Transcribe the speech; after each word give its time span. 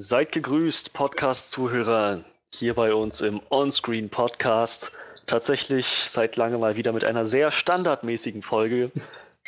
Seid 0.00 0.30
gegrüßt, 0.30 0.92
Podcast-Zuhörer, 0.92 2.22
hier 2.54 2.74
bei 2.74 2.94
uns 2.94 3.20
im 3.20 3.40
Onscreen 3.48 4.08
Podcast. 4.08 4.96
Tatsächlich 5.26 6.04
seit 6.06 6.36
langem 6.36 6.60
mal 6.60 6.76
wieder 6.76 6.92
mit 6.92 7.02
einer 7.02 7.24
sehr 7.24 7.50
standardmäßigen 7.50 8.42
Folge 8.42 8.92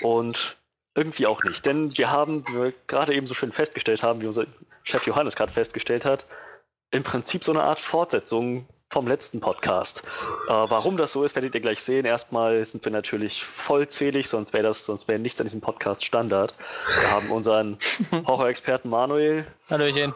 und 0.03 0.57
irgendwie 0.97 1.27
auch 1.27 1.45
nicht. 1.45 1.65
Denn 1.65 1.97
wir 1.97 2.11
haben, 2.11 2.45
wie 2.49 2.55
wir 2.55 2.73
gerade 2.89 3.15
eben 3.15 3.29
so 3.29 3.35
schön 3.35 3.53
festgestellt 3.53 4.03
haben, 4.03 4.23
wie 4.23 4.27
unser 4.27 4.45
Chef 4.83 5.07
Johannes 5.07 5.37
gerade 5.37 5.53
festgestellt 5.53 6.05
hat, 6.05 6.27
im 6.91 7.05
Prinzip 7.05 7.45
so 7.45 7.53
eine 7.53 7.63
Art 7.63 7.79
Fortsetzung 7.79 8.67
vom 8.89 9.07
letzten 9.07 9.39
Podcast. 9.39 10.03
Äh, 10.49 10.51
warum 10.53 10.97
das 10.97 11.13
so 11.13 11.23
ist, 11.23 11.37
werdet 11.37 11.55
ihr 11.55 11.61
gleich 11.61 11.81
sehen. 11.81 12.05
Erstmal 12.05 12.65
sind 12.65 12.85
wir 12.85 12.91
natürlich 12.91 13.45
vollzählig, 13.45 14.29
sonst 14.29 14.53
wäre 14.53 14.65
das, 14.65 14.85
sonst 14.85 15.07
wäre 15.07 15.21
nichts 15.21 15.41
an 15.41 15.47
diesem 15.47 15.61
Podcast 15.61 16.05
Standard. 16.05 16.57
Wir 16.99 17.11
haben 17.13 17.31
unseren 17.31 17.79
Horror-Experten 18.27 18.89
Manuel. 18.89 19.47
Hallöchen. 19.69 20.13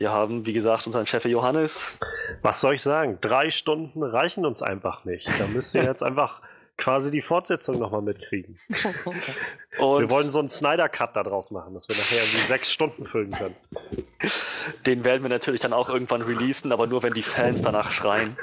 Wir 0.00 0.12
haben, 0.12 0.46
wie 0.46 0.54
gesagt, 0.54 0.86
unseren 0.86 1.04
Chef 1.04 1.26
Johannes. 1.26 1.92
Was 2.40 2.62
soll 2.62 2.76
ich 2.76 2.80
sagen? 2.80 3.18
Drei 3.20 3.50
Stunden 3.50 4.02
reichen 4.02 4.46
uns 4.46 4.62
einfach 4.62 5.04
nicht. 5.04 5.28
Da 5.38 5.46
müsst 5.48 5.74
ihr 5.74 5.82
jetzt 5.84 6.02
einfach 6.02 6.40
quasi 6.78 7.10
die 7.10 7.20
Fortsetzung 7.20 7.78
nochmal 7.78 8.00
mitkriegen. 8.00 8.58
Und 9.78 10.00
wir 10.00 10.10
wollen 10.10 10.30
so 10.30 10.38
einen 10.38 10.48
Snyder-Cut 10.48 11.16
daraus 11.16 11.50
machen, 11.50 11.74
dass 11.74 11.86
wir 11.90 11.96
nachher 11.96 12.16
irgendwie 12.16 12.46
sechs 12.46 12.72
Stunden 12.72 13.04
füllen 13.04 13.32
können. 13.32 13.56
Den 14.86 15.04
werden 15.04 15.20
wir 15.20 15.28
natürlich 15.28 15.60
dann 15.60 15.74
auch 15.74 15.90
irgendwann 15.90 16.22
releasen, 16.22 16.72
aber 16.72 16.86
nur 16.86 17.02
wenn 17.02 17.12
die 17.12 17.20
Fans 17.20 17.60
danach 17.60 17.90
schreien. 17.90 18.38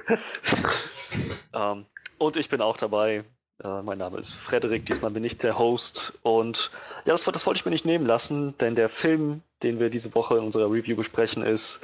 ähm, 1.56 1.88
und 2.20 2.38
ich 2.38 2.50
bin 2.50 2.62
auch 2.62 2.78
dabei. 2.78 3.24
Äh, 3.64 3.82
mein 3.82 3.98
Name 3.98 4.18
ist 4.20 4.34
Frederik, 4.34 4.86
diesmal 4.86 5.12
bin 5.12 5.24
ich 5.24 5.38
der 5.38 5.58
Host. 5.58 6.14
Und 6.22 6.72
ja, 7.06 7.14
das, 7.14 7.24
das 7.24 7.46
wollte 7.46 7.60
ich 7.60 7.66
mir 7.66 7.72
nicht 7.72 7.86
nehmen 7.86 8.06
lassen, 8.06 8.58
denn 8.58 8.76
der 8.76 8.90
Film, 8.90 9.42
den 9.64 9.80
wir 9.80 9.90
diese 9.90 10.14
Woche 10.14 10.38
in 10.38 10.44
unserer 10.44 10.72
Review 10.72 10.96
besprechen, 10.96 11.44
ist 11.44 11.80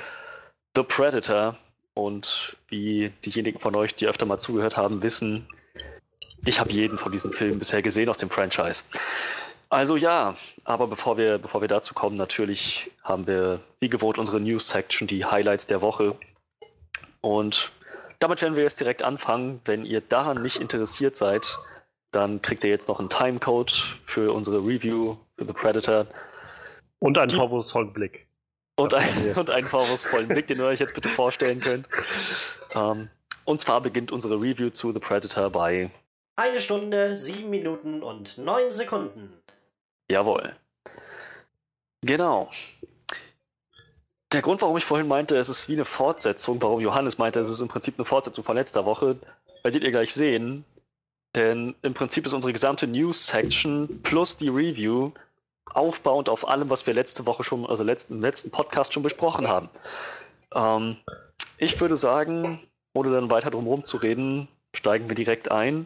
The 0.75 0.83
Predator. 0.83 1.57
Und 1.95 2.57
wie 2.69 3.11
diejenigen 3.23 3.59
von 3.59 3.75
euch, 3.75 3.95
die 3.95 4.07
öfter 4.07 4.25
mal 4.25 4.39
zugehört 4.39 4.77
haben, 4.77 5.03
wissen, 5.03 5.47
ich 6.45 6.59
habe 6.59 6.71
jeden 6.71 6.97
von 6.97 7.11
diesen 7.11 7.31
Filmen 7.31 7.59
bisher 7.59 7.81
gesehen 7.81 8.09
aus 8.09 8.17
dem 8.17 8.29
Franchise. 8.29 8.83
Also 9.69 9.95
ja, 9.95 10.35
aber 10.65 10.87
bevor 10.87 11.17
wir, 11.17 11.37
bevor 11.37 11.61
wir 11.61 11.67
dazu 11.67 11.93
kommen, 11.93 12.15
natürlich 12.15 12.91
haben 13.03 13.25
wir 13.25 13.59
wie 13.79 13.89
gewohnt 13.89 14.17
unsere 14.17 14.39
News-Section, 14.39 15.07
die 15.07 15.25
Highlights 15.25 15.67
der 15.67 15.81
Woche. 15.81 16.15
Und 17.21 17.71
damit 18.23 18.41
werden 18.41 18.55
wir 18.55 18.63
jetzt 18.63 18.79
direkt 18.79 19.03
anfangen. 19.03 19.59
Wenn 19.65 19.83
ihr 19.85 19.99
daran 19.99 20.41
nicht 20.41 20.61
interessiert 20.61 21.17
seid, 21.17 21.57
dann 22.11 22.41
kriegt 22.41 22.63
ihr 22.63 22.69
jetzt 22.69 22.87
noch 22.87 22.99
einen 22.99 23.09
Timecode 23.09 23.71
für 24.05 24.31
unsere 24.31 24.59
Review 24.59 25.17
für 25.37 25.45
The 25.45 25.51
Predator. 25.51 26.07
Und 26.99 27.17
einen 27.17 27.31
vorwurfsvollen 27.31 27.91
Blick. 27.91 28.25
Und, 28.77 28.93
ein, 28.93 29.33
und 29.35 29.49
einen 29.49 29.67
vorwurfsvollen 29.67 30.29
Blick, 30.29 30.47
den 30.47 30.59
ihr 30.59 30.65
euch 30.65 30.79
jetzt 30.79 30.95
bitte 30.95 31.09
vorstellen 31.09 31.59
könnt. 31.59 31.89
Ähm, 32.73 33.09
und 33.43 33.59
zwar 33.59 33.81
beginnt 33.81 34.13
unsere 34.13 34.35
Review 34.35 34.69
zu 34.69 34.93
The 34.93 34.99
Predator 34.99 35.49
bei 35.49 35.91
eine 36.37 36.61
Stunde, 36.61 37.17
sieben 37.17 37.49
Minuten 37.49 38.01
und 38.01 38.37
neun 38.37 38.71
Sekunden. 38.71 39.33
Jawohl. 40.09 40.55
Genau. 42.01 42.49
Der 44.33 44.41
Grund, 44.41 44.63
warum 44.63 44.75
ich 44.77 44.83
vorhin 44.83 45.07
meinte, 45.07 45.37
es 45.37 45.47
ist 45.47 45.69
wie 45.69 45.73
eine 45.73 45.85
Fortsetzung, 45.85 46.59
warum 46.59 46.81
Johannes 46.81 47.19
meinte, 47.19 47.39
es 47.39 47.49
ist 47.49 47.59
im 47.59 47.67
Prinzip 47.67 47.93
eine 47.99 48.05
Fortsetzung 48.05 48.43
von 48.43 48.55
letzter 48.55 48.83
Woche, 48.83 49.17
werdet 49.61 49.83
ihr 49.83 49.91
gleich 49.91 50.11
sehen. 50.11 50.65
Denn 51.35 51.75
im 51.83 51.93
Prinzip 51.93 52.25
ist 52.25 52.33
unsere 52.33 52.51
gesamte 52.51 52.87
News-Section 52.87 54.01
plus 54.01 54.35
die 54.35 54.49
Review 54.49 55.11
aufbauend 55.71 56.29
auf 56.29 56.47
allem, 56.47 56.71
was 56.71 56.87
wir 56.87 56.95
letzte 56.95 57.27
Woche 57.27 57.43
schon, 57.43 57.67
also 57.67 57.83
letzten, 57.83 58.21
letzten 58.21 58.49
Podcast 58.49 58.93
schon 58.93 59.03
besprochen 59.03 59.47
haben. 59.47 59.69
Ähm, 60.55 60.97
ich 61.59 61.79
würde 61.79 61.95
sagen, 61.95 62.59
ohne 62.95 63.11
dann 63.11 63.29
weiter 63.29 63.51
drum 63.51 63.65
herum 63.65 63.83
zu 63.83 63.97
reden, 63.97 64.47
steigen 64.75 65.09
wir 65.09 65.15
direkt 65.15 65.51
ein. 65.51 65.85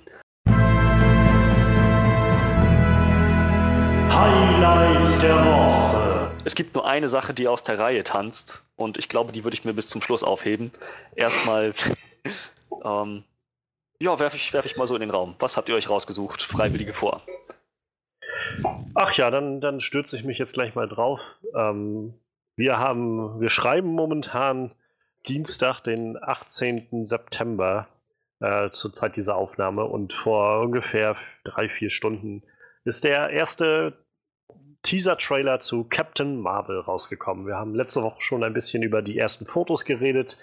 Highlights 4.09 5.19
der 5.19 5.35
Woche. 5.35 6.06
Es 6.47 6.55
gibt 6.55 6.75
nur 6.75 6.87
eine 6.87 7.09
Sache, 7.09 7.33
die 7.33 7.49
aus 7.49 7.65
der 7.65 7.77
Reihe 7.77 8.03
tanzt 8.03 8.63
und 8.77 8.97
ich 8.97 9.09
glaube, 9.09 9.33
die 9.33 9.43
würde 9.43 9.55
ich 9.55 9.65
mir 9.65 9.73
bis 9.73 9.89
zum 9.89 10.01
Schluss 10.01 10.23
aufheben. 10.23 10.71
Erstmal, 11.13 11.73
ähm, 12.85 13.25
ja, 13.99 14.17
werfe 14.17 14.37
ich, 14.37 14.53
werf 14.53 14.65
ich 14.65 14.77
mal 14.77 14.87
so 14.87 14.95
in 14.95 15.01
den 15.01 15.09
Raum. 15.09 15.35
Was 15.39 15.57
habt 15.57 15.67
ihr 15.67 15.75
euch 15.75 15.89
rausgesucht? 15.89 16.41
Freiwillige 16.41 16.93
vor. 16.93 17.21
Ach 18.95 19.11
ja, 19.11 19.29
dann, 19.29 19.59
dann 19.59 19.81
stürze 19.81 20.15
ich 20.15 20.23
mich 20.23 20.37
jetzt 20.37 20.53
gleich 20.53 20.73
mal 20.73 20.87
drauf. 20.87 21.19
Ähm, 21.53 22.13
wir 22.55 22.79
haben, 22.79 23.41
wir 23.41 23.49
schreiben 23.49 23.89
momentan 23.89 24.71
Dienstag, 25.27 25.81
den 25.81 26.17
18. 26.17 27.03
September 27.03 27.89
äh, 28.39 28.69
zur 28.69 28.93
Zeit 28.93 29.17
dieser 29.17 29.35
Aufnahme 29.35 29.83
und 29.83 30.13
vor 30.13 30.61
ungefähr 30.61 31.17
drei, 31.43 31.67
vier 31.67 31.89
Stunden 31.89 32.41
ist 32.85 33.03
der 33.03 33.31
erste 33.31 33.97
Teaser-Trailer 34.87 35.59
zu 35.59 35.83
Captain 35.83 36.39
Marvel 36.39 36.79
rausgekommen. 36.79 37.45
Wir 37.45 37.57
haben 37.57 37.75
letzte 37.75 38.03
Woche 38.03 38.21
schon 38.21 38.41
ein 38.45 38.53
bisschen 38.53 38.83
über 38.83 39.01
die 39.01 39.17
ersten 39.17 39.45
Fotos 39.45 39.83
geredet 39.83 40.37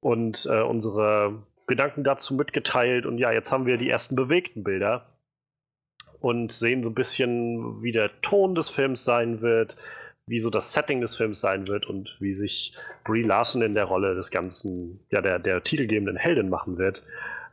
und 0.00 0.48
äh, 0.50 0.62
unsere 0.62 1.42
Gedanken 1.66 2.02
dazu 2.02 2.32
mitgeteilt. 2.32 3.04
Und 3.04 3.18
ja, 3.18 3.30
jetzt 3.30 3.52
haben 3.52 3.66
wir 3.66 3.76
die 3.76 3.90
ersten 3.90 4.16
bewegten 4.16 4.64
Bilder 4.64 5.06
und 6.18 6.50
sehen 6.50 6.82
so 6.82 6.88
ein 6.88 6.94
bisschen, 6.94 7.82
wie 7.82 7.92
der 7.92 8.22
Ton 8.22 8.54
des 8.54 8.70
Films 8.70 9.04
sein 9.04 9.42
wird, 9.42 9.76
wie 10.26 10.38
so 10.38 10.48
das 10.48 10.72
Setting 10.72 11.02
des 11.02 11.14
Films 11.14 11.40
sein 11.40 11.68
wird 11.68 11.84
und 11.84 12.16
wie 12.20 12.32
sich 12.32 12.72
Brie 13.04 13.22
Larson 13.22 13.60
in 13.60 13.74
der 13.74 13.84
Rolle 13.84 14.14
des 14.14 14.30
ganzen, 14.30 15.00
ja, 15.10 15.20
der, 15.20 15.38
der 15.38 15.62
titelgebenden 15.62 16.16
Heldin 16.16 16.48
machen 16.48 16.78
wird. 16.78 17.02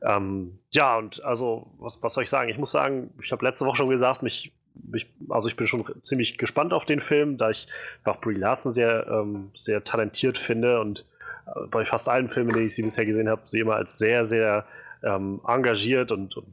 Ähm, 0.01 0.59
ja, 0.71 0.97
und 0.97 1.21
also, 1.25 1.73
was, 1.77 2.01
was 2.01 2.13
soll 2.13 2.23
ich 2.23 2.29
sagen? 2.29 2.49
Ich 2.49 2.57
muss 2.57 2.71
sagen, 2.71 3.13
ich 3.21 3.33
habe 3.33 3.43
letzte 3.43 3.65
Woche 3.65 3.75
schon 3.75 3.89
gesagt, 3.89 4.23
mich 4.23 4.53
ich, 4.93 5.13
also 5.29 5.47
ich 5.47 5.55
bin 5.55 5.67
schon 5.67 5.83
ziemlich 6.01 6.37
gespannt 6.37 6.73
auf 6.73 6.85
den 6.85 6.99
Film, 6.99 7.37
da 7.37 7.49
ich 7.49 7.67
auch 8.03 8.19
Brie 8.21 8.35
Larson 8.35 8.71
sehr, 8.71 9.07
ähm, 9.07 9.51
sehr 9.55 9.83
talentiert 9.83 10.37
finde 10.37 10.79
und 10.79 11.05
äh, 11.47 11.67
bei 11.67 11.85
fast 11.85 12.09
allen 12.09 12.29
Filmen, 12.29 12.55
die 12.55 12.61
ich 12.61 12.75
sie 12.75 12.81
bisher 12.81 13.05
gesehen 13.05 13.29
habe, 13.29 13.41
sie 13.45 13.59
immer 13.59 13.75
als 13.75 13.97
sehr, 13.97 14.25
sehr 14.25 14.65
ähm, 15.03 15.41
engagiert 15.47 16.11
und, 16.11 16.35
und, 16.37 16.47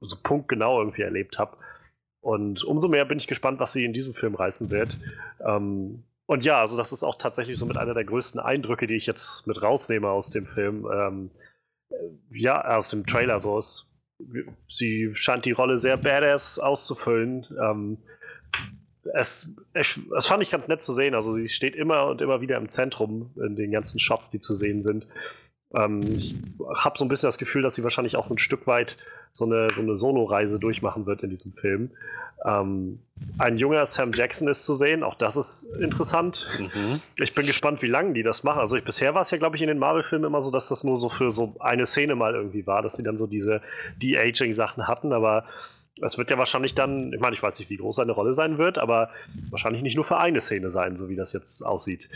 so 0.00 0.16
punktgenau 0.22 0.80
irgendwie 0.80 1.00
erlebt 1.00 1.38
habe. 1.38 1.56
Und 2.20 2.62
umso 2.62 2.88
mehr 2.88 3.06
bin 3.06 3.16
ich 3.16 3.26
gespannt, 3.26 3.58
was 3.58 3.72
sie 3.72 3.86
in 3.86 3.94
diesem 3.94 4.12
Film 4.12 4.34
reißen 4.34 4.70
wird. 4.70 4.98
Ähm, 5.40 6.04
und 6.26 6.44
ja, 6.44 6.60
also 6.60 6.76
das 6.76 6.92
ist 6.92 7.02
auch 7.02 7.16
tatsächlich 7.16 7.56
so 7.56 7.64
mit 7.64 7.78
einer 7.78 7.94
der 7.94 8.04
größten 8.04 8.38
Eindrücke, 8.38 8.86
die 8.86 8.96
ich 8.96 9.06
jetzt 9.06 9.46
mit 9.46 9.62
rausnehme 9.62 10.08
aus 10.08 10.28
dem 10.28 10.46
Film. 10.46 10.86
Ähm, 10.92 11.30
äh, 11.88 11.94
ja, 12.30 12.62
aus 12.76 12.90
dem 12.90 13.06
Trailer 13.06 13.40
so 13.40 13.58
ist 13.58 13.86
sie 14.68 15.10
scheint 15.14 15.44
die 15.44 15.52
Rolle 15.52 15.76
sehr 15.76 15.96
badass 15.96 16.58
auszufüllen. 16.58 17.46
Ähm, 17.60 17.98
es, 19.12 19.48
es, 19.74 20.00
es, 20.16 20.26
fand 20.26 20.42
ich 20.42 20.50
ganz 20.50 20.68
nett 20.68 20.80
zu 20.82 20.92
sehen. 20.92 21.14
Also 21.14 21.32
sie 21.32 21.48
steht 21.48 21.76
immer 21.76 22.06
und 22.06 22.20
immer 22.20 22.40
wieder 22.40 22.56
im 22.56 22.68
Zentrum 22.68 23.30
in 23.36 23.56
den 23.56 23.70
ganzen 23.70 23.98
Shots, 23.98 24.30
die 24.30 24.38
zu 24.38 24.54
sehen 24.54 24.80
sind. 24.80 25.06
Ähm, 25.74 26.14
ich 26.14 26.36
habe 26.76 26.98
so 26.98 27.04
ein 27.04 27.08
bisschen 27.08 27.26
das 27.26 27.38
Gefühl, 27.38 27.62
dass 27.62 27.74
sie 27.74 27.84
wahrscheinlich 27.84 28.16
auch 28.16 28.24
so 28.24 28.34
ein 28.34 28.38
Stück 28.38 28.66
weit 28.66 28.96
so 29.32 29.44
eine, 29.44 29.68
so 29.72 29.82
eine 29.82 29.96
Solo-Reise 29.96 30.60
durchmachen 30.60 31.06
wird 31.06 31.22
in 31.22 31.30
diesem 31.30 31.52
Film. 31.52 31.90
Ähm, 32.44 33.00
ein 33.38 33.56
junger 33.56 33.84
Sam 33.86 34.12
Jackson 34.12 34.48
ist 34.48 34.64
zu 34.64 34.74
sehen, 34.74 35.02
auch 35.02 35.14
das 35.14 35.36
ist 35.36 35.64
interessant. 35.80 36.48
Mhm. 36.58 37.00
Ich 37.18 37.34
bin 37.34 37.46
gespannt, 37.46 37.82
wie 37.82 37.88
lange 37.88 38.12
die 38.12 38.22
das 38.22 38.44
machen. 38.44 38.60
Also 38.60 38.76
ich, 38.76 38.84
bisher 38.84 39.14
war 39.14 39.22
es 39.22 39.30
ja, 39.30 39.38
glaube 39.38 39.56
ich, 39.56 39.62
in 39.62 39.68
den 39.68 39.78
Marvel-Filmen 39.78 40.26
immer 40.26 40.40
so, 40.40 40.50
dass 40.50 40.68
das 40.68 40.84
nur 40.84 40.96
so 40.96 41.08
für 41.08 41.30
so 41.30 41.56
eine 41.58 41.86
Szene 41.86 42.14
mal 42.14 42.34
irgendwie 42.34 42.66
war, 42.66 42.82
dass 42.82 42.94
sie 42.94 43.02
dann 43.02 43.16
so 43.16 43.26
diese 43.26 43.60
De-Aging-Sachen 44.00 44.86
hatten, 44.86 45.12
aber 45.12 45.44
es 46.02 46.18
wird 46.18 46.30
ja 46.30 46.38
wahrscheinlich 46.38 46.74
dann, 46.74 47.12
ich 47.12 47.20
meine, 47.20 47.34
ich 47.34 47.42
weiß 47.42 47.58
nicht, 47.58 47.70
wie 47.70 47.76
groß 47.76 47.96
seine 47.96 48.12
Rolle 48.12 48.32
sein 48.32 48.58
wird, 48.58 48.78
aber 48.78 49.10
wahrscheinlich 49.50 49.82
nicht 49.82 49.94
nur 49.94 50.04
für 50.04 50.18
eine 50.18 50.40
Szene 50.40 50.68
sein, 50.68 50.96
so 50.96 51.08
wie 51.08 51.16
das 51.16 51.32
jetzt 51.32 51.64
aussieht. 51.64 52.08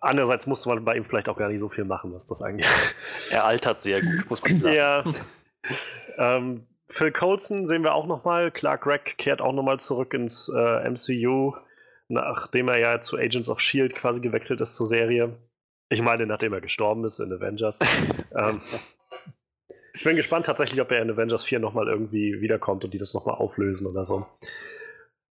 Andererseits 0.00 0.46
musste 0.46 0.68
man 0.68 0.84
bei 0.84 0.96
ihm 0.96 1.04
vielleicht 1.04 1.28
auch 1.28 1.36
gar 1.36 1.48
nicht 1.48 1.60
so 1.60 1.68
viel 1.68 1.84
machen, 1.84 2.12
was 2.12 2.26
das 2.26 2.42
angeht. 2.42 2.66
Er 3.30 3.44
altert 3.44 3.82
sehr 3.82 4.02
gut, 4.02 4.30
muss 4.30 4.42
man 4.42 4.60
lassen. 4.60 4.76
Ja. 4.76 5.04
ähm, 6.16 6.66
Phil 6.88 7.10
Coulson 7.10 7.66
sehen 7.66 7.82
wir 7.82 7.94
auch 7.94 8.06
nochmal. 8.06 8.50
Clark 8.52 8.82
Gregg 8.82 9.14
kehrt 9.16 9.40
auch 9.40 9.52
nochmal 9.52 9.80
zurück 9.80 10.14
ins 10.14 10.48
äh, 10.48 10.88
MCU, 10.88 11.54
nachdem 12.08 12.68
er 12.68 12.78
ja 12.78 13.00
zu 13.00 13.16
Agents 13.16 13.48
of 13.48 13.58
S.H.I.E.L.D. 13.58 13.94
quasi 13.94 14.20
gewechselt 14.20 14.60
ist 14.60 14.76
zur 14.76 14.86
Serie. 14.86 15.36
Ich 15.88 16.02
meine, 16.02 16.26
nachdem 16.26 16.52
er 16.52 16.60
gestorben 16.60 17.04
ist 17.04 17.18
in 17.18 17.32
Avengers. 17.32 17.80
ähm, 18.36 18.60
ich 19.94 20.04
bin 20.04 20.16
gespannt 20.16 20.46
tatsächlich, 20.46 20.80
ob 20.80 20.90
er 20.92 21.02
in 21.02 21.10
Avengers 21.10 21.42
4 21.44 21.58
nochmal 21.58 21.88
irgendwie 21.88 22.40
wiederkommt 22.40 22.84
und 22.84 22.94
die 22.94 22.98
das 22.98 23.14
nochmal 23.14 23.36
auflösen 23.36 23.86
oder 23.86 24.04
so. 24.04 24.24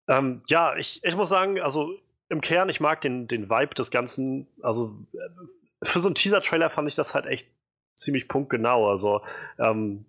Ähm, 0.09 0.41
ja, 0.47 0.75
ich, 0.75 1.01
ich 1.03 1.15
muss 1.15 1.29
sagen, 1.29 1.59
also 1.61 1.93
im 2.29 2.41
Kern, 2.41 2.69
ich 2.69 2.79
mag 2.79 3.01
den, 3.01 3.27
den 3.27 3.49
Vibe 3.49 3.75
des 3.75 3.91
Ganzen. 3.91 4.47
Also 4.61 4.97
äh, 5.13 5.85
für 5.85 5.99
so 5.99 6.07
einen 6.07 6.15
Teaser-Trailer 6.15 6.69
fand 6.69 6.87
ich 6.87 6.95
das 6.95 7.13
halt 7.13 7.25
echt 7.25 7.49
ziemlich 7.95 8.27
punktgenau. 8.27 8.89
Also 8.89 9.21
ähm, 9.59 10.05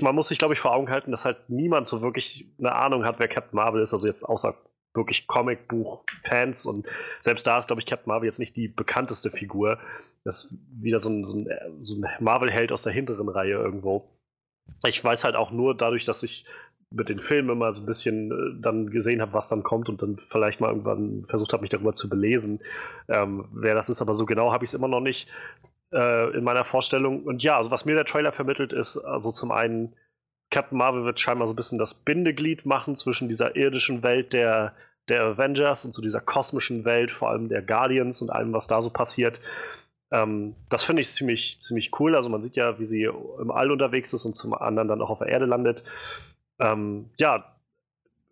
man 0.00 0.14
muss 0.14 0.28
sich, 0.28 0.38
glaube 0.38 0.54
ich, 0.54 0.60
vor 0.60 0.72
Augen 0.72 0.90
halten, 0.90 1.10
dass 1.10 1.24
halt 1.24 1.48
niemand 1.48 1.86
so 1.86 2.02
wirklich 2.02 2.46
eine 2.58 2.72
Ahnung 2.72 3.04
hat, 3.04 3.18
wer 3.18 3.28
Captain 3.28 3.56
Marvel 3.56 3.82
ist. 3.82 3.92
Also 3.92 4.06
jetzt 4.06 4.22
außer 4.22 4.54
wirklich 4.94 5.26
Comicbuch-Fans 5.26 6.66
und 6.66 6.88
selbst 7.20 7.46
da 7.46 7.58
ist, 7.58 7.66
glaube 7.66 7.80
ich, 7.80 7.86
Captain 7.86 8.08
Marvel 8.08 8.26
jetzt 8.26 8.38
nicht 8.38 8.56
die 8.56 8.68
bekannteste 8.68 9.30
Figur. 9.30 9.78
Das 10.24 10.44
ist 10.44 10.58
wieder 10.80 10.98
so 10.98 11.10
ein, 11.10 11.24
so 11.24 11.36
ein, 11.36 11.48
so 11.80 11.96
ein 11.96 12.06
Marvel-Held 12.20 12.72
aus 12.72 12.82
der 12.82 12.92
hinteren 12.92 13.28
Reihe 13.28 13.54
irgendwo. 13.54 14.10
Ich 14.84 15.02
weiß 15.02 15.24
halt 15.24 15.36
auch 15.36 15.50
nur 15.50 15.76
dadurch, 15.76 16.04
dass 16.04 16.22
ich 16.22 16.46
mit 16.90 17.08
den 17.08 17.20
Filmen 17.20 17.50
immer 17.50 17.72
so 17.74 17.82
ein 17.82 17.86
bisschen 17.86 18.30
äh, 18.30 18.60
dann 18.62 18.90
gesehen 18.90 19.20
habe, 19.20 19.32
was 19.32 19.48
dann 19.48 19.62
kommt 19.62 19.88
und 19.88 20.02
dann 20.02 20.18
vielleicht 20.18 20.60
mal 20.60 20.68
irgendwann 20.68 21.24
versucht 21.24 21.52
habe, 21.52 21.62
mich 21.62 21.70
darüber 21.70 21.94
zu 21.94 22.08
belesen, 22.08 22.60
ähm, 23.08 23.48
wer 23.52 23.74
das 23.74 23.88
ist. 23.88 24.00
Aber 24.00 24.14
so 24.14 24.24
genau 24.24 24.52
habe 24.52 24.64
ich 24.64 24.70
es 24.70 24.74
immer 24.74 24.88
noch 24.88 25.00
nicht 25.00 25.28
äh, 25.92 26.36
in 26.36 26.44
meiner 26.44 26.64
Vorstellung. 26.64 27.24
Und 27.24 27.42
ja, 27.42 27.56
also 27.56 27.70
was 27.70 27.84
mir 27.84 27.94
der 27.94 28.04
Trailer 28.04 28.32
vermittelt 28.32 28.72
ist, 28.72 28.96
also 28.98 29.32
zum 29.32 29.50
einen, 29.50 29.94
Captain 30.50 30.78
Marvel 30.78 31.04
wird 31.04 31.18
scheinbar 31.18 31.48
so 31.48 31.54
ein 31.54 31.56
bisschen 31.56 31.78
das 31.78 31.94
Bindeglied 31.94 32.66
machen 32.66 32.94
zwischen 32.94 33.28
dieser 33.28 33.56
irdischen 33.56 34.04
Welt 34.04 34.32
der, 34.32 34.74
der 35.08 35.22
Avengers 35.22 35.84
und 35.84 35.90
zu 35.90 36.00
dieser 36.00 36.20
kosmischen 36.20 36.84
Welt, 36.84 37.10
vor 37.10 37.30
allem 37.30 37.48
der 37.48 37.62
Guardians 37.62 38.22
und 38.22 38.30
allem, 38.30 38.52
was 38.52 38.68
da 38.68 38.80
so 38.80 38.90
passiert. 38.90 39.40
Ähm, 40.12 40.54
das 40.68 40.84
finde 40.84 41.02
ich 41.02 41.08
ziemlich, 41.08 41.60
ziemlich 41.60 41.98
cool. 41.98 42.14
Also 42.14 42.28
man 42.28 42.42
sieht 42.42 42.54
ja, 42.54 42.78
wie 42.78 42.84
sie 42.84 43.02
im 43.04 43.50
All 43.50 43.72
unterwegs 43.72 44.12
ist 44.12 44.24
und 44.24 44.34
zum 44.34 44.54
anderen 44.54 44.88
dann 44.88 45.02
auch 45.02 45.10
auf 45.10 45.18
der 45.18 45.28
Erde 45.28 45.46
landet. 45.46 45.82
Ähm, 46.58 47.10
ja, 47.18 47.56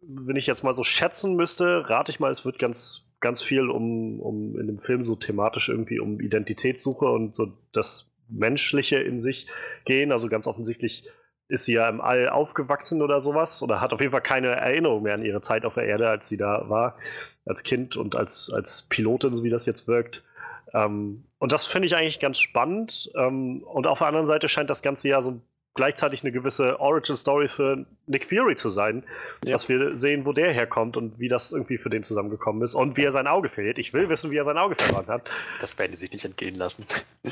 wenn 0.02 0.36
ich 0.36 0.46
jetzt 0.46 0.64
mal 0.64 0.74
so 0.74 0.82
schätzen 0.82 1.34
müsste, 1.34 1.88
rate 1.88 2.10
ich 2.10 2.20
mal, 2.20 2.30
es 2.30 2.44
wird 2.44 2.58
ganz, 2.58 3.06
ganz 3.20 3.42
viel 3.42 3.70
um, 3.70 4.20
um 4.20 4.58
in 4.58 4.66
dem 4.66 4.78
Film 4.78 5.02
so 5.02 5.16
thematisch 5.16 5.68
irgendwie 5.68 6.00
um 6.00 6.20
Identitätssuche 6.20 7.06
und 7.06 7.34
so 7.34 7.52
das 7.72 8.10
Menschliche 8.28 8.98
in 8.98 9.18
sich 9.18 9.46
gehen. 9.84 10.12
Also 10.12 10.28
ganz 10.28 10.46
offensichtlich 10.46 11.08
ist 11.48 11.66
sie 11.66 11.74
ja 11.74 11.88
im 11.88 12.00
All 12.00 12.28
aufgewachsen 12.28 13.02
oder 13.02 13.20
sowas 13.20 13.62
oder 13.62 13.80
hat 13.80 13.92
auf 13.92 14.00
jeden 14.00 14.12
Fall 14.12 14.22
keine 14.22 14.48
Erinnerung 14.48 15.02
mehr 15.02 15.14
an 15.14 15.24
ihre 15.24 15.40
Zeit 15.40 15.64
auf 15.64 15.74
der 15.74 15.84
Erde, 15.84 16.08
als 16.08 16.28
sie 16.28 16.36
da 16.36 16.68
war, 16.68 16.96
als 17.44 17.62
Kind 17.62 17.96
und 17.96 18.16
als, 18.16 18.50
als 18.54 18.82
Pilotin, 18.88 19.34
so 19.34 19.44
wie 19.44 19.50
das 19.50 19.66
jetzt 19.66 19.86
wirkt. 19.86 20.24
Ähm, 20.72 21.24
und 21.38 21.52
das 21.52 21.66
finde 21.66 21.86
ich 21.86 21.96
eigentlich 21.96 22.20
ganz 22.20 22.38
spannend. 22.38 23.10
Ähm, 23.14 23.62
und 23.62 23.86
auf 23.86 23.98
der 23.98 24.08
anderen 24.08 24.26
Seite 24.26 24.48
scheint 24.48 24.70
das 24.70 24.82
Ganze 24.82 25.08
ja 25.08 25.20
so 25.20 25.40
gleichzeitig 25.74 26.22
eine 26.22 26.32
gewisse 26.32 26.80
Origin-Story 26.80 27.48
für 27.48 27.84
Nick 28.06 28.26
Fury 28.26 28.54
zu 28.54 28.70
sein, 28.70 29.04
ja. 29.44 29.52
dass 29.52 29.68
wir 29.68 29.94
sehen, 29.96 30.24
wo 30.24 30.32
der 30.32 30.52
herkommt 30.52 30.96
und 30.96 31.18
wie 31.18 31.28
das 31.28 31.52
irgendwie 31.52 31.78
für 31.78 31.90
den 31.90 32.02
zusammengekommen 32.02 32.62
ist 32.62 32.74
und 32.74 32.96
wie 32.96 33.02
er 33.02 33.12
sein 33.12 33.26
Auge 33.26 33.48
verliert. 33.48 33.78
Ich 33.78 33.92
will 33.92 34.08
wissen, 34.08 34.30
wie 34.30 34.36
er 34.36 34.44
sein 34.44 34.58
Auge 34.58 34.76
verloren 34.76 35.08
hat. 35.08 35.28
Das 35.60 35.78
werden 35.78 35.92
die 35.92 35.96
sich 35.96 36.12
nicht 36.12 36.24
entgehen 36.24 36.54
lassen. 36.54 36.86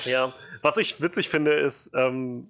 Ja, 0.04 0.34
was 0.62 0.76
ich 0.78 1.00
witzig 1.00 1.28
finde, 1.28 1.52
ist, 1.52 1.90
ähm, 1.94 2.48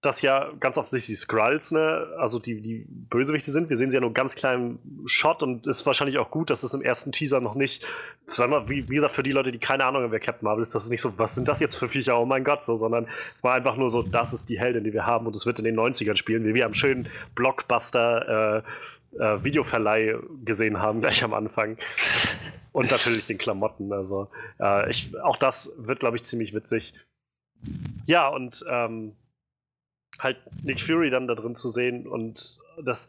dass 0.00 0.22
ja 0.22 0.50
ganz 0.60 0.78
offensichtlich 0.78 1.18
die 1.18 1.20
Skrulls, 1.20 1.72
ne, 1.72 2.08
also 2.16 2.38
die, 2.38 2.62
die 2.62 2.86
Bösewichte 2.88 3.50
sind. 3.50 3.68
Wir 3.68 3.76
sehen 3.76 3.90
sie 3.90 3.96
ja 3.96 4.00
nur 4.00 4.14
ganz 4.14 4.34
kleinen 4.34 4.78
Shot 5.04 5.42
und 5.42 5.66
ist 5.66 5.84
wahrscheinlich 5.84 6.16
auch 6.18 6.30
gut, 6.30 6.48
dass 6.48 6.62
es 6.62 6.72
im 6.72 6.80
ersten 6.80 7.12
Teaser 7.12 7.40
noch 7.40 7.54
nicht, 7.54 7.84
sagen 8.26 8.50
wir, 8.50 8.68
wie, 8.70 8.88
wie 8.88 8.94
gesagt, 8.94 9.12
für 9.12 9.22
die 9.22 9.32
Leute, 9.32 9.52
die 9.52 9.58
keine 9.58 9.84
Ahnung 9.84 10.02
haben, 10.02 10.12
wer 10.12 10.20
Captain 10.20 10.46
Marvel 10.46 10.62
ist, 10.62 10.74
das 10.74 10.84
ist 10.84 10.90
nicht 10.90 11.02
so, 11.02 11.18
was 11.18 11.34
sind 11.34 11.48
das 11.48 11.60
jetzt 11.60 11.76
für 11.76 11.88
Viecher, 11.88 12.18
oh 12.18 12.24
mein 12.24 12.44
Gott, 12.44 12.64
so, 12.64 12.76
sondern 12.76 13.08
es 13.34 13.44
war 13.44 13.54
einfach 13.54 13.76
nur 13.76 13.90
so, 13.90 14.02
das 14.02 14.32
ist 14.32 14.48
die 14.48 14.58
Heldin, 14.58 14.84
die 14.84 14.94
wir 14.94 15.04
haben 15.04 15.26
und 15.26 15.36
es 15.36 15.44
wird 15.44 15.58
in 15.58 15.66
den 15.66 15.78
90ern 15.78 16.16
spielen, 16.16 16.46
wie 16.46 16.54
wir 16.54 16.64
am 16.64 16.74
schönen 16.74 17.08
Blockbuster 17.34 18.64
äh, 18.64 19.18
äh, 19.18 19.44
Videoverleih 19.44 20.16
gesehen 20.44 20.80
haben, 20.80 21.00
gleich 21.00 21.22
am 21.24 21.34
Anfang. 21.34 21.76
Und 22.72 22.90
natürlich 22.90 23.26
den 23.26 23.36
Klamotten, 23.36 23.92
also 23.92 24.30
äh, 24.60 24.88
ich, 24.88 25.18
auch 25.20 25.36
das 25.36 25.72
wird, 25.76 26.00
glaube 26.00 26.16
ich, 26.16 26.22
ziemlich 26.22 26.54
witzig. 26.54 26.94
Ja, 28.06 28.28
und 28.28 28.64
ähm, 28.70 29.16
halt 30.22 30.38
Nick 30.62 30.80
Fury 30.80 31.10
dann 31.10 31.26
da 31.26 31.34
drin 31.34 31.54
zu 31.54 31.70
sehen 31.70 32.06
und 32.06 32.58
das, 32.82 33.08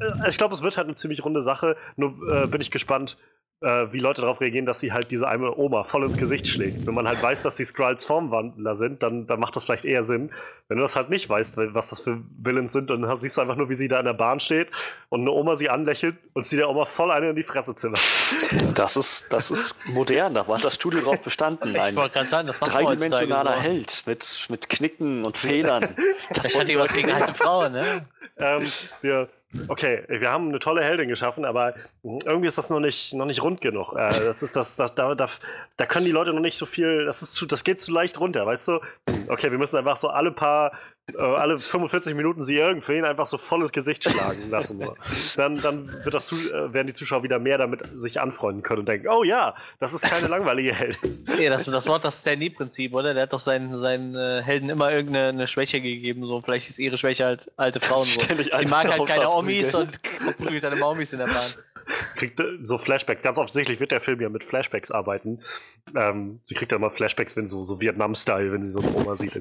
äh, 0.00 0.28
ich 0.28 0.38
glaube, 0.38 0.54
es 0.54 0.62
wird 0.62 0.76
halt 0.76 0.86
eine 0.86 0.94
ziemlich 0.94 1.24
runde 1.24 1.42
Sache. 1.42 1.76
Nur 1.96 2.14
äh, 2.30 2.46
bin 2.46 2.60
ich 2.60 2.70
gespannt, 2.70 3.16
äh, 3.62 3.92
wie 3.92 3.98
Leute 3.98 4.22
darauf 4.22 4.40
reagieren, 4.40 4.64
dass 4.64 4.80
sie 4.80 4.92
halt 4.92 5.10
diese 5.10 5.28
eine 5.28 5.54
Oma 5.56 5.84
voll 5.84 6.04
ins 6.04 6.16
Gesicht 6.16 6.46
schlägt. 6.46 6.86
Wenn 6.86 6.94
man 6.94 7.06
halt 7.06 7.22
weiß, 7.22 7.42
dass 7.42 7.56
die 7.56 7.64
Skrulls 7.64 8.04
Formwandler 8.04 8.74
sind, 8.74 9.02
dann, 9.02 9.26
dann 9.26 9.38
macht 9.38 9.54
das 9.54 9.64
vielleicht 9.64 9.84
eher 9.84 10.02
Sinn. 10.02 10.30
Wenn 10.68 10.78
du 10.78 10.82
das 10.82 10.96
halt 10.96 11.10
nicht 11.10 11.28
weißt, 11.28 11.56
was 11.74 11.90
das 11.90 12.00
für 12.00 12.22
Villains 12.38 12.72
sind, 12.72 12.88
dann 12.88 13.16
siehst 13.16 13.36
du 13.36 13.42
einfach 13.42 13.56
nur, 13.56 13.68
wie 13.68 13.74
sie 13.74 13.88
da 13.88 13.98
in 13.98 14.06
der 14.06 14.14
Bahn 14.14 14.40
steht 14.40 14.68
und 15.10 15.20
eine 15.20 15.30
Oma 15.30 15.56
sie 15.56 15.68
anlächelt 15.68 16.16
und 16.32 16.46
sie 16.46 16.56
der 16.56 16.70
Oma 16.70 16.86
voll 16.86 17.10
eine 17.10 17.30
in 17.30 17.36
die 17.36 17.42
Fresse 17.42 17.74
zimmert. 17.74 18.00
Das 18.74 18.96
ist, 18.96 19.30
das 19.32 19.50
ist 19.50 19.76
modern, 19.88 20.34
da 20.34 20.48
war 20.48 20.58
das 20.58 20.74
Studio 20.74 21.00
drauf 21.00 21.22
bestanden. 21.22 21.76
Ein 21.76 21.90
ich 21.90 21.96
wollte 21.96 22.14
gerade 22.14 22.28
sagen, 22.28 22.46
das 22.46 22.60
macht 22.60 22.72
dreidimensionaler 22.72 23.54
so. 23.54 23.60
Held 23.60 24.02
mit, 24.06 24.46
mit 24.48 24.68
Knicken 24.68 25.24
und 25.24 25.36
Federn. 25.36 25.86
Das, 26.32 26.44
das 26.44 26.58
hat 26.58 26.68
was 26.76 26.92
gegen 26.92 27.10
alte 27.10 27.34
Frauen, 27.34 27.72
ne? 27.72 28.06
ähm, 28.38 28.62
wir 29.02 29.28
Okay, 29.66 30.04
wir 30.08 30.30
haben 30.30 30.48
eine 30.48 30.60
tolle 30.60 30.82
Heldin 30.82 31.08
geschaffen, 31.08 31.44
aber 31.44 31.74
irgendwie 32.04 32.46
ist 32.46 32.56
das 32.56 32.70
noch 32.70 32.78
nicht, 32.78 33.12
noch 33.14 33.26
nicht 33.26 33.42
rund 33.42 33.60
genug. 33.60 33.92
Äh, 33.94 34.24
das 34.24 34.42
ist 34.42 34.54
das, 34.54 34.76
das 34.76 34.94
da, 34.94 35.14
da, 35.14 35.28
da 35.76 35.86
können 35.86 36.04
die 36.04 36.12
Leute 36.12 36.32
noch 36.32 36.40
nicht 36.40 36.56
so 36.56 36.66
viel, 36.66 37.04
das 37.04 37.22
ist 37.22 37.34
zu, 37.34 37.46
das 37.46 37.64
geht 37.64 37.80
zu 37.80 37.92
leicht 37.92 38.20
runter, 38.20 38.46
weißt 38.46 38.68
du? 38.68 38.80
Okay, 39.26 39.50
wir 39.50 39.58
müssen 39.58 39.76
einfach 39.76 39.96
so 39.96 40.08
alle 40.08 40.30
paar 40.30 40.72
alle 41.18 41.58
45 41.58 42.14
Minuten 42.14 42.42
sie 42.42 42.56
irgendwen 42.56 43.04
einfach 43.04 43.26
so 43.26 43.38
volles 43.38 43.72
Gesicht 43.72 44.04
schlagen 44.04 44.50
lassen. 44.50 44.80
So. 44.80 44.96
Dann, 45.36 45.60
dann 45.60 45.88
wird 46.04 46.14
das, 46.14 46.32
äh, 46.32 46.72
werden 46.72 46.86
die 46.86 46.92
Zuschauer 46.92 47.22
wieder 47.22 47.38
mehr 47.38 47.58
damit 47.58 47.82
sich 47.94 48.20
anfreunden 48.20 48.62
können 48.62 48.80
und 48.80 48.88
denken, 48.88 49.08
oh 49.08 49.24
ja, 49.24 49.54
das 49.78 49.94
ist 49.94 50.02
keine 50.02 50.28
langweilige 50.28 50.74
Heldin. 50.74 51.24
Ja, 51.38 51.50
das, 51.50 51.64
das 51.66 51.86
Wort 51.86 52.04
das 52.04 52.20
Stan-Lee-Prinzip, 52.20 52.94
oder? 52.94 53.14
Der 53.14 53.24
hat 53.24 53.32
doch 53.32 53.38
seinen, 53.38 53.78
seinen 53.78 54.14
äh, 54.14 54.42
Helden 54.42 54.70
immer 54.70 54.90
irgendeine 54.92 55.48
Schwäche 55.48 55.80
gegeben. 55.80 56.26
So. 56.26 56.40
Vielleicht 56.40 56.68
ist 56.68 56.78
ihre 56.78 56.98
Schwäche 56.98 57.24
halt 57.24 57.50
alte 57.56 57.80
Frauen. 57.80 58.04
So. 58.04 58.20
Sie 58.20 58.66
mag 58.66 58.90
halt 58.90 59.06
keine 59.06 59.30
Omis 59.30 59.74
und 59.74 60.00
prügelt 60.38 60.64
deine 60.64 60.84
Omis 60.84 61.12
in 61.12 61.18
der 61.18 61.26
Bahn 61.26 61.50
kriegt 62.16 62.40
so 62.60 62.78
Flashbacks. 62.78 63.22
Ganz 63.22 63.38
offensichtlich 63.38 63.80
wird 63.80 63.92
der 63.92 64.00
Film 64.00 64.20
ja 64.20 64.28
mit 64.28 64.44
Flashbacks 64.44 64.90
arbeiten. 64.90 65.42
Ähm, 65.96 66.40
sie 66.44 66.54
kriegt 66.54 66.72
dann 66.72 66.80
mal 66.80 66.90
Flashbacks, 66.90 67.36
wenn 67.36 67.46
so, 67.46 67.64
so 67.64 67.80
Vietnam-Style, 67.80 68.52
wenn 68.52 68.62
sie 68.62 68.70
so 68.70 68.80
eine 68.80 68.94
Oma 68.94 69.14
sieht. 69.14 69.40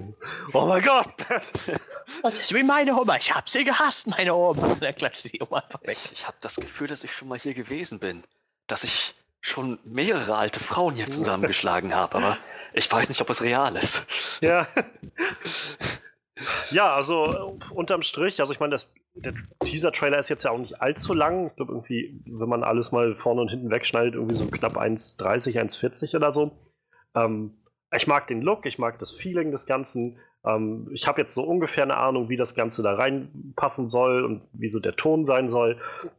oh 0.53 0.65
mein 0.65 0.81
Gott! 0.81 1.13
Das 2.23 2.39
ist 2.39 2.53
wie 2.55 2.63
meine 2.63 2.99
Oma. 2.99 3.17
Ich 3.17 3.33
hab 3.33 3.49
sie 3.49 3.63
gehasst, 3.63 4.07
meine 4.07 4.33
Oma. 4.33 4.75
Dann 4.79 4.95
klatscht 4.95 5.31
die 5.31 5.41
Oma 5.41 5.59
einfach 5.59 5.81
weg. 5.83 5.97
Ich, 6.05 6.11
ich 6.11 6.27
habe 6.27 6.37
das 6.41 6.55
Gefühl, 6.55 6.87
dass 6.87 7.03
ich 7.03 7.13
schon 7.13 7.27
mal 7.27 7.37
hier 7.37 7.53
gewesen 7.53 7.99
bin. 7.99 8.23
Dass 8.67 8.83
ich 8.83 9.15
schon 9.41 9.79
mehrere 9.83 10.35
alte 10.35 10.59
Frauen 10.59 10.95
hier 10.95 11.05
zusammengeschlagen 11.07 11.95
habe, 11.95 12.17
aber 12.17 12.37
ich 12.73 12.91
weiß 12.91 13.09
nicht, 13.09 13.21
ob 13.21 13.29
es 13.29 13.41
real 13.41 13.75
ist. 13.75 14.05
Ja. 14.41 14.67
Ja, 16.71 16.95
also 16.95 17.57
unterm 17.73 18.01
Strich, 18.01 18.39
also 18.39 18.53
ich 18.53 18.59
meine, 18.59 18.77
der 19.15 19.33
Teaser-Trailer 19.65 20.17
ist 20.17 20.29
jetzt 20.29 20.43
ja 20.43 20.51
auch 20.51 20.57
nicht 20.57 20.81
allzu 20.81 21.13
lang. 21.13 21.47
Ich 21.47 21.55
glaube, 21.55 21.73
irgendwie, 21.73 22.21
wenn 22.25 22.49
man 22.49 22.63
alles 22.63 22.91
mal 22.91 23.15
vorne 23.15 23.41
und 23.41 23.49
hinten 23.49 23.69
wegschneidet, 23.71 24.15
irgendwie 24.15 24.35
so 24.35 24.47
knapp 24.47 24.77
1,30, 24.77 25.59
1,40 25.59 26.15
oder 26.15 26.31
so. 26.31 26.51
Ähm, 27.15 27.57
ich 27.95 28.07
mag 28.07 28.27
den 28.27 28.41
Look, 28.41 28.65
ich 28.65 28.77
mag 28.77 28.99
das 28.99 29.11
Feeling 29.11 29.51
des 29.51 29.65
Ganzen. 29.65 30.19
Ähm, 30.45 30.89
ich 30.93 31.07
habe 31.07 31.21
jetzt 31.21 31.33
so 31.33 31.43
ungefähr 31.43 31.83
eine 31.83 31.97
Ahnung, 31.97 32.29
wie 32.29 32.35
das 32.35 32.55
Ganze 32.55 32.81
da 32.81 32.93
reinpassen 32.93 33.89
soll 33.89 34.23
und 34.23 34.41
wie 34.53 34.69
so 34.69 34.79
der 34.79 34.95
Ton 34.95 35.25
sein 35.25 35.49
soll. 35.49 35.77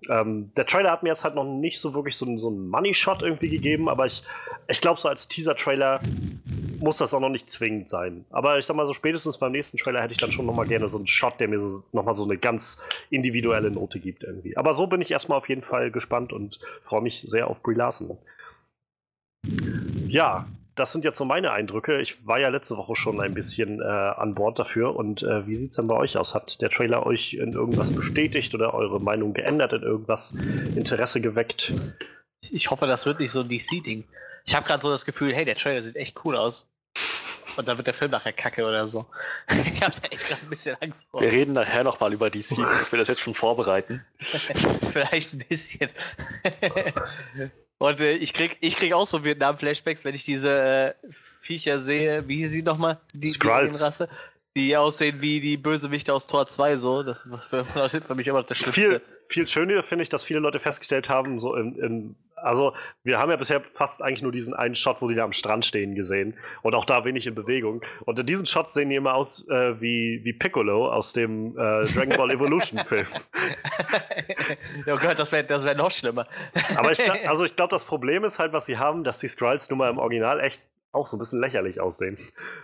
Ähm, 0.09 0.53
der 0.57 0.67
Trailer 0.67 0.91
hat 0.91 1.03
mir 1.03 1.09
jetzt 1.09 1.25
halt 1.25 1.35
noch 1.35 1.45
nicht 1.45 1.81
so 1.81 1.95
wirklich 1.95 2.17
so, 2.17 2.39
so 2.39 2.49
einen 2.49 2.69
Money-Shot 2.69 3.23
irgendwie 3.23 3.49
gegeben, 3.49 3.89
aber 3.89 4.07
ich, 4.07 4.23
ich 4.69 4.81
glaube, 4.81 5.01
so 5.01 5.09
als 5.09 5.29
Teaser-Trailer 5.29 6.01
muss 6.81 6.97
das 6.97 7.13
auch 7.15 7.21
noch 7.21 7.29
nicht 7.29 7.49
zwingend 7.49 7.89
sein. 7.89 8.25
Aber 8.31 8.59
ich 8.59 8.67
sag 8.67 8.77
mal, 8.77 8.87
so 8.87 8.95
spätestens 8.95 9.39
beim 9.39 9.53
nächsten 9.53 9.77
Trailer 9.77 10.03
hätte 10.03 10.13
ich 10.13 10.19
dann 10.19 10.33
schon 10.33 10.47
nochmal 10.47 10.67
gerne 10.67 10.89
so 10.89 10.97
einen 10.97 11.07
Shot, 11.07 11.39
der 11.39 11.49
mir 11.49 11.61
so, 11.61 11.83
nochmal 11.93 12.15
so 12.15 12.25
eine 12.25 12.39
ganz 12.39 12.79
individuelle 13.11 13.71
Note 13.71 14.01
gibt 14.01 14.25
irgendwie. 14.25 14.57
Aber 14.57 14.75
so 14.75 14.87
bin 14.87 15.01
ich 15.01 15.11
erstmal 15.11 15.39
auf 15.39 15.49
jeden 15.49 15.63
Fall 15.63 15.91
gespannt 15.91 16.33
und 16.33 16.59
freue 16.83 17.03
mich 17.03 17.21
sehr 17.23 17.49
auf 17.49 17.63
Brie 17.63 17.75
Larson. 17.75 18.19
Ja, 20.09 20.47
das 20.81 20.93
sind 20.93 21.05
jetzt 21.05 21.19
so 21.19 21.27
meine 21.27 21.53
Eindrücke. 21.53 22.01
Ich 22.01 22.27
war 22.27 22.41
ja 22.41 22.49
letzte 22.49 22.77
Woche 22.77 22.97
schon 22.97 23.21
ein 23.21 23.35
bisschen 23.35 23.81
äh, 23.81 23.85
an 23.85 24.35
Bord 24.35 24.59
dafür. 24.59 24.97
Und 24.97 25.23
äh, 25.23 25.47
wie 25.47 25.55
sieht 25.55 25.71
es 25.71 25.77
denn 25.77 25.87
bei 25.87 25.97
euch 25.97 26.17
aus? 26.17 26.35
Hat 26.35 26.61
der 26.63 26.71
Trailer 26.71 27.05
euch 27.05 27.35
in 27.35 27.53
irgendwas 27.53 27.93
bestätigt 27.93 28.55
oder 28.55 28.73
eure 28.73 28.99
Meinung 28.99 29.35
geändert, 29.35 29.75
in 29.75 29.83
irgendwas 29.83 30.33
Interesse 30.33 31.21
geweckt? 31.21 31.75
Ich 32.51 32.71
hoffe, 32.71 32.87
das 32.87 33.05
wird 33.05 33.21
nicht 33.21 33.31
so 33.31 33.41
ein 33.41 33.49
DC-Ding. 33.49 34.05
Ich 34.47 34.55
habe 34.55 34.67
gerade 34.67 34.83
so 34.83 34.91
das 34.91 35.05
Gefühl, 35.05 35.35
hey, 35.35 35.45
der 35.45 35.57
Trailer 35.57 35.83
sieht 35.83 35.97
echt 35.97 36.25
cool 36.25 36.35
aus. 36.35 36.73
Und 37.57 37.69
dann 37.69 37.77
wird 37.77 37.87
der 37.87 37.95
Film 37.95 38.13
nachher 38.13 38.33
kacke 38.33 38.65
oder 38.65 38.87
so. 38.87 39.05
ich 39.51 39.83
habe 39.83 39.95
da 40.01 40.09
echt 40.09 40.27
gerade 40.27 40.41
ein 40.41 40.49
bisschen 40.49 40.77
Angst 40.81 41.05
vor. 41.11 41.21
Wir 41.21 41.31
reden 41.31 41.53
nachher 41.53 41.85
nochmal 41.85 42.13
über 42.15 42.31
DC, 42.31 42.57
dass 42.57 42.91
wir 42.91 42.99
das 42.99 43.09
jetzt 43.09 43.21
schon 43.21 43.35
vorbereiten. 43.35 44.03
Vielleicht 44.91 45.35
ein 45.35 45.45
bisschen. 45.47 45.91
Und 47.81 47.99
äh, 48.01 48.13
ich 48.13 48.35
krieg, 48.35 48.59
ich 48.61 48.77
krieg 48.77 48.93
auch 48.93 49.07
so 49.07 49.25
Vietnam-Flashbacks, 49.25 50.05
wenn 50.05 50.15
ich 50.15 50.23
diese 50.23 50.53
äh, 50.53 50.95
Viecher 51.11 51.81
sehe, 51.81 52.29
wie 52.29 52.47
sie 52.47 52.63
nochmal? 52.63 53.01
Die, 53.15 53.29
Skrulls. 53.29 53.83
Rasse, 53.83 54.07
die 54.55 54.77
aussehen 54.77 55.23
wie 55.23 55.41
die 55.41 55.57
Bösewichte 55.57 56.13
aus 56.13 56.27
Tor 56.27 56.47
2, 56.47 56.77
so. 56.77 57.03
Das 57.03 57.25
ist 57.25 57.45
für, 57.45 57.65
für 58.07 58.15
mich 58.15 58.29
immer 58.29 58.43
das 58.43 58.59
Schlimmste. 58.59 58.81
Viel, 58.81 59.03
viel 59.29 59.47
schöner 59.47 59.83
finde 59.83 60.03
ich, 60.03 60.11
dass 60.11 60.23
viele 60.23 60.41
Leute 60.41 60.61
festgestellt 60.61 61.09
haben, 61.09 61.39
so 61.39 61.55
in, 61.57 61.79
in 61.79 62.17
also 62.43 62.75
wir 63.03 63.19
haben 63.19 63.31
ja 63.31 63.37
bisher 63.37 63.63
fast 63.75 64.03
eigentlich 64.03 64.23
nur 64.23 64.33
diesen 64.33 64.55
einen 64.55 64.75
Shot, 64.75 65.01
wo 65.01 65.09
die 65.09 65.15
da 65.15 65.25
am 65.25 65.33
Strand 65.33 65.65
stehen, 65.65 65.95
gesehen. 65.95 66.35
Und 66.63 66.75
auch 66.75 66.85
da 66.85 67.05
wenig 67.05 67.27
in 67.27 67.35
Bewegung. 67.35 67.83
Und 68.05 68.19
in 68.19 68.27
diesem 68.27 68.47
Shot 68.47 68.71
sehen 68.71 68.89
die 68.89 68.97
immer 68.97 69.15
aus 69.15 69.47
äh, 69.49 69.81
wie, 69.81 70.21
wie 70.25 70.33
Piccolo 70.33 70.91
aus 70.91 71.13
dem 71.13 71.57
äh, 71.59 71.85
Dragon 71.85 72.17
Ball 72.17 72.31
Evolution 72.31 72.85
Film. 72.85 73.07
oh 74.87 74.97
Gott, 74.97 75.19
das 75.19 75.33
wäre 75.33 75.45
das 75.45 75.65
wär 75.65 75.75
noch 75.75 75.91
schlimmer. 75.91 76.27
Aber 76.77 76.93
ich, 76.93 77.29
also 77.29 77.45
ich 77.45 77.57
glaube, 77.57 77.71
das 77.71 77.85
Problem 77.85 78.25
ist 78.25 78.39
halt, 78.39 78.53
was 78.53 78.67
sie 78.67 78.79
haben, 78.79 79.05
dass 79.05 79.19
die 79.19 79.29
Skrulls 79.29 79.69
nun 79.71 79.79
mal 79.79 79.91
im 79.91 79.99
Original 79.99 80.41
echt 80.41 80.61
auch 80.93 81.07
so 81.07 81.17
ein 81.17 81.21
bisschen 81.21 81.41
lächerlich 81.41 81.81
aussehen. 81.81 82.17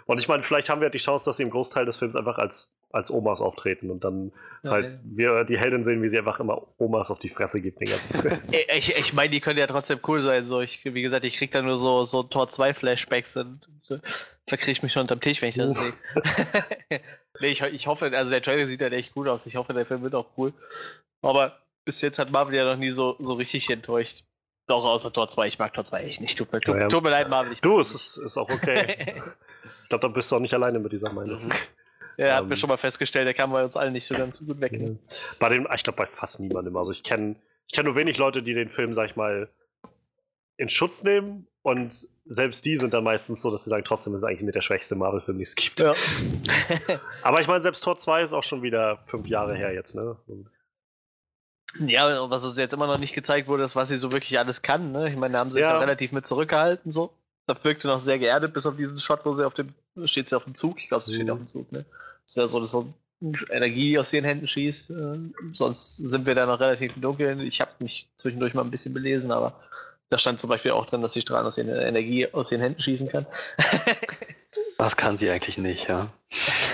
Und 0.07 0.19
ich 0.19 0.29
meine, 0.29 0.43
vielleicht 0.43 0.69
haben 0.69 0.81
wir 0.81 0.91
die 0.91 0.99
Chance, 0.99 1.27
dass 1.27 1.37
sie 1.37 1.45
im 1.45 1.51
Großteil 1.51 1.85
des 1.85 1.97
Films 1.97 2.17
einfach 2.17 2.39
als, 2.39 2.69
als 2.97 3.11
Omas 3.11 3.41
auftreten 3.41 3.91
und 3.91 4.05
dann 4.05 4.33
ja, 4.63 4.71
halt 4.71 4.85
ja. 4.87 4.99
wir 5.05 5.45
die 5.45 5.59
Heldin 5.59 5.85
sehen, 5.85 6.03
wie 6.03 6.09
sie 6.09 6.19
einfach 6.19 6.41
immer 6.41 6.67
Omas 6.79 7.11
auf 7.11 7.19
die 7.19 7.29
Fresse 7.29 7.61
gibt. 7.61 7.81
ich 7.83 8.97
ich 8.97 9.13
meine, 9.13 9.31
die 9.31 9.41
können 9.41 9.59
ja 9.59 9.67
trotzdem 9.67 10.01
cool 10.09 10.23
sein. 10.23 10.45
So, 10.45 10.61
ich, 10.61 10.85
wie 10.85 11.03
gesagt, 11.03 11.25
ich 11.25 11.37
krieg 11.37 11.51
da 11.51 11.63
nur 11.63 11.77
so, 11.77 12.05
so 12.05 12.23
Tor 12.23 12.49
2 12.49 12.75
Flashbacks 12.75 13.37
und 13.37 13.61
so, 13.83 13.99
verkriege 14.47 14.73
ich 14.73 14.83
mich 14.83 14.93
schon 14.93 15.03
unterm 15.03 15.21
Tisch, 15.21 15.43
wenn 15.43 15.51
ich 15.51 15.57
das 15.57 15.77
sehe. 15.77 15.93
nee, 17.41 17.49
ich, 17.49 17.63
ich 17.63 17.87
hoffe, 17.87 18.11
also 18.17 18.31
der 18.31 18.43
Trailer 18.43 18.67
sieht 18.67 18.81
halt 18.81 18.93
echt 18.93 19.15
gut 19.15 19.29
aus. 19.29 19.47
Ich 19.47 19.57
hoffe, 19.57 19.75
der 19.75 19.87
Film 19.87 20.03
wird 20.03 20.15
auch 20.15 20.31
cool. 20.37 20.53
Aber 21.23 21.59
bis 21.85 22.01
jetzt 22.01 22.19
hat 22.19 22.31
Marvel 22.31 22.55
ja 22.55 22.65
noch 22.65 22.79
nie 22.79 22.91
so, 22.91 23.17
so 23.21 23.35
richtig 23.35 23.69
enttäuscht. 23.71 24.25
Doch, 24.67 24.85
außer 24.85 25.13
Tor 25.13 25.29
2. 25.29 25.47
Ich 25.47 25.59
mag 25.59 25.75
Tor 25.75 25.85
2 25.85 26.03
echt 26.03 26.21
nicht. 26.21 26.37
Tut 26.39 26.53
mir, 26.53 26.61
tut, 26.61 26.77
ja. 26.77 26.89
tut 26.89 27.03
mir 27.03 27.11
leid, 27.11 27.29
Marvin. 27.29 27.53
Ich 27.53 27.61
du, 27.61 27.79
es 27.79 27.95
ist, 27.95 28.17
ist 28.17 28.37
auch 28.37 28.51
okay. 28.51 28.97
ich 29.83 29.89
glaube, 29.89 30.03
da 30.03 30.09
bist 30.09 30.33
du 30.33 30.37
auch 30.37 30.41
nicht 30.41 30.55
alleine 30.55 30.79
mit 30.81 30.93
dieser 30.93 31.13
Meinung. 31.13 31.53
Mhm. 32.17 32.25
Ja, 32.25 32.37
hat 32.37 32.45
mir 32.47 32.53
ähm. 32.53 32.57
schon 32.57 32.69
mal 32.69 32.77
festgestellt, 32.77 33.27
der 33.27 33.35
kam 33.35 33.53
bei 33.53 33.63
uns 33.63 33.77
allen 33.77 33.93
nicht 33.93 34.07
so 34.07 34.15
ganz 34.15 34.45
gut 34.45 34.61
weg. 34.61 34.73
Ne? 34.73 34.99
Bei 35.39 35.49
dem, 35.49 35.67
ich 35.75 35.83
glaube, 35.83 35.97
bei 35.97 36.07
fast 36.07 36.41
niemandem. 36.41 36.77
Also 36.77 36.93
ich 36.93 37.03
kenne 37.03 37.37
ich 37.67 37.75
kenn 37.75 37.85
nur 37.85 37.97
wenig 37.97 38.19
Leute, 38.19 38.43
die 38.43 38.55
den 38.55 38.69
Film, 38.69 38.95
sag 38.95 39.11
ich 39.11 39.17
mal, 39.17 39.49
in 40.57 40.69
Schutz 40.69 41.03
nehmen 41.03 41.47
und 41.63 42.07
selbst 42.25 42.65
die 42.65 42.77
sind 42.77 42.95
dann 42.95 43.05
meistens 43.05 43.43
so, 43.43 43.51
dass 43.51 43.65
sie 43.65 43.71
sagen, 43.71 43.85
trotzdem 43.85 44.15
ist 44.15 44.21
es 44.21 44.25
eigentlich 44.25 44.43
mit 44.43 44.55
der 44.55 44.61
schwächste 44.61 44.95
Marvel-Film, 44.95 45.39
den 45.39 45.43
es 45.43 45.55
gibt. 45.55 45.81
Ja. 45.81 45.93
Aber 47.23 47.41
ich 47.41 47.49
meine, 47.49 47.61
selbst 47.61 47.83
Tor 47.83 47.97
2 47.97 48.23
ist 48.23 48.33
auch 48.33 48.45
schon 48.45 48.63
wieder 48.63 49.05
fünf 49.07 49.27
Jahre 49.27 49.55
her 49.55 49.73
jetzt, 49.73 49.95
ne? 49.95 50.17
Und 50.27 50.49
ja, 51.81 52.31
was 52.31 52.45
uns 52.45 52.57
jetzt 52.57 52.73
immer 52.73 52.87
noch 52.87 52.99
nicht 52.99 53.15
gezeigt 53.15 53.49
wurde, 53.49 53.65
ist, 53.65 53.77
was 53.77 53.89
sie 53.89 53.97
so 53.97 54.13
wirklich 54.13 54.39
alles 54.39 54.63
kann. 54.63 54.93
Ne? 54.93 55.11
Ich 55.11 55.17
meine, 55.17 55.35
da 55.35 55.41
haben 55.41 55.51
sie 55.51 55.57
sich 55.57 55.63
ja. 55.63 55.79
relativ 55.79 56.13
mit 56.13 56.27
zurückgehalten. 56.27 56.91
So. 56.91 57.13
Da 57.47 57.57
wirkte 57.63 57.87
noch 57.87 58.01
sehr 58.01 58.19
geerdet, 58.19 58.53
bis 58.53 58.67
auf 58.67 58.77
diesen 58.77 58.99
Shot, 58.99 59.25
wo 59.25 59.33
sie 59.33 59.47
auf 59.47 59.55
dem, 59.55 59.73
steht 60.05 60.29
sie 60.29 60.37
auf 60.37 60.45
dem 60.45 60.55
Zug. 60.55 60.81
Ich 60.81 60.89
glaube, 60.89 61.05
sie 61.05 61.15
steht 61.15 61.27
mhm. 61.27 61.33
auf 61.33 61.39
dem 61.39 61.47
Zug. 61.47 61.71
Ne? 61.73 61.85
Ist 62.25 62.37
ja 62.37 62.49
so, 62.49 62.61
dass 62.61 62.73
so 62.73 62.93
Energie 63.51 63.99
aus 63.99 64.13
ihren 64.13 64.25
Händen 64.25 64.47
schießt. 64.47 64.91
Äh, 64.91 65.19
sonst 65.53 65.97
sind 65.97 66.27
wir 66.27 66.35
da 66.35 66.47
noch 66.47 66.61
relativ 66.61 66.95
im 66.97 67.03
Dunkeln. 67.03 67.41
Ich 67.41 67.61
habe 67.61 67.71
mich 67.79 68.09
zwischendurch 68.17 68.55
mal 68.55 68.63
ein 68.63 68.71
bisschen 68.71 68.93
belesen, 68.93 69.31
aber 69.31 69.61
da 70.11 70.19
stand 70.19 70.41
zum 70.41 70.51
Beispiel 70.51 70.73
auch 70.73 70.87
drin, 70.87 71.03
dass 71.03 71.15
sie 71.15 71.23
Strahlen 71.23 71.47
aus 71.47 71.59
ihren 71.59 71.69
Energie 71.71 72.33
aus 72.33 72.53
ihren 72.53 72.61
Händen 72.61 72.81
schießen 72.81 73.09
kann. 73.09 73.27
das 74.79 74.97
kann 74.97 75.17
sie 75.17 75.31
eigentlich 75.31 75.59
nicht, 75.59 75.89
ja. 75.89 76.13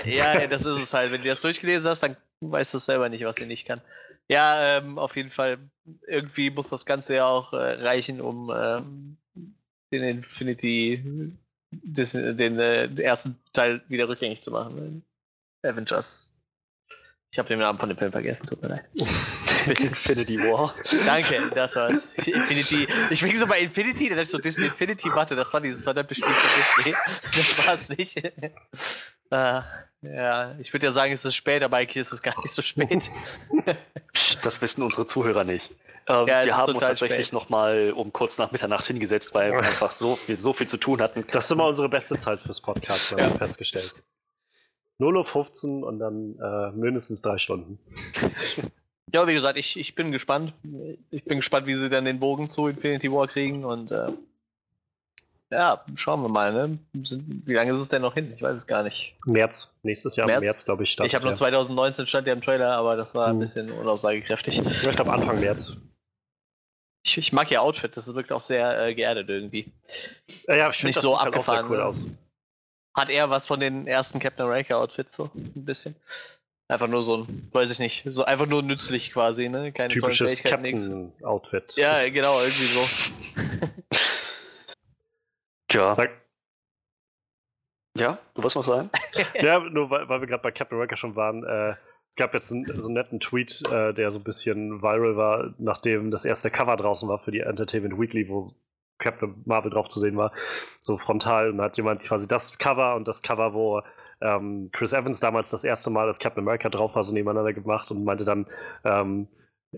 ja, 0.05 0.47
das 0.47 0.65
ist 0.65 0.81
es 0.81 0.93
halt. 0.93 1.11
Wenn 1.11 1.21
du 1.21 1.29
das 1.29 1.41
durchgelesen 1.41 1.89
hast, 1.89 2.03
dann 2.03 2.17
weißt 2.41 2.73
du 2.73 2.77
selber 2.77 3.09
nicht, 3.09 3.25
was 3.25 3.37
sie 3.37 3.45
nicht 3.45 3.65
kann. 3.65 3.81
Ja, 4.27 4.77
ähm, 4.77 4.99
auf 4.99 5.15
jeden 5.15 5.31
Fall. 5.31 5.57
Irgendwie 6.07 6.49
muss 6.49 6.69
das 6.69 6.85
Ganze 6.85 7.15
ja 7.15 7.25
auch 7.25 7.53
äh, 7.53 7.57
reichen, 7.57 8.21
um 8.21 8.51
ähm, 8.55 9.17
den 9.93 10.17
Infinity, 10.17 11.33
des, 11.71 12.11
den 12.11 12.59
äh, 12.59 12.93
ersten 13.01 13.37
Teil 13.53 13.81
wieder 13.87 14.07
rückgängig 14.07 14.41
zu 14.41 14.51
machen. 14.51 15.03
Avengers. 15.63 16.31
Ich 17.31 17.39
habe 17.39 17.49
den 17.49 17.59
Namen 17.59 17.79
von 17.79 17.89
dem 17.89 17.97
Film 17.97 18.11
vergessen, 18.11 18.45
tut 18.45 18.61
mir 18.61 18.67
leid. 18.67 18.85
Infinity 19.79 20.37
War. 20.37 20.75
Danke, 21.05 21.49
das 21.55 21.75
war's. 21.75 22.13
Infinity. 22.17 22.87
Ich 23.09 23.21
bin 23.21 23.35
so 23.35 23.47
bei 23.47 23.61
Infinity, 23.61 24.09
dann 24.09 24.19
ist 24.19 24.31
so 24.31 24.37
Disney 24.37 24.65
Infinity, 24.65 25.09
warte, 25.13 25.35
das 25.35 25.51
war 25.51 25.61
dieses 25.61 25.83
verdammte 25.83 26.13
Spiel 26.13 26.29
von 26.29 26.75
Disney. 26.77 26.95
Das 27.35 27.67
war's 27.67 27.89
nicht. 27.89 28.17
äh, 28.23 28.51
ja, 30.03 30.55
ich 30.59 30.71
würde 30.73 30.85
ja 30.85 30.91
sagen, 30.91 31.13
es 31.13 31.25
ist 31.25 31.33
spät, 31.35 31.63
aber 31.63 31.77
eigentlich 31.77 31.97
ist 31.97 32.13
es 32.13 32.21
gar 32.21 32.37
nicht 32.39 32.51
so 32.51 32.61
spät. 32.61 33.09
das 34.43 34.61
wissen 34.61 34.83
unsere 34.83 35.07
Zuhörer 35.07 35.43
nicht. 35.43 35.71
Ähm, 36.07 36.27
ja, 36.27 36.43
wir 36.43 36.57
haben 36.57 36.73
uns 36.73 36.83
tatsächlich 36.83 37.31
nochmal 37.31 37.93
um 37.95 38.11
kurz 38.11 38.37
nach 38.37 38.51
Mitternacht 38.51 38.85
hingesetzt, 38.85 39.33
weil 39.33 39.51
wir 39.51 39.59
einfach 39.63 39.91
so 39.91 40.15
viel, 40.15 40.37
so 40.37 40.53
viel 40.53 40.67
zu 40.67 40.77
tun 40.77 41.01
hatten. 41.01 41.25
Das 41.31 41.45
ist 41.45 41.51
immer 41.51 41.67
unsere 41.67 41.89
beste 41.89 42.17
Zeit 42.17 42.39
fürs 42.41 42.61
Podcast, 42.61 43.11
haben 43.11 43.19
ja. 43.19 43.31
wir 43.31 43.37
festgestellt. 43.37 43.93
0.15 44.99 45.67
Uhr 45.81 45.87
und 45.87 45.99
dann 45.99 46.37
äh, 46.39 46.71
mindestens 46.71 47.21
drei 47.21 47.37
Stunden. 47.37 47.79
Ja, 49.13 49.27
wie 49.27 49.33
gesagt, 49.33 49.57
ich, 49.57 49.79
ich 49.79 49.95
bin 49.95 50.11
gespannt. 50.11 50.53
Ich 51.11 51.23
bin 51.23 51.37
gespannt, 51.37 51.67
wie 51.67 51.75
sie 51.75 51.89
dann 51.89 52.05
den 52.05 52.19
Bogen 52.19 52.47
zu 52.47 52.67
Infinity 52.67 53.11
War 53.11 53.27
kriegen 53.27 53.63
und 53.63 53.91
äh, 53.91 54.11
ja, 55.51 55.85
schauen 55.95 56.21
wir 56.23 56.29
mal. 56.29 56.51
Ne? 56.51 56.79
Wie 56.93 57.53
lange 57.53 57.73
ist 57.73 57.81
es 57.81 57.89
denn 57.89 58.01
noch 58.01 58.15
hin? 58.15 58.33
Ich 58.33 58.41
weiß 58.41 58.57
es 58.57 58.65
gar 58.65 58.81
nicht. 58.81 59.15
März, 59.25 59.75
nächstes 59.83 60.15
Jahr, 60.15 60.25
März, 60.25 60.41
März 60.41 60.65
glaube 60.65 60.83
ich. 60.83 60.99
Ich 60.99 61.13
habe 61.13 61.25
nur 61.25 61.35
2019 61.35 62.07
stand 62.07 62.25
ja 62.25 62.33
im 62.33 62.41
Trailer, 62.41 62.71
aber 62.71 62.95
das 62.95 63.13
war 63.13 63.27
ein 63.27 63.33
hm. 63.33 63.39
bisschen 63.39 63.71
unaussagekräftig. 63.71 64.59
Ich 64.59 64.81
glaube 64.95 65.13
Anfang 65.13 65.39
März. 65.39 65.77
Ich, 67.05 67.17
ich, 67.17 67.33
mag 67.33 67.51
ihr 67.51 67.61
Outfit, 67.61 67.95
das 67.97 68.13
wirkt 68.13 68.31
auch 68.31 68.39
sehr 68.39 68.81
äh, 68.81 68.95
geerdet 68.95 69.29
irgendwie. 69.29 69.71
Ja, 70.47 70.55
ja 70.55 70.69
ich 70.69 70.83
nicht 70.83 70.99
so 70.99 71.19
halt 71.19 71.27
abgefahren. 71.27 71.69
Cool 71.69 71.81
aus. 71.81 72.07
Hat 72.95 73.09
eher 73.09 73.29
was 73.29 73.47
von 73.47 73.59
den 73.59 73.87
ersten 73.87 74.19
Captain 74.19 74.45
America 74.45 74.75
Outfits 74.75 75.15
so 75.15 75.29
ein 75.35 75.65
bisschen. 75.65 75.95
Einfach 76.69 76.87
nur 76.87 77.03
so 77.03 77.17
ein, 77.17 77.49
weiß 77.51 77.71
ich 77.71 77.79
nicht, 77.79 78.03
so 78.05 78.23
einfach 78.23 78.45
nur 78.45 78.63
nützlich 78.63 79.11
quasi, 79.11 79.49
ne? 79.49 79.73
Keine 79.73 79.89
Typisches 79.89 80.41
Captain 80.41 81.11
Outfit. 81.23 81.75
Ja, 81.75 82.07
genau, 82.09 82.39
irgendwie 82.41 82.67
so. 82.67 82.87
Tja. 85.67 85.95
Ja, 87.97 88.17
du 88.33 88.41
wolltest 88.41 88.55
noch 88.55 88.63
sagen? 88.63 88.89
ja, 89.35 89.59
nur 89.59 89.89
weil, 89.89 90.07
weil 90.07 90.21
wir 90.21 90.27
gerade 90.27 90.41
bei 90.41 90.51
Captain 90.51 90.77
America 90.77 90.95
schon 90.95 91.15
waren. 91.15 91.43
Äh, 91.43 91.75
es 92.13 92.17
gab 92.17 92.35
jetzt 92.35 92.51
einen, 92.51 92.79
so 92.79 92.89
einen 92.89 92.93
netten 92.93 93.19
Tweet, 93.19 93.63
äh, 93.71 93.91
der 93.91 94.11
so 94.11 94.19
ein 94.19 94.23
bisschen 94.23 94.83
viral 94.83 95.17
war, 95.17 95.55
nachdem 95.57 96.11
das 96.11 96.25
erste 96.25 96.51
Cover 96.51 96.77
draußen 96.77 97.09
war 97.09 97.17
für 97.17 97.31
die 97.31 97.39
Entertainment 97.39 97.99
Weekly, 97.99 98.29
wo 98.29 98.51
Captain 98.99 99.41
Marvel 99.45 99.71
drauf 99.71 99.87
zu 99.87 99.99
sehen 99.99 100.15
war, 100.15 100.31
so 100.79 100.99
frontal. 100.99 101.49
Und 101.49 101.57
da 101.57 101.63
hat 101.63 101.77
jemand 101.77 102.03
quasi 102.03 102.27
das 102.27 102.59
Cover 102.59 102.95
und 102.95 103.07
das 103.07 103.23
Cover, 103.23 103.55
wo 103.55 103.81
ähm, 104.21 104.69
Chris 104.71 104.93
Evans 104.93 105.21
damals 105.21 105.49
das 105.49 105.63
erste 105.63 105.89
Mal 105.89 106.05
als 106.05 106.19
Captain 106.19 106.43
America 106.43 106.69
drauf 106.69 106.93
war, 106.93 107.01
so 107.01 107.15
nebeneinander 107.15 107.51
gemacht 107.51 107.89
und 107.89 108.03
meinte 108.03 108.25
dann, 108.25 108.45
ähm, 108.83 109.27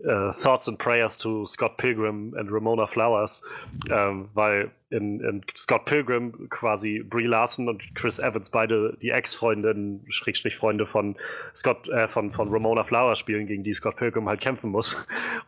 Uh, 0.04 0.32
thoughts 0.32 0.68
and 0.68 0.78
Prayers 0.78 1.18
to 1.18 1.46
Scott 1.46 1.78
Pilgrim 1.78 2.34
and 2.38 2.52
Ramona 2.52 2.86
Flowers, 2.86 3.42
ähm, 3.90 4.28
weil 4.34 4.70
in, 4.90 5.20
in, 5.22 5.42
Scott 5.56 5.86
Pilgrim 5.86 6.50
quasi 6.50 7.00
Brie 7.00 7.28
Larson 7.28 7.70
und 7.70 7.82
Chris 7.96 8.20
Evans 8.20 8.50
beide 8.50 8.96
die 9.02 9.10
Ex-Freundinnen, 9.10 10.06
Schrägstrich 10.10 10.56
Freunde 10.56 10.86
von 10.86 11.16
Scott, 11.56 11.88
äh, 11.90 12.08
von, 12.08 12.32
von 12.32 12.50
Ramona 12.50 12.84
Flowers 12.84 13.20
spielen, 13.20 13.48
gegen 13.48 13.64
die 13.64 13.74
Scott 13.74 13.96
Pilgrim 13.96 14.28
halt 14.28 14.42
kämpfen 14.42 14.70
muss. 14.70 14.98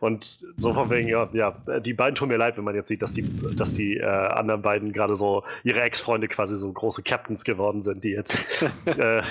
Und 0.00 0.44
so 0.56 0.74
von 0.74 0.90
wegen, 0.90 1.08
ja, 1.08 1.28
ja, 1.32 1.52
die 1.80 1.94
beiden 1.94 2.14
tun 2.14 2.28
mir 2.28 2.36
leid, 2.36 2.56
wenn 2.56 2.64
man 2.64 2.74
jetzt 2.74 2.88
sieht, 2.88 3.02
dass 3.02 3.12
die, 3.12 3.22
dass 3.54 3.74
die 3.74 3.98
äh, 3.98 4.04
anderen 4.04 4.62
beiden 4.62 4.92
gerade 4.92 5.14
so 5.14 5.44
ihre 5.62 5.80
Ex-Freunde 5.82 6.28
quasi 6.28 6.56
so 6.56 6.72
große 6.72 7.02
Captains 7.02 7.44
geworden 7.44 7.82
sind, 7.82 8.04
die 8.04 8.10
jetzt 8.10 8.42
äh, 8.86 9.22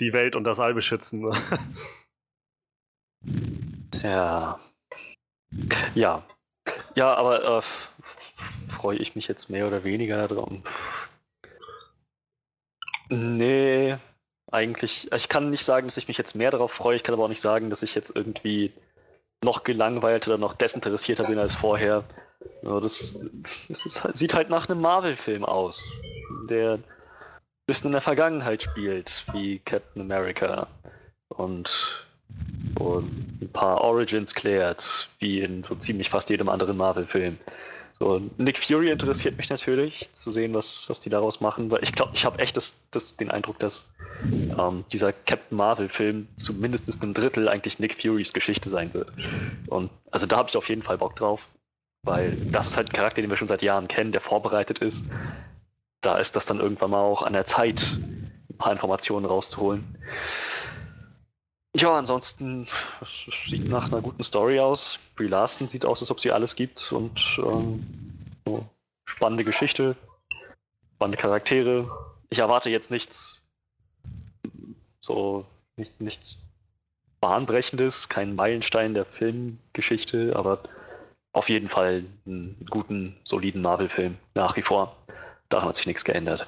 die 0.00 0.12
Welt 0.12 0.36
und 0.36 0.44
das 0.44 0.60
All 0.60 0.74
beschützen. 0.74 1.26
ja. 4.02 4.58
Ja. 5.94 6.22
Ja, 6.94 7.14
aber 7.14 7.58
äh, 7.58 7.62
freue 8.68 8.98
ich 8.98 9.14
mich 9.14 9.28
jetzt 9.28 9.50
mehr 9.50 9.66
oder 9.66 9.84
weniger 9.84 10.26
drauf? 10.28 11.08
Nee, 13.08 13.96
eigentlich. 14.50 15.10
Ich 15.12 15.28
kann 15.28 15.50
nicht 15.50 15.64
sagen, 15.64 15.86
dass 15.86 15.96
ich 15.96 16.08
mich 16.08 16.18
jetzt 16.18 16.34
mehr 16.34 16.50
darauf 16.50 16.72
freue. 16.72 16.96
Ich 16.96 17.02
kann 17.02 17.14
aber 17.14 17.24
auch 17.24 17.28
nicht 17.28 17.40
sagen, 17.40 17.70
dass 17.70 17.82
ich 17.82 17.94
jetzt 17.94 18.14
irgendwie 18.14 18.72
noch 19.44 19.64
gelangweilt 19.64 20.26
oder 20.26 20.38
noch 20.38 20.54
desinteressierter 20.54 21.24
bin 21.24 21.38
als 21.38 21.54
vorher. 21.54 22.04
Das, 22.62 23.16
das 23.68 23.86
ist, 23.86 24.02
sieht 24.16 24.34
halt 24.34 24.50
nach 24.50 24.68
einem 24.68 24.80
Marvel-Film 24.80 25.44
aus, 25.44 26.00
der 26.48 26.74
ein 26.74 26.84
bisschen 27.66 27.88
in 27.88 27.92
der 27.92 28.00
Vergangenheit 28.00 28.62
spielt, 28.62 29.24
wie 29.32 29.60
Captain 29.60 30.02
America. 30.02 30.68
Und 31.28 32.05
und 32.78 33.40
ein 33.40 33.48
paar 33.52 33.80
Origins 33.80 34.34
klärt, 34.34 35.08
wie 35.18 35.40
in 35.40 35.62
so 35.62 35.74
ziemlich 35.74 36.10
fast 36.10 36.30
jedem 36.30 36.48
anderen 36.48 36.76
Marvel-Film. 36.76 37.38
So, 37.98 38.20
Nick 38.36 38.58
Fury 38.58 38.90
interessiert 38.90 39.38
mich 39.38 39.48
natürlich, 39.48 40.12
zu 40.12 40.30
sehen, 40.30 40.52
was, 40.52 40.86
was 40.88 41.00
die 41.00 41.08
daraus 41.08 41.40
machen, 41.40 41.70
weil 41.70 41.82
ich 41.82 41.92
glaube, 41.92 42.12
ich 42.14 42.26
habe 42.26 42.38
echt 42.40 42.56
das, 42.56 42.76
das, 42.90 43.16
den 43.16 43.30
Eindruck, 43.30 43.58
dass 43.58 43.86
ähm, 44.22 44.84
dieser 44.92 45.12
Captain 45.12 45.56
Marvel-Film 45.56 46.28
zu 46.36 46.52
mindestens 46.52 47.02
einem 47.02 47.14
Drittel 47.14 47.48
eigentlich 47.48 47.78
Nick 47.78 47.94
Furys 47.94 48.34
Geschichte 48.34 48.68
sein 48.68 48.92
wird. 48.92 49.12
Und 49.68 49.90
also 50.10 50.26
da 50.26 50.36
habe 50.36 50.50
ich 50.50 50.56
auf 50.58 50.68
jeden 50.68 50.82
Fall 50.82 50.98
Bock 50.98 51.16
drauf, 51.16 51.48
weil 52.02 52.36
das 52.50 52.68
ist 52.68 52.76
halt 52.76 52.90
ein 52.90 52.92
Charakter, 52.92 53.22
den 53.22 53.30
wir 53.30 53.38
schon 53.38 53.48
seit 53.48 53.62
Jahren 53.62 53.88
kennen, 53.88 54.12
der 54.12 54.20
vorbereitet 54.20 54.80
ist. 54.80 55.04
Da 56.02 56.18
ist 56.18 56.36
das 56.36 56.44
dann 56.44 56.60
irgendwann 56.60 56.90
mal 56.90 57.00
auch 57.00 57.22
an 57.22 57.32
der 57.32 57.46
Zeit, 57.46 57.98
ein 58.50 58.58
paar 58.58 58.72
Informationen 58.72 59.24
rauszuholen. 59.24 59.96
Ja, 61.76 61.94
ansonsten 61.96 62.66
sieht 63.46 63.68
nach 63.68 63.92
einer 63.92 64.00
guten 64.00 64.22
Story 64.22 64.58
aus. 64.58 64.98
Brie 65.14 65.28
Larson 65.28 65.68
sieht 65.68 65.84
aus, 65.84 66.00
als 66.00 66.10
ob 66.10 66.20
sie 66.20 66.32
alles 66.32 66.54
gibt 66.54 66.90
und 66.90 67.20
ähm, 67.38 67.86
so 68.46 68.66
spannende 69.04 69.44
Geschichte, 69.44 69.94
spannende 70.94 71.18
Charaktere. 71.20 71.90
Ich 72.30 72.38
erwarte 72.38 72.70
jetzt 72.70 72.90
nichts 72.90 73.42
so 75.00 75.44
nicht, 75.76 76.00
nichts 76.00 76.38
Bahnbrechendes, 77.20 78.08
kein 78.08 78.34
Meilenstein 78.34 78.94
der 78.94 79.04
Filmgeschichte, 79.04 80.34
aber 80.34 80.60
auf 81.32 81.48
jeden 81.50 81.68
Fall 81.68 82.04
einen 82.24 82.66
guten, 82.70 83.16
soliden 83.22 83.60
Marvel-Film 83.60 84.16
nach 84.34 84.56
wie 84.56 84.62
vor. 84.62 84.96
Daran 85.50 85.68
hat 85.68 85.76
sich 85.76 85.86
nichts 85.86 86.04
geändert. 86.04 86.46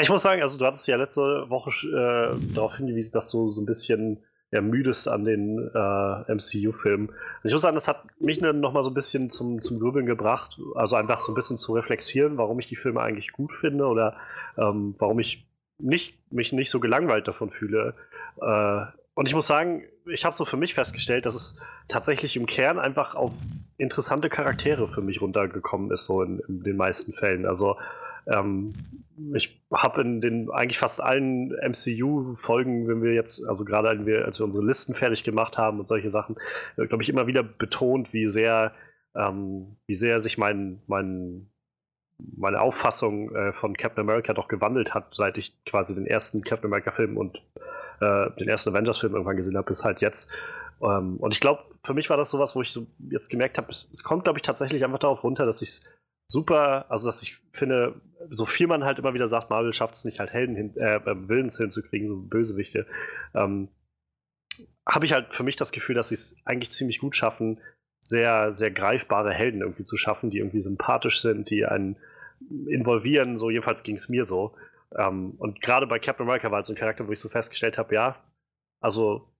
Ich 0.00 0.10
muss 0.10 0.22
sagen, 0.22 0.42
also 0.42 0.58
du 0.58 0.66
hattest 0.66 0.86
ja 0.86 0.96
letzte 0.96 1.48
Woche 1.48 1.70
äh, 1.86 2.54
darauf 2.54 2.76
hingewiesen, 2.76 3.12
dass 3.12 3.30
du 3.30 3.50
so 3.50 3.62
ein 3.62 3.66
bisschen 3.66 4.22
ermüdest 4.50 5.08
an 5.08 5.24
den 5.24 5.58
äh, 5.58 6.32
MCU-Filmen. 6.32 7.10
Ich 7.42 7.52
muss 7.52 7.62
sagen, 7.62 7.74
das 7.74 7.88
hat 7.88 8.04
mich 8.20 8.40
ne, 8.40 8.54
noch 8.54 8.72
mal 8.72 8.82
so 8.82 8.90
ein 8.90 8.94
bisschen 8.94 9.28
zum, 9.28 9.60
zum 9.60 9.80
Grübeln 9.80 10.06
gebracht, 10.06 10.60
also 10.76 10.96
einfach 10.96 11.20
so 11.20 11.32
ein 11.32 11.34
bisschen 11.34 11.56
zu 11.56 11.72
reflektieren, 11.72 12.38
warum 12.38 12.58
ich 12.60 12.68
die 12.68 12.76
Filme 12.76 13.00
eigentlich 13.00 13.32
gut 13.32 13.52
finde 13.52 13.86
oder 13.86 14.16
ähm, 14.56 14.94
warum 14.98 15.18
ich 15.18 15.48
nicht, 15.78 16.18
mich 16.30 16.52
nicht 16.52 16.70
so 16.70 16.78
gelangweilt 16.78 17.26
davon 17.26 17.50
fühle. 17.50 17.94
Äh, 18.40 18.84
und 19.14 19.28
ich 19.28 19.34
muss 19.34 19.46
sagen, 19.46 19.82
ich 20.06 20.24
habe 20.24 20.36
so 20.36 20.44
für 20.44 20.56
mich 20.56 20.74
festgestellt, 20.74 21.26
dass 21.26 21.34
es 21.34 21.56
tatsächlich 21.88 22.36
im 22.36 22.46
Kern 22.46 22.78
einfach 22.78 23.14
auf 23.14 23.32
interessante 23.76 24.28
Charaktere 24.28 24.88
für 24.88 25.02
mich 25.02 25.20
runtergekommen 25.20 25.90
ist, 25.90 26.04
so 26.04 26.22
in, 26.22 26.40
in 26.48 26.62
den 26.62 26.76
meisten 26.76 27.12
Fällen. 27.12 27.46
Also 27.46 27.76
ähm, 28.26 28.74
ich 29.34 29.62
habe 29.72 30.00
in 30.00 30.20
den 30.20 30.50
eigentlich 30.50 30.78
fast 30.78 31.00
allen 31.00 31.50
MCU-Folgen, 31.50 32.88
wenn 32.88 33.02
wir 33.02 33.14
jetzt, 33.14 33.46
also 33.46 33.64
gerade 33.64 33.88
als 33.88 34.06
wir, 34.06 34.24
als 34.24 34.40
wir 34.40 34.44
unsere 34.44 34.64
Listen 34.64 34.94
fertig 34.94 35.22
gemacht 35.24 35.56
haben 35.56 35.78
und 35.78 35.86
solche 35.86 36.10
Sachen, 36.10 36.36
äh, 36.76 36.86
glaube 36.86 37.02
ich, 37.02 37.08
immer 37.08 37.26
wieder 37.26 37.42
betont, 37.42 38.12
wie 38.12 38.30
sehr, 38.30 38.72
ähm, 39.14 39.76
wie 39.86 39.94
sehr 39.94 40.18
sich 40.18 40.38
mein, 40.38 40.82
mein 40.86 41.48
meine 42.36 42.60
Auffassung 42.60 43.34
äh, 43.34 43.52
von 43.52 43.76
Captain 43.76 44.02
America 44.02 44.32
doch 44.34 44.48
gewandelt 44.48 44.94
hat, 44.94 45.14
seit 45.14 45.36
ich 45.36 45.52
quasi 45.64 45.94
den 45.94 46.06
ersten 46.06 46.42
Captain 46.42 46.66
America-Film 46.66 47.16
und 47.16 47.42
äh, 48.00 48.30
den 48.38 48.48
ersten 48.48 48.70
Avengers-Film 48.70 49.14
irgendwann 49.14 49.36
gesehen 49.36 49.56
habe, 49.56 49.66
bis 49.66 49.84
halt 49.84 50.00
jetzt. 50.00 50.30
Ähm, 50.82 51.16
und 51.16 51.34
ich 51.34 51.40
glaube, 51.40 51.62
für 51.84 51.94
mich 51.94 52.10
war 52.10 52.16
das 52.16 52.30
sowas, 52.30 52.54
wo 52.54 52.62
ich 52.62 52.70
so 52.70 52.86
jetzt 53.10 53.30
gemerkt 53.30 53.58
habe, 53.58 53.70
es, 53.70 53.88
es, 53.92 54.04
kommt, 54.04 54.24
glaube 54.24 54.38
ich, 54.38 54.42
tatsächlich 54.42 54.84
einfach 54.84 54.98
darauf 54.98 55.22
runter, 55.24 55.46
dass 55.46 55.62
ich 55.62 55.68
es 55.70 55.98
super, 56.26 56.90
also 56.90 57.06
dass 57.06 57.22
ich 57.22 57.38
finde, 57.52 58.00
so 58.30 58.46
viel 58.46 58.66
man 58.66 58.84
halt 58.84 58.98
immer 58.98 59.14
wieder 59.14 59.26
sagt, 59.26 59.50
Marvel 59.50 59.72
schafft 59.72 59.94
es 59.94 60.04
nicht 60.04 60.20
halt 60.20 60.32
Helden 60.32 60.56
hin, 60.56 60.76
äh, 60.76 60.96
äh 60.96 61.28
Willens 61.28 61.56
hinzukriegen, 61.56 62.08
so 62.08 62.16
Bösewichte, 62.16 62.86
ähm, 63.34 63.68
habe 64.86 65.06
ich 65.06 65.12
halt 65.12 65.34
für 65.34 65.42
mich 65.42 65.56
das 65.56 65.72
Gefühl, 65.72 65.94
dass 65.94 66.08
sie 66.08 66.14
es 66.14 66.36
eigentlich 66.44 66.70
ziemlich 66.70 66.98
gut 66.98 67.16
schaffen, 67.16 67.60
sehr, 68.00 68.52
sehr 68.52 68.70
greifbare 68.70 69.32
Helden 69.32 69.62
irgendwie 69.62 69.82
zu 69.82 69.96
schaffen, 69.96 70.30
die 70.30 70.38
irgendwie 70.38 70.60
sympathisch 70.60 71.22
sind, 71.22 71.48
die 71.50 71.64
einen 71.64 71.96
involvieren, 72.68 73.38
so 73.38 73.50
jedenfalls 73.50 73.82
ging 73.82 73.96
es 73.96 74.08
mir 74.08 74.24
so. 74.24 74.54
Ähm, 74.96 75.32
und 75.38 75.60
gerade 75.60 75.86
bei 75.86 75.98
Captain 75.98 76.26
America 76.26 76.50
war 76.50 76.60
es 76.60 76.66
so 76.66 76.72
ein 76.72 76.76
Charakter, 76.76 77.08
wo 77.08 77.12
ich 77.12 77.20
so 77.20 77.28
festgestellt 77.28 77.78
habe, 77.78 77.94
ja, 77.94 78.16
also 78.80 79.32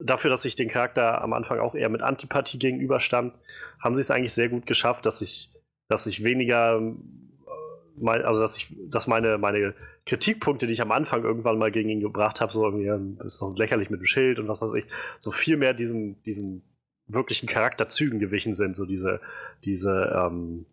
dafür, 0.00 0.30
dass 0.30 0.44
ich 0.44 0.56
den 0.56 0.68
Charakter 0.68 1.22
am 1.22 1.32
Anfang 1.32 1.60
auch 1.60 1.74
eher 1.74 1.88
mit 1.88 2.02
Antipathie 2.02 2.58
gegenüberstand, 2.58 3.34
haben 3.78 3.94
sie 3.94 4.00
es 4.00 4.10
eigentlich 4.10 4.32
sehr 4.32 4.48
gut 4.48 4.66
geschafft, 4.66 5.06
dass 5.06 5.22
ich, 5.22 5.50
dass 5.90 6.06
ich 6.06 6.24
weniger, 6.24 6.80
äh, 6.80 8.08
also 8.08 8.40
dass 8.40 8.56
ich, 8.56 8.74
dass 8.88 9.06
meine, 9.06 9.36
meine 9.36 9.74
Kritikpunkte, 10.06 10.66
die 10.66 10.72
ich 10.72 10.80
am 10.80 10.92
Anfang 10.92 11.22
irgendwann 11.24 11.58
mal 11.58 11.70
gegen 11.70 11.90
ihn 11.90 12.00
gebracht 12.00 12.40
habe, 12.40 12.52
so 12.52 12.64
irgendwie, 12.64 13.24
ist 13.26 13.42
doch 13.42 13.54
lächerlich 13.54 13.90
mit 13.90 14.00
dem 14.00 14.06
Schild 14.06 14.38
und 14.38 14.48
was 14.48 14.62
weiß 14.62 14.74
ich, 14.74 14.86
so 15.18 15.32
viel 15.32 15.56
mehr 15.58 15.74
diesem, 15.74 16.22
diesem 16.22 16.62
wirklichen 17.06 17.48
Charakterzügen 17.48 18.20
gewichen 18.20 18.54
sind, 18.54 18.76
so 18.76 18.86
diese, 18.86 19.20
diese, 19.64 20.12
ähm, 20.16 20.64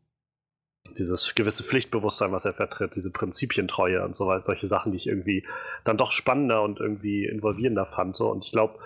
dieses 0.98 1.36
gewisse 1.36 1.64
Pflichtbewusstsein, 1.64 2.32
was 2.32 2.46
er 2.46 2.54
vertritt, 2.54 2.96
diese 2.96 3.12
Prinzipientreue 3.12 4.06
und 4.06 4.16
so 4.16 4.28
weiter, 4.28 4.46
solche 4.46 4.68
Sachen, 4.68 4.92
die 4.92 4.98
ich 4.98 5.08
irgendwie 5.08 5.46
dann 5.84 5.98
doch 5.98 6.12
spannender 6.12 6.62
und 6.62 6.80
irgendwie 6.80 7.26
involvierender 7.26 7.86
fand. 7.86 8.16
So. 8.16 8.32
Und 8.32 8.46
ich 8.46 8.52
glaube, 8.52 8.80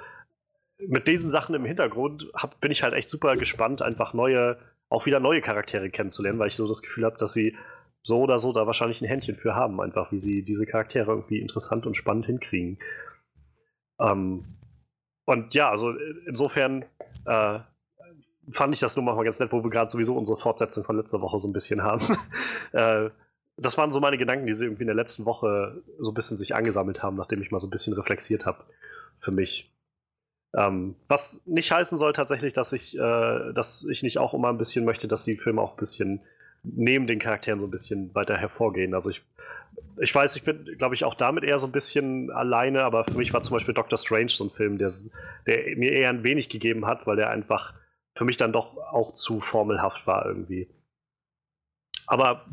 mit 0.87 1.07
diesen 1.07 1.29
Sachen 1.29 1.53
im 1.53 1.65
Hintergrund 1.65 2.31
hab, 2.33 2.59
bin 2.59 2.71
ich 2.71 2.83
halt 2.83 2.93
echt 2.93 3.09
super 3.09 3.35
gespannt, 3.37 3.81
einfach 3.81 4.13
neue, 4.13 4.57
auch 4.91 5.05
wieder 5.05 5.19
neue 5.21 5.41
Charaktere 5.41 5.89
kennenzulernen, 5.89 6.37
weil 6.37 6.49
ich 6.49 6.55
so 6.55 6.67
das 6.67 6.81
Gefühl 6.81 7.05
habe, 7.05 7.17
dass 7.17 7.31
sie 7.33 7.57
so 8.03 8.17
oder 8.17 8.39
so 8.39 8.51
da 8.51 8.65
wahrscheinlich 8.65 9.01
ein 9.01 9.07
Händchen 9.07 9.37
für 9.37 9.55
haben, 9.55 9.79
einfach 9.79 10.11
wie 10.11 10.17
sie 10.17 10.43
diese 10.43 10.65
Charaktere 10.65 11.11
irgendwie 11.11 11.39
interessant 11.39 11.85
und 11.85 11.95
spannend 11.95 12.25
hinkriegen. 12.25 12.77
Ähm, 13.99 14.57
und 15.25 15.53
ja, 15.53 15.69
also 15.69 15.93
insofern 16.27 16.83
äh, 17.25 17.59
fand 18.49 18.73
ich 18.73 18.81
das 18.81 18.97
nur 18.97 19.05
mal 19.05 19.23
ganz 19.23 19.39
nett, 19.39 19.53
wo 19.53 19.63
wir 19.63 19.69
gerade 19.69 19.89
sowieso 19.89 20.17
unsere 20.17 20.37
Fortsetzung 20.37 20.83
von 20.83 20.97
letzter 20.97 21.21
Woche 21.21 21.39
so 21.39 21.47
ein 21.47 21.53
bisschen 21.53 21.83
haben. 21.83 22.05
äh, 22.73 23.09
das 23.55 23.77
waren 23.77 23.91
so 23.91 24.01
meine 24.01 24.17
Gedanken, 24.17 24.45
die 24.45 24.53
sie 24.53 24.65
irgendwie 24.65 24.83
in 24.83 24.87
der 24.87 24.95
letzten 24.95 25.23
Woche 25.23 25.83
so 25.99 26.11
ein 26.11 26.15
bisschen 26.15 26.35
sich 26.35 26.53
angesammelt 26.53 27.01
haben, 27.01 27.15
nachdem 27.15 27.41
ich 27.41 27.51
mal 27.51 27.59
so 27.59 27.67
ein 27.67 27.71
bisschen 27.71 27.93
reflexiert 27.93 28.45
habe 28.45 28.65
für 29.19 29.31
mich. 29.31 29.73
Ähm, 30.55 30.95
was 31.07 31.41
nicht 31.45 31.71
heißen 31.71 31.97
soll 31.97 32.13
tatsächlich, 32.13 32.53
dass 32.53 32.73
ich, 32.73 32.97
äh, 32.97 33.53
dass 33.53 33.85
ich 33.89 34.03
nicht 34.03 34.17
auch 34.17 34.33
immer 34.33 34.49
ein 34.49 34.57
bisschen 34.57 34.83
möchte, 34.83 35.07
dass 35.07 35.23
die 35.23 35.37
Filme 35.37 35.61
auch 35.61 35.73
ein 35.73 35.79
bisschen 35.79 36.21
neben 36.63 37.07
den 37.07 37.19
Charakteren 37.19 37.59
so 37.59 37.67
ein 37.67 37.71
bisschen 37.71 38.13
weiter 38.13 38.37
hervorgehen. 38.37 38.93
Also 38.93 39.09
ich, 39.09 39.23
ich 39.99 40.13
weiß, 40.13 40.35
ich 40.35 40.43
bin, 40.43 40.65
glaube 40.77 40.95
ich, 40.95 41.05
auch 41.05 41.15
damit 41.15 41.43
eher 41.43 41.57
so 41.57 41.67
ein 41.67 41.71
bisschen 41.71 42.31
alleine, 42.31 42.83
aber 42.83 43.05
für 43.05 43.17
mich 43.17 43.33
war 43.33 43.41
zum 43.41 43.55
Beispiel 43.55 43.73
Doctor 43.73 43.97
Strange 43.97 44.29
so 44.29 44.45
ein 44.45 44.49
Film, 44.49 44.77
der, 44.77 44.91
der 45.47 45.77
mir 45.77 45.91
eher 45.91 46.09
ein 46.09 46.23
wenig 46.23 46.49
gegeben 46.49 46.85
hat, 46.85 47.07
weil 47.07 47.15
der 47.15 47.29
einfach 47.29 47.73
für 48.15 48.25
mich 48.25 48.37
dann 48.37 48.51
doch 48.51 48.77
auch 48.77 49.13
zu 49.13 49.39
formelhaft 49.39 50.05
war 50.05 50.25
irgendwie. 50.25 50.69
Aber 52.07 52.45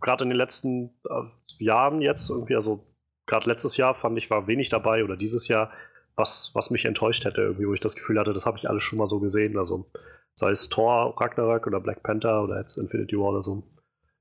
gerade 0.00 0.24
in 0.24 0.30
den 0.30 0.38
letzten 0.38 0.90
äh, 1.04 1.22
Jahren 1.58 2.00
jetzt, 2.00 2.30
irgendwie, 2.30 2.56
also 2.56 2.86
gerade 3.26 3.48
letztes 3.48 3.76
Jahr 3.76 3.94
fand 3.94 4.16
ich, 4.16 4.30
war 4.30 4.46
wenig 4.46 4.70
dabei 4.70 5.04
oder 5.04 5.16
dieses 5.16 5.48
Jahr, 5.48 5.70
was, 6.16 6.50
was 6.54 6.70
mich 6.70 6.84
enttäuscht 6.84 7.24
hätte, 7.24 7.40
irgendwie, 7.40 7.66
wo 7.66 7.74
ich 7.74 7.80
das 7.80 7.96
Gefühl 7.96 8.18
hatte, 8.18 8.32
das 8.32 8.46
habe 8.46 8.58
ich 8.58 8.68
alles 8.68 8.82
schon 8.82 8.98
mal 8.98 9.06
so 9.06 9.20
gesehen. 9.20 9.58
Also 9.58 9.90
sei 10.34 10.50
es 10.50 10.68
Thor, 10.68 11.14
Ragnarök 11.20 11.66
oder 11.66 11.80
Black 11.80 12.02
Panther 12.02 12.42
oder 12.42 12.58
jetzt 12.58 12.76
Infinity 12.76 13.16
War 13.16 13.30
oder 13.30 13.42
so. 13.42 13.62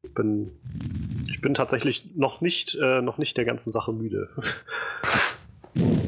Ich 0.04 0.14
bin, 0.14 0.52
ich 1.30 1.42
bin 1.42 1.54
tatsächlich 1.54 2.16
noch 2.16 2.42
nicht, 2.42 2.76
äh, 2.76 3.02
noch 3.02 3.18
nicht 3.18 3.38
der 3.38 3.46
ganzen 3.46 3.72
Sache 3.72 3.94
müde. 3.94 4.30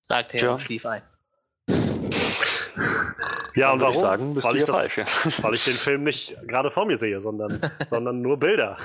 Sagt 0.00 0.34
er 0.34 0.52
und 0.52 0.60
schlief 0.60 0.86
ein. 0.86 1.02
Ja, 3.56 3.72
und 3.72 3.80
warum? 3.80 3.92
Ich 3.92 3.98
sagen, 4.00 4.34
bist 4.34 4.48
weil, 4.48 4.56
ich 4.56 4.64
das, 4.64 4.74
falsch, 4.74 4.98
ja. 4.98 5.04
weil 5.44 5.54
ich 5.54 5.64
den 5.64 5.74
Film 5.74 6.02
nicht 6.02 6.36
gerade 6.48 6.72
vor 6.72 6.86
mir 6.86 6.96
sehe, 6.96 7.20
sondern, 7.20 7.60
sondern 7.86 8.20
nur 8.20 8.36
Bilder. 8.36 8.78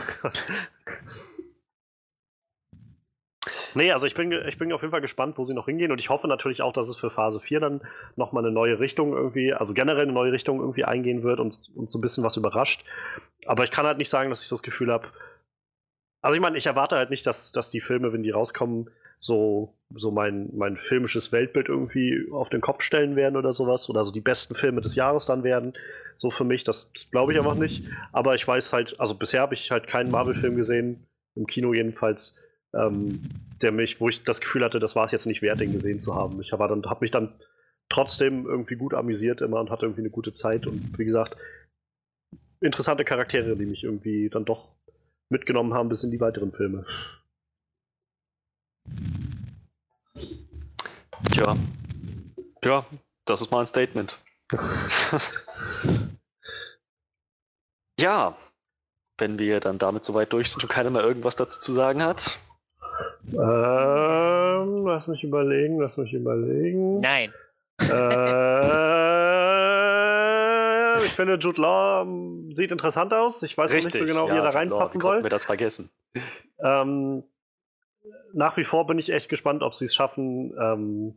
Nee, 3.76 3.92
also 3.92 4.06
ich 4.06 4.16
bin, 4.16 4.32
ich 4.32 4.58
bin 4.58 4.72
auf 4.74 4.82
jeden 4.82 4.92
Fall 4.92 5.02
gespannt, 5.02 5.38
wo 5.38 5.44
sie 5.44 5.54
noch 5.54 5.66
hingehen 5.66 5.92
und 5.92 6.00
ich 6.00 6.10
hoffe 6.10 6.28
natürlich 6.28 6.62
auch, 6.62 6.74
dass 6.74 6.88
es 6.88 6.98
für 6.98 7.10
Phase 7.10 7.40
4 7.40 7.60
dann 7.60 7.82
nochmal 8.16 8.44
eine 8.44 8.54
neue 8.54 8.80
Richtung 8.80 9.14
irgendwie, 9.14 9.54
also 9.54 9.74
generell 9.74 10.04
eine 10.04 10.14
neue 10.14 10.32
Richtung 10.32 10.60
irgendwie 10.60 10.86
eingehen 10.86 11.24
wird 11.24 11.40
und 11.40 11.60
uns 11.76 11.92
so 11.92 11.98
ein 11.98 12.02
bisschen 12.02 12.24
was 12.24 12.38
überrascht. 12.38 12.84
Aber 13.46 13.64
ich 13.64 13.72
kann 13.72 13.86
halt 13.86 13.98
nicht 13.98 14.10
sagen, 14.10 14.30
dass 14.30 14.44
ich 14.44 14.50
das 14.50 14.64
Gefühl 14.64 14.92
habe, 14.92 15.08
also 16.22 16.36
ich 16.36 16.42
meine, 16.42 16.58
ich 16.58 16.66
erwarte 16.66 16.98
halt 16.98 17.10
nicht, 17.10 17.26
dass, 17.26 17.52
dass 17.52 17.70
die 17.70 17.80
Filme, 17.80 18.12
wenn 18.12 18.24
die 18.24 18.32
rauskommen, 18.32 18.90
so, 19.20 19.76
so 19.94 20.12
mein, 20.12 20.50
mein 20.56 20.78
filmisches 20.78 21.32
Weltbild 21.32 21.68
irgendwie 21.68 22.28
auf 22.32 22.50
den 22.50 22.62
Kopf 22.62 22.84
stellen 22.84 23.16
werden 23.16 23.36
oder 23.36 23.54
sowas. 23.54 23.90
Oder 23.90 24.04
so 24.04 24.12
die 24.12 24.22
besten 24.22 24.56
Filme 24.56 24.82
des 24.82 24.96
Jahres 24.96 25.26
dann 25.26 25.44
werden. 25.44 25.74
So 26.16 26.32
für 26.32 26.46
mich, 26.46 26.64
das, 26.64 26.92
das 26.94 27.10
glaube 27.12 27.34
ich 27.34 27.40
einfach 27.40 27.56
nicht. 27.56 27.86
Aber 28.12 28.36
ich 28.36 28.48
weiß 28.48 28.74
halt, 28.74 29.00
also 29.00 29.16
bisher 29.16 29.42
habe 29.42 29.54
ich 29.54 29.72
halt 29.72 29.88
keinen 29.88 30.12
Marvel-Film 30.12 30.56
gesehen, 30.56 31.06
im 31.36 31.48
Kino 31.48 31.74
jedenfalls, 31.74 32.36
ähm, 32.74 33.30
der 33.62 33.72
mich, 33.72 34.00
wo 34.00 34.10
ich 34.10 34.24
das 34.24 34.42
Gefühl 34.42 34.64
hatte, 34.64 34.80
das 34.80 34.96
war 34.96 35.06
es 35.06 35.12
jetzt 35.12 35.26
nicht 35.26 35.42
wert, 35.42 35.60
den 35.60 35.74
gesehen 35.74 36.00
zu 36.00 36.16
haben. 36.16 36.40
Ich 36.42 36.52
habe 36.54 36.82
hab 36.90 37.02
mich 37.02 37.12
dann 37.12 37.34
trotzdem 37.90 38.46
irgendwie 38.46 38.76
gut 38.76 38.94
amüsiert 38.94 39.42
immer 39.42 39.60
und 39.60 39.72
hatte 39.72 39.86
irgendwie 39.86 40.02
eine 40.02 40.12
gute 40.12 40.32
Zeit. 40.32 40.68
Und 40.68 40.98
wie 40.98 41.06
gesagt, 41.06 41.36
interessante 42.62 43.04
Charaktere, 43.04 43.56
die 43.56 43.66
mich 43.66 43.84
irgendwie 43.84 44.30
dann 44.30 44.46
doch 44.46 44.70
mitgenommen 45.30 45.74
haben 45.74 45.90
bis 45.90 46.04
in 46.04 46.12
die 46.12 46.20
weiteren 46.20 46.52
Filme. 46.52 46.86
Tja. 51.32 51.58
Ja, 52.64 52.86
das 53.26 53.42
ist 53.42 53.52
mal 53.52 53.60
ein 53.62 53.66
Statement. 53.66 54.20
ja, 58.00 58.38
wenn 59.18 59.38
wir 59.38 59.60
dann 59.60 59.78
damit 59.78 60.04
soweit 60.04 60.34
durch 60.34 60.52
sind 60.52 60.64
und 60.64 60.70
keiner 60.70 60.90
mehr 60.90 61.04
irgendwas 61.04 61.36
dazu 61.36 61.60
zu 61.60 61.74
sagen 61.74 62.02
hat. 62.04 62.40
Ähm, 63.34 64.86
lass 64.86 65.08
mich 65.08 65.24
überlegen, 65.24 65.80
lass 65.80 65.98
mich 65.98 66.14
überlegen. 66.14 67.00
Nein. 67.00 67.34
Äh, 67.82 67.90
ich 71.06 71.12
finde, 71.14 71.36
Jude 71.36 71.62
Law 71.62 72.02
ähm, 72.04 72.54
sieht 72.54 72.72
interessant 72.72 73.14
aus. 73.14 73.44
Ich 73.44 73.58
weiß 73.58 73.72
Richtig, 73.72 73.94
nicht 73.94 74.02
so 74.02 74.06
genau, 74.06 74.28
wie 74.28 74.32
ja, 74.32 74.38
er 74.38 74.44
da 74.44 74.50
reinpassen 74.50 75.02
soll. 75.02 75.22
mir 75.22 75.30
das 75.30 75.46
vergessen. 75.46 75.90
Ähm, 76.62 77.24
nach 78.34 78.58
wie 78.58 78.64
vor 78.64 78.86
bin 78.88 79.00
ich 79.00 79.12
echt 79.12 79.30
gespannt, 79.30 79.64
ob 79.64 79.76
sie 79.76 79.86
es 79.86 79.96
schaffen, 79.96 80.54
ähm, 80.60 81.16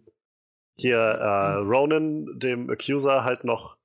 hier 0.77 0.98
äh, 0.98 1.55
Ronan, 1.57 2.27
dem 2.38 2.70
Accuser, 2.70 3.25
halt 3.25 3.44
noch 3.44 3.77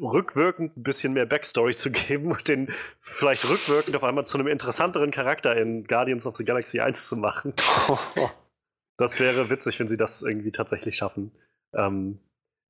rückwirkend 0.00 0.76
ein 0.76 0.82
bisschen 0.82 1.12
mehr 1.12 1.26
Backstory 1.26 1.74
zu 1.74 1.90
geben 1.90 2.30
und 2.32 2.46
den 2.48 2.72
vielleicht 3.00 3.48
rückwirkend 3.48 3.96
auf 3.96 4.04
einmal 4.04 4.26
zu 4.26 4.38
einem 4.38 4.48
interessanteren 4.48 5.10
Charakter 5.10 5.56
in 5.56 5.84
Guardians 5.84 6.26
of 6.26 6.36
the 6.36 6.44
Galaxy 6.44 6.80
1 6.80 7.08
zu 7.08 7.16
machen. 7.16 7.54
das 8.96 9.18
wäre 9.18 9.50
witzig, 9.50 9.78
wenn 9.80 9.88
sie 9.88 9.96
das 9.96 10.22
irgendwie 10.22 10.52
tatsächlich 10.52 10.96
schaffen. 10.96 11.32
Ähm, 11.74 12.18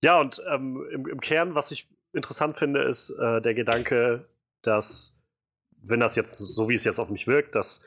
ja, 0.02 0.20
und 0.20 0.42
ähm, 0.48 0.86
im, 0.92 1.06
im, 1.06 1.20
Kern, 1.20 1.54
was 1.54 1.70
ich 1.70 1.88
interessant 2.12 2.56
finde, 2.56 2.82
ist 2.82 3.10
äh, 3.10 3.40
der 3.40 3.54
Gedanke, 3.54 4.26
dass, 4.62 5.12
wenn 5.82 6.00
das 6.00 6.16
jetzt, 6.16 6.38
so 6.38 6.68
wie 6.68 6.74
es 6.74 6.84
jetzt 6.84 6.98
auf 6.98 7.10
mich 7.10 7.26
wirkt, 7.26 7.54
dass, 7.54 7.80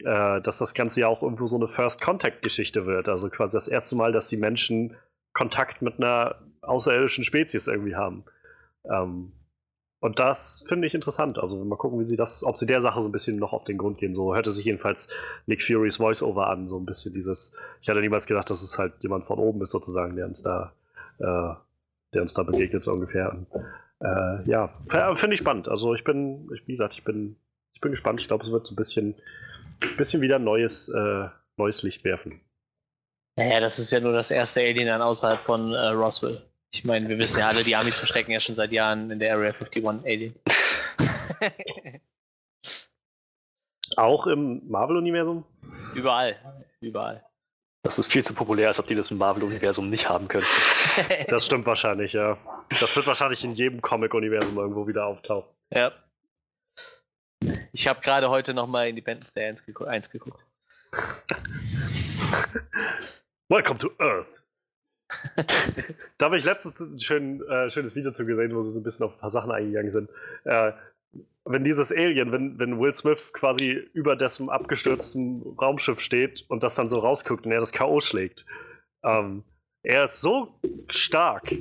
äh, 0.00 0.40
dass 0.40 0.58
das 0.58 0.74
Ganze 0.74 1.00
ja 1.00 1.08
auch 1.08 1.22
irgendwo 1.22 1.46
so 1.46 1.56
eine 1.56 1.68
First-Contact-Geschichte 1.68 2.86
wird. 2.86 3.08
Also 3.08 3.28
quasi 3.30 3.54
das 3.54 3.68
erste 3.68 3.96
Mal, 3.96 4.12
dass 4.12 4.28
die 4.28 4.36
Menschen 4.36 4.96
Kontakt 5.32 5.82
mit 5.82 5.98
einer 5.98 6.40
außerirdischen 6.62 7.24
Spezies 7.24 7.66
irgendwie 7.66 7.96
haben. 7.96 8.24
Ähm, 8.90 9.32
und 10.00 10.18
das 10.18 10.64
finde 10.68 10.86
ich 10.86 10.94
interessant. 10.94 11.38
Also 11.38 11.64
mal 11.64 11.76
gucken, 11.76 11.98
wie 11.98 12.04
sie 12.04 12.16
das, 12.16 12.44
ob 12.44 12.56
sie 12.56 12.66
der 12.66 12.80
Sache 12.80 13.00
so 13.00 13.08
ein 13.08 13.12
bisschen 13.12 13.38
noch 13.38 13.52
auf 13.52 13.64
den 13.64 13.78
Grund 13.78 13.98
gehen. 13.98 14.14
So 14.14 14.34
hörte 14.34 14.50
sich 14.50 14.64
jedenfalls 14.64 15.08
Nick 15.46 15.62
Furys 15.62 15.98
Voiceover 15.98 16.48
an, 16.48 16.68
so 16.68 16.78
ein 16.78 16.86
bisschen 16.86 17.14
dieses. 17.14 17.52
Ich 17.80 17.88
hatte 17.88 18.00
niemals 18.00 18.26
gedacht, 18.26 18.50
dass 18.50 18.62
es 18.62 18.78
halt 18.78 18.92
jemand 19.00 19.24
von 19.24 19.38
oben 19.38 19.62
ist 19.62 19.70
sozusagen, 19.70 20.14
der 20.16 20.26
uns 20.26 20.42
da, 20.42 20.72
äh, 21.18 21.54
der 22.14 22.22
uns 22.22 22.34
da 22.34 22.42
begegnet 22.42 22.82
so 22.82 22.92
ungefähr. 22.92 23.32
Und, 23.32 23.46
äh, 24.00 24.48
ja, 24.48 24.68
finde 25.14 25.34
ich 25.34 25.40
spannend. 25.40 25.68
Also 25.68 25.94
ich 25.94 26.04
bin, 26.04 26.48
wie 26.50 26.72
gesagt, 26.72 26.94
ich 26.94 27.02
bin, 27.02 27.36
ich 27.72 27.80
bin 27.80 27.90
gespannt. 27.90 28.20
Ich 28.20 28.28
glaube, 28.28 28.44
es 28.44 28.52
wird 28.52 28.66
so 28.66 28.74
ein 28.74 28.76
bisschen, 28.76 29.14
bisschen 29.96 30.20
wieder 30.20 30.38
neues, 30.38 30.88
äh, 30.90 31.28
neues 31.56 31.82
Licht 31.82 32.04
werfen. 32.04 32.40
Naja, 33.36 33.60
das 33.60 33.78
ist 33.78 33.90
ja 33.92 34.00
nur 34.00 34.12
das 34.12 34.30
erste 34.30 34.60
Alien 34.60 34.86
dann 34.86 35.02
außerhalb 35.02 35.38
von 35.38 35.72
äh, 35.72 35.88
Roswell. 35.88 36.42
Ich 36.72 36.84
meine, 36.84 37.08
wir 37.08 37.18
wissen 37.18 37.38
ja 37.38 37.48
alle, 37.48 37.64
die 37.64 37.74
Amis 37.76 37.96
verstecken 37.96 38.32
ja 38.32 38.40
schon 38.40 38.54
seit 38.54 38.72
Jahren 38.72 39.10
in 39.10 39.18
der 39.18 39.34
Area 39.34 39.52
51 39.52 39.86
Aliens. 39.86 40.44
Auch 43.96 44.26
im 44.26 44.68
Marvel-Universum? 44.68 45.44
Überall. 45.94 46.36
Überall. 46.80 47.24
Das 47.82 47.98
ist 47.98 48.10
viel 48.10 48.22
zu 48.22 48.34
populär, 48.34 48.66
als 48.66 48.80
ob 48.80 48.86
die 48.86 48.96
das 48.96 49.10
im 49.10 49.18
Marvel-Universum 49.18 49.88
nicht 49.88 50.08
haben 50.08 50.26
könnten. 50.28 50.48
das 51.28 51.46
stimmt 51.46 51.66
wahrscheinlich, 51.66 52.12
ja. 52.12 52.36
Das 52.80 52.94
wird 52.96 53.06
wahrscheinlich 53.06 53.44
in 53.44 53.54
jedem 53.54 53.80
Comic-Universum 53.80 54.56
irgendwo 54.56 54.88
wieder 54.88 55.06
auftauchen. 55.06 55.48
Ja. 55.70 55.92
Ich 57.72 57.86
habe 57.86 58.00
gerade 58.00 58.28
heute 58.28 58.54
nochmal 58.54 58.88
Independence 58.88 59.34
Day 59.34 59.46
1 59.46 59.64
geguckt. 60.10 60.40
Welcome 63.48 63.78
to 63.78 63.90
Earth. 63.98 64.42
Da 66.18 66.26
habe 66.26 66.38
ich 66.38 66.44
letztens 66.44 66.80
ein 66.80 66.98
schön, 66.98 67.42
äh, 67.48 67.70
schönes 67.70 67.94
Video 67.94 68.10
zu 68.10 68.26
gesehen, 68.26 68.54
wo 68.54 68.60
sie 68.60 68.72
so 68.72 68.80
ein 68.80 68.82
bisschen 68.82 69.06
auf 69.06 69.14
ein 69.14 69.20
paar 69.20 69.30
Sachen 69.30 69.50
eingegangen 69.50 69.90
sind. 69.90 70.10
Äh, 70.44 70.72
wenn 71.44 71.64
dieses 71.64 71.92
Alien, 71.92 72.32
wenn, 72.32 72.58
wenn 72.58 72.80
Will 72.80 72.92
Smith 72.92 73.32
quasi 73.32 73.88
über 73.92 74.16
dessen 74.16 74.50
abgestürzten 74.50 75.42
Raumschiff 75.60 76.00
steht 76.00 76.44
und 76.48 76.62
das 76.62 76.74
dann 76.74 76.88
so 76.88 76.98
rausguckt 76.98 77.46
und 77.46 77.52
er 77.52 77.60
das 77.60 77.72
K.O. 77.72 78.00
schlägt, 78.00 78.44
ähm, 79.04 79.44
er 79.82 80.04
ist 80.04 80.20
so 80.20 80.58
stark, 80.88 81.54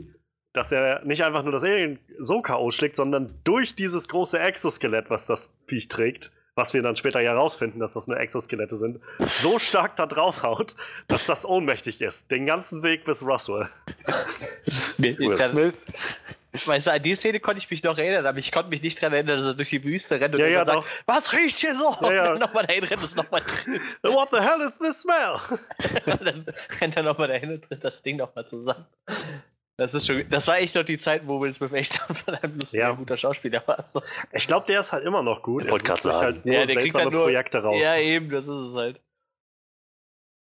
dass 0.53 0.71
er 0.71 1.05
nicht 1.05 1.23
einfach 1.23 1.43
nur 1.43 1.51
das 1.51 1.63
Alien 1.63 1.99
so 2.17 2.41
K.O. 2.41 2.71
schlägt, 2.71 2.95
sondern 2.95 3.39
durch 3.43 3.75
dieses 3.75 4.08
große 4.08 4.39
Exoskelett, 4.39 5.10
was 5.10 5.27
das 5.27 5.53
Viech 5.67 5.88
trägt, 5.88 6.31
was 6.56 6.74
wir 6.74 6.82
dann 6.82 6.96
später 6.96 7.20
ja 7.20 7.32
herausfinden, 7.32 7.80
dass 7.80 7.94
das 7.94 8.08
nur 8.08 8.18
Exoskelette 8.18 8.76
sind, 8.76 9.00
so 9.41 9.60
stark 9.60 9.96
da 9.96 10.06
draufhaut, 10.06 10.76
dass 11.08 11.26
das 11.26 11.46
ohnmächtig 11.46 12.02
ist. 12.02 12.32
Den 12.32 12.46
ganzen 12.46 12.82
Weg 12.84 13.06
bis 13.06 13.24
Roswell. 13.24 13.70
Will 14.98 15.38
Smith. 15.38 15.86
Weißt 16.65 16.88
du, 16.88 16.91
an 16.94 17.04
die 17.04 17.15
Szene 17.15 17.41
konnte 17.41 17.58
ich 17.58 17.70
mich 17.70 17.84
noch 17.84 17.98
erinnern, 17.98 18.26
aber 18.26 18.38
ich 18.38 18.50
konnte 18.50 18.70
mich 18.70 18.82
nicht 18.82 19.02
daran 19.02 19.12
erinnern, 19.12 19.38
dass 19.38 19.46
er 19.46 19.56
durch 19.56 19.72
die 19.72 19.84
Wüste 19.84 20.22
rennt 20.22 20.36
und 20.36 20.39
ja, 20.39 20.48
ja, 20.48 20.63
sagt, 20.63 20.86
was 21.06 21.34
riecht 21.34 21.60
hier 21.60 21.76
so? 21.76 21.94
Ja, 22.00 22.13
ja. 22.13 22.22
Und 22.32 22.39
dann 22.39 22.48
nochmal 22.48 22.65
dahin 22.65 22.86
rennt 22.86 23.02
und 23.02 23.10
es 23.10 23.15
nochmal 23.15 23.41
tritt. 23.41 23.82
What 24.04 24.30
the 24.32 24.39
hell 24.39 24.62
is 24.62 24.74
this 24.78 25.02
smell? 25.02 25.38
und 26.06 26.26
dann 26.26 26.46
rennt 26.80 26.96
er 26.96 27.04
nochmal 27.04 27.28
dahin 27.28 27.52
und 27.52 27.65
tritt 27.65 27.84
das 27.84 28.02
Ding 28.02 28.15
nochmal 28.15 28.48
zusammen. 28.48 28.86
Das 29.77 29.93
ist 29.93 30.07
schon, 30.07 30.29
das 30.29 30.47
war 30.47 30.57
echt 30.57 30.73
noch 30.75 30.83
die 30.83 30.97
Zeit, 30.97 31.27
wo 31.27 31.41
Will 31.41 31.53
Smith 31.53 31.73
echt 31.73 31.97
von 32.25 32.35
einem 32.35 32.59
lustigen, 32.59 32.81
ja. 32.81 32.91
guter 32.91 33.17
Schauspieler 33.17 33.61
war. 33.65 33.83
So. 33.83 34.01
Ich 34.31 34.47
glaube, 34.47 34.65
der 34.67 34.79
ist 34.79 34.93
halt 34.93 35.03
immer 35.03 35.21
noch 35.21 35.41
gut. 35.41 35.65
Ich 35.65 35.71
wollte 35.71 35.85
gerade 35.85 36.01
sagen. 36.01 36.17
Halt 36.17 36.45
ja, 36.45 36.63
der 36.63 36.75
kriegt 36.75 36.95
halt 36.95 37.11
nur 37.11 37.23
Projekte 37.23 37.61
raus. 37.61 37.83
Ja, 37.83 37.97
eben, 37.97 38.29
das 38.29 38.47
ist 38.47 38.69
es 38.69 38.75
halt. 38.75 39.01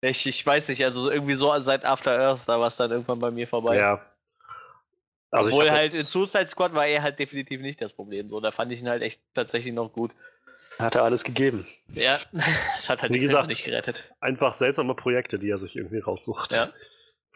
Ich, 0.02 0.28
ich 0.28 0.46
weiß 0.46 0.70
nicht, 0.70 0.84
also 0.86 1.10
irgendwie 1.10 1.34
so 1.34 1.60
seit 1.60 1.84
After 1.84 2.12
Earth, 2.12 2.48
da 2.48 2.60
war 2.60 2.68
es 2.68 2.76
dann 2.76 2.92
irgendwann 2.92 3.18
bei 3.18 3.32
mir 3.32 3.48
vorbei. 3.48 3.78
Ja. 3.78 4.06
Also 5.32 5.50
Obwohl 5.50 5.72
halt 5.72 5.94
in 5.94 6.04
Suicide 6.04 6.48
Squad 6.48 6.74
war 6.74 6.86
er 6.86 7.02
halt 7.02 7.18
definitiv 7.18 7.62
nicht 7.62 7.82
das 7.82 7.94
Problem. 7.94 8.30
So, 8.30 8.40
da 8.40 8.52
fand 8.52 8.72
ich 8.72 8.82
ihn 8.82 8.88
halt 8.88 9.02
echt 9.02 9.22
tatsächlich 9.34 9.74
noch 9.74 9.92
gut. 9.92 10.14
Hat 10.78 10.96
er 10.96 11.04
alles 11.04 11.24
gegeben. 11.24 11.68
Ja, 11.94 12.20
das 12.76 12.90
hat 12.90 13.02
halt 13.02 13.12
Wie 13.12 13.20
gesagt, 13.20 13.48
nicht 13.48 13.66
gerettet. 13.66 14.14
Einfach 14.20 14.54
seltsame 14.54 14.94
Projekte, 14.94 15.40
die 15.40 15.50
er 15.50 15.58
sich 15.58 15.76
irgendwie 15.76 16.00
raussucht. 16.00 16.54
Ja. 16.54 16.70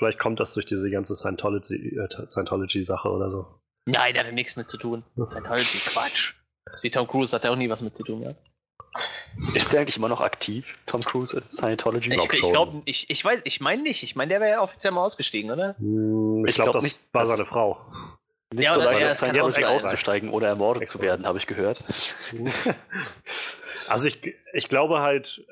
Vielleicht 0.02 0.18
kommt 0.18 0.40
das 0.40 0.56
durch 0.56 0.66
diese 0.66 0.90
ganze 0.90 1.16
Scientology-Sache 1.16 2.24
äh, 2.24 2.26
Scientology 2.26 2.84
oder 3.06 3.30
so. 3.30 3.46
Nein, 3.86 4.16
der 4.16 4.24
hatte 4.24 4.34
nichts 4.34 4.56
mit 4.56 4.68
zu 4.68 4.78
tun. 4.78 5.04
Scientology, 5.14 5.78
Quatsch. 5.78 6.34
Wie 6.82 6.90
Tom 6.90 7.08
Cruise 7.08 7.36
hat 7.36 7.44
er 7.44 7.52
auch 7.52 7.56
nie 7.56 7.70
was 7.70 7.84
mit 7.84 7.96
zu 7.96 8.02
tun 8.04 8.22
gehabt. 8.22 8.40
Ist 9.54 9.72
der 9.72 9.82
eigentlich 9.82 9.98
immer 9.98 10.10
noch 10.10 10.22
aktiv, 10.22 10.80
Tom 10.88 11.02
Cruise 11.02 11.38
in 11.38 11.46
Scientology? 11.46 12.16
Ich, 12.16 12.34
ich 12.34 12.42
glaube, 12.42 12.82
ich, 12.86 13.12
ich 13.12 13.24
weiß, 13.24 13.42
ich 13.44 13.62
meine 13.62 13.84
nicht. 13.84 14.02
Ich 14.02 14.16
meine, 14.16 14.30
der 14.30 14.42
wäre 14.42 14.50
ja 14.50 14.62
offiziell 14.64 14.92
mal 14.92 15.06
ausgestiegen, 15.06 15.52
oder? 15.52 15.78
Hm, 15.78 16.46
ich, 16.46 16.50
ich 16.50 16.56
glaube, 16.56 16.72
glaub, 16.72 16.74
das 16.74 16.84
nicht, 16.84 17.00
war 17.14 17.28
seine 17.28 17.46
Frau. 17.46 17.86
Nicht 18.56 18.66
ja, 18.66 18.74
so 18.74 18.80
leicht, 18.80 19.04
ja, 19.04 19.14
Scientology 19.14 19.66
auszusteigen 19.66 20.32
oder 20.32 20.48
ermordet 20.48 20.88
zu 20.88 21.00
werden, 21.00 21.28
habe 21.28 21.38
ich 21.38 21.46
gehört. 21.46 21.84
also 23.88 24.08
ich, 24.08 24.36
ich 24.52 24.68
glaube 24.68 25.02
halt, 25.02 25.46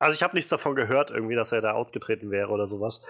also 0.00 0.14
ich 0.14 0.22
habe 0.22 0.34
nichts 0.34 0.48
davon 0.48 0.74
gehört, 0.74 1.10
irgendwie, 1.10 1.34
dass 1.36 1.52
er 1.52 1.60
da 1.60 1.72
ausgetreten 1.72 2.30
wäre 2.30 2.48
oder 2.48 2.66
sowas. 2.66 3.02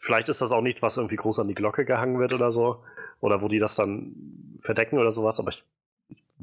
Vielleicht 0.00 0.30
ist 0.30 0.40
das 0.40 0.50
auch 0.50 0.62
nichts, 0.62 0.80
was 0.80 0.96
irgendwie 0.96 1.16
groß 1.16 1.38
an 1.40 1.46
die 1.46 1.54
Glocke 1.54 1.84
gehangen 1.84 2.18
wird 2.18 2.32
oder 2.32 2.50
so. 2.50 2.82
Oder 3.20 3.42
wo 3.42 3.48
die 3.48 3.58
das 3.58 3.76
dann 3.76 4.14
verdecken 4.62 4.98
oder 4.98 5.12
sowas, 5.12 5.38
aber 5.40 5.50
ich, 5.50 5.64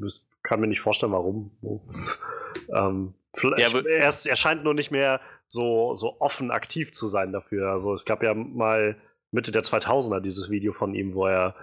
ich 0.04 0.22
kann 0.44 0.60
mir 0.60 0.68
nicht 0.68 0.82
vorstellen, 0.82 1.12
warum. 1.12 1.52
ähm, 2.70 3.14
ja, 3.58 3.68
er, 3.80 4.08
ist, 4.08 4.28
er 4.28 4.36
scheint 4.36 4.64
nur 4.64 4.76
nicht 4.76 4.92
mehr 4.92 5.20
so, 5.48 5.96
so 5.96 6.18
offen 6.20 6.52
aktiv 6.52 6.94
zu 6.94 7.08
sein 7.08 7.32
dafür. 7.34 7.72
Also 7.72 7.92
es 7.94 8.06
gab 8.06 8.22
ja 8.22 8.34
mal 8.36 8.96
Mitte 9.32 9.52
der 9.52 9.64
2000er 9.64 10.20
dieses 10.20 10.52
Video 10.52 10.72
von 10.72 10.94
ihm, 10.94 11.16
wo 11.16 11.26
er 11.26 11.56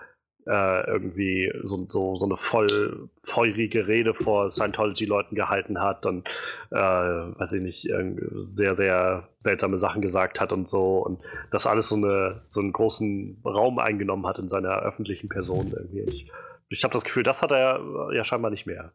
äh, 0.46 0.86
irgendwie 0.86 1.52
so, 1.62 1.86
so, 1.88 2.16
so 2.16 2.24
eine 2.26 2.36
voll 2.36 3.08
feurige 3.22 3.86
Rede 3.86 4.14
vor 4.14 4.50
Scientology-Leuten 4.50 5.34
gehalten 5.34 5.80
hat 5.80 6.06
und, 6.06 6.28
äh, 6.70 6.76
weiß 6.76 7.52
ich 7.54 7.62
nicht, 7.62 7.90
sehr, 8.36 8.74
sehr 8.74 9.28
seltsame 9.38 9.78
Sachen 9.78 10.02
gesagt 10.02 10.40
hat 10.40 10.52
und 10.52 10.68
so 10.68 11.04
und 11.04 11.20
das 11.50 11.66
alles 11.66 11.88
so, 11.88 11.96
eine, 11.96 12.40
so 12.48 12.60
einen 12.60 12.72
großen 12.72 13.40
Raum 13.44 13.78
eingenommen 13.78 14.26
hat 14.26 14.38
in 14.38 14.48
seiner 14.48 14.80
öffentlichen 14.80 15.28
Person 15.28 15.72
irgendwie. 15.74 16.00
ich, 16.00 16.30
ich 16.68 16.84
habe 16.84 16.92
das 16.92 17.04
Gefühl, 17.04 17.22
das 17.22 17.42
hat 17.42 17.52
er 17.52 17.80
ja 18.12 18.24
scheinbar 18.24 18.50
nicht 18.50 18.66
mehr. 18.66 18.92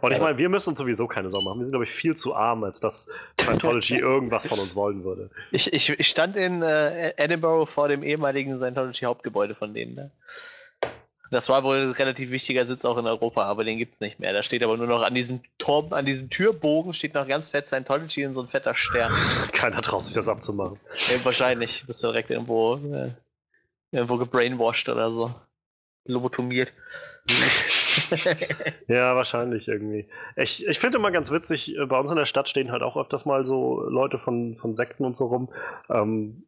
Und 0.00 0.12
ich 0.12 0.20
meine, 0.20 0.38
wir 0.38 0.48
müssen 0.48 0.70
uns 0.70 0.78
sowieso 0.78 1.06
keine 1.06 1.30
Sorgen 1.30 1.44
machen. 1.44 1.58
Wir 1.58 1.64
sind, 1.64 1.72
glaube 1.72 1.84
ich, 1.84 1.90
viel 1.90 2.16
zu 2.16 2.34
arm, 2.34 2.64
als 2.64 2.80
dass 2.80 3.08
Scientology 3.40 3.96
irgendwas 3.98 4.46
von 4.46 4.58
uns 4.58 4.76
wollen 4.76 5.04
würde. 5.04 5.30
Ich, 5.50 5.72
ich, 5.72 5.90
ich 5.90 6.08
stand 6.08 6.36
in 6.36 6.62
äh, 6.62 7.12
Edinburgh 7.16 7.66
vor 7.66 7.88
dem 7.88 8.02
ehemaligen 8.02 8.58
Scientology-Hauptgebäude 8.58 9.54
von 9.54 9.74
denen. 9.74 9.94
Ne? 9.94 10.10
Das 11.30 11.48
war 11.48 11.62
wohl 11.62 11.76
ein 11.76 11.90
relativ 11.92 12.30
wichtiger 12.30 12.66
Sitz 12.66 12.84
auch 12.84 12.98
in 12.98 13.06
Europa, 13.06 13.44
aber 13.44 13.62
den 13.62 13.78
gibt 13.78 13.94
es 13.94 14.00
nicht 14.00 14.18
mehr. 14.18 14.32
Da 14.32 14.42
steht 14.42 14.64
aber 14.64 14.76
nur 14.76 14.88
noch 14.88 15.02
an 15.02 15.14
diesem 15.14 15.40
Turm, 15.58 15.92
an 15.92 16.04
diesem 16.04 16.28
Türbogen 16.28 16.92
steht 16.92 17.14
noch 17.14 17.26
ganz 17.26 17.50
fett 17.50 17.68
Scientology 17.68 18.22
in 18.22 18.32
so 18.32 18.42
ein 18.42 18.48
fetter 18.48 18.74
Stern. 18.74 19.12
Keiner 19.52 19.80
traut 19.80 20.04
sich 20.04 20.14
das 20.14 20.28
abzumachen. 20.28 20.80
Ja, 21.08 21.24
wahrscheinlich. 21.24 21.84
Bist 21.86 22.02
du 22.02 22.08
direkt 22.08 22.30
irgendwo, 22.30 22.76
äh, 22.76 23.12
irgendwo 23.92 24.16
gebrainwashed 24.16 24.88
oder 24.88 25.12
so. 25.12 25.32
Lobotomiert. 26.10 26.72
ja, 28.88 29.14
wahrscheinlich 29.16 29.68
irgendwie. 29.68 30.08
Ich, 30.36 30.66
ich 30.66 30.78
finde 30.78 30.98
immer 30.98 31.10
ganz 31.10 31.30
witzig, 31.30 31.76
äh, 31.76 31.86
bei 31.86 31.98
uns 31.98 32.10
in 32.10 32.16
der 32.16 32.24
Stadt 32.24 32.48
stehen 32.48 32.72
halt 32.72 32.82
auch 32.82 32.96
öfters 32.96 33.24
mal 33.24 33.44
so 33.44 33.82
Leute 33.82 34.18
von, 34.18 34.56
von 34.56 34.74
Sekten 34.74 35.04
und 35.04 35.16
so 35.16 35.26
rum. 35.26 35.52
Ähm, 35.88 36.44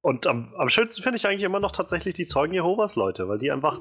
und 0.00 0.26
am, 0.26 0.54
am 0.56 0.68
schönsten 0.68 1.02
finde 1.02 1.16
ich 1.16 1.26
eigentlich 1.26 1.44
immer 1.44 1.60
noch 1.60 1.72
tatsächlich 1.72 2.14
die 2.14 2.26
Zeugen 2.26 2.54
Jehovas 2.54 2.96
Leute, 2.96 3.28
weil 3.28 3.38
die 3.38 3.52
einfach, 3.52 3.78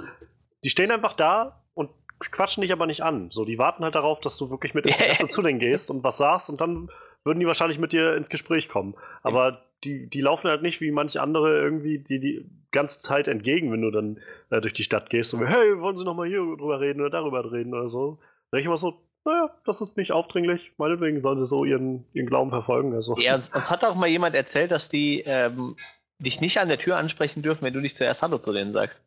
die 0.64 0.70
stehen 0.70 0.92
einfach 0.92 1.14
da 1.14 1.64
und 1.74 1.90
quatschen 2.20 2.62
dich 2.62 2.72
aber 2.72 2.86
nicht 2.86 3.02
an. 3.02 3.32
So, 3.32 3.44
die 3.44 3.58
warten 3.58 3.84
halt 3.84 3.96
darauf, 3.96 4.20
dass 4.20 4.38
du 4.38 4.50
wirklich 4.50 4.74
mit 4.74 4.86
Interesse 4.86 5.28
zu 5.28 5.42
denen 5.42 5.60
gehst 5.60 5.90
und 5.90 6.04
was 6.04 6.18
sagst 6.18 6.50
und 6.50 6.62
dann 6.62 6.90
würden 7.24 7.40
die 7.40 7.48
wahrscheinlich 7.48 7.80
mit 7.80 7.92
dir 7.92 8.16
ins 8.16 8.30
Gespräch 8.30 8.70
kommen. 8.70 8.96
Aber 9.24 9.64
die, 9.84 10.08
die 10.08 10.22
laufen 10.22 10.50
halt 10.50 10.62
nicht 10.62 10.82
wie 10.82 10.92
manche 10.92 11.22
andere 11.22 11.60
irgendwie 11.60 12.00
die, 12.00 12.20
die 12.20 12.46
ganze 12.72 13.00
Zeit 13.00 13.28
entgegen, 13.28 13.72
wenn 13.72 13.82
du 13.82 13.92
dann 13.92 14.20
äh, 14.50 14.62
durch 14.62 14.74
die 14.74 14.84
Stadt 14.84 15.10
gehst 15.10 15.34
und 15.34 15.46
hey, 15.46 15.80
wollen 15.80 15.98
Sie 15.98 16.06
noch 16.06 16.16
mal 16.16 16.28
hier 16.28 16.40
drüber 16.40 16.80
reden 16.80 17.02
oder 17.02 17.10
darüber 17.10 17.52
reden 17.52 17.74
oder 17.74 17.88
so. 17.90 18.20
Da 18.52 18.58
ich 18.58 18.66
immer 18.66 18.78
so, 18.78 19.02
naja, 19.26 19.50
das 19.66 19.82
ist 19.82 19.98
nicht 19.98 20.12
aufdringlich. 20.12 20.72
Meinetwegen 20.78 21.20
sollen 21.20 21.38
sie 21.38 21.46
so 21.46 21.64
ihren, 21.66 22.06
ihren 22.14 22.28
Glauben 22.28 22.50
verfolgen. 22.50 22.94
Also. 22.94 23.18
Ja, 23.18 23.36
uns, 23.36 23.54
uns 23.54 23.70
hat 23.70 23.84
auch 23.84 23.96
mal 23.96 24.08
jemand 24.08 24.36
erzählt, 24.36 24.72
dass 24.72 24.90
die 24.90 25.22
ähm, 25.26 25.76
dich 26.20 26.42
nicht 26.42 26.60
an 26.60 26.68
der 26.70 26.78
Tür 26.80 26.98
ansprechen 26.98 27.42
dürfen, 27.44 27.62
wenn 27.64 27.74
du 27.74 27.80
nicht 27.82 27.98
zuerst 27.98 28.22
Hallo 28.22 28.38
zu 28.40 28.52
denen 28.54 28.74
sagst. 28.74 28.98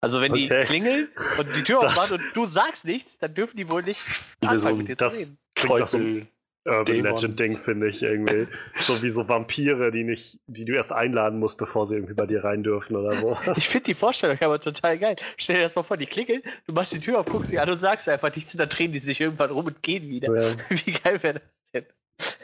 Also 0.00 0.20
wenn 0.20 0.34
die 0.34 0.44
Okay. 0.46 0.64
klingeln 0.64 1.08
und 1.38 1.48
die 1.56 1.62
Tür 1.64 1.78
aufmacht 1.84 2.12
und 2.12 2.20
du 2.34 2.44
sagst 2.46 2.84
nichts, 2.84 3.18
dann 3.18 3.32
dürfen 3.34 3.56
die 3.56 3.70
wohl 3.70 3.82
nicht 3.82 3.98
so 3.98 4.48
anfangen 4.48 4.74
ein 4.74 4.78
mit 4.78 4.88
dir 4.88 4.96
zu 4.98 5.04
das- 5.04 5.18
reden. 5.18 5.38
Klingt 5.54 5.88
so 5.88 5.98
Teufel. 5.98 6.26
Urban 6.66 6.84
Dämon. 6.84 7.10
Legend 7.10 7.40
Ding, 7.40 7.58
finde 7.58 7.88
ich 7.88 8.02
irgendwie. 8.02 8.48
so 8.80 9.02
wie 9.02 9.08
so 9.08 9.28
Vampire, 9.28 9.90
die 9.90 10.04
nicht, 10.04 10.38
die 10.46 10.64
du 10.64 10.74
erst 10.74 10.92
einladen 10.92 11.38
musst, 11.38 11.58
bevor 11.58 11.86
sie 11.86 11.96
irgendwie 11.96 12.14
bei 12.14 12.26
dir 12.26 12.42
rein 12.42 12.62
dürfen 12.62 12.96
oder 12.96 13.12
so. 13.12 13.36
Ich 13.56 13.68
finde 13.68 13.84
die 13.84 13.94
Vorstellung 13.94 14.38
aber 14.40 14.60
total 14.60 14.98
geil. 14.98 15.16
Stell 15.36 15.56
dir 15.56 15.62
das 15.62 15.74
mal 15.74 15.82
vor, 15.82 15.96
die 15.96 16.06
klingeln, 16.06 16.42
du 16.66 16.72
machst 16.72 16.92
die 16.92 17.00
Tür 17.00 17.20
auf, 17.20 17.26
guckst 17.26 17.50
sie 17.50 17.58
an 17.58 17.68
und 17.68 17.80
sagst 17.80 18.08
einfach 18.08 18.34
nichts 18.34 18.54
und 18.54 18.58
dann 18.58 18.68
drehen 18.68 18.92
die 18.92 18.98
sich 18.98 19.20
irgendwann 19.20 19.50
rum 19.50 19.66
und 19.66 19.82
gehen 19.82 20.08
wieder. 20.08 20.34
ja. 20.34 20.54
Wie 20.70 20.92
geil 20.92 21.22
wäre 21.22 21.40
das 21.40 21.62
denn? 21.72 21.86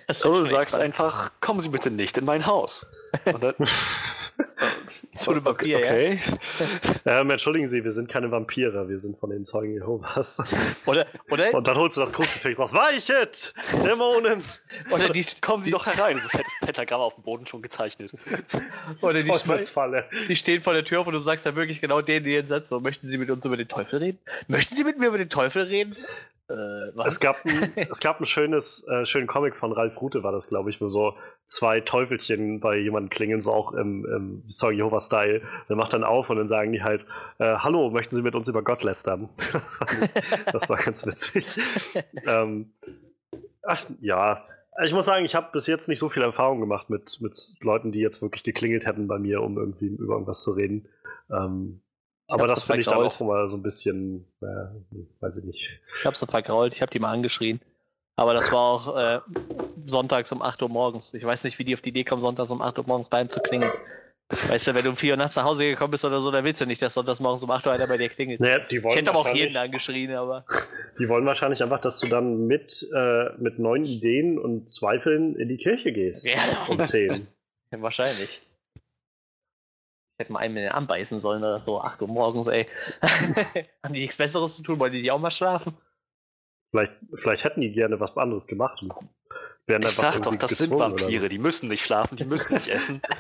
Das 0.07 0.21
So, 0.21 0.35
du 0.35 0.45
sagst 0.45 0.77
einfach, 0.77 1.33
kommen 1.41 1.61
Sie 1.61 1.69
bitte 1.69 1.91
nicht 1.91 2.19
in 2.19 2.25
mein 2.25 2.47
Haus. 2.47 2.87
Und 3.25 3.43
dann, 3.43 3.55
Eine 5.27 5.45
Vampir, 5.45 5.81
ja. 5.81 5.91
okay. 5.91 6.21
ähm, 7.05 7.31
entschuldigen 7.31 7.67
Sie, 7.67 7.85
wir 7.85 7.91
sind 7.91 8.09
keine 8.09 8.31
Vampire, 8.31 8.89
wir 8.89 8.99
sind 8.99 9.19
von 9.19 9.31
den 9.31 9.45
Zeugen 9.45 9.75
Jehovas. 9.75 10.43
Oder, 10.87 11.07
oder, 11.31 11.53
Und 11.55 11.67
dann 11.67 11.77
holst 11.77 11.97
du 11.97 12.01
das 12.01 12.13
Kruzifix 12.13 12.59
raus. 12.59 12.73
Weichet! 12.73 13.53
Dämonen! 13.85 14.43
oder 14.91 15.11
die, 15.11 15.25
Kommen 15.41 15.61
Sie 15.61 15.71
doch 15.71 15.87
herein. 15.87 16.19
So 16.19 16.29
fettes 16.29 16.53
Pentagramm 16.61 17.01
auf 17.01 17.15
dem 17.15 17.25
Boden 17.25 17.47
schon 17.47 17.61
gezeichnet. 17.61 18.13
oder 19.03 19.15
die, 19.15 19.29
Teufelsfalle. 19.29 20.07
die 20.29 20.37
stehen 20.37 20.63
vor 20.63 20.73
der 20.73 20.85
Tür 20.85 21.01
auf 21.01 21.07
und 21.07 21.15
du 21.15 21.23
sagst 21.23 21.45
dann 21.45 21.57
wirklich 21.57 21.81
genau 21.81 22.01
den, 22.01 22.25
den 22.25 22.47
Satz 22.47 22.69
so, 22.69 22.81
möchten 22.81 23.09
Sie 23.09 23.19
mit 23.19 23.31
uns 23.31 23.45
über 23.45 23.57
den 23.57 23.69
Teufel 23.69 23.99
reden? 23.99 24.19
Möchten 24.49 24.75
Sie 24.75 24.85
mit 24.85 24.99
mir 24.99 25.09
über 25.09 25.19
den 25.19 25.31
Teufel 25.31 25.65
reden? 25.65 25.97
Äh? 26.51 27.07
Es 27.07 27.21
gab 27.21 27.45
ein, 27.45 27.73
es 27.91 28.01
gab 28.01 28.21
ein 28.21 28.27
schönes, 28.27 28.85
äh, 28.89 29.05
schönen 29.05 29.27
Comic 29.27 29.57
von 29.57 29.73
Ralf 29.73 30.01
Rute, 30.01 30.23
war 30.23 30.33
das, 30.33 30.49
glaube 30.49 30.71
ich, 30.71 30.81
wo 30.81 30.89
so 30.89 31.15
zwei 31.45 31.81
Teufelchen 31.81 32.61
bei 32.61 32.77
jemandem 32.77 33.11
klingeln, 33.11 33.41
so 33.41 33.53
auch 33.53 33.73
im, 33.73 34.05
im 34.05 34.47
Zeugen 34.47 34.79
Jehovas-Style. 34.79 35.43
Der 35.69 35.77
macht 35.77 35.93
dann 35.93 36.05
auf 36.05 36.31
und 36.31 36.37
dann 36.37 36.49
sagen 36.49 36.73
die 36.73 36.83
halt, 36.83 37.07
äh, 37.39 37.57
hallo, 37.57 37.91
möchten 37.91 38.17
Sie 38.17 38.23
mit 38.23 38.35
uns 38.35 38.49
über 38.49 38.63
Gott 38.63 38.83
lästern? 38.83 39.29
das 40.53 40.69
war 40.69 40.77
ganz 40.77 41.07
witzig. 41.07 41.47
ähm, 42.27 42.73
ach, 43.63 43.85
ja, 44.01 44.45
ich 44.83 44.93
muss 44.93 45.07
sagen, 45.07 45.25
ich 45.25 45.35
habe 45.35 45.49
bis 45.53 45.67
jetzt 45.67 45.89
nicht 45.89 45.99
so 45.99 46.09
viel 46.09 46.23
Erfahrung 46.23 46.61
gemacht 46.61 46.91
mit, 46.91 47.21
mit 47.21 47.55
Leuten, 47.61 47.93
die 47.93 48.01
jetzt 48.01 48.23
wirklich 48.23 48.43
geklingelt 48.43 48.87
hätten 48.87 49.07
bei 49.09 49.19
mir, 49.19 49.43
um 49.43 49.59
irgendwie 49.59 49.87
über 49.87 50.15
irgendwas 50.15 50.43
zu 50.43 50.53
reden. 50.53 50.89
Ähm, 51.31 51.83
aber 52.31 52.47
das 52.47 52.65
finde 52.65 52.81
ich 52.81 52.87
dann 52.87 52.99
auch 52.99 53.21
immer 53.21 53.49
so 53.49 53.57
ein 53.57 53.63
bisschen, 53.63 54.27
äh, 54.41 54.47
weiß 55.21 55.37
ich 55.39 55.45
nicht. 55.45 55.81
Ich 55.99 56.07
hab 56.07 56.17
so 56.17 56.27
vergrault, 56.27 56.75
ich 56.75 56.83
hab 56.83 56.91
die 56.91 56.99
mal 56.99 57.13
angeschrien. 57.13 57.61
Aber 58.17 58.35
das 58.35 58.53
war 58.53 58.61
auch 58.61 58.97
äh, 58.97 59.21
sonntags 59.87 60.31
um 60.31 60.43
8 60.43 60.63
Uhr 60.63 60.69
morgens. 60.69 61.15
Ich 61.15 61.25
weiß 61.25 61.45
nicht, 61.45 61.59
wie 61.59 61.65
die 61.65 61.75
auf 61.75 61.81
die 61.81 61.89
Idee 61.89 62.05
kommen, 62.05 62.21
sonntags 62.21 62.51
um 62.51 62.61
8 62.61 62.79
Uhr 62.79 62.87
morgens 62.87 63.09
bei 63.09 63.21
ihm 63.23 63.31
zu 63.31 63.41
klingeln. 63.41 63.73
Weißt 64.49 64.69
du, 64.69 64.75
wenn 64.75 64.85
du 64.85 64.91
um 64.91 64.97
4 64.97 65.15
Uhr 65.15 65.17
nachts 65.17 65.37
nach 65.37 65.45
Hause 65.45 65.65
gekommen 65.65 65.91
bist 65.91 66.05
oder 66.05 66.21
so, 66.21 66.31
dann 66.31 66.45
willst 66.45 66.61
du 66.61 66.67
nicht, 66.67 66.81
dass 66.81 66.95
sonntags 66.95 67.19
morgens 67.19 67.43
um 67.43 67.51
8 67.51 67.67
Uhr 67.67 67.73
einer 67.73 67.87
bei 67.87 67.97
dir 67.97 68.09
klingelt. 68.09 68.41
Naja, 68.41 68.61
ich 68.69 68.83
hätte 68.95 69.11
aber 69.11 69.21
auch 69.21 69.35
jeden 69.35 69.57
angeschrien, 69.57 70.13
aber. 70.13 70.45
Die 70.99 71.09
wollen 71.09 71.27
wahrscheinlich 71.27 71.63
einfach, 71.63 71.81
dass 71.81 71.99
du 71.99 72.09
dann 72.09 72.47
mit, 72.47 72.87
äh, 72.95 73.31
mit 73.39 73.59
neuen 73.59 73.85
Ideen 73.85 74.39
und 74.39 74.69
Zweifeln 74.69 75.35
in 75.37 75.49
die 75.49 75.57
Kirche 75.57 75.93
gehst. 75.93 76.25
Ja, 76.25 76.67
Um 76.69 76.81
10. 76.81 77.27
wahrscheinlich. 77.71 78.41
Ich 80.21 80.25
hätte 80.25 80.33
mal 80.35 80.41
einen 80.41 80.59
in 80.59 80.65
den 80.65 80.73
Arm 80.73 80.87
beißen 80.87 81.19
sollen 81.19 81.43
oder 81.43 81.61
so. 81.61 81.81
8 81.81 82.03
Uhr 82.03 82.09
morgens, 82.09 82.47
ey. 82.47 82.67
Haben 83.83 83.95
die 83.95 84.01
nichts 84.01 84.17
Besseres 84.17 84.55
zu 84.55 84.63
tun? 84.63 84.79
Wollen 84.79 84.93
die, 84.93 85.01
die 85.01 85.11
auch 85.11 85.19
mal 85.19 85.31
schlafen? 85.31 85.79
vielleicht, 86.71 86.93
vielleicht 87.15 87.45
hätten 87.45 87.63
die 87.63 87.73
gerne 87.73 87.99
was 88.01 88.15
anderes 88.19 88.47
gemacht. 88.47 88.83
und 88.83 88.93
wären 89.67 89.83
Ich 89.83 89.93
sag 89.93 90.21
doch, 90.21 90.37
das 90.37 90.51
sind 90.51 90.75
oder 90.75 90.91
Vampire. 90.91 91.31
Die 91.31 91.39
müssen 91.39 91.71
nicht 91.71 91.87
schlafen, 91.87 92.17
die 92.17 92.27
müssen 92.27 92.53
nicht 92.53 92.69
essen. 92.69 93.01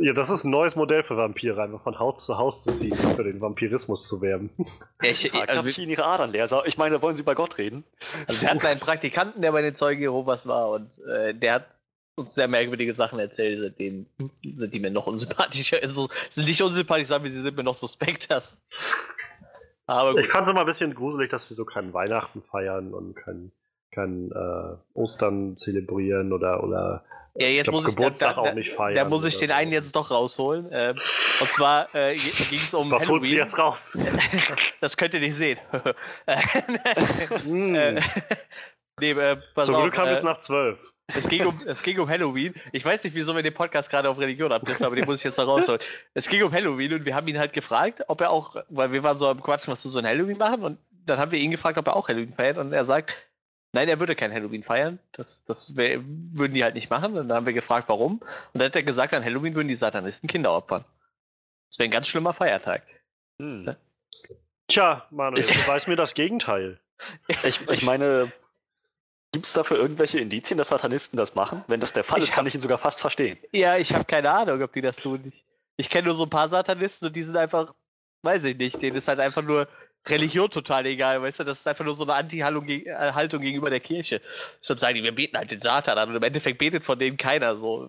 Ja, 0.00 0.12
das 0.12 0.28
ist 0.28 0.44
ein 0.44 0.50
neues 0.50 0.76
Modell 0.76 1.02
für 1.02 1.16
Vampire, 1.16 1.62
einfach 1.62 1.82
von 1.82 1.98
Haus 1.98 2.26
zu 2.26 2.36
Haus 2.36 2.64
zu 2.64 2.72
ziehen, 2.72 2.96
für 2.96 3.24
den 3.24 3.40
Vampirismus 3.40 4.06
zu 4.06 4.20
werben. 4.20 4.50
Ja, 5.02 5.10
ich, 5.10 5.22
Tag 5.24 5.48
also, 5.48 5.64
ich 5.64 5.78
in 5.78 5.88
ihre 5.88 6.04
Adern 6.04 6.32
leer. 6.32 6.46
Ich 6.66 6.76
meine, 6.76 7.00
wollen 7.00 7.16
Sie 7.16 7.22
bei 7.22 7.34
Gott 7.34 7.56
reden? 7.56 7.84
Also 8.26 8.42
wir 8.42 8.50
hatten 8.50 8.66
einen 8.66 8.80
Praktikanten, 8.80 9.40
der 9.40 9.52
bei 9.52 9.62
den 9.62 9.74
Zeugen 9.74 10.02
Jehovas 10.02 10.46
war 10.46 10.70
und 10.70 10.98
äh, 11.06 11.34
der 11.34 11.54
hat 11.54 11.66
uns 12.16 12.34
sehr 12.34 12.48
merkwürdige 12.48 12.94
Sachen 12.94 13.18
erzählt, 13.18 13.60
seitdem 13.60 14.06
sind 14.56 14.72
die 14.74 14.80
mir 14.80 14.90
noch 14.90 15.06
unsympathischer. 15.06 15.78
Also 15.82 16.08
sind 16.30 16.46
nicht 16.46 16.62
unsympathisch, 16.62 17.08
sagen 17.08 17.24
wir, 17.24 17.30
sie 17.30 17.40
sind 17.40 17.56
mir 17.56 17.64
noch 17.64 17.74
suspekt. 17.74 18.30
Also. 18.30 18.56
Aber 19.86 20.10
Ich 20.18 20.26
gut. 20.26 20.32
fand 20.32 20.44
es 20.44 20.50
immer 20.50 20.60
ein 20.60 20.66
bisschen 20.66 20.94
gruselig, 20.94 21.30
dass 21.30 21.48
sie 21.48 21.54
so 21.54 21.64
keinen 21.64 21.92
Weihnachten 21.92 22.42
feiern 22.42 22.94
und 22.94 23.14
kein, 23.14 23.52
kein 23.90 24.30
äh, 24.32 24.76
Ostern 24.94 25.56
zelebrieren 25.56 26.32
oder, 26.32 26.64
oder 26.64 27.04
Ja, 27.34 27.48
jetzt 27.48 27.68
glaub, 27.68 27.82
muss 27.82 27.88
ich, 27.90 27.96
Geburtstag 27.96 28.36
da, 28.36 28.40
auch 28.40 28.46
da, 28.46 28.54
nicht 28.54 28.72
feiern. 28.72 28.94
da 28.94 29.04
muss 29.04 29.24
ich 29.24 29.36
den 29.36 29.48
so. 29.50 29.54
einen 29.54 29.72
jetzt 29.72 29.94
doch 29.94 30.10
rausholen. 30.10 30.68
Ähm, 30.70 30.96
und 31.40 31.48
zwar 31.50 31.94
äh, 31.94 32.14
ging 32.14 32.60
es 32.64 32.72
um 32.72 32.90
Was 32.90 33.02
Halloween. 33.02 33.20
holst 33.20 33.30
du 33.32 33.36
jetzt 33.36 33.58
raus? 33.58 33.98
das 34.80 34.96
könnt 34.96 35.12
ihr 35.14 35.20
nicht 35.20 35.34
sehen. 35.34 35.58
Hm. 37.44 37.74
äh, 37.74 38.00
nee, 39.00 39.10
äh, 39.10 39.36
Zum 39.60 39.74
auf, 39.74 39.82
Glück 39.82 39.98
haben 39.98 40.06
wir 40.06 40.10
äh, 40.12 40.12
es 40.12 40.22
nach 40.22 40.38
zwölf. 40.38 40.78
Es 41.14 41.28
ging, 41.28 41.44
um, 41.46 41.58
es 41.66 41.82
ging 41.82 41.98
um 41.98 42.08
Halloween. 42.08 42.54
Ich 42.72 42.84
weiß 42.84 43.04
nicht, 43.04 43.14
wieso 43.14 43.34
wir 43.34 43.42
den 43.42 43.52
Podcast 43.52 43.90
gerade 43.90 44.08
auf 44.08 44.18
Religion 44.18 44.50
abdriften, 44.52 44.86
aber 44.86 44.96
den 44.96 45.04
muss 45.04 45.20
ich 45.20 45.24
jetzt 45.24 45.36
noch 45.36 45.46
rausholen. 45.46 45.80
Es 46.14 46.28
ging 46.28 46.42
um 46.42 46.52
Halloween 46.52 46.94
und 46.94 47.04
wir 47.04 47.14
haben 47.14 47.28
ihn 47.28 47.38
halt 47.38 47.52
gefragt, 47.52 48.02
ob 48.08 48.20
er 48.22 48.30
auch, 48.30 48.56
weil 48.70 48.90
wir 48.92 49.02
waren 49.02 49.16
so 49.18 49.28
am 49.28 49.42
Quatschen, 49.42 49.70
was 49.72 49.82
du 49.82 49.88
so 49.90 49.98
ein 49.98 50.06
Halloween 50.06 50.38
machen 50.38 50.62
und 50.62 50.78
dann 51.06 51.18
haben 51.18 51.30
wir 51.30 51.38
ihn 51.38 51.50
gefragt, 51.50 51.76
ob 51.76 51.86
er 51.86 51.96
auch 51.96 52.08
Halloween 52.08 52.32
feiert 52.32 52.56
und 52.56 52.72
er 52.72 52.86
sagt, 52.86 53.14
nein, 53.72 53.88
er 53.88 54.00
würde 54.00 54.16
kein 54.16 54.32
Halloween 54.32 54.62
feiern. 54.62 54.98
Das, 55.12 55.44
das 55.44 55.76
wär, 55.76 56.00
würden 56.02 56.54
die 56.54 56.64
halt 56.64 56.74
nicht 56.74 56.88
machen. 56.88 57.18
Und 57.18 57.28
dann 57.28 57.36
haben 57.36 57.46
wir 57.46 57.52
gefragt, 57.52 57.88
warum. 57.90 58.20
Und 58.20 58.22
dann 58.54 58.64
hat 58.66 58.76
er 58.76 58.82
gesagt, 58.84 59.12
an 59.12 59.22
Halloween 59.24 59.54
würden 59.54 59.68
die 59.68 59.74
Satanisten 59.76 60.26
Kinder 60.28 60.52
opfern. 60.52 60.84
Das 61.70 61.78
wäre 61.78 61.88
ein 61.88 61.90
ganz 61.90 62.06
schlimmer 62.08 62.32
Feiertag. 62.32 62.82
Hm. 63.42 63.74
Tja, 64.68 65.06
Manuel, 65.10 65.40
Ich- 65.42 65.48
du 65.50 65.68
weißt 65.68 65.88
mir 65.88 65.96
das 65.96 66.14
Gegenteil. 66.14 66.78
Ich, 67.42 67.68
ich 67.68 67.82
meine, 67.82 68.32
gibt 69.34 69.46
es 69.46 69.52
dafür 69.52 69.78
irgendwelche 69.78 70.20
Indizien, 70.20 70.58
dass 70.58 70.68
Satanisten 70.68 71.16
das 71.16 71.34
machen? 71.34 71.64
Wenn 71.66 71.80
das 71.80 71.92
der 71.92 72.04
Fall 72.04 72.18
Ich 72.18 72.26
ist, 72.26 72.32
kann 72.32 72.46
ich 72.46 72.54
ihn 72.54 72.60
sogar 72.60 72.78
fast 72.78 73.00
verstehen. 73.00 73.36
Ja, 73.50 73.76
ich 73.76 73.92
habe 73.92 74.04
keine 74.04 74.30
Ahnung, 74.30 74.62
ob 74.62 74.72
die 74.72 74.80
das 74.80 74.96
tun. 74.96 75.24
Ich, 75.26 75.44
ich 75.76 75.90
kenne 75.90 76.06
nur 76.06 76.14
so 76.14 76.22
ein 76.22 76.30
paar 76.30 76.48
Satanisten 76.48 77.08
und 77.08 77.16
die 77.16 77.24
sind 77.24 77.36
einfach, 77.36 77.74
weiß 78.22 78.44
ich 78.44 78.56
nicht, 78.56 78.80
denen 78.80 78.96
ist 78.96 79.08
halt 79.08 79.18
einfach 79.18 79.42
nur 79.42 79.66
Religion 80.06 80.48
total 80.50 80.86
egal, 80.86 81.20
weißt 81.20 81.40
du? 81.40 81.44
Das 81.44 81.58
ist 81.58 81.66
einfach 81.66 81.84
nur 81.84 81.94
so 81.94 82.04
eine 82.04 82.14
Anti-Haltung 82.14 82.68
äh, 82.68 83.44
gegenüber 83.44 83.70
der 83.70 83.80
Kirche. 83.80 84.20
Deshalb 84.60 84.78
sagen 84.78 84.94
die, 84.94 85.02
wir 85.02 85.14
beten 85.14 85.36
halt 85.36 85.50
den 85.50 85.60
Satan 85.60 85.98
an 85.98 86.10
und 86.10 86.14
im 86.14 86.22
Endeffekt 86.22 86.58
betet 86.58 86.84
von 86.84 86.96
denen 86.96 87.16
keiner 87.16 87.56
so. 87.56 87.88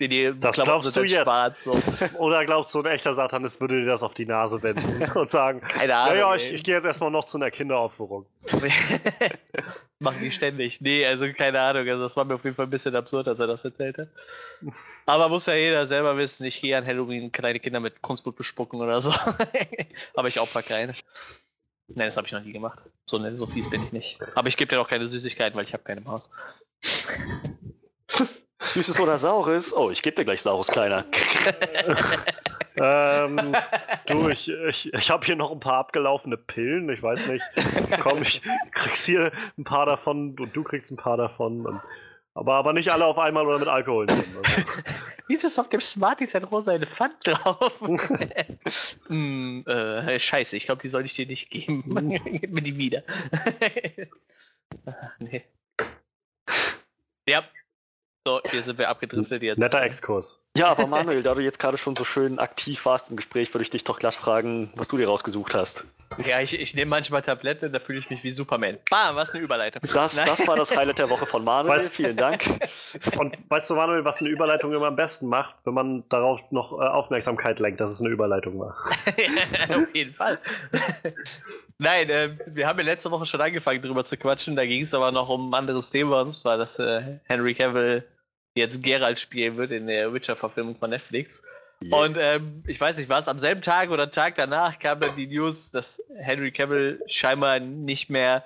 Die, 0.00 0.08
die 0.08 0.32
Das 0.40 0.56
Klamotten 0.56 0.80
glaubst 0.90 0.96
du 0.96 1.00
halt 1.00 1.10
jetzt? 1.10 1.22
Schwarz, 1.22 1.64
so. 1.64 1.80
Oder 2.18 2.44
glaubst 2.44 2.74
du, 2.74 2.80
ein 2.80 2.86
echter 2.86 3.12
Satanist 3.12 3.60
würde 3.60 3.80
dir 3.80 3.86
das 3.86 4.02
auf 4.02 4.14
die 4.14 4.26
Nase 4.26 4.60
wenden 4.64 5.12
und 5.12 5.30
sagen, 5.30 5.60
Keine 5.60 5.94
Ahnung. 5.94 6.14
naja, 6.16 6.34
ich, 6.34 6.52
ich 6.54 6.64
gehe 6.64 6.74
jetzt 6.74 6.86
erstmal 6.86 7.10
noch 7.12 7.24
zu 7.24 7.36
einer 7.36 7.52
Kinderaufführung. 7.52 8.26
Machen 10.02 10.20
die 10.20 10.32
ständig. 10.32 10.80
Nee, 10.80 11.06
also 11.06 11.32
keine 11.32 11.60
Ahnung. 11.60 11.88
Also 11.88 12.02
das 12.02 12.16
war 12.16 12.24
mir 12.24 12.34
auf 12.34 12.44
jeden 12.44 12.56
Fall 12.56 12.66
ein 12.66 12.70
bisschen 12.70 12.94
absurd, 12.96 13.28
als 13.28 13.38
er 13.38 13.46
das 13.46 13.64
erzählt 13.64 13.98
hat. 13.98 14.08
Aber 15.06 15.28
muss 15.28 15.46
ja 15.46 15.54
jeder 15.54 15.86
selber 15.86 16.16
wissen, 16.16 16.44
ich 16.44 16.60
gehe 16.60 16.76
an 16.76 16.84
Halloween 16.86 17.30
kleine 17.30 17.60
Kinder 17.60 17.80
mit 17.80 18.02
Kunstblut 18.02 18.36
bespucken 18.36 18.80
oder 18.80 19.00
so. 19.00 19.12
Aber 20.14 20.28
ich 20.28 20.40
opfer 20.40 20.62
keine. 20.62 20.94
Nein, 21.88 22.08
das 22.08 22.16
habe 22.16 22.26
ich 22.26 22.32
noch 22.32 22.42
nie 22.42 22.52
gemacht. 22.52 22.82
So, 23.04 23.18
ne, 23.18 23.36
so 23.38 23.46
fies 23.46 23.68
bin 23.70 23.84
ich 23.84 23.92
nicht. 23.92 24.18
Aber 24.34 24.48
ich 24.48 24.56
gebe 24.56 24.74
dir 24.74 24.80
auch 24.80 24.88
keine 24.88 25.06
Süßigkeiten, 25.06 25.56
weil 25.56 25.64
ich 25.64 25.72
habe 25.72 25.84
keine 25.84 26.00
Maus. 26.00 26.30
Süßes 28.58 28.98
oder 29.00 29.18
Saures? 29.18 29.72
Oh, 29.74 29.90
ich 29.90 30.02
gebe 30.02 30.14
dir 30.14 30.24
gleich 30.24 30.42
Saures, 30.42 30.68
Kleiner. 30.68 31.04
ähm, 32.76 33.54
du, 34.06 34.28
ich, 34.28 34.50
ich, 34.50 34.92
ich 34.92 35.10
habe 35.10 35.24
hier 35.24 35.36
noch 35.36 35.52
ein 35.52 35.60
paar 35.60 35.78
abgelaufene 35.78 36.36
Pillen. 36.36 36.88
Ich 36.90 37.02
weiß 37.02 37.26
nicht. 37.26 37.44
Komm, 38.00 38.22
ich 38.22 38.42
kriegst 38.72 39.06
hier 39.06 39.32
ein 39.58 39.64
paar 39.64 39.86
davon 39.86 40.38
und 40.38 40.54
du 40.54 40.62
kriegst 40.62 40.90
ein 40.90 40.96
paar 40.96 41.16
davon. 41.16 41.66
Und, 41.66 41.80
aber, 42.34 42.54
aber 42.54 42.72
nicht 42.72 42.90
alle 42.90 43.04
auf 43.04 43.18
einmal 43.18 43.46
oder 43.46 43.58
mit 43.58 43.68
Alkohol. 43.68 44.06
nehmen. 44.06 44.24
Also, 44.44 45.28
Wieso 45.28 45.46
ist 45.46 45.58
auf 45.58 45.68
dem 45.68 45.80
Smarties 45.80 46.34
ein 46.34 46.44
rosa 46.44 46.72
Elefant 46.72 47.14
drauf? 47.24 47.80
hm, 49.06 49.64
äh, 49.66 50.18
scheiße, 50.18 50.56
ich 50.56 50.66
glaube, 50.66 50.82
die 50.82 50.88
soll 50.88 51.04
ich 51.04 51.14
dir 51.14 51.26
nicht 51.26 51.48
geben. 51.48 52.20
Gib 52.24 52.52
mir 52.52 52.60
die 52.60 52.76
wieder. 52.76 53.02
Ach, 54.84 55.20
nee. 55.20 55.44
Ja. 57.26 57.44
So, 58.24 58.40
hier 58.52 58.62
sind 58.62 58.78
wir 58.78 58.88
abgedriftet 58.88 59.42
jetzt. 59.42 59.58
netter 59.58 59.82
Exkurs. 59.82 60.38
Ja, 60.56 60.68
aber 60.68 60.86
Manuel, 60.86 61.22
da 61.24 61.34
du 61.34 61.40
jetzt 61.40 61.58
gerade 61.58 61.76
schon 61.76 61.96
so 61.96 62.04
schön 62.04 62.38
aktiv 62.38 62.84
warst 62.84 63.10
im 63.10 63.16
Gespräch, 63.16 63.52
würde 63.52 63.62
ich 63.62 63.70
dich 63.70 63.82
doch 63.82 63.98
glatt 63.98 64.14
fragen, 64.14 64.70
was 64.76 64.86
du 64.86 64.96
dir 64.96 65.08
rausgesucht 65.08 65.54
hast. 65.54 65.86
Ja, 66.24 66.40
ich, 66.40 66.56
ich 66.60 66.74
nehme 66.74 66.90
manchmal 66.90 67.22
Tabletten, 67.22 67.72
da 67.72 67.80
fühle 67.80 67.98
ich 67.98 68.10
mich 68.10 68.22
wie 68.22 68.30
Superman. 68.30 68.76
Bam, 68.90 69.16
was 69.16 69.30
eine 69.34 69.42
Überleitung. 69.42 69.82
Das, 69.94 70.14
das 70.14 70.46
war 70.46 70.54
das 70.56 70.76
Highlight 70.76 70.98
der 70.98 71.08
Woche 71.10 71.24
von 71.26 71.42
Manuel. 71.42 71.74
Weißt- 71.76 71.90
Vielen 71.90 72.16
Dank. 72.16 72.44
Und 73.18 73.36
weißt 73.48 73.70
du, 73.70 73.74
Manuel, 73.74 74.04
was 74.04 74.20
eine 74.20 74.28
Überleitung 74.28 74.72
immer 74.72 74.86
am 74.88 74.94
besten 74.96 75.26
macht, 75.26 75.56
wenn 75.64 75.72
man 75.74 76.04
darauf 76.10 76.40
noch 76.50 76.78
äh, 76.78 76.84
Aufmerksamkeit 76.84 77.58
lenkt, 77.58 77.80
dass 77.80 77.90
es 77.90 78.00
eine 78.02 78.10
Überleitung 78.10 78.60
war? 78.60 78.76
Auf 79.74 79.94
jeden 79.94 80.14
Fall. 80.14 80.38
Nein, 81.78 82.10
äh, 82.10 82.36
wir 82.46 82.68
haben 82.68 82.78
ja 82.78 82.84
letzte 82.84 83.10
Woche 83.10 83.24
schon 83.26 83.40
angefangen, 83.40 83.80
drüber 83.82 84.04
zu 84.04 84.16
quatschen. 84.18 84.54
Da 84.54 84.64
ging 84.66 84.84
es 84.84 84.92
aber 84.94 85.10
noch 85.10 85.28
um 85.30 85.50
ein 85.50 85.54
anderes 85.54 85.88
Thema, 85.90 86.20
und 86.20 86.30
zwar, 86.32 86.58
dass 86.58 86.78
äh, 86.78 87.18
Henry 87.24 87.54
Cavill 87.54 88.04
jetzt 88.54 88.82
Geralt 88.82 89.18
spielen 89.18 89.56
wird 89.56 89.70
in 89.70 89.86
der 89.86 90.12
Witcher-Verfilmung 90.12 90.76
von 90.76 90.90
Netflix. 90.90 91.42
Und 91.90 92.16
ähm, 92.18 92.62
ich 92.66 92.80
weiß 92.80 92.98
nicht, 92.98 93.08
war 93.08 93.18
es 93.18 93.28
am 93.28 93.38
selben 93.38 93.60
Tag 93.60 93.90
oder 93.90 94.10
Tag 94.10 94.36
danach 94.36 94.78
kam 94.78 95.00
dann 95.00 95.16
die 95.16 95.26
News, 95.26 95.72
dass 95.72 96.00
Henry 96.16 96.52
Cavill 96.52 97.02
scheinbar 97.06 97.58
nicht 97.58 98.08
mehr 98.08 98.44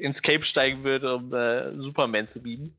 ins 0.00 0.22
Cape 0.22 0.44
steigen 0.44 0.82
wird, 0.82 1.04
um 1.04 1.34
äh, 1.34 1.76
Superman 1.78 2.26
zu 2.26 2.42
bieten. 2.42 2.74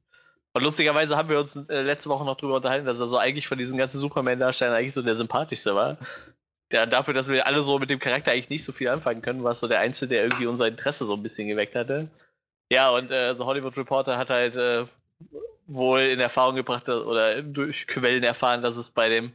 Und 0.54 0.64
lustigerweise 0.64 1.16
haben 1.16 1.30
wir 1.30 1.40
uns 1.40 1.56
äh, 1.70 1.82
letzte 1.82 2.10
Woche 2.10 2.26
noch 2.26 2.36
drüber 2.36 2.56
unterhalten, 2.56 2.86
dass 2.86 3.00
er 3.00 3.08
so 3.08 3.18
eigentlich 3.18 3.48
von 3.48 3.58
diesen 3.58 3.78
ganzen 3.78 4.00
Superman-Darstellern 4.00 4.76
eigentlich 4.76 4.94
so 4.94 5.02
der 5.02 5.16
sympathischste 5.16 5.76
war. 5.76 5.98
Ja, 6.72 6.86
dafür, 6.86 7.14
dass 7.14 7.30
wir 7.30 7.46
alle 7.46 7.62
so 7.62 7.80
mit 7.80 7.90
dem 7.90 8.00
Charakter 8.00 8.32
eigentlich 8.32 8.50
nicht 8.50 8.64
so 8.64 8.72
viel 8.72 8.90
anfangen 8.90 9.22
können, 9.22 9.44
war 9.44 9.52
es 9.52 9.60
so 9.60 9.68
der 9.68 9.80
Einzige, 9.80 10.10
der 10.10 10.24
irgendwie 10.24 10.48
unser 10.48 10.68
Interesse 10.68 11.06
so 11.06 11.14
ein 11.14 11.24
bisschen 11.24 11.48
geweckt 11.48 11.76
hatte. 11.76 12.10
Ja, 12.72 12.90
und 12.90 13.12
äh, 13.12 13.36
so 13.36 13.46
Hollywood 13.46 13.78
Reporter 13.78 14.18
hat 14.18 14.30
halt 14.30 14.56
äh, 14.56 14.86
wohl 15.74 16.02
in 16.02 16.20
Erfahrung 16.20 16.56
gebracht 16.56 16.88
oder 16.90 17.42
durch 17.42 17.88
Quellen 17.88 18.24
erfahren, 18.24 18.62
dass 18.62 18.78
es 18.78 18.90
bei 18.90 19.10
dem, 19.10 19.34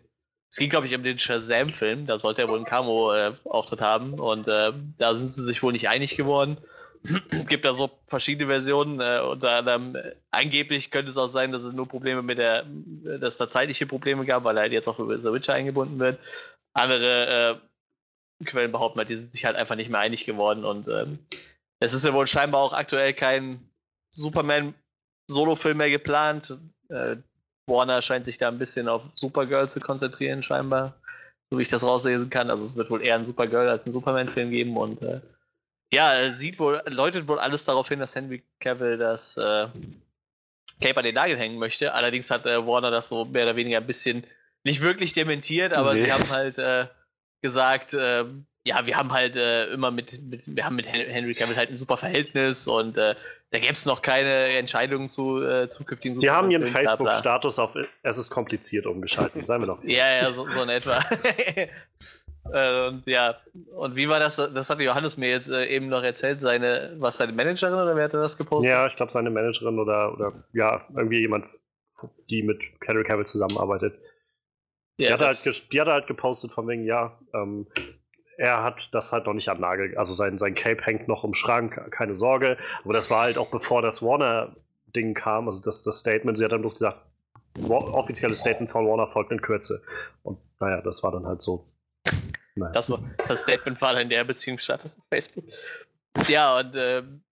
es 0.51 0.59
ging 0.59 0.71
glaube 0.71 0.87
ich 0.87 0.95
um 0.95 1.03
den 1.03 1.19
Shazam-Film, 1.19 2.07
da 2.07 2.19
sollte 2.19 2.43
er 2.43 2.49
wohl 2.49 2.57
einen 2.57 2.67
Camo-Auftritt 2.67 3.81
haben 3.81 4.15
und 4.21 4.49
äh, 4.49 4.73
da 4.99 5.15
sind 5.15 5.33
sie 5.33 5.43
sich 5.43 5.63
wohl 5.63 5.73
nicht 5.73 5.89
einig 5.89 6.17
geworden. 6.17 6.59
Gibt 7.49 7.65
da 7.65 7.75
so 7.75 7.91
verschiedene 8.07 8.49
Versionen, 8.49 9.01
äh, 9.01 9.21
unter 9.21 9.53
anderem 9.53 9.97
äh, 9.97 10.15
angeblich 10.31 10.91
könnte 10.91 11.11
es 11.11 11.17
auch 11.17 11.29
sein, 11.29 11.53
dass 11.53 11.63
es 11.63 11.73
nur 11.73 11.89
Probleme 11.89 12.23
mit 12.23 12.39
der, 12.39 12.65
dass 12.65 13.35
es 13.35 13.39
da 13.39 13.49
zeitliche 13.49 13.87
Probleme 13.87 14.25
gab, 14.25 14.45
weil 14.45 14.57
er 14.57 14.63
halt 14.63 14.73
jetzt 14.73 14.89
auch 14.89 14.99
über 14.99 15.19
The 15.21 15.33
Witcher 15.33 15.55
eingebunden 15.55 15.99
wird. 15.99 16.19
Andere 16.73 17.61
äh, 18.41 18.45
Quellen 18.45 18.73
behaupten 18.73 18.99
halt, 18.99 19.09
die 19.09 19.17
sind 19.17 19.33
sich 19.33 19.45
halt 19.45 19.57
einfach 19.57 19.77
nicht 19.77 19.91
mehr 19.91 20.01
einig 20.01 20.27
geworden 20.27 20.65
und 20.65 20.89
ähm, 20.89 21.19
es 21.81 21.95
ist 21.95 22.05
ja 22.05 22.15
wohl 22.15 22.27
scheinbar 22.27 22.61
auch 22.61 22.73
aktuell 22.73 23.15
kein 23.15 23.69
Superman-Solo-Film 25.29 25.79
mehr 25.79 25.91
geplant. 25.91 26.57
Äh, 26.89 27.17
Warner 27.69 28.01
scheint 28.03 28.25
sich 28.25 28.39
da 28.39 28.49
ein 28.49 28.59
bisschen 28.59 28.89
auf 28.89 29.03
Supergirl 29.15 29.69
zu 29.69 29.81
konzentrieren, 29.81 30.43
scheinbar. 30.43 30.95
So 31.51 31.59
wie 31.59 31.63
ich 31.63 31.69
das 31.69 31.85
rauslesen 31.85 32.31
kann. 32.31 32.51
Also 32.51 32.65
es 32.65 32.77
wird 32.77 32.91
wohl 32.91 33.03
eher 33.03 33.15
ein 33.17 33.25
Supergirl 33.25 33.69
als 33.69 33.87
ein 33.87 33.93
Superman-Film 33.93 34.51
geben 34.51 34.77
und 34.77 35.03
äh, 35.03 35.21
ja, 35.93 36.31
sieht 36.31 36.59
wohl, 36.59 36.83
läutet 36.87 37.29
wohl 37.29 37.39
alles 37.39 37.65
darauf 37.65 37.89
hin, 37.89 38.01
dass 38.01 38.15
Henry 38.15 38.43
Cavill 38.61 38.99
das 38.99 39.37
äh, 39.37 39.69
Cape 40.81 40.97
an 40.97 41.05
den 41.05 41.15
Nagel 41.15 41.37
hängen 41.37 41.59
möchte. 41.59 41.95
Allerdings 41.95 42.31
hat 42.31 42.45
äh, 42.47 42.67
Warner 42.67 42.91
das 42.91 43.09
so 43.09 43.25
mehr 43.25 43.45
oder 43.45 43.57
weniger 43.57 43.79
ein 43.79 43.87
bisschen 43.87 44.25
nicht 44.65 44.81
wirklich 44.81 45.13
dementiert, 45.13 45.73
aber 45.73 45.95
Nee. 45.95 46.01
sie 46.05 46.13
haben 46.13 46.29
halt 46.29 46.59
äh, 46.59 46.87
gesagt, 47.41 47.95
äh, 47.95 48.25
ja, 48.65 48.85
wir 48.85 48.97
haben 48.97 49.13
halt 49.13 49.37
äh, 49.37 49.67
immer 49.67 49.93
mit, 49.93 50.21
mit, 50.25 50.43
wir 50.45 50.65
haben 50.65 50.75
mit 50.75 50.87
Hen- 50.93 51.09
Henry 51.09 51.35
Cavill 51.35 51.55
halt 51.57 51.71
ein 51.71 51.77
super 51.77 51.97
Verhältnis 51.97 52.67
und 52.67 52.97
äh, 52.97 53.15
da 53.51 53.59
gäbe 53.59 53.73
es 53.73 53.87
noch 53.87 54.03
keine 54.03 54.49
Entscheidungen 54.57 55.09
zu 55.09 55.43
äh, 55.43 55.69
zukünftigen 55.69 56.19
Sie 56.19 56.31
haben 56.31 56.51
ihren. 56.51 56.67
Facebook-Status 56.67 57.59
auf 57.59 57.77
Es 58.03 58.19
ist 58.19 58.31
kompliziert 58.31 58.87
umgeschaltet, 58.87 59.47
seien 59.47 59.61
wir 59.63 59.67
doch. 59.67 59.79
Ja, 59.85 60.11
ja, 60.23 60.33
so, 60.33 60.49
so 60.49 60.63
in 60.63 60.69
etwa. 60.69 61.01
Äh, 62.53 62.87
und 62.87 63.07
ja, 63.07 63.41
und 63.75 63.97
wie 63.97 64.09
war 64.09 64.21
das? 64.21 64.37
Das 64.37 64.71
hatte 64.71 64.85
Johannes 64.85 65.17
mir 65.17 65.29
jetzt 65.29 65.51
äh, 65.51 65.67
eben 65.67 65.89
noch 65.89 66.05
erzählt, 66.05 66.41
seine, 66.41 66.95
was 66.99 67.17
seine 67.17 67.33
Managerin 67.33 67.75
oder 67.75 67.97
wer 67.97 68.05
hatte 68.05 68.19
das 68.19 68.37
gepostet? 68.37 68.71
Ja, 68.71 68.87
ich 68.87 68.95
glaube, 68.95 69.11
seine 69.11 69.31
Managerin 69.31 69.81
oder, 69.81 70.13
oder 70.13 70.33
ja, 70.53 70.87
irgendwie 70.95 71.19
jemand, 71.19 71.47
die 72.31 72.45
mit 72.45 72.63
Henry 72.85 73.03
Cavill 73.03 73.27
zusammenarbeitet. 73.27 73.99
Die, 74.99 75.05
ja 75.05 75.15
hatte 75.15 75.27
halt, 75.27 75.73
die 75.73 75.81
hatte 75.81 75.93
halt 75.93 76.07
gepostet 76.07 76.53
von 76.53 76.69
wegen, 76.69 76.85
ja, 76.85 77.19
ähm, 77.35 77.67
er 78.37 78.63
hat 78.63 78.89
das 78.93 79.13
halt 79.13 79.27
noch 79.27 79.35
nicht 79.35 79.49
am 79.49 79.61
Nagel, 79.61 79.97
also 79.97 80.15
sein, 80.15 80.39
sein 80.39 80.55
Cape 80.55 80.85
hängt 80.85 81.09
noch 81.09 81.25
im 81.25 81.35
Schrank, 81.35 81.91
keine 81.91 82.15
Sorge. 82.15 82.57
Aber 82.85 82.93
das 82.93 83.11
war 83.11 83.23
halt 83.23 83.39
auch 83.39 83.51
bevor 83.51 83.83
das 83.83 84.03
Warner-Ding 84.03 85.15
kam, 85.15 85.49
also 85.49 85.61
das, 85.61 85.83
das 85.83 85.99
Statement, 85.99 86.39
sie 86.39 86.45
hat 86.45 86.53
dann 86.53 86.61
bloß 86.61 86.75
gesagt, 86.75 86.99
offizielles 87.63 88.41
Statement 88.41 88.71
von 88.71 88.87
Warner 88.87 89.07
folgt 89.07 89.33
in 89.33 89.41
Kürze. 89.41 89.83
Und 90.23 90.39
naja, 90.61 90.81
das 90.83 91.03
war 91.03 91.13
dann 91.13 91.27
halt 91.27 91.41
so. 91.41 91.67
Naja. 92.55 92.73
das, 92.73 92.93
das 93.29 93.43
Statement 93.43 93.81
war 93.81 93.95
dann 93.95 94.09
der 94.09 94.25
Beziehungsstatus 94.25 94.99
auf 94.99 95.05
Facebook. 95.09 95.45
Ja, 96.29 96.59
und 96.59 96.75
ähm, 96.77 97.23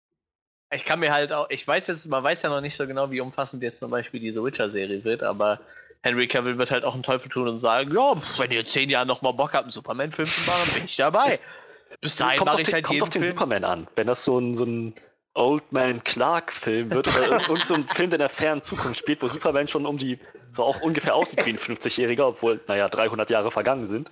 ich 0.71 0.85
kann 0.85 1.01
mir 1.01 1.13
halt 1.13 1.33
auch, 1.33 1.49
ich 1.51 1.67
weiß 1.67 1.87
jetzt, 1.87 2.07
man 2.07 2.23
weiß 2.23 2.43
ja 2.43 2.51
noch 2.51 2.61
nicht 2.61 2.77
so 2.77 2.87
genau, 2.87 3.11
wie 3.11 3.21
umfassend 3.21 3.63
jetzt 3.63 3.79
zum 3.79 3.91
Beispiel 3.91 4.21
diese 4.21 4.43
Witcher-Serie 4.43 5.05
wird, 5.05 5.23
aber 5.23 5.61
Henry 6.05 6.29
Cavill 6.29 6.59
wird 6.59 6.71
halt 6.71 6.85
auch 6.85 6.93
einen 6.93 7.03
Teufel 7.03 7.31
tun 7.31 7.49
und 7.49 7.57
sagen, 7.57 7.95
ja, 7.95 8.15
wenn 8.37 8.51
ihr 8.51 8.61
in 8.61 8.67
zehn 8.67 8.91
Jahren 8.91 9.09
nochmal 9.09 9.33
Bock 9.33 9.55
habt, 9.55 9.65
einen 9.65 9.71
Superman-Film 9.71 10.29
zu 10.29 10.41
machen, 10.43 10.75
bin 10.75 10.85
ich 10.85 10.97
dabei. 10.97 11.41
Bis 12.03 12.17
dahin 12.17 12.39
kommt 12.39 12.53
mache 12.53 12.61
ich 12.61 12.67
den, 12.67 12.75
halt 12.75 12.85
kommt 12.85 12.95
jeden 12.95 13.03
auf 13.03 13.09
den 13.09 13.23
Film. 13.23 13.35
Superman 13.35 13.65
an. 13.65 13.89
Wenn 13.97 14.07
das 14.07 14.23
so 14.23 14.39
ein, 14.39 14.53
so 14.53 14.65
ein 14.65 14.95
Old 15.35 15.73
Man 15.73 16.03
Clark-Film 16.03 16.91
wird 16.91 17.09
oder 17.09 17.27
irgend 17.27 17.49
irgend 17.49 17.67
so 17.67 17.75
ein 17.75 17.87
Film, 17.87 18.11
der 18.11 18.17
in 18.17 18.21
der 18.21 18.29
fernen 18.29 18.63
Zukunft 18.63 18.99
spielt, 18.99 19.21
wo 19.21 19.27
Superman 19.27 19.69
schon 19.69 19.85
um 19.85 19.99
die, 19.99 20.19
so 20.51 20.65
auch 20.65 20.81
ungefähr 20.81 21.15
aussieht 21.15 21.45
wie 21.45 21.51
ein 21.51 21.59
50-Jähriger, 21.59 22.29
obwohl, 22.29 22.61
naja, 22.69 22.89
300 22.89 23.29
Jahre 23.31 23.51
vergangen 23.51 23.85
sind. 23.85 24.11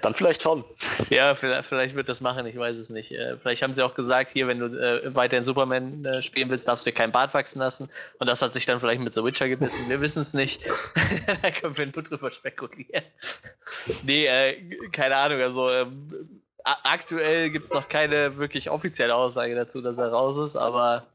Dann 0.00 0.14
vielleicht 0.14 0.42
schon. 0.42 0.64
Ja, 1.10 1.34
vielleicht, 1.34 1.68
vielleicht 1.68 1.94
wird 1.94 2.08
das 2.08 2.22
machen, 2.22 2.46
ich 2.46 2.56
weiß 2.56 2.76
es 2.76 2.88
nicht. 2.88 3.12
Äh, 3.12 3.36
vielleicht 3.36 3.62
haben 3.62 3.74
sie 3.74 3.82
auch 3.82 3.94
gesagt, 3.94 4.30
hier, 4.32 4.48
wenn 4.48 4.58
du 4.58 4.66
äh, 4.66 5.14
weiterhin 5.14 5.44
Superman 5.44 6.04
äh, 6.06 6.22
spielen 6.22 6.48
willst, 6.48 6.66
darfst 6.66 6.86
du 6.86 6.90
dir 6.90 6.96
kein 6.96 7.12
Bart 7.12 7.34
wachsen 7.34 7.58
lassen. 7.58 7.90
Und 8.18 8.26
das 8.26 8.40
hat 8.40 8.54
sich 8.54 8.64
dann 8.64 8.80
vielleicht 8.80 9.02
mit 9.02 9.14
The 9.14 9.22
Witcher 9.22 9.48
gebissen. 9.48 9.86
Wir 9.88 10.00
wissen 10.00 10.22
es 10.22 10.32
nicht. 10.32 10.62
da 11.42 11.50
können 11.50 11.76
wir 11.76 11.86
nur 11.86 12.02
drüber 12.02 12.30
spekulieren. 12.30 13.04
nee, 14.02 14.26
äh, 14.26 14.88
keine 14.92 15.16
Ahnung. 15.16 15.42
Also 15.42 15.70
ähm, 15.70 16.06
aktuell 16.82 17.50
gibt 17.50 17.66
es 17.66 17.72
noch 17.72 17.88
keine 17.88 18.36
wirklich 18.38 18.70
offizielle 18.70 19.14
Aussage 19.14 19.54
dazu, 19.54 19.80
dass 19.80 19.98
er 19.98 20.08
raus 20.10 20.36
ist, 20.36 20.56
aber 20.56 21.06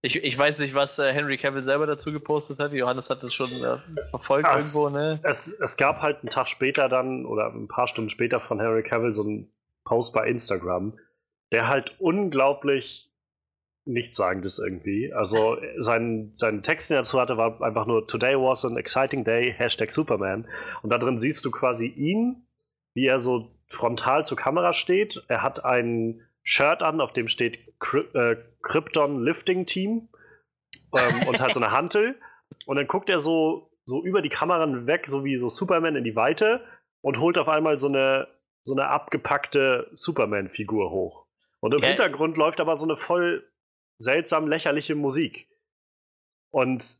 ich, 0.00 0.22
ich 0.22 0.38
weiß 0.38 0.60
nicht, 0.60 0.74
was 0.76 0.98
äh, 1.00 1.12
Henry 1.12 1.36
Cavill 1.38 1.64
selber 1.64 1.86
dazu 1.86 2.12
gepostet 2.12 2.60
hat. 2.60 2.72
Johannes 2.72 3.10
hat 3.10 3.22
das 3.24 3.34
schon 3.34 3.50
äh, 3.50 3.78
verfolgt 4.10 4.48
es- 4.54 4.74
irgendwo, 4.74 4.96
ne? 4.96 5.18
Es, 5.24 5.48
es 5.48 5.76
gab 5.76 6.00
halt 6.02 6.20
einen 6.20 6.30
Tag 6.30 6.48
später 6.48 6.88
dann, 6.88 7.26
oder 7.26 7.52
ein 7.52 7.66
paar 7.66 7.88
Stunden 7.88 8.08
später 8.08 8.40
von 8.40 8.60
Harry 8.60 8.84
Cavill 8.84 9.12
so 9.12 9.22
einen 9.22 9.52
Post 9.84 10.12
bei 10.14 10.28
Instagram, 10.28 10.96
der 11.50 11.66
halt 11.66 11.96
unglaublich 11.98 13.10
nichtssagendes 13.86 14.58
irgendwie. 14.60 15.12
Also 15.12 15.56
sein, 15.78 16.30
sein 16.34 16.62
Text, 16.62 16.90
den 16.90 16.96
er 16.96 17.00
dazu 17.00 17.18
hatte, 17.18 17.36
war 17.36 17.60
einfach 17.62 17.86
nur 17.86 18.06
Today 18.06 18.36
was 18.36 18.64
an 18.64 18.76
exciting 18.76 19.24
day, 19.24 19.52
Hashtag 19.56 19.90
Superman. 19.90 20.46
Und 20.82 20.92
da 20.92 20.98
drin 20.98 21.18
siehst 21.18 21.44
du 21.44 21.50
quasi 21.50 21.86
ihn, 21.86 22.46
wie 22.94 23.06
er 23.06 23.18
so 23.18 23.50
frontal 23.68 24.24
zur 24.24 24.36
Kamera 24.36 24.72
steht. 24.72 25.22
Er 25.28 25.42
hat 25.42 25.64
ein 25.64 26.22
Shirt 26.42 26.82
an, 26.82 27.00
auf 27.00 27.12
dem 27.12 27.28
steht 27.28 27.78
Kry 27.78 28.00
äh, 28.14 28.36
Krypton 28.62 29.22
Lifting 29.22 29.66
Team 29.66 30.08
ähm, 30.94 31.28
und 31.28 31.40
hat 31.40 31.52
so 31.52 31.60
eine 31.60 31.70
Hantel. 31.72 32.18
Und 32.66 32.76
dann 32.76 32.86
guckt 32.86 33.10
er 33.10 33.18
so, 33.18 33.70
so 33.84 34.02
über 34.02 34.22
die 34.22 34.30
Kameran 34.30 34.86
weg, 34.86 35.06
so 35.06 35.24
wie 35.24 35.36
so 35.36 35.48
Superman 35.48 35.96
in 35.96 36.04
die 36.04 36.16
Weite 36.16 36.64
und 37.02 37.18
holt 37.18 37.38
auf 37.38 37.48
einmal 37.48 37.78
so 37.78 37.88
eine, 37.88 38.28
so 38.62 38.72
eine 38.72 38.88
abgepackte 38.88 39.88
Superman-Figur 39.92 40.90
hoch. 40.90 41.26
Und 41.60 41.74
im 41.74 41.80
Ja. 41.80 41.88
Hintergrund 41.88 42.36
läuft 42.36 42.60
aber 42.60 42.76
so 42.76 42.84
eine 42.84 42.96
voll 42.96 43.50
seltsam 43.98 44.46
lächerliche 44.46 44.94
Musik. 44.94 45.48
Und 46.50 46.96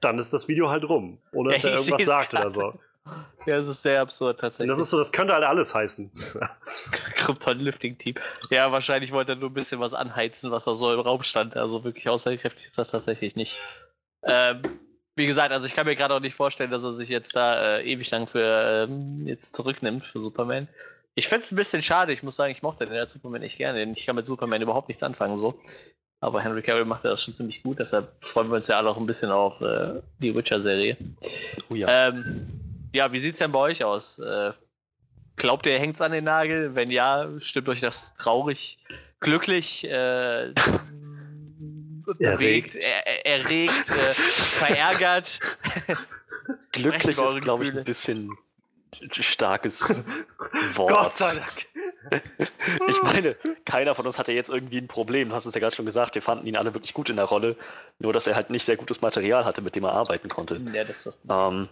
dann 0.00 0.18
ist 0.18 0.32
das 0.32 0.48
Video 0.48 0.70
halt 0.70 0.88
rum, 0.88 1.20
ohne 1.32 1.50
dass 1.52 1.64
er 1.64 1.74
irgendwas 1.74 2.04
sagt 2.04 2.32
oder 2.32 2.50
so. 2.50 2.78
Ja, 3.46 3.58
es 3.58 3.68
ist 3.68 3.82
sehr 3.82 4.00
absurd 4.00 4.40
tatsächlich. 4.40 4.70
das 4.70 4.78
ist 4.78 4.90
so, 4.90 4.98
das 4.98 5.12
könnte 5.12 5.34
halt 5.34 5.44
alles 5.44 5.74
heißen. 5.74 6.10
Krypton 7.16 7.60
Lifting 7.60 7.96
Team. 7.98 8.14
Ja, 8.50 8.72
wahrscheinlich 8.72 9.12
wollte 9.12 9.32
er 9.32 9.36
nur 9.36 9.50
ein 9.50 9.54
bisschen 9.54 9.80
was 9.80 9.92
anheizen, 9.92 10.50
was 10.50 10.64
da 10.64 10.74
so 10.74 10.92
im 10.92 11.00
Raum 11.00 11.22
stand. 11.22 11.56
Also 11.56 11.84
wirklich 11.84 12.08
aussagekräftig 12.08 12.66
ist 12.66 12.78
das 12.78 12.90
tatsächlich 12.90 13.36
nicht. 13.36 13.58
Ähm, 14.24 14.62
wie 15.16 15.26
gesagt, 15.26 15.52
also 15.52 15.66
ich 15.66 15.74
kann 15.74 15.86
mir 15.86 15.96
gerade 15.96 16.14
auch 16.14 16.20
nicht 16.20 16.34
vorstellen, 16.34 16.70
dass 16.70 16.84
er 16.84 16.92
sich 16.92 17.08
jetzt 17.08 17.34
da 17.34 17.78
äh, 17.78 17.92
ewig 17.92 18.10
lang 18.10 18.26
für 18.26 18.86
ähm, 18.88 19.26
jetzt 19.26 19.54
zurücknimmt 19.54 20.06
für 20.06 20.20
Superman. 20.20 20.68
Ich 21.14 21.28
fände 21.28 21.44
es 21.44 21.52
ein 21.52 21.56
bisschen 21.56 21.82
schade. 21.82 22.12
Ich 22.12 22.22
muss 22.22 22.36
sagen, 22.36 22.52
ich 22.52 22.62
mochte 22.62 22.86
den 22.86 22.96
als 22.96 23.12
Superman 23.12 23.42
echt 23.42 23.58
gerne. 23.58 23.80
denn 23.80 23.92
Ich 23.92 24.06
kann 24.06 24.14
mit 24.14 24.26
Superman 24.26 24.62
überhaupt 24.62 24.88
nichts 24.88 25.02
anfangen 25.02 25.36
so. 25.36 25.60
Aber 26.20 26.42
Henry 26.42 26.62
Cavill 26.62 26.84
macht 26.84 27.04
das 27.04 27.22
schon 27.22 27.34
ziemlich 27.34 27.62
gut. 27.62 27.78
Deshalb 27.78 28.12
freuen 28.24 28.48
wir 28.48 28.56
uns 28.56 28.68
ja 28.68 28.76
alle 28.76 28.90
auch 28.90 28.96
ein 28.96 29.06
bisschen 29.06 29.30
auf 29.30 29.60
äh, 29.60 30.00
die 30.18 30.34
Witcher-Serie. 30.34 30.96
Oh 31.70 31.74
ja. 31.74 32.08
Ähm, 32.08 32.67
ja, 32.92 33.12
wie 33.12 33.20
sieht's 33.20 33.38
denn 33.38 33.52
bei 33.52 33.58
euch 33.60 33.84
aus? 33.84 34.18
Äh, 34.18 34.52
glaubt 35.36 35.66
ihr, 35.66 35.78
hängt's 35.78 36.00
an 36.00 36.12
den 36.12 36.24
Nagel? 36.24 36.74
Wenn 36.74 36.90
ja, 36.90 37.28
stimmt 37.40 37.68
euch 37.68 37.80
das 37.80 38.14
traurig, 38.14 38.78
glücklich, 39.20 39.84
äh, 39.84 40.52
bewegt, 42.18 42.74
er, 42.76 43.06
er- 43.06 43.26
erregt, 43.26 43.90
äh, 43.90 44.14
verärgert? 44.14 45.40
Glücklich 46.72 47.18
ist, 47.18 47.40
glaube 47.42 47.64
ich, 47.64 47.74
ein 47.74 47.84
bisschen 47.84 48.30
starkes 49.10 50.02
Wort. 50.74 50.90
Gott 50.90 51.12
sei 51.12 51.34
Dank. 51.34 52.22
ich 52.88 53.02
meine, 53.02 53.36
keiner 53.66 53.94
von 53.94 54.06
uns 54.06 54.18
hatte 54.18 54.32
jetzt 54.32 54.48
irgendwie 54.48 54.78
ein 54.78 54.88
Problem. 54.88 55.28
Du 55.28 55.34
hast 55.34 55.44
es 55.44 55.54
ja 55.54 55.60
gerade 55.60 55.76
schon 55.76 55.84
gesagt, 55.84 56.14
wir 56.14 56.22
fanden 56.22 56.46
ihn 56.46 56.56
alle 56.56 56.72
wirklich 56.72 56.94
gut 56.94 57.10
in 57.10 57.16
der 57.16 57.26
Rolle. 57.26 57.56
Nur, 57.98 58.14
dass 58.14 58.26
er 58.26 58.34
halt 58.34 58.48
nicht 58.48 58.64
sehr 58.64 58.76
gutes 58.78 59.02
Material 59.02 59.44
hatte, 59.44 59.60
mit 59.60 59.74
dem 59.76 59.84
er 59.84 59.92
arbeiten 59.92 60.28
konnte. 60.28 60.58
Ja, 60.72 60.84
das 60.84 60.96
ist 60.96 61.06
das. 61.06 61.18
Ähm, 61.28 61.68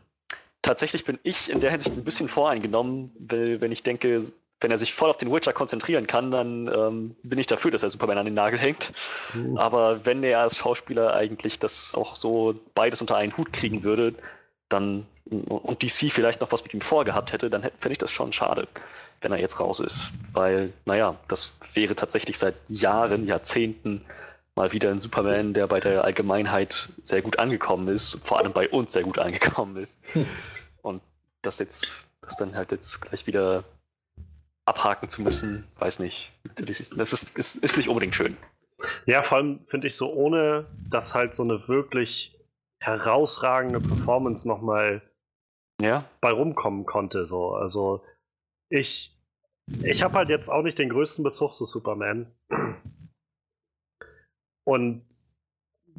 tatsächlich 0.66 1.04
bin 1.04 1.18
ich 1.22 1.50
in 1.50 1.60
der 1.60 1.70
Hinsicht 1.70 1.96
ein 1.96 2.04
bisschen 2.04 2.28
voreingenommen, 2.28 3.12
weil, 3.18 3.60
wenn 3.60 3.72
ich 3.72 3.82
denke, 3.82 4.20
wenn 4.60 4.70
er 4.70 4.78
sich 4.78 4.94
voll 4.94 5.10
auf 5.10 5.16
den 5.16 5.32
Witcher 5.32 5.52
konzentrieren 5.52 6.06
kann, 6.06 6.30
dann 6.30 6.66
ähm, 6.66 7.16
bin 7.22 7.38
ich 7.38 7.46
dafür, 7.46 7.70
dass 7.70 7.82
er 7.82 7.90
Superman 7.90 8.18
an 8.18 8.24
den 8.24 8.34
Nagel 8.34 8.58
hängt. 8.58 8.92
Mhm. 9.34 9.56
Aber 9.58 10.04
wenn 10.04 10.22
er 10.24 10.40
als 10.40 10.56
Schauspieler 10.56 11.14
eigentlich 11.14 11.58
das 11.58 11.94
auch 11.94 12.16
so 12.16 12.58
beides 12.74 13.00
unter 13.00 13.16
einen 13.16 13.36
Hut 13.36 13.52
kriegen 13.52 13.84
würde, 13.84 14.14
dann 14.68 15.06
und 15.26 15.82
DC 15.82 16.10
vielleicht 16.12 16.40
noch 16.40 16.52
was 16.52 16.62
mit 16.62 16.72
ihm 16.72 16.80
vorgehabt 16.80 17.32
hätte, 17.32 17.50
dann 17.50 17.62
fände 17.62 17.92
ich 17.92 17.98
das 17.98 18.12
schon 18.12 18.32
schade, 18.32 18.68
wenn 19.20 19.32
er 19.32 19.38
jetzt 19.38 19.58
raus 19.60 19.80
ist. 19.80 20.12
Weil, 20.32 20.72
naja, 20.84 21.16
das 21.28 21.52
wäre 21.74 21.96
tatsächlich 21.96 22.38
seit 22.38 22.54
Jahren, 22.68 23.26
Jahrzehnten 23.26 24.04
mal 24.56 24.72
wieder 24.72 24.90
ein 24.90 24.98
Superman, 24.98 25.54
der 25.54 25.66
bei 25.68 25.80
der 25.80 26.04
Allgemeinheit 26.04 26.88
sehr 27.04 27.22
gut 27.22 27.38
angekommen 27.38 27.88
ist, 27.88 28.18
vor 28.24 28.38
allem 28.38 28.52
bei 28.52 28.68
uns 28.68 28.92
sehr 28.92 29.02
gut 29.02 29.18
angekommen 29.18 29.76
ist. 29.76 30.00
Hm. 30.12 30.26
Und 30.82 31.02
das 31.42 31.58
jetzt, 31.58 32.08
das 32.22 32.36
dann 32.36 32.56
halt 32.56 32.72
jetzt 32.72 33.00
gleich 33.02 33.26
wieder 33.26 33.64
abhaken 34.64 35.08
zu 35.08 35.22
müssen, 35.22 35.68
weiß 35.78 36.00
nicht. 36.00 36.32
Natürlich, 36.42 36.80
ist, 36.80 36.98
das 36.98 37.12
ist, 37.12 37.38
ist, 37.38 37.56
ist 37.56 37.76
nicht 37.76 37.88
unbedingt 37.88 38.14
schön. 38.14 38.36
Ja, 39.04 39.22
vor 39.22 39.38
allem 39.38 39.62
finde 39.62 39.86
ich 39.86 39.94
so, 39.94 40.12
ohne 40.12 40.66
dass 40.90 41.14
halt 41.14 41.34
so 41.34 41.44
eine 41.44 41.68
wirklich 41.68 42.36
herausragende 42.80 43.80
Performance 43.80 44.48
nochmal 44.48 45.02
ja. 45.80 46.08
bei 46.20 46.30
rumkommen 46.30 46.84
konnte. 46.84 47.26
So. 47.26 47.54
Also 47.54 48.02
ich, 48.68 49.16
ich 49.82 50.02
habe 50.02 50.14
halt 50.14 50.30
jetzt 50.30 50.48
auch 50.48 50.62
nicht 50.62 50.78
den 50.78 50.88
größten 50.88 51.22
Bezug 51.22 51.52
zu 51.52 51.64
Superman. 51.64 52.32
Und 54.66 55.04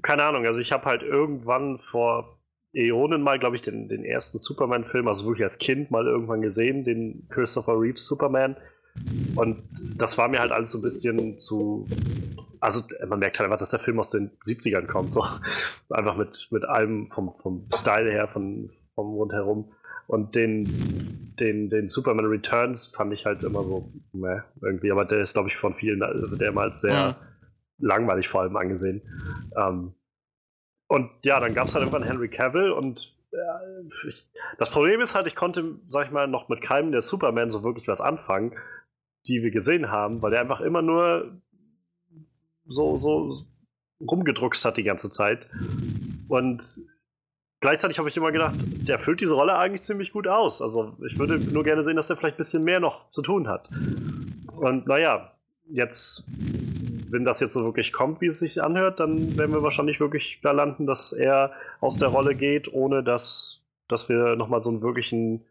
keine 0.02 0.24
Ahnung, 0.24 0.46
also 0.46 0.60
ich 0.60 0.74
habe 0.74 0.86
halt 0.86 1.04
irgendwann 1.04 1.80
vor 1.80 2.38
Äonen 2.74 3.22
mal, 3.22 3.40
glaube 3.40 3.56
ich, 3.56 3.62
den, 3.62 3.88
den 3.88 4.04
ersten 4.04 4.38
Superman-Film, 4.40 5.08
also 5.08 5.26
wirklich 5.26 5.46
als 5.46 5.58
Kind 5.58 5.90
mal 5.90 6.06
irgendwann 6.06 6.42
gesehen, 6.42 6.84
den 6.84 7.28
Christopher 7.30 7.80
Reeves 7.80 8.06
Superman. 8.06 8.58
Und 9.36 9.64
das 9.96 10.18
war 10.18 10.28
mir 10.28 10.40
halt 10.40 10.52
alles 10.52 10.72
so 10.72 10.80
ein 10.80 10.82
bisschen 10.82 11.38
zu. 11.38 11.88
Also, 12.60 12.82
man 13.08 13.20
merkt 13.20 13.40
halt 13.40 13.46
einfach, 13.46 13.60
dass 13.60 13.70
der 13.70 13.80
Film 13.80 14.00
aus 14.00 14.10
den 14.10 14.32
70ern 14.46 14.86
kommt. 14.86 15.14
So. 15.14 15.24
Einfach 15.90 16.18
mit, 16.18 16.50
mit 16.52 16.66
allem 16.66 17.10
vom, 17.14 17.36
vom 17.42 17.70
Style 17.74 18.12
her, 18.12 18.28
von, 18.28 18.70
vom 18.96 19.14
rundherum. 19.14 19.72
Und 20.08 20.36
den, 20.36 21.36
den, 21.40 21.70
den 21.70 21.88
Superman 21.88 22.26
Returns 22.26 22.88
fand 22.88 23.14
ich 23.14 23.26
halt 23.26 23.44
immer 23.44 23.64
so, 23.64 23.94
meh, 24.12 24.42
irgendwie. 24.62 24.92
Aber 24.92 25.06
der 25.06 25.22
ist, 25.22 25.34
glaube 25.34 25.48
ich, 25.48 25.56
von 25.56 25.74
vielen 25.74 26.04
also 26.04 26.36
dermals 26.36 26.82
sehr 26.82 27.10
mhm. 27.10 27.28
Langweilig 27.80 28.28
vor 28.28 28.42
allem 28.42 28.58
angesehen. 28.58 29.02
Ähm, 29.56 29.94
und 30.88 31.12
ja, 31.24 31.40
dann 31.40 31.54
gab 31.54 31.68
es 31.68 31.76
halt 31.76 31.84
irgendwann 31.84 32.08
Henry 32.08 32.30
Cavill 32.30 32.72
und 32.72 33.16
äh, 33.32 34.08
ich, 34.08 34.28
das 34.58 34.70
Problem 34.70 35.02
ist 35.02 35.16
halt, 35.16 35.28
ich 35.28 35.36
konnte, 35.36 35.80
sag 35.88 36.06
ich 36.06 36.12
mal, 36.12 36.28
noch 36.28 36.50
mit 36.50 36.62
keinem 36.62 36.92
der 36.92 37.02
Superman 37.02 37.52
so 37.52 37.64
wirklich 37.64 37.88
was 37.88 38.02
anfangen, 38.02 38.56
die 39.28 39.44
wir 39.44 39.52
gesehen 39.52 39.92
haben, 39.92 40.22
weil 40.22 40.34
er 40.34 40.42
einfach 40.42 40.62
immer 40.62 40.82
nur 40.82 41.42
so, 42.66 42.98
so 42.98 43.46
rumgedruckst 44.00 44.64
hat 44.64 44.78
die 44.78 44.84
ganze 44.84 45.10
Zeit. 45.10 45.50
Und 46.28 46.82
gleichzeitig 47.60 48.00
habe 48.00 48.10
ich 48.10 48.18
immer 48.18 48.32
gedacht, 48.32 48.56
der 48.60 49.00
füllt 49.00 49.22
diese 49.22 49.36
Rolle 49.36 49.58
eigentlich 49.58 49.82
ziemlich 49.82 50.12
gut 50.14 50.28
aus. 50.28 50.62
Also 50.62 50.98
ich 51.06 51.18
würde 51.18 51.40
nur 51.40 51.64
gerne 51.64 51.84
sehen, 51.84 51.96
dass 51.96 52.10
er 52.10 52.16
vielleicht 52.16 52.36
ein 52.36 52.40
bisschen 52.40 52.64
mehr 52.64 52.80
noch 52.80 53.10
zu 53.12 53.22
tun 53.22 53.48
hat. 53.48 53.70
Und 54.58 54.88
naja, 54.88 55.34
jetzt 55.70 56.26
wenn 57.10 57.24
das 57.24 57.40
jetzt 57.40 57.54
so 57.54 57.64
wirklich 57.64 57.94
kommt, 57.94 58.22
wie 58.22 58.28
es 58.28 58.40
sich 58.40 58.62
anhört, 58.62 59.00
dann 59.00 59.38
werden 59.38 59.52
wir 59.52 59.64
wahrscheinlich 59.64 60.00
wirklich 60.00 60.40
da 60.42 60.52
landen, 60.52 60.86
dass 60.86 61.14
er 61.14 61.54
aus 61.80 61.98
der 61.98 62.10
Rolle 62.10 62.36
geht, 62.36 62.72
ohne 62.72 63.04
dass, 63.04 63.66
dass 63.88 64.10
wir 64.10 64.36
nochmal 64.36 64.62
so 64.62 64.70
einen 64.70 64.82
wirklichen, 64.82 65.46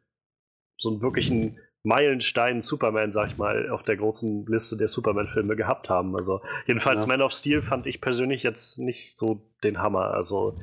so 0.78 0.90
einen 0.90 1.00
wirklichen 1.00 1.58
Meilenstein 1.86 2.60
Superman, 2.60 3.12
sag 3.12 3.28
ich 3.28 3.38
mal, 3.38 3.70
auf 3.70 3.84
der 3.84 3.96
großen 3.96 4.46
Liste 4.46 4.76
der 4.76 4.88
Superman-Filme 4.88 5.54
gehabt 5.54 5.88
haben. 5.88 6.16
Also 6.16 6.40
jedenfalls 6.66 7.04
ja. 7.04 7.08
Man 7.08 7.22
of 7.22 7.32
Steel 7.32 7.62
fand 7.62 7.86
ich 7.86 8.00
persönlich 8.00 8.42
jetzt 8.42 8.78
nicht 8.78 9.16
so 9.16 9.40
den 9.62 9.78
Hammer. 9.78 10.12
Also 10.12 10.58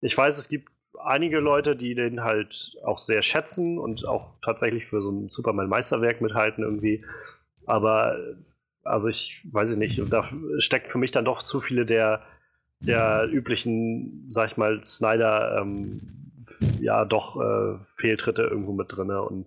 ich 0.00 0.16
weiß, 0.16 0.38
es 0.38 0.48
gibt 0.48 0.70
einige 0.98 1.40
Leute, 1.40 1.76
die 1.76 1.94
den 1.94 2.22
halt 2.24 2.76
auch 2.84 2.98
sehr 2.98 3.22
schätzen 3.22 3.78
und 3.78 4.06
auch 4.06 4.32
tatsächlich 4.42 4.86
für 4.86 5.02
so 5.02 5.10
ein 5.10 5.28
Superman-Meisterwerk 5.28 6.22
mithalten 6.22 6.64
irgendwie. 6.64 7.04
Aber 7.66 8.18
also 8.82 9.08
ich 9.08 9.46
weiß 9.50 9.76
nicht, 9.76 10.00
da 10.10 10.28
steckt 10.58 10.90
für 10.90 10.98
mich 10.98 11.10
dann 11.10 11.24
doch 11.24 11.42
zu 11.42 11.60
viele 11.60 11.84
der, 11.84 12.22
der 12.80 13.28
üblichen, 13.30 14.26
sag 14.30 14.50
ich 14.50 14.56
mal, 14.56 14.82
Snyder, 14.82 15.58
ähm, 15.60 16.00
ja, 16.80 17.04
doch 17.04 17.40
äh, 17.40 17.78
Fehltritte 17.96 18.42
irgendwo 18.42 18.72
mit 18.72 18.86
drin. 18.88 19.10
Und 19.10 19.46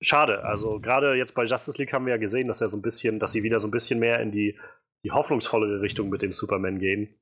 schade. 0.00 0.44
Also 0.44 0.80
gerade 0.80 1.14
jetzt 1.14 1.34
bei 1.34 1.44
Justice 1.44 1.78
League 1.78 1.92
haben 1.92 2.06
wir 2.06 2.14
ja 2.14 2.18
gesehen, 2.18 2.48
dass 2.48 2.60
er 2.60 2.68
so 2.68 2.76
ein 2.76 2.82
bisschen, 2.82 3.18
dass 3.18 3.32
sie 3.32 3.42
wieder 3.42 3.58
so 3.58 3.68
ein 3.68 3.72
bisschen 3.72 4.00
mehr 4.00 4.20
in 4.20 4.30
die, 4.30 4.58
die 5.04 5.10
hoffnungsvollere 5.10 5.80
Richtung 5.80 6.08
mit 6.08 6.22
dem 6.22 6.32
Superman 6.32 6.78
gehen. 6.78 7.14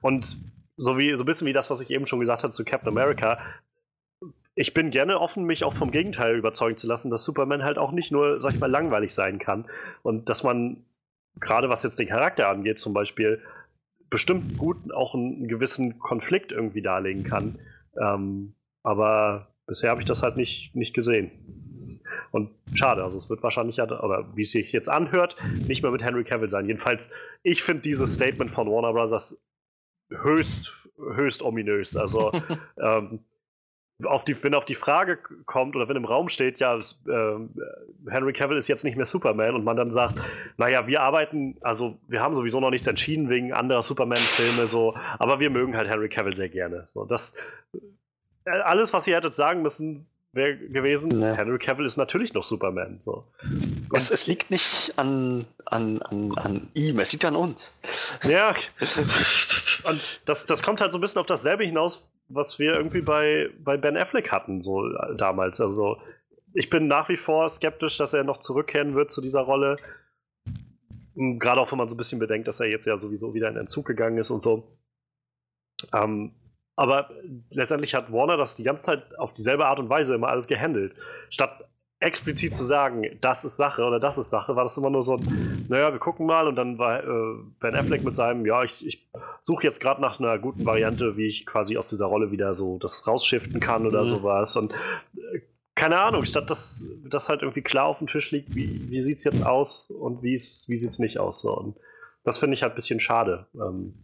Und 0.00 0.38
so 0.76 0.96
wie 0.96 1.14
so 1.16 1.24
ein 1.24 1.26
bisschen 1.26 1.46
wie 1.48 1.52
das, 1.52 1.70
was 1.70 1.80
ich 1.80 1.90
eben 1.90 2.06
schon 2.06 2.20
gesagt 2.20 2.44
habe 2.44 2.52
zu 2.52 2.64
Captain 2.64 2.88
America, 2.88 3.40
ich 4.58 4.74
bin 4.74 4.90
gerne 4.90 5.20
offen, 5.20 5.44
mich 5.44 5.62
auch 5.62 5.74
vom 5.74 5.92
Gegenteil 5.92 6.36
überzeugen 6.36 6.76
zu 6.76 6.88
lassen, 6.88 7.10
dass 7.10 7.22
Superman 7.22 7.62
halt 7.62 7.78
auch 7.78 7.92
nicht 7.92 8.10
nur, 8.10 8.40
sag 8.40 8.54
ich 8.54 8.58
mal, 8.58 8.68
langweilig 8.68 9.14
sein 9.14 9.38
kann. 9.38 9.66
Und 10.02 10.28
dass 10.28 10.42
man, 10.42 10.84
gerade 11.38 11.68
was 11.68 11.84
jetzt 11.84 12.00
den 12.00 12.08
Charakter 12.08 12.48
angeht, 12.48 12.76
zum 12.80 12.92
Beispiel, 12.92 13.40
bestimmt 14.10 14.58
gut 14.58 14.92
auch 14.92 15.14
einen 15.14 15.46
gewissen 15.46 16.00
Konflikt 16.00 16.50
irgendwie 16.50 16.82
darlegen 16.82 17.22
kann. 17.22 17.60
Ähm, 18.02 18.54
aber 18.82 19.54
bisher 19.68 19.90
habe 19.90 20.00
ich 20.00 20.06
das 20.06 20.24
halt 20.24 20.36
nicht, 20.36 20.74
nicht 20.74 20.92
gesehen. 20.92 22.02
Und 22.32 22.50
schade, 22.72 23.04
also 23.04 23.16
es 23.16 23.30
wird 23.30 23.44
wahrscheinlich, 23.44 23.80
oder 23.80 24.26
wie 24.34 24.42
es 24.42 24.50
sich 24.50 24.72
jetzt 24.72 24.88
anhört, 24.88 25.36
nicht 25.68 25.84
mehr 25.84 25.92
mit 25.92 26.02
Henry 26.02 26.24
Cavill 26.24 26.50
sein. 26.50 26.66
Jedenfalls, 26.66 27.10
ich 27.44 27.62
finde 27.62 27.82
dieses 27.82 28.14
Statement 28.14 28.50
von 28.50 28.66
Warner 28.68 28.92
Bros. 28.92 29.40
höchst, 30.10 30.88
höchst 30.96 31.42
ominös. 31.42 31.96
Also, 31.96 32.32
ähm, 32.82 33.20
auf 34.04 34.24
die, 34.24 34.40
wenn 34.44 34.54
auf 34.54 34.64
die 34.64 34.76
Frage 34.76 35.18
kommt 35.46 35.74
oder 35.74 35.88
wenn 35.88 35.96
im 35.96 36.04
Raum 36.04 36.28
steht, 36.28 36.58
ja, 36.60 36.76
äh, 36.76 36.82
Henry 38.08 38.32
Cavill 38.32 38.56
ist 38.56 38.68
jetzt 38.68 38.84
nicht 38.84 38.96
mehr 38.96 39.06
Superman 39.06 39.56
und 39.56 39.64
man 39.64 39.76
dann 39.76 39.90
sagt, 39.90 40.20
naja, 40.56 40.86
wir 40.86 41.02
arbeiten, 41.02 41.56
also 41.62 41.98
wir 42.06 42.22
haben 42.22 42.36
sowieso 42.36 42.60
noch 42.60 42.70
nichts 42.70 42.86
entschieden 42.86 43.28
wegen 43.28 43.52
anderer 43.52 43.82
Superman-Filme, 43.82 44.68
so, 44.68 44.94
aber 45.18 45.40
wir 45.40 45.50
mögen 45.50 45.76
halt 45.76 45.88
Henry 45.88 46.08
Cavill 46.08 46.36
sehr 46.36 46.48
gerne. 46.48 46.86
So, 46.94 47.04
das, 47.04 47.34
äh, 48.44 48.50
alles, 48.50 48.92
was 48.92 49.06
ihr 49.08 49.16
hättet 49.16 49.34
sagen 49.34 49.62
müssen, 49.62 50.06
wäre 50.32 50.56
gewesen, 50.56 51.08
nee. 51.08 51.34
Henry 51.34 51.58
Cavill 51.58 51.84
ist 51.84 51.96
natürlich 51.96 52.34
noch 52.34 52.44
Superman. 52.44 52.98
So. 53.00 53.24
Es, 53.92 54.10
es, 54.12 54.28
liegt 54.28 54.52
nicht 54.52 54.92
an, 54.96 55.46
an, 55.64 56.02
an, 56.02 56.28
an 56.36 56.70
ihm, 56.74 57.00
es 57.00 57.10
liegt 57.12 57.24
an 57.24 57.34
uns. 57.34 57.72
Ja, 58.22 58.54
und 59.84 60.20
das, 60.24 60.46
das 60.46 60.62
kommt 60.62 60.80
halt 60.80 60.92
so 60.92 60.98
ein 60.98 61.00
bisschen 61.00 61.20
auf 61.20 61.26
dasselbe 61.26 61.64
hinaus, 61.64 62.06
was 62.28 62.58
wir 62.58 62.74
irgendwie 62.74 63.00
bei, 63.00 63.50
bei 63.58 63.76
Ben 63.76 63.96
Affleck 63.96 64.30
hatten, 64.30 64.62
so 64.62 64.86
äh, 64.86 65.16
damals. 65.16 65.60
Also 65.60 65.98
ich 66.54 66.70
bin 66.70 66.86
nach 66.86 67.08
wie 67.08 67.16
vor 67.16 67.48
skeptisch, 67.48 67.98
dass 67.98 68.14
er 68.14 68.24
noch 68.24 68.38
zurückkehren 68.38 68.94
wird 68.94 69.10
zu 69.10 69.20
dieser 69.20 69.40
Rolle. 69.40 69.76
Hm, 71.14 71.38
gerade 71.38 71.60
auch, 71.60 71.70
wenn 71.72 71.78
man 71.78 71.88
so 71.88 71.94
ein 71.94 71.98
bisschen 71.98 72.18
bedenkt, 72.18 72.48
dass 72.48 72.60
er 72.60 72.70
jetzt 72.70 72.86
ja 72.86 72.96
sowieso 72.96 73.34
wieder 73.34 73.48
in 73.48 73.56
Entzug 73.56 73.86
gegangen 73.86 74.18
ist 74.18 74.30
und 74.30 74.42
so. 74.42 74.70
Ähm, 75.92 76.32
aber 76.76 77.10
letztendlich 77.50 77.94
hat 77.94 78.12
Warner 78.12 78.36
das 78.36 78.54
die 78.54 78.62
ganze 78.62 78.82
Zeit 78.82 79.18
auf 79.18 79.34
dieselbe 79.34 79.66
Art 79.66 79.80
und 79.80 79.88
Weise 79.88 80.14
immer 80.14 80.28
alles 80.28 80.46
gehandelt. 80.46 80.94
Statt 81.28 81.68
explizit 82.00 82.54
zu 82.54 82.64
sagen, 82.64 83.18
das 83.20 83.44
ist 83.44 83.56
Sache 83.56 83.84
oder 83.84 83.98
das 83.98 84.18
ist 84.18 84.30
Sache, 84.30 84.54
war 84.54 84.62
das 84.62 84.76
immer 84.76 84.90
nur 84.90 85.02
so 85.02 85.16
ein, 85.16 85.66
naja, 85.68 85.92
wir 85.92 85.98
gucken 85.98 86.26
mal 86.26 86.46
und 86.46 86.54
dann 86.54 86.78
war 86.78 87.02
äh, 87.02 87.38
Ben 87.58 87.74
Affleck 87.74 88.04
mit 88.04 88.14
seinem, 88.14 88.46
ja, 88.46 88.62
ich, 88.62 88.86
ich 88.86 89.10
suche 89.42 89.64
jetzt 89.64 89.80
gerade 89.80 90.00
nach 90.00 90.20
einer 90.20 90.38
guten 90.38 90.64
Variante, 90.64 91.16
wie 91.16 91.26
ich 91.26 91.44
quasi 91.44 91.76
aus 91.76 91.88
dieser 91.88 92.06
Rolle 92.06 92.30
wieder 92.30 92.54
so 92.54 92.78
das 92.78 93.06
rausschiften 93.06 93.58
kann 93.58 93.86
oder 93.86 94.00
mhm. 94.00 94.06
sowas 94.06 94.56
und 94.56 94.72
äh, 94.72 95.40
keine 95.78 96.00
Ahnung, 96.00 96.24
statt 96.24 96.50
dass 96.50 96.88
das 97.04 97.28
halt 97.28 97.42
irgendwie 97.42 97.62
klar 97.62 97.86
auf 97.86 97.98
dem 97.98 98.08
Tisch 98.08 98.32
liegt, 98.32 98.54
wie, 98.54 98.90
wie 98.90 99.00
sieht 99.00 99.18
es 99.18 99.24
jetzt 99.24 99.44
aus 99.44 99.88
und 99.90 100.24
wie, 100.24 100.34
wie 100.34 100.76
sieht 100.76 100.90
es 100.90 100.98
nicht 100.98 101.20
aus. 101.20 101.40
So. 101.40 101.56
Und 101.56 101.76
das 102.24 102.38
finde 102.38 102.54
ich 102.54 102.64
halt 102.64 102.72
ein 102.72 102.74
bisschen 102.74 102.98
schade. 102.98 103.46
Ähm, 103.54 103.94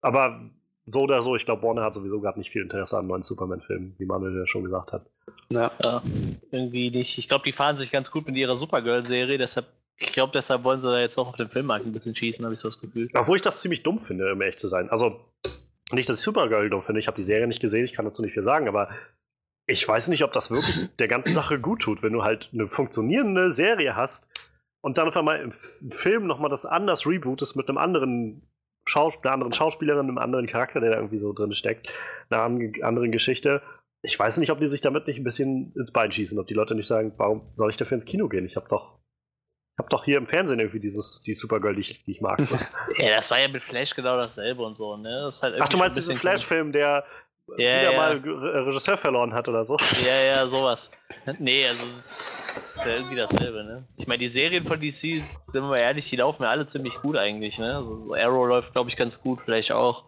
aber 0.00 0.50
so 0.86 1.00
oder 1.00 1.22
so, 1.22 1.34
ich 1.34 1.44
glaube, 1.44 1.62
Warner 1.62 1.82
hat 1.82 1.94
sowieso 1.94 2.20
gerade 2.20 2.38
nicht 2.38 2.50
viel 2.50 2.62
Interesse 2.62 2.98
an 2.98 3.06
neuen 3.06 3.22
Superman-Filmen, 3.22 3.94
wie 3.98 4.04
Manuel 4.04 4.38
ja 4.38 4.46
schon 4.46 4.64
gesagt 4.64 4.92
hat. 4.92 5.06
Ja, 5.50 5.72
ja 5.82 6.02
irgendwie 6.50 6.90
nicht. 6.90 7.18
Ich 7.18 7.28
glaube, 7.28 7.44
die 7.44 7.52
fahren 7.52 7.76
sich 7.76 7.90
ganz 7.90 8.10
gut 8.10 8.26
mit 8.26 8.36
ihrer 8.36 8.56
Supergirl-Serie, 8.56 9.38
deshalb, 9.38 9.66
ich 9.96 10.12
glaube, 10.12 10.32
deshalb 10.34 10.64
wollen 10.64 10.80
sie 10.80 10.90
da 10.90 11.00
jetzt 11.00 11.16
auch 11.16 11.28
auf 11.28 11.36
den 11.36 11.48
Filmmarkt 11.48 11.86
ein 11.86 11.92
bisschen 11.92 12.14
schießen, 12.14 12.44
habe 12.44 12.54
ich 12.54 12.60
so 12.60 12.68
das 12.68 12.80
Gefühl. 12.80 13.08
Obwohl 13.14 13.36
ich 13.36 13.42
das 13.42 13.60
ziemlich 13.60 13.82
dumm 13.82 13.98
finde, 13.98 14.32
um 14.32 14.42
ehrlich 14.42 14.58
zu 14.58 14.68
sein. 14.68 14.90
Also, 14.90 15.20
nicht, 15.92 16.08
dass 16.08 16.18
ich 16.18 16.22
Supergirl 16.22 16.68
dumm 16.68 16.82
finde, 16.82 17.00
ich 17.00 17.06
habe 17.06 17.16
die 17.16 17.22
Serie 17.22 17.46
nicht 17.46 17.60
gesehen, 17.60 17.84
ich 17.84 17.92
kann 17.92 18.04
dazu 18.04 18.22
nicht 18.22 18.34
viel 18.34 18.42
sagen, 18.42 18.68
aber 18.68 18.90
ich 19.66 19.86
weiß 19.88 20.08
nicht, 20.08 20.24
ob 20.24 20.32
das 20.32 20.50
wirklich 20.50 20.88
der 20.98 21.08
ganzen 21.08 21.32
Sache 21.32 21.58
gut 21.58 21.80
tut, 21.80 22.02
wenn 22.02 22.12
du 22.12 22.22
halt 22.22 22.50
eine 22.52 22.68
funktionierende 22.68 23.50
Serie 23.50 23.96
hast 23.96 24.28
und 24.82 24.98
dann 24.98 25.08
auf 25.08 25.16
einmal 25.16 25.40
im 25.40 25.52
Film 25.90 26.26
nochmal 26.26 26.50
das 26.50 26.66
anders 26.66 27.06
rebootest 27.06 27.56
mit 27.56 27.68
einem 27.68 27.78
anderen 27.78 28.42
Schaus 28.86 29.18
einer 29.22 29.32
anderen 29.32 29.52
Schauspielerin, 29.52 30.08
einem 30.08 30.18
anderen 30.18 30.46
Charakter, 30.46 30.80
der 30.80 30.90
da 30.90 30.96
irgendwie 30.96 31.18
so 31.18 31.32
drin 31.32 31.52
steckt, 31.52 31.88
einer 32.30 32.42
anderen 32.42 33.12
Geschichte. 33.12 33.62
Ich 34.02 34.18
weiß 34.18 34.38
nicht, 34.38 34.50
ob 34.50 34.60
die 34.60 34.66
sich 34.66 34.82
damit 34.82 35.06
nicht 35.06 35.18
ein 35.18 35.24
bisschen 35.24 35.72
ins 35.76 35.92
Bein 35.92 36.12
schießen, 36.12 36.38
ob 36.38 36.46
die 36.46 36.54
Leute 36.54 36.74
nicht 36.74 36.86
sagen, 36.86 37.14
warum 37.16 37.52
soll 37.54 37.70
ich 37.70 37.78
dafür 37.78 37.94
ins 37.94 38.04
Kino 38.04 38.28
gehen? 38.28 38.44
Ich 38.44 38.56
habe 38.56 38.68
doch 38.68 38.98
ich 39.74 39.78
habe 39.78 39.88
doch 39.88 40.04
hier 40.04 40.18
im 40.18 40.28
Fernsehen 40.28 40.60
irgendwie 40.60 40.78
dieses, 40.78 41.20
die 41.22 41.34
Supergirl, 41.34 41.74
die 41.74 41.80
ich, 41.80 42.04
die 42.04 42.12
ich 42.12 42.20
mag. 42.20 42.38
So. 42.44 42.54
ja, 42.96 43.16
das 43.16 43.32
war 43.32 43.40
ja 43.40 43.48
mit 43.48 43.60
Flash 43.60 43.92
genau 43.96 44.16
dasselbe 44.16 44.62
und 44.62 44.74
so, 44.74 44.96
ne? 44.96 45.28
Halt 45.42 45.56
Ach, 45.58 45.68
du 45.68 45.78
meinst 45.78 45.96
diesen 45.96 46.14
Flash-Film, 46.14 46.70
der 46.70 47.04
ja, 47.48 47.56
wieder 47.56 47.92
ja. 47.92 47.96
mal 47.96 48.16
Regisseur 48.18 48.96
verloren 48.96 49.34
hat 49.34 49.48
oder 49.48 49.64
so? 49.64 49.76
Ja, 50.06 50.24
ja, 50.24 50.46
sowas. 50.46 50.92
Nee, 51.40 51.66
also 51.66 51.84
das 51.86 52.08
ist 52.84 52.90
ja 52.90 52.96
irgendwie 52.96 53.16
dasselbe, 53.16 53.64
ne? 53.64 53.84
Ich 53.96 54.06
meine, 54.06 54.18
die 54.18 54.28
Serien 54.28 54.64
von 54.64 54.80
DC, 54.80 54.94
sind 54.94 55.24
wir 55.52 55.62
mal 55.62 55.78
ehrlich, 55.78 56.08
die 56.08 56.16
laufen 56.16 56.42
ja 56.42 56.50
alle 56.50 56.66
ziemlich 56.66 56.94
gut 56.96 57.16
eigentlich, 57.16 57.58
ne? 57.58 57.76
Also 57.76 58.14
Arrow 58.14 58.46
läuft, 58.46 58.72
glaube 58.72 58.90
ich, 58.90 58.96
ganz 58.96 59.20
gut, 59.20 59.40
vielleicht 59.44 59.72
auch. 59.72 60.04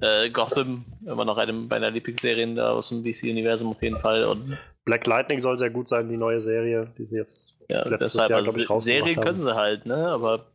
Äh, 0.00 0.30
Gotham, 0.30 0.84
immer 1.06 1.24
noch 1.24 1.38
eine 1.38 1.52
meiner 1.52 1.88
Lieblingsserien 1.88 2.56
da 2.56 2.72
aus 2.72 2.88
dem 2.88 3.04
DC-Universum 3.04 3.70
auf 3.70 3.82
jeden 3.82 4.00
Fall. 4.00 4.24
Und 4.24 4.58
Black 4.84 5.06
Lightning 5.06 5.40
soll 5.40 5.56
sehr 5.56 5.70
gut 5.70 5.88
sein, 5.88 6.08
die 6.08 6.16
neue 6.16 6.40
Serie, 6.40 6.92
die 6.98 7.04
sie 7.04 7.16
jetzt 7.16 7.56
ja, 7.68 7.86
letztes 7.86 8.14
deshalb, 8.14 8.30
Jahr, 8.30 8.42
glaube 8.42 8.60
ich, 8.60 8.68
rausgebracht 8.68 8.82
Serien 8.82 9.16
haben. 9.16 9.24
können 9.24 9.38
sie 9.38 9.54
halt, 9.54 9.86
ne? 9.86 10.08
Aber, 10.08 10.46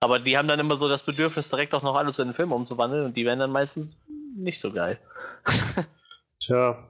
aber 0.00 0.18
die 0.18 0.36
haben 0.36 0.48
dann 0.48 0.58
immer 0.58 0.74
so 0.74 0.88
das 0.88 1.04
Bedürfnis, 1.04 1.48
direkt 1.48 1.74
auch 1.74 1.82
noch 1.82 1.94
alles 1.94 2.18
in 2.18 2.28
den 2.28 2.34
Film 2.34 2.50
umzuwandeln 2.50 3.04
und 3.04 3.16
die 3.16 3.24
werden 3.24 3.38
dann 3.38 3.52
meistens 3.52 4.00
nicht 4.36 4.60
so 4.60 4.72
geil. 4.72 4.98
Tja. 6.40 6.88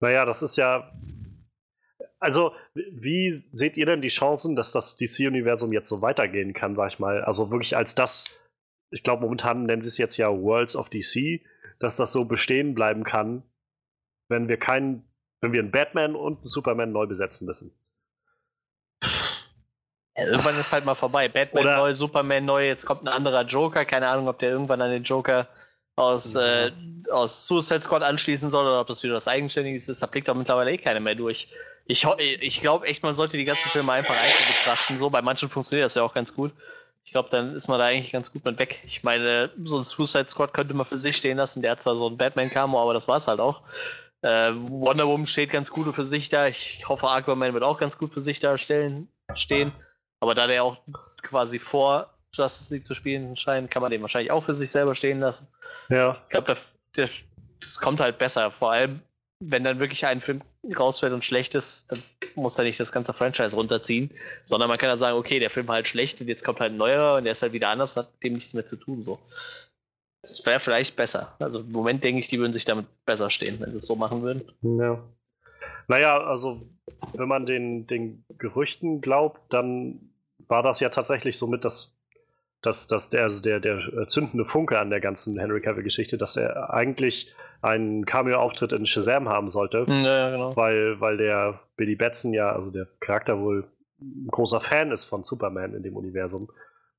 Naja, 0.00 0.24
das 0.26 0.42
ist 0.42 0.56
ja, 0.56 0.92
also, 2.22 2.54
wie 2.74 3.30
seht 3.30 3.76
ihr 3.76 3.84
denn 3.84 4.00
die 4.00 4.08
Chancen, 4.08 4.54
dass 4.54 4.70
das 4.70 4.94
DC-Universum 4.94 5.72
jetzt 5.72 5.88
so 5.88 6.02
weitergehen 6.02 6.52
kann, 6.52 6.76
sag 6.76 6.92
ich 6.92 6.98
mal? 7.00 7.24
Also 7.24 7.50
wirklich 7.50 7.76
als 7.76 7.96
das, 7.96 8.26
ich 8.90 9.02
glaube, 9.02 9.22
momentan 9.22 9.64
nennen 9.64 9.82
sie 9.82 9.88
es 9.88 9.98
jetzt 9.98 10.16
ja 10.16 10.28
Worlds 10.28 10.76
of 10.76 10.88
DC, 10.88 11.40
dass 11.80 11.96
das 11.96 12.12
so 12.12 12.24
bestehen 12.24 12.74
bleiben 12.74 13.02
kann, 13.02 13.42
wenn 14.28 14.48
wir 14.48 14.56
keinen, 14.56 15.04
wenn 15.40 15.52
wir 15.52 15.58
einen 15.58 15.72
Batman 15.72 16.14
und 16.14 16.38
einen 16.38 16.46
Superman 16.46 16.92
neu 16.92 17.06
besetzen 17.06 17.44
müssen. 17.44 17.72
Ja, 20.16 20.26
irgendwann 20.26 20.60
ist 20.60 20.72
halt 20.72 20.84
mal 20.84 20.94
vorbei. 20.94 21.28
Batman 21.28 21.64
Oder 21.64 21.76
neu, 21.78 21.94
Superman 21.94 22.44
neu, 22.44 22.68
jetzt 22.68 22.86
kommt 22.86 23.02
ein 23.02 23.08
anderer 23.08 23.42
Joker. 23.46 23.84
Keine 23.84 24.06
Ahnung, 24.06 24.28
ob 24.28 24.38
der 24.38 24.50
irgendwann 24.50 24.80
an 24.80 24.92
den 24.92 25.02
Joker 25.02 25.48
aus, 25.96 26.36
äh, 26.36 26.70
aus 27.10 27.48
Suicide 27.48 27.82
Squad 27.82 28.02
anschließen 28.02 28.48
soll 28.48 28.62
oder 28.62 28.80
ob 28.80 28.86
das 28.86 29.02
wieder 29.02 29.14
was 29.14 29.26
Eigenständiges 29.26 29.88
ist. 29.88 30.02
Da 30.02 30.06
blickt 30.06 30.28
doch 30.28 30.36
mittlerweile 30.36 30.70
eh 30.70 30.78
keiner 30.78 31.00
mehr 31.00 31.16
durch. 31.16 31.48
Ich, 31.92 32.06
ich 32.40 32.60
glaube 32.60 32.86
echt, 32.86 33.02
man 33.02 33.14
sollte 33.14 33.36
die 33.36 33.44
ganzen 33.44 33.68
Filme 33.68 33.92
einfach 33.92 34.16
einzeln 34.16 34.46
betrachten. 34.48 34.98
So, 34.98 35.10
bei 35.10 35.22
manchen 35.22 35.48
funktioniert 35.48 35.84
das 35.84 35.94
ja 35.94 36.02
auch 36.02 36.14
ganz 36.14 36.34
gut. 36.34 36.52
Ich 37.04 37.12
glaube, 37.12 37.28
dann 37.30 37.54
ist 37.54 37.68
man 37.68 37.78
da 37.78 37.86
eigentlich 37.86 38.12
ganz 38.12 38.32
gut 38.32 38.44
mit 38.44 38.58
weg. 38.58 38.80
Ich 38.86 39.02
meine, 39.02 39.50
so 39.64 39.78
ein 39.78 39.84
Suicide 39.84 40.28
Squad 40.28 40.54
könnte 40.54 40.72
man 40.72 40.86
für 40.86 40.98
sich 40.98 41.16
stehen 41.16 41.36
lassen. 41.36 41.60
Der 41.60 41.72
hat 41.72 41.82
zwar 41.82 41.96
so 41.96 42.08
ein 42.08 42.16
Batman-Camo, 42.16 42.80
aber 42.80 42.94
das 42.94 43.08
war 43.08 43.18
es 43.18 43.28
halt 43.28 43.40
auch. 43.40 43.62
Äh, 44.22 44.52
Wonder 44.54 45.06
Woman 45.06 45.26
steht 45.26 45.50
ganz 45.50 45.70
gut 45.70 45.94
für 45.94 46.04
sich 46.04 46.28
da. 46.28 46.46
Ich 46.46 46.88
hoffe, 46.88 47.10
Aquaman 47.10 47.52
wird 47.52 47.64
auch 47.64 47.78
ganz 47.78 47.98
gut 47.98 48.14
für 48.14 48.20
sich 48.20 48.40
da 48.40 48.56
stellen, 48.56 49.08
stehen. 49.34 49.72
Aber 50.20 50.34
da 50.34 50.46
der 50.46 50.64
auch 50.64 50.78
quasi 51.22 51.58
vor 51.58 52.14
Justice 52.32 52.72
League 52.72 52.86
zu 52.86 52.94
spielen 52.94 53.36
scheint, 53.36 53.70
kann 53.70 53.82
man 53.82 53.90
den 53.90 54.00
wahrscheinlich 54.00 54.30
auch 54.30 54.44
für 54.44 54.54
sich 54.54 54.70
selber 54.70 54.94
stehen 54.94 55.20
lassen. 55.20 55.48
Ja. 55.88 56.16
Ich 56.24 56.30
glaube, 56.30 56.56
das 56.94 57.78
kommt 57.80 58.00
halt 58.00 58.18
besser. 58.18 58.50
Vor 58.52 58.72
allem, 58.72 59.02
wenn 59.44 59.64
dann 59.64 59.80
wirklich 59.80 60.06
ein 60.06 60.20
Film 60.20 60.42
rausfällt 60.78 61.12
und 61.12 61.24
schlecht 61.24 61.54
ist, 61.54 61.90
dann 61.90 62.02
muss 62.34 62.58
er 62.58 62.64
nicht 62.64 62.78
das 62.78 62.92
ganze 62.92 63.12
Franchise 63.12 63.56
runterziehen, 63.56 64.10
sondern 64.42 64.68
man 64.68 64.78
kann 64.78 64.88
ja 64.88 64.96
sagen, 64.96 65.18
okay, 65.18 65.40
der 65.40 65.50
Film 65.50 65.66
war 65.66 65.76
halt 65.76 65.88
schlecht 65.88 66.20
und 66.20 66.28
jetzt 66.28 66.44
kommt 66.44 66.60
halt 66.60 66.72
ein 66.72 66.78
neuer 66.78 67.16
und 67.16 67.24
der 67.24 67.32
ist 67.32 67.42
halt 67.42 67.52
wieder 67.52 67.68
anders, 67.68 67.96
hat 67.96 68.08
dem 68.22 68.34
nichts 68.34 68.54
mehr 68.54 68.66
zu 68.66 68.76
tun. 68.76 69.02
So. 69.02 69.18
Das 70.22 70.44
wäre 70.46 70.60
vielleicht 70.60 70.94
besser. 70.94 71.34
Also 71.40 71.60
im 71.60 71.72
Moment 71.72 72.04
denke 72.04 72.20
ich, 72.20 72.28
die 72.28 72.38
würden 72.38 72.52
sich 72.52 72.64
damit 72.64 72.86
besser 73.04 73.30
stehen, 73.30 73.58
wenn 73.60 73.72
sie 73.72 73.78
es 73.78 73.86
so 73.86 73.96
machen 73.96 74.22
würden. 74.22 74.42
Ja. 74.62 75.02
Naja, 75.88 76.18
also 76.18 76.62
wenn 77.14 77.28
man 77.28 77.46
den, 77.46 77.86
den 77.86 78.24
Gerüchten 78.38 79.00
glaubt, 79.00 79.40
dann 79.52 80.12
war 80.38 80.62
das 80.62 80.80
ja 80.80 80.88
tatsächlich 80.88 81.38
so 81.38 81.46
mit 81.46 81.64
das 81.64 81.92
dass, 82.62 82.86
dass 82.86 83.10
der, 83.10 83.24
also 83.24 83.40
der, 83.40 83.58
der 83.58 84.06
zündende 84.06 84.44
Funke 84.44 84.78
an 84.78 84.90
der 84.90 85.00
ganzen 85.00 85.36
Henry 85.38 85.60
Cavill-Geschichte, 85.60 86.16
dass 86.16 86.36
er 86.36 86.72
eigentlich 86.72 87.34
einen 87.62 88.04
Cameo-Auftritt 88.04 88.72
in 88.72 88.84
Shazam 88.84 89.28
haben 89.28 89.48
sollte. 89.48 89.86
Ja, 89.88 90.30
genau. 90.30 90.56
Weil, 90.56 91.00
weil 91.00 91.16
der 91.16 91.60
Billy 91.76 91.94
Batson 91.94 92.34
ja, 92.34 92.52
also 92.52 92.70
der 92.70 92.88
Charakter 93.00 93.40
wohl 93.40 93.64
ein 94.00 94.28
großer 94.30 94.60
Fan 94.60 94.90
ist 94.90 95.04
von 95.04 95.22
Superman 95.22 95.74
in 95.74 95.82
dem 95.82 95.96
Universum. 95.96 96.50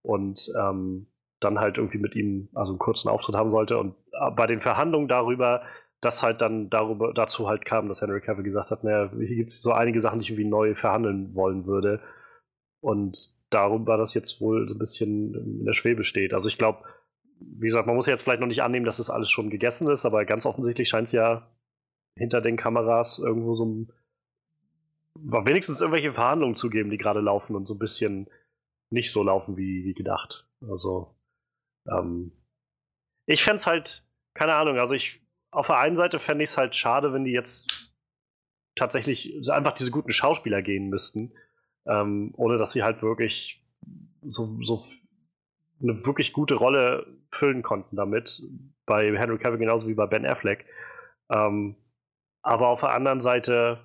Und 0.02 0.52
ähm, 0.60 1.08
dann 1.40 1.60
halt 1.60 1.78
irgendwie 1.78 1.98
mit 1.98 2.16
ihm 2.16 2.50
also 2.54 2.72
einen 2.72 2.80
kurzen 2.80 3.10
Auftritt 3.10 3.36
haben 3.36 3.52
sollte. 3.52 3.78
Und 3.78 3.96
äh, 4.14 4.32
bei 4.32 4.48
den 4.48 4.62
Verhandlungen 4.62 5.08
darüber, 5.08 5.64
dass 6.00 6.24
halt 6.24 6.42
dann 6.42 6.70
darüber, 6.70 7.14
dazu 7.14 7.48
halt 7.48 7.66
kam, 7.66 7.88
dass 7.88 8.02
Henry 8.02 8.22
Cavill 8.22 8.44
gesagt 8.44 8.72
hat, 8.72 8.84
naja, 8.84 9.12
hier 9.18 9.36
gibt 9.36 9.50
es 9.50 9.62
so 9.62 9.72
einige 9.72 10.00
Sachen, 10.00 10.20
die 10.20 10.24
ich 10.24 10.30
irgendwie 10.32 10.50
neu 10.50 10.76
verhandeln 10.76 11.36
wollen 11.36 11.66
würde. 11.66 12.02
Und 12.82 13.30
darum 13.50 13.86
war 13.88 13.98
das 13.98 14.14
jetzt 14.14 14.42
wohl 14.42 14.68
so 14.68 14.76
ein 14.76 14.80
bisschen 14.80 15.34
in 15.34 15.66
der 15.66 15.74
Schwebe 15.74 16.04
steht. 16.04 16.34
Also 16.34 16.48
ich 16.48 16.58
glaube, 16.58 16.84
wie 17.40 17.68
gesagt, 17.68 17.88
man 17.88 17.96
muss 17.96 18.06
jetzt 18.06 18.24
vielleicht 18.24 18.42
noch 18.42 18.48
nicht 18.48 18.64
annehmen, 18.64 18.86
dass 18.86 18.98
das 18.98 19.10
alles 19.10 19.30
schon 19.30 19.50
gegessen 19.50 19.90
ist, 19.90 20.06
aber 20.06 20.26
ganz 20.26 20.46
offensichtlich 20.46 20.90
scheint 20.90 21.08
es 21.08 21.12
ja 21.12 21.50
hinter 22.18 22.42
den 22.42 22.58
Kameras 22.58 23.20
irgendwo 23.20 23.54
so 23.54 23.66
ein 23.66 23.94
wenigstens 25.16 25.80
irgendwelche 25.80 26.14
Verhandlungen 26.14 26.56
zu 26.56 26.70
geben, 26.70 26.90
die 26.90 26.98
gerade 26.98 27.20
laufen 27.20 27.56
und 27.56 27.68
so 27.68 27.76
ein 27.76 27.80
bisschen 27.80 28.30
nicht 28.90 29.12
so 29.12 29.24
laufen 29.24 29.58
wie, 29.58 29.84
wie 29.84 29.94
gedacht. 29.94 30.48
Also 30.68 31.16
ähm, 31.88 32.32
ich 33.26 33.44
fände 33.44 33.58
es 33.58 33.68
halt, 33.68 34.06
keine 34.34 34.56
Ahnung, 34.56 34.78
also 34.78 34.96
ich 34.96 35.22
auf 35.52 35.68
der 35.68 35.78
einen 35.78 35.96
Seite 35.96 36.18
fände 36.18 36.44
ich 36.44 36.50
es 36.50 36.58
halt 36.58 36.76
schade, 36.76 37.14
wenn 37.14 37.26
die 37.26 37.32
jetzt 37.32 37.94
tatsächlich 38.76 39.50
einfach 39.52 39.74
diese 39.74 39.92
guten 39.92 40.12
Schauspieler 40.12 40.64
gehen 40.64 40.90
müssten 40.90 41.34
ähm, 41.86 42.34
ohne 42.36 42.58
dass 42.58 42.72
sie 42.72 42.84
halt 42.84 43.02
wirklich 43.02 43.64
so, 44.22 44.58
so 44.62 44.86
eine 45.84 46.06
wirklich 46.06 46.34
gute 46.34 46.56
Rolle 46.56 47.06
füllen 47.32 47.62
konnten 47.62 47.96
damit. 47.96 48.42
Bei 48.86 49.06
Henry 49.18 49.38
Cavill 49.38 49.60
genauso 49.60 49.88
wie 49.88 49.94
bei 49.94 50.08
Ben 50.08 50.26
Affleck. 50.26 50.66
Ähm, 51.30 51.76
aber 52.42 52.68
auf 52.70 52.82
der 52.82 52.92
anderen 52.92 53.22
Seite, 53.22 53.80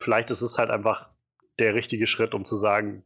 vielleicht 0.00 0.30
ist 0.30 0.42
es 0.42 0.58
halt 0.58 0.70
einfach 0.70 1.10
der 1.58 1.74
richtige 1.74 2.06
Schritt, 2.06 2.34
um 2.34 2.44
zu 2.44 2.56
sagen, 2.56 3.04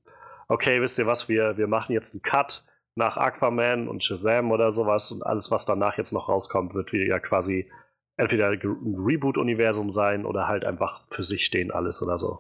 okay, 0.49 0.81
wisst 0.81 0.99
ihr 0.99 1.07
was, 1.07 1.29
wir, 1.29 1.57
wir 1.57 1.67
machen 1.67 1.93
jetzt 1.93 2.15
einen 2.15 2.23
Cut 2.23 2.65
nach 2.97 3.17
Aquaman 3.17 3.89
und 3.89 4.05
Shazam 4.05 4.53
oder 4.53 4.73
sowas 4.73 5.11
und 5.11 5.25
alles, 5.25 5.51
was 5.51 5.65
danach 5.65 5.99
jetzt 5.99 6.13
noch 6.13 6.29
rauskommt, 6.29 6.75
wird 6.75 6.93
wieder 6.93 7.19
quasi 7.21 7.71
entweder 8.17 8.51
ein 8.51 8.95
Reboot-Universum 8.97 9.91
sein 9.91 10.25
oder 10.25 10.47
halt 10.47 10.65
einfach 10.65 11.03
für 11.11 11.25
sich 11.25 11.45
stehen 11.45 11.73
alles 11.73 12.01
oder 12.03 12.19
so. 12.19 12.39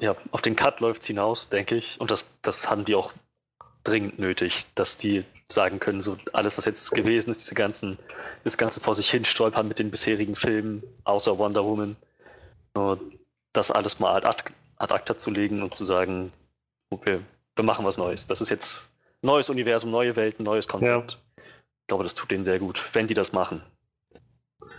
Ja, 0.00 0.16
auf 0.30 0.42
den 0.42 0.56
Cut 0.56 0.80
läuft 0.80 1.02
es 1.02 1.08
hinaus, 1.08 1.48
denke 1.48 1.76
ich. 1.76 2.00
Und 2.00 2.10
das, 2.10 2.24
das 2.42 2.70
haben 2.70 2.84
die 2.84 2.94
auch 2.94 3.12
dringend 3.84 4.18
nötig, 4.18 4.66
dass 4.74 4.96
die 4.96 5.24
sagen 5.50 5.78
können, 5.78 6.00
so 6.00 6.16
alles, 6.32 6.56
was 6.56 6.64
jetzt 6.64 6.90
gewesen 6.92 7.30
ist, 7.30 7.40
diese 7.42 7.54
ganzen, 7.54 7.98
das 8.42 8.56
Ganze 8.56 8.80
vor 8.80 8.94
sich 8.94 9.10
hin 9.10 9.24
stolpern 9.24 9.68
mit 9.68 9.78
den 9.78 9.90
bisherigen 9.90 10.34
Filmen, 10.34 10.82
außer 11.04 11.38
Wonder 11.38 11.64
Woman, 11.64 11.96
das 13.52 13.70
alles 13.70 14.00
mal 14.00 14.16
ad, 14.16 14.26
ad 14.76 14.94
acta 14.94 15.16
zu 15.16 15.30
legen 15.30 15.62
und 15.62 15.74
zu 15.74 15.84
sagen, 15.84 16.32
okay, 16.90 17.20
wir 17.54 17.64
machen 17.64 17.84
was 17.84 17.98
Neues. 17.98 18.26
Das 18.26 18.40
ist 18.40 18.48
jetzt 18.48 18.88
neues 19.22 19.48
Universum, 19.48 19.90
neue 19.90 20.16
Welten, 20.16 20.44
neues 20.44 20.66
Konzept. 20.66 21.12
Ja. 21.12 21.44
Ich 21.82 21.86
glaube, 21.88 22.02
das 22.02 22.14
tut 22.14 22.30
denen 22.30 22.44
sehr 22.44 22.58
gut, 22.58 22.82
wenn 22.94 23.06
die 23.06 23.14
das 23.14 23.32
machen. 23.32 23.62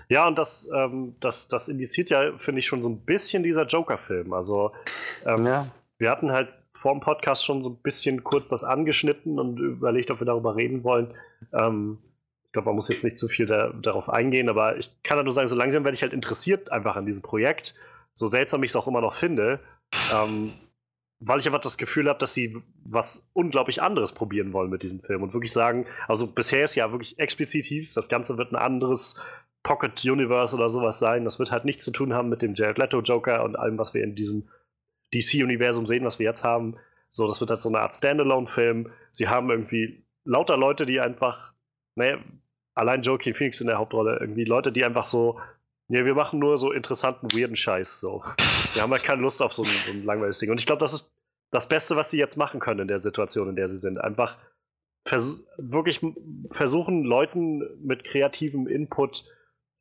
Ja, 0.09 0.27
und 0.27 0.37
das, 0.37 0.69
ähm, 0.73 1.15
das, 1.19 1.47
das 1.47 1.67
indiziert 1.67 2.09
ja, 2.09 2.37
finde 2.37 2.59
ich, 2.59 2.67
schon 2.67 2.83
so 2.83 2.89
ein 2.89 2.99
bisschen 2.99 3.43
dieser 3.43 3.65
Joker-Film. 3.65 4.33
Also, 4.33 4.71
ähm, 5.25 5.45
ja. 5.45 5.67
wir 5.97 6.11
hatten 6.11 6.31
halt 6.31 6.49
vor 6.85 6.93
dem 6.93 7.01
Podcast 7.01 7.43
schon 7.43 7.63
so 7.63 7.71
ein 7.71 7.77
bisschen 7.77 8.23
kurz 8.23 8.45
das 8.45 8.63
angeschnitten 8.63 9.39
und 9.39 9.57
überlegt, 9.57 10.11
ob 10.11 10.21
wir 10.21 10.25
darüber 10.27 10.55
reden 10.55 10.83
wollen. 10.83 11.15
Ähm, 11.51 11.97
ich 12.45 12.51
glaube, 12.51 12.67
man 12.67 12.75
muss 12.75 12.89
jetzt 12.89 13.03
nicht 13.03 13.17
zu 13.17 13.27
viel 13.27 13.47
da, 13.47 13.69
darauf 13.69 14.07
eingehen, 14.07 14.49
aber 14.49 14.77
ich 14.77 14.91
kann 15.01 15.15
halt 15.17 15.25
nur 15.25 15.33
sagen, 15.33 15.47
so 15.47 15.55
langsam 15.55 15.83
werde 15.83 15.95
ich 15.95 16.03
halt 16.03 16.13
interessiert 16.13 16.71
einfach 16.71 16.95
an 16.95 17.07
diesem 17.07 17.23
Projekt. 17.23 17.73
So 18.13 18.27
seltsam 18.27 18.61
ich 18.61 18.69
es 18.69 18.75
auch 18.75 18.87
immer 18.87 19.01
noch 19.01 19.15
finde. 19.15 19.61
Ähm, 20.13 20.53
weil 21.19 21.39
ich 21.39 21.47
einfach 21.47 21.59
das 21.59 21.77
Gefühl 21.77 22.07
habe, 22.07 22.19
dass 22.19 22.35
sie 22.35 22.55
was 22.83 23.27
unglaublich 23.33 23.81
anderes 23.81 24.11
probieren 24.11 24.53
wollen 24.53 24.69
mit 24.69 24.83
diesem 24.83 24.99
Film 24.99 25.23
und 25.23 25.33
wirklich 25.33 25.53
sagen, 25.53 25.87
also 26.07 26.27
bisher 26.27 26.65
ist 26.65 26.75
ja 26.75 26.91
wirklich 26.91 27.17
explizit 27.17 27.65
hieß, 27.65 27.95
das 27.95 28.09
Ganze 28.09 28.37
wird 28.37 28.51
ein 28.51 28.57
anderes 28.57 29.15
Pocket 29.63 30.05
Universe 30.05 30.55
oder 30.55 30.69
sowas 30.69 30.99
sein. 30.99 31.25
Das 31.25 31.39
wird 31.39 31.51
halt 31.51 31.65
nichts 31.65 31.83
zu 31.83 31.89
tun 31.89 32.13
haben 32.13 32.29
mit 32.29 32.43
dem 32.43 32.53
Jared 32.53 32.77
Leto 32.77 33.01
Joker 33.01 33.43
und 33.43 33.55
allem, 33.55 33.79
was 33.79 33.95
wir 33.95 34.03
in 34.03 34.13
diesem 34.15 34.47
DC-Universum 35.13 35.85
sehen, 35.85 36.05
was 36.05 36.19
wir 36.19 36.25
jetzt 36.25 36.43
haben. 36.43 36.75
So, 37.11 37.27
das 37.27 37.39
wird 37.39 37.49
halt 37.49 37.61
so 37.61 37.69
eine 37.69 37.79
Art 37.79 37.93
Standalone-Film. 37.93 38.91
Sie 39.11 39.27
haben 39.27 39.49
irgendwie 39.49 40.05
lauter 40.25 40.57
Leute, 40.57 40.85
die 40.85 40.99
einfach, 40.99 41.53
ne, 41.95 42.19
allein 42.73 43.01
Joaquin 43.01 43.33
Phoenix 43.33 43.61
in 43.61 43.67
der 43.67 43.77
Hauptrolle, 43.77 44.17
irgendwie 44.19 44.43
Leute, 44.43 44.71
die 44.71 44.83
einfach 44.83 45.05
so 45.05 45.39
Ja, 45.87 46.03
wir 46.03 46.15
machen 46.15 46.39
nur 46.39 46.57
so 46.57 46.71
interessanten, 46.71 47.31
weirden 47.31 47.55
Scheiß. 47.55 47.99
So. 47.99 48.23
Wir 48.73 48.81
haben 48.81 48.91
halt 48.91 49.03
keine 49.03 49.21
Lust 49.21 49.41
auf 49.41 49.53
so 49.53 49.63
ein, 49.63 49.69
so 49.85 49.91
ein 49.91 50.03
langweiliges 50.03 50.39
Ding. 50.39 50.49
Und 50.49 50.59
ich 50.59 50.65
glaube, 50.65 50.79
das 50.79 50.93
ist 50.93 51.13
das 51.51 51.69
Beste, 51.69 51.95
was 51.95 52.09
sie 52.09 52.17
jetzt 52.17 52.37
machen 52.37 52.59
können 52.59 52.81
in 52.81 52.87
der 52.87 52.99
Situation, 52.99 53.49
in 53.49 53.55
der 53.55 53.69
sie 53.69 53.77
sind. 53.77 54.01
Einfach 54.01 54.37
vers 55.07 55.45
wirklich 55.57 56.01
versuchen, 56.49 57.03
Leuten 57.03 57.63
mit 57.85 58.03
kreativem 58.03 58.67
Input 58.67 59.25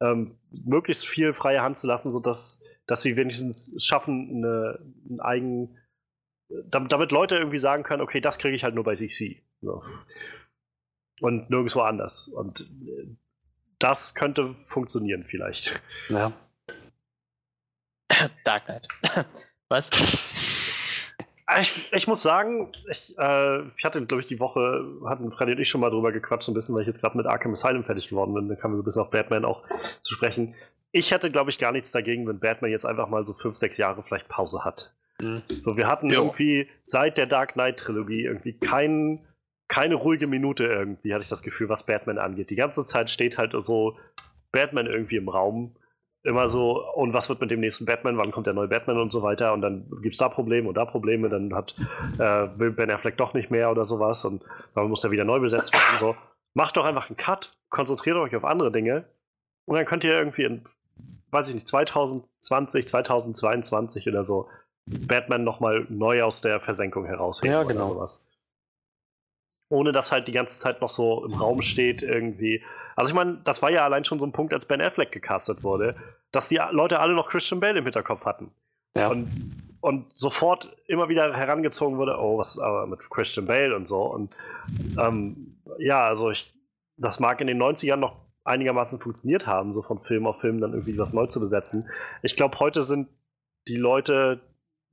ähm, 0.01 0.37
möglichst 0.51 1.07
viel 1.07 1.33
freie 1.33 1.62
Hand 1.62 1.79
zu 1.79 1.87
lassen, 1.87 2.11
sodass 2.11 2.61
dass 2.87 3.03
sie 3.03 3.16
wenigstens 3.16 3.74
schaffen, 3.82 4.37
eine, 4.37 4.78
einen 5.09 5.20
eigen, 5.20 5.78
damit, 6.66 7.12
Leute 7.12 7.37
irgendwie 7.37 7.59
sagen 7.59 7.82
können, 7.82 8.03
okay, 8.03 8.20
das 8.20 8.39
kriege 8.39 8.55
ich 8.55 8.64
halt 8.64 8.74
nur 8.74 8.85
bei 8.85 8.95
CC. 8.95 9.43
So. 9.61 9.82
Und 11.20 11.49
nirgendwo 11.51 11.80
anders. 11.80 12.28
Und 12.28 12.61
äh, 12.61 13.07
das 13.78 14.14
könnte 14.14 14.55
funktionieren 14.55 15.24
vielleicht. 15.24 15.80
Ja. 16.09 16.32
Dark 18.45 18.66
Knight. 18.66 18.89
Was? 19.68 19.91
Ich, 21.61 21.93
ich, 21.93 22.07
muss 22.07 22.22
sagen, 22.22 22.72
ich, 22.91 23.16
äh, 23.18 23.68
ich 23.76 23.85
hatte, 23.85 24.05
glaube 24.07 24.20
ich, 24.22 24.26
die 24.26 24.41
Woche, 24.41 24.85
hatten 25.07 25.30
Freddy 25.30 25.53
und 25.53 25.61
ich 25.61 25.68
schon 25.68 25.80
mal 25.80 25.91
drüber 25.91 26.11
gequatscht, 26.11 26.49
ein 26.49 26.55
bisschen, 26.55 26.74
weil 26.74 26.82
ich 26.82 26.87
jetzt 26.87 27.01
gerade 27.01 27.16
mit 27.16 27.26
Arkham 27.26 27.53
Asylum 27.53 27.85
fertig 27.85 28.09
geworden 28.09 28.35
bin. 28.35 28.49
Dann 28.49 28.59
kamen 28.59 28.74
wir 28.74 28.78
so 28.78 28.82
ein 28.82 28.85
bisschen 28.85 29.03
auf 29.03 29.11
Batman 29.11 29.45
auch 29.45 29.62
zu 30.03 30.14
sprechen. 30.14 30.55
Ich 30.97 31.11
hätte, 31.11 31.31
glaube 31.31 31.51
ich, 31.51 31.59
gar 31.59 31.73
nichts 31.73 31.91
dagegen, 31.91 32.27
wenn 32.29 32.39
Batman 32.39 32.71
jetzt 32.71 32.87
einfach 32.87 33.09
mal 33.09 33.27
so 33.27 33.35
fünf, 33.35 33.57
sechs 33.57 33.79
Jahre 33.79 34.05
vielleicht 34.05 34.29
Pause 34.29 34.65
hat. 34.65 34.95
Mhm. 35.21 35.43
So, 35.59 35.77
wir 35.77 35.89
hatten 35.89 36.09
jo. 36.09 36.23
irgendwie 36.23 36.69
seit 36.81 37.19
der 37.19 37.27
Dark 37.27 37.55
Knight-Trilogie 37.55 38.23
irgendwie 38.23 38.53
keinen 38.53 39.27
keine 39.67 39.97
ruhige 39.97 40.29
Minute 40.29 40.67
irgendwie, 40.67 41.13
hatte 41.13 41.25
ich 41.25 41.29
das 41.29 41.43
Gefühl, 41.43 41.69
was 41.69 41.85
Batman 41.85 42.19
angeht. 42.19 42.51
Die 42.51 42.55
ganze 42.55 42.85
Zeit 42.85 43.11
steht 43.11 43.39
halt 43.39 43.55
so 43.59 43.99
Batman 44.53 44.87
irgendwie 44.87 45.17
im 45.17 45.29
Raum. 45.29 45.75
Immer 46.23 46.47
so, 46.47 46.81
und 46.95 47.13
was 47.13 47.29
wird 47.29 47.41
mit 47.41 47.51
dem 47.51 47.59
nächsten 47.59 47.87
Batman? 47.87 48.17
Wann 48.17 48.31
kommt 48.31 48.47
der 48.47 48.55
neue 48.55 48.69
Batman 48.69 48.99
und 48.99 49.11
so 49.11 49.23
weiter? 49.23 49.53
Und 49.53 49.63
dann 49.63 49.91
gibt 50.01 50.15
es 50.15 50.19
da 50.19 50.29
Probleme 50.29 50.69
und 50.69 50.77
da 50.77 50.85
Probleme. 50.85 51.29
Dann 51.29 51.53
hat 51.55 51.75
äh, 52.19 52.59
will 52.59 52.71
Ben 52.71 52.91
Affleck 52.91 53.17
doch 53.17 53.35
nicht 53.35 53.51
mehr 53.51 53.69
oder 53.71 53.85
sowas 53.85 54.25
und 54.25 54.45
dann 54.77 54.89
muss 54.89 55.03
er 55.03 55.11
wieder 55.11 55.25
neu 55.25 55.41
besetzt 55.41 55.75
werden. 55.75 55.99
So. 55.99 56.17
Macht 56.55 56.77
doch 56.77 56.85
einfach 56.85 57.09
einen 57.09 57.17
Cut, 57.17 57.59
konzentriert 57.69 58.17
euch 58.17 58.37
auf 58.37 58.45
andere 58.45 58.71
Dinge 58.71 59.07
und 59.67 59.77
dann 59.77 59.87
könnt 59.87 60.05
ihr 60.05 60.17
irgendwie 60.17 60.45
in, 60.45 60.65
weiß 61.35 61.49
ich 61.49 61.55
nicht, 61.55 61.68
2020, 61.68 62.89
2022 62.89 64.09
oder 64.09 64.24
so 64.24 64.49
Batman 64.87 65.45
nochmal 65.45 65.87
neu 65.91 66.22
aus 66.22 66.41
der 66.41 66.61
Versenkung 66.61 67.05
herausheben 67.05 67.51
ja, 67.53 67.62
genau. 67.62 67.87
oder 67.87 67.95
sowas 67.95 68.22
ohne 69.68 69.93
dass 69.93 70.12
halt 70.12 70.28
die 70.28 70.32
ganze 70.32 70.59
Zeit 70.59 70.80
noch 70.80 70.89
so 70.89 71.24
im 71.24 71.35
Raum 71.35 71.62
steht 71.62 72.03
irgendwie. 72.03 72.62
Also 72.97 73.11
ich 73.11 73.14
meine, 73.14 73.41
das 73.45 73.62
war 73.62 73.70
ja 73.70 73.85
allein 73.85 74.05
schon 74.05 74.18
so 74.18 74.26
ein 74.26 74.32
Punkt, 74.32 74.53
als 74.53 74.66
Ben 74.66 74.80
Affleck 74.80 75.11
gecastet 75.11 75.62
wurde, 75.62 75.97
dass 76.30 76.49
die 76.49 76.61
Leute 76.70 77.01
alle 77.01 77.14
noch 77.14 77.28
Christian 77.28 77.61
Bale 77.61 77.78
im 77.78 77.85
Hinterkopf 77.85 78.24
hatten. 78.24 78.51
Ja. 78.97 79.09
Und, 79.09 79.76
und 79.80 80.12
sofort 80.12 80.76
immer 80.87 81.09
wieder 81.09 81.35
herangezogen 81.37 81.99
wurde, 81.99 82.16
oh, 82.18 82.39
was 82.39 82.57
ist 82.57 82.62
aber 82.62 82.87
mit 82.87 83.01
Christian 83.11 83.47
Bale 83.47 83.74
und 83.74 83.87
so. 83.87 84.03
Und 84.03 84.32
ähm, 84.99 85.61
ja, 85.78 86.05
also 86.05 86.30
ich, 86.30 86.55
das 86.97 87.18
mag 87.18 87.41
in 87.41 87.49
den 87.49 87.61
90ern 87.61 87.97
noch 87.97 88.16
einigermaßen 88.45 88.99
funktioniert 88.99 89.47
haben, 89.47 89.73
so 89.73 89.83
von 89.83 90.01
Film 90.01 90.27
auf 90.27 90.41
Film 90.41 90.61
dann 90.61 90.73
irgendwie 90.73 90.99
was 90.99 91.13
neu 91.13 91.27
zu 91.27 91.41
besetzen. 91.41 91.89
Ich 92.23 92.37
glaube, 92.37 92.59
heute 92.61 92.83
sind 92.83 93.09
die 93.69 93.77
Leute, 93.77 94.41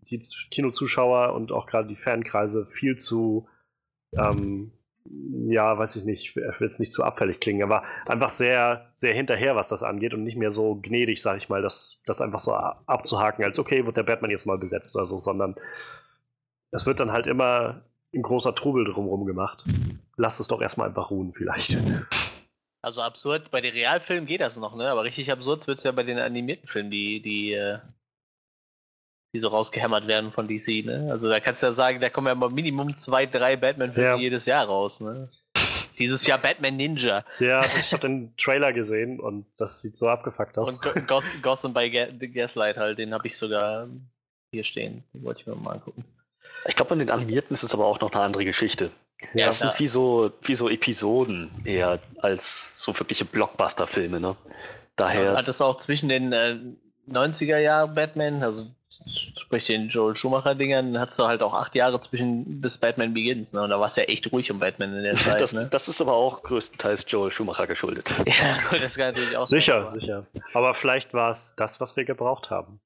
die 0.10 0.20
Kinozuschauer 0.49 1.34
und 1.34 1.52
auch 1.52 1.68
gerade 1.68 1.88
die 1.88 1.95
Fankreise 1.95 2.66
viel 2.66 2.95
zu 2.95 3.47
ähm, 4.18 4.72
ja, 5.47 5.78
weiß 5.78 5.95
ich 5.95 6.06
nicht, 6.06 6.30
ich 6.30 6.36
will 6.36 6.68
jetzt 6.68 6.80
nicht 6.80 6.93
zu 6.93 7.04
abfällig 7.04 7.39
klingen, 7.39 7.64
aber 7.64 7.84
einfach 8.06 8.30
sehr, 8.30 8.89
sehr 8.93 9.14
hinterher, 9.14 9.56
was 9.56 9.68
das 9.68 9.84
angeht 9.84 10.14
und 10.14 10.24
nicht 10.24 10.38
mehr 10.38 10.52
so 10.52 10.76
gnädig, 10.76 11.22
sag 11.22 11.38
ich 11.38 11.49
mal, 11.49 11.62
das, 11.62 11.99
das 12.06 12.22
einfach 12.22 12.39
so 12.39 12.54
abzuhaken, 12.54 13.43
als 13.43 13.60
okay, 13.60 13.86
wird 13.86 13.97
der 13.97 14.04
Batman 14.04 14.32
jetzt 14.32 14.45
mal 14.45 14.58
besetzt 14.58 14.95
oder 14.95 15.06
so, 15.06 15.18
sondern 15.18 15.56
es 16.72 16.86
wird 16.86 16.99
dann 16.99 17.12
halt 17.12 17.28
immer 17.28 17.82
ein 18.14 18.22
großer 18.22 18.54
Trubel 18.54 18.86
drumherum 18.86 19.26
gemacht. 19.26 19.66
Lass 20.18 20.39
es 20.39 20.47
doch 20.47 20.62
erstmal 20.62 20.89
einfach 20.89 21.12
ruhen, 21.12 21.34
vielleicht. 21.34 21.78
Also 22.84 23.01
absurd, 23.01 23.51
bei 23.51 23.61
den 23.61 23.73
Realfilmen 23.73 24.25
geht 24.25 24.41
das 24.41 24.57
noch, 24.57 24.75
ne? 24.75 24.89
Aber 24.89 25.03
richtig 25.03 25.32
absurd 25.32 25.67
wird 25.67 25.77
es 25.77 25.84
ja 25.84 25.91
bei 25.91 26.03
den 26.03 26.17
animierten 26.17 26.67
Filmen, 26.67 26.89
die, 26.89 27.21
die 27.21 27.53
äh, 27.53 27.79
die 29.34 29.39
so 29.39 29.47
rausgehämmert 29.47 30.07
werden 30.07 30.32
von 30.32 30.47
DC, 30.47 30.86
ne? 30.86 31.07
Also 31.11 31.29
da 31.29 31.39
kannst 31.39 31.63
du 31.63 31.67
ja 31.67 31.73
sagen, 31.73 32.01
da 32.01 32.09
kommen 32.09 32.27
ja 32.27 32.36
mal 32.36 32.49
Minimum 32.49 32.93
zwei, 32.95 33.25
drei 33.25 33.55
Batman-Filme 33.55 34.09
ja. 34.09 34.15
jedes 34.17 34.45
Jahr 34.45 34.65
raus, 34.65 34.99
ne? 34.99 35.29
Dieses 35.97 36.25
Jahr 36.25 36.38
Batman 36.38 36.75
Ninja. 36.75 37.23
Ja, 37.39 37.63
ich 37.79 37.93
habe 37.93 38.01
den 38.01 38.36
Trailer 38.36 38.73
gesehen 38.73 39.19
und 39.19 39.45
das 39.57 39.82
sieht 39.82 39.95
so 39.95 40.07
abgefuckt 40.07 40.57
aus. 40.57 40.84
Und 40.84 41.07
Goss 41.07 41.36
Gotham 41.41 41.73
bei 41.73 41.89
Gaslight 41.89 42.77
halt, 42.77 42.97
den 42.97 43.13
habe 43.13 43.27
ich 43.27 43.38
sogar 43.38 43.88
hier 44.51 44.63
stehen. 44.63 45.03
Den 45.13 45.23
wollte 45.23 45.41
ich 45.41 45.47
mir 45.47 45.55
mal 45.55 45.73
angucken. 45.73 46.03
Ich 46.65 46.75
glaube, 46.75 46.89
bei 46.89 46.95
den 46.95 47.11
Animierten 47.11 47.53
ist 47.53 47.63
es 47.63 47.73
aber 47.73 47.86
auch 47.86 47.99
noch 47.99 48.11
eine 48.11 48.21
andere 48.21 48.45
Geschichte. 48.45 48.91
Ja, 49.34 49.45
das 49.47 49.59
sind 49.59 49.80
wie 49.80 49.88
so, 49.88 50.32
wie 50.41 50.55
so 50.55 50.69
Episoden 50.69 51.51
eher 51.63 51.99
als 52.22 52.74
so 52.76 52.97
wirkliche 52.97 53.26
Blockbuster-Filme, 53.26 54.19
ne? 54.19 54.36
Daher. 54.95 55.36
Hat 55.36 55.47
es 55.47 55.61
auch 55.61 55.78
zwischen 55.78 56.09
den 56.09 56.34
äh, 56.34 56.57
90er 57.09 57.57
Jahren 57.57 57.95
Batman, 57.95 58.43
also 58.43 58.67
sprich 59.36 59.65
den 59.65 59.88
Joel 59.88 60.15
Schumacher-Dingern, 60.15 60.99
hattest 60.99 61.17
du 61.19 61.26
halt 61.26 61.41
auch 61.41 61.53
acht 61.53 61.76
Jahre 61.76 61.99
zwischen 62.01 62.61
bis 62.61 62.78
Batman 62.78 63.13
Begins, 63.13 63.53
ne? 63.53 63.61
Und 63.61 63.69
da 63.69 63.80
war 63.80 63.88
es 63.88 63.95
ja 63.95 64.03
echt 64.03 64.32
ruhig 64.32 64.51
um 64.51 64.59
Batman 64.59 64.95
in 64.95 65.03
der 65.03 65.15
Zeit. 65.15 65.39
Das, 65.39 65.53
ne? 65.53 65.67
das 65.69 65.88
ist 65.88 66.01
aber 66.01 66.13
auch 66.13 66.43
größtenteils 66.43 67.05
Joel 67.07 67.32
Schumacher 67.32 67.67
geschuldet. 67.67 68.13
ja, 68.26 68.34
das 68.82 68.95
kann 68.95 69.13
natürlich 69.13 69.38
auch 69.38 69.45
Sicher, 69.45 69.88
sein, 69.88 69.99
sicher. 69.99 70.28
Aber 70.53 70.74
vielleicht 70.74 71.13
war 71.13 71.32
es 71.32 71.53
das, 71.55 71.80
was 71.80 71.95
wir 71.95 72.05
gebraucht 72.05 72.49
haben. 72.49 72.80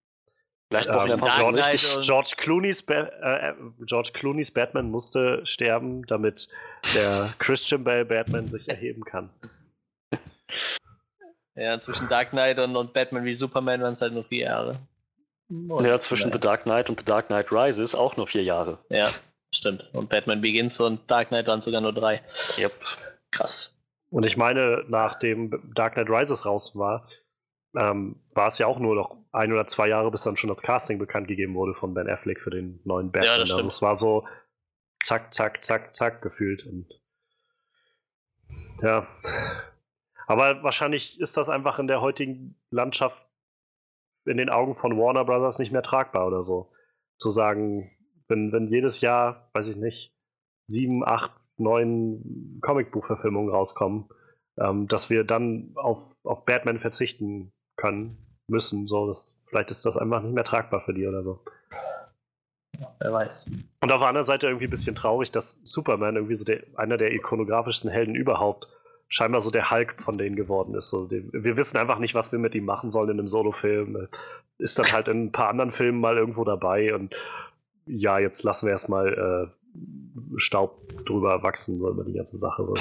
Vielleicht 0.70 0.90
brauchen 0.90 1.12
ähm, 1.12 1.22
wir 1.22 1.34
einfach 1.34 1.40
George, 1.40 2.00
George, 2.02 2.34
Clooney's 2.38 2.82
äh, 2.88 3.54
George 3.82 4.10
Clooney's 4.14 4.52
Batman 4.52 4.90
musste 4.90 5.46
sterben, 5.46 6.06
damit 6.08 6.48
der 6.94 7.34
Christian 7.40 7.84
Bale 7.84 8.06
Batman 8.06 8.48
sich 8.48 8.68
erheben 8.68 9.04
kann. 9.04 9.30
Ja, 11.56 11.80
zwischen 11.80 12.10
Dark 12.10 12.32
Knight 12.32 12.60
und, 12.60 12.76
und 12.76 12.94
Batman 12.94 13.24
wie 13.24 13.36
Superman 13.36 13.82
waren 13.82 13.94
es 13.94 14.02
halt 14.02 14.14
nur 14.14 14.26
vier 14.26 14.46
Jahre. 14.46 14.80
Und 15.50 15.86
ja, 15.86 16.00
zwischen 16.00 16.32
The 16.32 16.40
Dark 16.40 16.64
Knight 16.64 16.90
und 16.90 17.00
The 17.00 17.06
Dark 17.06 17.28
Knight 17.28 17.52
Rises 17.52 17.94
auch 17.94 18.18
nur 18.18 18.28
vier 18.28 18.44
Jahre. 18.44 18.80
Ja, 18.90 19.10
stimmt. 19.54 19.90
Und 19.94 20.10
Batman 20.10 20.42
Begins 20.42 20.80
und 20.82 21.00
Dark 21.10 21.30
Knight 21.30 21.48
waren 21.48 21.62
sogar 21.62 21.82
nur 21.82 21.94
drei. 21.94 22.22
Yep. 22.58 22.72
Krass. 23.32 23.74
Und 24.10 24.26
ich 24.26 24.38
meine, 24.38 24.84
nachdem 24.88 25.62
Dark 25.74 25.94
Knight 25.94 26.10
Rises 26.10 26.46
raus 26.46 26.76
war, 26.76 27.08
ähm, 27.78 28.22
war 28.34 28.48
es 28.48 28.58
ja 28.58 28.68
auch 28.68 28.80
nur 28.80 28.96
noch 28.96 29.18
ein 29.32 29.52
oder 29.52 29.68
zwei 29.68 29.88
Jahre, 29.88 30.12
bis 30.12 30.24
dann 30.24 30.38
schon 30.38 30.50
das 30.50 30.62
Casting 30.62 30.98
bekannt 30.98 31.28
gegeben 31.28 31.56
wurde 31.56 31.74
von 31.74 31.94
Ben 31.94 32.10
Affleck 32.10 32.40
für 32.40 32.50
den 32.50 32.80
neuen 32.86 33.12
Batman. 33.12 33.32
Ja, 33.32 33.38
das 33.38 33.52
also 33.52 33.68
es 33.68 33.82
war 33.82 33.96
so 33.96 34.28
zack, 35.04 35.34
zack, 35.34 35.64
zack, 35.64 35.96
zack 35.96 36.22
gefühlt. 36.22 36.66
Und 36.66 36.88
ja. 38.82 39.08
Aber 40.28 40.64
wahrscheinlich 40.64 41.20
ist 41.20 41.38
das 41.38 41.50
einfach 41.50 41.80
in 41.80 41.88
der 41.88 42.02
heutigen 42.02 42.60
Landschaft 42.72 43.22
in 44.26 44.38
den 44.38 44.50
Augen 44.50 44.76
von 44.76 44.98
Warner 44.98 45.26
Brothers 45.26 45.60
nicht 45.60 45.72
mehr 45.72 45.84
tragbar 45.84 46.26
oder 46.26 46.42
so. 46.42 46.72
Zu 47.18 47.30
sagen, 47.30 47.92
wenn, 48.28 48.52
wenn 48.52 48.68
jedes 48.68 49.02
Jahr, 49.02 49.50
weiß 49.54 49.68
ich 49.68 49.78
nicht, 49.78 50.16
sieben, 50.66 51.06
acht, 51.06 51.32
neun 51.58 52.60
Comicbuchverfilmungen 52.62 53.54
rauskommen, 53.54 54.10
ähm, 54.58 54.88
dass 54.88 55.10
wir 55.10 55.24
dann 55.24 55.74
auf, 55.76 56.18
auf 56.26 56.46
Batman 56.46 56.80
verzichten 56.80 57.54
können, 57.78 58.18
müssen. 58.48 58.88
So, 58.88 59.08
das, 59.08 59.38
vielleicht 59.48 59.72
ist 59.72 59.86
das 59.86 59.98
einfach 59.98 60.22
nicht 60.22 60.34
mehr 60.34 60.44
tragbar 60.44 60.82
für 60.82 60.94
die 60.94 61.08
oder 61.08 61.24
so. 61.24 61.40
wer 63.00 63.14
weiß. 63.14 63.52
Und 63.82 63.92
auf 63.92 64.00
der 64.00 64.08
anderen 64.08 64.26
Seite 64.26 64.48
irgendwie 64.48 64.68
ein 64.68 64.72
bisschen 64.72 64.96
traurig, 64.96 65.32
dass 65.32 65.60
Superman 65.64 66.16
irgendwie 66.16 66.36
so 66.36 66.46
der, 66.46 66.64
einer 66.76 66.98
der 66.98 67.14
ikonografischsten 67.14 67.90
Helden 67.90 68.16
überhaupt 68.16 68.68
scheinbar 69.08 69.42
so 69.42 69.52
der 69.52 69.70
Hulk 69.70 70.02
von 70.02 70.18
denen 70.18 70.36
geworden 70.36 70.76
ist. 70.76 70.90
So, 70.90 71.06
die, 71.06 71.32
wir 71.32 71.58
wissen 71.58 71.78
einfach 71.78 72.00
nicht, 72.00 72.16
was 72.16 72.32
wir 72.32 72.40
mit 72.40 72.56
ihm 72.56 72.66
machen 72.66 72.92
sollen 72.92 73.10
in 73.10 73.20
einem 73.20 73.28
Solo-Film. 73.28 74.08
Ist 74.58 74.80
dann 74.80 74.92
halt 74.92 75.08
in 75.08 75.26
ein 75.26 75.32
paar 75.32 75.50
anderen 75.50 75.72
Filmen 75.72 76.00
mal 76.00 76.18
irgendwo 76.18 76.44
dabei 76.44 76.94
und 76.94 77.16
ja, 77.88 78.18
jetzt 78.18 78.44
lassen 78.44 78.66
wir 78.66 78.72
erstmal 78.72 79.14
äh, 79.14 80.38
Staub 80.38 81.06
drüber 81.06 81.44
wachsen, 81.44 81.76
so 81.76 81.90
über 81.90 82.04
die 82.04 82.14
ganze 82.14 82.38
Sache. 82.38 82.66
So. 82.66 82.74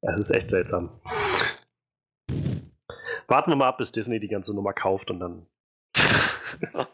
Es 0.00 0.18
ist 0.18 0.30
echt 0.30 0.50
seltsam. 0.50 0.90
Warten 3.28 3.50
wir 3.50 3.56
mal 3.56 3.68
ab, 3.68 3.78
bis 3.78 3.92
Disney 3.92 4.20
die 4.20 4.28
ganze 4.28 4.54
Nummer 4.54 4.72
kauft 4.72 5.10
und 5.10 5.20
dann. 5.20 5.46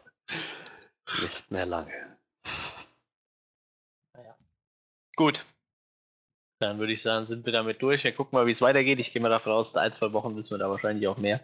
Nicht 1.21 1.51
mehr 1.51 1.67
lange. 1.67 1.93
Naja. 4.15 4.37
Gut, 5.17 5.45
dann 6.63 6.79
würde 6.79 6.93
ich 6.93 7.03
sagen, 7.03 7.25
sind 7.25 7.45
wir 7.45 7.53
damit 7.53 7.83
durch. 7.83 8.05
Wir 8.05 8.13
gucken 8.13 8.39
mal, 8.39 8.47
wie 8.47 8.53
es 8.53 8.63
weitergeht. 8.63 9.01
Ich 9.01 9.13
gehe 9.13 9.21
mal 9.21 9.29
davon 9.29 9.53
aus, 9.53 9.77
ein, 9.77 9.93
zwei 9.93 10.13
Wochen 10.13 10.37
wissen 10.37 10.55
wir 10.55 10.59
da 10.59 10.71
wahrscheinlich 10.71 11.09
auch 11.09 11.19
mehr. 11.19 11.41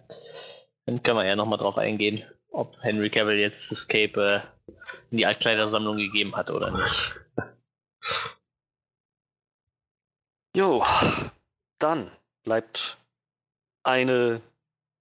Dann 0.86 1.02
können 1.02 1.18
wir 1.18 1.26
ja 1.26 1.36
nochmal 1.36 1.58
drauf 1.58 1.76
eingehen, 1.76 2.22
ob 2.50 2.80
Henry 2.82 3.10
Cavill 3.10 3.38
jetzt 3.38 3.70
Escape 3.72 4.44
äh, 4.68 4.72
in 5.10 5.18
die 5.18 5.26
Altkleidersammlung 5.26 5.96
gegeben 5.96 6.36
hat 6.36 6.50
oder 6.50 6.70
nicht. 6.70 7.14
Jo, 10.56 10.84
dann 11.78 12.10
bleibt 12.44 12.98
eine, 13.82 14.40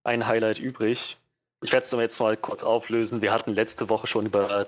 ein 0.07 0.25
Highlight 0.25 0.59
übrig. 0.59 1.17
Ich 1.61 1.71
werde 1.71 1.85
es 1.85 1.91
jetzt 1.91 2.19
mal 2.19 2.37
kurz 2.37 2.63
auflösen. 2.63 3.21
Wir 3.21 3.33
hatten 3.33 3.53
letzte 3.53 3.89
Woche 3.89 4.07
schon 4.07 4.27
über 4.27 4.67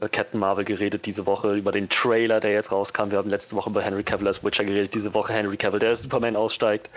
äh, 0.00 0.08
Captain 0.08 0.38
Marvel 0.38 0.64
geredet, 0.64 1.06
diese 1.06 1.26
Woche 1.26 1.54
über 1.54 1.72
den 1.72 1.88
Trailer, 1.88 2.40
der 2.40 2.52
jetzt 2.52 2.70
rauskam. 2.70 3.10
Wir 3.10 3.18
haben 3.18 3.30
letzte 3.30 3.56
Woche 3.56 3.70
über 3.70 3.82
Henry 3.82 4.04
Cavill 4.04 4.28
als 4.28 4.44
Witcher 4.44 4.64
geredet, 4.64 4.94
diese 4.94 5.12
Woche 5.12 5.32
Henry 5.32 5.56
Cavill, 5.56 5.80
der 5.80 5.90
als 5.90 6.02
Superman 6.02 6.36
aussteigt. 6.36 6.88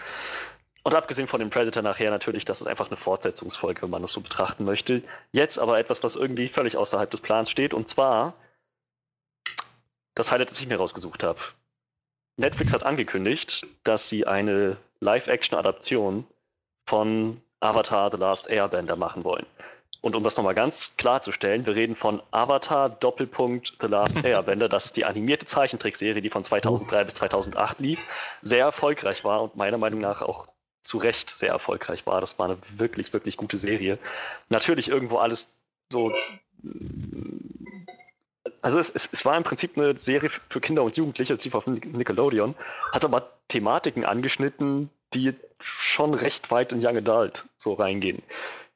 Und 0.83 0.93
abgesehen 0.95 1.27
von 1.27 1.39
dem 1.39 1.49
Predator 1.49 1.81
nachher 1.81 2.11
natürlich, 2.11 2.45
das 2.45 2.61
ist 2.61 2.67
einfach 2.67 2.87
eine 2.87 2.95
Fortsetzungsfolge, 2.95 3.81
wenn 3.81 3.89
man 3.89 4.01
das 4.01 4.11
so 4.11 4.21
betrachten 4.21 4.65
möchte. 4.65 5.01
Jetzt 5.31 5.57
aber 5.57 5.79
etwas, 5.79 6.03
was 6.03 6.15
irgendwie 6.15 6.47
völlig 6.47 6.77
außerhalb 6.77 7.09
des 7.09 7.21
Plans 7.21 7.49
steht, 7.49 7.73
und 7.73 7.87
zwar 7.87 8.33
das 10.15 10.31
Highlight, 10.31 10.51
das 10.51 10.59
ich 10.59 10.67
mir 10.67 10.77
rausgesucht 10.77 11.23
habe. 11.23 11.39
Netflix 12.37 12.71
hat 12.71 12.83
angekündigt, 12.83 13.65
dass 13.83 14.09
sie 14.09 14.27
eine 14.27 14.77
Live-Action-Adaption 14.99 16.25
von 16.85 17.41
Avatar 17.59 18.11
The 18.11 18.17
Last 18.17 18.49
Airbender 18.49 18.95
machen 18.95 19.23
wollen. 19.23 19.45
Und 20.01 20.15
um 20.15 20.23
das 20.23 20.37
nochmal 20.37 20.55
ganz 20.55 20.95
klarzustellen, 20.95 21.65
wir 21.65 21.75
reden 21.75 21.95
von 21.95 22.21
Avatar 22.31 22.89
Doppelpunkt 22.89 23.73
The 23.81 23.87
Last 23.87 24.17
Airbender. 24.23 24.69
Das 24.69 24.85
ist 24.85 24.95
die 24.95 25.05
animierte 25.05 25.45
Zeichentrickserie, 25.45 26.21
die 26.21 26.29
von 26.29 26.43
2003 26.43 27.03
bis 27.03 27.15
2008 27.15 27.79
lief, 27.81 27.99
sehr 28.41 28.63
erfolgreich 28.63 29.25
war 29.25 29.43
und 29.43 29.57
meiner 29.57 29.77
Meinung 29.77 29.99
nach 29.99 30.21
auch 30.21 30.47
zu 30.81 30.97
Recht 30.97 31.29
sehr 31.29 31.49
erfolgreich 31.49 32.05
war. 32.05 32.21
Das 32.21 32.39
war 32.39 32.45
eine 32.45 32.57
wirklich, 32.77 33.11
wirklich 33.11 33.35
gute 33.35 33.57
Serie. 33.57 33.99
Natürlich 34.47 34.87
irgendwo 34.87 35.17
alles 35.17 35.53
so. 35.91 36.11
Also 38.61 38.79
es, 38.79 38.89
es, 38.89 39.09
es 39.11 39.25
war 39.25 39.37
im 39.37 39.43
Prinzip 39.43 39.77
eine 39.77 39.97
Serie 39.97 40.29
für 40.29 40.59
Kinder 40.59 40.83
und 40.83 40.97
Jugendliche, 40.97 41.33
es 41.33 41.43
lief 41.43 41.55
auf 41.55 41.67
Nickelodeon, 41.67 42.55
hat 42.91 43.05
aber 43.05 43.31
Thematiken 43.47 44.05
angeschnitten, 44.05 44.89
die 45.13 45.33
schon 45.59 46.13
recht 46.13 46.51
weit 46.51 46.71
in 46.71 46.85
Young 46.85 46.97
Adult 46.97 47.45
so 47.57 47.73
reingehen. 47.73 48.21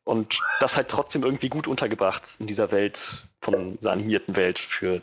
Und 0.04 0.40
das 0.60 0.76
halt 0.76 0.90
trotzdem 0.90 1.24
irgendwie 1.24 1.50
gut 1.50 1.68
untergebracht 1.68 2.24
in 2.40 2.48
dieser 2.48 2.72
Welt, 2.72 3.26
von 3.42 3.78
dieser 3.78 3.92
animierten 3.92 4.36
Welt 4.36 4.60
für 4.60 5.02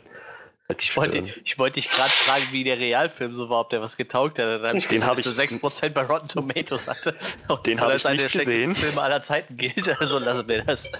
ich 0.79 0.95
wollte, 0.95 1.25
ich 1.43 1.57
wollte 1.59 1.75
dich 1.75 1.89
gerade 1.89 2.09
fragen, 2.09 2.43
wie 2.51 2.63
der 2.63 2.77
Realfilm 2.77 3.33
so 3.33 3.49
war, 3.49 3.61
ob 3.61 3.69
der 3.69 3.81
was 3.81 3.97
getaugt 3.97 4.39
hat. 4.39 4.63
Dann 4.63 4.79
den 4.79 5.05
habe 5.05 5.19
ich 5.19 5.25
6% 5.25 5.89
bei 5.89 6.03
Rotten 6.03 6.27
Tomatoes 6.27 6.87
hatte. 6.87 7.15
Den 7.65 7.81
habe 7.81 7.95
ich 7.95 8.03
nicht 8.03 8.31
gesehen. 8.31 8.75
Filme 8.75 9.01
aller 9.01 9.23
Zeiten 9.23 9.57
gilt, 9.57 9.99
also 9.99 10.19
lassen 10.19 10.47
wir 10.47 10.63
das. 10.63 10.91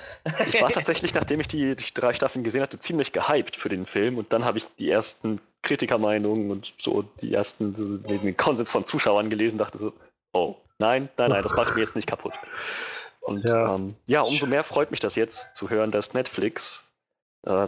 Ich 0.47 0.61
war 0.61 0.69
tatsächlich, 0.71 1.13
nachdem 1.13 1.39
ich 1.39 1.47
die, 1.47 1.75
die 1.75 1.93
drei 1.93 2.13
Staffeln 2.13 2.43
gesehen 2.43 2.61
hatte, 2.61 2.79
ziemlich 2.79 3.11
gehypt 3.11 3.55
für 3.55 3.69
den 3.69 3.85
Film 3.85 4.17
und 4.17 4.33
dann 4.33 4.45
habe 4.45 4.57
ich 4.57 4.65
die 4.79 4.89
ersten 4.89 5.39
Kritikermeinungen 5.61 6.51
und 6.51 6.73
so 6.77 7.03
die 7.21 7.33
ersten 7.33 7.75
so, 7.75 7.97
den 7.97 8.35
Konsens 8.37 8.71
von 8.71 8.85
Zuschauern 8.85 9.29
gelesen, 9.29 9.57
dachte 9.57 9.77
so, 9.77 9.93
oh, 10.33 10.55
nein, 10.79 11.09
nein, 11.17 11.31
nein, 11.31 11.43
das 11.43 11.55
macht 11.55 11.75
mir 11.75 11.81
jetzt 11.81 11.95
nicht 11.95 12.07
kaputt. 12.07 12.33
Und 13.21 13.43
ja, 13.43 13.75
ähm, 13.75 13.95
ja 14.07 14.21
umso 14.21 14.47
mehr 14.47 14.63
freut 14.63 14.91
mich 14.91 14.99
das 14.99 15.15
jetzt 15.15 15.55
zu 15.55 15.69
hören, 15.69 15.91
dass 15.91 16.13
Netflix 16.13 16.83
äh, 17.45 17.67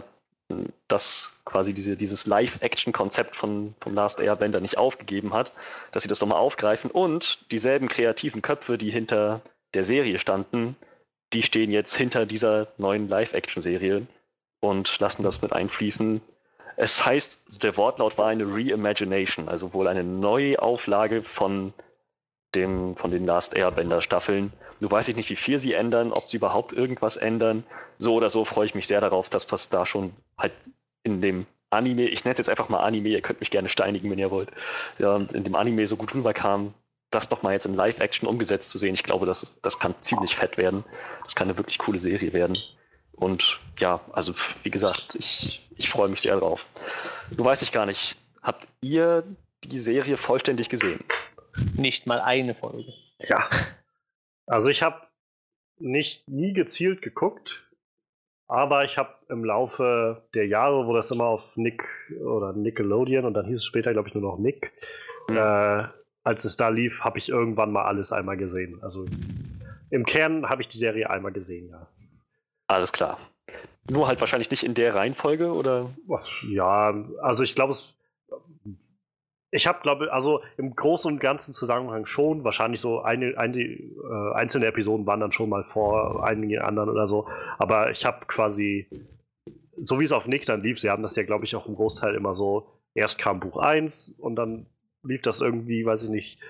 das 0.88 1.32
quasi 1.44 1.74
diese, 1.74 1.96
dieses 1.96 2.26
Live-Action-Konzept 2.26 3.36
von, 3.36 3.74
vom 3.80 3.94
Last 3.94 4.20
Airbender 4.20 4.60
nicht 4.60 4.78
aufgegeben 4.78 5.32
hat, 5.34 5.52
dass 5.92 6.02
sie 6.02 6.08
das 6.08 6.20
nochmal 6.20 6.38
aufgreifen 6.38 6.90
und 6.90 7.50
dieselben 7.50 7.88
kreativen 7.88 8.42
Köpfe, 8.42 8.78
die 8.78 8.90
hinter 8.90 9.42
der 9.74 9.84
Serie 9.84 10.18
standen, 10.18 10.76
die 11.32 11.42
stehen 11.42 11.70
jetzt 11.70 11.96
hinter 11.96 12.26
dieser 12.26 12.68
neuen 12.78 13.08
Live-Action-Serie 13.08 14.06
und 14.60 14.98
lassen 15.00 15.22
das 15.22 15.42
mit 15.42 15.52
einfließen. 15.52 16.20
Es 16.76 17.04
heißt, 17.04 17.62
der 17.62 17.76
Wortlaut 17.76 18.18
war 18.18 18.26
eine 18.26 18.44
Reimagination, 18.44 19.48
also 19.48 19.72
wohl 19.72 19.88
eine 19.88 20.04
Neuauflage 20.04 21.22
von, 21.22 21.72
dem, 22.54 22.96
von 22.96 23.10
den 23.10 23.26
Last 23.26 23.56
Airbender-Staffeln 23.56 24.52
Du 24.80 24.90
weiß 24.90 25.08
ich 25.08 25.16
nicht, 25.16 25.30
wie 25.30 25.36
viel 25.36 25.58
sie 25.58 25.72
ändern, 25.72 26.12
ob 26.12 26.28
sie 26.28 26.36
überhaupt 26.36 26.72
irgendwas 26.72 27.16
ändern. 27.16 27.64
So 27.98 28.12
oder 28.12 28.28
so 28.28 28.44
freue 28.44 28.66
ich 28.66 28.74
mich 28.74 28.86
sehr 28.86 29.00
darauf, 29.00 29.28
dass 29.28 29.50
was 29.52 29.68
da 29.68 29.86
schon 29.86 30.12
halt 30.36 30.52
in 31.04 31.20
dem 31.20 31.46
Anime, 31.70 32.06
ich 32.08 32.24
nenne 32.24 32.32
es 32.32 32.38
jetzt 32.38 32.48
einfach 32.48 32.68
mal 32.68 32.80
Anime, 32.80 33.08
ihr 33.08 33.20
könnt 33.20 33.40
mich 33.40 33.50
gerne 33.50 33.68
steinigen, 33.68 34.10
wenn 34.10 34.18
ihr 34.18 34.30
wollt, 34.30 34.50
ja, 34.98 35.16
in 35.16 35.44
dem 35.44 35.54
Anime 35.54 35.86
so 35.86 35.96
gut 35.96 36.14
rüberkam, 36.14 36.74
das 37.10 37.28
doch 37.28 37.42
mal 37.42 37.52
jetzt 37.52 37.66
in 37.66 37.74
Live-Action 37.74 38.28
umgesetzt 38.28 38.70
zu 38.70 38.78
sehen. 38.78 38.94
Ich 38.94 39.02
glaube, 39.02 39.26
das, 39.26 39.60
das 39.60 39.78
kann 39.78 39.94
ziemlich 40.00 40.36
fett 40.36 40.58
werden. 40.58 40.84
Das 41.22 41.34
kann 41.34 41.48
eine 41.48 41.56
wirklich 41.56 41.78
coole 41.78 41.98
Serie 41.98 42.32
werden. 42.32 42.56
Und 43.12 43.60
ja, 43.78 44.00
also 44.12 44.34
wie 44.64 44.70
gesagt, 44.70 45.14
ich, 45.14 45.68
ich 45.76 45.88
freue 45.88 46.08
mich 46.08 46.20
sehr 46.20 46.36
drauf. 46.36 46.66
Du 47.30 47.44
weißt 47.44 47.62
ich 47.62 47.72
gar 47.72 47.86
nicht, 47.86 48.18
habt 48.42 48.66
ihr 48.80 49.24
die 49.64 49.78
Serie 49.78 50.16
vollständig 50.16 50.68
gesehen? 50.68 51.02
Nicht 51.76 52.06
mal 52.06 52.20
eine 52.20 52.54
Folge. 52.54 52.92
Ja. 53.18 53.48
Also 54.46 54.68
ich 54.68 54.82
habe 54.82 55.00
nicht 55.78 56.28
nie 56.28 56.52
gezielt 56.52 57.02
geguckt, 57.02 57.68
aber 58.46 58.84
ich 58.84 58.98
habe 58.98 59.14
im 59.28 59.44
Laufe 59.44 60.26
der 60.34 60.46
Jahre, 60.46 60.86
wo 60.86 60.94
das 60.94 61.10
immer 61.10 61.24
auf 61.24 61.56
Nick 61.56 61.84
oder 62.24 62.52
Nickelodeon 62.52 63.24
und 63.24 63.34
dann 63.34 63.46
hieß 63.46 63.58
es 63.58 63.64
später, 63.64 63.92
glaube 63.92 64.08
ich, 64.08 64.14
nur 64.14 64.22
noch 64.22 64.38
Nick, 64.38 64.72
mhm. 65.28 65.36
äh, 65.36 65.84
als 66.24 66.44
es 66.44 66.56
da 66.56 66.68
lief, 66.68 67.04
habe 67.04 67.18
ich 67.18 67.28
irgendwann 67.28 67.72
mal 67.72 67.84
alles 67.84 68.12
einmal 68.12 68.36
gesehen. 68.36 68.82
Also 68.82 69.06
im 69.90 70.04
Kern 70.04 70.48
habe 70.48 70.62
ich 70.62 70.68
die 70.68 70.78
Serie 70.78 71.10
einmal 71.10 71.32
gesehen, 71.32 71.68
ja. 71.68 71.86
Alles 72.66 72.92
klar. 72.92 73.18
Nur 73.90 74.08
halt 74.08 74.20
wahrscheinlich 74.20 74.50
nicht 74.50 74.64
in 74.64 74.74
der 74.74 74.94
Reihenfolge, 74.94 75.52
oder? 75.52 75.90
Ja, 76.48 76.94
also 77.20 77.42
ich 77.42 77.54
glaube, 77.54 77.72
es 77.72 77.94
ich 79.54 79.68
habe, 79.68 79.78
glaube 79.82 80.12
also 80.12 80.42
im 80.56 80.74
Großen 80.74 81.12
und 81.12 81.20
Ganzen 81.20 81.52
Zusammenhang 81.52 82.06
schon. 82.06 82.42
Wahrscheinlich 82.42 82.80
so 82.80 83.02
eine, 83.02 83.38
eine 83.38 83.62
äh, 83.62 84.32
einzelne 84.34 84.66
Episoden 84.66 85.06
waren 85.06 85.20
dann 85.20 85.30
schon 85.30 85.48
mal 85.48 85.62
vor 85.62 86.24
einigen 86.24 86.58
anderen 86.58 86.90
oder 86.90 87.06
so. 87.06 87.28
Aber 87.58 87.92
ich 87.92 88.04
habe 88.04 88.26
quasi, 88.26 88.88
so 89.80 90.00
wie 90.00 90.04
es 90.04 90.10
auf 90.10 90.26
Nick 90.26 90.44
dann 90.46 90.64
lief, 90.64 90.80
sie 90.80 90.90
haben 90.90 91.02
das 91.02 91.14
ja, 91.14 91.22
glaube 91.22 91.44
ich, 91.44 91.54
auch 91.54 91.68
im 91.68 91.76
Großteil 91.76 92.16
immer 92.16 92.34
so, 92.34 92.66
erst 92.94 93.20
kam 93.20 93.38
Buch 93.38 93.58
1 93.58 94.16
und 94.18 94.34
dann 94.34 94.66
lief 95.04 95.22
das 95.22 95.40
irgendwie, 95.40 95.86
weiß 95.86 96.02
ich 96.02 96.10
nicht, 96.10 96.40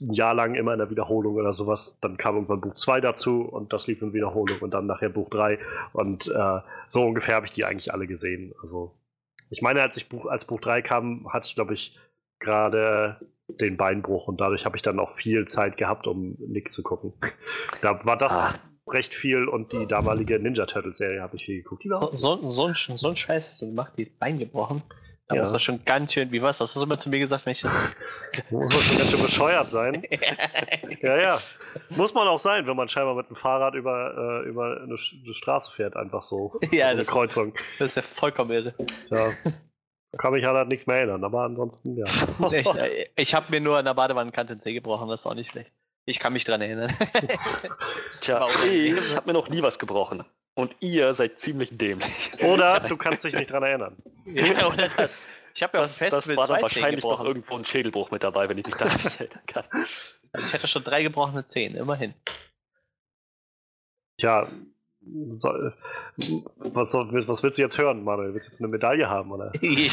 ein 0.00 0.14
Jahr 0.14 0.32
lang 0.32 0.54
immer 0.54 0.72
in 0.72 0.78
der 0.78 0.88
Wiederholung 0.88 1.34
oder 1.34 1.52
sowas. 1.52 1.98
Dann 2.00 2.16
kam 2.16 2.36
irgendwann 2.36 2.62
Buch 2.62 2.74
2 2.74 3.02
dazu 3.02 3.42
und 3.42 3.74
das 3.74 3.86
lief 3.86 4.00
in 4.00 4.14
Wiederholung 4.14 4.60
und 4.60 4.72
dann 4.72 4.86
nachher 4.86 5.10
Buch 5.10 5.28
3. 5.28 5.58
Und 5.92 6.28
äh, 6.28 6.60
so 6.86 7.00
ungefähr 7.00 7.34
habe 7.34 7.44
ich 7.44 7.52
die 7.52 7.66
eigentlich 7.66 7.92
alle 7.92 8.06
gesehen. 8.06 8.54
Also 8.62 8.94
ich 9.50 9.62
meine, 9.62 9.82
als 9.82 9.96
ich 9.96 10.08
Buch, 10.08 10.26
als 10.26 10.44
Buch 10.44 10.60
3 10.60 10.82
kam, 10.82 11.32
hatte 11.32 11.48
ich, 11.48 11.54
glaube 11.54 11.74
ich, 11.74 11.98
gerade 12.38 13.20
den 13.48 13.76
Beinbruch 13.76 14.28
und 14.28 14.40
dadurch 14.40 14.64
habe 14.64 14.76
ich 14.76 14.82
dann 14.82 14.98
auch 14.98 15.14
viel 15.14 15.46
Zeit 15.46 15.76
gehabt, 15.76 16.06
um 16.06 16.36
Nick 16.38 16.72
zu 16.72 16.82
gucken. 16.82 17.12
Da 17.80 18.04
war 18.04 18.16
das 18.16 18.32
ah. 18.32 18.54
recht 18.88 19.14
viel 19.14 19.48
und 19.48 19.72
die 19.72 19.86
damalige 19.86 20.38
Ninja 20.38 20.66
Turtles 20.66 20.98
Serie 20.98 21.22
habe 21.22 21.36
ich 21.36 21.46
viel 21.46 21.62
geguckt. 21.62 21.84
So, 21.84 22.10
so, 22.14 22.50
so, 22.50 22.66
ein, 22.66 22.74
so 22.74 23.08
ein 23.08 23.16
Scheiß 23.16 23.48
hast 23.48 23.62
du 23.62 23.66
gemacht, 23.66 23.92
die 23.96 24.04
Bein 24.04 24.38
gebrochen. 24.38 24.82
Da 25.28 25.36
ja. 25.36 25.42
muss 25.42 25.52
das 25.52 25.62
schon 25.62 25.84
ganz 25.84 26.14
schön, 26.14 26.32
wie 26.32 26.40
was? 26.40 26.58
Was 26.58 26.70
hast 26.70 26.76
du 26.76 26.84
immer 26.84 26.96
zu 26.96 27.10
mir 27.10 27.18
gesagt, 27.18 27.44
wenn 27.44 27.50
ich 27.50 27.60
das. 27.60 27.94
muss 28.50 28.72
man 28.72 28.82
schon 28.82 28.96
ganz 28.96 29.10
schön 29.10 29.22
bescheuert 29.22 29.68
sein. 29.68 30.02
ja, 31.02 31.18
ja. 31.18 31.40
Muss 31.90 32.14
man 32.14 32.26
auch 32.28 32.38
sein, 32.38 32.66
wenn 32.66 32.76
man 32.76 32.88
scheinbar 32.88 33.14
mit 33.14 33.28
dem 33.28 33.36
Fahrrad 33.36 33.74
über, 33.74 34.42
äh, 34.42 34.48
über 34.48 34.80
eine, 34.82 34.84
eine, 34.84 35.34
Straße 35.34 35.70
fährt, 35.70 35.96
einfach 35.96 36.22
so. 36.22 36.58
Ja, 36.72 36.86
also 36.86 37.00
eine 37.00 37.04
Kreuzung. 37.04 37.54
Das 37.78 37.88
ist 37.88 37.96
ja 37.96 38.02
vollkommen 38.02 38.52
irre. 38.52 38.74
Ja. 39.10 39.32
Da 40.12 40.16
kann 40.16 40.32
mich 40.32 40.46
halt 40.46 40.68
nichts 40.68 40.86
mehr 40.86 40.96
erinnern, 40.96 41.22
aber 41.22 41.42
ansonsten, 41.42 41.94
ja. 41.94 42.06
ich, 42.50 42.66
äh, 42.66 43.08
ich 43.14 43.34
habe 43.34 43.46
mir 43.50 43.60
nur 43.60 43.76
an 43.76 43.84
der 43.84 43.92
Badewannenkante 43.92 44.56
den 44.56 44.60
Zeh 44.60 44.72
gebrochen, 44.72 45.10
das 45.10 45.20
ist 45.20 45.26
auch 45.26 45.34
nicht 45.34 45.50
schlecht. 45.50 45.74
Ich 46.08 46.18
kann 46.18 46.32
mich 46.32 46.44
dran 46.44 46.62
erinnern. 46.62 46.96
Tja, 48.22 48.46
ich 48.64 49.14
habe 49.14 49.26
mir 49.26 49.34
noch 49.34 49.50
nie 49.50 49.60
was 49.60 49.78
gebrochen. 49.78 50.24
Und 50.54 50.74
ihr 50.80 51.12
seid 51.12 51.38
ziemlich 51.38 51.76
dämlich. 51.76 52.30
Oder 52.42 52.80
du 52.80 52.96
kannst 52.96 53.26
dich 53.26 53.34
nicht 53.34 53.50
dran 53.50 53.62
erinnern. 53.62 53.94
Ja, 54.24 54.68
oder 54.68 54.88
das. 54.88 55.10
Ich 55.54 55.62
habe 55.62 55.76
ja 55.76 55.82
das, 55.82 55.98
das 55.98 56.34
war 56.34 56.46
dann 56.46 56.62
wahrscheinlich 56.62 57.04
noch 57.04 57.22
irgendwo 57.22 57.58
ein 57.58 57.64
Schädelbruch 57.66 58.10
mit 58.10 58.22
dabei, 58.22 58.48
wenn 58.48 58.56
ich 58.56 58.64
mich 58.64 58.74
daran 58.74 58.98
nicht 59.04 59.20
erinnern 59.20 59.42
kann. 59.46 59.64
Also 60.32 60.46
ich 60.46 60.54
hatte 60.54 60.66
schon 60.66 60.82
drei 60.82 61.02
gebrochene 61.02 61.46
Zehen, 61.46 61.76
immerhin. 61.76 62.14
Tja, 64.16 64.48
soll, 65.36 65.74
was, 66.56 66.94
was, 66.94 67.42
willst 67.42 67.58
du 67.58 67.62
jetzt 67.62 67.76
hören, 67.76 68.02
Manuel? 68.02 68.32
Willst 68.32 68.48
du 68.48 68.52
jetzt 68.52 68.60
eine 68.60 68.68
Medaille 68.68 69.10
haben, 69.10 69.30
oder? 69.30 69.52
nee. 69.60 69.90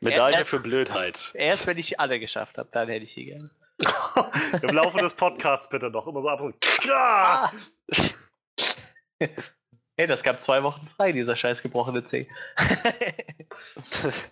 Medaille 0.00 0.36
erst, 0.36 0.50
für 0.50 0.60
Blödheit. 0.60 1.32
Erst 1.34 1.66
wenn 1.66 1.78
ich 1.78 1.98
alle 1.98 2.20
geschafft 2.20 2.58
habe, 2.58 2.68
dann 2.70 2.88
hätte 2.88 3.04
ich 3.04 3.14
die 3.14 3.24
gerne. 3.24 3.50
Im 4.62 4.74
Laufe 4.74 4.98
des 4.98 5.14
Podcasts 5.14 5.68
bitte 5.68 5.90
noch 5.90 6.06
immer 6.06 6.22
so 6.22 6.28
ab 6.28 6.40
und. 6.40 6.54
Ah! 6.90 7.50
hey, 9.18 10.06
das 10.06 10.22
gab 10.22 10.40
zwei 10.40 10.62
Wochen 10.62 10.86
frei, 10.96 11.12
dieser 11.12 11.36
scheiß 11.36 11.62
gebrochene 11.62 12.04
C. 12.04 12.28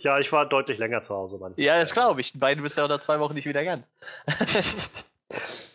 ja, 0.00 0.18
ich 0.18 0.32
war 0.32 0.46
deutlich 0.46 0.78
länger 0.78 1.00
zu 1.00 1.14
Hause, 1.14 1.38
Mann. 1.38 1.54
Ja, 1.56 1.78
das 1.78 1.92
glaube 1.92 2.20
ich. 2.20 2.32
Beide 2.38 2.62
bist 2.62 2.76
ja 2.76 2.84
unter 2.84 3.00
zwei 3.00 3.20
Wochen 3.20 3.34
nicht 3.34 3.46
wieder 3.46 3.64
ganz. 3.64 3.90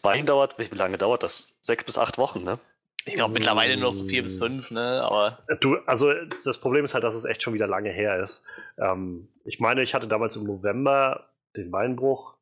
Bein 0.01 0.25
dauert, 0.25 0.57
wie 0.59 0.75
lange 0.75 0.97
dauert 0.97 1.23
das? 1.23 1.57
Sechs 1.61 1.83
bis 1.83 1.97
acht 1.97 2.17
Wochen, 2.17 2.43
ne? 2.43 2.59
Ich 3.05 3.15
glaube 3.15 3.33
mittlerweile 3.33 3.77
nur 3.77 3.93
so 3.93 4.03
vier 4.03 4.21
bis 4.21 4.35
fünf, 4.35 4.69
ne? 4.69 5.01
Aber. 5.01 5.39
Du, 5.61 5.77
also 5.85 6.11
das 6.43 6.57
Problem 6.57 6.83
ist 6.83 6.93
halt, 6.93 7.05
dass 7.05 7.15
es 7.15 7.23
echt 7.23 7.41
schon 7.41 7.53
wieder 7.53 7.67
lange 7.67 7.89
her 7.89 8.21
ist. 8.21 8.43
Ähm, 8.77 9.29
ich 9.45 9.59
meine, 9.59 9.81
ich 9.81 9.95
hatte 9.95 10.07
damals 10.07 10.35
im 10.35 10.43
November 10.43 11.29
den 11.55 11.71
Beinbruch. 11.71 12.36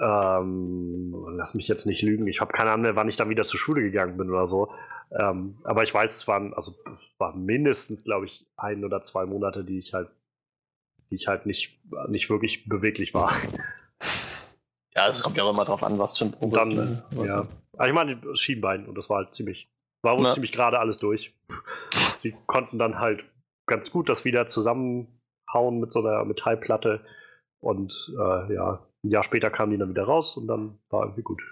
Ähm, 0.00 1.14
lass 1.36 1.54
mich 1.54 1.68
jetzt 1.68 1.86
nicht 1.86 2.02
lügen. 2.02 2.26
Ich 2.26 2.40
habe 2.40 2.52
keine 2.52 2.70
Ahnung 2.70 2.82
mehr, 2.82 2.96
wann 2.96 3.08
ich 3.08 3.16
dann 3.16 3.28
wieder 3.28 3.44
zur 3.44 3.60
Schule 3.60 3.82
gegangen 3.82 4.16
bin 4.16 4.30
oder 4.30 4.46
so. 4.46 4.72
Ähm, 5.12 5.58
aber 5.64 5.82
ich 5.82 5.94
weiß, 5.94 6.16
es 6.16 6.26
waren, 6.26 6.52
also 6.54 6.72
es 6.72 7.18
waren 7.18 7.44
mindestens, 7.44 8.04
glaube 8.04 8.26
ich, 8.26 8.46
ein 8.56 8.84
oder 8.84 9.02
zwei 9.02 9.26
Monate, 9.26 9.64
die 9.64 9.78
ich 9.78 9.94
halt, 9.94 10.10
die 11.10 11.14
ich 11.14 11.28
halt 11.28 11.46
nicht, 11.46 11.80
nicht 12.08 12.28
wirklich 12.30 12.68
beweglich 12.68 13.14
war. 13.14 13.32
Ja, 14.96 15.08
es 15.08 15.22
kommt 15.22 15.36
ja 15.36 15.44
auch 15.44 15.50
immer 15.50 15.64
drauf 15.64 15.82
an, 15.82 15.98
was 15.98 16.18
für 16.18 16.26
ein 16.26 16.32
Probe 16.32 16.56
dann, 16.56 16.68
ne? 16.68 17.04
ja. 17.26 17.48
Aber 17.72 17.88
ich 17.88 17.94
meine, 17.94 18.20
Schienbein 18.36 18.86
und 18.86 18.96
das 18.96 19.10
war 19.10 19.18
halt 19.18 19.34
ziemlich, 19.34 19.68
war 20.02 20.16
wohl 20.16 20.24
ja. 20.24 20.30
ziemlich 20.30 20.52
gerade 20.52 20.78
alles 20.78 20.98
durch. 20.98 21.34
Sie 22.16 22.36
konnten 22.46 22.78
dann 22.78 23.00
halt 23.00 23.24
ganz 23.66 23.90
gut 23.90 24.08
das 24.08 24.24
wieder 24.24 24.46
zusammenhauen 24.46 25.80
mit 25.80 25.90
so 25.90 26.00
einer 26.00 26.24
Metallplatte 26.24 27.04
und 27.60 28.12
äh, 28.16 28.54
ja, 28.54 28.86
ein 29.04 29.10
Jahr 29.10 29.22
später 29.22 29.50
kamen 29.50 29.72
die 29.72 29.78
dann 29.78 29.90
wieder 29.90 30.04
raus 30.04 30.36
und 30.36 30.46
dann 30.46 30.78
war 30.90 31.02
irgendwie 31.02 31.22
gut. 31.22 31.42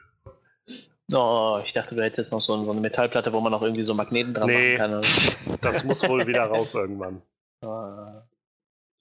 Oh, 1.15 1.61
ich 1.63 1.73
dachte, 1.73 1.95
du 1.95 2.03
hättest 2.03 2.19
jetzt 2.19 2.33
noch 2.33 2.41
so, 2.41 2.55
eine 2.55 2.81
Metallplatte, 2.81 3.33
wo 3.33 3.41
man 3.41 3.53
noch 3.53 3.63
irgendwie 3.63 3.85
so 3.85 3.93
Magneten 3.93 4.33
dran 4.33 4.47
nee, 4.47 4.79
machen 4.79 5.03
kann. 5.03 5.59
Das 5.61 5.85
muss 5.85 6.09
wohl 6.09 6.27
wieder 6.27 6.45
raus 6.47 6.75
irgendwann. 6.75 7.21
Uh. 7.63 8.23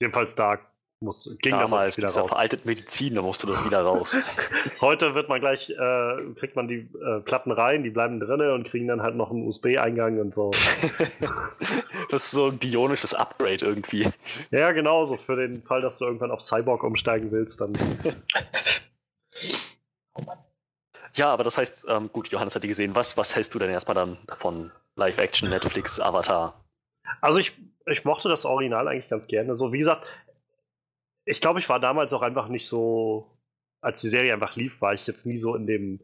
Jedenfalls 0.00 0.34
da 0.34 0.58
muss, 1.02 1.36
ging 1.40 1.52
Damals, 1.52 1.96
das 1.96 1.98
wieder 1.98 2.08
raus. 2.08 2.28
veraltete 2.28 2.66
Medizin, 2.66 3.14
da 3.14 3.22
musst 3.22 3.42
du 3.42 3.46
das 3.46 3.64
wieder 3.66 3.82
raus. 3.82 4.16
Heute 4.80 5.14
wird 5.14 5.28
man 5.28 5.40
gleich, 5.40 5.70
äh, 5.70 6.34
kriegt 6.36 6.56
man 6.56 6.68
die 6.68 6.88
äh, 7.04 7.20
Platten 7.20 7.50
rein, 7.50 7.82
die 7.82 7.90
bleiben 7.90 8.20
drinne 8.20 8.54
und 8.54 8.64
kriegen 8.68 8.88
dann 8.88 9.02
halt 9.02 9.16
noch 9.16 9.30
einen 9.30 9.46
USB-Eingang 9.46 10.20
und 10.20 10.34
so. 10.34 10.52
das 12.10 12.24
ist 12.24 12.30
so 12.30 12.46
ein 12.46 12.58
bionisches 12.58 13.14
Upgrade 13.14 13.64
irgendwie. 13.64 14.08
Ja, 14.50 14.72
genau, 14.72 15.04
so 15.04 15.16
für 15.16 15.36
den 15.36 15.62
Fall, 15.62 15.82
dass 15.82 15.98
du 15.98 16.06
irgendwann 16.06 16.30
auf 16.30 16.40
Cyborg 16.40 16.82
umsteigen 16.84 17.30
willst, 17.30 17.60
dann. 17.60 17.72
Ja, 21.14 21.30
aber 21.30 21.44
das 21.44 21.58
heißt, 21.58 21.86
ähm, 21.88 22.10
gut, 22.10 22.28
Johannes 22.28 22.54
hat 22.54 22.62
die 22.62 22.68
gesehen. 22.68 22.94
Was, 22.94 23.16
was 23.16 23.36
hältst 23.36 23.54
du 23.54 23.58
denn 23.58 23.70
erstmal 23.70 23.94
dann 23.94 24.16
von 24.38 24.72
Live-Action, 24.96 25.50
Netflix, 25.50 26.00
Avatar? 26.00 26.54
Also 27.20 27.38
ich, 27.38 27.54
ich 27.86 28.04
mochte 28.04 28.28
das 28.28 28.44
Original 28.44 28.88
eigentlich 28.88 29.08
ganz 29.08 29.26
gerne. 29.26 29.56
So, 29.56 29.72
wie 29.72 29.78
gesagt, 29.78 30.04
ich 31.24 31.40
glaube, 31.40 31.58
ich 31.58 31.68
war 31.68 31.80
damals 31.80 32.12
auch 32.12 32.22
einfach 32.22 32.48
nicht 32.48 32.66
so, 32.66 33.30
als 33.80 34.00
die 34.00 34.08
Serie 34.08 34.32
einfach 34.32 34.56
lief, 34.56 34.80
war 34.80 34.94
ich 34.94 35.06
jetzt 35.06 35.26
nie 35.26 35.38
so 35.38 35.54
in 35.54 35.66
dem, 35.66 36.00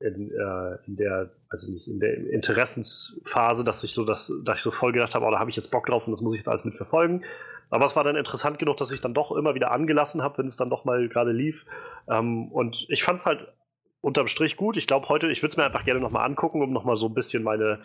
in, 0.00 0.30
äh, 0.30 0.78
in 0.86 0.96
der, 0.96 1.30
also 1.48 1.72
nicht, 1.72 1.88
in 1.88 1.98
der 1.98 2.16
Interessensphase, 2.30 3.64
dass 3.64 3.82
ich 3.82 3.92
so, 3.92 4.04
dass, 4.04 4.32
dass 4.44 4.58
ich 4.58 4.62
so 4.62 4.70
voll 4.70 4.92
gedacht 4.92 5.14
habe, 5.14 5.26
oh, 5.26 5.30
da 5.30 5.38
habe 5.38 5.50
ich 5.50 5.56
jetzt 5.56 5.70
Bock 5.70 5.86
drauf 5.86 6.06
und 6.06 6.12
das 6.12 6.20
muss 6.20 6.34
ich 6.34 6.40
jetzt 6.40 6.48
alles 6.48 6.64
mitverfolgen. 6.64 7.24
Aber 7.70 7.84
es 7.84 7.96
war 7.96 8.04
dann 8.04 8.16
interessant 8.16 8.58
genug, 8.58 8.76
dass 8.78 8.92
ich 8.92 9.00
dann 9.00 9.12
doch 9.12 9.32
immer 9.32 9.54
wieder 9.54 9.72
angelassen 9.72 10.22
habe, 10.22 10.38
wenn 10.38 10.46
es 10.46 10.56
dann 10.56 10.70
doch 10.70 10.84
mal 10.84 11.08
gerade 11.08 11.32
lief. 11.32 11.66
Ähm, 12.08 12.50
und 12.52 12.86
ich 12.88 13.02
fand 13.02 13.18
es 13.18 13.26
halt 13.26 13.52
unterm 14.00 14.28
Strich 14.28 14.56
gut. 14.56 14.76
Ich 14.76 14.86
glaube 14.86 15.08
heute, 15.08 15.30
ich 15.30 15.42
würde 15.42 15.50
es 15.50 15.56
mir 15.56 15.64
einfach 15.64 15.84
gerne 15.84 16.00
nochmal 16.00 16.24
angucken, 16.24 16.62
um 16.62 16.72
nochmal 16.72 16.96
so 16.96 17.06
ein 17.06 17.14
bisschen 17.14 17.42
meine, 17.42 17.82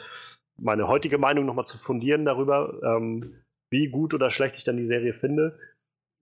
meine 0.58 0.88
heutige 0.88 1.18
Meinung 1.18 1.46
nochmal 1.46 1.66
zu 1.66 1.78
fundieren 1.78 2.26
darüber, 2.26 2.80
ähm, 2.84 3.42
wie 3.72 3.90
gut 3.90 4.14
oder 4.14 4.30
schlecht 4.30 4.56
ich 4.56 4.64
dann 4.64 4.78
die 4.78 4.86
Serie 4.86 5.14
finde 5.14 5.58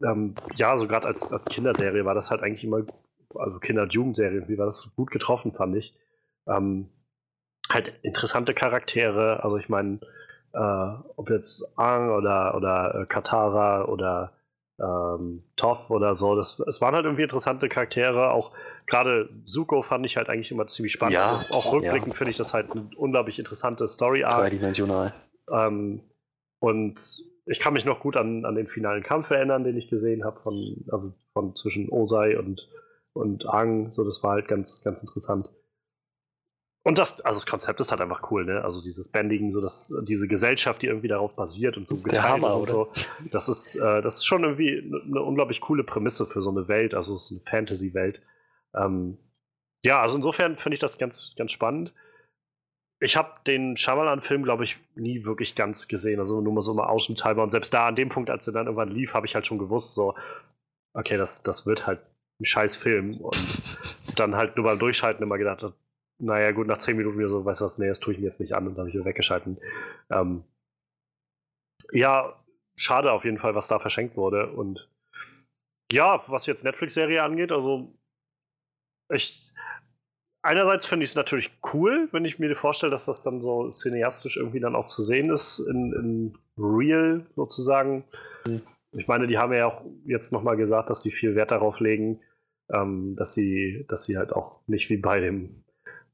ähm, 0.03 0.33
ja, 0.55 0.77
so 0.77 0.87
gerade 0.87 1.07
als, 1.07 1.31
als, 1.31 1.45
Kinderserie 1.45 2.05
war 2.05 2.15
das 2.15 2.31
halt 2.31 2.41
eigentlich 2.41 2.63
immer, 2.63 2.81
also 3.35 3.59
Kinder- 3.59 3.83
und 3.83 3.93
Jugendserie, 3.93 4.47
wie 4.47 4.57
war 4.57 4.65
das 4.65 4.89
gut 4.95 5.11
getroffen, 5.11 5.53
fand 5.53 5.75
ich. 5.75 5.93
Ähm, 6.47 6.89
halt 7.69 7.93
interessante 8.01 8.53
Charaktere, 8.53 9.43
also 9.43 9.57
ich 9.57 9.69
meine, 9.69 9.99
äh, 10.53 10.93
ob 11.15 11.29
jetzt 11.29 11.77
Ang 11.77 12.11
oder, 12.11 12.55
oder 12.55 13.01
äh, 13.01 13.05
Katara 13.05 13.85
oder 13.85 14.33
ähm, 14.79 15.43
Toff 15.55 15.89
oder 15.89 16.15
so, 16.15 16.35
das, 16.35 16.59
es 16.59 16.81
waren 16.81 16.95
halt 16.95 17.05
irgendwie 17.05 17.23
interessante 17.23 17.69
Charaktere, 17.69 18.31
auch 18.31 18.51
gerade 18.87 19.29
Zuko 19.45 19.83
fand 19.83 20.05
ich 20.05 20.17
halt 20.17 20.29
eigentlich 20.29 20.51
immer 20.51 20.67
ziemlich 20.67 20.91
spannend. 20.91 21.15
Ja, 21.15 21.39
auch 21.51 21.71
rückblickend 21.71 22.09
ja. 22.09 22.13
finde 22.13 22.31
ich 22.31 22.37
das 22.37 22.53
halt 22.53 22.71
eine 22.71 22.89
unglaublich 22.97 23.37
interessante 23.39 23.87
Story-Art. 23.87 24.41
Dreidimensional. 24.41 25.13
Ähm, 25.51 26.01
und 26.59 27.25
ich 27.45 27.59
kann 27.59 27.73
mich 27.73 27.85
noch 27.85 27.99
gut 27.99 28.17
an, 28.17 28.45
an 28.45 28.55
den 28.55 28.67
finalen 28.67 29.03
Kampf 29.03 29.29
erinnern, 29.29 29.63
den 29.63 29.77
ich 29.77 29.89
gesehen 29.89 30.23
habe, 30.23 30.39
von, 30.41 30.85
also 30.91 31.13
von 31.33 31.55
zwischen 31.55 31.89
Osei 31.89 32.37
und, 32.37 32.69
und 33.13 33.47
Ang. 33.47 33.91
So, 33.91 34.03
das 34.03 34.23
war 34.23 34.33
halt 34.33 34.47
ganz, 34.47 34.83
ganz 34.83 35.01
interessant. 35.01 35.49
Und 36.83 36.97
das, 36.97 37.21
also 37.21 37.37
das 37.37 37.45
Konzept 37.45 37.79
ist 37.79 37.91
halt 37.91 38.01
einfach 38.01 38.31
cool, 38.31 38.43
ne? 38.43 38.63
Also 38.63 38.81
dieses 38.81 39.11
Bändigen, 39.11 39.51
so 39.51 39.61
dass 39.61 39.93
diese 40.03 40.27
Gesellschaft, 40.27 40.81
die 40.81 40.87
irgendwie 40.87 41.07
darauf 41.07 41.35
basiert 41.35 41.77
und 41.77 41.87
so 41.87 41.95
geteilt 41.95 42.23
Hammer, 42.23 42.47
ist 42.47 42.53
und 42.53 42.61
oder? 42.61 42.71
so. 42.71 42.91
Das 43.29 43.49
ist, 43.49 43.75
äh, 43.75 44.01
das 44.01 44.15
ist 44.15 44.25
schon 44.25 44.43
irgendwie 44.43 44.91
eine 45.05 45.21
unglaublich 45.21 45.61
coole 45.61 45.83
Prämisse 45.83 46.25
für 46.25 46.41
so 46.41 46.49
eine 46.49 46.67
Welt, 46.67 46.95
also 46.95 47.15
es 47.15 47.25
ist 47.25 47.31
eine 47.31 47.41
Fantasy-Welt. 47.41 48.23
Ähm, 48.75 49.19
ja, 49.83 50.01
also 50.01 50.15
insofern 50.15 50.55
finde 50.55 50.73
ich 50.75 50.79
das 50.79 50.97
ganz, 50.97 51.35
ganz 51.37 51.51
spannend 51.51 51.93
ich 53.01 53.17
habe 53.17 53.31
den 53.47 53.75
Shyamalan-Film, 53.75 54.43
glaube 54.43 54.63
ich, 54.63 54.79
nie 54.95 55.25
wirklich 55.25 55.55
ganz 55.55 55.87
gesehen. 55.87 56.19
Also 56.19 56.39
nur 56.39 56.53
mal 56.53 56.61
so 56.61 56.75
mal 56.75 56.87
außenteilbar. 56.87 57.43
Und 57.43 57.49
selbst 57.49 57.73
da, 57.73 57.87
an 57.87 57.95
dem 57.95 58.09
Punkt, 58.09 58.29
als 58.29 58.45
er 58.45 58.53
dann 58.53 58.67
irgendwann 58.67 58.91
lief, 58.91 59.15
habe 59.15 59.25
ich 59.25 59.33
halt 59.33 59.47
schon 59.47 59.57
gewusst, 59.57 59.95
so, 59.95 60.15
okay, 60.93 61.17
das, 61.17 61.41
das 61.41 61.65
wird 61.65 61.87
halt 61.87 61.99
ein 62.39 62.45
scheiß 62.45 62.75
Film. 62.75 63.17
Und 63.17 63.61
dann 64.15 64.35
halt 64.35 64.55
nur 64.55 64.65
beim 64.65 64.77
Durchschalten 64.77 65.23
immer 65.23 65.39
gedacht, 65.39 65.65
naja, 66.19 66.51
gut, 66.51 66.67
nach 66.67 66.77
zehn 66.77 66.95
Minuten 66.95 67.17
wieder 67.17 67.29
so, 67.29 67.43
weißt 67.43 67.61
du 67.61 67.65
was, 67.65 67.79
nee, 67.79 67.87
das 67.87 67.99
tue 67.99 68.13
ich 68.13 68.19
mir 68.19 68.27
jetzt 68.27 68.39
nicht 68.39 68.53
an 68.53 68.67
und 68.67 68.75
dann 68.75 68.81
habe 68.81 68.89
ich 68.89 68.95
wieder 68.95 69.05
weggeschalten. 69.05 69.57
Ähm, 70.11 70.43
ja, 71.91 72.39
schade 72.75 73.11
auf 73.11 73.25
jeden 73.25 73.39
Fall, 73.39 73.55
was 73.55 73.67
da 73.67 73.79
verschenkt 73.79 74.15
wurde. 74.15 74.51
Und 74.51 74.87
ja, 75.91 76.21
was 76.27 76.45
jetzt 76.45 76.63
Netflix-Serie 76.63 77.23
angeht, 77.23 77.51
also 77.51 77.91
ich, 79.09 79.51
einerseits 80.43 80.85
finde 80.85 81.03
ich 81.03 81.11
es 81.11 81.15
natürlich 81.15 81.51
cool, 81.73 82.09
wenn 82.11 82.25
ich 82.25 82.39
mir 82.39 82.55
vorstelle, 82.55 82.91
dass 82.91 83.05
das 83.05 83.21
dann 83.21 83.41
so 83.41 83.67
cineastisch 83.69 84.37
irgendwie 84.37 84.59
dann 84.59 84.75
auch 84.75 84.85
zu 84.85 85.03
sehen 85.03 85.29
ist, 85.29 85.59
in, 85.59 85.93
in 85.93 86.37
Real 86.57 87.25
sozusagen. 87.35 88.03
Mhm. 88.47 88.61
Ich 88.93 89.07
meine, 89.07 89.27
die 89.27 89.37
haben 89.37 89.53
ja 89.53 89.67
auch 89.67 89.85
jetzt 90.05 90.33
nochmal 90.33 90.57
gesagt, 90.57 90.89
dass 90.89 91.01
sie 91.01 91.11
viel 91.11 91.35
Wert 91.35 91.51
darauf 91.51 91.79
legen, 91.79 92.19
ähm, 92.71 93.15
dass 93.15 93.33
sie, 93.33 93.85
dass 93.87 94.05
sie 94.05 94.17
halt 94.17 94.33
auch 94.33 94.61
nicht 94.67 94.89
wie 94.89 94.97
bei 94.97 95.19
dem 95.19 95.63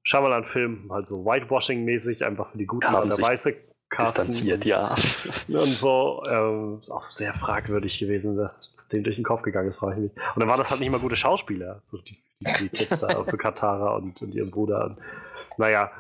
Shyamalan-Film 0.03 0.91
halt 0.91 1.07
so 1.07 1.25
Whitewashing-mäßig 1.25 2.23
einfach 2.23 2.51
für 2.51 2.57
die 2.57 2.65
guten 2.65 2.93
ja, 2.93 3.03
der 3.03 3.17
Weiße 3.17 3.55
casten. 3.89 4.27
Distanziert, 4.27 4.65
ja. 4.65 4.95
Und 5.47 5.77
so, 5.77 6.23
ähm, 6.29 6.79
ist 6.79 6.91
auch 6.91 7.09
sehr 7.09 7.33
fragwürdig 7.33 7.99
gewesen, 7.99 8.38
was, 8.38 8.73
was 8.75 8.88
dem 8.88 9.03
durch 9.03 9.15
den 9.15 9.25
Kopf 9.25 9.41
gegangen 9.41 9.69
ist, 9.69 9.77
frage 9.77 9.95
ich 9.95 10.13
mich. 10.13 10.25
Und 10.35 10.39
dann 10.39 10.47
waren 10.47 10.57
das 10.57 10.71
halt 10.71 10.79
nicht 10.79 10.89
mal 10.89 10.99
gute 10.99 11.15
Schauspieler. 11.15 11.79
So 11.83 11.97
die 11.97 12.17
die 12.41 12.69
Kids 12.69 12.99
da 12.99 13.23
für 13.23 13.38
Katara 13.38 13.95
und, 13.95 14.21
und 14.21 14.33
ihren 14.33 14.51
Bruder. 14.51 14.85
Und, 14.85 14.99
naja, 15.57 15.91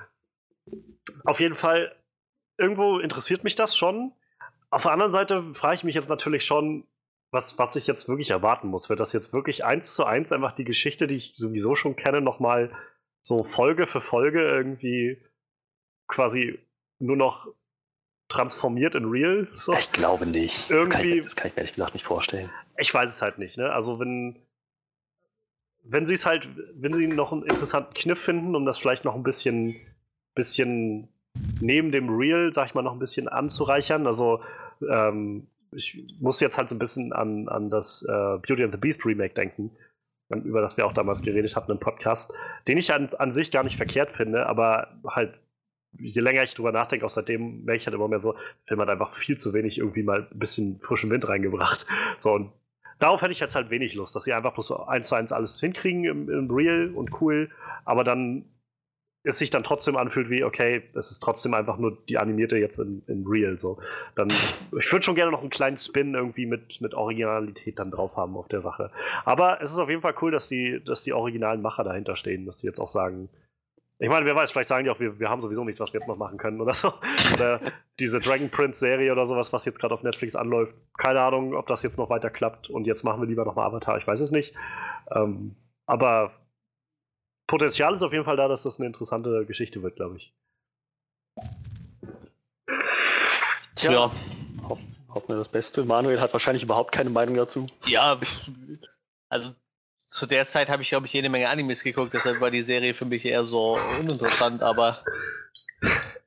auf 1.25 1.39
jeden 1.39 1.55
Fall, 1.55 1.95
irgendwo 2.57 2.99
interessiert 2.99 3.43
mich 3.43 3.55
das 3.55 3.75
schon. 3.75 4.13
Auf 4.69 4.83
der 4.83 4.91
anderen 4.91 5.11
Seite 5.11 5.53
frage 5.53 5.75
ich 5.75 5.83
mich 5.83 5.95
jetzt 5.95 6.09
natürlich 6.09 6.45
schon, 6.45 6.85
was, 7.31 7.57
was 7.57 7.75
ich 7.75 7.87
jetzt 7.87 8.07
wirklich 8.07 8.31
erwarten 8.31 8.67
muss. 8.67 8.89
Wird 8.89 8.99
das 8.99 9.13
jetzt 9.13 9.33
wirklich 9.33 9.65
eins 9.65 9.95
zu 9.95 10.05
eins 10.05 10.31
einfach 10.31 10.51
die 10.51 10.65
Geschichte, 10.65 11.07
die 11.07 11.15
ich 11.15 11.33
sowieso 11.35 11.75
schon 11.75 11.95
kenne, 11.95 12.21
nochmal 12.21 12.71
so 13.21 13.43
Folge 13.43 13.87
für 13.87 14.01
Folge 14.01 14.41
irgendwie 14.41 15.21
quasi 16.07 16.59
nur 16.99 17.17
noch 17.17 17.47
transformiert 18.29 18.95
in 18.95 19.05
Real? 19.05 19.47
So? 19.53 19.73
Ich 19.73 19.91
glaube 19.91 20.25
nicht. 20.25 20.69
Irgendwie, 20.69 21.21
das 21.21 21.35
kann, 21.35 21.47
ich, 21.47 21.55
mir 21.55 21.61
ehrlich 21.61 21.73
gesagt 21.73 21.93
nicht 21.93 22.05
vorstellen. 22.05 22.49
Ich 22.77 22.93
weiß 22.93 23.09
es 23.09 23.21
halt 23.21 23.37
nicht. 23.37 23.57
Ne? 23.57 23.71
Also 23.71 23.99
wenn 23.99 24.37
wenn 25.89 26.05
sie 26.05 26.13
es 26.13 26.25
halt, 26.25 26.47
wenn 26.75 26.93
sie 26.93 27.07
noch 27.07 27.31
einen 27.31 27.43
interessanten 27.43 27.93
Kniff 27.93 28.19
finden, 28.19 28.55
um 28.55 28.65
das 28.65 28.77
vielleicht 28.77 29.05
noch 29.05 29.15
ein 29.15 29.23
bisschen, 29.23 29.75
bisschen 30.35 31.07
neben 31.61 31.91
dem 31.91 32.09
Real, 32.09 32.53
sag 32.53 32.67
ich 32.67 32.73
mal, 32.73 32.81
noch 32.81 32.93
ein 32.93 32.99
bisschen 32.99 33.27
anzureichern. 33.27 34.05
Also 34.05 34.41
ähm, 34.89 35.47
ich 35.71 36.15
muss 36.19 36.39
jetzt 36.39 36.57
halt 36.57 36.69
so 36.69 36.75
ein 36.75 36.79
bisschen 36.79 37.13
an, 37.13 37.47
an 37.47 37.69
das 37.69 38.03
äh, 38.03 38.37
Beauty 38.39 38.63
and 38.63 38.73
the 38.73 38.79
Beast 38.79 39.05
Remake 39.05 39.33
denken, 39.33 39.71
über 40.29 40.61
das 40.61 40.75
wir 40.77 40.85
auch 40.85 40.93
damals 40.93 41.21
geredet 41.21 41.55
hatten 41.55 41.71
im 41.71 41.79
Podcast, 41.79 42.33
den 42.67 42.77
ich 42.77 42.93
an, 42.93 43.07
an 43.17 43.31
sich 43.31 43.51
gar 43.51 43.63
nicht 43.63 43.77
verkehrt 43.77 44.11
finde, 44.11 44.45
aber 44.45 44.99
halt 45.07 45.39
je 45.99 46.21
länger 46.21 46.43
ich 46.43 46.53
drüber 46.53 46.71
nachdenke, 46.71 47.05
auch 47.05 47.09
seitdem 47.09 47.63
merke 47.63 47.77
ich 47.77 47.87
halt 47.87 47.95
immer 47.95 48.07
mehr 48.07 48.19
so, 48.19 48.35
Film 48.65 48.81
hat 48.81 48.89
einfach 48.89 49.15
viel 49.15 49.37
zu 49.37 49.53
wenig 49.53 49.77
irgendwie 49.77 50.03
mal 50.03 50.27
ein 50.31 50.39
bisschen 50.39 50.79
frischen 50.79 51.11
Wind 51.11 51.27
reingebracht. 51.27 51.85
So, 52.19 52.31
und 52.31 52.51
darauf 52.99 53.21
hätte 53.21 53.31
ich 53.31 53.39
jetzt 53.39 53.55
halt 53.55 53.69
wenig 53.69 53.95
Lust, 53.95 54.15
dass 54.15 54.23
sie 54.23 54.33
einfach 54.33 54.53
bloß 54.53 54.71
eins 54.87 55.07
zu 55.07 55.15
eins 55.15 55.31
alles 55.31 55.59
hinkriegen 55.59 56.05
im, 56.05 56.29
im 56.29 56.49
Real 56.51 56.91
und 56.93 57.21
cool, 57.21 57.49
aber 57.85 58.03
dann 58.03 58.45
es 59.27 59.39
sich 59.39 59.49
dann 59.49 59.63
trotzdem 59.63 59.97
anfühlt 59.97 60.29
wie, 60.29 60.43
okay, 60.43 60.83
es 60.93 61.11
ist 61.11 61.19
trotzdem 61.21 61.53
einfach 61.53 61.77
nur 61.77 61.97
die 62.07 62.17
animierte 62.17 62.57
jetzt 62.57 62.79
in, 62.79 63.03
in 63.07 63.25
Real. 63.27 63.59
So. 63.59 63.79
Dann, 64.15 64.29
ich 64.29 64.91
würde 64.91 65.03
schon 65.03 65.15
gerne 65.15 65.31
noch 65.31 65.41
einen 65.41 65.49
kleinen 65.49 65.75
Spin 65.75 66.13
irgendwie 66.13 66.45
mit, 66.45 66.79
mit 66.79 66.93
Originalität 66.93 67.77
dann 67.77 67.91
drauf 67.91 68.15
haben 68.15 68.37
auf 68.37 68.47
der 68.47 68.61
Sache. 68.61 68.89
Aber 69.25 69.61
es 69.61 69.71
ist 69.71 69.79
auf 69.79 69.89
jeden 69.89 70.01
Fall 70.01 70.15
cool, 70.21 70.31
dass 70.31 70.47
die, 70.47 70.81
dass 70.83 71.03
die 71.03 71.13
originalen 71.13 71.61
Macher 71.61 71.83
dahinter 71.83 72.15
stehen, 72.15 72.45
dass 72.45 72.59
die 72.59 72.67
jetzt 72.67 72.79
auch 72.79 72.87
sagen, 72.87 73.29
ich 73.99 74.09
meine, 74.09 74.25
wer 74.25 74.35
weiß, 74.35 74.51
vielleicht 74.51 74.69
sagen 74.69 74.83
die 74.83 74.91
auch, 74.91 74.99
wir, 74.99 75.19
wir 75.19 75.29
haben 75.29 75.41
sowieso 75.41 75.63
nichts, 75.63 75.79
was 75.79 75.91
wir 75.91 75.99
jetzt 75.99 76.07
noch 76.07 76.17
machen 76.17 76.37
können 76.37 76.61
oder 76.61 76.73
so. 76.73 76.93
Oder 77.33 77.59
diese 77.99 78.19
Dragon 78.19 78.49
Prince 78.49 78.79
Serie 78.79 79.11
oder 79.11 79.25
sowas, 79.25 79.51
was 79.53 79.65
jetzt 79.65 79.79
gerade 79.79 79.93
auf 79.93 80.03
Netflix 80.03 80.35
anläuft. 80.35 80.75
Keine 80.97 81.21
Ahnung, 81.21 81.55
ob 81.55 81.65
das 81.65 81.81
jetzt 81.81 81.97
noch 81.97 82.09
weiter 82.09 82.29
klappt 82.29 82.69
und 82.69 82.85
jetzt 82.85 83.03
machen 83.03 83.21
wir 83.21 83.27
lieber 83.27 83.43
nochmal 83.43 83.65
Avatar, 83.65 83.97
ich 83.97 84.05
weiß 84.05 84.19
es 84.19 84.31
nicht. 84.31 84.53
Ähm, 85.09 85.55
aber 85.87 86.31
Potenzial 87.47 87.93
ist 87.93 88.03
auf 88.03 88.11
jeden 88.11 88.25
Fall 88.25 88.37
da, 88.37 88.47
dass 88.47 88.63
das 88.63 88.77
eine 88.77 88.85
interessante 88.85 89.45
Geschichte 89.45 89.81
wird, 89.81 89.95
glaube 89.95 90.17
ich. 90.17 90.33
Tja, 93.75 93.91
ja. 93.91 94.11
Hoff, 94.67 94.79
hoffen 95.09 95.29
wir 95.29 95.37
das 95.37 95.49
Beste. 95.49 95.85
Manuel 95.85 96.21
hat 96.21 96.33
wahrscheinlich 96.33 96.63
überhaupt 96.63 96.91
keine 96.91 97.09
Meinung 97.09 97.35
dazu. 97.35 97.67
Ja, 97.85 98.19
also 99.29 99.53
zu 100.07 100.25
der 100.25 100.47
Zeit 100.47 100.69
habe 100.69 100.81
ich, 100.81 100.89
glaube 100.89 101.05
ich, 101.05 101.13
jede 101.13 101.29
Menge 101.29 101.49
Animes 101.49 101.83
geguckt, 101.83 102.13
deshalb 102.13 102.39
war 102.39 102.49
die 102.49 102.63
Serie 102.63 102.93
für 102.93 103.05
mich 103.05 103.25
eher 103.25 103.45
so 103.45 103.77
uninteressant, 103.99 104.63
aber. 104.63 105.03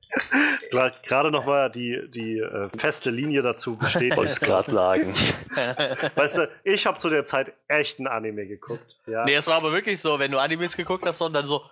Gerade 1.03 1.31
noch 1.31 1.45
mal 1.45 1.69
die, 1.69 1.99
die 2.09 2.37
äh, 2.37 2.69
feste 2.77 3.09
Linie 3.09 3.41
dazu 3.41 3.75
besteht. 3.77 4.15
Wollte 4.15 4.31
ich 4.31 4.39
gerade 4.47 4.71
sagen. 4.71 5.13
weißt 6.15 6.37
du, 6.37 6.49
ich 6.63 6.85
habe 6.87 6.97
zu 6.97 7.09
der 7.09 7.25
Zeit 7.25 7.53
echt 7.67 7.99
ein 7.99 8.07
Anime 8.07 8.47
geguckt. 8.47 8.97
Ja. 9.05 9.25
Nee, 9.25 9.35
es 9.35 9.47
war 9.47 9.55
aber 9.55 9.73
wirklich 9.73 9.99
so, 9.99 10.17
wenn 10.17 10.31
du 10.31 10.37
Animes 10.37 10.77
geguckt 10.77 11.05
hast 11.05 11.19
und 11.19 11.33
dann 11.33 11.45
so, 11.45 11.63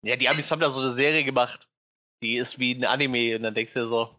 ja, 0.00 0.16
die 0.16 0.26
Amis 0.28 0.50
haben 0.50 0.60
da 0.60 0.70
so 0.70 0.80
eine 0.80 0.90
Serie 0.90 1.22
gemacht, 1.22 1.68
die 2.22 2.38
ist 2.38 2.58
wie 2.58 2.72
ein 2.72 2.84
Anime 2.84 3.36
und 3.36 3.42
dann 3.42 3.54
denkst 3.54 3.74
du 3.74 3.80
dir 3.80 3.88
so, 3.88 4.16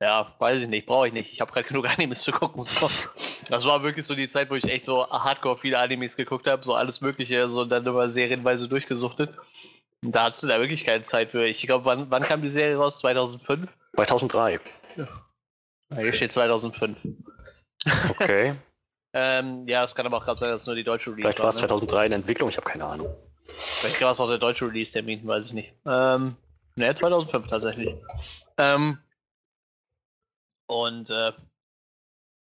ja, 0.00 0.34
weiß 0.38 0.62
ich 0.62 0.68
nicht, 0.68 0.86
brauche 0.86 1.08
ich 1.08 1.12
nicht. 1.12 1.32
Ich 1.32 1.40
habe 1.40 1.52
gerade 1.52 1.68
genug 1.68 1.86
Animes 1.98 2.22
zu 2.22 2.32
gucken. 2.32 2.62
So. 2.62 2.90
Das 3.48 3.66
war 3.66 3.82
wirklich 3.82 4.06
so 4.06 4.14
die 4.14 4.28
Zeit, 4.28 4.50
wo 4.50 4.54
ich 4.54 4.64
echt 4.64 4.86
so 4.86 5.06
hardcore 5.08 5.58
viele 5.58 5.78
Animes 5.78 6.16
geguckt 6.16 6.46
habe, 6.46 6.64
so 6.64 6.74
alles 6.74 7.00
Mögliche, 7.00 7.48
so 7.48 7.64
dann 7.64 7.86
immer 7.86 8.08
serienweise 8.08 8.68
durchgesuchtet. 8.68 9.34
Und 10.02 10.12
da 10.12 10.24
hattest 10.24 10.42
du 10.42 10.46
da 10.46 10.58
wirklich 10.58 10.84
keine 10.84 11.02
Zeit 11.02 11.30
für. 11.30 11.46
Ich 11.46 11.60
glaube, 11.62 11.84
wann, 11.84 12.10
wann 12.10 12.22
kam 12.22 12.40
die 12.40 12.50
Serie 12.50 12.76
raus? 12.76 12.98
2005? 13.00 13.70
2003. 13.96 14.60
Ja. 14.96 15.08
Hier 15.94 16.12
steht 16.14 16.32
2005. 16.32 17.06
Okay. 18.10 18.54
ähm, 19.12 19.66
ja, 19.66 19.84
es 19.84 19.94
kann 19.94 20.06
aber 20.06 20.18
auch 20.18 20.24
gerade 20.24 20.38
sein, 20.38 20.50
dass 20.50 20.62
es 20.62 20.66
nur 20.66 20.76
die 20.76 20.84
deutsche 20.84 21.10
Release 21.10 21.22
Vielleicht 21.22 21.40
war 21.40 21.48
es 21.48 21.56
ne? 21.56 21.68
2003 21.68 22.06
in 22.06 22.12
Entwicklung, 22.12 22.48
ich 22.48 22.56
habe 22.56 22.68
keine 22.68 22.84
Ahnung. 22.84 23.14
Vielleicht 23.80 24.00
war 24.00 24.12
es 24.12 24.20
auch 24.20 24.28
der 24.28 24.38
deutsche 24.38 24.66
Release-Termin, 24.66 25.26
weiß 25.26 25.48
ich 25.48 25.52
nicht. 25.52 25.74
Ähm, 25.84 26.36
ne, 26.76 26.94
2005 26.94 27.48
tatsächlich. 27.48 27.94
Ähm, 28.56 28.98
und 30.70 31.10
äh, 31.10 31.32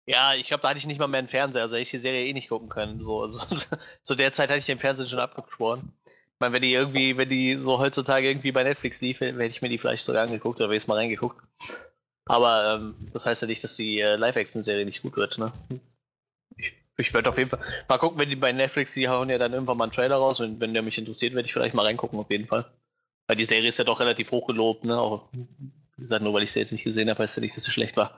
ja, 0.05 0.33
ich 0.33 0.47
glaube, 0.47 0.61
da 0.61 0.69
hatte 0.69 0.79
ich 0.79 0.87
nicht 0.87 0.99
mal 0.99 1.07
mehr 1.07 1.19
einen 1.19 1.29
Fernseher, 1.29 1.61
also 1.61 1.75
hätte 1.75 1.83
ich 1.83 1.91
die 1.91 1.99
Serie 1.99 2.25
eh 2.25 2.33
nicht 2.33 2.49
gucken 2.49 2.67
können. 2.67 3.01
So, 3.01 3.21
also, 3.21 3.39
zu 4.01 4.15
der 4.15 4.33
Zeit 4.33 4.49
hatte 4.49 4.59
ich 4.59 4.65
den 4.65 4.79
Fernseher 4.79 5.07
schon 5.07 5.19
abgeschworen. 5.19 5.93
Ich 6.05 6.39
meine, 6.39 6.53
wenn 6.53 6.61
die 6.61 6.73
irgendwie, 6.73 7.15
wenn 7.15 7.29
die 7.29 7.55
so 7.55 7.79
heutzutage 7.79 8.27
irgendwie 8.27 8.51
bei 8.51 8.63
Netflix 8.63 8.99
lief, 9.01 9.21
hätte 9.21 9.43
ich 9.45 9.61
mir 9.61 9.69
die 9.69 9.77
vielleicht 9.77 10.03
sogar 10.03 10.23
angeguckt 10.23 10.59
oder 10.59 10.69
wäre 10.69 10.77
ich 10.77 10.87
mal 10.87 10.95
reingeguckt. 10.95 11.41
Aber 12.25 12.75
ähm, 12.75 13.09
das 13.13 13.25
heißt 13.25 13.41
ja 13.41 13.47
nicht, 13.47 13.63
dass 13.63 13.77
die 13.77 13.99
äh, 13.99 14.15
Live-Action-Serie 14.15 14.85
nicht 14.85 15.01
gut 15.01 15.15
wird, 15.15 15.37
ne? 15.37 15.53
Ich, 16.57 16.73
ich 16.97 17.13
würde 17.13 17.29
auf 17.29 17.37
jeden 17.37 17.49
Fall 17.49 17.63
mal 17.87 17.97
gucken, 17.99 18.19
wenn 18.19 18.29
die 18.29 18.35
bei 18.35 18.51
Netflix, 18.51 18.93
die 18.93 19.07
hauen 19.07 19.29
ja 19.29 19.37
dann 19.37 19.53
irgendwann 19.53 19.77
mal 19.77 19.85
einen 19.85 19.93
Trailer 19.93 20.17
raus 20.17 20.41
und 20.41 20.59
wenn 20.59 20.73
der 20.73 20.83
mich 20.83 20.97
interessiert, 20.97 21.33
werde 21.35 21.47
ich 21.47 21.53
vielleicht 21.53 21.75
mal 21.75 21.85
reingucken, 21.85 22.19
auf 22.19 22.29
jeden 22.29 22.47
Fall. 22.47 22.65
Weil 23.27 23.37
die 23.37 23.45
Serie 23.45 23.69
ist 23.69 23.79
ja 23.79 23.85
doch 23.85 23.99
relativ 23.99 24.31
hoch 24.31 24.47
gelobt, 24.47 24.83
ne? 24.83 24.99
Auch 24.99 25.29
wie 25.99 26.03
gesagt, 26.03 26.23
nur 26.23 26.33
weil 26.33 26.43
ich 26.43 26.53
sie 26.53 26.61
jetzt 26.61 26.71
nicht 26.71 26.85
gesehen 26.85 27.09
habe, 27.09 27.21
heißt 27.21 27.35
ja 27.35 27.41
nicht, 27.41 27.57
dass 27.57 27.65
sie 27.65 27.71
schlecht 27.71 27.97
war. 27.97 28.17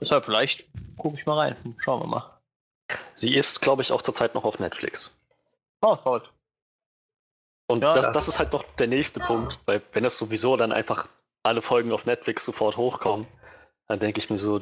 Deshalb 0.00 0.24
vielleicht 0.24 0.66
gucke 0.96 1.16
ich 1.16 1.26
mal 1.26 1.38
rein. 1.38 1.76
Schauen 1.78 2.02
wir 2.02 2.08
mal. 2.08 2.40
Sie 3.12 3.36
ist, 3.36 3.60
glaube 3.60 3.82
ich, 3.82 3.92
auch 3.92 4.02
zurzeit 4.02 4.34
noch 4.34 4.44
auf 4.44 4.58
Netflix. 4.58 5.16
Oh, 5.80 5.94
toll. 5.94 6.22
Und 7.68 7.82
ja, 7.82 7.92
das, 7.92 8.10
das, 8.10 8.26
ist 8.26 8.40
halt 8.40 8.52
noch 8.52 8.64
der 8.74 8.88
nächste 8.88 9.20
Punkt, 9.20 9.60
weil 9.64 9.80
wenn 9.92 10.02
das 10.02 10.18
sowieso 10.18 10.56
dann 10.56 10.72
einfach 10.72 11.08
alle 11.44 11.62
Folgen 11.62 11.92
auf 11.92 12.04
Netflix 12.04 12.44
sofort 12.44 12.76
hochkommen, 12.76 13.28
dann 13.86 14.00
denke 14.00 14.18
ich 14.18 14.28
mir 14.28 14.38
so, 14.38 14.60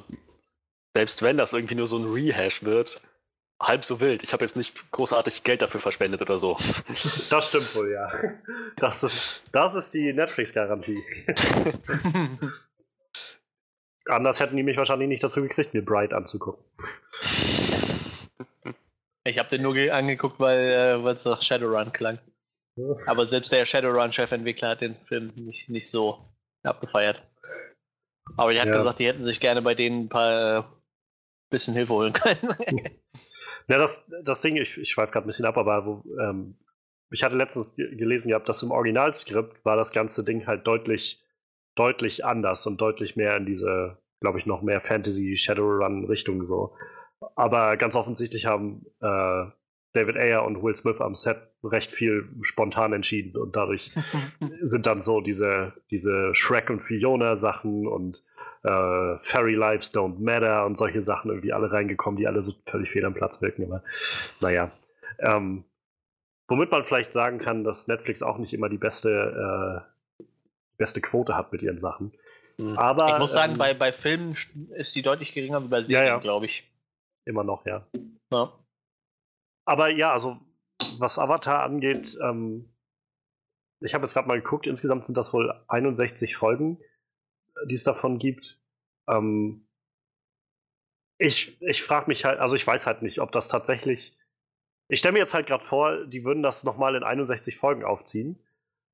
selbst 0.94 1.22
wenn 1.22 1.38
das 1.38 1.54
irgendwie 1.54 1.74
nur 1.74 1.86
so 1.86 1.96
ein 1.96 2.12
Rehash 2.12 2.62
wird, 2.62 3.00
halb 3.62 3.84
so 3.84 4.00
wild. 4.00 4.22
Ich 4.22 4.32
habe 4.32 4.44
jetzt 4.44 4.56
nicht 4.56 4.90
großartig 4.90 5.42
Geld 5.44 5.62
dafür 5.62 5.80
verschwendet 5.80 6.20
oder 6.22 6.38
so. 6.38 6.58
Das 7.30 7.48
stimmt 7.48 7.74
wohl, 7.76 7.92
ja. 7.92 8.08
Das 8.76 9.02
ist, 9.02 9.42
das 9.52 9.74
ist 9.74 9.94
die 9.94 10.12
Netflix-Garantie. 10.12 10.98
Anders 14.06 14.40
hätten 14.40 14.56
die 14.56 14.62
mich 14.64 14.76
wahrscheinlich 14.76 15.08
nicht 15.08 15.22
dazu 15.22 15.40
gekriegt, 15.42 15.74
mir 15.74 15.84
Bright 15.84 16.12
anzugucken. 16.12 16.64
Ich 19.24 19.38
habe 19.38 19.48
den 19.48 19.62
nur 19.62 19.76
angeguckt, 19.92 20.40
weil 20.40 20.58
äh, 20.58 21.10
es 21.10 21.24
nach 21.24 21.40
Shadowrun 21.40 21.92
klang. 21.92 22.18
Aber 23.06 23.26
selbst 23.26 23.52
der 23.52 23.66
Shadowrun-Chefentwickler 23.66 24.70
hat 24.70 24.80
den 24.80 24.96
Film 24.96 25.32
nicht, 25.36 25.68
nicht 25.68 25.90
so 25.90 26.18
abgefeiert. 26.64 27.22
Aber 28.36 28.52
ich 28.52 28.58
hatte 28.58 28.70
ja. 28.70 28.76
gesagt, 28.76 28.98
die 28.98 29.06
hätten 29.06 29.22
sich 29.22 29.40
gerne 29.40 29.62
bei 29.62 29.74
denen 29.74 30.04
ein 30.04 30.08
paar 30.08 30.58
äh, 30.58 30.62
bisschen 31.50 31.74
Hilfe 31.74 31.92
holen 31.92 32.12
können. 32.12 32.90
Ja, 33.68 33.78
das, 33.78 34.06
das 34.24 34.42
Ding, 34.42 34.56
ich, 34.56 34.78
ich 34.78 34.90
schweife 34.90 35.12
gerade 35.12 35.26
ein 35.26 35.28
bisschen 35.28 35.46
ab, 35.46 35.56
aber 35.56 35.86
wo, 35.86 36.04
ähm, 36.20 36.56
ich 37.10 37.22
hatte 37.22 37.36
letztens 37.36 37.74
gelesen 37.74 38.28
gehabt, 38.28 38.48
dass 38.48 38.62
im 38.62 38.70
Originalskript 38.70 39.64
war 39.64 39.76
das 39.76 39.92
ganze 39.92 40.24
Ding 40.24 40.46
halt 40.46 40.66
deutlich, 40.66 41.22
deutlich 41.74 42.24
anders 42.24 42.66
und 42.66 42.80
deutlich 42.80 43.16
mehr 43.16 43.36
in 43.36 43.46
diese, 43.46 43.98
glaube 44.20 44.38
ich, 44.38 44.46
noch 44.46 44.62
mehr 44.62 44.80
Fantasy-Shadowrun-Richtung 44.80 46.44
so. 46.44 46.74
Aber 47.36 47.76
ganz 47.76 47.96
offensichtlich 47.96 48.46
haben 48.46 48.86
äh, 49.00 49.44
David 49.92 50.16
Ayer 50.16 50.44
und 50.44 50.62
Will 50.62 50.74
Smith 50.74 51.00
am 51.00 51.14
Set 51.14 51.36
recht 51.62 51.92
viel 51.92 52.28
spontan 52.42 52.92
entschieden 52.92 53.36
und 53.36 53.54
dadurch 53.54 53.92
sind 54.60 54.86
dann 54.86 55.00
so 55.00 55.20
diese, 55.20 55.74
diese 55.90 56.34
Shrek 56.34 56.70
und 56.70 56.80
Fiona 56.80 57.36
Sachen 57.36 57.86
und 57.86 58.24
äh, 58.64 59.18
Fairy 59.22 59.54
Lives 59.54 59.92
Don't 59.92 60.18
Matter 60.18 60.64
und 60.66 60.76
solche 60.76 61.02
Sachen 61.02 61.30
irgendwie 61.30 61.52
alle 61.52 61.72
reingekommen, 61.72 62.18
die 62.18 62.26
alle 62.26 62.42
so 62.42 62.52
völlig 62.66 62.90
fehl 62.90 63.04
am 63.04 63.14
Platz 63.14 63.42
wirken. 63.42 63.64
Aber 63.64 63.82
naja. 64.40 64.70
Ähm, 65.18 65.64
womit 66.48 66.70
man 66.70 66.84
vielleicht 66.84 67.12
sagen 67.12 67.38
kann, 67.38 67.64
dass 67.64 67.88
Netflix 67.88 68.22
auch 68.22 68.38
nicht 68.38 68.54
immer 68.54 68.68
die 68.68 68.78
beste, 68.78 69.84
äh, 70.20 70.24
beste 70.76 71.00
Quote 71.00 71.36
hat 71.36 71.52
mit 71.52 71.62
ihren 71.62 71.78
Sachen. 71.78 72.12
Mhm. 72.58 72.78
Aber, 72.78 73.08
ich 73.08 73.18
muss 73.18 73.32
sagen, 73.32 73.52
ähm, 73.52 73.58
bei, 73.58 73.74
bei 73.74 73.92
Filmen 73.92 74.36
ist 74.76 74.94
die 74.94 75.02
deutlich 75.02 75.32
geringer 75.32 75.62
wie 75.64 75.68
bei 75.68 75.82
Serien, 75.82 76.06
ja, 76.06 76.14
ja. 76.14 76.20
glaube 76.20 76.46
ich. 76.46 76.64
Immer 77.24 77.44
noch, 77.44 77.66
ja. 77.66 77.86
ja. 78.32 78.52
Aber 79.64 79.90
ja, 79.90 80.12
also 80.12 80.38
was 80.98 81.18
Avatar 81.18 81.62
angeht, 81.62 82.18
ähm, 82.20 82.68
ich 83.80 83.94
habe 83.94 84.02
jetzt 84.04 84.14
gerade 84.14 84.28
mal 84.28 84.40
geguckt, 84.40 84.66
insgesamt 84.66 85.04
sind 85.04 85.16
das 85.16 85.32
wohl 85.32 85.52
61 85.68 86.36
Folgen 86.36 86.78
die 87.66 87.74
es 87.74 87.84
davon 87.84 88.18
gibt. 88.18 88.60
Ähm, 89.08 89.66
ich 91.18 91.60
ich 91.62 91.82
frage 91.82 92.08
mich 92.08 92.24
halt, 92.24 92.40
also 92.40 92.56
ich 92.56 92.66
weiß 92.66 92.86
halt 92.86 93.02
nicht, 93.02 93.20
ob 93.20 93.32
das 93.32 93.48
tatsächlich. 93.48 94.18
Ich 94.88 94.98
stelle 94.98 95.12
mir 95.12 95.20
jetzt 95.20 95.34
halt 95.34 95.46
gerade 95.46 95.64
vor, 95.64 96.04
die 96.06 96.24
würden 96.24 96.42
das 96.42 96.64
nochmal 96.64 96.96
in 96.96 97.02
61 97.02 97.56
Folgen 97.56 97.84
aufziehen 97.84 98.38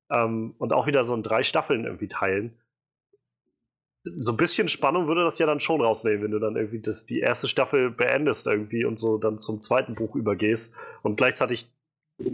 ähm, 0.09 0.55
und 0.57 0.73
auch 0.73 0.87
wieder 0.87 1.03
so 1.03 1.13
in 1.15 1.23
drei 1.23 1.43
Staffeln 1.43 1.85
irgendwie 1.85 2.07
teilen. 2.07 2.57
So 4.03 4.31
ein 4.31 4.37
bisschen 4.37 4.69
Spannung 4.69 5.07
würde 5.07 5.23
das 5.23 5.39
ja 5.39 5.45
dann 5.45 5.59
schon 5.59 5.81
rausnehmen, 5.81 6.23
wenn 6.23 6.31
du 6.31 6.39
dann 6.39 6.55
irgendwie 6.55 6.79
das, 6.79 7.05
die 7.05 7.19
erste 7.19 7.47
Staffel 7.49 7.91
beendest 7.91 8.47
irgendwie 8.47 8.85
und 8.85 8.97
so 8.97 9.17
dann 9.17 9.39
zum 9.39 9.59
zweiten 9.59 9.95
Buch 9.95 10.15
übergehst 10.15 10.77
und 11.03 11.17
gleichzeitig 11.17 11.69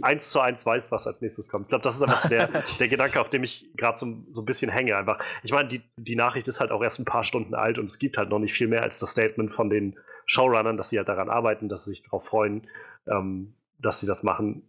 eins 0.02 0.30
zu 0.30 0.40
eins 0.40 0.64
weiß, 0.66 0.92
was 0.92 1.06
als 1.06 1.20
nächstes 1.20 1.48
kommt. 1.48 1.66
Ich 1.66 1.68
glaube, 1.68 1.84
das 1.84 1.96
ist 1.96 2.02
einfach 2.02 2.18
so 2.18 2.28
der, 2.28 2.48
der 2.78 2.88
Gedanke, 2.88 3.20
auf 3.20 3.28
dem 3.28 3.44
ich 3.44 3.70
gerade 3.76 3.98
so, 3.98 4.16
so, 4.30 4.42
ein 4.42 4.44
bisschen 4.44 4.70
hänge. 4.70 4.96
Einfach. 4.96 5.18
Ich 5.42 5.52
meine, 5.52 5.68
die, 5.68 5.82
die 5.96 6.16
Nachricht 6.16 6.48
ist 6.48 6.60
halt 6.60 6.70
auch 6.70 6.82
erst 6.82 6.98
ein 6.98 7.04
paar 7.04 7.24
Stunden 7.24 7.54
alt 7.54 7.78
und 7.78 7.86
es 7.86 7.98
gibt 7.98 8.16
halt 8.16 8.30
noch 8.30 8.38
nicht 8.38 8.52
viel 8.52 8.68
mehr 8.68 8.82
als 8.82 8.98
das 8.98 9.10
Statement 9.10 9.52
von 9.52 9.70
den 9.70 9.98
Showrunnern, 10.26 10.76
dass 10.76 10.88
sie 10.88 10.98
halt 10.98 11.08
daran 11.08 11.30
arbeiten, 11.30 11.68
dass 11.68 11.84
sie 11.84 11.90
sich 11.90 12.02
darauf 12.02 12.24
freuen, 12.24 12.66
ähm, 13.06 13.54
dass 13.78 14.00
sie 14.00 14.06
das 14.06 14.22
machen. 14.22 14.62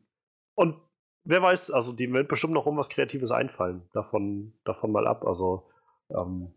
Und 0.55 0.75
wer 1.23 1.41
weiß, 1.41 1.71
also 1.71 1.91
die 1.91 2.11
wird 2.11 2.27
bestimmt 2.27 2.53
noch 2.53 2.65
um 2.65 2.77
was 2.77 2.89
Kreatives 2.89 3.31
einfallen. 3.31 3.81
Davon, 3.93 4.53
davon 4.65 4.91
mal 4.91 5.07
ab. 5.07 5.25
Also 5.25 5.69
ähm, 6.09 6.53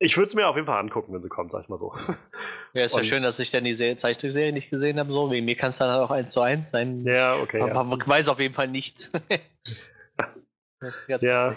ich 0.00 0.16
würde 0.16 0.26
es 0.26 0.34
mir 0.34 0.48
auf 0.48 0.56
jeden 0.56 0.66
Fall 0.66 0.78
angucken, 0.78 1.12
wenn 1.12 1.20
sie 1.20 1.28
kommt, 1.28 1.50
sag 1.50 1.62
ich 1.62 1.68
mal 1.68 1.78
so. 1.78 1.94
Ja, 2.74 2.84
ist 2.84 2.94
ja 2.94 3.02
schön, 3.02 3.22
dass 3.22 3.38
ich 3.38 3.50
dann 3.50 3.64
die 3.64 3.74
Zeichentrickserie 3.76 4.52
nicht 4.52 4.68
gesehen 4.68 4.98
habe. 4.98 5.10
So. 5.10 5.30
Wegen 5.30 5.46
mir 5.46 5.56
kann 5.56 5.70
es 5.70 5.78
dann 5.78 5.98
auch 5.98 6.10
eins 6.10 6.30
zu 6.30 6.42
eins 6.42 6.70
sein. 6.70 7.02
Ja, 7.04 7.36
okay. 7.36 7.62
Aber 7.62 7.82
ja. 7.82 7.96
ich 7.98 8.06
weiß 8.06 8.28
auf 8.28 8.38
jeden 8.40 8.54
Fall 8.54 8.68
nicht. 8.68 9.10
das 10.80 10.96
ist 10.96 11.08
ganz 11.08 11.22
ja. 11.22 11.54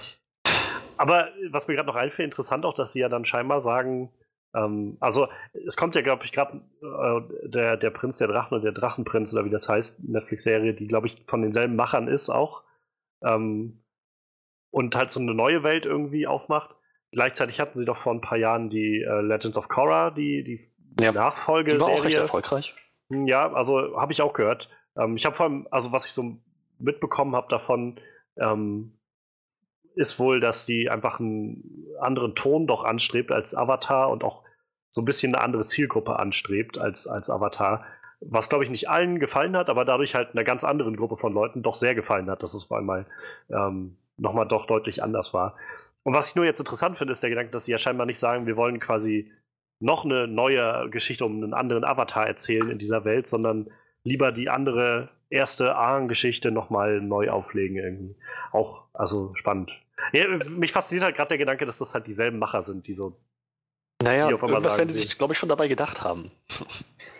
Aber 0.95 1.27
was 1.49 1.67
mir 1.67 1.75
gerade 1.75 1.87
noch 1.87 1.95
einfällt, 1.95 2.27
interessant 2.27 2.65
auch, 2.65 2.73
dass 2.73 2.93
sie 2.93 2.99
ja 2.99 3.09
dann 3.09 3.25
scheinbar 3.25 3.59
sagen, 3.59 4.09
ähm, 4.55 4.97
also 4.99 5.27
es 5.65 5.75
kommt 5.75 5.95
ja, 5.95 6.01
glaube 6.01 6.23
ich, 6.25 6.31
gerade 6.31 6.61
äh, 6.81 7.49
der, 7.49 7.77
der 7.77 7.89
Prinz 7.89 8.17
der 8.17 8.27
Drachen 8.27 8.55
und 8.55 8.63
der 8.63 8.71
Drachenprinz 8.71 9.33
oder 9.33 9.45
wie 9.45 9.49
das 9.49 9.67
heißt, 9.67 10.03
Netflix-Serie, 10.03 10.73
die, 10.73 10.87
glaube 10.87 11.07
ich, 11.07 11.23
von 11.27 11.41
denselben 11.41 11.75
Machern 11.75 12.07
ist 12.07 12.29
auch. 12.29 12.63
Ähm, 13.23 13.83
und 14.71 14.95
halt 14.95 15.11
so 15.11 15.19
eine 15.19 15.33
neue 15.33 15.63
Welt 15.63 15.85
irgendwie 15.85 16.25
aufmacht. 16.25 16.77
Gleichzeitig 17.11 17.59
hatten 17.59 17.77
sie 17.77 17.85
doch 17.85 17.97
vor 17.97 18.13
ein 18.13 18.21
paar 18.21 18.37
Jahren 18.37 18.69
die 18.69 19.01
äh, 19.01 19.21
Legends 19.21 19.57
of 19.57 19.67
Korra, 19.67 20.11
die, 20.11 20.43
die 20.43 20.71
ja. 20.99 21.11
Nachfolge. 21.11 21.73
Die 21.73 21.79
war 21.79 21.89
auch 21.89 22.03
recht 22.03 22.17
erfolgreich. 22.17 22.73
Hm, 23.09 23.27
ja, 23.27 23.51
also 23.51 23.97
habe 23.99 24.13
ich 24.13 24.21
auch 24.21 24.33
gehört. 24.33 24.69
Ähm, 24.97 25.17
ich 25.17 25.25
habe 25.25 25.35
vor 25.35 25.45
allem, 25.45 25.67
also 25.71 25.91
was 25.91 26.05
ich 26.05 26.13
so 26.13 26.37
mitbekommen 26.79 27.35
habe 27.35 27.47
davon, 27.49 27.99
ähm, 28.37 28.97
ist 29.95 30.19
wohl, 30.19 30.39
dass 30.39 30.65
die 30.65 30.89
einfach 30.89 31.19
einen 31.19 31.85
anderen 31.99 32.33
Ton 32.33 32.65
doch 32.65 32.85
anstrebt 32.85 33.31
als 33.31 33.55
Avatar 33.55 34.09
und 34.09 34.23
auch 34.23 34.43
so 34.89 35.01
ein 35.01 35.05
bisschen 35.05 35.33
eine 35.33 35.43
andere 35.43 35.63
Zielgruppe 35.65 36.17
anstrebt 36.17 36.77
als, 36.77 37.07
als 37.07 37.29
Avatar. 37.29 37.85
was 38.21 38.49
glaube 38.49 38.63
ich 38.63 38.69
nicht 38.69 38.89
allen 38.89 39.19
gefallen 39.19 39.57
hat, 39.57 39.69
aber 39.69 39.83
dadurch 39.83 40.15
halt 40.15 40.31
einer 40.31 40.43
ganz 40.43 40.63
anderen 40.63 40.95
Gruppe 40.95 41.17
von 41.17 41.33
Leuten 41.33 41.61
doch 41.61 41.75
sehr 41.75 41.95
gefallen 41.95 42.29
hat, 42.29 42.43
dass 42.43 42.53
es 42.53 42.65
vor 42.65 42.77
einmal 42.77 43.05
ähm, 43.49 43.97
nochmal 44.17 44.47
doch 44.47 44.65
deutlich 44.65 45.03
anders 45.03 45.33
war. 45.33 45.55
Und 46.03 46.13
was 46.13 46.29
ich 46.29 46.35
nur 46.35 46.45
jetzt 46.45 46.59
interessant 46.59 46.97
finde, 46.97 47.11
ist 47.11 47.21
der 47.21 47.29
Gedanke, 47.29 47.51
dass 47.51 47.65
sie 47.65 47.71
ja 47.71 47.77
scheinbar 47.77 48.05
nicht 48.05 48.19
sagen, 48.19 48.47
wir 48.47 48.57
wollen 48.57 48.79
quasi 48.79 49.31
noch 49.79 50.05
eine 50.05 50.27
neue 50.27 50.89
Geschichte 50.89 51.25
um 51.25 51.43
einen 51.43 51.53
anderen 51.53 51.83
Avatar 51.83 52.27
erzählen 52.27 52.69
in 52.69 52.77
dieser 52.77 53.03
Welt, 53.05 53.27
sondern 53.27 53.69
lieber 54.03 54.31
die 54.31 54.49
andere 54.49 55.09
erste 55.29 55.75
Aang-Geschichte 55.75 56.51
nochmal 56.51 57.01
neu 57.01 57.29
auflegen 57.29 57.77
irgendwie. 57.77 58.15
Auch, 58.51 58.85
also 58.93 59.33
spannend. 59.35 59.71
Ja, 60.13 60.25
mich 60.49 60.71
fasziniert 60.71 61.05
halt 61.05 61.15
gerade 61.15 61.29
der 61.29 61.37
Gedanke, 61.37 61.65
dass 61.65 61.77
das 61.77 61.93
halt 61.93 62.07
dieselben 62.07 62.39
Macher 62.39 62.61
sind, 62.61 62.87
die 62.87 62.93
so. 62.93 63.17
Naja, 64.01 64.27
die 64.27 64.33
irgendwas 64.33 64.77
werden 64.77 64.87
die 64.87 64.95
sich, 64.95 65.17
glaube 65.17 65.33
ich, 65.33 65.39
schon 65.39 65.49
dabei 65.49 65.67
gedacht 65.67 66.03
haben. 66.03 66.31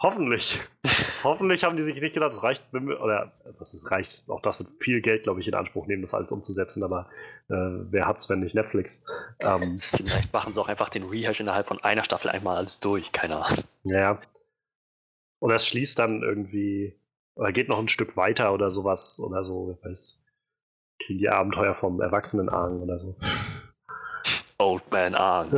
Hoffentlich. 0.00 0.60
Hoffentlich 1.24 1.64
haben 1.64 1.76
die 1.76 1.82
sich 1.82 2.00
nicht 2.00 2.14
gedacht, 2.14 2.30
es 2.30 2.42
reicht, 2.42 2.62
oder 2.72 3.32
was 3.58 3.74
es 3.74 3.90
reicht, 3.90 4.30
auch 4.30 4.40
das 4.40 4.60
wird 4.60 4.70
viel 4.78 5.00
Geld, 5.00 5.24
glaube 5.24 5.40
ich, 5.40 5.48
in 5.48 5.54
Anspruch 5.54 5.86
nehmen, 5.86 6.02
das 6.02 6.14
alles 6.14 6.30
umzusetzen, 6.30 6.84
aber 6.84 7.10
äh, 7.48 7.54
wer 7.90 8.06
hat's, 8.06 8.30
wenn 8.30 8.38
nicht 8.38 8.54
Netflix? 8.54 9.04
Ähm, 9.40 9.76
Vielleicht 9.78 10.32
machen 10.32 10.52
sie 10.52 10.60
auch 10.60 10.68
einfach 10.68 10.88
den 10.88 11.02
Rehash 11.02 11.40
innerhalb 11.40 11.66
von 11.66 11.82
einer 11.82 12.04
Staffel 12.04 12.30
einmal 12.30 12.56
alles 12.56 12.78
durch, 12.78 13.10
keine 13.10 13.44
Ahnung. 13.44 13.64
Ja. 13.84 14.20
Oder 15.40 15.56
es 15.56 15.66
schließt 15.66 15.98
dann 15.98 16.22
irgendwie, 16.22 16.96
oder 17.34 17.50
geht 17.50 17.68
noch 17.68 17.78
ein 17.78 17.88
Stück 17.88 18.16
weiter 18.16 18.52
oder 18.52 18.70
sowas, 18.70 19.18
oder 19.18 19.44
so, 19.44 19.76
wer 19.82 19.90
weiß. 19.90 20.20
Kriegen 21.00 21.18
die 21.18 21.28
Abenteuer 21.28 21.74
vom 21.74 22.00
erwachsenen 22.00 22.48
Argen 22.48 22.82
oder 22.82 22.98
so. 23.00 23.16
Old 24.58 24.90
Man 24.90 25.14
Argen. 25.14 25.56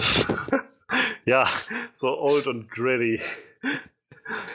ja, 1.24 1.46
so 1.92 2.18
old 2.18 2.46
und 2.46 2.70
gritty. 2.70 3.20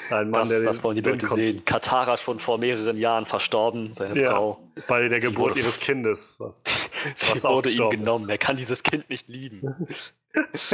Ein 0.09 0.29
Mann, 0.29 0.41
das, 0.41 0.49
der 0.49 0.63
das 0.63 0.83
wollen 0.83 0.95
die 0.95 1.01
Leute 1.01 1.27
sehen. 1.27 1.63
Katara 1.65 2.17
schon 2.17 2.39
vor 2.39 2.57
mehreren 2.57 2.97
Jahren 2.97 3.25
verstorben, 3.25 3.93
seine 3.93 4.19
ja, 4.19 4.31
Frau. 4.31 4.59
Bei 4.87 5.07
der 5.07 5.19
Geburt 5.19 5.57
ihres 5.57 5.79
Kindes. 5.85 6.35
Was, 6.39 6.63
sie 7.13 7.33
was 7.33 7.43
wurde 7.43 7.69
ihm 7.69 7.89
genommen. 7.89 8.25
Ist. 8.25 8.31
Er 8.31 8.37
kann 8.37 8.55
dieses 8.55 8.83
Kind 8.83 9.09
nicht 9.09 9.27
lieben. 9.27 9.87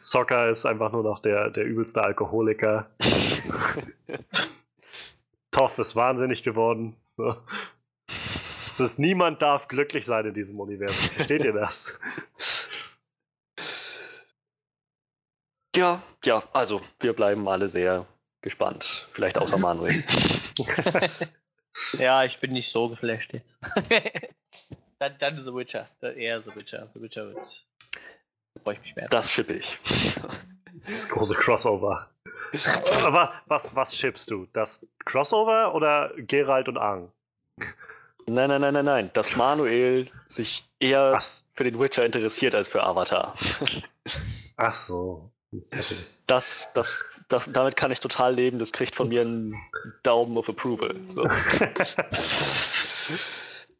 Soccer 0.00 0.50
ist 0.50 0.66
einfach 0.66 0.92
nur 0.92 1.02
noch 1.02 1.20
der, 1.20 1.50
der 1.50 1.64
übelste 1.64 2.02
Alkoholiker. 2.02 2.90
Toff 5.50 5.78
ist 5.78 5.96
wahnsinnig 5.96 6.42
geworden. 6.42 6.96
So. 7.16 7.36
Es 8.68 8.80
ist, 8.80 8.98
niemand 8.98 9.42
darf 9.42 9.68
glücklich 9.68 10.06
sein 10.06 10.26
in 10.26 10.34
diesem 10.34 10.58
Universum. 10.58 10.96
Versteht 11.14 11.44
ihr 11.44 11.52
das? 11.52 11.98
Ja, 15.74 16.02
ja, 16.24 16.42
also 16.52 16.82
wir 17.00 17.14
bleiben 17.14 17.48
alle 17.48 17.68
sehr 17.68 18.06
gespannt. 18.42 19.08
Vielleicht 19.12 19.38
außer 19.38 19.56
Manuel. 19.56 20.04
ja, 21.98 22.24
ich 22.24 22.38
bin 22.40 22.52
nicht 22.52 22.70
so 22.70 22.88
geflasht 22.88 23.32
jetzt. 23.32 23.58
dann, 24.98 25.16
dann 25.18 25.42
The 25.42 25.54
Witcher. 25.54 25.88
Eher 26.02 26.42
The 26.42 26.54
Witcher. 26.54 26.86
The 26.88 27.00
Witcher 27.00 27.26
wird. 27.26 27.66
Freue 28.62 28.74
ich 28.74 28.80
mich 28.82 28.96
mehr. 28.96 29.06
Das 29.06 29.30
schippe 29.30 29.54
ich. 29.54 29.78
Das 30.86 31.08
große 31.08 31.34
Crossover. 31.36 32.10
Aber 33.04 33.32
was, 33.46 33.74
was 33.74 33.96
schippst 33.96 34.30
du? 34.30 34.46
Das 34.52 34.86
Crossover 35.06 35.74
oder 35.74 36.12
Geralt 36.16 36.68
und 36.68 36.76
Aang? 36.76 37.10
Nein, 38.28 38.48
nein, 38.48 38.60
nein, 38.60 38.74
nein, 38.74 38.84
nein. 38.84 39.10
Dass 39.14 39.36
Manuel 39.36 40.10
sich 40.26 40.68
eher 40.78 41.12
was? 41.12 41.46
für 41.54 41.64
den 41.64 41.78
Witcher 41.78 42.04
interessiert 42.04 42.54
als 42.54 42.68
für 42.68 42.82
Avatar. 42.82 43.34
Ach 44.56 44.72
so. 44.72 45.31
Das, 46.26 46.72
das, 46.72 47.04
das, 47.28 47.50
damit 47.52 47.76
kann 47.76 47.90
ich 47.90 48.00
total 48.00 48.34
leben. 48.34 48.58
Das 48.58 48.72
kriegt 48.72 48.94
von 48.94 49.08
mir 49.08 49.20
einen 49.20 49.54
Daumen 50.02 50.38
of 50.38 50.48
Approval. 50.48 50.94
So. 51.14 51.26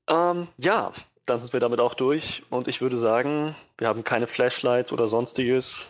ähm, 0.08 0.48
ja, 0.58 0.92
dann 1.24 1.40
sind 1.40 1.54
wir 1.54 1.60
damit 1.60 1.80
auch 1.80 1.94
durch. 1.94 2.42
Und 2.50 2.68
ich 2.68 2.82
würde 2.82 2.98
sagen, 2.98 3.56
wir 3.78 3.88
haben 3.88 4.04
keine 4.04 4.26
Flashlights 4.26 4.92
oder 4.92 5.08
sonstiges. 5.08 5.86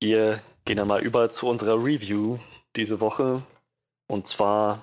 Wir 0.00 0.42
gehen 0.64 0.78
dann 0.78 0.88
mal 0.88 1.02
über 1.02 1.30
zu 1.30 1.46
unserer 1.46 1.76
Review 1.76 2.38
diese 2.74 2.98
Woche. 2.98 3.44
Und 4.08 4.26
zwar 4.26 4.82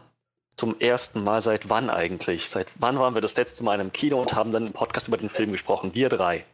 zum 0.55 0.79
ersten 0.79 1.23
Mal 1.23 1.41
seit 1.41 1.69
wann 1.69 1.89
eigentlich? 1.89 2.49
Seit 2.49 2.67
wann 2.79 2.99
waren 2.99 3.15
wir 3.15 3.21
das 3.21 3.35
letzte 3.35 3.63
Mal 3.63 3.75
in 3.75 3.81
einem 3.81 3.93
Kino 3.93 4.21
und 4.21 4.33
haben 4.33 4.51
dann 4.51 4.67
im 4.67 4.73
Podcast 4.73 5.07
über 5.07 5.17
den 5.17 5.29
Film 5.29 5.51
gesprochen? 5.51 5.93
Wir 5.93 6.09
drei. 6.09 6.45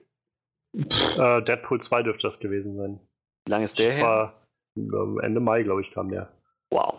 Äh, 0.74 1.42
Deadpool 1.44 1.82
2 1.82 2.04
dürfte 2.04 2.24
das 2.24 2.40
gewesen 2.40 2.76
sein. 2.76 3.00
Wie 3.46 3.52
lange 3.52 3.64
ist 3.64 3.80
der 3.80 3.88
das 3.88 3.96
her? 3.96 4.06
war 4.06 4.34
Ende 5.24 5.40
Mai, 5.40 5.64
glaube 5.64 5.82
ich, 5.82 5.92
kam 5.92 6.10
der. 6.10 6.32
Wow. 6.72 6.96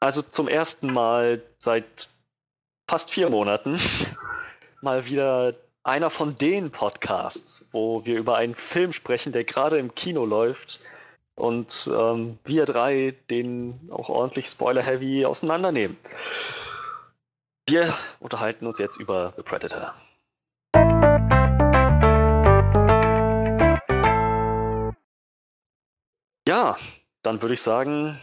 Also 0.00 0.22
zum 0.22 0.48
ersten 0.48 0.92
Mal 0.92 1.42
seit 1.58 2.08
fast 2.88 3.10
vier 3.10 3.30
Monaten 3.30 3.78
mal 4.82 5.06
wieder 5.06 5.54
einer 5.82 6.10
von 6.10 6.34
den 6.34 6.70
Podcasts, 6.70 7.66
wo 7.72 8.04
wir 8.04 8.18
über 8.18 8.36
einen 8.36 8.54
Film 8.54 8.92
sprechen, 8.92 9.32
der 9.32 9.44
gerade 9.44 9.78
im 9.78 9.94
Kino 9.94 10.24
läuft 10.24 10.80
und 11.34 11.90
ähm, 11.92 12.38
wir 12.44 12.64
drei 12.64 13.14
den 13.30 13.88
auch 13.90 14.08
ordentlich 14.08 14.46
spoiler-heavy 14.46 15.24
auseinandernehmen. 15.24 15.96
Wir 17.66 17.92
unterhalten 18.20 18.66
uns 18.66 18.78
jetzt 18.78 18.98
über 18.98 19.32
The 19.36 19.42
Predator. 19.42 19.94
Ja, 26.46 26.76
dann 27.22 27.40
würde 27.40 27.54
ich 27.54 27.62
sagen, 27.62 28.20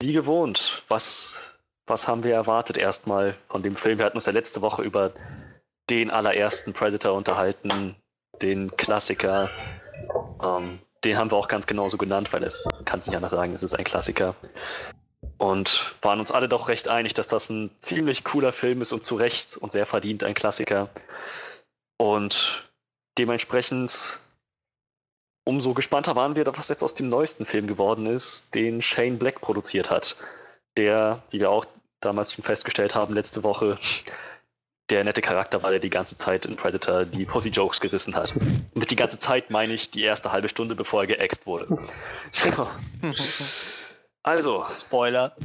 wie 0.00 0.12
gewohnt, 0.12 0.82
was, 0.88 1.40
was 1.86 2.06
haben 2.06 2.24
wir 2.24 2.34
erwartet 2.34 2.76
erstmal 2.76 3.36
von 3.48 3.62
dem 3.62 3.74
Film? 3.74 3.98
Wir 3.98 4.04
hatten 4.04 4.18
uns 4.18 4.26
ja 4.26 4.32
letzte 4.32 4.60
Woche 4.60 4.82
über 4.82 5.14
den 5.88 6.10
allerersten 6.10 6.72
Predator 6.72 7.14
unterhalten, 7.14 7.96
den 8.42 8.76
Klassiker. 8.76 9.48
Ähm, 10.42 10.80
den 11.04 11.16
haben 11.16 11.30
wir 11.30 11.36
auch 11.36 11.48
ganz 11.48 11.66
genauso 11.66 11.96
genannt, 11.96 12.32
weil 12.32 12.42
es 12.42 12.64
kann 12.84 12.98
es 12.98 13.06
nicht 13.06 13.16
anders 13.16 13.30
sagen, 13.30 13.52
es 13.52 13.62
ist 13.62 13.74
ein 13.74 13.84
Klassiker. 13.84 14.34
Und 15.38 15.94
waren 16.02 16.20
uns 16.20 16.30
alle 16.30 16.48
doch 16.48 16.68
recht 16.68 16.88
einig, 16.88 17.14
dass 17.14 17.28
das 17.28 17.50
ein 17.50 17.70
ziemlich 17.78 18.24
cooler 18.24 18.52
Film 18.52 18.80
ist 18.82 18.92
und 18.92 19.04
zu 19.04 19.14
Recht 19.14 19.56
und 19.56 19.72
sehr 19.72 19.86
verdient 19.86 20.22
ein 20.22 20.34
Klassiker. 20.34 20.88
Und 21.96 22.70
dementsprechend 23.18 24.20
umso 25.44 25.74
gespannter 25.74 26.16
waren 26.16 26.36
wir, 26.36 26.46
was 26.46 26.68
jetzt 26.68 26.82
aus 26.82 26.94
dem 26.94 27.08
neuesten 27.08 27.44
Film 27.44 27.66
geworden 27.66 28.06
ist, 28.06 28.54
den 28.54 28.82
Shane 28.82 29.18
Black 29.18 29.40
produziert 29.40 29.90
hat. 29.90 30.16
Der, 30.76 31.22
wie 31.30 31.40
wir 31.40 31.50
auch 31.50 31.66
damals 32.00 32.32
schon 32.32 32.42
festgestellt 32.42 32.94
haben, 32.94 33.14
letzte 33.14 33.42
Woche, 33.44 33.78
der 34.90 35.04
nette 35.04 35.20
Charakter 35.20 35.62
war, 35.62 35.70
der 35.70 35.80
die 35.80 35.90
ganze 35.90 36.16
Zeit 36.16 36.46
in 36.46 36.56
Predator 36.56 37.04
die 37.04 37.24
Pussy-Jokes 37.24 37.80
gerissen 37.80 38.16
hat. 38.16 38.34
Und 38.36 38.76
mit 38.76 38.90
die 38.90 38.96
ganze 38.96 39.18
Zeit 39.18 39.50
meine 39.50 39.74
ich 39.74 39.90
die 39.90 40.02
erste 40.02 40.32
halbe 40.32 40.48
Stunde, 40.48 40.74
bevor 40.74 41.02
er 41.02 41.06
geäxt 41.06 41.46
wurde. 41.46 41.78
So. 42.32 42.68
Also. 44.26 44.64
Spoiler. 44.72 45.36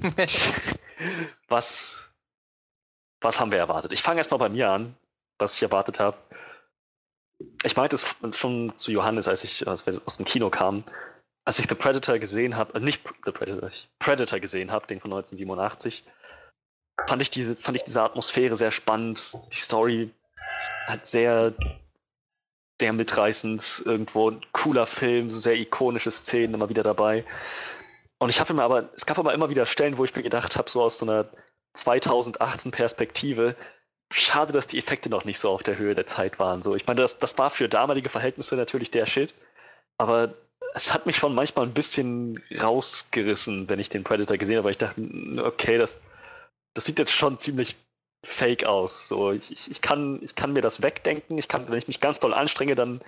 was, 1.50 2.14
was 3.20 3.38
haben 3.38 3.52
wir 3.52 3.60
erwartet? 3.60 3.92
Ich 3.92 4.02
fange 4.02 4.20
erstmal 4.20 4.38
bei 4.38 4.48
mir 4.48 4.70
an, 4.70 4.96
was 5.38 5.56
ich 5.56 5.62
erwartet 5.64 6.00
habe 6.00 6.16
ich 7.64 7.76
meinte 7.76 7.96
es 7.96 8.16
schon 8.38 8.76
zu 8.76 8.92
Johannes, 8.92 9.28
als 9.28 9.44
ich 9.44 9.68
als 9.68 9.86
wir 9.86 10.02
aus 10.06 10.18
dem 10.18 10.26
Kino 10.26 10.50
kam, 10.50 10.84
als 11.46 11.60
ich 11.60 11.68
The 11.68 11.76
Predator 11.76 12.20
gesehen 12.20 12.56
habe, 12.56 12.76
äh, 12.76 12.80
nicht 12.80 13.02
The 13.26 13.32
Predator, 13.32 13.64
als 13.64 13.76
ich 13.76 13.90
Predator 14.00 14.40
gesehen 14.40 14.72
habe, 14.72 14.88
den 14.88 15.00
von 15.00 15.12
1987, 15.12 16.04
fand 17.08 17.22
ich 17.22 17.30
diese, 17.30 17.56
fand 17.56 17.78
ich 17.78 17.84
diese 17.84 18.04
Atmosphäre 18.04 18.56
sehr 18.56 18.72
spannend. 18.72 19.34
Die 19.52 19.58
Story 19.58 20.12
hat 20.88 21.08
sehr, 21.08 21.54
sehr 22.80 22.94
mitreißend, 22.94 23.84
irgendwo 23.86 24.32
ein 24.32 24.46
cooler 24.52 24.86
Film, 24.86 25.30
so 25.30 25.40
sehr 25.40 25.56
ikonische 25.56 26.12
Szenen 26.12 26.54
immer 26.54 26.70
wieder 26.70 26.84
dabei. 26.84 27.26
Und 28.20 28.30
ich 28.30 28.40
habe 28.40 28.54
mir 28.54 28.64
aber, 28.64 28.90
es 28.96 29.06
gab 29.06 29.18
aber 29.18 29.34
immer 29.34 29.50
wieder 29.50 29.66
Stellen, 29.66 29.98
wo 29.98 30.04
ich 30.04 30.16
mir 30.16 30.24
gedacht 30.24 30.56
habe, 30.56 30.70
so 30.70 30.84
aus 30.84 30.98
so 30.98 31.06
einer 31.06 31.30
2018 31.74 32.72
Perspektive, 32.72 33.56
schade, 34.12 34.52
dass 34.52 34.68
die 34.68 34.78
Effekte 34.78 35.10
noch 35.10 35.26
nicht 35.26 35.40
so 35.40 35.50
auf 35.50 35.64
der 35.64 35.78
Höhe 35.78 35.96
der 35.96 36.06
Zeit 36.06 36.40
waren. 36.40 36.62
So, 36.62 36.76
ich 36.76 36.88
meine, 36.88 37.02
das, 37.02 37.20
das 37.20 37.38
war 37.38 37.50
für 37.50 37.70
damalige 37.70 38.10
Verhältnisse 38.10 38.56
natürlich 38.56 38.92
der 38.92 39.06
Shit, 39.06 39.36
aber 39.98 40.34
es 40.74 40.94
hat 40.94 41.06
mich 41.06 41.18
schon 41.18 41.36
manchmal 41.36 41.66
ein 41.66 41.74
bisschen 41.74 42.42
rausgerissen, 42.62 43.70
wenn 43.70 43.80
ich 43.80 43.90
den 43.90 44.04
Predator 44.04 44.38
gesehen 44.38 44.58
habe, 44.58 44.72
ich 44.72 44.78
dachte, 44.78 45.02
okay, 45.44 45.78
das, 45.78 46.02
das 46.74 46.86
sieht 46.86 47.00
jetzt 47.00 47.12
schon 47.12 47.38
ziemlich 47.38 47.76
fake 48.26 48.66
aus. 48.66 49.08
So, 49.08 49.32
ich, 49.32 49.70
ich, 49.70 49.82
kann, 49.82 50.20
ich 50.22 50.36
kann 50.36 50.54
mir 50.54 50.62
das 50.62 50.82
wegdenken, 50.82 51.38
ich 51.38 51.48
kann, 51.48 51.70
wenn 51.70 51.78
ich 51.78 51.88
mich 51.88 52.00
ganz 52.00 52.20
doll 52.20 52.34
anstrenge, 52.34 52.76
dann, 52.76 53.02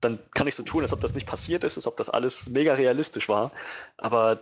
dann 0.00 0.18
kann 0.32 0.46
ich 0.46 0.54
so 0.54 0.62
tun, 0.62 0.82
als 0.82 0.92
ob 0.92 1.00
das 1.00 1.14
nicht 1.14 1.26
passiert 1.26 1.64
ist, 1.64 1.76
als 1.76 1.86
ob 1.86 1.96
das 1.96 2.10
alles 2.10 2.48
mega 2.48 2.74
realistisch 2.74 3.28
war. 3.28 3.52
Aber 3.96 4.40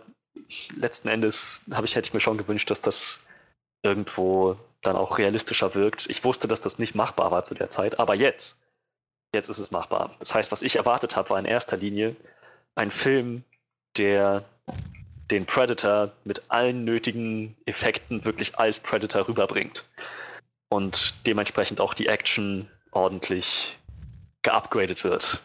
letzten 0.75 1.07
Endes 1.07 1.63
ich, 1.67 1.95
hätte 1.95 2.07
ich 2.07 2.13
mir 2.13 2.19
schon 2.19 2.37
gewünscht, 2.37 2.69
dass 2.69 2.81
das 2.81 3.21
irgendwo 3.83 4.57
dann 4.85 4.95
auch 4.95 5.17
realistischer 5.17 5.75
wirkt. 5.75 6.09
Ich 6.09 6.23
wusste, 6.23 6.47
dass 6.47 6.61
das 6.61 6.79
nicht 6.79 6.95
machbar 6.95 7.31
war 7.31 7.43
zu 7.43 7.53
der 7.53 7.69
Zeit, 7.69 7.99
aber 7.99 8.15
jetzt, 8.15 8.57
jetzt 9.33 9.49
ist 9.49 9.59
es 9.59 9.71
machbar. 9.71 10.15
Das 10.19 10.33
heißt, 10.33 10.51
was 10.51 10.61
ich 10.61 10.75
erwartet 10.75 11.15
habe, 11.15 11.29
war 11.31 11.39
in 11.39 11.45
erster 11.45 11.77
Linie 11.77 12.15
ein 12.75 12.91
Film, 12.91 13.43
der 13.97 14.45
den 15.31 15.45
Predator 15.45 16.11
mit 16.23 16.43
allen 16.49 16.83
nötigen 16.83 17.55
Effekten 17.65 18.25
wirklich 18.25 18.59
als 18.59 18.79
Predator 18.79 19.27
rüberbringt. 19.27 19.85
Und 20.69 21.15
dementsprechend 21.25 21.81
auch 21.81 21.93
die 21.93 22.07
Action 22.07 22.69
ordentlich 22.91 23.77
geupgradet 24.41 25.03
wird. 25.03 25.41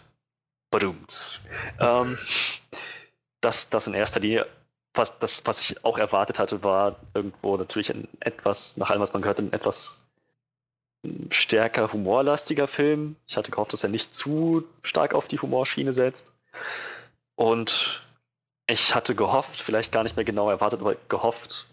Badums. 0.71 1.41
Ähm, 1.79 2.19
das, 3.41 3.71
das 3.71 3.87
in 3.87 3.95
erster 3.95 4.21
Linie, 4.21 4.47
was, 4.95 5.19
das, 5.19 5.43
was 5.47 5.61
ich 5.61 5.85
auch 5.85 5.99
erwartet 5.99 6.39
hatte, 6.39 6.63
war 6.65 6.97
irgendwo 7.15 7.57
natürlich 7.57 7.91
ein 7.91 8.09
etwas, 8.21 8.77
nach 8.77 8.91
allem, 8.91 9.01
was 9.01 9.13
man 9.13 9.23
gehört, 9.23 9.39
ein 9.39 9.53
etwas 9.53 9.99
stärker 11.31 11.93
humorlastiger 11.93 12.67
Film. 12.67 13.17
Ich 13.27 13.37
hatte 13.37 13.51
gehofft, 13.51 13.73
dass 13.73 13.85
er 13.85 13.89
nicht 13.89 14.13
zu 14.13 14.65
stark 14.83 15.15
auf 15.15 15.29
die 15.29 15.39
Humorschiene 15.39 15.93
setzt. 15.93 16.35
Und 17.37 18.03
ich 18.67 18.95
hatte 18.95 19.15
gehofft, 19.15 19.61
vielleicht 19.61 19.93
gar 19.93 20.03
nicht 20.03 20.17
mehr 20.17 20.25
genau 20.25 20.51
erwartet, 20.51 20.81
aber 20.81 20.97
gehofft, 21.09 21.67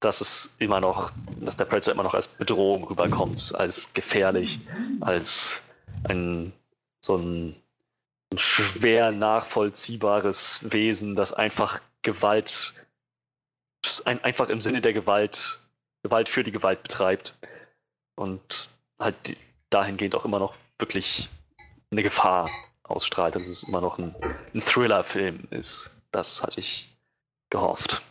dass 0.00 0.20
es 0.20 0.52
immer 0.58 0.80
noch, 0.80 1.10
dass 1.40 1.56
der 1.56 1.64
Predator 1.64 1.94
immer 1.94 2.02
noch 2.02 2.14
als 2.14 2.28
Bedrohung 2.28 2.84
rüberkommt, 2.84 3.54
als 3.54 3.92
gefährlich, 3.94 4.60
als 5.00 5.62
ein 6.04 6.52
so 7.00 7.16
ein, 7.16 7.54
ein 8.30 8.38
schwer 8.38 9.12
nachvollziehbares 9.12 10.60
Wesen, 10.62 11.16
das 11.16 11.32
einfach 11.32 11.80
Gewalt, 12.04 12.72
ein, 14.04 14.22
einfach 14.22 14.48
im 14.48 14.60
Sinne 14.60 14.80
der 14.80 14.92
Gewalt, 14.92 15.58
Gewalt 16.04 16.28
für 16.28 16.44
die 16.44 16.52
Gewalt 16.52 16.82
betreibt. 16.84 17.36
Und 18.14 18.68
halt 19.00 19.16
dahingehend 19.70 20.14
auch 20.14 20.24
immer 20.24 20.38
noch 20.38 20.54
wirklich 20.78 21.28
eine 21.90 22.04
Gefahr 22.04 22.48
ausstrahlt, 22.84 23.34
dass 23.34 23.48
es 23.48 23.64
immer 23.64 23.80
noch 23.80 23.98
ein, 23.98 24.14
ein 24.54 24.60
Thriller-Film 24.60 25.48
ist. 25.50 25.90
Das 26.12 26.42
hatte 26.42 26.60
ich 26.60 26.92
gehofft. 27.50 28.02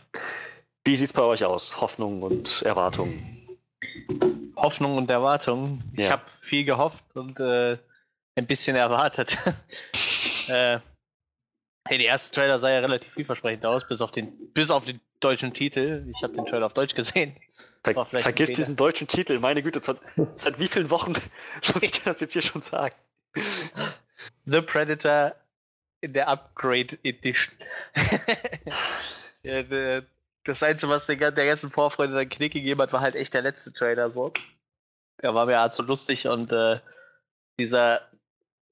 Wie 0.84 0.96
sieht 0.96 1.06
es 1.06 1.12
bei 1.14 1.22
euch 1.22 1.44
aus? 1.44 1.80
Hoffnung 1.80 2.22
und 2.22 2.60
Erwartungen? 2.62 3.58
Hoffnung 4.56 4.98
und 4.98 5.10
Erwartungen. 5.10 5.82
Ja. 5.96 6.04
Ich 6.04 6.10
habe 6.10 6.22
viel 6.28 6.64
gehofft 6.64 7.04
und 7.14 7.40
äh, 7.40 7.78
ein 8.34 8.46
bisschen 8.46 8.76
erwartet. 8.76 9.38
äh, 10.48 10.80
hey, 11.86 11.98
der 11.98 12.06
erste 12.06 12.34
Trailer 12.34 12.58
sah 12.58 12.70
ja 12.70 12.80
relativ 12.80 13.12
vielversprechend 13.12 13.64
aus, 13.66 13.86
bis 13.86 14.00
auf 14.00 14.10
den, 14.10 14.52
bis 14.52 14.70
auf 14.70 14.84
den 14.84 15.00
deutschen 15.20 15.52
Titel. 15.52 16.06
Ich 16.10 16.22
habe 16.22 16.34
den 16.34 16.46
Trailer 16.46 16.66
auf 16.66 16.74
Deutsch 16.74 16.94
gesehen. 16.94 17.36
Ver 17.82 18.06
vergiss 18.06 18.52
diesen 18.52 18.76
deutschen 18.76 19.06
Titel, 19.06 19.38
meine 19.38 19.62
Güte, 19.62 19.80
seit, 19.80 19.98
seit 20.32 20.58
wie 20.58 20.66
vielen 20.66 20.90
Wochen 20.90 21.12
muss 21.74 21.82
ich 21.82 21.90
dir 21.90 22.00
das 22.04 22.20
jetzt 22.20 22.32
hier 22.32 22.42
schon 22.42 22.62
sagen? 22.62 22.94
The 24.46 24.62
Predator 24.62 25.34
in 26.00 26.12
der 26.14 26.28
Upgrade 26.28 26.98
Edition. 27.02 27.54
ja, 29.42 30.02
das 30.44 30.62
Einzige, 30.62 30.90
was 30.90 31.06
der, 31.06 31.30
der 31.30 31.46
ganzen 31.46 31.70
Vorfreude 31.70 32.14
dann 32.14 32.28
Knick 32.28 32.52
gegeben 32.52 32.80
hat, 32.80 32.92
war 32.92 33.00
halt 33.00 33.16
echt 33.16 33.34
der 33.34 33.42
letzte 33.42 33.72
Trailer 33.72 34.10
so. 34.10 34.32
Er 35.18 35.34
war 35.34 35.46
mir 35.46 35.58
halt 35.58 35.72
so 35.72 35.82
lustig 35.82 36.26
und 36.26 36.52
äh, 36.52 36.80
dieser 37.58 38.02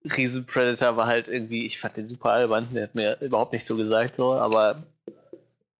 Riesen 0.04 0.46
Predator 0.46 0.96
war 0.96 1.06
halt 1.06 1.28
irgendwie, 1.28 1.66
ich 1.66 1.78
fand 1.78 1.96
den 1.96 2.08
super 2.08 2.30
albern, 2.30 2.68
der 2.72 2.84
hat 2.84 2.94
mir 2.94 3.20
überhaupt 3.20 3.52
nicht 3.52 3.66
so 3.66 3.76
gesagt, 3.76 4.16
so, 4.16 4.34
aber 4.34 4.82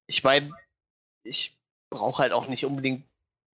ich 0.06 0.22
meine, 0.22 0.50
ich 1.24 1.56
brauche 1.90 2.22
halt 2.22 2.32
auch 2.32 2.48
nicht 2.48 2.64
unbedingt 2.64 3.04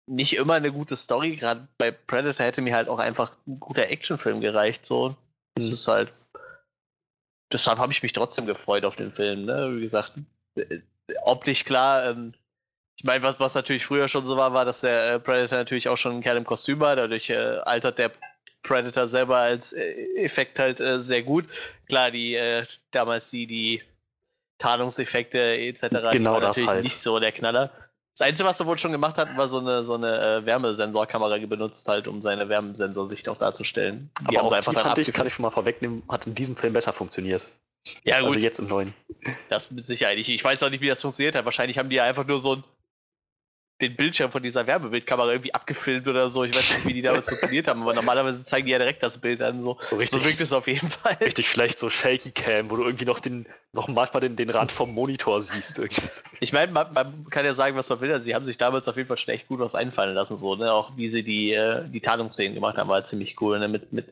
nicht 0.07 0.37
immer 0.37 0.55
eine 0.55 0.73
gute 0.73 0.97
Story. 0.97 1.37
Gerade 1.37 1.69
bei 1.79 1.91
Predator 1.91 2.47
hätte 2.47 2.63
mir 2.63 2.75
halt 2.75 2.89
auch 2.89 2.99
einfach 2.99 3.33
ein 3.47 3.61
guter 3.61 3.89
Actionfilm 3.89 4.41
gereicht. 4.41 4.85
So, 4.85 5.17
das 5.55 5.67
mhm. 5.67 5.73
ist 5.73 5.89
halt. 5.89 6.13
Deshalb 7.53 7.79
habe 7.79 7.93
ich 7.93 8.03
mich 8.03 8.13
trotzdem 8.13 8.47
gefreut 8.47 8.85
auf 8.85 8.97
den 8.97 9.13
Film. 9.13 9.45
Ne? 9.45 9.77
Wie 9.77 9.83
gesagt, 9.83 10.13
äh, 10.57 10.81
optisch 11.23 11.65
klar. 11.65 12.11
Ähm, 12.11 12.35
ich 12.99 13.05
meine, 13.05 13.23
was, 13.23 13.39
was 13.41 13.55
natürlich 13.55 13.87
früher 13.87 14.09
schon 14.09 14.25
so 14.25 14.37
war, 14.37 14.55
war, 14.55 14.65
dass 14.65 14.81
der 14.81 15.15
äh, 15.15 15.21
Predator 15.21 15.59
natürlich 15.59 15.89
auch 15.89 15.97
schon 15.97 16.13
einen 16.13 16.23
Kerl 16.23 16.39
im 16.39 16.45
Kostüm 16.45 16.81
war. 16.81 16.97
Dadurch 16.97 17.31
äh, 17.31 17.59
altert 17.65 17.99
der 17.99 18.13
Predator 18.63 19.07
selber 19.07 19.39
als 19.39 19.73
äh, 19.73 19.93
Effekt 20.17 20.59
halt 20.59 20.81
äh, 20.81 21.03
sehr 21.03 21.23
gut. 21.23 21.47
Klar, 21.89 22.11
die 22.11 22.35
äh, 22.35 22.67
damals 22.91 23.31
die, 23.31 23.47
die 23.47 23.83
Tarnungseffekte 24.59 25.39
etc. 25.39 25.89
Genau 26.13 26.41
das 26.41 26.57
natürlich 26.57 26.71
halt. 26.71 26.85
nicht 26.85 26.97
so 26.97 27.19
der 27.19 27.33
Knaller. 27.33 27.71
Das 28.13 28.21
Einzige, 28.21 28.47
was 28.47 28.61
er 28.61 28.67
wohl 28.67 28.77
schon 28.77 28.93
gemacht 28.93 29.17
hat, 29.17 29.37
war 29.37 29.49
so 29.49 29.59
eine, 29.59 29.83
so 29.83 29.95
eine 29.95 30.37
äh, 30.37 30.47
Wärmesensorkamera 30.47 31.39
benutzt, 31.47 31.89
halt, 31.89 32.07
um 32.07 32.21
seine 32.21 32.49
Wärmesensorsicht 32.49 33.29
auch 33.29 33.39
darzustellen. 33.39 34.11
Die 34.21 34.37
Aber 34.37 34.47
auch 34.47 34.53
einfach 34.53 34.75
die 34.75 34.81
fand 34.81 34.99
ich, 34.99 35.13
kann 35.15 35.27
ich 35.27 35.35
schon 35.35 35.45
mal 35.45 35.51
vorwegnehmen, 35.51 36.03
hat 36.09 36.27
in 36.27 36.35
diesem 36.35 36.55
Film 36.55 36.75
besser 36.75 36.93
funktioniert. 36.93 37.43
Ja, 38.05 38.17
also 38.17 38.27
gut. 38.27 38.35
Also 38.35 38.45
jetzt 38.45 38.59
im 38.61 38.69
neuen. 38.69 38.95
Das 39.49 39.71
mit 39.71 39.87
Sicherheit. 39.87 40.19
Ich, 40.19 40.29
ich 40.29 40.45
weiß 40.45 40.63
auch 40.63 40.71
nicht, 40.71 40.83
wie 40.83 40.89
das 40.89 41.01
funktioniert 41.01 41.35
hat. 41.35 41.47
Wahrscheinlich 41.47 41.79
haben 41.79 41.89
die 41.89 41.97
ja 41.97 42.05
einfach 42.05 42.27
nur 42.27 42.39
so 42.39 42.57
ein 42.57 42.65
den 43.83 43.97
Bildschirm 43.97 44.31
von 44.31 44.43
dieser 44.43 44.67
Werbebildkamera 44.67 45.31
irgendwie 45.31 45.53
abgefilmt 45.53 46.07
oder 46.09 46.29
so. 46.29 46.45
Ich 46.45 46.55
weiß 46.55 46.77
nicht, 46.77 46.87
wie 46.87 46.95
die 46.95 47.03
damals 47.03 47.29
funktioniert 47.29 47.69
haben, 47.69 47.83
aber 47.83 47.95
normalerweise 47.95 48.45
zeigen 48.45 48.67
die 48.67 48.73
ja 48.73 48.79
direkt 48.79 49.03
das 49.03 49.19
Bild 49.19 49.43
an. 49.43 49.63
So, 49.63 49.77
so, 49.81 49.97
richtig, 49.97 50.21
so 50.21 50.25
wirkt 50.25 50.41
es 50.41 50.53
auf 50.53 50.67
jeden 50.67 50.89
Fall. 50.89 51.19
Richtig, 51.21 51.49
vielleicht 51.49 51.79
so 51.79 51.91
Shaky 51.91 52.31
Cam, 52.31 52.71
wo 52.71 52.77
du 52.77 52.85
irgendwie 52.85 53.05
noch, 53.05 53.21
den, 53.21 53.47
noch 53.73 53.89
manchmal 53.89 54.21
den, 54.21 54.37
den 54.37 54.51
Rand 54.51 54.73
vom 54.73 54.95
Monitor 54.95 55.41
siehst. 55.41 55.81
Ich 56.41 56.53
meine, 56.53 56.73
man, 56.73 56.93
man, 56.93 57.27
kann 57.31 57.45
ja 57.45 57.53
sagen, 57.53 57.77
was 57.77 57.91
man 57.91 58.01
will. 58.01 58.13
Also, 58.13 58.25
sie 58.25 58.35
haben 58.35 58.47
sich 58.47 58.57
damals 58.57 58.89
auf 58.89 58.97
jeden 58.97 59.09
Fall 59.09 59.19
schon 59.19 59.35
echt 59.35 59.49
gut 59.49 59.61
was 59.61 59.75
einfallen 59.75 60.15
lassen. 60.15 60.37
So, 60.37 60.55
ne? 60.55 60.73
Auch 60.73 60.97
wie 60.97 61.09
sie 61.11 61.23
die, 61.23 61.53
äh, 61.53 61.87
die 61.89 62.01
Tarnungsszenen 62.01 62.55
gemacht 62.55 62.77
haben, 62.79 62.89
war 62.89 63.05
ziemlich 63.05 63.41
cool. 63.41 63.59
Ne? 63.59 63.69
Mit, 63.69 63.93
mit 63.93 64.07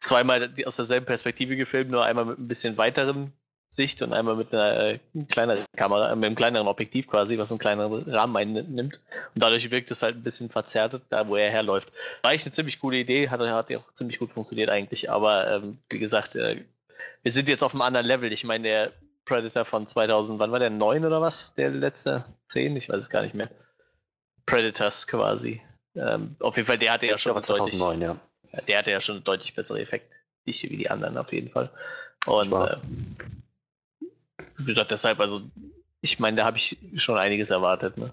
zweimal 0.00 0.52
aus 0.64 0.76
derselben 0.76 1.06
Perspektive 1.06 1.56
gefilmt, 1.56 1.90
nur 1.90 2.04
einmal 2.04 2.24
mit 2.24 2.38
ein 2.38 2.48
bisschen 2.48 2.76
weiteren 2.76 3.32
Sicht 3.74 4.02
und 4.02 4.12
einmal 4.12 4.36
mit 4.36 4.52
einer 4.52 4.78
äh, 4.78 4.98
kleineren 5.28 5.64
Kamera, 5.76 6.14
mit 6.14 6.26
einem 6.26 6.36
kleineren 6.36 6.68
Objektiv 6.68 7.06
quasi, 7.06 7.38
was 7.38 7.50
einen 7.50 7.58
kleineren 7.58 8.08
Rahmen 8.10 8.36
einnimmt. 8.36 9.00
Und 9.34 9.42
dadurch 9.42 9.70
wirkt 9.70 9.90
es 9.90 10.02
halt 10.02 10.16
ein 10.16 10.22
bisschen 10.22 10.50
verzerrt, 10.50 11.00
da 11.10 11.28
wo 11.28 11.36
er 11.36 11.50
herläuft. 11.50 11.92
War 12.22 12.30
eigentlich 12.30 12.44
eine 12.44 12.52
ziemlich 12.52 12.80
coole 12.80 12.98
Idee, 12.98 13.28
hat, 13.28 13.40
hat 13.40 13.70
ja 13.70 13.78
auch 13.78 13.92
ziemlich 13.92 14.18
gut 14.18 14.32
funktioniert 14.32 14.70
eigentlich, 14.70 15.10
aber 15.10 15.50
ähm, 15.50 15.78
wie 15.90 15.98
gesagt, 15.98 16.36
äh, 16.36 16.62
wir 17.22 17.32
sind 17.32 17.48
jetzt 17.48 17.62
auf 17.62 17.72
einem 17.72 17.82
anderen 17.82 18.06
Level. 18.06 18.32
Ich 18.32 18.44
meine, 18.44 18.64
der 18.64 18.92
Predator 19.24 19.64
von 19.64 19.86
2000, 19.86 20.38
wann 20.38 20.52
war 20.52 20.58
der? 20.58 20.70
9 20.70 21.04
oder 21.04 21.20
was? 21.20 21.52
Der 21.56 21.70
letzte? 21.70 22.24
10? 22.48 22.76
Ich 22.76 22.88
weiß 22.88 23.02
es 23.02 23.10
gar 23.10 23.22
nicht 23.22 23.34
mehr. 23.34 23.48
Predators 24.46 25.06
quasi. 25.06 25.62
Ähm, 25.96 26.36
auf 26.40 26.56
jeden 26.56 26.66
Fall, 26.66 26.78
der 26.78 26.92
hatte 26.92 27.06
ja 27.06 27.16
schon. 27.16 27.40
2009, 27.40 28.00
deutlich, 28.00 28.20
ja. 28.52 28.60
Der 28.68 28.78
hatte 28.78 28.90
ja 28.90 29.00
schon 29.00 29.24
deutlich 29.24 29.54
bessere 29.54 29.80
Effekte 29.80 30.14
wie 30.44 30.76
die 30.76 30.90
anderen 30.90 31.16
auf 31.16 31.32
jeden 31.32 31.50
Fall. 31.50 31.70
Und 32.26 32.52
äh, 32.52 32.76
wie 34.58 34.64
gesagt, 34.64 34.90
deshalb, 34.90 35.20
also, 35.20 35.42
ich 36.00 36.18
meine, 36.18 36.36
da 36.38 36.44
habe 36.44 36.56
ich 36.56 36.78
schon 36.96 37.18
einiges 37.18 37.50
erwartet. 37.50 37.96
Ne? 37.96 38.12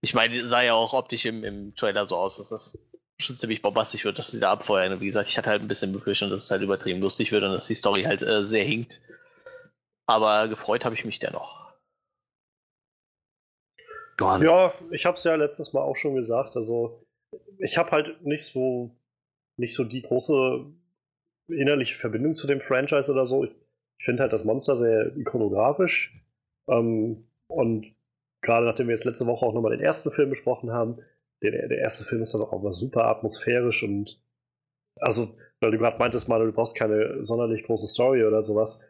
Ich 0.00 0.14
meine, 0.14 0.46
sah 0.46 0.62
ja 0.62 0.74
auch 0.74 0.92
optisch 0.92 1.24
im, 1.26 1.44
im 1.44 1.74
Trailer 1.74 2.08
so 2.08 2.16
aus, 2.16 2.36
dass 2.36 2.48
das 2.48 2.78
schon 3.18 3.36
ziemlich 3.36 3.62
bombastisch 3.62 4.04
wird, 4.04 4.18
dass 4.18 4.30
sie 4.30 4.40
da 4.40 4.52
abfeuern. 4.52 4.92
Und 4.92 5.00
wie 5.00 5.06
gesagt, 5.06 5.28
ich 5.28 5.38
hatte 5.38 5.50
halt 5.50 5.62
ein 5.62 5.68
bisschen 5.68 5.92
Befürchtung, 5.92 6.30
dass 6.30 6.44
es 6.44 6.50
halt 6.50 6.62
übertrieben 6.62 7.00
lustig 7.00 7.30
wird 7.30 7.44
und 7.44 7.52
dass 7.52 7.66
die 7.66 7.74
Story 7.74 8.02
halt 8.02 8.22
äh, 8.22 8.44
sehr 8.44 8.64
hinkt. 8.64 9.00
Aber 10.06 10.48
gefreut 10.48 10.84
habe 10.84 10.94
ich 10.94 11.04
mich 11.04 11.20
dennoch. 11.20 11.72
Ja, 14.20 14.72
ich 14.90 15.06
habe 15.06 15.16
es 15.16 15.24
ja 15.24 15.34
letztes 15.36 15.72
Mal 15.72 15.80
auch 15.80 15.96
schon 15.96 16.14
gesagt. 16.14 16.56
Also, 16.56 17.04
ich 17.58 17.78
habe 17.78 17.90
halt 17.92 18.22
nicht 18.24 18.44
so, 18.44 18.90
nicht 19.56 19.74
so 19.74 19.84
die 19.84 20.02
große 20.02 20.66
innerliche 21.48 21.96
Verbindung 21.96 22.34
zu 22.34 22.46
dem 22.46 22.60
Franchise 22.60 23.10
oder 23.10 23.26
so. 23.26 23.44
Ich 23.44 23.52
ich 24.02 24.04
finde 24.04 24.24
halt 24.24 24.32
das 24.32 24.42
Monster 24.42 24.74
sehr 24.74 25.16
ikonografisch. 25.16 26.12
Ähm, 26.68 27.28
und 27.46 27.94
gerade 28.40 28.66
nachdem 28.66 28.88
wir 28.88 28.96
jetzt 28.96 29.04
letzte 29.04 29.28
Woche 29.28 29.46
auch 29.46 29.54
nochmal 29.54 29.76
den 29.76 29.84
ersten 29.84 30.10
Film 30.10 30.28
besprochen 30.28 30.72
haben, 30.72 30.98
der, 31.40 31.68
der 31.68 31.78
erste 31.78 32.02
Film 32.02 32.20
ist 32.20 32.34
dann 32.34 32.42
auch 32.42 32.60
mal 32.60 32.72
super 32.72 33.04
atmosphärisch 33.04 33.84
und 33.84 34.20
also, 34.96 35.36
weil 35.60 35.70
du 35.70 35.78
gerade 35.78 35.98
meintest, 35.98 36.28
mal, 36.28 36.44
du 36.44 36.50
brauchst 36.52 36.74
keine 36.74 37.24
sonderlich 37.24 37.62
große 37.62 37.86
Story 37.86 38.24
oder 38.24 38.42
sowas. 38.42 38.80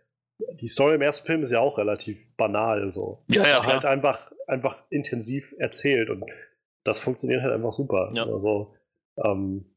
Die 0.55 0.69
Story 0.69 0.95
im 0.95 1.03
ersten 1.03 1.27
Film 1.27 1.43
ist 1.43 1.53
ja 1.53 1.61
auch 1.61 1.77
relativ 1.77 2.19
banal, 2.39 2.91
so. 2.91 3.23
Ja, 3.29 3.47
ja. 3.47 3.67
Halt 3.67 3.85
einfach, 3.85 4.33
einfach 4.47 4.83
intensiv 4.89 5.55
erzählt 5.59 6.09
und 6.09 6.25
das 6.85 6.99
funktioniert 6.99 7.43
halt 7.43 7.53
einfach 7.53 7.73
super. 7.73 8.11
Ja. 8.15 8.25
Also, 8.25 8.75
ähm, 9.23 9.77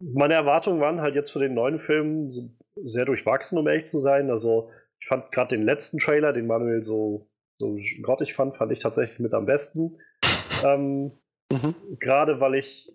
meine 0.00 0.34
Erwartungen 0.34 0.80
waren 0.82 1.00
halt 1.00 1.14
jetzt 1.14 1.30
für 1.30 1.38
den 1.38 1.54
neuen 1.54 1.78
Film 1.78 2.58
sehr 2.76 3.04
durchwachsen, 3.04 3.58
um 3.58 3.66
ehrlich 3.66 3.86
zu 3.86 3.98
sein. 3.98 4.30
Also 4.30 4.70
ich 5.00 5.06
fand 5.06 5.32
gerade 5.32 5.56
den 5.56 5.64
letzten 5.64 5.98
Trailer, 5.98 6.32
den 6.32 6.46
Manuel 6.46 6.84
so, 6.84 7.28
so 7.58 7.78
grottig 8.02 8.34
fand, 8.34 8.56
fand 8.56 8.72
ich 8.72 8.78
tatsächlich 8.78 9.18
mit 9.18 9.34
am 9.34 9.46
besten. 9.46 9.98
Ähm, 10.64 11.12
mhm. 11.52 11.74
Gerade 11.98 12.40
weil 12.40 12.54
ich 12.54 12.92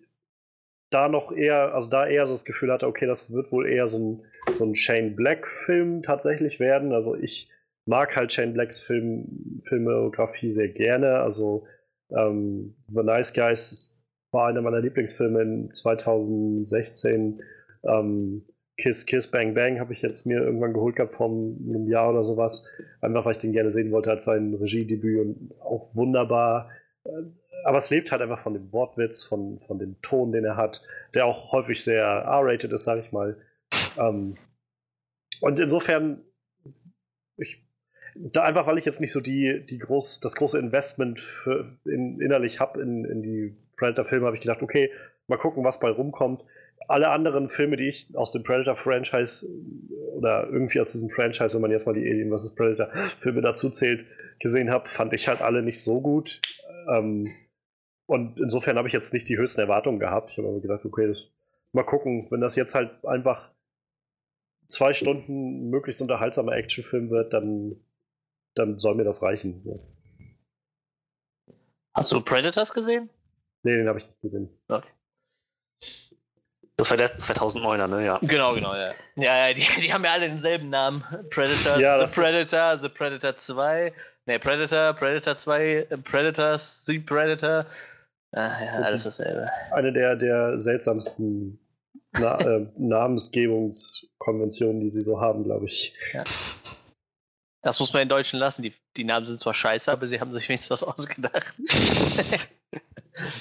da 0.90 1.10
noch 1.10 1.32
eher, 1.32 1.74
also 1.76 1.90
da 1.90 2.08
eher 2.08 2.28
so 2.28 2.34
das 2.34 2.46
Gefühl 2.46 2.72
hatte, 2.72 2.88
okay, 2.88 3.06
das 3.06 3.32
wird 3.32 3.52
wohl 3.52 3.68
eher 3.68 3.88
so 3.88 4.00
ein, 4.00 4.54
so 4.54 4.66
ein 4.66 4.76
Shane 4.76 5.16
Black-Film 5.16 6.02
tatsächlich 6.02 6.60
werden. 6.60 6.94
Also 6.94 7.16
ich 7.16 7.52
mag 7.86 8.16
halt 8.16 8.32
Shane 8.32 8.54
Blacks 8.54 8.80
Film, 8.80 9.62
Filmografie 9.68 10.50
sehr 10.50 10.70
gerne. 10.70 11.20
Also 11.20 11.68
ähm, 12.10 12.76
The 12.88 13.04
Nice 13.04 13.34
Guys 13.34 13.94
war 14.32 14.48
einer 14.48 14.62
meiner 14.62 14.80
Lieblingsfilme 14.80 15.42
in 15.42 15.74
2016. 15.74 17.42
Ähm, 17.84 18.46
Kiss 18.78 19.06
Kiss 19.06 19.28
Bang 19.28 19.54
Bang 19.54 19.80
habe 19.80 19.94
ich 19.94 20.02
jetzt 20.02 20.26
mir 20.26 20.40
irgendwann 20.40 20.74
geholt 20.74 20.96
gehabt 20.96 21.14
vor 21.14 21.28
einem 21.28 21.88
Jahr 21.88 22.12
oder 22.12 22.24
sowas. 22.24 22.64
Einfach 23.02 23.26
weil 23.26 23.32
ich 23.34 23.38
den 23.40 23.52
gerne 23.52 23.72
sehen 23.72 23.92
wollte 23.92 24.12
als 24.12 24.26
sein 24.26 24.54
Regiedebüt 24.54 25.20
und 25.20 25.52
auch 25.64 25.90
wunderbar. 25.96 26.70
Äh, 27.04 27.10
aber 27.64 27.80
es 27.80 27.90
lebt 27.90 28.12
halt 28.12 28.22
einfach 28.22 28.40
von 28.40 28.54
dem 28.54 28.72
Wortwitz, 28.72 29.24
von, 29.24 29.60
von 29.66 29.80
dem 29.80 30.00
Ton, 30.02 30.32
den 30.32 30.46
er 30.46 30.56
hat, 30.56 30.82
der 31.14 31.26
auch 31.26 31.52
häufig 31.52 31.84
sehr 31.84 32.04
R-rated 32.04 32.72
ist, 32.72 32.84
sage 32.84 33.02
ich 33.02 33.12
mal. 33.12 33.36
Ähm, 33.98 34.36
und 35.42 35.60
insofern, 35.60 36.24
ich, 37.38 37.64
da 38.16 38.44
einfach, 38.44 38.68
weil 38.68 38.78
ich 38.78 38.86
jetzt 38.86 39.02
nicht 39.02 39.12
so 39.12 39.20
die, 39.20 39.66
die 39.66 39.80
groß, 39.80 40.20
das 40.20 40.36
große 40.36 40.58
Investment 40.58 41.20
für, 41.20 41.78
in, 41.86 42.22
innerlich 42.22 42.60
habe 42.60 42.82
in, 42.82 43.06
in 43.06 43.22
die 43.22 43.58
Predator-Filme, 43.76 44.26
habe 44.28 44.38
ich 44.38 44.44
gedacht, 44.44 44.62
okay, 44.62 44.92
mal 45.28 45.38
gucken, 45.38 45.64
was 45.64 45.80
bei 45.80 45.90
rumkommt. 45.90 46.44
Alle 46.88 47.10
anderen 47.10 47.50
Filme, 47.50 47.78
die 47.78 47.88
ich 47.88 48.08
aus 48.16 48.32
dem 48.32 48.44
Predator-Franchise 48.44 49.48
oder 50.14 50.48
irgendwie 50.48 50.80
aus 50.80 50.92
diesem 50.92 51.10
Franchise, 51.10 51.54
wenn 51.54 51.62
man 51.62 51.72
jetzt 51.72 51.86
mal 51.86 51.94
die 51.94 52.10
Alien 52.10 52.32
vs. 52.32 52.56
Predator-Filme 52.56 53.42
dazu 53.42 53.70
zählt, 53.70 54.06
gesehen 54.40 54.70
habe, 54.70 54.88
fand 54.88 55.14
ich 55.14 55.28
halt 55.28 55.42
alle 55.42 55.62
nicht 55.64 55.82
so 55.82 56.02
gut. 56.02 56.42
Ähm, 56.92 57.28
und 58.06 58.40
insofern 58.40 58.78
habe 58.78 58.88
ich 58.88 58.94
jetzt 58.94 59.14
nicht 59.14 59.28
die 59.28 59.38
höchsten 59.38 59.62
Erwartungen 59.62 60.00
gehabt. 60.00 60.32
Ich 60.32 60.38
habe 60.38 60.50
mir 60.50 60.62
gedacht, 60.62 60.86
okay, 60.86 61.08
das, 61.08 61.18
mal 61.74 61.84
gucken, 61.84 62.28
wenn 62.30 62.42
das 62.42 62.56
jetzt 62.56 62.74
halt 62.74 63.06
einfach 63.06 63.52
zwei 64.68 64.94
Stunden 64.94 65.70
möglichst 65.70 66.02
unterhaltsamer 66.02 66.54
Actionfilm 66.54 67.10
wird, 67.10 67.34
dann, 67.34 67.76
dann 68.56 68.80
soll 68.80 68.96
mir 68.96 69.04
das 69.04 69.22
reichen. 69.22 69.80
Hast 71.94 72.12
du 72.12 72.22
Predators 72.22 72.74
gesehen? 72.74 73.10
Nee, 73.64 73.76
den 73.76 73.88
habe 73.88 74.00
ich 74.00 74.08
nicht 74.08 74.22
gesehen. 74.22 74.50
Okay. 74.68 74.88
Das 76.78 76.90
war 76.92 76.98
der 76.98 77.18
2009er, 77.18 77.88
ne? 77.88 78.06
Ja. 78.06 78.20
Genau, 78.22 78.54
genau, 78.54 78.76
ja. 78.76 78.92
Ja, 79.16 79.48
ja 79.48 79.54
die, 79.54 79.66
die 79.82 79.92
haben 79.92 80.06
ja 80.06 80.12
alle 80.12 80.30
denselben 80.30 80.70
Namen. 80.70 81.04
Predator, 81.32 81.80
ja, 81.80 82.06
The 82.06 82.14
Predator, 82.14 82.78
The 82.78 82.90
Predator 82.90 83.36
2, 83.36 83.92
ne, 84.28 84.40
Predator, 84.40 84.94
Predator 84.94 85.38
2, 85.38 85.88
Predators, 86.04 86.86
The 86.86 87.00
Predator. 87.00 87.66
Ah, 88.32 88.60
ja, 88.62 88.84
alles 88.84 89.06
dasselbe. 89.06 89.50
Eine 89.72 89.92
der, 89.92 90.16
der 90.16 90.56
seltsamsten 90.60 91.58
Na 92.20 92.40
äh, 92.40 92.68
Namensgebungskonventionen, 92.78 94.82
die 94.82 94.92
sie 94.92 95.02
so 95.02 95.20
haben, 95.20 95.46
glaube 95.46 95.66
ich. 95.66 95.96
Ja. 96.14 96.26
Das 97.62 97.80
muss 97.80 97.92
man 97.94 98.04
in 98.04 98.10
Deutschen 98.10 98.40
lassen. 98.40 98.62
Die, 98.62 98.74
die 98.96 99.04
Namen 99.04 99.26
sind 99.26 99.40
zwar 99.40 99.54
scheiße, 99.54 99.92
aber 99.92 100.08
sie 100.08 100.20
haben 100.20 100.34
sich 100.34 100.48
wenigstens 100.48 100.70
was 100.70 100.84
ausgedacht. 100.88 101.54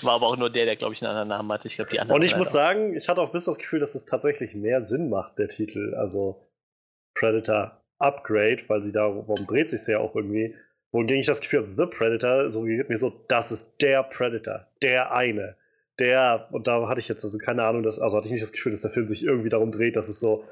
War 0.03 0.15
aber 0.15 0.27
auch 0.27 0.37
nur 0.37 0.51
der, 0.51 0.65
der, 0.65 0.77
glaube 0.77 0.95
ich, 0.95 1.03
einen 1.03 1.11
anderen 1.11 1.29
Namen 1.29 1.53
hatte. 1.53 1.69
Ich 1.69 1.77
glaube, 1.77 1.91
die 1.91 2.01
anderen. 2.01 2.19
Und 2.19 2.25
ich 2.25 2.37
muss 2.37 2.51
sagen, 2.51 2.97
ich 2.97 3.09
hatte 3.09 3.21
auch 3.21 3.33
bis 3.33 3.45
das 3.45 3.59
Gefühl, 3.59 3.81
dass 3.81 3.95
es 3.95 4.07
tatsächlich 4.07 4.55
mehr 4.55 4.83
Sinn 4.83 5.11
macht, 5.11 5.39
der 5.39 5.49
Titel. 5.49 5.95
Also 5.95 6.43
Predator 7.15 7.83
Upgrade, 7.99 8.63
weil 8.69 8.83
sie 8.83 8.93
da, 8.93 9.03
warum 9.03 9.47
dreht 9.47 9.71
sich 9.71 9.87
ja 9.87 9.99
auch 9.99 10.15
irgendwie. 10.15 10.55
Wohingegen 10.93 11.21
ich 11.21 11.27
das 11.27 11.41
Gefühl 11.41 11.63
habe, 11.63 11.73
The 11.73 11.87
Predator 11.87 12.51
suggeriert 12.51 12.89
mir 12.89 12.97
so, 12.97 13.11
das 13.29 13.51
ist 13.53 13.83
der 13.83 14.03
Predator, 14.05 14.67
der 14.83 15.13
eine. 15.13 15.57
Der, 15.99 16.49
und 16.53 16.67
da 16.67 16.89
hatte 16.89 17.01
ich 17.01 17.09
jetzt 17.09 17.25
also 17.25 17.39
keine 17.39 17.65
Ahnung, 17.65 17.83
dass, 17.83 17.99
also 17.99 18.17
hatte 18.17 18.27
ich 18.27 18.33
nicht 18.33 18.43
das 18.43 18.53
Gefühl, 18.53 18.73
dass 18.73 18.83
der 18.83 18.91
Film 18.91 19.07
sich 19.07 19.25
irgendwie 19.25 19.49
darum 19.49 19.73
dreht, 19.73 19.97
dass 19.97 20.09
es 20.09 20.21
so 20.21 20.45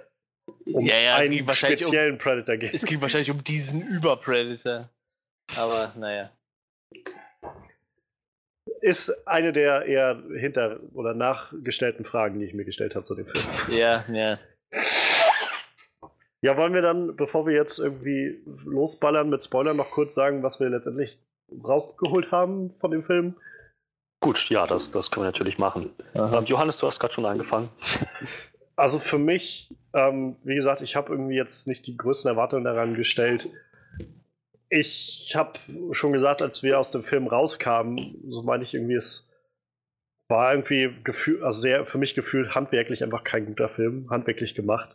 um 0.66 0.86
ja, 0.86 0.98
ja, 0.98 1.16
einen 1.16 1.52
speziellen 1.52 2.12
um, 2.12 2.18
Predator 2.18 2.56
geht. 2.56 2.74
Es 2.74 2.84
ging 2.84 3.00
wahrscheinlich 3.00 3.30
um 3.30 3.42
diesen 3.44 3.80
Über-Predator. 3.80 4.88
Aber 5.56 5.92
naja 5.96 6.30
ist 8.84 9.26
eine 9.26 9.52
der 9.52 9.86
eher 9.86 10.22
hinter- 10.36 10.78
oder 10.92 11.14
nachgestellten 11.14 12.04
Fragen, 12.04 12.38
die 12.38 12.44
ich 12.44 12.54
mir 12.54 12.64
gestellt 12.64 12.94
habe 12.94 13.04
zu 13.04 13.14
dem 13.14 13.26
Film. 13.26 13.44
Ja, 13.70 14.04
ja. 14.12 14.38
Ja, 16.42 16.58
wollen 16.58 16.74
wir 16.74 16.82
dann, 16.82 17.16
bevor 17.16 17.46
wir 17.46 17.54
jetzt 17.54 17.78
irgendwie 17.78 18.42
losballern 18.64 19.30
mit 19.30 19.42
Spoilern, 19.42 19.78
noch 19.78 19.90
kurz 19.90 20.14
sagen, 20.14 20.42
was 20.42 20.60
wir 20.60 20.68
letztendlich 20.68 21.18
rausgeholt 21.64 22.30
haben 22.30 22.74
von 22.80 22.90
dem 22.90 23.02
Film? 23.02 23.36
Gut, 24.20 24.50
ja, 24.50 24.66
das, 24.66 24.90
das 24.90 25.10
können 25.10 25.24
wir 25.24 25.28
natürlich 25.28 25.56
machen. 25.56 25.90
Ähm, 26.14 26.44
Johannes, 26.44 26.76
du 26.76 26.86
hast 26.86 27.00
gerade 27.00 27.14
schon 27.14 27.24
angefangen. 27.24 27.70
Also 28.76 28.98
für 28.98 29.18
mich, 29.18 29.72
ähm, 29.92 30.36
wie 30.42 30.54
gesagt, 30.54 30.82
ich 30.82 30.96
habe 30.96 31.12
irgendwie 31.12 31.36
jetzt 31.36 31.68
nicht 31.68 31.86
die 31.86 31.96
größten 31.96 32.28
Erwartungen 32.28 32.64
daran 32.64 32.94
gestellt. 32.94 33.48
Ich 34.68 35.32
habe 35.36 35.58
schon 35.92 36.12
gesagt, 36.12 36.42
als 36.42 36.62
wir 36.62 36.78
aus 36.78 36.90
dem 36.90 37.04
Film 37.04 37.28
rauskamen, 37.28 38.16
so 38.28 38.42
meine 38.42 38.64
ich 38.64 38.74
irgendwie, 38.74 38.94
es 38.94 39.28
war 40.28 40.52
irgendwie 40.52 40.90
gefühl, 41.04 41.44
also 41.44 41.60
sehr 41.60 41.86
für 41.86 41.98
mich 41.98 42.14
gefühlt 42.14 42.54
handwerklich 42.54 43.04
einfach 43.04 43.22
kein 43.22 43.46
guter 43.46 43.68
Film, 43.68 44.08
handwerklich 44.10 44.54
gemacht. 44.54 44.90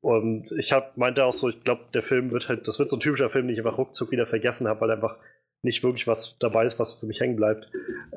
Und 0.00 0.52
ich 0.52 0.72
hab, 0.72 0.96
meinte 0.96 1.24
auch 1.24 1.32
so, 1.32 1.48
ich 1.48 1.64
glaube, 1.64 1.84
der 1.94 2.02
Film 2.02 2.30
wird 2.30 2.48
halt, 2.48 2.68
das 2.68 2.78
wird 2.78 2.90
so 2.90 2.96
ein 2.96 3.00
typischer 3.00 3.30
Film, 3.30 3.46
den 3.46 3.54
ich 3.54 3.60
einfach 3.60 3.78
ruckzuck 3.78 4.10
wieder 4.10 4.26
vergessen 4.26 4.68
habe, 4.68 4.82
weil 4.82 4.90
einfach 4.90 5.18
nicht 5.62 5.82
wirklich 5.82 6.06
was 6.06 6.38
dabei 6.38 6.66
ist, 6.66 6.78
was 6.78 6.92
für 6.94 7.06
mich 7.06 7.20
hängen 7.20 7.36
bleibt. 7.36 7.70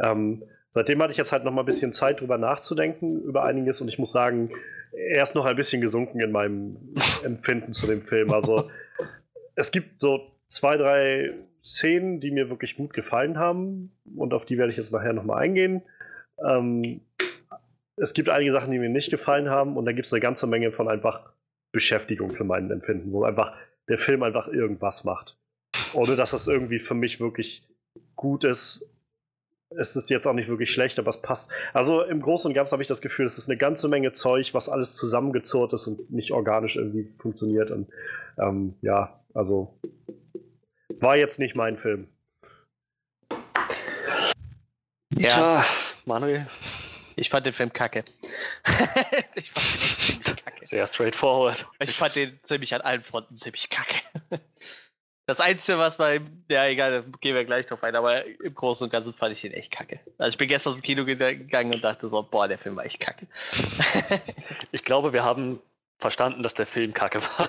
Ähm, 0.04 0.44
seitdem 0.70 1.02
hatte 1.02 1.12
ich 1.12 1.18
jetzt 1.18 1.32
halt 1.32 1.46
noch 1.46 1.54
mal 1.54 1.62
ein 1.62 1.66
bisschen 1.66 1.94
Zeit 1.94 2.20
drüber 2.20 2.38
nachzudenken, 2.38 3.22
über 3.24 3.44
einiges. 3.44 3.82
Und 3.82 3.88
ich 3.88 3.98
muss 3.98 4.12
sagen, 4.12 4.52
er 4.92 5.24
ist 5.24 5.36
noch 5.36 5.46
ein 5.46 5.56
bisschen 5.56 5.82
gesunken 5.82 6.20
in 6.20 6.32
meinem 6.32 6.96
Empfinden 7.24 7.74
zu 7.74 7.88
dem 7.88 8.02
Film. 8.02 8.32
Also 8.32 8.70
es 9.56 9.72
gibt 9.72 10.00
so 10.00 10.32
zwei, 10.48 10.78
drei 10.78 11.34
Szenen, 11.64 12.20
die 12.20 12.32
mir 12.32 12.50
wirklich 12.50 12.78
gut 12.78 12.94
gefallen 12.94 13.38
haben 13.38 13.92
und 14.16 14.34
auf 14.34 14.46
die 14.46 14.58
werde 14.58 14.72
ich 14.72 14.78
jetzt 14.78 14.94
nachher 14.94 15.14
nochmal 15.14 15.44
eingehen. 15.44 15.82
Ähm, 16.46 17.02
es 17.98 18.14
gibt 18.14 18.30
einige 18.30 18.52
Sachen, 18.52 18.72
die 18.72 18.80
mir 18.80 18.90
nicht 18.90 19.12
gefallen 19.12 19.50
haben 19.50 19.78
und 19.78 19.86
da 19.86 19.92
gibt 19.92 20.06
es 20.06 20.14
eine 20.14 20.22
ganze 20.22 20.48
Menge 20.48 20.72
von 20.72 20.88
einfach 20.88 21.34
Beschäftigung 21.72 22.34
für 22.34 22.46
meinen 22.46 22.72
Empfinden, 22.72 23.12
wo 23.12 23.24
einfach 23.24 23.58
der 23.90 23.98
Film 23.98 24.24
einfach 24.24 24.48
irgendwas 24.48 25.04
macht. 25.04 25.38
Ohne 25.94 26.16
dass 26.16 26.32
das 26.32 26.48
irgendwie 26.48 26.80
für 26.80 26.96
mich 26.96 27.20
wirklich 27.20 27.68
gut 28.16 28.44
ist. 28.44 28.86
Es 29.78 29.96
ist 29.96 30.10
jetzt 30.10 30.26
auch 30.26 30.34
nicht 30.34 30.50
wirklich 30.50 30.72
schlecht, 30.72 30.98
aber 30.98 31.10
es 31.10 31.22
passt. 31.22 31.52
Also 31.74 32.02
im 32.04 32.22
Großen 32.22 32.50
und 32.50 32.56
Ganzen 32.56 32.72
habe 32.74 32.82
ich 32.82 32.88
das 32.88 33.02
Gefühl, 33.02 33.26
es 33.26 33.38
ist 33.38 33.48
eine 33.48 33.58
ganze 33.58 33.88
Menge 33.88 34.12
Zeug, 34.14 34.54
was 34.54 34.68
alles 34.68 34.96
zusammengezurrt 34.96 35.74
ist 35.74 35.86
und 35.86 36.10
nicht 36.10 36.32
organisch 36.32 36.76
irgendwie 36.76 37.04
funktioniert. 37.04 37.70
Und 37.70 37.90
ähm, 38.40 38.76
ja, 38.82 39.24
also 39.34 39.80
war 41.00 41.18
jetzt 41.18 41.40
nicht 41.40 41.56
mein 41.56 41.78
Film. 41.78 42.08
Ja, 45.12 45.30
Tja, 45.30 45.66
Manuel. 46.06 46.48
Ich 47.16 47.30
fand 47.30 47.46
den 47.46 47.54
Film 47.54 47.72
kacke. 47.74 48.06
ich 49.36 49.52
fand 49.52 49.66
den 49.66 50.24
ziemlich 50.24 50.46
kacke. 50.46 50.66
Sehr 50.66 50.88
straightforward. 50.88 51.68
Ich 51.80 51.92
fand 51.92 52.16
den 52.16 52.40
ziemlich 52.44 52.74
an 52.74 52.82
allen 52.82 53.04
Fronten 53.04 53.36
ziemlich 53.36 53.70
kacke. 53.70 54.02
Das 55.30 55.42
Einzige, 55.42 55.78
was 55.78 55.96
bei, 55.96 56.22
ja 56.48 56.66
egal, 56.66 57.04
da 57.04 57.18
gehen 57.22 57.36
wir 57.36 57.46
gleich 57.46 57.68
drauf 57.68 57.84
ein, 57.84 57.96
aber 57.96 58.26
im 58.26 58.56
Großen 58.56 58.86
und 58.86 58.90
Ganzen 58.90 59.14
fand 59.14 59.32
ich 59.34 59.42
den 59.42 59.52
echt 59.52 59.70
kacke. 59.70 60.00
Also 60.18 60.34
ich 60.34 60.40
bin 60.40 60.48
gestern 60.48 60.72
aus 60.72 60.78
dem 60.78 60.82
Kino 60.82 61.06
gegangen 61.06 61.72
und 61.72 61.84
dachte 61.84 62.10
so, 62.10 62.24
boah, 62.24 62.48
der 62.48 62.58
Film 62.58 62.76
war 62.76 62.84
echt 62.84 63.00
kacke. 63.00 63.28
ich 64.72 64.84
glaube, 64.84 65.14
wir 65.14 65.24
haben 65.24 65.62
verstanden, 66.00 66.42
dass 66.42 66.56
der 66.56 66.66
Film 66.66 66.96
kacke 66.96 67.22
war. 67.22 67.48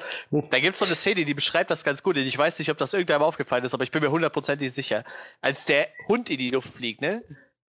Da 0.50 0.60
gibt 0.60 0.74
es 0.74 0.78
so 0.78 0.84
eine 0.84 0.94
Szene, 0.94 1.24
die 1.24 1.32
beschreibt 1.32 1.70
das 1.70 1.82
ganz 1.82 2.02
gut. 2.02 2.18
Ich 2.18 2.36
weiß 2.36 2.58
nicht, 2.58 2.70
ob 2.70 2.76
das 2.76 2.92
irgendeinem 2.92 3.22
aufgefallen 3.22 3.64
ist, 3.64 3.72
aber 3.72 3.84
ich 3.84 3.90
bin 3.90 4.02
mir 4.02 4.10
hundertprozentig 4.10 4.74
sicher. 4.74 5.02
Als 5.40 5.64
der 5.64 5.88
Hund 6.06 6.28
in 6.28 6.36
die 6.36 6.50
Luft 6.50 6.68
fliegt, 6.68 7.00
ne? 7.00 7.24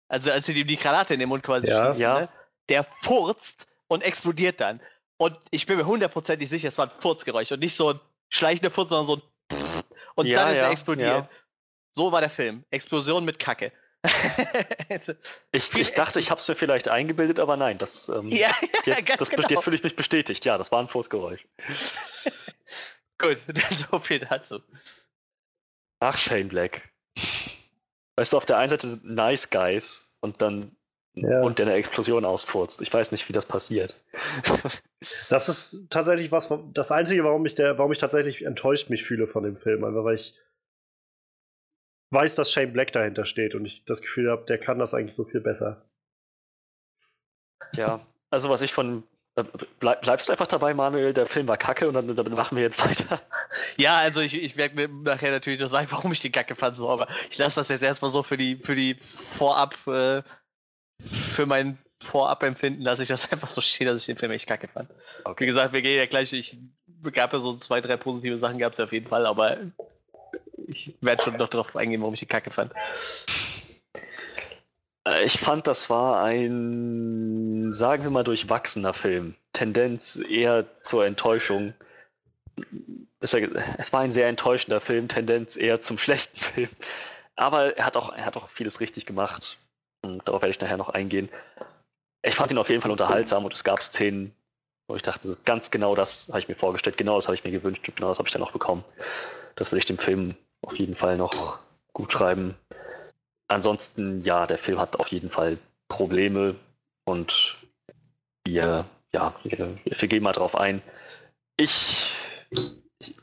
Also 0.07 0.29
als 0.29 0.45
sie 0.45 0.53
ihm 0.53 0.67
die 0.67 0.77
Granate 0.77 1.15
in 1.15 1.19
den 1.19 1.29
Mund 1.29 1.41
quasi 1.41 1.67
ja. 1.67 1.87
schießen, 1.87 2.03
ja. 2.03 2.19
ne? 2.19 2.29
Der 2.69 2.83
furzt 2.83 3.65
und 3.87 4.03
explodiert 4.03 4.61
dann. 4.61 4.81
Und 5.17 5.35
ich 5.49 5.65
bin 5.65 5.77
mir 5.77 5.87
hundertprozentig 5.87 6.47
sicher, 6.47 6.67
es 6.67 6.77
war 6.77 6.91
ein 6.91 6.99
Furzgeräusch 6.99 7.51
und 7.51 7.59
nicht 7.61 7.75
so 7.75 7.93
ein 7.93 7.99
schleichender 8.29 8.69
Furz, 8.69 8.89
sondern 8.89 9.05
so 9.05 9.15
ein 9.15 9.21
und 10.15 10.25
ja, 10.25 10.43
dann 10.43 10.53
ist 10.53 10.59
er 10.59 10.71
explodiert. 10.71 11.29
So 11.91 12.11
war 12.11 12.21
der 12.21 12.29
Film. 12.29 12.65
Explosion 12.71 13.23
mit 13.23 13.39
Kacke. 13.39 13.71
ich, 15.51 15.73
ich, 15.75 15.93
dachte, 15.93 16.19
ich 16.19 16.29
habe 16.29 16.39
es 16.39 16.47
mir 16.47 16.55
vielleicht 16.55 16.87
eingebildet, 16.87 17.39
aber 17.39 17.57
nein, 17.57 17.77
das, 17.77 18.09
ähm, 18.09 18.27
ja, 18.29 18.53
jetzt, 18.85 19.09
das, 19.09 19.29
genau. 19.29 19.47
jetzt 19.47 19.63
fühle 19.63 19.75
ich 19.75 19.83
mich 19.83 19.95
bestätigt. 19.95 20.45
Ja, 20.45 20.57
das 20.57 20.71
war 20.71 20.79
ein 20.79 20.87
Fußgeräusch. 20.87 21.47
Gut, 23.17 23.39
so 23.71 23.99
viel 23.99 24.19
dazu. 24.19 24.61
Ach, 25.99 26.17
Shane 26.17 26.49
Black. 26.49 26.89
Weißt 28.17 28.33
du, 28.33 28.37
auf 28.37 28.45
der 28.45 28.57
einen 28.57 28.69
Seite 28.69 28.99
Nice 29.03 29.49
Guys 29.49 30.05
und 30.21 30.41
dann 30.41 30.75
ja. 31.15 31.41
und 31.41 31.59
der 31.59 31.67
eine 31.67 31.75
Explosion 31.75 32.25
ausfurzt. 32.25 32.81
Ich 32.81 32.93
weiß 32.93 33.11
nicht, 33.11 33.27
wie 33.29 33.33
das 33.33 33.45
passiert. 33.45 33.95
das 35.29 35.49
ist 35.49 35.87
tatsächlich 35.89 36.31
was, 36.31 36.49
das 36.73 36.91
Einzige, 36.91 37.23
warum 37.23 37.45
ich, 37.45 37.55
der, 37.55 37.77
warum 37.77 37.91
ich 37.91 37.97
tatsächlich 37.97 38.45
enttäuscht 38.45 38.89
mich 38.89 39.03
fühle 39.03 39.27
von 39.27 39.43
dem 39.43 39.55
Film. 39.55 39.83
Einfach 39.83 40.03
weil 40.03 40.15
ich 40.15 40.39
weiß, 42.11 42.35
dass 42.35 42.51
Shane 42.51 42.73
Black 42.73 42.91
dahinter 42.91 43.25
steht 43.25 43.55
und 43.55 43.65
ich 43.65 43.85
das 43.85 44.01
Gefühl 44.01 44.29
habe, 44.29 44.45
der 44.45 44.57
kann 44.57 44.79
das 44.79 44.93
eigentlich 44.93 45.15
so 45.15 45.25
viel 45.25 45.41
besser. 45.41 45.85
Ja, 47.75 48.05
also 48.29 48.49
was 48.49 48.61
ich 48.61 48.73
von. 48.73 49.03
Äh, 49.35 49.43
bleib, 49.79 50.01
bleibst 50.01 50.27
du 50.27 50.31
einfach 50.31 50.47
dabei, 50.47 50.73
Manuel? 50.73 51.13
Der 51.13 51.27
Film 51.27 51.47
war 51.47 51.57
kacke 51.57 51.87
und 51.87 51.93
dann, 51.93 52.15
dann 52.15 52.31
machen 52.31 52.55
wir 52.55 52.63
jetzt 52.63 52.83
weiter. 52.83 53.21
Ja, 53.77 53.97
also 53.97 54.21
ich, 54.21 54.33
ich 54.33 54.55
werde 54.55 54.75
mir 54.75 54.87
nachher 54.87 55.31
natürlich 55.31 55.59
noch 55.59 55.67
sagen, 55.67 55.87
warum 55.89 56.11
ich 56.11 56.21
den 56.21 56.31
kacke 56.31 56.55
fand, 56.55 56.77
so, 56.77 56.89
aber 56.89 57.07
ich 57.29 57.37
lasse 57.37 57.59
das 57.59 57.69
jetzt 57.69 57.83
erstmal 57.83 58.11
so 58.11 58.23
für 58.23 58.37
die, 58.37 58.57
für 58.57 58.75
die 58.75 58.95
Vorab. 58.95 59.75
Äh, 59.87 60.23
für 60.99 61.45
mein 61.45 61.77
Vorabempfinden 62.01 62.83
lasse 62.83 63.03
ich 63.03 63.07
das 63.07 63.29
einfach 63.31 63.47
so 63.47 63.61
stehen, 63.61 63.87
dass 63.87 64.01
ich 64.01 64.07
den 64.07 64.17
Film 64.17 64.31
echt 64.31 64.47
kacke 64.47 64.67
fand. 64.67 64.89
Okay. 65.23 65.43
Wie 65.43 65.47
gesagt, 65.47 65.73
wir 65.73 65.81
gehen 65.81 65.97
ja 65.97 66.05
gleich, 66.05 66.33
ich 66.33 66.57
gab 67.13 67.33
ja 67.33 67.39
so 67.39 67.55
zwei, 67.57 67.81
drei 67.81 67.97
positive 67.97 68.37
Sachen, 68.37 68.57
gab 68.57 68.73
es 68.73 68.79
ja 68.79 68.85
auf 68.85 68.93
jeden 68.93 69.07
Fall, 69.07 69.25
aber 69.25 69.57
ich 70.67 70.93
werde 71.01 71.23
schon 71.23 71.37
noch 71.37 71.49
darauf 71.49 71.75
eingehen, 71.75 72.01
warum 72.01 72.13
ich 72.13 72.19
die 72.19 72.25
kacke 72.25 72.51
fand. 72.51 72.73
Äh, 75.07 75.25
ich 75.25 75.39
fand, 75.39 75.67
das 75.67 75.89
war 75.89 76.23
ein, 76.23 77.71
sagen 77.73 78.03
wir 78.03 78.09
mal, 78.09 78.23
durchwachsener 78.23 78.93
Film. 78.93 79.35
Tendenz 79.53 80.17
eher 80.17 80.65
zur 80.81 81.05
Enttäuschung. 81.05 81.73
Es 83.19 83.33
war 83.93 84.01
ein 84.01 84.09
sehr 84.09 84.27
enttäuschender 84.27 84.81
Film, 84.81 85.07
Tendenz 85.07 85.55
eher 85.55 85.79
zum 85.79 85.97
schlechten 85.99 86.37
Film. 86.37 86.69
Aber 87.35 87.77
er 87.77 87.85
hat 87.85 87.97
auch, 87.97 88.13
er 88.13 88.25
hat 88.25 88.37
auch 88.37 88.49
vieles 88.49 88.79
richtig 88.79 89.05
gemacht. 89.05 89.57
Und 90.15 90.27
darauf 90.27 90.41
werde 90.41 90.51
ich 90.51 90.59
nachher 90.59 90.77
noch 90.77 90.89
eingehen. 90.89 91.29
Ich 92.23 92.35
fand 92.35 92.51
ihn 92.51 92.57
auf 92.57 92.69
jeden 92.69 92.81
Fall 92.81 92.91
unterhaltsam 92.91 93.45
und 93.45 93.53
es 93.53 93.63
gab 93.63 93.81
Szenen, 93.81 94.33
wo 94.87 94.95
ich 94.95 95.01
dachte, 95.01 95.37
ganz 95.45 95.71
genau 95.71 95.95
das 95.95 96.27
habe 96.29 96.39
ich 96.39 96.47
mir 96.47 96.55
vorgestellt, 96.55 96.97
genau 96.97 97.15
das 97.15 97.27
habe 97.27 97.35
ich 97.35 97.43
mir 97.43 97.51
gewünscht 97.51 97.87
und 97.87 97.95
genau 97.95 98.07
das 98.07 98.19
habe 98.19 98.27
ich 98.27 98.33
dann 98.33 98.43
auch 98.43 98.51
bekommen. 98.51 98.83
Das 99.55 99.71
will 99.71 99.79
ich 99.79 99.85
dem 99.85 99.97
Film 99.97 100.35
auf 100.61 100.77
jeden 100.77 100.95
Fall 100.95 101.17
noch 101.17 101.59
gut 101.93 102.11
schreiben. 102.11 102.55
Ansonsten, 103.47 104.21
ja, 104.21 104.47
der 104.47 104.57
Film 104.57 104.79
hat 104.79 104.95
auf 104.95 105.07
jeden 105.09 105.29
Fall 105.29 105.57
Probleme 105.87 106.55
und 107.05 107.57
wir, 108.45 108.85
ja, 109.13 109.35
wir, 109.43 109.75
wir 109.83 110.07
gehen 110.07 110.23
mal 110.23 110.31
drauf 110.31 110.55
ein. 110.55 110.81
Ich, 111.57 112.11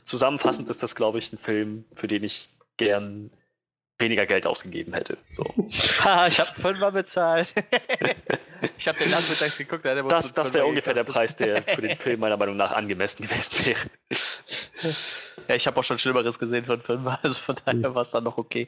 zusammenfassend 0.03 0.69
ist 0.69 0.81
das, 0.81 0.95
glaube 0.95 1.19
ich, 1.19 1.31
ein 1.33 1.37
Film, 1.37 1.85
für 1.93 2.07
den 2.07 2.23
ich 2.23 2.49
gern 2.77 3.31
weniger 4.03 4.25
Geld 4.25 4.45
ausgegeben 4.45 4.93
hätte. 4.93 5.17
So. 5.31 5.43
ich 5.69 6.39
habe 6.39 6.51
fünfmal 6.55 6.91
bezahlt. 6.91 7.53
ich 8.77 8.87
habe 8.87 8.99
den 8.99 9.09
nachmittags 9.09 9.57
geguckt. 9.57 9.85
Da 9.85 10.01
das 10.03 10.33
das 10.33 10.53
wäre 10.53 10.65
ungefähr 10.65 10.93
der 10.93 11.03
Preis, 11.03 11.35
der 11.35 11.63
für 11.63 11.81
den 11.81 11.95
Film 11.95 12.19
meiner 12.19 12.37
Meinung 12.37 12.57
nach 12.57 12.71
angemessen 12.71 13.23
gewesen 13.23 13.65
wäre. 13.65 14.93
ja, 15.47 15.55
ich 15.55 15.65
habe 15.65 15.79
auch 15.79 15.83
schon 15.83 15.97
Schlimmeres 15.97 16.37
gesehen 16.37 16.65
von 16.65 16.81
Fünfmal, 16.81 17.19
also 17.23 17.41
von 17.41 17.55
daher 17.65 17.95
war 17.95 18.03
es 18.03 18.11
dann 18.11 18.25
noch 18.25 18.37
okay. 18.37 18.67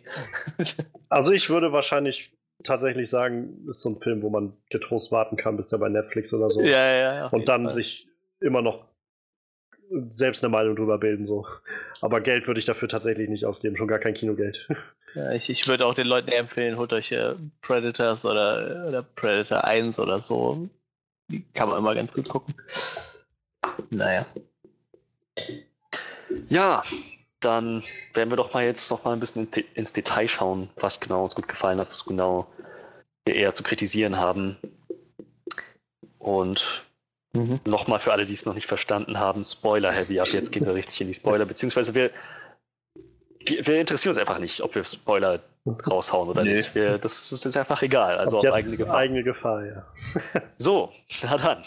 also 1.10 1.32
ich 1.32 1.50
würde 1.50 1.72
wahrscheinlich 1.72 2.32
tatsächlich 2.64 3.10
sagen, 3.10 3.66
ist 3.68 3.82
so 3.82 3.90
ein 3.90 4.02
Film, 4.02 4.22
wo 4.22 4.30
man 4.30 4.54
getrost 4.70 5.12
warten 5.12 5.38
kann, 5.38 5.58
bis 5.58 5.70
der 5.70 5.78
bei 5.78 5.90
Netflix 5.90 6.34
oder 6.34 6.50
so. 6.50 6.62
Ja, 6.62 6.94
ja, 6.94 7.16
ja. 7.16 7.28
Und 7.28 7.48
dann 7.50 7.64
Fall. 7.64 7.72
sich 7.72 8.08
immer 8.40 8.62
noch 8.62 8.88
selbst 10.10 10.44
eine 10.44 10.52
Meinung 10.52 10.76
drüber 10.76 10.98
bilden. 10.98 11.26
So. 11.26 11.46
Aber 12.02 12.22
Geld 12.22 12.48
würde 12.48 12.60
ich 12.60 12.66
dafür 12.66 12.88
tatsächlich 12.88 13.30
nicht 13.30 13.46
ausgeben, 13.46 13.78
schon 13.78 13.88
gar 13.88 14.00
kein 14.00 14.14
Kinogeld. 14.14 14.68
Ja, 15.14 15.32
ich, 15.32 15.50
ich 15.50 15.66
würde 15.66 15.86
auch 15.86 15.94
den 15.94 16.08
Leuten 16.08 16.30
empfehlen, 16.30 16.78
holt 16.78 16.92
euch 16.92 17.14
äh, 17.14 17.36
Predators 17.62 18.26
oder, 18.26 18.86
oder 18.88 19.02
Predator 19.02 19.64
1 19.64 19.98
oder 20.00 20.20
so. 20.20 20.68
Die 21.30 21.44
kann 21.54 21.70
man 21.70 21.78
immer 21.78 21.96
ganz 21.96 22.14
gut 22.14 22.28
gucken. 22.28 22.54
Naja. 23.90 24.26
Ja, 26.50 26.84
dann 27.40 27.84
werden 28.14 28.30
wir 28.30 28.38
doch 28.38 28.54
mal 28.54 28.66
jetzt 28.66 28.90
noch 28.92 29.06
mal 29.06 29.14
ein 29.14 29.20
bisschen 29.20 29.48
ins 29.74 29.94
Detail 29.94 30.28
schauen, 30.28 30.70
was 30.76 31.00
genau 31.00 31.24
uns 31.24 31.36
gut 31.36 31.48
gefallen 31.48 31.80
hat, 31.80 31.90
was 31.90 32.06
genau 32.06 32.48
wir 33.26 33.36
eher 33.36 33.54
zu 33.54 33.64
kritisieren 33.64 34.18
haben. 34.18 34.58
Und 36.20 36.85
mhm. 37.36 37.60
nochmal 37.68 38.00
für 38.00 38.12
alle, 38.12 38.26
die 38.26 38.34
es 38.34 38.46
noch 38.46 38.56
nicht 38.56 38.68
verstanden 38.68 39.20
haben, 39.20 39.44
Spoiler-heavy. 39.44 40.20
Ab 40.20 40.28
jetzt 40.28 40.52
gehen 40.52 40.66
wir 40.66 40.74
richtig 40.74 41.02
in 41.02 41.08
die 41.08 41.14
Spoiler, 41.14 41.46
beziehungsweise 41.46 41.94
wir 41.94 42.12
wir 43.48 43.80
interessieren 43.80 44.10
uns 44.10 44.18
einfach 44.18 44.40
nicht, 44.40 44.62
ob 44.62 44.74
wir 44.76 44.84
Spoiler 44.84 45.40
raushauen 45.88 46.30
oder 46.30 46.44
nee. 46.44 46.56
nicht. 46.56 46.76
Wir, 46.76 46.98
das 46.98 47.32
ist 47.32 47.46
jetzt 47.46 47.58
einfach 47.58 47.82
egal. 47.82 48.18
Also 48.18 48.40
auf 48.40 48.46
eigene 48.46 48.78
Gefahr. 48.78 48.98
Eigene 48.98 49.24
Gefahr, 49.24 49.66
ja. 49.66 49.86
so, 50.58 50.92
na 51.24 51.38
dann. 51.38 51.64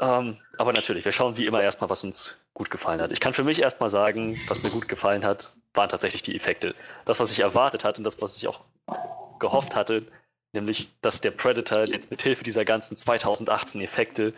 Ähm, 0.00 0.38
aber 0.58 0.72
natürlich, 0.72 1.04
wir 1.04 1.12
schauen 1.12 1.36
wie 1.36 1.46
immer 1.46 1.62
erstmal, 1.62 1.90
was 1.90 2.02
uns 2.04 2.36
gut 2.52 2.70
gefallen 2.70 3.00
hat. 3.00 3.12
Ich 3.12 3.20
kann 3.20 3.32
für 3.32 3.44
mich 3.44 3.60
erstmal 3.60 3.90
sagen, 3.90 4.36
was 4.48 4.62
mir 4.62 4.70
gut 4.70 4.88
gefallen 4.88 5.24
hat, 5.24 5.52
waren 5.72 5.88
tatsächlich 5.88 6.22
die 6.22 6.34
Effekte. 6.34 6.74
Das, 7.04 7.20
was 7.20 7.30
ich 7.30 7.40
erwartet 7.40 7.84
hatte 7.84 7.98
und 7.98 8.04
das, 8.04 8.20
was 8.20 8.36
ich 8.36 8.46
auch 8.48 8.60
gehofft 9.38 9.74
hatte, 9.74 10.06
nämlich, 10.54 10.90
dass 11.00 11.20
der 11.20 11.32
Predator 11.32 11.84
jetzt 11.86 12.10
mit 12.10 12.22
Hilfe 12.22 12.44
dieser 12.44 12.64
ganzen 12.64 12.96
2018 12.96 13.80
Effekte 13.80 14.32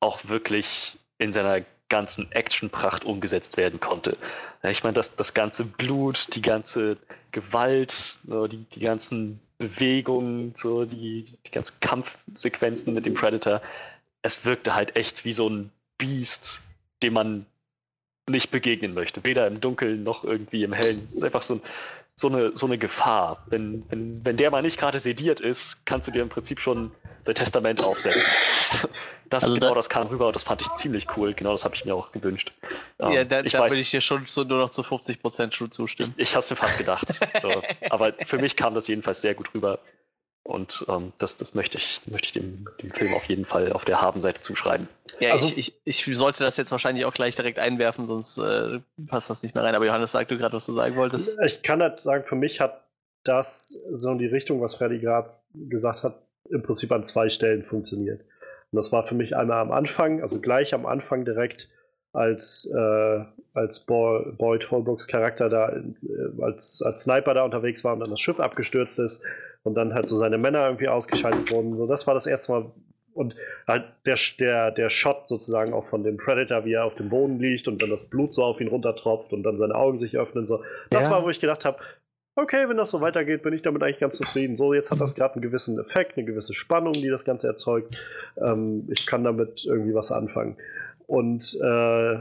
auch 0.00 0.20
wirklich 0.24 0.96
in 1.18 1.32
seiner 1.32 1.62
ganzen 1.88 2.30
Actionpracht 2.32 3.04
umgesetzt 3.04 3.56
werden 3.56 3.80
konnte. 3.80 4.16
Ich 4.62 4.82
meine, 4.82 4.94
das, 4.94 5.14
das 5.16 5.34
ganze 5.34 5.64
Blut, 5.64 6.34
die 6.34 6.42
ganze 6.42 6.96
Gewalt, 7.30 8.20
die, 8.24 8.64
die 8.72 8.80
ganzen 8.80 9.40
Bewegungen, 9.58 10.54
so 10.54 10.84
die, 10.84 11.36
die 11.46 11.50
ganzen 11.50 11.78
Kampfsequenzen 11.80 12.92
mit 12.92 13.06
dem 13.06 13.14
Predator, 13.14 13.62
es 14.22 14.44
wirkte 14.44 14.74
halt 14.74 14.96
echt 14.96 15.24
wie 15.24 15.32
so 15.32 15.48
ein 15.48 15.70
Biest, 15.98 16.62
dem 17.02 17.14
man 17.14 17.46
nicht 18.28 18.50
begegnen 18.50 18.92
möchte. 18.92 19.22
Weder 19.22 19.46
im 19.46 19.60
Dunkeln 19.60 20.02
noch 20.02 20.24
irgendwie 20.24 20.64
im 20.64 20.72
Hellen. 20.72 20.96
Es 20.96 21.14
ist 21.14 21.24
einfach 21.24 21.42
so, 21.42 21.54
ein, 21.54 21.62
so, 22.16 22.28
eine, 22.28 22.56
so 22.56 22.66
eine 22.66 22.78
Gefahr. 22.78 23.44
Wenn, 23.46 23.84
wenn, 23.90 24.24
wenn 24.24 24.36
der 24.36 24.50
mal 24.50 24.62
nicht 24.62 24.78
gerade 24.78 24.98
sediert 24.98 25.38
ist, 25.38 25.84
kannst 25.84 26.08
du 26.08 26.12
dir 26.12 26.22
im 26.22 26.30
Prinzip 26.30 26.60
schon 26.60 26.92
sein 27.24 27.34
Testament 27.34 27.84
aufsetzen. 27.84 28.22
Das, 29.28 29.42
also 29.42 29.56
genau 29.56 29.70
da, 29.70 29.74
das 29.74 29.88
kam 29.88 30.06
rüber 30.06 30.28
und 30.28 30.36
das 30.36 30.44
fand 30.44 30.62
ich 30.62 30.72
ziemlich 30.74 31.08
cool. 31.16 31.34
Genau 31.34 31.50
das 31.50 31.64
habe 31.64 31.74
ich 31.74 31.84
mir 31.84 31.96
auch 31.96 32.12
gewünscht. 32.12 32.52
Ja, 33.00 33.10
ähm, 33.10 33.28
da, 33.28 33.40
ich 33.40 33.50
da 33.50 33.58
weiß, 33.58 33.72
würde 33.72 33.80
ich 33.80 33.90
dir 33.90 34.00
schon 34.00 34.24
so 34.24 34.44
nur 34.44 34.58
noch 34.58 34.70
zu 34.70 34.82
50% 34.82 35.70
zustimmen. 35.70 36.14
Ich, 36.16 36.28
ich 36.28 36.34
habe 36.36 36.44
es 36.44 36.50
mir 36.50 36.54
fast 36.54 36.78
gedacht. 36.78 37.08
so. 37.42 37.62
Aber 37.90 38.12
für 38.24 38.38
mich 38.38 38.54
kam 38.54 38.76
das 38.76 38.86
jedenfalls 38.86 39.22
sehr 39.22 39.34
gut 39.34 39.52
rüber. 39.52 39.80
Und 40.46 40.86
ähm, 40.88 41.12
das, 41.18 41.36
das 41.36 41.54
möchte 41.54 41.76
ich, 41.78 42.00
möchte 42.06 42.26
ich 42.26 42.32
dem, 42.32 42.68
dem 42.80 42.92
Film 42.92 43.12
auf 43.14 43.24
jeden 43.24 43.44
Fall 43.44 43.72
auf 43.72 43.84
der 43.84 44.00
Habenseite 44.00 44.40
zuschreiben. 44.40 44.88
Ja, 45.18 45.32
also, 45.32 45.48
ich, 45.48 45.74
ich, 45.84 46.06
ich, 46.06 46.16
sollte 46.16 46.44
das 46.44 46.56
jetzt 46.56 46.70
wahrscheinlich 46.70 47.04
auch 47.04 47.12
gleich 47.12 47.34
direkt 47.34 47.58
einwerfen, 47.58 48.06
sonst 48.06 48.38
äh, 48.38 48.78
passt 49.08 49.28
das 49.28 49.42
nicht 49.42 49.56
mehr 49.56 49.64
rein. 49.64 49.74
Aber 49.74 49.86
Johannes, 49.86 50.12
sag 50.12 50.28
du 50.28 50.38
gerade, 50.38 50.54
was 50.54 50.64
du 50.64 50.72
sagen 50.72 50.94
wolltest. 50.94 51.36
Ich 51.44 51.62
kann 51.62 51.82
halt 51.82 51.98
sagen, 51.98 52.24
für 52.24 52.36
mich 52.36 52.60
hat 52.60 52.84
das 53.24 53.76
so 53.90 54.12
in 54.12 54.18
die 54.18 54.26
Richtung, 54.26 54.60
was 54.60 54.76
Freddy 54.76 55.00
gerade 55.00 55.30
gesagt 55.52 56.04
hat, 56.04 56.22
im 56.48 56.62
Prinzip 56.62 56.92
an 56.92 57.02
zwei 57.02 57.28
Stellen 57.28 57.64
funktioniert. 57.64 58.20
Und 58.20 58.76
das 58.76 58.92
war 58.92 59.04
für 59.04 59.16
mich 59.16 59.34
einmal 59.34 59.60
am 59.60 59.72
Anfang, 59.72 60.22
also 60.22 60.40
gleich 60.40 60.74
am 60.74 60.86
Anfang 60.86 61.24
direkt, 61.24 61.70
als, 62.16 62.68
äh, 62.74 63.24
als 63.54 63.80
Boyd 63.80 64.70
Holbrooks 64.70 65.06
Charakter 65.06 65.48
da 65.48 65.68
äh, 65.68 65.82
als, 66.42 66.82
als 66.82 67.02
Sniper 67.02 67.34
da 67.34 67.44
unterwegs 67.44 67.84
war 67.84 67.92
und 67.92 68.00
dann 68.00 68.10
das 68.10 68.20
Schiff 68.20 68.40
abgestürzt 68.40 68.98
ist 68.98 69.22
und 69.64 69.74
dann 69.74 69.92
halt 69.92 70.08
so 70.08 70.16
seine 70.16 70.38
Männer 70.38 70.64
irgendwie 70.66 70.88
ausgeschaltet 70.88 71.50
wurden. 71.50 71.76
So, 71.76 71.86
das 71.86 72.06
war 72.06 72.14
das 72.14 72.26
erste 72.26 72.52
Mal. 72.52 72.72
Und 73.12 73.34
halt 73.66 73.84
der, 74.04 74.16
der, 74.38 74.70
der 74.72 74.88
Shot 74.88 75.26
sozusagen 75.26 75.72
auch 75.72 75.86
von 75.86 76.04
dem 76.04 76.18
Predator, 76.18 76.64
wie 76.66 76.74
er 76.74 76.84
auf 76.84 76.94
dem 76.94 77.08
Boden 77.08 77.38
liegt 77.38 77.66
und 77.66 77.80
dann 77.80 77.88
das 77.88 78.04
Blut 78.04 78.32
so 78.32 78.44
auf 78.44 78.60
ihn 78.60 78.68
runtertropft 78.68 79.32
und 79.32 79.42
dann 79.42 79.56
seine 79.56 79.74
Augen 79.74 79.96
sich 79.96 80.18
öffnen. 80.18 80.44
So. 80.44 80.62
Das 80.90 81.06
ja. 81.06 81.12
war, 81.12 81.24
wo 81.24 81.30
ich 81.30 81.40
gedacht 81.40 81.64
habe, 81.64 81.78
okay, 82.34 82.68
wenn 82.68 82.76
das 82.76 82.90
so 82.90 83.00
weitergeht, 83.00 83.42
bin 83.42 83.54
ich 83.54 83.62
damit 83.62 83.82
eigentlich 83.82 84.00
ganz 84.00 84.16
zufrieden. 84.16 84.54
So, 84.54 84.74
jetzt 84.74 84.90
hat 84.90 85.00
das 85.00 85.14
gerade 85.14 85.34
einen 85.34 85.42
gewissen 85.42 85.78
Effekt, 85.78 86.16
eine 86.16 86.26
gewisse 86.26 86.52
Spannung, 86.52 86.92
die 86.92 87.08
das 87.08 87.24
Ganze 87.24 87.46
erzeugt. 87.46 87.96
Ähm, 88.36 88.86
ich 88.90 89.06
kann 89.06 89.24
damit 89.24 89.64
irgendwie 89.64 89.94
was 89.94 90.12
anfangen. 90.12 90.56
Und 91.06 91.58
äh, 91.62 92.18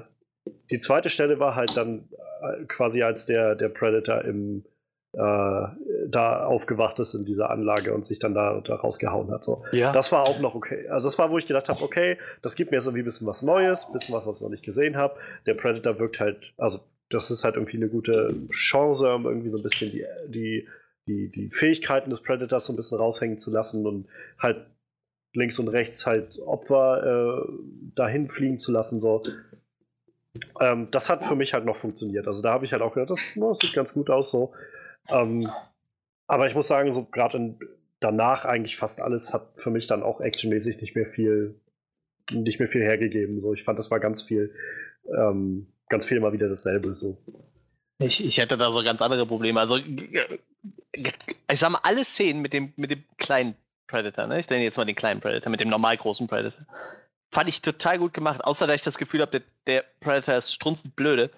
die 0.70 0.80
zweite 0.80 1.10
Stelle 1.10 1.40
war 1.40 1.56
halt 1.56 1.76
dann 1.76 2.10
äh, 2.42 2.66
quasi, 2.66 3.04
als 3.04 3.26
der, 3.26 3.56
der 3.56 3.70
Predator 3.70 4.24
im, 4.24 4.64
äh, 5.14 5.68
da 6.08 6.46
aufgewacht 6.46 7.00
ist 7.00 7.14
in 7.14 7.26
dieser 7.26 7.50
Anlage 7.50 7.94
und 7.94 8.06
sich 8.06 8.20
dann 8.20 8.34
da, 8.34 8.62
da 8.62 8.76
rausgehauen 8.76 9.32
hat. 9.32 9.44
So. 9.44 9.64
Ja. 9.72 9.92
Das 9.92 10.12
war 10.12 10.24
auch 10.24 10.40
noch 10.40 10.56
okay. 10.56 10.88
Also 10.90 11.08
das 11.08 11.18
war, 11.18 11.32
wo 11.32 11.38
ich 11.38 11.48
gedacht 11.48 11.70
habe, 11.70 11.82
okay, 11.82 12.18
das 12.42 12.56
gibt 12.56 12.72
mir 12.72 12.78
jetzt 12.78 12.86
irgendwie 12.86 13.02
ein 13.02 13.06
bisschen 13.06 13.28
was 13.28 13.42
Neues, 13.42 13.86
ein 13.86 13.94
bisschen 13.94 14.14
was, 14.14 14.28
was 14.28 14.38
ich 14.38 14.44
noch 14.44 14.50
nicht 14.50 14.64
gesehen 14.64 14.98
habe. 14.98 15.16
Der 15.46 15.56
Predator 15.56 16.00
wirkt 16.00 16.20
halt, 16.20 16.54
also 16.58 16.80
das 17.10 17.32
ist 17.32 17.44
halt 17.44 17.56
irgendwie 17.56 17.78
eine 17.78 17.90
gute 17.90 18.36
Chance, 18.50 19.14
um 19.14 19.26
irgendwie 19.26 19.50
so 19.50 19.58
ein 19.58 19.64
bisschen 19.64 19.92
die, 19.92 20.06
die, 20.28 20.68
die, 21.08 21.30
die 21.30 21.50
Fähigkeiten 21.50 22.10
des 22.10 22.22
Predators 22.22 22.66
so 22.66 22.74
ein 22.74 22.76
bisschen 22.76 22.98
raushängen 22.98 23.38
zu 23.38 23.52
lassen 23.52 23.86
und 23.86 24.08
halt 24.40 24.66
links 25.36 25.60
und 25.60 25.68
rechts 25.68 26.06
halt 26.06 26.40
Opfer 26.40 27.46
äh, 27.46 27.52
dahin 27.96 28.30
fliegen 28.30 28.58
zu 28.58 28.72
lassen. 28.72 29.00
So. 29.00 29.24
Ähm, 30.60 30.90
das 30.92 31.10
hat 31.10 31.26
für 31.26 31.36
mich 31.36 31.54
halt 31.54 31.66
noch 31.66 31.78
funktioniert. 31.78 32.28
Also 32.28 32.42
da 32.42 32.52
habe 32.52 32.66
ich 32.66 32.72
halt 32.72 32.82
auch 32.82 32.94
gedacht, 32.94 33.12
das, 33.12 33.22
das, 33.36 33.60
sieht 33.60 33.74
ganz 33.74 33.94
gut 33.94 34.10
aus 34.10 34.32
so. 34.32 34.54
Ähm, 35.10 35.50
aber 36.28 36.48
ich 36.48 36.56
muss 36.56 36.68
sagen, 36.68 36.92
so 36.92 37.06
gerade 37.06 37.56
danach 38.00 38.46
eigentlich 38.46 38.78
fast 38.78 39.02
alles 39.02 39.34
hat 39.34 39.52
für 39.56 39.70
mich 39.70 39.88
dann 39.88 40.04
auch 40.04 40.22
actionmäßig 40.22 40.82
nicht 40.82 40.96
mehr 40.96 41.06
viel, 41.06 41.60
nicht 42.32 42.60
mehr 42.60 42.68
viel 42.68 42.82
hergegeben. 42.82 43.40
So, 43.40 43.54
ich 43.54 43.64
fand, 43.64 43.78
das 43.78 43.92
war 43.92 44.00
ganz 44.00 44.22
viel 44.22 44.54
ähm, 45.08 45.68
ganz 45.90 46.06
viel 46.06 46.18
immer 46.18 46.34
wieder 46.34 46.50
dasselbe. 46.50 46.96
So. 46.96 47.18
Ich, 48.00 48.24
ich 48.24 48.38
hätte 48.38 48.58
da 48.58 48.72
so 48.72 48.84
ganz 48.84 49.02
andere 49.02 49.26
Probleme. 49.26 49.60
Also, 49.60 49.78
ich 49.78 51.60
sag 51.60 51.72
mal, 51.72 51.80
alle 51.84 52.04
Szenen 52.04 52.42
mit 52.42 52.54
dem, 52.54 52.74
mit 52.76 52.92
dem 52.92 53.04
kleinen 53.18 53.56
Predator, 53.88 54.28
ne? 54.28 54.40
ich 54.40 54.50
nenne 54.50 54.64
jetzt 54.64 54.78
mal 54.78 54.86
den 54.86 54.96
kleinen 54.96 55.22
Predator, 55.22 55.50
mit 55.50 55.60
dem 55.60 55.70
normal 55.70 55.98
großen 55.98 56.28
Predator, 56.28 56.66
fand 57.32 57.50
ich 57.50 57.62
total 57.62 58.00
gut 58.00 58.14
gemacht. 58.14 58.44
Außer, 58.44 58.68
dass 58.68 58.76
ich 58.76 58.82
das 58.82 58.98
Gefühl 58.98 59.22
habe, 59.22 59.40
der, 59.40 59.42
der 59.68 59.86
Predator 60.00 60.36
ist 60.36 60.54
strunzend 60.54 60.96
blöde. 60.96 61.32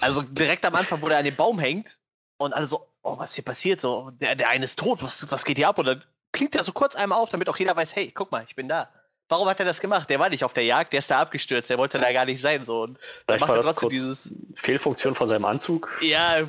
Also, 0.00 0.22
direkt 0.22 0.64
am 0.64 0.74
Anfang, 0.74 1.02
wo 1.02 1.08
der 1.08 1.18
an 1.18 1.24
dem 1.24 1.36
Baum 1.36 1.58
hängt 1.58 1.98
und 2.36 2.52
alle 2.52 2.66
so, 2.66 2.86
oh, 3.02 3.18
was 3.18 3.34
hier 3.34 3.44
passiert? 3.44 3.80
So, 3.80 4.10
der, 4.12 4.34
der 4.34 4.48
eine 4.48 4.64
ist 4.64 4.78
tot, 4.78 5.02
was, 5.02 5.30
was 5.30 5.44
geht 5.44 5.56
hier 5.56 5.68
ab? 5.68 5.78
Und 5.78 5.86
dann 5.86 6.04
klingt 6.32 6.54
er 6.54 6.64
so 6.64 6.72
kurz 6.72 6.94
einmal 6.96 7.18
auf, 7.18 7.30
damit 7.30 7.48
auch 7.48 7.56
jeder 7.56 7.74
weiß, 7.74 7.94
hey, 7.96 8.10
guck 8.10 8.30
mal, 8.30 8.44
ich 8.46 8.56
bin 8.56 8.68
da. 8.68 8.90
Warum 9.28 9.48
hat 9.48 9.58
er 9.58 9.64
das 9.64 9.80
gemacht? 9.80 10.10
Der 10.10 10.18
war 10.18 10.28
nicht 10.28 10.44
auf 10.44 10.52
der 10.52 10.64
Jagd, 10.64 10.92
der 10.92 10.98
ist 10.98 11.10
da 11.10 11.20
abgestürzt, 11.20 11.70
der 11.70 11.78
wollte 11.78 11.98
da 11.98 12.12
gar 12.12 12.26
nicht 12.26 12.42
sein. 12.42 12.66
So. 12.66 12.82
Und 12.82 12.98
vielleicht 13.26 13.48
war 13.48 13.56
das 13.56 13.66
trotzdem 13.66 13.88
dieses 13.88 14.34
Fehlfunktion 14.54 15.14
von 15.14 15.26
seinem 15.26 15.46
Anzug. 15.46 15.90
Ja, 16.02 16.42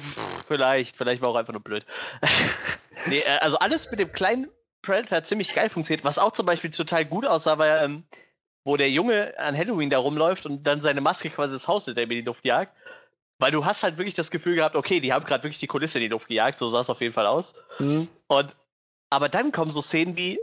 vielleicht, 0.47 0.97
vielleicht 0.97 1.21
war 1.21 1.29
auch 1.29 1.35
einfach 1.35 1.53
nur 1.53 1.63
blöd. 1.63 1.85
nee, 3.05 3.19
äh, 3.19 3.37
also 3.39 3.57
alles 3.59 3.89
mit 3.89 4.01
dem 4.01 4.11
kleinen 4.11 4.49
Predator 4.85 5.23
ziemlich 5.23 5.53
geil 5.53 5.69
funktioniert. 5.69 6.05
Was 6.05 6.17
auch 6.17 6.31
zum 6.31 6.45
Beispiel 6.45 6.71
total 6.71 7.05
gut 7.05 7.25
aussah, 7.25 7.57
war 7.57 7.83
ähm, 7.83 8.03
wo 8.63 8.77
der 8.77 8.89
Junge 8.89 9.37
an 9.37 9.57
Halloween 9.57 9.89
da 9.89 9.99
rumläuft 9.99 10.45
und 10.45 10.63
dann 10.63 10.81
seine 10.81 11.01
Maske 11.01 11.29
quasi 11.29 11.53
das 11.53 11.67
Haus 11.67 11.87
in 11.87 11.95
der 11.95 12.07
die 12.07 12.21
Luft 12.21 12.45
jagt. 12.45 12.75
Weil 13.37 13.51
du 13.51 13.65
hast 13.65 13.83
halt 13.83 13.97
wirklich 13.97 14.15
das 14.15 14.31
Gefühl 14.31 14.55
gehabt, 14.55 14.75
okay, 14.75 14.99
die 15.01 15.11
haben 15.11 15.25
gerade 15.25 15.43
wirklich 15.43 15.59
die 15.59 15.67
Kulisse 15.67 15.99
in 15.99 16.03
die 16.03 16.09
Luft 16.09 16.29
gejagt, 16.29 16.57
so 16.57 16.67
sah 16.69 16.79
es 16.79 16.89
auf 16.89 17.01
jeden 17.01 17.13
Fall 17.13 17.27
aus. 17.27 17.53
Mhm. 17.79 18.07
Und 18.27 18.55
aber 19.09 19.29
dann 19.29 19.51
kommen 19.51 19.71
so 19.71 19.81
Szenen 19.81 20.15
wie, 20.15 20.39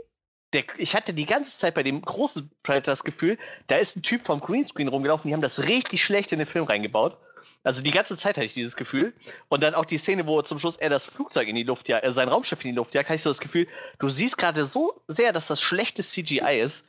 der, 0.53 0.63
ich 0.77 0.95
hatte 0.95 1.13
die 1.13 1.25
ganze 1.25 1.57
Zeit 1.57 1.73
bei 1.73 1.83
dem 1.83 2.01
großen 2.01 2.49
Predator 2.61 2.91
das 2.91 3.03
Gefühl, 3.03 3.37
da 3.67 3.77
ist 3.77 3.97
ein 3.97 4.03
Typ 4.03 4.25
vom 4.25 4.39
Greenscreen 4.39 4.87
rumgelaufen, 4.87 5.27
die 5.27 5.33
haben 5.33 5.41
das 5.41 5.67
richtig 5.67 6.03
schlecht 6.03 6.31
in 6.31 6.39
den 6.39 6.47
Film 6.47 6.65
reingebaut. 6.65 7.17
Also 7.63 7.81
die 7.81 7.91
ganze 7.91 8.17
Zeit 8.17 8.37
hatte 8.37 8.45
ich 8.45 8.53
dieses 8.53 8.75
Gefühl. 8.75 9.13
Und 9.49 9.63
dann 9.63 9.75
auch 9.75 9.85
die 9.85 9.97
Szene, 9.97 10.25
wo 10.27 10.41
zum 10.41 10.59
Schluss 10.59 10.77
er 10.77 10.89
das 10.89 11.05
Flugzeug 11.05 11.47
in 11.47 11.55
die 11.55 11.63
Luft 11.63 11.89
jagt, 11.89 12.05
äh, 12.05 12.13
sein 12.13 12.29
Raumschiff 12.29 12.63
in 12.63 12.71
die 12.71 12.77
Luft 12.77 12.93
jagt, 12.95 13.09
habe 13.09 13.15
ich 13.15 13.21
so 13.21 13.29
das 13.29 13.39
Gefühl, 13.39 13.67
du 13.99 14.09
siehst 14.09 14.37
gerade 14.37 14.65
so 14.65 15.01
sehr, 15.07 15.33
dass 15.33 15.47
das 15.47 15.61
schlechtes 15.61 16.11
CGI 16.11 16.61
ist. 16.61 16.85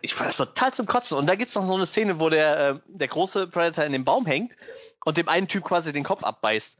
Ich 0.00 0.14
fand 0.14 0.30
das 0.30 0.36
total 0.36 0.72
zum 0.72 0.86
Kotzen. 0.86 1.18
Und 1.18 1.26
da 1.26 1.34
gibt 1.34 1.50
es 1.50 1.54
noch 1.54 1.66
so 1.66 1.74
eine 1.74 1.86
Szene, 1.86 2.18
wo 2.18 2.30
der, 2.30 2.58
äh, 2.58 2.78
der 2.86 3.08
große 3.08 3.48
Predator 3.48 3.84
in 3.84 3.92
dem 3.92 4.04
Baum 4.04 4.26
hängt 4.26 4.56
und 5.04 5.16
dem 5.16 5.28
einen 5.28 5.48
Typ 5.48 5.64
quasi 5.64 5.92
den 5.92 6.04
Kopf 6.04 6.22
abbeißt. 6.22 6.78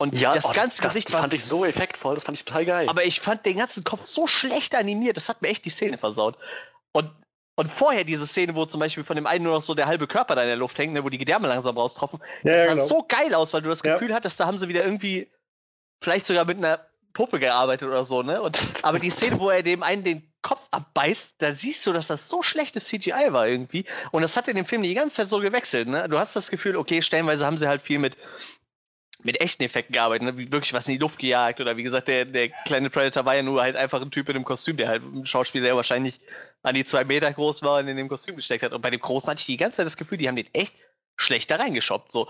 Und 0.00 0.18
ja, 0.18 0.34
das 0.34 0.46
oh, 0.46 0.52
ganze 0.52 0.80
das, 0.80 0.88
Gesicht 0.88 1.12
das 1.12 1.20
fand 1.20 1.34
ich 1.34 1.44
so 1.44 1.62
effektvoll, 1.62 2.14
das 2.14 2.24
fand 2.24 2.38
ich 2.38 2.46
total 2.46 2.64
geil. 2.64 2.88
Aber 2.88 3.04
ich 3.04 3.20
fand 3.20 3.44
den 3.44 3.58
ganzen 3.58 3.84
Kopf 3.84 4.04
so 4.04 4.26
schlecht 4.26 4.74
animiert, 4.74 5.18
das 5.18 5.28
hat 5.28 5.42
mir 5.42 5.48
echt 5.48 5.66
die 5.66 5.70
Szene 5.70 5.98
versaut. 5.98 6.38
Und, 6.92 7.10
und 7.60 7.70
vorher 7.70 8.04
diese 8.04 8.26
Szene, 8.26 8.54
wo 8.54 8.64
zum 8.64 8.80
Beispiel 8.80 9.04
von 9.04 9.16
dem 9.16 9.26
einen 9.26 9.44
nur 9.44 9.52
noch 9.52 9.60
so 9.60 9.74
der 9.74 9.84
halbe 9.84 10.06
Körper 10.06 10.34
da 10.34 10.40
in 10.40 10.48
der 10.48 10.56
Luft 10.56 10.78
hängt, 10.78 10.94
ne, 10.94 11.04
wo 11.04 11.10
die 11.10 11.18
Gedärme 11.18 11.46
langsam 11.46 11.76
raustropfen, 11.76 12.18
ja, 12.42 12.54
das 12.54 12.64
sah 12.64 12.72
genau. 12.72 12.84
so 12.86 13.04
geil 13.06 13.34
aus, 13.34 13.52
weil 13.52 13.60
du 13.60 13.68
das 13.68 13.82
Gefühl 13.82 14.08
ja. 14.08 14.16
hattest, 14.16 14.40
da 14.40 14.46
haben 14.46 14.56
sie 14.56 14.66
wieder 14.66 14.82
irgendwie 14.82 15.28
vielleicht 16.00 16.24
sogar 16.24 16.46
mit 16.46 16.56
einer 16.56 16.80
Puppe 17.12 17.38
gearbeitet 17.38 17.86
oder 17.86 18.02
so, 18.02 18.22
ne? 18.22 18.40
Und, 18.40 18.62
aber 18.82 18.98
die 18.98 19.10
Szene, 19.10 19.38
wo 19.38 19.50
er 19.50 19.62
dem 19.62 19.82
einen 19.82 20.04
den 20.04 20.32
Kopf 20.40 20.66
abbeißt, 20.70 21.34
da 21.36 21.52
siehst 21.52 21.86
du, 21.86 21.92
dass 21.92 22.06
das 22.06 22.30
so 22.30 22.42
schlechtes 22.42 22.86
CGI 22.86 23.26
war 23.28 23.46
irgendwie. 23.46 23.84
Und 24.10 24.22
das 24.22 24.38
hat 24.38 24.48
in 24.48 24.56
dem 24.56 24.64
Film 24.64 24.82
die 24.82 24.94
ganze 24.94 25.16
Zeit 25.16 25.28
so 25.28 25.40
gewechselt, 25.40 25.86
ne? 25.86 26.08
Du 26.08 26.18
hast 26.18 26.34
das 26.34 26.50
Gefühl, 26.50 26.76
okay, 26.76 27.02
stellenweise 27.02 27.44
haben 27.44 27.58
sie 27.58 27.68
halt 27.68 27.82
viel 27.82 27.98
mit 27.98 28.16
mit 29.22 29.38
echten 29.38 29.62
Effekten 29.64 29.92
gearbeitet, 29.92 30.22
ne? 30.22 30.38
wie 30.38 30.50
wirklich 30.50 30.72
was 30.72 30.88
in 30.88 30.94
die 30.94 30.98
Luft 30.98 31.18
gejagt 31.18 31.60
oder 31.60 31.76
wie 31.76 31.82
gesagt, 31.82 32.08
der, 32.08 32.24
der 32.24 32.48
kleine 32.48 32.88
Predator 32.88 33.26
war 33.26 33.36
ja 33.36 33.42
nur 33.42 33.60
halt 33.60 33.76
einfach 33.76 34.00
ein 34.00 34.10
Typ 34.10 34.30
in 34.30 34.36
einem 34.36 34.46
Kostüm, 34.46 34.78
der 34.78 34.88
halt 34.88 35.02
ein 35.02 35.26
Schauspieler, 35.26 35.64
der 35.64 35.76
wahrscheinlich 35.76 36.18
an 36.62 36.74
die 36.74 36.84
zwei 36.84 37.04
Meter 37.04 37.32
groß 37.32 37.62
war 37.62 37.78
und 37.78 37.88
in 37.88 37.96
dem 37.96 38.08
Kostüm 38.08 38.36
gesteckt 38.36 38.62
hat. 38.62 38.72
Und 38.72 38.82
bei 38.82 38.90
dem 38.90 39.00
Großen 39.00 39.30
hatte 39.30 39.40
ich 39.40 39.46
die 39.46 39.56
ganze 39.56 39.78
Zeit 39.78 39.86
das 39.86 39.96
Gefühl, 39.96 40.18
die 40.18 40.28
haben 40.28 40.36
den 40.36 40.52
echt 40.52 40.74
schlecht 41.16 41.50
da 41.50 41.56
reingeschoppt. 41.56 42.12
So. 42.12 42.28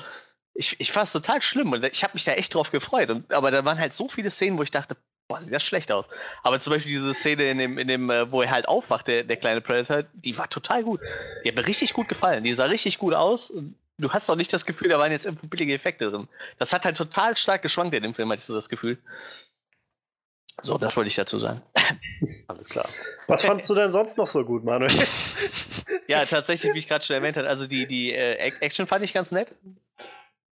Ich, 0.55 0.79
ich 0.81 0.93
fand 0.93 1.07
es 1.07 1.13
total 1.13 1.43
schlimm 1.43 1.73
und 1.73 1.85
ich 1.85 2.03
habe 2.05 2.15
mich 2.15 2.25
da 2.25 2.33
echt 2.33 2.55
drauf 2.55 2.71
gefreut. 2.71 3.11
Und, 3.11 3.33
aber 3.33 3.51
da 3.51 3.65
waren 3.65 3.79
halt 3.79 3.95
so 3.95 4.09
viele 4.09 4.31
Szenen, 4.31 4.59
wo 4.59 4.63
ich 4.63 4.71
dachte, 4.71 4.97
boah, 5.29 5.41
sieht 5.41 5.53
das 5.53 5.65
schlecht 5.65 5.91
aus. 5.93 6.09
Aber 6.43 6.61
zum 6.61 6.73
Beispiel 6.73 6.93
diese 6.93 7.15
Szene 7.15 7.45
in 7.45 7.59
dem, 7.59 7.79
in 7.79 7.89
dem 7.89 8.11
äh, 8.11 8.31
wo 8.31 8.43
er 8.43 8.51
halt 8.51 8.69
aufwacht, 8.69 9.07
der, 9.07 9.25
der 9.25 9.37
kleine 9.37 9.61
Predator, 9.61 10.05
die 10.13 10.37
war 10.37 10.51
total 10.51 10.83
gut. 10.83 11.01
Die 11.45 11.49
hat 11.49 11.57
mir 11.57 11.67
richtig 11.67 11.93
gut 11.93 12.09
gefallen. 12.09 12.45
Die 12.45 12.55
sah 12.55 12.65
richtig 12.67 12.99
gut 12.99 13.15
aus. 13.15 13.53
Du 13.99 14.13
hast 14.13 14.31
auch 14.31 14.37
nicht 14.37 14.53
das 14.53 14.65
Gefühl, 14.65 14.89
da 14.89 14.99
waren 14.99 15.13
jetzt 15.13 15.27
irgendwo 15.27 15.47
billige 15.47 15.75
Effekte 15.75 16.11
drin. 16.11 16.29
Das 16.59 16.73
hat 16.73 16.85
halt 16.85 16.97
total 16.97 17.37
stark 17.37 17.63
geschwankt 17.63 17.95
in 17.95 18.03
dem 18.03 18.15
Film, 18.15 18.31
hatte 18.31 18.41
ich 18.41 18.47
so 18.47 18.55
das 18.55 18.69
Gefühl. 18.69 18.99
So, 20.63 20.79
das 20.79 20.97
wollte 20.97 21.09
ich 21.09 21.15
dazu 21.15 21.39
sagen. 21.39 21.63
Alles 22.49 22.69
klar. 22.69 22.89
Was 23.27 23.43
fandest 23.43 23.69
du 23.71 23.75
denn 23.75 23.91
sonst 23.91 24.19
noch 24.19 24.27
so 24.27 24.45
gut, 24.45 24.65
Manuel? 24.65 24.91
ja, 26.07 26.25
tatsächlich, 26.25 26.75
wie 26.75 26.79
ich 26.79 26.89
gerade 26.89 27.05
schon 27.05 27.17
erwähnt 27.17 27.37
habe, 27.37 27.49
also 27.49 27.67
die, 27.67 27.87
die 27.87 28.13
äh, 28.13 28.53
Action 28.61 28.87
fand 28.87 29.05
ich 29.05 29.13
ganz 29.13 29.31
nett. 29.31 29.49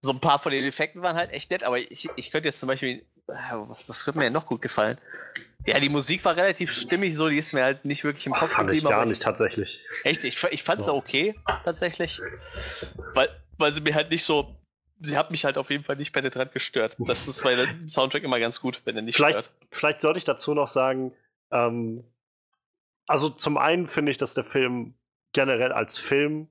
So 0.00 0.12
ein 0.12 0.20
paar 0.20 0.38
von 0.38 0.52
den 0.52 0.64
Effekten 0.64 1.02
waren 1.02 1.16
halt 1.16 1.32
echt 1.32 1.50
nett, 1.50 1.64
aber 1.64 1.78
ich, 1.78 2.08
ich 2.16 2.30
könnte 2.30 2.48
jetzt 2.48 2.60
zum 2.60 2.68
Beispiel 2.68 3.04
was, 3.28 3.88
was 3.88 4.06
wird 4.06 4.16
mir 4.16 4.24
denn 4.24 4.32
noch 4.32 4.46
gut 4.46 4.62
gefallen? 4.62 4.98
Ja, 5.66 5.78
die 5.78 5.88
Musik 5.88 6.24
war 6.24 6.36
relativ 6.36 6.72
stimmig, 6.72 7.14
so, 7.14 7.28
die 7.28 7.36
ist 7.36 7.52
mir 7.52 7.62
halt 7.62 7.84
nicht 7.84 8.04
wirklich 8.04 8.26
im 8.26 8.32
Kopf 8.32 8.52
Fand 8.52 8.70
ich 8.70 8.84
gar 8.84 9.04
nicht, 9.04 9.20
tatsächlich. 9.20 9.80
Echt? 10.04 10.24
Ich, 10.24 10.42
ich 10.44 10.62
fand 10.62 10.82
sie 10.82 10.90
ja. 10.90 10.96
okay, 10.96 11.34
tatsächlich. 11.64 12.20
Weil, 13.14 13.28
weil 13.58 13.74
sie 13.74 13.80
mir 13.80 13.94
halt 13.94 14.10
nicht 14.10 14.24
so. 14.24 14.54
Sie 15.00 15.16
hat 15.16 15.30
mich 15.30 15.44
halt 15.44 15.58
auf 15.58 15.70
jeden 15.70 15.84
Fall 15.84 15.96
nicht 15.96 16.12
penetrant 16.12 16.52
gestört. 16.52 16.96
Das 16.98 17.28
ist 17.28 17.42
bei 17.42 17.54
dem 17.54 17.88
Soundtrack 17.88 18.22
immer 18.24 18.40
ganz 18.40 18.60
gut, 18.60 18.80
wenn 18.84 18.96
er 18.96 19.02
nicht 19.02 19.16
vielleicht, 19.16 19.38
stört. 19.38 19.50
Vielleicht 19.70 20.00
sollte 20.00 20.18
ich 20.18 20.24
dazu 20.24 20.54
noch 20.54 20.68
sagen, 20.68 21.12
ähm, 21.50 22.04
also 23.06 23.28
zum 23.28 23.58
einen 23.58 23.86
finde 23.86 24.10
ich, 24.10 24.16
dass 24.16 24.34
der 24.34 24.44
Film 24.44 24.94
generell 25.32 25.72
als 25.72 25.98
Film 25.98 26.48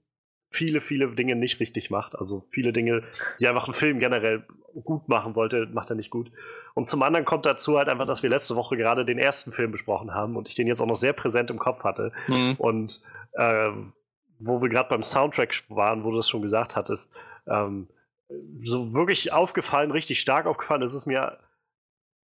viele, 0.50 0.82
viele 0.82 1.14
Dinge 1.14 1.36
nicht 1.36 1.60
richtig 1.60 1.90
macht. 1.92 2.16
Also 2.16 2.46
viele 2.50 2.74
Dinge, 2.74 3.04
die 3.40 3.48
einfach 3.48 3.68
ein 3.68 3.74
Film 3.74 4.00
generell 4.00 4.46
gut 4.84 5.10
machen 5.10 5.34
sollte, 5.34 5.68
macht 5.68 5.90
er 5.90 5.96
nicht 5.96 6.10
gut. 6.10 6.32
Und 6.74 6.88
zum 6.88 7.04
anderen 7.04 7.26
kommt 7.26 7.46
dazu 7.46 7.78
halt 7.78 7.90
einfach, 7.90 8.06
dass 8.06 8.24
wir 8.24 8.30
letzte 8.30 8.56
Woche 8.56 8.78
gerade 8.78 9.06
den 9.06 9.18
ersten 9.18 9.52
Film 9.52 9.72
besprochen 9.72 10.14
haben 10.14 10.36
und 10.36 10.48
ich 10.48 10.56
den 10.56 10.68
jetzt 10.68 10.82
auch 10.82 10.88
noch 10.88 10.96
sehr 10.96 11.14
präsent 11.14 11.50
im 11.50 11.60
Kopf 11.60 11.84
hatte. 11.84 12.12
Mhm. 12.28 12.56
Und 12.58 13.02
ähm, 13.38 13.94
wo 14.40 14.62
wir 14.62 14.70
gerade 14.70 14.90
beim 14.90 15.04
Soundtrack 15.04 15.64
waren, 15.70 16.04
wo 16.04 16.12
du 16.12 16.18
das 16.18 16.30
schon 16.30 16.42
gesagt 16.42 16.76
hattest, 16.76 17.12
ähm, 17.48 17.88
so 18.64 18.94
wirklich 18.94 19.32
aufgefallen, 19.32 19.92
richtig 19.92 20.20
stark 20.20 20.46
aufgefallen 20.46 20.82
ist 20.82 20.94
es 20.94 21.06
mir 21.06 21.40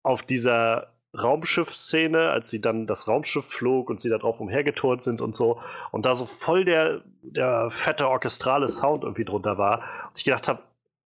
auf 0.04 0.22
dieser 0.22 0.94
Raumschiff-Szene, 1.18 2.30
als 2.30 2.50
sie 2.50 2.62
dann 2.62 2.88
das 2.88 3.08
Raumschiff 3.08 3.46
flog 3.46 3.90
und 3.90 4.02
sie 4.02 4.10
da 4.10 4.18
drauf 4.18 4.40
umhergeturnt 4.40 5.02
sind 5.02 5.22
und 5.22 5.36
so. 5.36 5.62
Und 5.92 6.06
da 6.06 6.16
so 6.16 6.26
voll 6.26 6.66
der, 6.66 7.02
der 7.22 7.72
fette 7.72 8.08
orchestrale 8.10 8.68
Sound 8.68 9.04
irgendwie 9.04 9.26
drunter 9.26 9.58
war. 9.58 9.80
Und 10.10 10.18
ich 10.18 10.26
gedacht 10.26 10.48
habe, 10.48 10.62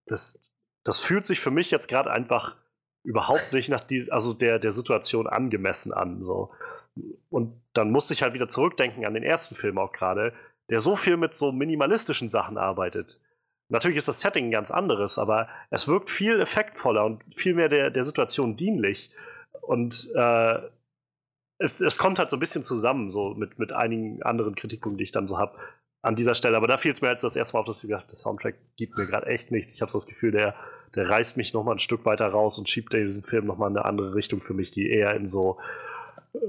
das, 0.05 0.39
das 0.83 0.99
fühlt 0.99 1.25
sich 1.25 1.39
für 1.39 1.51
mich 1.51 1.69
jetzt 1.71 1.87
gerade 1.87 2.11
einfach 2.11 2.55
überhaupt 3.03 3.53
nicht 3.53 3.69
nach 3.69 3.81
die, 3.81 4.11
also 4.11 4.33
der, 4.33 4.59
der 4.59 4.71
Situation 4.71 5.27
angemessen 5.27 5.93
an. 5.93 6.23
So. 6.23 6.51
Und 7.29 7.61
dann 7.73 7.91
musste 7.91 8.13
ich 8.13 8.23
halt 8.23 8.33
wieder 8.33 8.47
zurückdenken 8.47 9.05
an 9.05 9.13
den 9.13 9.23
ersten 9.23 9.55
Film 9.55 9.77
auch 9.77 9.91
gerade, 9.91 10.33
der 10.69 10.79
so 10.79 10.95
viel 10.95 11.17
mit 11.17 11.33
so 11.33 11.51
minimalistischen 11.51 12.29
Sachen 12.29 12.57
arbeitet. 12.57 13.19
Natürlich 13.69 13.97
ist 13.97 14.07
das 14.07 14.19
Setting 14.19 14.47
ein 14.47 14.51
ganz 14.51 14.71
anderes, 14.71 15.19
aber 15.19 15.47
es 15.69 15.87
wirkt 15.87 16.09
viel 16.09 16.39
effektvoller 16.39 17.05
und 17.05 17.23
viel 17.35 17.53
mehr 17.53 17.69
der, 17.69 17.91
der 17.91 18.03
Situation 18.03 18.55
dienlich. 18.55 19.11
Und 19.61 20.09
äh, 20.15 20.59
es, 21.59 21.79
es, 21.79 21.97
kommt 21.99 22.17
halt 22.17 22.31
so 22.31 22.37
ein 22.37 22.39
bisschen 22.39 22.63
zusammen, 22.63 23.11
so 23.11 23.35
mit, 23.35 23.59
mit 23.59 23.71
einigen 23.71 24.23
anderen 24.23 24.55
Kritikpunkten, 24.55 24.97
die 24.97 25.03
ich 25.03 25.11
dann 25.11 25.27
so 25.27 25.37
habe 25.37 25.57
an 26.01 26.15
dieser 26.15 26.33
Stelle. 26.33 26.57
Aber 26.57 26.67
da 26.67 26.77
fiel 26.77 26.93
es 26.93 27.01
mir 27.01 27.09
jetzt 27.09 27.23
das 27.23 27.35
erste 27.35 27.55
Mal 27.55 27.59
auf, 27.61 27.67
dass 27.67 27.83
ich 27.83 27.89
gedacht 27.89 28.09
der 28.09 28.15
Soundtrack 28.15 28.55
gibt 28.75 28.97
mir 28.97 29.05
gerade 29.05 29.27
echt 29.27 29.51
nichts. 29.51 29.73
Ich 29.73 29.81
habe 29.81 29.91
so 29.91 29.97
das 29.97 30.07
Gefühl, 30.07 30.31
der, 30.31 30.55
der 30.95 31.09
reißt 31.09 31.37
mich 31.37 31.53
nochmal 31.53 31.75
ein 31.75 31.79
Stück 31.79 32.05
weiter 32.05 32.27
raus 32.27 32.57
und 32.57 32.69
schiebt 32.69 32.93
diesen 32.93 33.23
Film 33.23 33.45
nochmal 33.45 33.69
in 33.69 33.77
eine 33.77 33.85
andere 33.85 34.15
Richtung 34.15 34.41
für 34.41 34.55
mich, 34.55 34.71
die 34.71 34.89
eher 34.89 35.13
in 35.13 35.27
so 35.27 35.59
äh, 36.33 36.39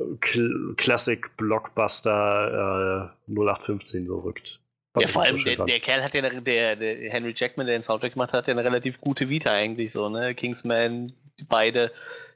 Classic 0.77 1.37
Blockbuster 1.37 3.13
äh, 3.29 3.33
0815 3.33 4.07
so 4.07 4.21
rückt. 4.21 4.61
Ja, 4.99 5.09
vor 5.09 5.23
allem 5.23 5.43
der, 5.45 5.65
der, 5.65 5.81
Kerl 5.81 6.03
hat 6.03 6.15
ja, 6.15 6.29
der, 6.29 6.77
der 6.77 7.11
Henry 7.11 7.33
Jackman, 7.37 7.67
der 7.67 7.77
den 7.77 7.83
Soundtrack 7.83 8.15
gemacht 8.15 8.33
hat, 8.33 8.49
ja 8.49 8.53
eine 8.53 8.65
relativ 8.65 9.01
gute 9.01 9.29
Vita 9.29 9.53
eigentlich 9.53 9.93
so, 9.93 10.09
ne? 10.09 10.35
Kingsman, 10.35 11.13
beide 11.49 11.93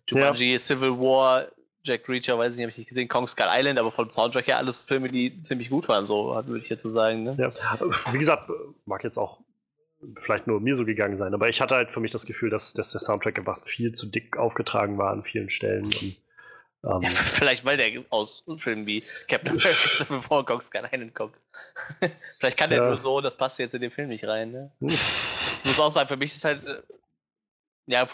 Jumanji, 0.09 0.53
ja. 0.53 0.59
Civil 0.59 0.93
War, 0.93 1.49
Jack 1.83 2.09
Reacher, 2.09 2.39
weiß 2.39 2.53
ich 2.53 2.59
nicht, 2.59 2.65
habe 2.65 2.71
ich 2.71 2.79
nicht 2.79 2.89
gesehen, 2.89 3.09
Kong 3.09 3.27
Skull 3.27 3.47
Island, 3.49 3.79
aber 3.79 3.91
vom 3.91 4.09
Soundtrack 4.09 4.47
her 4.47 4.59
alles 4.59 4.81
Filme, 4.81 5.09
die 5.09 5.41
ziemlich 5.43 5.69
gut 5.69 5.89
waren, 5.89 6.07
so 6.07 6.35
würde 6.47 6.61
ich 6.63 6.69
jetzt 6.69 6.83
so 6.83 6.91
sagen. 6.91 7.25
Ne? 7.25 7.37
Ja. 7.39 7.51
Wie 8.13 8.19
gesagt, 8.19 8.49
mag 8.87 9.03
jetzt 9.03 9.19
auch 9.19 9.41
vielleicht 10.21 10.47
nur 10.47 10.61
mir 10.61 10.77
so 10.77 10.85
gegangen 10.85 11.17
sein, 11.17 11.35
aber 11.35 11.49
ich 11.49 11.61
hatte 11.61 11.75
halt 11.75 11.91
für 11.91 12.01
mich 12.01 12.13
das 12.13 12.27
Gefühl, 12.27 12.51
dass, 12.51 12.73
dass 12.73 12.93
der 12.93 13.01
Soundtrack 13.01 13.39
einfach 13.39 13.67
viel 13.67 13.93
zu 13.93 14.07
dick 14.07 14.37
aufgetragen 14.37 14.99
war 14.99 15.11
an 15.11 15.25
vielen 15.25 15.49
Stellen. 15.49 15.87
Und, 15.87 16.17
ähm, 16.85 17.03
ja, 17.03 17.09
vielleicht 17.09 17.65
weil 17.65 17.77
der 17.77 18.05
aus 18.11 18.45
Filmen 18.59 18.87
wie 18.87 19.03
Captain 19.29 19.51
America 19.61 19.91
Civil 19.93 20.21
War 20.29 20.45
Kong 20.45 20.61
Skull 20.61 20.89
Island 20.91 21.15
kommt. 21.15 21.35
vielleicht 22.39 22.57
kann 22.57 22.71
der 22.71 22.81
ja. 22.81 22.89
nur 22.89 22.99
so, 22.99 23.21
das 23.21 23.37
passt 23.37 23.59
jetzt 23.59 23.75
in 23.75 23.81
den 23.81 23.91
Film 23.91 24.09
nicht 24.09 24.25
rein. 24.25 24.53
Ne? 24.53 24.71
Ich 24.81 24.99
muss 25.65 25.81
auch 25.81 25.89
sagen, 25.89 26.09
für 26.09 26.17
mich 26.17 26.35
ist 26.35 26.45
halt 26.45 26.65
äh, 26.67 26.83
ja, 27.87 28.07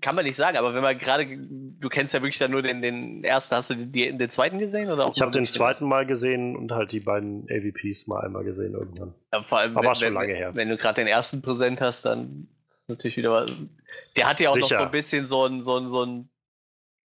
kann 0.00 0.14
man 0.14 0.24
nicht 0.24 0.36
sagen, 0.36 0.56
aber 0.56 0.72
wenn 0.74 0.82
man 0.82 0.96
gerade, 0.98 1.26
du 1.26 1.88
kennst 1.88 2.14
ja 2.14 2.20
wirklich 2.20 2.38
dann 2.38 2.52
nur 2.52 2.62
den, 2.62 2.80
den 2.80 3.24
ersten, 3.24 3.56
hast 3.56 3.70
du 3.70 3.74
die, 3.74 4.16
den 4.16 4.30
zweiten 4.30 4.58
gesehen? 4.58 4.88
Oder 4.88 5.10
ich 5.12 5.20
habe 5.20 5.32
den 5.32 5.46
zweiten 5.46 5.88
mal 5.88 6.06
gesehen 6.06 6.54
und 6.56 6.70
halt 6.70 6.92
die 6.92 7.00
beiden 7.00 7.44
AVPs 7.50 8.06
mal 8.06 8.20
einmal 8.24 8.44
gesehen 8.44 8.74
irgendwann. 8.74 9.14
Ja, 9.32 9.42
vor 9.42 9.58
allem, 9.58 9.76
aber 9.76 9.88
wenn, 9.88 9.94
schon 9.96 10.14
lange 10.14 10.32
her. 10.32 10.54
Wenn 10.54 10.68
du 10.68 10.76
gerade 10.76 11.00
den 11.00 11.08
ersten 11.08 11.42
präsent 11.42 11.80
hast, 11.80 12.04
dann 12.04 12.46
ist 12.68 12.88
natürlich 12.88 13.16
wieder. 13.16 13.46
Der 14.14 14.28
hat 14.28 14.38
ja 14.38 14.50
auch 14.50 14.54
Sicher. 14.54 14.74
noch 14.74 14.78
so 14.78 14.84
ein 14.84 14.90
bisschen 14.92 15.26
so 15.26 15.44
ein, 15.44 15.60
so 15.60 15.76
ein, 15.76 15.88
so 15.88 16.04
ein, 16.04 16.28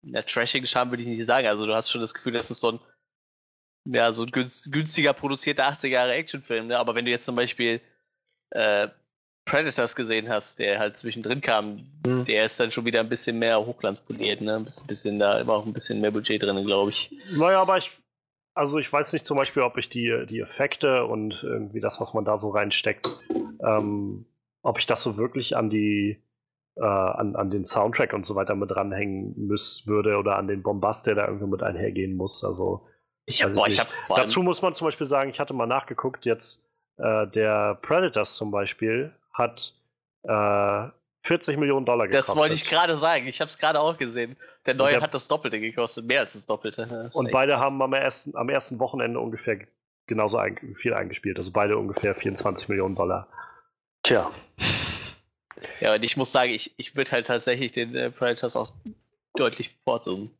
ja, 0.02 0.22
trashing 0.22 0.66
Charme 0.66 0.90
würde 0.90 1.02
ich 1.02 1.08
nicht 1.08 1.24
sagen. 1.24 1.46
Also 1.46 1.66
du 1.66 1.74
hast 1.74 1.90
schon 1.90 2.00
das 2.00 2.14
Gefühl, 2.14 2.32
das 2.32 2.50
ist 2.50 2.60
so 2.60 2.72
ein, 2.72 2.80
ja, 3.86 4.12
so 4.12 4.24
ein 4.24 4.30
günstiger 4.30 5.12
produzierter 5.12 5.68
80er 5.68 5.88
Jahre 5.88 6.12
Actionfilm, 6.12 6.68
ne? 6.68 6.78
Aber 6.78 6.94
wenn 6.94 7.04
du 7.04 7.10
jetzt 7.10 7.24
zum 7.24 7.36
Beispiel 7.36 7.80
äh, 8.50 8.88
Predators 9.46 9.96
gesehen 9.96 10.28
hast, 10.28 10.58
der 10.58 10.78
halt 10.78 10.96
zwischendrin 10.96 11.40
kam, 11.40 11.76
mhm. 12.06 12.24
der 12.24 12.44
ist 12.44 12.60
dann 12.60 12.72
schon 12.72 12.84
wieder 12.84 13.00
ein 13.00 13.08
bisschen 13.08 13.38
mehr 13.38 13.64
hochglanzpoliert, 13.64 14.42
ne? 14.42 14.56
Ein 14.56 14.86
bisschen, 14.86 15.18
da 15.18 15.46
war 15.46 15.56
auch 15.56 15.66
ein 15.66 15.72
bisschen 15.72 16.00
mehr 16.00 16.10
Budget 16.10 16.42
drin, 16.42 16.62
glaube 16.64 16.90
ich. 16.90 17.10
Naja, 17.32 17.60
aber 17.60 17.78
ich, 17.78 17.90
also 18.54 18.78
ich 18.78 18.92
weiß 18.92 19.12
nicht 19.12 19.24
zum 19.24 19.36
Beispiel, 19.36 19.62
ob 19.62 19.76
ich 19.76 19.88
die, 19.88 20.24
die 20.28 20.40
Effekte 20.40 21.04
und 21.04 21.42
irgendwie 21.42 21.80
das, 21.80 22.00
was 22.00 22.14
man 22.14 22.24
da 22.24 22.36
so 22.36 22.50
reinsteckt, 22.50 23.08
ähm, 23.64 24.26
ob 24.62 24.78
ich 24.78 24.86
das 24.86 25.02
so 25.02 25.16
wirklich 25.16 25.56
an 25.56 25.70
die, 25.70 26.22
äh, 26.80 26.84
an, 26.84 27.36
an 27.36 27.50
den 27.50 27.64
Soundtrack 27.64 28.12
und 28.14 28.24
so 28.24 28.34
weiter 28.34 28.54
mit 28.54 28.70
dranhängen 28.70 29.34
müssen 29.36 29.86
würde 29.86 30.16
oder 30.16 30.36
an 30.36 30.48
den 30.48 30.62
Bombast, 30.62 31.06
der 31.06 31.14
da 31.14 31.26
irgendwie 31.26 31.46
mit 31.46 31.62
einhergehen 31.62 32.16
muss. 32.16 32.42
Also 32.42 32.86
ich 33.26 33.42
habe, 33.42 33.54
ich 33.68 33.78
hab 33.78 33.88
Dazu 34.08 34.42
muss 34.42 34.62
man 34.62 34.72
zum 34.72 34.86
Beispiel 34.86 35.06
sagen, 35.06 35.30
ich 35.30 35.38
hatte 35.38 35.52
mal 35.52 35.66
nachgeguckt, 35.66 36.24
jetzt 36.24 36.64
äh, 36.96 37.26
der 37.28 37.78
Predators 37.82 38.34
zum 38.34 38.50
Beispiel 38.50 39.12
hat 39.32 39.74
äh, 40.22 40.88
40 41.22 41.58
Millionen 41.58 41.84
Dollar 41.84 42.08
gekostet. 42.08 42.30
Das 42.30 42.36
wollte 42.36 42.54
ich 42.54 42.68
gerade 42.68 42.96
sagen. 42.96 43.26
Ich 43.26 43.40
habe 43.40 43.50
es 43.50 43.58
gerade 43.58 43.78
auch 43.78 43.98
gesehen. 43.98 44.36
Der 44.66 44.74
neue 44.74 44.92
der, 44.92 45.02
hat 45.02 45.12
das 45.12 45.28
Doppelte 45.28 45.60
gekostet, 45.60 46.06
mehr 46.06 46.20
als 46.20 46.32
das 46.32 46.46
Doppelte. 46.46 46.86
Das 46.86 47.14
und 47.14 47.30
beide 47.30 47.52
krass. 47.52 47.62
haben 47.62 47.82
am 47.82 47.92
ersten, 47.92 48.36
am 48.36 48.48
ersten 48.48 48.78
Wochenende 48.78 49.20
ungefähr 49.20 49.58
genauso 50.06 50.38
ein, 50.38 50.58
viel 50.80 50.94
eingespielt. 50.94 51.38
Also 51.38 51.52
beide 51.52 51.76
ungefähr 51.76 52.14
24 52.14 52.68
Millionen 52.68 52.94
Dollar. 52.94 53.28
Tja. 54.02 54.30
Ja, 55.80 55.94
und 55.94 56.02
ich 56.02 56.16
muss 56.16 56.32
sagen, 56.32 56.52
ich, 56.52 56.72
ich 56.76 56.96
würde 56.96 57.10
halt 57.12 57.26
tatsächlich 57.26 57.72
den 57.72 57.94
äh, 57.94 58.10
Predators 58.10 58.56
auch 58.56 58.72
deutlich 59.34 59.76
bevorzugen. 59.76 60.30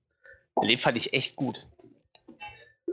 Den 0.62 0.78
fand 0.78 0.98
ich 0.98 1.12
echt 1.12 1.36
gut. 1.36 1.64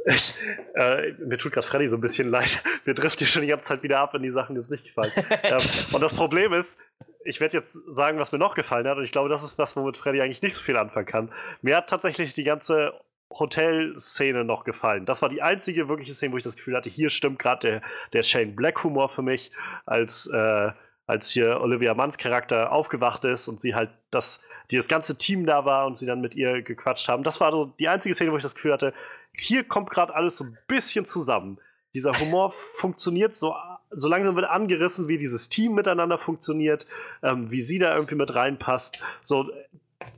Ich, 0.05 0.33
äh, 0.75 1.11
mir 1.13 1.37
tut 1.37 1.51
gerade 1.51 1.67
Freddy 1.67 1.87
so 1.87 1.97
ein 1.97 2.01
bisschen 2.01 2.29
leid. 2.29 2.63
Wir 2.85 2.93
driften 2.93 3.19
hier 3.19 3.27
schon 3.27 3.41
die 3.41 3.49
ganze 3.49 3.67
Zeit 3.67 3.83
wieder 3.83 3.99
ab, 3.99 4.13
wenn 4.13 4.21
die 4.21 4.29
Sachen 4.29 4.55
jetzt 4.55 4.71
nicht 4.71 4.85
gefallen. 4.85 5.11
ähm, 5.43 5.59
und 5.91 6.01
das 6.01 6.13
Problem 6.13 6.53
ist, 6.53 6.79
ich 7.25 7.41
werde 7.41 7.57
jetzt 7.57 7.73
sagen, 7.89 8.17
was 8.17 8.31
mir 8.31 8.37
noch 8.37 8.55
gefallen 8.55 8.87
hat. 8.87 8.97
Und 8.97 9.03
ich 9.03 9.11
glaube, 9.11 9.27
das 9.27 9.43
ist 9.43 9.57
was, 9.57 9.75
womit 9.75 9.97
Freddy 9.97 10.21
eigentlich 10.21 10.41
nicht 10.41 10.53
so 10.53 10.61
viel 10.61 10.77
anfangen 10.77 11.07
kann. 11.07 11.31
Mir 11.61 11.75
hat 11.75 11.89
tatsächlich 11.89 12.33
die 12.35 12.45
ganze 12.45 12.93
Hotelszene 13.31 14.45
noch 14.45 14.63
gefallen. 14.63 15.05
Das 15.05 15.21
war 15.21 15.27
die 15.27 15.41
einzige 15.41 15.89
wirkliche 15.89 16.13
Szene, 16.13 16.33
wo 16.33 16.37
ich 16.37 16.43
das 16.45 16.55
Gefühl 16.55 16.77
hatte, 16.77 16.89
hier 16.89 17.09
stimmt 17.09 17.39
gerade 17.39 17.67
der, 17.67 17.81
der 18.13 18.23
Shane 18.23 18.55
Black 18.55 18.83
Humor 18.83 19.09
für 19.09 19.21
mich, 19.21 19.51
als, 19.85 20.27
äh, 20.27 20.71
als 21.07 21.29
hier 21.29 21.61
Olivia 21.61 21.93
Manns 21.93 22.17
Charakter 22.17 22.71
aufgewacht 22.71 23.23
ist 23.23 23.47
und 23.47 23.59
sie 23.59 23.73
halt 23.73 23.89
das, 24.11 24.39
die 24.69 24.75
das 24.75 24.87
ganze 24.87 25.17
Team 25.17 25.45
da 25.45 25.65
war 25.65 25.87
und 25.87 25.97
sie 25.97 26.05
dann 26.05 26.21
mit 26.21 26.35
ihr 26.35 26.61
gequatscht 26.61 27.07
haben. 27.07 27.23
Das 27.23 27.39
war 27.39 27.51
so 27.51 27.65
die 27.65 27.87
einzige 27.87 28.13
Szene, 28.13 28.31
wo 28.31 28.37
ich 28.37 28.43
das 28.43 28.55
Gefühl 28.55 28.73
hatte, 28.73 28.93
hier 29.33 29.63
kommt 29.63 29.89
gerade 29.89 30.13
alles 30.13 30.37
so 30.37 30.43
ein 30.43 30.57
bisschen 30.67 31.05
zusammen. 31.05 31.59
Dieser 31.93 32.19
Humor 32.19 32.51
funktioniert 32.51 33.33
so, 33.33 33.55
so 33.89 34.09
langsam 34.09 34.35
wird 34.35 34.45
angerissen, 34.45 35.07
wie 35.07 35.17
dieses 35.17 35.49
Team 35.49 35.73
miteinander 35.73 36.17
funktioniert, 36.17 36.85
ähm, 37.23 37.49
wie 37.49 37.61
sie 37.61 37.79
da 37.79 37.95
irgendwie 37.95 38.15
mit 38.15 38.35
reinpasst. 38.35 38.99
So, 39.23 39.49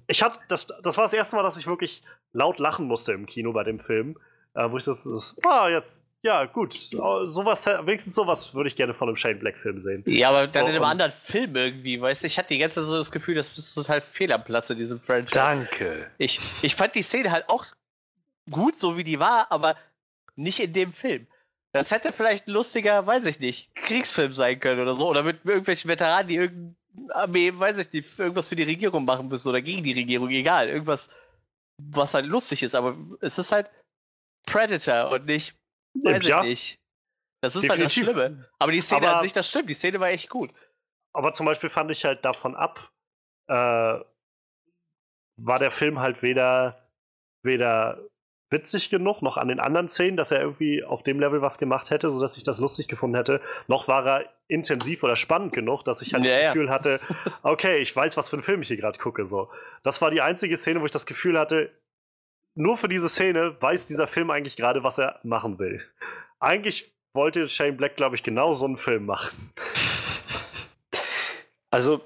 ich 0.07 0.24
hatte, 0.24 0.40
das, 0.48 0.68
das 0.82 0.98
war 0.98 1.06
das 1.06 1.14
erste 1.14 1.36
Mal, 1.36 1.44
dass 1.44 1.57
ich 1.57 1.68
wirklich 1.68 2.02
laut 2.34 2.60
lachen 2.60 2.88
musste 2.88 3.14
im 3.14 3.28
Kino 3.28 3.53
bei 3.53 3.64
dem 3.64 3.80
Film, 3.80 4.18
äh, 4.56 4.70
wo 4.70 4.78
ich 4.78 4.86
das, 4.86 5.03
das 5.03 5.36
ah, 5.48 5.70
jetzt, 5.70 6.03
ja, 6.22 6.46
gut, 6.46 6.74
sowas, 6.74 7.66
wenigstens 7.66 8.14
sowas 8.14 8.54
würde 8.54 8.68
ich 8.68 8.76
gerne 8.76 8.94
von 8.94 9.08
einem 9.08 9.16
Shane 9.16 9.40
Black-Film 9.40 9.80
sehen. 9.80 10.04
Ja, 10.06 10.30
aber 10.30 10.41
dann 10.41 10.52
so, 10.52 10.60
in 10.60 10.68
einem 10.68 10.84
anderen 10.84 11.14
Film 11.22 11.56
irgendwie, 11.56 12.02
weißt 12.02 12.24
du, 12.24 12.28
ich 12.28 12.38
hatte 12.38 12.50
die 12.50 12.58
ganze 12.58 12.82
Zeit 12.82 12.90
so 12.90 12.98
das 12.98 13.12
Gefühl, 13.12 13.36
das 13.36 13.58
ist 13.58 13.74
total 13.74 14.02
fehl 14.02 14.32
am 14.34 14.44
Platz 14.44 14.70
in 14.70 14.78
diesem 14.78 15.00
Franchise. 15.00 15.34
Danke. 15.34 16.12
Ich, 16.18 16.41
ich 16.62 16.76
fand 16.76 16.96
die 16.96 17.04
Szene 17.04 17.32
halt 17.32 17.48
auch 17.48 17.66
gut, 18.50 18.76
so 18.76 18.98
wie 18.98 19.06
die 19.06 19.20
war, 19.20 19.50
aber 19.50 19.78
nicht 20.36 20.60
in 20.60 20.74
dem 20.74 20.91
Film. 20.91 21.28
Das 21.72 21.91
hätte 21.91 22.12
vielleicht 22.12 22.48
ein 22.48 22.52
lustiger, 22.52 23.06
weiß 23.06 23.26
ich 23.28 23.40
nicht, 23.40 23.74
Kriegsfilm 23.76 24.34
sein 24.34 24.60
können 24.60 24.82
oder 24.82 24.96
so. 24.96 25.08
Oder 25.08 25.24
mit 25.24 25.46
irgendwelchen 25.46 25.90
Veteranen, 25.90 26.28
die 26.28 26.36
irgendeine 26.36 26.76
Armee, 27.14 27.54
weiß 27.54 27.78
ich 27.78 27.94
nicht, 27.94 28.20
irgendwas 28.20 28.50
für 28.50 28.56
die 28.56 28.64
Regierung 28.64 29.06
machen 29.06 29.28
müssen 29.28 29.48
oder 29.50 29.62
gegen 29.62 29.84
die 29.84 29.94
Regierung, 29.94 30.30
egal. 30.30 30.68
Irgendwas, 30.68 31.10
was 31.78 32.14
halt 32.14 32.26
lustig 32.26 32.64
ist. 32.64 32.76
Aber 32.76 32.98
es 33.22 33.38
ist 33.38 33.52
halt 33.52 33.70
Predator 34.48 35.12
und 35.12 35.26
nicht, 35.26 35.54
weiß 35.94 36.28
ja. 36.28 36.44
ich 36.44 36.49
nicht. 36.49 36.80
Das 37.41 37.56
ist 37.56 37.64
Definitiv. 37.64 38.07
halt 38.07 38.18
das 38.18 38.28
Schlimme. 38.28 38.49
Aber 38.60 38.72
die 38.72 38.82
Szene 38.82 39.07
aber, 39.07 39.18
an 39.18 39.24
sich, 39.24 39.34
das 39.34 39.49
stimmt. 39.49 39.70
Die 39.70 39.74
Szene 39.74 39.99
war 39.99 40.10
echt 40.10 40.30
gut. 40.30 40.52
Aber 41.14 41.32
zum 41.32 41.45
Beispiel 41.45 41.70
fand 41.70 41.90
ich 41.91 42.06
halt 42.06 42.24
davon 42.26 42.56
ab, 42.56 42.91
äh, 43.48 43.53
war 45.41 45.60
der 45.60 45.72
Film 45.72 45.99
halt 45.99 46.22
weder, 46.22 46.90
weder 47.44 47.99
witzig 48.49 48.90
genug, 48.90 49.22
noch 49.22 49.38
an 49.38 49.48
den 49.48 49.60
anderen 49.60 49.88
Szenen, 49.88 50.18
dass 50.18 50.32
er 50.32 50.41
irgendwie 50.41 50.84
auf 50.84 51.03
dem 51.03 51.20
Level 51.20 51.41
was 51.41 51.57
gemacht 51.57 51.91
hätte, 51.91 52.11
sodass 52.11 52.36
ich 52.36 52.44
das 52.44 52.60
lustig 52.60 52.88
gefunden 52.88 53.16
hätte. 53.16 53.41
Noch 53.68 53.88
war 53.88 54.06
er 54.06 54.26
intensiv 54.48 55.03
oder 55.03 55.16
spannend 55.16 55.53
genug, 55.53 55.84
dass 55.84 56.02
ich 56.02 56.14
halt 56.14 56.26
ja, 56.26 56.34
das 56.34 56.53
Gefühl 56.53 56.68
ja. 56.68 56.72
hatte, 56.74 56.99
okay, 57.44 57.78
ich 57.78 57.95
weiß, 57.95 58.18
was 58.18 58.30
für 58.30 58.38
einen 58.38 58.44
Film 58.44 58.61
ich 58.61 58.68
hier 58.68 58.78
gerade 58.78 58.98
gucke. 58.98 59.26
So. 59.26 59.49
Das 59.84 60.02
war 60.02 60.10
die 60.11 60.22
einzige 60.22 60.57
Szene, 60.57 60.82
wo 60.82 60.86
ich 60.86 60.91
das 60.91 61.06
Gefühl 61.06 61.38
hatte, 61.40 61.72
nur 62.60 62.77
für 62.77 62.90
diese 62.90 63.07
Szene 63.07 63.56
weiß 63.61 63.86
dieser 63.86 64.06
Film 64.06 64.30
eigentlich 64.30 64.57
gerade, 64.57 64.84
was 64.84 64.98
er 64.98 65.19
machen 65.23 65.60
will. 65.60 65.81
Eigentlich 66.40 66.94
wollte 67.14 67.48
Shane 67.48 67.77
Black, 67.77 67.95
glaube 67.95 68.18
ich, 68.18 68.23
genau 68.23 68.52
so 68.52 68.65
einen 68.65 68.77
Film 68.77 69.06
machen. 69.06 69.53
Also, 71.72 72.02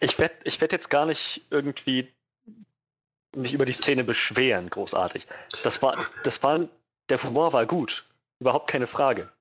ich 0.00 0.18
werde 0.18 0.34
ich 0.44 0.60
werd 0.60 0.72
jetzt 0.72 0.90
gar 0.90 1.06
nicht 1.06 1.46
irgendwie 1.50 2.12
mich 3.34 3.54
über 3.54 3.64
die 3.64 3.72
Szene 3.72 4.04
beschweren, 4.04 4.68
großartig. 4.68 5.26
Das 5.62 5.80
war, 5.82 6.06
das 6.22 6.42
war, 6.42 6.68
der 7.08 7.22
Humor 7.22 7.52
war 7.52 7.64
gut, 7.64 8.04
überhaupt 8.40 8.68
keine 8.68 8.86
Frage. 8.86 9.32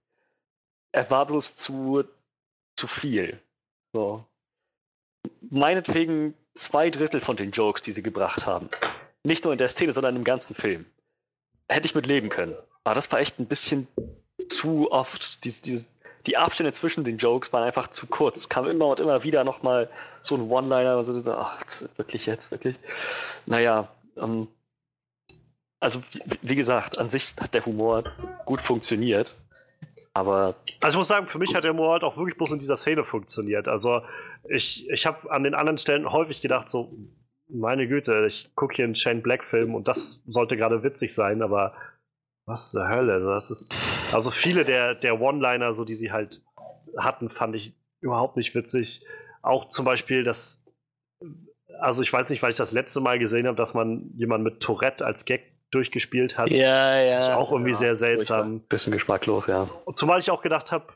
Er 0.93 1.09
war 1.09 1.25
bloß 1.25 1.55
zu, 1.55 2.05
zu 2.77 2.87
viel. 2.87 3.41
So. 3.91 4.25
Meinetwegen 5.49 6.35
zwei 6.53 6.89
Drittel 6.89 7.19
von 7.19 7.35
den 7.35 7.51
Jokes, 7.51 7.81
die 7.81 7.91
sie 7.91 8.03
gebracht 8.03 8.45
haben. 8.45 8.69
Nicht 9.25 9.43
nur 9.43 9.53
in 9.53 9.57
der 9.57 9.69
Szene, 9.69 9.91
sondern 9.91 10.15
im 10.15 10.23
ganzen 10.23 10.53
Film. 10.53 10.85
Hätte 11.67 11.87
ich 11.87 11.95
mit 11.95 12.05
leben 12.05 12.29
können. 12.29 12.55
Aber 12.83 12.93
das 12.93 13.11
war 13.11 13.19
echt 13.19 13.39
ein 13.39 13.47
bisschen 13.47 13.87
zu 14.49 14.91
oft. 14.91 15.43
Diese, 15.43 15.63
diese, 15.63 15.85
die 16.27 16.37
Abstände 16.37 16.71
zwischen 16.71 17.03
den 17.03 17.17
Jokes 17.17 17.51
waren 17.51 17.63
einfach 17.63 17.87
zu 17.87 18.05
kurz. 18.05 18.37
Es 18.37 18.49
kam 18.49 18.67
immer 18.67 18.85
und 18.85 18.99
immer 18.99 19.23
wieder 19.23 19.43
nochmal 19.43 19.89
so 20.21 20.35
ein 20.35 20.49
One-Liner, 20.49 21.01
so 21.03 21.11
dieser, 21.11 21.39
ach, 21.39 21.65
wirklich 21.97 22.27
jetzt, 22.27 22.51
wirklich. 22.51 22.75
Naja, 23.47 23.87
ähm, 24.15 24.47
also 25.79 26.01
wie, 26.11 26.21
wie 26.43 26.55
gesagt, 26.55 26.99
an 26.99 27.09
sich 27.09 27.33
hat 27.41 27.55
der 27.55 27.65
Humor 27.65 28.03
gut 28.45 28.61
funktioniert. 28.61 29.35
Aber. 30.13 30.55
Also 30.81 30.95
ich 30.95 30.97
muss 30.97 31.07
sagen, 31.07 31.25
für 31.25 31.39
mich 31.39 31.55
hat 31.55 31.63
der 31.63 31.71
Humor 31.71 31.93
halt 31.93 32.03
auch 32.03 32.15
wirklich 32.15 32.37
bloß 32.37 32.51
in 32.51 32.59
dieser 32.59 32.75
Szene 32.75 33.03
funktioniert. 33.03 33.67
Also 33.67 34.03
ich, 34.47 34.87
ich 34.87 35.07
habe 35.07 35.31
an 35.31 35.41
den 35.41 35.55
anderen 35.55 35.79
Stellen 35.79 36.11
häufig 36.11 36.41
gedacht, 36.41 36.69
so, 36.69 36.93
meine 37.47 37.87
Güte, 37.87 38.25
ich 38.27 38.51
gucke 38.55 38.75
hier 38.75 38.85
einen 38.85 38.95
Shane 38.95 39.21
Black-Film 39.21 39.75
und 39.75 39.87
das 39.87 40.21
sollte 40.25 40.57
gerade 40.57 40.83
witzig 40.83 41.13
sein, 41.13 41.41
aber 41.41 41.73
was 42.45 42.71
zur 42.71 42.87
Hölle? 42.87 43.19
Das 43.21 43.51
ist, 43.51 43.73
also 44.11 44.31
viele 44.31 44.63
der, 44.63 44.95
der 44.95 45.19
One-Liner, 45.19 45.73
so 45.73 45.83
die 45.83 45.95
sie 45.95 46.11
halt 46.11 46.41
hatten, 46.97 47.29
fand 47.29 47.55
ich 47.55 47.73
überhaupt 48.01 48.37
nicht 48.37 48.55
witzig. 48.55 49.05
Auch 49.41 49.65
zum 49.65 49.85
Beispiel 49.85 50.23
das, 50.23 50.63
also 51.79 52.01
ich 52.01 52.11
weiß 52.11 52.29
nicht, 52.29 52.41
weil 52.43 52.51
ich 52.51 52.55
das 52.55 52.71
letzte 52.71 53.01
Mal 53.01 53.19
gesehen 53.19 53.47
habe, 53.47 53.57
dass 53.57 53.73
man 53.73 54.11
jemanden 54.15 54.43
mit 54.43 54.61
Tourette 54.61 55.05
als 55.05 55.25
Gag 55.25 55.51
durchgespielt 55.71 56.37
hat. 56.37 56.49
Ja, 56.51 56.99
ja. 56.99 57.17
Ist 57.17 57.29
auch 57.29 57.51
irgendwie 57.51 57.71
ja, 57.71 57.77
sehr 57.77 57.95
seltsam. 57.95 58.61
Bisschen 58.61 58.93
geschmacklos, 58.93 59.47
ja. 59.47 59.69
zumal 59.93 60.19
ich 60.19 60.29
auch 60.31 60.41
gedacht 60.41 60.71
habe, 60.71 60.93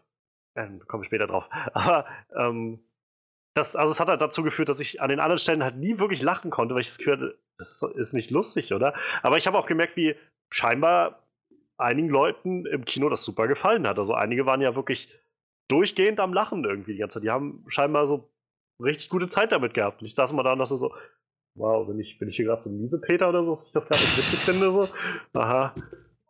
äh, 0.55 0.67
komme 0.87 1.03
später 1.03 1.27
drauf, 1.27 1.49
aber 1.73 2.05
ähm, 2.35 2.79
das, 3.53 3.75
also 3.75 3.91
es 3.91 3.99
hat 3.99 4.09
halt 4.09 4.21
dazu 4.21 4.43
geführt, 4.43 4.69
dass 4.69 4.79
ich 4.79 5.01
an 5.01 5.09
den 5.09 5.19
anderen 5.19 5.39
Stellen 5.39 5.63
halt 5.63 5.77
nie 5.77 5.99
wirklich 5.99 6.21
lachen 6.21 6.51
konnte, 6.51 6.75
weil 6.75 6.81
ich 6.81 6.87
das 6.87 6.97
Gefühl 6.97 7.13
hatte, 7.13 7.39
das 7.57 7.83
ist 7.95 8.13
nicht 8.13 8.31
lustig, 8.31 8.73
oder? 8.73 8.93
Aber 9.21 9.37
ich 9.37 9.47
habe 9.47 9.57
auch 9.57 9.65
gemerkt, 9.65 9.95
wie 9.97 10.15
scheinbar 10.49 11.23
einigen 11.77 12.09
Leuten 12.09 12.65
im 12.65 12.85
Kino 12.85 13.09
das 13.09 13.23
super 13.23 13.47
gefallen 13.47 13.87
hat. 13.87 13.99
Also 13.99 14.13
einige 14.13 14.45
waren 14.45 14.61
ja 14.61 14.75
wirklich 14.75 15.13
durchgehend 15.67 16.19
am 16.19 16.33
Lachen 16.33 16.63
irgendwie 16.63 16.93
die 16.93 16.99
ganze 16.99 17.15
Zeit. 17.15 17.23
Die 17.23 17.31
haben 17.31 17.63
scheinbar 17.67 18.07
so 18.07 18.29
richtig 18.81 19.09
gute 19.09 19.27
Zeit 19.27 19.51
damit 19.51 19.73
gehabt. 19.73 20.01
Und 20.01 20.07
ich 20.07 20.15
saß 20.15 20.33
mal 20.33 20.43
da 20.43 20.53
und 20.53 20.59
dachte 20.59 20.77
so, 20.77 20.93
wow, 21.55 21.85
bin 21.87 21.99
ich, 21.99 22.17
bin 22.17 22.29
ich 22.29 22.35
hier 22.35 22.45
gerade 22.45 22.61
so 22.61 22.69
ein 22.69 22.79
Miesepeter 22.79 23.29
oder 23.29 23.43
so, 23.43 23.51
dass 23.51 23.67
ich 23.67 23.73
das 23.73 23.87
gerade 23.87 24.01
nicht 24.01 24.17
witzig 24.17 24.39
finde, 24.39 24.71
so. 24.71 24.89
Aha. 25.33 25.75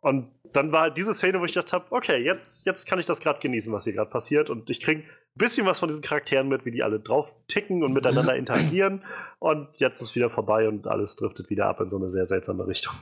Und 0.01 0.31
dann 0.53 0.71
war 0.71 0.81
halt 0.81 0.97
diese 0.97 1.13
Szene, 1.13 1.39
wo 1.39 1.45
ich 1.45 1.51
dachte 1.51 1.73
habe, 1.73 1.85
okay, 1.91 2.17
jetzt, 2.17 2.65
jetzt 2.65 2.85
kann 2.85 2.99
ich 2.99 3.05
das 3.05 3.19
gerade 3.19 3.39
genießen, 3.39 3.71
was 3.73 3.83
hier 3.83 3.93
gerade 3.93 4.09
passiert. 4.09 4.49
Und 4.49 4.69
ich 4.69 4.79
kriege 4.79 5.01
ein 5.01 5.07
bisschen 5.35 5.65
was 5.65 5.79
von 5.79 5.87
diesen 5.87 6.01
Charakteren 6.01 6.47
mit, 6.47 6.65
wie 6.65 6.71
die 6.71 6.83
alle 6.83 6.99
drauf 6.99 7.31
ticken 7.47 7.83
und 7.83 7.93
miteinander 7.93 8.35
interagieren. 8.37 9.03
Und 9.39 9.79
jetzt 9.79 10.01
ist 10.01 10.15
wieder 10.15 10.29
vorbei 10.29 10.67
und 10.67 10.87
alles 10.87 11.15
driftet 11.15 11.49
wieder 11.49 11.67
ab 11.67 11.81
in 11.81 11.89
so 11.89 11.97
eine 11.97 12.09
sehr 12.09 12.27
seltsame 12.27 12.65
Richtung. 12.67 12.93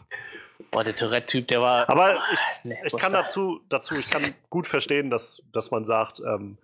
Boah, 0.71 0.83
der 0.83 0.95
Tourette-Typ, 0.95 1.47
der 1.47 1.61
war. 1.61 1.89
Aber 1.89 2.17
ich, 2.33 2.39
nee, 2.63 2.77
ich 2.83 2.97
kann 2.97 3.13
dazu, 3.13 3.61
dazu, 3.69 3.95
ich 3.95 4.09
kann 4.09 4.33
gut 4.49 4.65
verstehen, 4.65 5.09
dass, 5.09 5.43
dass 5.53 5.71
man 5.71 5.85
sagt, 5.85 6.19
ähm, 6.19 6.57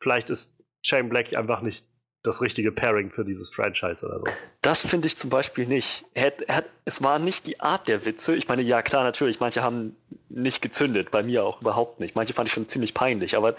vielleicht 0.00 0.28
ist 0.30 0.56
Shane 0.82 1.08
Black 1.08 1.34
einfach 1.36 1.62
nicht 1.62 1.86
das 2.28 2.42
richtige 2.42 2.70
Pairing 2.70 3.10
für 3.10 3.24
dieses 3.24 3.50
Franchise 3.50 4.06
oder 4.06 4.18
so. 4.20 4.24
Das 4.62 4.82
finde 4.86 5.06
ich 5.06 5.16
zum 5.16 5.30
Beispiel 5.30 5.66
nicht. 5.66 6.04
Er, 6.14 6.32
er, 6.48 6.64
es 6.84 7.02
war 7.02 7.18
nicht 7.18 7.46
die 7.46 7.60
Art 7.60 7.88
der 7.88 8.04
Witze. 8.04 8.36
Ich 8.36 8.46
meine, 8.48 8.62
ja 8.62 8.82
klar, 8.82 9.02
natürlich, 9.04 9.40
manche 9.40 9.62
haben 9.62 9.96
nicht 10.28 10.62
gezündet, 10.62 11.10
bei 11.10 11.22
mir 11.22 11.44
auch 11.44 11.60
überhaupt 11.60 12.00
nicht. 12.00 12.14
Manche 12.14 12.34
fand 12.34 12.48
ich 12.48 12.54
schon 12.54 12.68
ziemlich 12.68 12.94
peinlich, 12.94 13.36
aber 13.36 13.56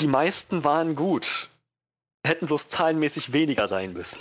die 0.00 0.06
meisten 0.06 0.62
waren 0.64 0.94
gut. 0.94 1.48
hätten 2.24 2.46
bloß 2.46 2.68
zahlenmäßig 2.68 3.32
weniger 3.32 3.66
sein 3.66 3.92
müssen. 3.92 4.20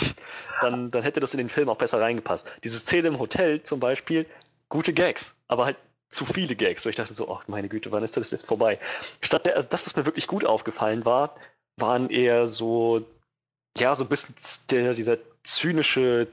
Dann, 0.62 0.90
dann 0.90 1.04
hätte 1.04 1.20
das 1.20 1.34
in 1.34 1.38
den 1.38 1.50
Film 1.50 1.70
auch 1.70 1.78
besser 1.78 2.02
reingepasst. 2.02 2.52
Diese 2.64 2.80
Szene 2.80 3.10
im 3.10 3.20
Hotel 3.20 3.62
zum 3.62 3.80
Beispiel, 3.80 4.26
gute 4.70 4.92
Gags, 4.94 5.36
aber 5.48 5.66
halt 5.66 5.78
zu 6.10 6.26
viele 6.26 6.56
Gags, 6.56 6.86
wo 6.86 6.90
ich 6.90 6.96
dachte 6.96 7.14
so, 7.14 7.30
ach 7.30 7.48
meine 7.48 7.70
Güte, 7.70 7.92
wann 7.92 8.04
ist 8.04 8.18
das 8.18 8.32
jetzt 8.32 8.48
vorbei? 8.48 8.80
Statt 9.22 9.46
der, 9.46 9.56
also 9.56 9.68
das, 9.70 9.86
was 9.86 9.96
mir 9.96 10.06
wirklich 10.06 10.26
gut 10.26 10.46
aufgefallen 10.46 11.06
war, 11.06 11.36
waren 11.76 12.10
eher 12.10 12.48
so, 12.48 13.06
ja, 13.80 13.96
so 13.96 14.04
ein 14.04 14.10
bisschen 14.10 14.36
der, 14.70 14.94
dieser 14.94 15.18
zynische, 15.44 16.28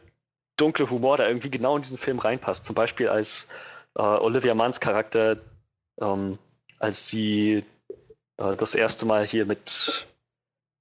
dunkle 0.57 0.89
Humor, 0.91 1.17
der 1.17 1.29
irgendwie 1.29 1.51
genau 1.51 1.77
in 1.77 1.83
diesen 1.83 1.99
Film 1.99 2.19
reinpasst. 2.19 2.65
Zum 2.65 2.75
Beispiel 2.75 3.09
als 3.09 3.49
äh, 3.97 4.03
Olivia 4.03 4.55
Manns 4.55 4.81
Charakter, 4.81 5.39
ähm, 6.01 6.39
als 6.79 7.09
sie 7.09 7.65
äh, 8.37 8.57
das 8.57 8.75
erste 8.75 9.07
Mal 9.07 9.27
hier 9.27 9.47
mit, 9.47 10.07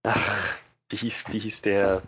ach, 0.04 0.56
wie 0.90 0.98
hieß, 0.98 1.26
wie 1.30 1.40
hieß 1.40 1.62
der, 1.62 2.02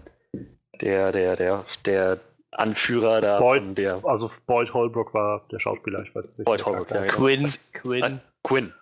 der, 0.81 1.11
der, 1.11 1.35
der, 1.35 1.65
der 1.85 2.19
Anführer 2.51 3.21
da 3.21 3.39
Boyd, 3.39 3.63
von 3.63 3.75
der. 3.75 4.01
Also 4.05 4.31
Boyd 4.45 4.73
Holbrook 4.73 5.13
war 5.13 5.45
der 5.51 5.59
Schauspieler, 5.59 6.03
ich 6.03 6.15
weiß 6.15 6.25
es 6.25 6.37
nicht. 6.39 6.45
Boyd 6.45 6.65
Holbrook, 6.65 6.91
ja, 6.91 7.01
genau. 7.01 7.17
Quinn. 7.17 7.41
Also, 7.41 7.59
Quinn. 7.73 8.03
also, 8.03 8.19
Quinn. 8.43 8.73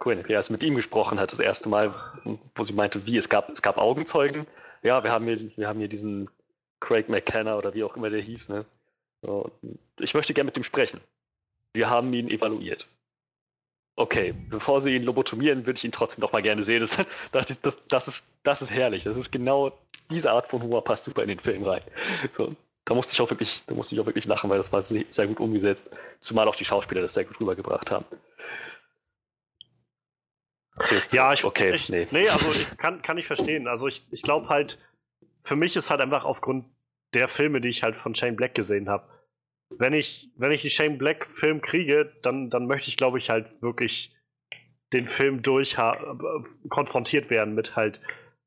Quinn, 0.00 0.24
ja, 0.28 0.36
als 0.36 0.48
mit 0.48 0.62
ihm 0.62 0.76
gesprochen 0.76 1.18
hat, 1.18 1.32
das 1.32 1.40
erste 1.40 1.68
Mal, 1.68 1.92
wo 2.54 2.62
sie 2.62 2.72
meinte, 2.72 3.04
wie, 3.06 3.16
es 3.16 3.28
gab, 3.28 3.48
es 3.50 3.62
gab 3.62 3.78
Augenzeugen. 3.78 4.46
Ja, 4.82 5.02
wir 5.02 5.10
haben 5.12 5.26
hier, 5.26 5.56
wir 5.56 5.68
haben 5.68 5.78
hier 5.78 5.88
diesen 5.88 6.28
Craig 6.80 7.08
McKenna 7.08 7.56
oder 7.56 7.74
wie 7.74 7.84
auch 7.84 7.96
immer 7.96 8.10
der 8.10 8.20
hieß, 8.20 8.50
ne? 8.50 8.64
Ich 9.98 10.14
möchte 10.14 10.34
gerne 10.34 10.46
mit 10.46 10.56
ihm 10.56 10.62
sprechen. 10.62 11.00
Wir 11.72 11.90
haben 11.90 12.12
ihn 12.12 12.30
evaluiert. 12.30 12.88
Okay, 13.96 14.32
bevor 14.48 14.80
sie 14.80 14.94
ihn 14.94 15.02
lobotomieren, 15.02 15.66
würde 15.66 15.76
ich 15.76 15.84
ihn 15.84 15.90
trotzdem 15.90 16.22
noch 16.22 16.30
mal 16.30 16.40
gerne 16.40 16.62
sehen. 16.62 16.80
Das, 16.80 16.96
das, 17.32 17.60
das, 17.60 17.82
das, 17.88 18.08
ist, 18.08 18.26
das 18.44 18.62
ist 18.62 18.70
herrlich. 18.70 19.02
Das 19.02 19.16
ist 19.16 19.32
genau 19.32 19.76
diese 20.08 20.32
Art 20.32 20.46
von 20.46 20.62
Humor 20.62 20.84
passt 20.84 21.04
super 21.04 21.22
in 21.22 21.28
den 21.28 21.40
Film 21.40 21.64
rein. 21.64 21.82
So, 22.32 22.54
da 22.84 22.94
musste 22.94 23.14
ich 23.14 23.20
auch 23.20 23.28
wirklich, 23.28 23.64
da 23.66 23.74
musste 23.74 23.96
ich 23.96 24.00
auch 24.00 24.06
wirklich 24.06 24.26
lachen, 24.26 24.48
weil 24.48 24.56
das 24.56 24.72
war 24.72 24.82
sehr 24.82 25.26
gut 25.26 25.40
umgesetzt. 25.40 25.90
Zumal 26.20 26.46
auch 26.46 26.54
die 26.54 26.64
Schauspieler 26.64 27.02
das 27.02 27.14
sehr 27.14 27.24
gut 27.24 27.40
rübergebracht 27.40 27.90
haben. 27.90 28.04
Ja, 31.10 31.32
ich, 31.32 31.44
okay, 31.44 31.74
ich, 31.74 31.88
nee. 31.88 32.06
nee, 32.10 32.28
also 32.28 32.50
ich 32.50 32.76
kann, 32.76 33.02
kann 33.02 33.18
ich 33.18 33.26
verstehen. 33.26 33.66
Also 33.68 33.88
ich, 33.88 34.06
ich 34.10 34.22
glaube 34.22 34.48
halt, 34.48 34.78
für 35.42 35.56
mich 35.56 35.76
ist 35.76 35.90
halt 35.90 36.00
einfach 36.00 36.24
aufgrund 36.24 36.66
der 37.14 37.28
Filme, 37.28 37.60
die 37.60 37.68
ich 37.68 37.82
halt 37.82 37.96
von 37.96 38.14
Shane 38.14 38.36
Black 38.36 38.54
gesehen 38.54 38.88
habe, 38.88 39.08
wenn 39.70 39.92
ich, 39.92 40.30
wenn 40.36 40.52
ich 40.52 40.62
die 40.62 40.70
Shane 40.70 40.98
Black-Film 40.98 41.60
kriege, 41.60 42.12
dann, 42.22 42.50
dann 42.50 42.66
möchte 42.66 42.88
ich, 42.88 42.96
glaube 42.96 43.18
ich, 43.18 43.30
halt 43.30 43.60
wirklich 43.60 44.14
den 44.92 45.04
Film 45.04 45.42
durch 45.42 45.76
konfrontiert 46.68 47.30
werden 47.30 47.54
mit 47.54 47.76
halt, 47.76 48.00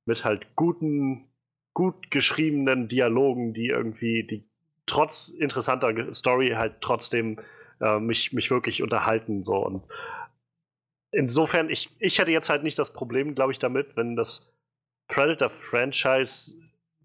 mit 0.06 0.26
halt 0.26 0.56
guten, 0.56 1.30
gut 1.74 2.10
geschriebenen 2.10 2.88
Dialogen, 2.88 3.54
die 3.54 3.68
irgendwie, 3.68 4.24
die 4.24 4.50
trotz 4.88 5.30
interessanter 5.30 6.12
Story 6.12 6.50
halt 6.56 6.82
trotzdem 6.82 7.40
äh, 7.80 8.00
mich, 8.00 8.34
mich 8.34 8.50
wirklich 8.50 8.82
unterhalten. 8.82 9.44
So. 9.44 9.58
Und 9.58 9.84
insofern, 11.12 11.70
ich, 11.70 11.90
ich 12.00 12.20
hätte 12.20 12.32
jetzt 12.32 12.50
halt 12.50 12.64
nicht 12.64 12.80
das 12.80 12.94
Problem, 12.94 13.36
glaube 13.36 13.52
ich, 13.52 13.60
damit, 13.60 13.96
wenn 13.96 14.16
das 14.16 14.52
Predator-Franchise 15.08 16.56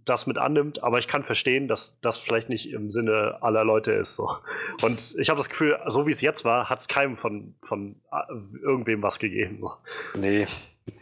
das 0.04 0.26
mit 0.26 0.38
annimmt, 0.38 0.82
aber 0.82 0.98
ich 0.98 1.08
kann 1.08 1.24
verstehen, 1.24 1.66
dass 1.66 1.98
das 2.00 2.16
vielleicht 2.16 2.48
nicht 2.48 2.70
im 2.70 2.90
Sinne 2.90 3.38
aller 3.40 3.64
Leute 3.64 3.92
ist. 3.92 4.14
So. 4.14 4.36
Und 4.82 5.16
ich 5.18 5.28
habe 5.28 5.38
das 5.38 5.48
Gefühl, 5.48 5.78
so 5.88 6.06
wie 6.06 6.12
es 6.12 6.20
jetzt 6.20 6.44
war, 6.44 6.70
hat 6.70 6.80
es 6.80 6.88
keinem 6.88 7.16
von, 7.16 7.54
von 7.62 8.00
äh, 8.12 8.32
irgendwem 8.62 9.02
was 9.02 9.18
gegeben. 9.18 9.58
So. 9.60 9.72
Nee, 10.16 10.46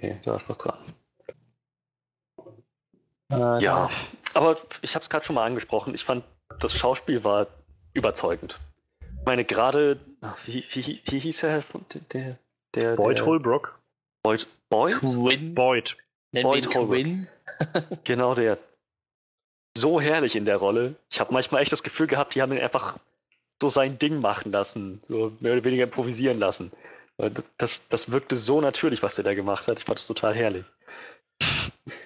nee, 0.01 0.19
da 0.25 0.35
ist 0.35 0.49
was 0.49 0.57
dran. 0.57 0.79
Äh, 3.31 3.63
ja, 3.63 3.91
aber 4.33 4.57
ich 4.81 4.95
habe 4.95 5.03
es 5.03 5.11
gerade 5.11 5.25
schon 5.25 5.35
mal 5.35 5.45
angesprochen. 5.45 5.95
Ich 5.95 6.05
fand, 6.05 6.25
das 6.59 6.75
Schauspiel 6.75 7.25
war 7.25 7.47
überzeugend. 7.93 8.59
Ich 9.01 9.27
meine, 9.27 9.45
gerade, 9.45 10.01
wie, 10.45 10.65
wie, 10.71 11.03
wie 11.05 11.19
hieß 11.19 11.43
er? 11.45 11.63
Der, 12.13 12.39
der, 12.75 12.97
Boyd 12.97 13.19
der, 13.19 13.27
Holbrook. 13.27 13.79
Boyd? 14.23 14.47
Boyd? 14.71 15.01
Quinn. 15.01 15.55
Boyd. 15.55 15.97
Boyd 16.33 16.75
Holbrook. 16.75 17.07
genau 18.05 18.35
der 18.35 18.59
so 19.77 20.01
herrlich 20.01 20.37
in 20.37 20.45
der 20.45 20.57
Rolle. 20.57 20.95
Ich 21.11 21.21
habe 21.21 21.33
manchmal 21.33 21.63
echt 21.63 21.73
das 21.73 21.83
Gefühl 21.83 22.07
gehabt, 22.07 22.35
die 22.35 22.43
haben 22.43 22.53
ihn 22.53 22.61
einfach 22.61 22.99
so 23.61 23.69
sein 23.69 23.99
Ding 23.99 24.21
machen 24.21 24.53
lassen, 24.53 25.01
so 25.03 25.33
mehr 25.41 25.53
oder 25.53 25.65
weniger 25.65 25.85
improvisieren 25.85 26.39
lassen. 26.39 26.71
Das, 27.59 27.89
das 27.89 28.11
wirkte 28.11 28.37
so 28.37 28.61
natürlich, 28.61 29.03
was 29.03 29.15
der 29.15 29.25
da 29.25 29.35
gemacht 29.35 29.69
hat. 29.69 29.79
Ich 29.79 29.85
fand 29.85 29.99
das 29.99 30.07
total 30.07 30.35
herrlich. 30.35 30.65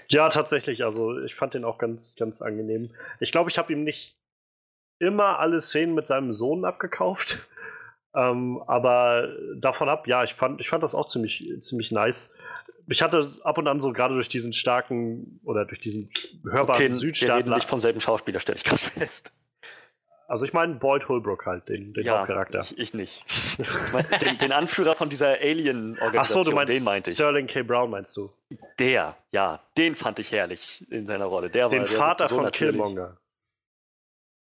Ja, 0.08 0.28
tatsächlich. 0.28 0.84
Also 0.84 1.18
ich 1.20 1.34
fand 1.34 1.54
den 1.54 1.64
auch 1.64 1.78
ganz, 1.78 2.14
ganz 2.16 2.42
angenehm. 2.42 2.90
Ich 3.20 3.32
glaube, 3.32 3.50
ich 3.50 3.58
habe 3.58 3.72
ihm 3.72 3.84
nicht 3.84 4.16
immer 4.98 5.38
alle 5.38 5.60
Szenen 5.60 5.94
mit 5.94 6.06
seinem 6.06 6.32
Sohn 6.34 6.64
abgekauft. 6.64 7.48
Ähm, 8.14 8.62
aber 8.66 9.28
davon 9.56 9.88
ab, 9.88 10.06
ja, 10.06 10.24
ich 10.24 10.34
fand, 10.34 10.60
ich 10.60 10.68
fand 10.68 10.82
das 10.82 10.94
auch 10.94 11.06
ziemlich, 11.06 11.52
ziemlich 11.60 11.92
nice 11.92 12.34
ich 12.90 13.02
hatte 13.02 13.30
ab 13.42 13.58
und 13.58 13.68
an 13.68 13.80
so 13.80 13.92
gerade 13.92 14.14
durch 14.14 14.28
diesen 14.28 14.52
starken 14.52 15.40
oder 15.44 15.64
durch 15.64 15.80
diesen 15.80 16.10
hörbaren 16.44 16.82
okay, 16.82 16.92
Südstaatler. 16.92 17.36
Wir 17.36 17.38
reden 17.44 17.54
nicht 17.54 17.68
vom 17.68 17.80
selben 17.80 18.00
Schauspieler, 18.00 18.40
stelle 18.40 18.56
ich 18.56 18.64
gerade 18.64 18.78
fest. 18.78 19.32
Also 20.26 20.44
ich 20.44 20.52
meine 20.52 20.74
Boyd 20.74 21.08
Holbrook 21.08 21.46
halt, 21.46 21.68
den, 21.70 21.94
den 21.94 22.04
ja, 22.04 22.18
Hauptcharakter. 22.18 22.60
Ich, 22.60 22.78
ich 22.78 22.92
nicht. 22.92 23.24
Den, 24.22 24.36
den, 24.36 24.52
Anführer 24.52 24.94
von 24.94 25.08
dieser 25.08 25.40
Alien-Organisation, 25.40 26.44
so, 26.44 26.50
du 26.50 26.54
meinst 26.56 26.74
den 26.74 26.84
meinte 26.84 27.08
ich. 27.08 27.14
Sterling 27.14 27.46
K. 27.46 27.62
Brown 27.62 27.88
meinst 27.90 28.14
du? 28.14 28.30
Der, 28.78 29.16
ja, 29.32 29.62
den 29.78 29.94
fand 29.94 30.18
ich 30.18 30.30
herrlich 30.30 30.86
in 30.90 31.06
seiner 31.06 31.24
Rolle. 31.24 31.48
Der 31.48 31.68
den 31.68 31.80
war, 31.80 31.86
Vater 31.86 32.28
so 32.28 32.34
von 32.34 32.44
natürlich. 32.44 32.74
Killmonger. 32.74 33.16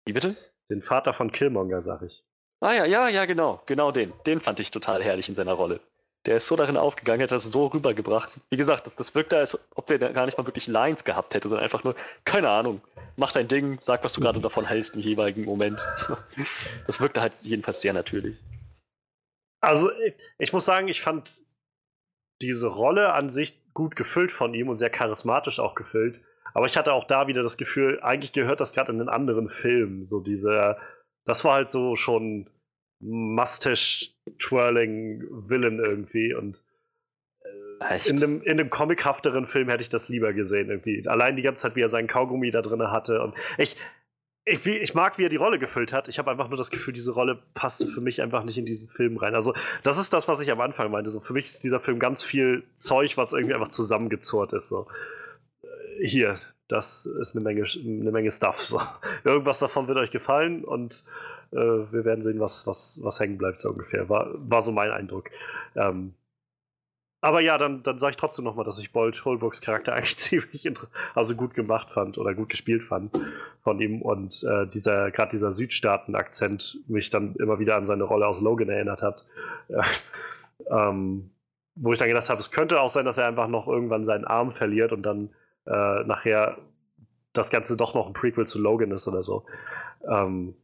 Wie 0.06 0.14
bitte? 0.14 0.36
Den 0.72 0.82
Vater 0.82 1.14
von 1.14 1.32
Killmonger, 1.32 1.84
sag 1.84 2.02
ich. 2.02 2.24
Ah 2.62 2.74
ja, 2.74 2.86
ja, 2.86 3.08
ja, 3.08 3.26
genau, 3.26 3.62
genau 3.66 3.92
den. 3.92 4.14
Den 4.26 4.42
fand 4.42 4.60
ich 4.60 4.72
total 4.72 5.04
herrlich 5.04 5.30
in 5.30 5.36
seiner 5.36 5.54
Rolle. 5.54 5.80
Der 6.26 6.36
ist 6.36 6.48
so 6.48 6.58
darin 6.58 6.76
aufgegangen, 6.76 7.24
hat 7.24 7.32
das 7.32 7.46
so 7.46 7.68
rübergebracht. 7.68 8.42
Wie 8.50 8.58
gesagt, 8.58 8.86
das, 8.86 8.96
das 8.96 9.16
wirkt 9.16 9.32
da, 9.32 9.38
als 9.38 9.58
ob 9.76 9.88
der 9.88 10.00
gar 10.00 10.26
nicht 10.26 10.38
mal 10.38 10.46
wirklich 10.46 10.68
Lines 10.68 11.06
gehabt 11.06 11.34
hätte, 11.34 11.48
sondern 11.48 11.64
einfach 11.64 11.86
nur, 11.86 11.96
keine 12.26 12.50
Ahnung, 12.50 12.82
mach 13.16 13.32
dein 13.32 13.48
Ding, 13.48 13.78
sag, 13.80 14.04
was 14.04 14.14
du 14.14 14.22
gerade 14.22 14.42
davon 14.42 14.66
hältst 14.66 14.96
im 14.96 15.02
jeweiligen 15.02 15.46
Moment. 15.46 15.82
Das 16.86 17.00
wirkte 17.00 17.22
halt 17.22 17.42
jedenfalls 17.44 17.82
sehr 17.82 17.94
natürlich. 17.94 18.38
Also, 19.62 19.90
ich 20.38 20.52
muss 20.52 20.66
sagen, 20.66 20.88
ich 20.88 21.02
fand 21.02 21.44
diese 22.42 22.68
Rolle 22.68 23.14
an 23.14 23.30
sich 23.30 23.62
gut 23.74 23.96
gefüllt 23.96 24.32
von 24.32 24.54
ihm 24.54 24.70
und 24.70 24.76
sehr 24.76 24.90
charismatisch 24.90 25.60
auch 25.60 25.76
gefüllt. 25.76 26.20
Aber 26.54 26.66
ich 26.66 26.78
hatte 26.78 26.94
auch 26.94 27.06
da 27.06 27.28
wieder 27.28 27.44
das 27.44 27.58
Gefühl, 27.58 28.00
eigentlich 28.02 28.34
gehört 28.34 28.60
das 28.60 28.74
gerade 28.74 28.92
in 28.92 29.00
einen 29.00 29.10
anderen 29.10 29.50
Film. 29.50 30.06
So 30.06 30.20
diese, 30.20 30.78
das 31.30 31.46
war 31.46 31.54
halt 31.54 31.70
so 31.70 31.96
schon 31.96 32.50
Mustache-twirling 33.00 35.24
Villain 35.30 35.80
irgendwie. 35.80 36.34
Und 36.34 36.62
äh, 37.82 38.10
in 38.10 38.18
einem, 38.18 38.42
in 38.42 38.60
einem 38.60 38.70
comichafteren 38.70 39.48
Film 39.48 39.70
hätte 39.70 39.82
ich 39.82 39.88
das 39.90 40.10
lieber 40.10 40.34
gesehen 40.34 40.70
irgendwie. 40.70 41.08
Allein 41.08 41.38
die 41.38 41.44
ganze 41.44 41.62
Zeit, 41.64 41.78
wie 41.78 41.82
er 41.82 41.90
seinen 41.90 42.08
Kaugummi 42.08 42.52
da 42.52 42.62
drin 42.62 42.92
hatte. 42.92 43.22
Und 43.22 43.34
ich, 43.58 43.76
ich, 44.46 44.66
ich, 44.66 44.94
mag, 44.96 45.18
wie 45.18 45.26
er 45.26 45.30
die 45.30 45.38
Rolle 45.38 45.60
gefüllt 45.60 45.94
hat. 45.94 46.08
Ich 46.08 46.20
habe 46.20 46.32
einfach 46.32 46.50
nur 46.50 46.58
das 46.58 46.72
Gefühl, 46.72 46.94
diese 46.94 47.12
Rolle 47.12 47.42
passte 47.54 47.88
für 47.88 48.02
mich 48.02 48.22
einfach 48.22 48.44
nicht 48.44 48.58
in 48.58 48.66
diesen 48.66 48.90
Film 48.90 49.18
rein. 49.18 49.36
Also, 49.36 49.54
das 49.84 49.98
ist 49.98 50.12
das, 50.12 50.28
was 50.28 50.42
ich 50.42 50.52
am 50.52 50.60
Anfang 50.62 50.92
meinte. 50.92 51.10
So, 51.10 51.20
für 51.20 51.34
mich 51.34 51.46
ist 51.46 51.64
dieser 51.64 51.80
Film 51.80 52.00
ganz 52.00 52.24
viel 52.24 52.64
Zeug, 52.74 53.18
was 53.18 53.34
irgendwie 53.34 53.54
einfach 53.54 53.70
zusammengezurrt 53.70 54.54
ist. 54.54 54.68
So. 54.68 54.88
Äh, 55.62 56.06
hier, 56.06 56.38
das 56.70 57.06
ist 57.08 57.36
eine 57.36 57.44
Menge, 57.44 57.66
eine 57.84 58.12
Menge 58.12 58.32
Stuff. 58.32 58.64
So. 58.64 58.80
Irgendwas 59.26 59.60
davon 59.60 59.88
wird 59.88 59.98
euch 59.98 60.12
gefallen 60.12 60.64
und 60.64 61.04
äh, 61.52 61.58
wir 61.58 62.06
werden 62.06 62.22
sehen, 62.22 62.40
was, 62.40 62.66
was, 62.66 63.00
was 63.04 63.20
hängen 63.20 63.38
bleibt, 63.38 63.60
so 63.60 63.70
ungefähr. 63.70 64.08
War, 64.08 64.30
war 64.38 64.62
so 64.62 64.72
mein 64.72 64.92
Eindruck. 64.92 65.30
Ähm, 65.76 66.14
aber 67.22 67.42
ja, 67.42 67.58
dann, 67.58 67.84
dann 67.84 67.98
sage 67.98 68.12
ich 68.12 68.18
trotzdem 68.18 68.46
nochmal, 68.46 68.64
dass 68.64 68.80
ich 68.80 68.94
Bolt 68.94 69.26
Holbrooks 69.26 69.62
Charakter 69.62 69.94
eigentlich 69.96 70.18
ziemlich 70.18 70.72
also 71.16 71.36
gut 71.36 71.56
gemacht 71.56 71.90
fand 71.90 72.18
oder 72.18 72.34
gut 72.34 72.50
gespielt 72.50 72.84
fand 72.84 73.12
von 73.64 73.82
ihm 73.82 74.02
und 74.02 74.44
äh, 74.44 74.68
dieser 74.68 75.12
gerade 75.12 75.32
dieser 75.32 75.52
Südstaaten-Akzent 75.52 76.80
mich 76.88 77.10
dann 77.10 77.36
immer 77.36 77.60
wieder 77.60 77.76
an 77.76 77.88
seine 77.88 78.04
Rolle 78.04 78.28
aus 78.28 78.42
Logan 78.42 78.70
erinnert 78.70 79.02
hat. 79.02 79.26
Äh, 79.70 79.82
ähm, 80.70 81.32
wo 81.76 81.94
ich 81.94 82.00
dann 82.00 82.10
gedacht 82.10 82.30
habe, 82.30 82.40
es 82.40 82.52
könnte 82.52 82.80
auch 82.80 82.90
sein, 82.90 83.06
dass 83.06 83.18
er 83.18 83.28
einfach 83.28 83.48
noch 83.48 83.68
irgendwann 83.68 84.04
seinen 84.04 84.26
Arm 84.26 84.52
verliert 84.52 84.92
und 84.92 85.04
dann 85.04 85.30
äh, 85.70 86.04
nachher 86.04 86.58
das 87.34 87.50
Ganze 87.50 87.78
doch 87.78 87.94
noch 87.94 88.08
ein 88.08 88.14
Prequel 88.14 88.48
zu 88.48 88.60
Logan 88.60 88.92
ist 88.92 89.08
oder 89.08 89.24
so. 89.24 89.46
Ähm, 90.08 90.56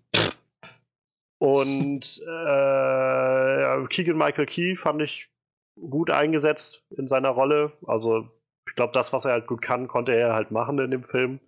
und 1.38 2.22
äh, 2.22 3.88
Keegan 3.88 4.18
Michael 4.18 4.46
Key 4.46 4.76
fand 4.76 5.02
ich 5.02 5.30
gut 5.76 6.10
eingesetzt 6.10 6.84
in 6.98 7.08
seiner 7.08 7.30
Rolle. 7.30 7.74
Also 7.86 8.30
ich 8.68 8.76
glaube, 8.76 8.94
das, 8.94 9.14
was 9.14 9.26
er 9.26 9.34
halt 9.34 9.48
gut 9.48 9.62
kann, 9.62 9.88
konnte 9.88 10.16
er 10.16 10.34
halt 10.34 10.52
machen 10.52 10.80
in 10.80 10.92
dem 10.92 11.04
Film. 11.04 11.40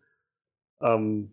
Ähm, 0.81 1.31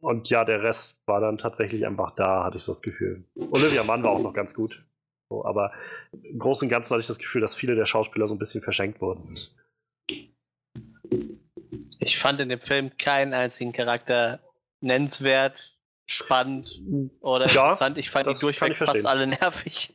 und 0.00 0.28
ja, 0.30 0.44
der 0.44 0.62
Rest 0.62 1.00
war 1.06 1.20
dann 1.20 1.38
tatsächlich 1.38 1.86
einfach 1.86 2.10
da, 2.16 2.44
hatte 2.44 2.56
ich 2.56 2.64
so 2.64 2.72
das 2.72 2.82
Gefühl. 2.82 3.24
Olivia 3.36 3.84
Mann 3.84 4.02
war 4.02 4.10
auch 4.10 4.22
noch 4.22 4.34
ganz 4.34 4.52
gut. 4.52 4.84
So, 5.30 5.44
aber 5.44 5.72
im 6.12 6.38
Großen 6.38 6.66
und 6.66 6.70
Ganzen 6.70 6.90
hatte 6.90 7.00
ich 7.00 7.06
das 7.06 7.18
Gefühl, 7.18 7.40
dass 7.40 7.54
viele 7.54 7.76
der 7.76 7.86
Schauspieler 7.86 8.26
so 8.26 8.34
ein 8.34 8.38
bisschen 8.38 8.62
verschenkt 8.62 9.00
wurden. 9.00 9.38
Ich 12.04 12.18
fand 12.18 12.40
in 12.40 12.48
dem 12.48 12.60
Film 12.60 12.96
keinen 12.98 13.32
einzigen 13.32 13.72
Charakter 13.72 14.40
nennenswert, 14.80 15.74
spannend 16.06 16.80
oder 17.20 17.46
Ja, 17.46 17.62
interessant. 17.62 17.98
Ich 17.98 18.10
fand 18.10 18.26
die 18.26 18.38
durchweg 18.38 18.74
fast 18.76 19.06
alle 19.06 19.26
nervig. 19.28 19.94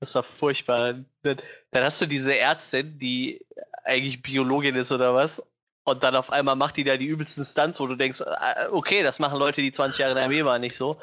Das 0.00 0.14
war 0.14 0.22
furchtbar. 0.22 0.94
Dann 1.22 1.40
dann 1.70 1.84
hast 1.84 2.00
du 2.00 2.06
diese 2.06 2.36
Ärztin, 2.36 2.98
die 2.98 3.44
eigentlich 3.84 4.22
Biologin 4.22 4.74
ist 4.76 4.90
oder 4.90 5.14
was. 5.14 5.42
Und 5.84 6.02
dann 6.02 6.16
auf 6.16 6.30
einmal 6.30 6.56
macht 6.56 6.78
die 6.78 6.84
da 6.84 6.96
die 6.96 7.06
übelsten 7.06 7.44
Stunts, 7.44 7.78
wo 7.78 7.86
du 7.86 7.94
denkst, 7.94 8.20
äh, 8.20 8.68
okay, 8.70 9.02
das 9.02 9.18
machen 9.18 9.38
Leute, 9.38 9.60
die 9.60 9.70
20 9.70 9.98
Jahre 9.98 10.12
in 10.12 10.16
der 10.16 10.24
Armee 10.24 10.44
waren, 10.44 10.62
nicht 10.62 10.76
so. 10.76 10.98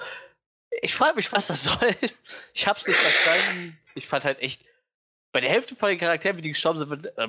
Ich 0.82 0.96
frage 0.96 1.16
mich, 1.16 1.32
was 1.32 1.48
das 1.48 1.64
soll. 1.66 1.96
Ich 2.54 2.68
hab's 2.68 2.88
nicht 2.88 3.00
verstanden. 3.00 3.78
Ich 3.94 4.08
fand 4.08 4.26
halt 4.26 4.40
echt, 4.40 4.64
bei 5.32 5.42
der 5.42 5.50
Hälfte 5.50 5.76
von 5.76 5.90
den 5.90 6.00
Charakteren, 6.00 6.38
wie 6.38 6.42
die 6.42 6.50
gestorben 6.50 6.78
sind, 6.78 7.06
äh, 7.06 7.28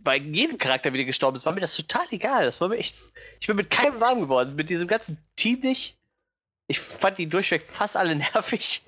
bei 0.00 0.16
jedem 0.16 0.58
Charakter, 0.58 0.92
wie 0.92 0.98
der 0.98 1.06
gestorben 1.06 1.36
ist, 1.36 1.44
war 1.44 1.52
mir 1.52 1.60
das 1.60 1.74
total 1.74 2.06
egal. 2.10 2.44
Das 2.44 2.60
war 2.60 2.68
mir 2.68 2.78
echt, 2.78 2.94
ich 3.40 3.46
bin 3.46 3.56
mit 3.56 3.70
keinem 3.70 4.00
warm 4.00 4.20
geworden, 4.20 4.54
mit 4.54 4.70
diesem 4.70 4.88
ganzen 4.88 5.18
Team 5.34 5.60
nicht. 5.60 5.96
Ich 6.68 6.80
fand 6.80 7.18
die 7.18 7.28
durchweg 7.28 7.64
fast 7.68 7.96
alle 7.96 8.14
nervig. 8.34 8.82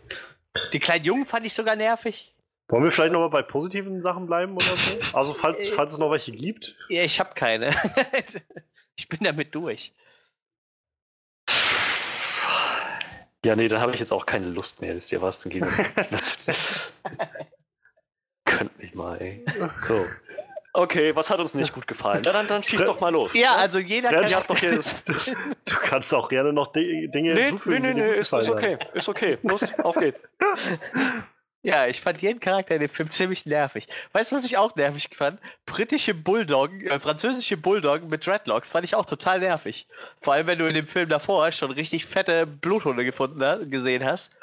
Die 0.72 0.78
kleinen 0.78 1.04
Jungen 1.04 1.26
fand 1.26 1.46
ich 1.46 1.52
sogar 1.52 1.76
nervig. 1.76 2.34
Wollen 2.68 2.84
wir 2.84 2.90
vielleicht 2.90 3.12
nochmal 3.12 3.30
bei 3.30 3.42
positiven 3.42 4.00
Sachen 4.02 4.26
bleiben 4.26 4.54
oder 4.54 4.76
so? 4.76 5.16
Also, 5.16 5.32
falls, 5.32 5.70
falls 5.70 5.94
es 5.94 5.98
noch 5.98 6.10
welche 6.10 6.32
gibt. 6.32 6.76
Ja, 6.90 7.02
ich 7.02 7.18
habe 7.18 7.32
keine. 7.34 7.70
ich 8.96 9.08
bin 9.08 9.20
damit 9.22 9.54
durch. 9.54 9.94
Ja, 13.44 13.56
nee, 13.56 13.68
dann 13.68 13.80
habe 13.80 13.94
ich 13.94 14.00
jetzt 14.00 14.12
auch 14.12 14.26
keine 14.26 14.46
Lust 14.46 14.82
mehr. 14.82 14.94
Wisst 14.94 15.12
ihr 15.12 15.22
was? 15.22 15.40
Dann 15.40 15.50
gehen 15.50 15.64
wir 15.64 16.04
jetzt. 16.10 16.38
Mal, 18.98 19.20
ey. 19.22 19.44
So. 19.78 20.04
Okay, 20.74 21.16
was 21.16 21.30
hat 21.30 21.40
uns 21.40 21.54
nicht 21.54 21.72
gut 21.72 21.86
gefallen? 21.86 22.22
Ja, 22.22 22.32
dann, 22.32 22.46
dann 22.46 22.62
schieß 22.62 22.84
doch 22.84 23.00
mal 23.00 23.08
los. 23.08 23.32
Ja, 23.34 23.56
also 23.56 23.78
jeder 23.78 24.12
Ja, 24.12 24.20
kann 24.38 24.44
doch 24.46 24.58
jedes. 24.58 24.94
Du 25.64 25.74
kannst 25.82 26.14
auch 26.14 26.28
gerne 26.28 26.52
noch 26.52 26.68
Di- 26.72 27.08
Dinge 27.08 27.32
Nee, 27.32 27.40
nee, 27.40 27.46
hinzufügen, 27.46 27.82
nee, 27.82 27.94
nee, 27.94 28.06
gut 28.10 28.16
ist, 28.16 28.32
ist 28.32 28.48
okay. 28.48 28.78
Ist 28.92 29.08
okay. 29.08 29.38
Los, 29.42 29.78
auf 29.80 29.96
geht's. 29.96 30.22
Ja, 31.62 31.88
ich 31.88 32.00
fand 32.00 32.22
jeden 32.22 32.38
Charakter 32.38 32.76
in 32.76 32.80
dem 32.80 32.88
Film 32.88 33.10
ziemlich 33.10 33.44
nervig. 33.44 33.88
Weißt 34.12 34.30
du, 34.30 34.36
was 34.36 34.44
ich 34.44 34.56
auch 34.56 34.76
nervig 34.76 35.10
fand? 35.16 35.40
Britische 35.66 36.14
Bulldoggen, 36.14 36.86
äh, 36.86 37.00
französische 37.00 37.56
Bulldoggen 37.56 38.08
mit 38.08 38.24
Dreadlocks 38.24 38.70
fand 38.70 38.84
ich 38.84 38.94
auch 38.94 39.04
total 39.04 39.40
nervig. 39.40 39.88
Vor 40.20 40.34
allem, 40.34 40.46
wenn 40.46 40.60
du 40.60 40.68
in 40.68 40.74
dem 40.74 40.86
Film 40.86 41.08
davor 41.08 41.50
schon 41.50 41.72
richtig 41.72 42.06
fette 42.06 42.46
Bluthunde 42.46 43.04
gefunden 43.04 43.42
ha 43.42 43.56
gesehen 43.56 44.04
hast, 44.04 44.36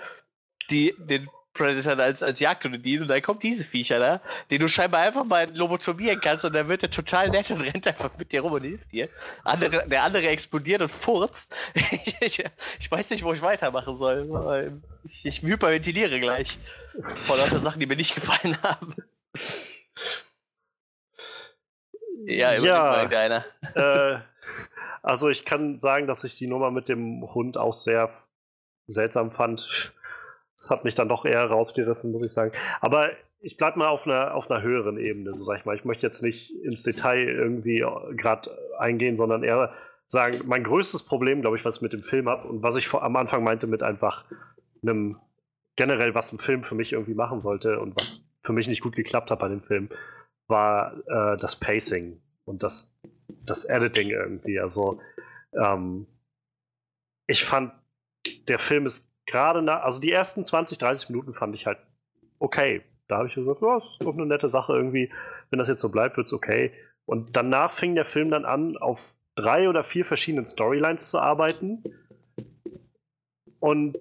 die 0.69 0.93
den 0.97 1.29
Predator 1.55 1.97
als, 1.97 2.21
als 2.21 2.39
Jagdhunde 2.39 2.77
dienen 2.77 3.03
und 3.03 3.07
dann 3.07 3.21
kommt 3.21 3.41
diese 3.41 3.63
Viecher 3.63 3.97
da, 3.97 4.21
den 4.51 4.59
du 4.59 4.67
scheinbar 4.67 5.01
einfach 5.01 5.23
mal 5.23 5.49
lobotomieren 5.55 6.19
kannst 6.19 6.45
und 6.45 6.53
dann 6.53 6.67
wird 6.67 6.83
er 6.83 6.91
total 6.91 7.29
nett 7.29 7.49
und 7.49 7.61
rennt 7.61 7.87
einfach 7.87 8.11
mit 8.17 8.31
dir 8.31 8.41
rum 8.41 8.53
und 8.53 8.63
hilft 8.63 8.91
dir. 8.91 9.09
Andere, 9.43 9.87
der 9.87 10.03
andere 10.03 10.27
explodiert 10.27 10.81
und 10.81 10.91
furzt. 10.91 11.55
ich, 12.21 12.43
ich 12.79 12.91
weiß 12.91 13.09
nicht, 13.09 13.23
wo 13.23 13.33
ich 13.33 13.41
weitermachen 13.41 13.97
soll. 13.97 14.81
Ich, 15.05 15.25
ich 15.25 15.41
hyperventiliere 15.41 16.19
gleich. 16.19 16.59
Vor 17.25 17.37
lauter 17.37 17.59
Sachen, 17.59 17.79
die 17.79 17.87
mir 17.87 17.95
nicht 17.95 18.13
gefallen 18.15 18.61
haben. 18.61 18.95
Ja, 22.25 22.53
Ja. 22.53 23.07
mal 23.09 23.45
äh, 23.75 24.19
also 25.03 25.29
ich 25.29 25.45
kann 25.45 25.79
sagen, 25.79 26.07
dass 26.07 26.23
ich 26.23 26.37
die 26.37 26.47
Nummer 26.47 26.71
mit 26.71 26.89
dem 26.89 27.21
Hund 27.33 27.57
auch 27.57 27.73
sehr 27.73 28.09
seltsam 28.87 29.31
fand. 29.31 29.93
Das 30.57 30.69
hat 30.69 30.83
mich 30.83 30.95
dann 30.95 31.09
doch 31.09 31.25
eher 31.25 31.45
rausgerissen, 31.45 32.11
muss 32.11 32.25
ich 32.25 32.33
sagen. 32.33 32.51
Aber 32.81 33.11
ich 33.39 33.57
bleibe 33.57 33.79
mal 33.79 33.89
auf 33.89 34.07
einer, 34.07 34.33
auf 34.33 34.49
einer 34.49 34.61
höheren 34.61 34.97
Ebene, 34.97 35.35
so 35.35 35.43
sag 35.43 35.59
ich 35.59 35.65
mal. 35.65 35.75
Ich 35.75 35.85
möchte 35.85 36.05
jetzt 36.05 36.23
nicht 36.23 36.51
ins 36.63 36.83
Detail 36.83 37.27
irgendwie 37.27 37.85
gerade 38.15 38.57
eingehen, 38.79 39.17
sondern 39.17 39.43
eher 39.43 39.73
sagen, 40.07 40.41
mein 40.45 40.63
größtes 40.63 41.03
Problem, 41.03 41.41
glaube 41.41 41.57
ich, 41.57 41.65
was 41.65 41.77
ich 41.77 41.81
mit 41.81 41.93
dem 41.93 42.03
Film 42.03 42.29
habe 42.29 42.47
und 42.47 42.63
was 42.63 42.75
ich 42.75 42.87
vor, 42.87 43.03
am 43.03 43.15
Anfang 43.15 43.43
meinte 43.43 43.67
mit 43.67 43.83
einfach 43.83 44.25
einem 44.81 45.17
generell, 45.75 46.15
was 46.15 46.31
ein 46.31 46.37
Film 46.37 46.63
für 46.63 46.75
mich 46.75 46.93
irgendwie 46.93 47.15
machen 47.15 47.39
sollte 47.39 47.79
und 47.79 47.95
was 47.99 48.21
für 48.41 48.53
mich 48.53 48.67
nicht 48.67 48.81
gut 48.81 48.95
geklappt 48.95 49.31
hat 49.31 49.39
bei 49.39 49.49
dem 49.49 49.61
Film, 49.61 49.89
war 50.47 50.95
äh, 51.07 51.37
das 51.37 51.55
Pacing 51.55 52.21
und 52.45 52.63
das, 52.63 52.95
das 53.27 53.65
Editing 53.65 54.09
irgendwie. 54.09 54.59
Also 54.59 54.99
ähm, 55.53 56.07
ich 57.27 57.43
fand, 57.43 57.73
der 58.47 58.59
Film 58.59 58.85
ist 58.85 59.11
gerade 59.25 59.61
nach, 59.61 59.83
also 59.83 59.99
die 59.99 60.11
ersten 60.11 60.43
20, 60.43 60.77
30 60.77 61.09
Minuten 61.09 61.33
fand 61.33 61.55
ich 61.55 61.65
halt 61.65 61.79
okay. 62.39 62.83
Da 63.07 63.17
habe 63.17 63.27
ich 63.27 63.35
gesagt, 63.35 63.61
ja, 63.61 63.77
ist 63.77 63.85
doch 63.99 64.13
eine 64.13 64.25
nette 64.25 64.49
Sache 64.49 64.73
irgendwie. 64.73 65.11
Wenn 65.49 65.59
das 65.59 65.67
jetzt 65.67 65.81
so 65.81 65.89
bleibt, 65.89 66.17
wird's 66.17 66.33
okay. 66.33 66.73
Und 67.05 67.35
danach 67.35 67.73
fing 67.73 67.93
der 67.93 68.05
Film 68.05 68.31
dann 68.31 68.45
an, 68.45 68.77
auf 68.77 69.13
drei 69.35 69.69
oder 69.69 69.83
vier 69.83 70.05
verschiedenen 70.05 70.45
Storylines 70.45 71.09
zu 71.09 71.19
arbeiten. 71.19 71.83
Und 73.59 73.97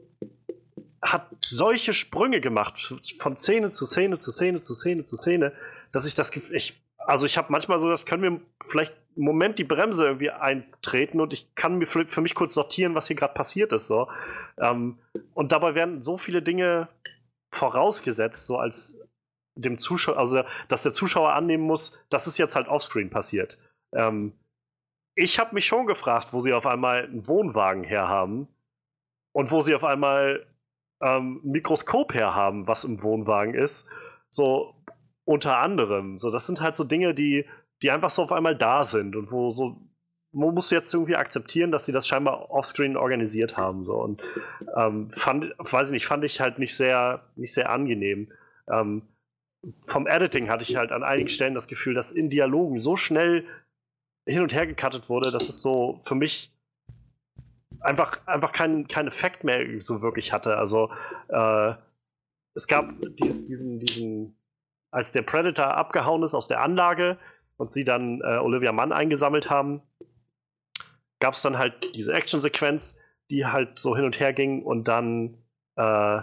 hat 1.02 1.28
solche 1.44 1.92
Sprünge 1.92 2.40
gemacht, 2.40 2.78
von 3.18 3.36
Szene 3.36 3.68
zu 3.68 3.84
Szene 3.84 4.18
zu 4.18 4.32
Szene 4.32 4.62
zu 4.62 4.74
Szene 4.74 5.04
zu 5.04 5.16
Szene, 5.16 5.52
dass 5.92 6.06
ich 6.06 6.14
das 6.14 6.30
ich, 6.50 6.82
also 6.96 7.26
ich 7.26 7.36
habe 7.36 7.52
manchmal 7.52 7.78
so, 7.78 7.90
das 7.90 8.06
können 8.06 8.22
wir 8.22 8.40
vielleicht 8.66 8.94
einen 9.16 9.26
Moment 9.26 9.58
die 9.58 9.64
Bremse 9.64 10.06
irgendwie 10.06 10.30
eintreten 10.30 11.20
und 11.20 11.32
ich 11.32 11.54
kann 11.54 11.76
mir 11.76 11.86
für, 11.86 12.08
für 12.08 12.22
mich 12.22 12.34
kurz 12.34 12.54
sortieren, 12.54 12.94
was 12.94 13.06
hier 13.06 13.16
gerade 13.16 13.34
passiert 13.34 13.72
ist. 13.72 13.86
So. 13.86 14.08
Ähm, 14.58 14.98
und 15.34 15.52
dabei 15.52 15.74
werden 15.74 16.02
so 16.02 16.16
viele 16.16 16.42
Dinge 16.42 16.88
vorausgesetzt, 17.50 18.46
so 18.46 18.58
als 18.58 18.98
dem 19.56 19.78
Zuschauer, 19.78 20.18
also 20.18 20.42
dass 20.68 20.82
der 20.82 20.92
Zuschauer 20.92 21.32
annehmen 21.32 21.64
muss, 21.64 22.04
dass 22.10 22.26
es 22.26 22.38
jetzt 22.38 22.56
halt 22.56 22.68
offscreen 22.68 23.10
passiert. 23.10 23.58
Ähm, 23.92 24.32
ich 25.14 25.38
habe 25.38 25.54
mich 25.54 25.66
schon 25.66 25.86
gefragt, 25.86 26.32
wo 26.32 26.40
sie 26.40 26.52
auf 26.52 26.66
einmal 26.66 27.04
einen 27.04 27.26
Wohnwagen 27.28 27.84
herhaben 27.84 28.48
und 29.32 29.50
wo 29.50 29.60
sie 29.60 29.74
auf 29.74 29.84
einmal 29.84 30.44
ähm, 31.00 31.40
ein 31.44 31.50
Mikroskop 31.50 32.14
herhaben, 32.14 32.66
was 32.66 32.84
im 32.84 33.02
Wohnwagen 33.02 33.54
ist. 33.54 33.86
So 34.30 34.74
unter 35.24 35.58
anderem. 35.58 36.18
So, 36.18 36.30
das 36.30 36.46
sind 36.46 36.60
halt 36.60 36.74
so 36.74 36.84
Dinge, 36.84 37.14
die, 37.14 37.46
die 37.82 37.90
einfach 37.90 38.10
so 38.10 38.22
auf 38.22 38.32
einmal 38.32 38.56
da 38.56 38.84
sind 38.84 39.14
und 39.14 39.30
wo 39.30 39.50
so 39.50 39.80
man 40.34 40.52
muss 40.52 40.70
jetzt 40.70 40.92
irgendwie 40.92 41.16
akzeptieren, 41.16 41.70
dass 41.70 41.86
sie 41.86 41.92
das 41.92 42.06
scheinbar 42.06 42.50
offscreen 42.50 42.96
organisiert 42.96 43.56
haben. 43.56 43.84
So. 43.84 43.94
Und 43.94 44.22
ähm, 44.76 45.10
fand, 45.12 45.54
weiß 45.58 45.88
ich 45.88 45.92
nicht, 45.92 46.06
fand 46.06 46.24
ich 46.24 46.40
halt 46.40 46.58
nicht 46.58 46.76
sehr, 46.76 47.22
nicht 47.36 47.52
sehr 47.52 47.70
angenehm. 47.70 48.30
Ähm, 48.68 49.02
vom 49.86 50.06
Editing 50.06 50.50
hatte 50.50 50.62
ich 50.62 50.76
halt 50.76 50.92
an 50.92 51.02
einigen 51.02 51.28
Stellen 51.28 51.54
das 51.54 51.68
Gefühl, 51.68 51.94
dass 51.94 52.12
in 52.12 52.28
Dialogen 52.28 52.80
so 52.80 52.96
schnell 52.96 53.46
hin 54.26 54.42
und 54.42 54.52
her 54.52 54.66
gecuttet 54.66 55.08
wurde, 55.08 55.30
dass 55.30 55.48
es 55.48 55.62
so 55.62 56.00
für 56.04 56.14
mich 56.14 56.52
einfach, 57.80 58.26
einfach 58.26 58.52
keinen 58.52 58.88
kein 58.88 59.06
Effekt 59.06 59.44
mehr 59.44 59.80
so 59.80 60.02
wirklich 60.02 60.32
hatte. 60.32 60.56
Also 60.56 60.90
äh, 61.28 61.74
es 62.54 62.66
gab 62.66 62.92
diesen, 63.16 63.46
diesen, 63.46 63.78
diesen, 63.78 64.36
als 64.90 65.12
der 65.12 65.22
Predator 65.22 65.74
abgehauen 65.74 66.22
ist 66.22 66.34
aus 66.34 66.48
der 66.48 66.62
Anlage 66.62 67.18
und 67.56 67.70
sie 67.70 67.84
dann 67.84 68.20
äh, 68.22 68.38
Olivia 68.38 68.72
Mann 68.72 68.92
eingesammelt 68.92 69.50
haben, 69.50 69.82
gab 71.20 71.34
es 71.34 71.42
dann 71.42 71.58
halt 71.58 71.94
diese 71.94 72.12
Actionsequenz, 72.12 72.98
die 73.30 73.46
halt 73.46 73.78
so 73.78 73.96
hin 73.96 74.04
und 74.04 74.20
her 74.20 74.32
ging 74.32 74.62
und 74.62 74.88
dann 74.88 75.38
äh, 75.76 76.20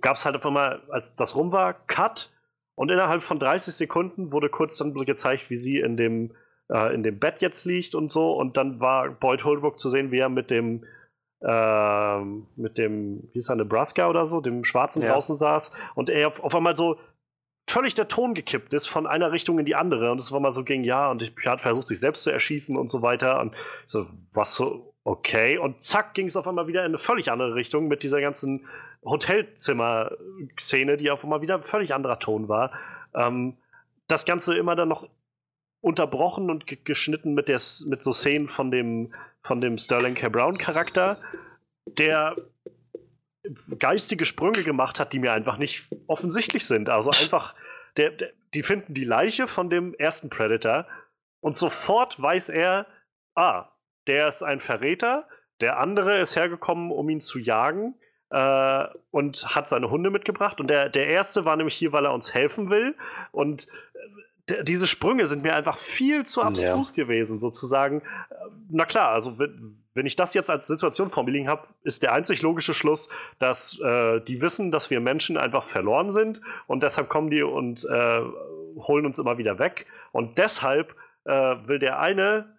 gab 0.00 0.16
es 0.16 0.24
halt 0.24 0.36
auf 0.36 0.44
einmal, 0.46 0.82
als 0.90 1.14
das 1.14 1.36
rum 1.36 1.52
war, 1.52 1.74
Cut. 1.86 2.30
Und 2.76 2.90
innerhalb 2.90 3.22
von 3.22 3.38
30 3.38 3.72
Sekunden 3.72 4.32
wurde 4.32 4.48
kurz 4.48 4.76
dann 4.78 4.92
gezeigt, 4.94 5.48
wie 5.48 5.56
sie 5.56 5.78
in 5.78 5.96
dem, 5.96 6.34
äh, 6.68 6.92
in 6.92 7.04
dem 7.04 7.20
Bett 7.20 7.40
jetzt 7.40 7.64
liegt 7.64 7.94
und 7.94 8.10
so. 8.10 8.32
Und 8.32 8.56
dann 8.56 8.80
war 8.80 9.08
Boyd 9.10 9.44
Holbrook 9.44 9.78
zu 9.78 9.88
sehen, 9.88 10.10
wie 10.10 10.18
er 10.18 10.28
mit 10.28 10.50
dem 10.50 10.84
äh, 11.40 12.20
mit 12.56 12.78
dem, 12.78 13.28
wie 13.32 13.38
ist 13.38 13.50
er, 13.50 13.56
Nebraska 13.56 14.08
oder 14.08 14.26
so, 14.26 14.40
dem 14.40 14.64
Schwarzen 14.64 15.02
Ja. 15.02 15.12
draußen 15.12 15.36
saß. 15.36 15.70
Und 15.94 16.08
er 16.10 16.28
auf, 16.28 16.40
auf 16.40 16.54
einmal 16.54 16.76
so 16.76 16.98
völlig 17.74 17.94
der 17.94 18.06
Ton 18.06 18.34
gekippt 18.34 18.72
ist 18.72 18.86
von 18.86 19.04
einer 19.04 19.32
Richtung 19.32 19.58
in 19.58 19.64
die 19.64 19.74
andere 19.74 20.12
und 20.12 20.20
es 20.20 20.30
war 20.30 20.38
mal 20.38 20.52
so 20.52 20.62
ging, 20.62 20.84
ja, 20.84 21.10
und 21.10 21.22
ich 21.22 21.32
hat 21.44 21.60
versucht, 21.60 21.88
sich 21.88 21.98
selbst 21.98 22.22
zu 22.22 22.30
erschießen 22.30 22.78
und 22.78 22.88
so 22.88 23.02
weiter 23.02 23.40
und 23.40 23.52
so, 23.84 24.06
was 24.32 24.54
so, 24.54 24.94
okay, 25.02 25.58
und 25.58 25.82
zack, 25.82 26.14
ging 26.14 26.26
es 26.26 26.36
auf 26.36 26.46
einmal 26.46 26.68
wieder 26.68 26.82
in 26.82 26.92
eine 26.92 26.98
völlig 26.98 27.32
andere 27.32 27.56
Richtung 27.56 27.88
mit 27.88 28.04
dieser 28.04 28.20
ganzen 28.20 28.64
Hotelzimmer-Szene, 29.04 30.96
die 30.96 31.10
auf 31.10 31.24
einmal 31.24 31.42
wieder 31.42 31.56
ein 31.56 31.64
völlig 31.64 31.92
anderer 31.92 32.20
Ton 32.20 32.48
war. 32.48 32.70
Ähm, 33.12 33.56
das 34.06 34.24
Ganze 34.24 34.54
immer 34.56 34.76
dann 34.76 34.88
noch 34.88 35.08
unterbrochen 35.80 36.50
und 36.50 36.68
ge- 36.68 36.78
geschnitten 36.84 37.34
mit, 37.34 37.48
der, 37.48 37.60
mit 37.86 38.04
so 38.04 38.12
Szenen 38.12 38.48
von 38.48 38.70
dem, 38.70 39.12
von 39.42 39.60
dem 39.60 39.78
Sterling 39.78 40.14
K. 40.14 40.28
Brown-Charakter, 40.28 41.20
der 41.86 42.36
geistige 43.78 44.24
Sprünge 44.24 44.64
gemacht 44.64 44.98
hat, 45.00 45.12
die 45.12 45.18
mir 45.18 45.32
einfach 45.32 45.58
nicht 45.58 45.88
offensichtlich 46.06 46.66
sind. 46.66 46.88
Also 46.88 47.10
einfach, 47.10 47.54
der, 47.96 48.10
der, 48.10 48.32
die 48.54 48.62
finden 48.62 48.94
die 48.94 49.04
Leiche 49.04 49.46
von 49.46 49.70
dem 49.70 49.94
ersten 49.94 50.30
Predator 50.30 50.86
und 51.40 51.56
sofort 51.56 52.20
weiß 52.20 52.48
er, 52.48 52.86
ah, 53.34 53.68
der 54.06 54.28
ist 54.28 54.42
ein 54.42 54.60
Verräter, 54.60 55.28
der 55.60 55.78
andere 55.78 56.18
ist 56.18 56.36
hergekommen, 56.36 56.90
um 56.90 57.08
ihn 57.08 57.20
zu 57.20 57.38
jagen 57.38 57.94
äh, 58.30 58.84
und 59.10 59.54
hat 59.54 59.68
seine 59.68 59.90
Hunde 59.90 60.10
mitgebracht. 60.10 60.60
Und 60.60 60.68
der, 60.68 60.88
der 60.88 61.06
erste 61.06 61.44
war 61.44 61.56
nämlich 61.56 61.74
hier, 61.74 61.92
weil 61.92 62.06
er 62.06 62.12
uns 62.12 62.34
helfen 62.34 62.70
will. 62.70 62.96
Und 63.30 63.66
äh, 64.48 64.64
diese 64.64 64.86
Sprünge 64.86 65.24
sind 65.24 65.42
mir 65.42 65.54
einfach 65.54 65.78
viel 65.78 66.24
zu 66.24 66.42
abstrus 66.42 66.94
ja. 66.96 67.04
gewesen, 67.04 67.38
sozusagen. 67.38 68.02
Na 68.70 68.84
klar, 68.84 69.10
also 69.10 69.38
wenn, 69.38 69.83
wenn 69.94 70.06
ich 70.06 70.16
das 70.16 70.34
jetzt 70.34 70.50
als 70.50 70.66
Situation 70.66 71.10
vor 71.10 71.24
habe, 71.24 71.68
ist 71.82 72.02
der 72.02 72.12
einzig 72.12 72.42
logische 72.42 72.74
Schluss, 72.74 73.08
dass 73.38 73.78
äh, 73.80 74.20
die 74.20 74.40
wissen, 74.40 74.70
dass 74.70 74.90
wir 74.90 75.00
Menschen 75.00 75.36
einfach 75.36 75.66
verloren 75.66 76.10
sind 76.10 76.40
und 76.66 76.82
deshalb 76.82 77.08
kommen 77.08 77.30
die 77.30 77.42
und 77.42 77.84
äh, 77.84 78.20
holen 78.76 79.06
uns 79.06 79.18
immer 79.18 79.38
wieder 79.38 79.58
weg. 79.58 79.86
Und 80.12 80.38
deshalb 80.38 80.94
äh, 81.24 81.30
will 81.32 81.78
der 81.78 82.00
eine 82.00 82.56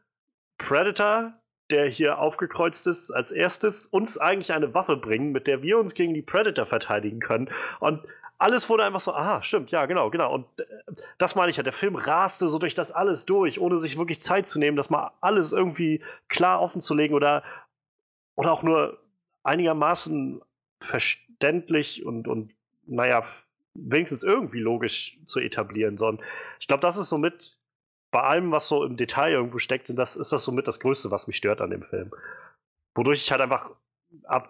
Predator, 0.58 1.34
der 1.70 1.88
hier 1.88 2.20
aufgekreuzt 2.20 2.88
ist, 2.88 3.12
als 3.12 3.32
erstes 3.32 3.86
uns 3.88 4.18
eigentlich 4.18 4.54
eine 4.54 4.74
Waffe 4.74 4.98
bringen, 4.98 5.32
mit 5.32 5.48
der 5.48 5.62
wir 5.62 5.78
uns 5.78 5.94
gegen 5.94 6.14
die 6.14 6.22
Predator 6.22 6.66
verteidigen 6.66 7.20
können. 7.20 7.50
Und 7.80 8.02
alles 8.46 8.70
wurde 8.70 8.84
einfach 8.84 9.00
so, 9.00 9.12
aha, 9.12 9.42
stimmt, 9.42 9.72
ja, 9.72 9.88
genau, 9.88 10.12
genau. 10.12 10.32
Und 10.32 10.46
äh, 10.60 10.66
das 11.18 11.34
meine 11.34 11.50
ich 11.50 11.58
ja, 11.58 11.64
der 11.64 11.74
Film 11.74 11.96
raste 11.96 12.48
so 12.48 12.60
durch 12.60 12.76
das 12.76 12.92
alles 12.92 13.26
durch, 13.26 13.60
ohne 13.60 13.76
sich 13.78 13.98
wirklich 13.98 14.22
Zeit 14.22 14.48
zu 14.48 14.60
nehmen, 14.60 14.78
das 14.78 14.92
mal 14.92 15.14
alles 15.20 15.52
irgendwie 15.52 16.04
klar 16.28 16.62
offen 16.62 16.80
zu 16.80 16.94
legen 16.94 17.16
oder, 17.16 17.44
oder 18.36 18.52
auch 18.52 18.62
nur 18.62 19.00
einigermaßen 19.42 20.44
verständlich 20.80 22.06
und, 22.06 22.28
und 22.28 22.54
naja, 22.86 23.26
wenigstens 23.74 24.22
irgendwie 24.22 24.60
logisch 24.60 25.18
zu 25.26 25.40
etablieren. 25.40 25.98
Sondern 25.98 26.24
ich 26.60 26.68
glaube, 26.68 26.82
das 26.82 26.98
ist 26.98 27.10
somit 27.10 27.58
bei 28.12 28.22
allem, 28.22 28.52
was 28.52 28.68
so 28.68 28.84
im 28.84 28.96
Detail 28.96 29.32
irgendwo 29.32 29.58
steckt, 29.58 29.90
das, 29.98 30.16
ist 30.16 30.32
das 30.32 30.44
somit 30.44 30.68
das 30.68 30.80
Größte, 30.80 31.10
was 31.10 31.26
mich 31.26 31.38
stört 31.38 31.62
an 31.62 31.72
dem 31.72 31.82
Film. 31.82 32.12
Wodurch 32.94 33.24
ich 33.24 33.32
halt 33.32 33.42
einfach 33.42 33.72
ab 34.24 34.50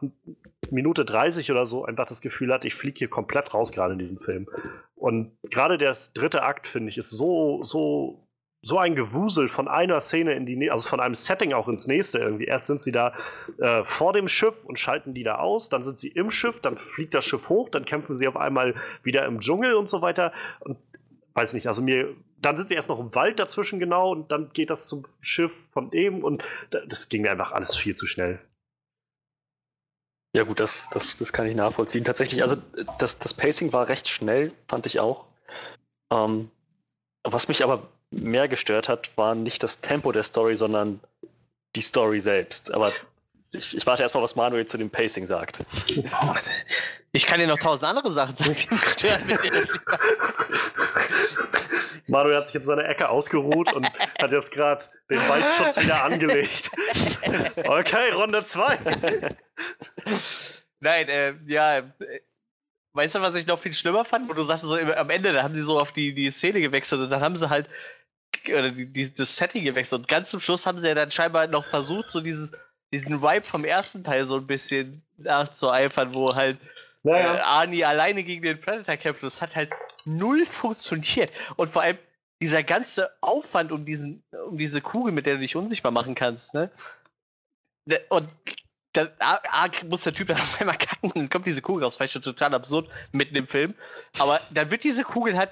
Minute 0.70 1.06
30 1.06 1.52
oder 1.52 1.66
so 1.66 1.86
einfach 1.86 2.06
das 2.06 2.22
Gefühl 2.22 2.54
hatte, 2.54 2.68
ich 2.68 2.76
fliege 2.76 3.00
hier 3.00 3.10
komplett 3.10 3.54
raus 3.54 3.72
gerade 3.72 3.94
in 3.94 4.00
diesem 4.00 4.18
Film. 4.18 4.48
Und 4.96 5.38
gerade 5.44 5.78
der 5.78 5.96
dritte 6.14 6.44
Akt, 6.44 6.68
finde 6.68 6.90
ich, 6.90 6.98
ist 6.98 7.10
so, 7.10 7.64
so, 7.64 8.28
so 8.62 8.78
ein 8.78 8.96
Gewusel 8.96 9.48
von 9.48 9.68
einer 9.68 10.00
Szene 10.00 10.34
in 10.34 10.46
die, 10.46 10.72
also 10.72 10.88
von 10.90 11.00
einem 11.00 11.14
Setting 11.14 11.54
auch 11.54 11.68
ins 11.68 11.88
nächste 11.88 12.20
irgendwie. 12.20 12.46
Erst 12.46 12.68
sind 12.68 12.82
sie 12.82 12.92
da 12.92 13.14
äh, 13.60 13.84
vor 13.84 14.14
dem 14.14 14.28
Schiff 14.28 14.56
und 14.64 14.80
schalten 14.80 15.14
die 15.14 15.24
da 15.24 15.36
aus, 15.36 15.70
dann 15.70 15.84
sind 15.84 15.98
sie 15.98 16.08
im 16.08 16.30
Schiff, 16.30 16.62
dann 16.62 16.78
fliegt 16.78 17.14
das 17.14 17.26
Schiff 17.26 17.50
hoch, 17.50 17.70
dann 17.70 17.86
kämpfen 17.86 18.16
sie 18.16 18.28
auf 18.28 18.38
einmal 18.38 18.74
wieder 19.04 19.26
im 19.26 19.40
Dschungel 19.40 19.76
und 19.76 19.88
so 19.88 20.02
weiter. 20.02 20.34
Und 20.62 20.78
weiß 21.36 21.54
nicht, 21.54 21.68
also 21.68 21.84
mir, 21.84 22.16
dann 22.42 22.58
sind 22.58 22.70
sie 22.70 22.76
erst 22.76 22.90
noch 22.90 23.00
im 23.00 23.14
Wald 23.14 23.40
dazwischen 23.40 23.78
genau 23.78 24.12
und 24.12 24.32
dann 24.32 24.50
geht 24.54 24.70
das 24.70 24.88
zum 24.88 25.06
Schiff 25.20 25.52
von 25.72 25.92
dem 25.92 26.24
und 26.24 26.44
das 26.70 27.10
ging 27.10 27.22
mir 27.22 27.32
einfach 27.32 27.52
alles 27.52 27.76
viel 27.76 27.96
zu 27.96 28.08
schnell. 28.08 28.40
Ja, 30.36 30.44
gut, 30.44 30.60
das, 30.60 30.90
das, 30.92 31.18
das 31.18 31.32
kann 31.32 31.48
ich 31.48 31.56
nachvollziehen. 31.56 32.04
Tatsächlich, 32.04 32.44
also 32.44 32.58
das, 32.98 33.20
das 33.20 33.34
Pacing 33.34 33.72
war 33.72 33.88
recht 33.88 34.10
schnell, 34.10 34.52
fand 34.68 34.86
ich 34.86 35.00
auch. 35.00 35.24
Ähm, 36.12 36.52
was 37.24 37.48
mich 37.48 37.64
aber 37.64 37.88
mehr 38.12 38.50
gestört 38.50 38.90
hat, 38.90 39.18
war 39.18 39.34
nicht 39.34 39.64
das 39.64 39.80
Tempo 39.80 40.12
der 40.12 40.24
Story, 40.24 40.58
sondern 40.58 41.00
die 41.78 41.82
Story 41.82 42.20
selbst. 42.20 42.74
Aber 42.74 42.92
ich, 43.52 43.78
ich 43.78 43.88
warte 43.88 44.02
erstmal, 44.02 44.24
was 44.24 44.36
Manuel 44.36 44.66
zu 44.66 44.78
dem 44.78 44.90
Pacing 44.90 45.26
sagt. 45.26 45.62
Ich 47.14 47.26
kann 47.26 47.40
dir 47.40 47.48
noch 47.48 47.60
tausend 47.60 47.90
andere 47.90 48.12
Sachen 48.12 48.36
sagen, 48.36 48.56
die 48.56 48.74
mich 48.74 48.86
stören, 48.90 49.22
Manuel 52.16 52.38
hat 52.38 52.46
sich 52.46 52.54
jetzt 52.54 52.64
in 52.64 52.68
seiner 52.68 52.88
Ecke 52.88 53.10
ausgeruht 53.10 53.74
und 53.74 53.92
hat 54.22 54.32
jetzt 54.32 54.50
gerade 54.52 54.86
den 55.10 55.18
Weißschutz 55.18 55.78
wieder 55.82 56.04
angelegt. 56.04 56.72
Okay, 57.58 58.12
Runde 58.14 58.46
2. 58.46 58.78
Nein, 60.80 61.10
äh, 61.10 61.34
ja. 61.48 61.80
Äh, 61.80 61.84
weißt 62.94 63.16
du, 63.16 63.22
was 63.22 63.36
ich 63.36 63.48
noch 63.48 63.60
viel 63.60 63.74
schlimmer 63.74 64.06
fand? 64.06 64.30
Wo 64.30 64.34
du 64.34 64.44
sagst, 64.44 64.64
so 64.64 64.76
am 64.76 65.10
Ende, 65.10 65.34
da 65.34 65.44
haben 65.44 65.56
sie 65.56 65.62
so 65.62 65.80
auf 65.80 65.92
die, 65.92 66.14
die 66.14 66.32
Szene 66.32 66.62
gewechselt 66.62 67.02
und 67.02 67.10
dann 67.10 67.22
haben 67.22 67.36
sie 67.36 67.50
halt 67.50 67.68
oder 68.48 68.72
die, 68.72 68.86
die, 68.86 69.14
das 69.14 69.36
Setting 69.36 69.66
gewechselt 69.66 70.02
und 70.02 70.08
ganz 70.08 70.30
zum 70.30 70.40
Schluss 70.40 70.66
haben 70.66 70.78
sie 70.78 70.88
ja 70.88 70.96
dann 70.96 71.12
scheinbar 71.12 71.48
noch 71.48 71.66
versucht, 71.66 72.10
so 72.10 72.22
dieses, 72.22 72.52
diesen 72.94 73.22
Vibe 73.22 73.46
vom 73.46 73.66
ersten 73.66 74.04
Teil 74.04 74.26
so 74.26 74.38
ein 74.38 74.48
bisschen 74.48 75.04
nachzueifern, 75.18 76.14
wo 76.14 76.34
halt 76.34 76.58
naja. 77.04 77.36
äh, 77.36 77.40
Arnie 77.40 77.84
alleine 77.84 78.24
gegen 78.24 78.44
den 78.44 78.62
Predator 78.62 78.96
kämpft. 78.98 79.24
Das 79.24 79.42
hat 79.42 79.56
halt 79.56 79.72
null 80.06 80.46
funktioniert. 80.46 81.32
Und 81.58 81.74
vor 81.74 81.82
allem 81.82 81.98
dieser 82.42 82.64
ganze 82.64 83.12
Aufwand 83.22 83.72
um 83.72 83.86
diesen, 83.86 84.24
um 84.48 84.58
diese 84.58 84.82
Kugel, 84.82 85.12
mit 85.12 85.26
der 85.26 85.36
du 85.36 85.40
dich 85.42 85.56
unsichtbar 85.56 85.92
machen 85.92 86.16
kannst, 86.16 86.54
ne? 86.54 86.72
Und 88.10 88.30
dann 88.94 89.12
A, 89.20 89.40
A, 89.50 89.70
muss 89.86 90.04
der 90.04 90.14
Typ 90.14 90.28
dann 90.28 90.38
auf 90.42 90.60
einmal 90.60 90.78
kacken 90.78 91.12
und 91.12 91.16
dann 91.16 91.30
kommt 91.30 91.46
diese 91.46 91.62
Kugel 91.62 91.84
raus. 91.84 91.96
Vielleicht 91.96 92.14
schon 92.14 92.22
total 92.22 92.54
absurd 92.54 92.90
mitten 93.12 93.36
im 93.36 93.48
Film. 93.48 93.76
Aber 94.18 94.42
dann 94.52 94.72
wird 94.72 94.84
diese 94.84 95.04
Kugel 95.04 95.38
halt 95.38 95.52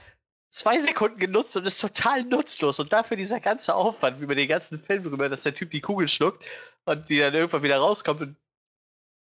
zwei 0.49 0.79
Sekunden 0.81 1.19
genutzt 1.19 1.55
und 1.57 1.65
ist 1.65 1.79
total 1.79 2.23
nutzlos. 2.23 2.79
Und 2.79 2.93
dafür 2.93 3.17
dieser 3.17 3.39
ganze 3.39 3.75
Aufwand 3.75 4.21
über 4.21 4.35
den 4.35 4.47
ganzen 4.47 4.79
Film 4.79 5.03
drüber, 5.03 5.29
dass 5.29 5.43
der 5.43 5.55
Typ 5.55 5.71
die 5.71 5.81
Kugel 5.81 6.07
schluckt 6.07 6.43
und 6.85 7.09
die 7.09 7.19
dann 7.19 7.33
irgendwann 7.33 7.63
wieder 7.63 7.77
rauskommt 7.77 8.21
und 8.21 8.37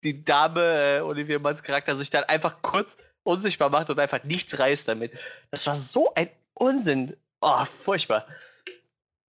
die 0.04 0.24
Dame, 0.24 0.98
äh, 0.98 1.00
Olivia 1.00 1.38
Manns 1.38 1.62
Charakter, 1.62 1.96
sich 1.96 2.10
dann 2.10 2.24
einfach 2.24 2.62
kurz 2.62 2.96
unsichtbar 3.26 3.70
macht 3.70 3.90
und 3.90 3.98
einfach 3.98 4.22
nichts 4.24 4.58
reißt 4.58 4.88
damit. 4.88 5.12
Das 5.50 5.66
war 5.66 5.76
so 5.76 6.12
ein 6.14 6.30
Unsinn. 6.54 7.16
Oh, 7.40 7.64
furchtbar. 7.82 8.26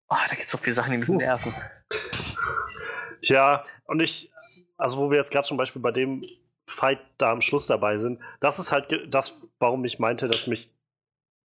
Oh, 0.10 0.16
da 0.30 0.36
gibt 0.36 0.46
es 0.46 0.52
so 0.52 0.58
viele 0.58 0.74
Sachen, 0.74 0.92
die 0.92 0.98
mich 1.00 1.10
nerven. 1.10 1.54
Tja, 3.22 3.66
und 3.86 4.00
ich, 4.00 4.32
also 4.78 4.98
wo 4.98 5.10
wir 5.10 5.18
jetzt 5.18 5.32
gerade 5.32 5.48
zum 5.48 5.58
Beispiel 5.58 5.82
bei 5.82 5.92
dem 5.92 6.26
Fight 6.66 7.00
da 7.18 7.32
am 7.32 7.42
Schluss 7.42 7.66
dabei 7.66 7.98
sind, 7.98 8.20
das 8.40 8.60
ist 8.60 8.72
halt 8.72 8.88
das, 9.10 9.36
warum 9.60 9.84
ich 9.86 10.00
meinte, 10.00 10.28
dass 10.28 10.48
mich 10.48 10.72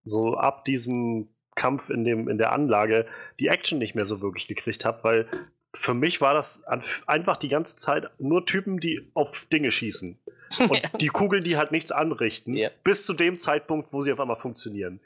so 0.05 0.35
ab 0.35 0.65
diesem 0.65 1.29
Kampf 1.55 1.89
in, 1.89 2.03
dem, 2.03 2.29
in 2.29 2.37
der 2.37 2.51
Anlage 2.51 3.07
die 3.39 3.47
Action 3.47 3.77
nicht 3.79 3.95
mehr 3.95 4.05
so 4.05 4.21
wirklich 4.21 4.47
gekriegt 4.47 4.85
habe, 4.85 5.03
weil 5.03 5.27
für 5.75 5.93
mich 5.93 6.21
war 6.21 6.33
das 6.33 6.63
einfach 7.07 7.37
die 7.37 7.49
ganze 7.49 7.75
Zeit 7.75 8.09
nur 8.19 8.45
Typen, 8.45 8.79
die 8.79 9.09
auf 9.13 9.47
Dinge 9.51 9.71
schießen. 9.71 10.19
Und 10.59 10.73
ja. 10.73 10.89
die 10.99 11.07
Kugeln, 11.07 11.43
die 11.43 11.57
halt 11.57 11.71
nichts 11.71 11.91
anrichten, 11.91 12.55
ja. 12.55 12.69
bis 12.83 13.05
zu 13.05 13.13
dem 13.13 13.37
Zeitpunkt, 13.37 13.91
wo 13.91 14.01
sie 14.01 14.11
auf 14.11 14.19
einmal 14.19 14.37
funktionieren. 14.37 14.99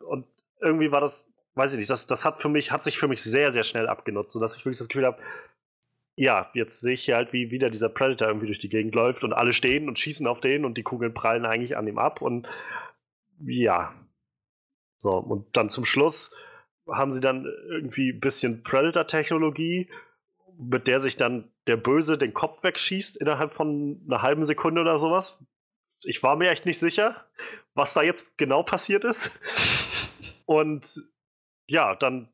Und 0.00 0.26
irgendwie 0.60 0.90
war 0.90 1.00
das, 1.00 1.26
weiß 1.54 1.72
ich 1.72 1.78
nicht, 1.78 1.90
das, 1.90 2.06
das 2.06 2.24
hat 2.24 2.40
für 2.40 2.48
mich, 2.48 2.70
hat 2.72 2.82
sich 2.82 2.98
für 2.98 3.08
mich 3.08 3.22
sehr, 3.22 3.52
sehr 3.52 3.62
schnell 3.62 3.88
abgenutzt, 3.88 4.32
sodass 4.32 4.56
ich 4.56 4.64
wirklich 4.64 4.78
das 4.78 4.88
Gefühl 4.88 5.06
habe, 5.06 5.18
ja, 6.16 6.50
jetzt 6.54 6.80
sehe 6.80 6.94
ich 6.94 7.04
hier 7.04 7.16
halt, 7.16 7.32
wie 7.32 7.50
wieder 7.50 7.70
dieser 7.70 7.88
Predator 7.88 8.28
irgendwie 8.28 8.46
durch 8.46 8.58
die 8.58 8.68
Gegend 8.68 8.94
läuft 8.94 9.24
und 9.24 9.32
alle 9.32 9.52
stehen 9.52 9.88
und 9.88 9.98
schießen 9.98 10.26
auf 10.26 10.40
den 10.40 10.64
und 10.64 10.76
die 10.76 10.82
Kugeln 10.82 11.14
prallen 11.14 11.46
eigentlich 11.46 11.76
an 11.76 11.86
ihm 11.86 11.98
ab 11.98 12.20
und 12.20 12.46
ja. 13.42 13.94
So, 14.98 15.12
und 15.12 15.56
dann 15.56 15.70
zum 15.70 15.86
Schluss 15.86 16.30
haben 16.86 17.12
sie 17.12 17.20
dann 17.20 17.46
irgendwie 17.70 18.10
ein 18.10 18.20
bisschen 18.20 18.62
Predator-Technologie, 18.62 19.88
mit 20.60 20.86
der 20.86 20.98
sich 20.98 21.16
dann 21.16 21.50
der 21.66 21.76
Böse 21.76 22.18
den 22.18 22.34
Kopf 22.34 22.62
wegschießt 22.62 23.16
innerhalb 23.16 23.52
von 23.52 24.00
einer 24.06 24.22
halben 24.22 24.44
Sekunde 24.44 24.82
oder 24.82 24.98
sowas. 24.98 25.42
Ich 26.04 26.22
war 26.22 26.36
mir 26.36 26.50
echt 26.50 26.66
nicht 26.66 26.78
sicher, 26.78 27.24
was 27.74 27.94
da 27.94 28.02
jetzt 28.02 28.36
genau 28.36 28.62
passiert 28.62 29.04
ist. 29.04 29.38
Und 30.44 31.02
ja, 31.66 31.94
dann, 31.94 32.28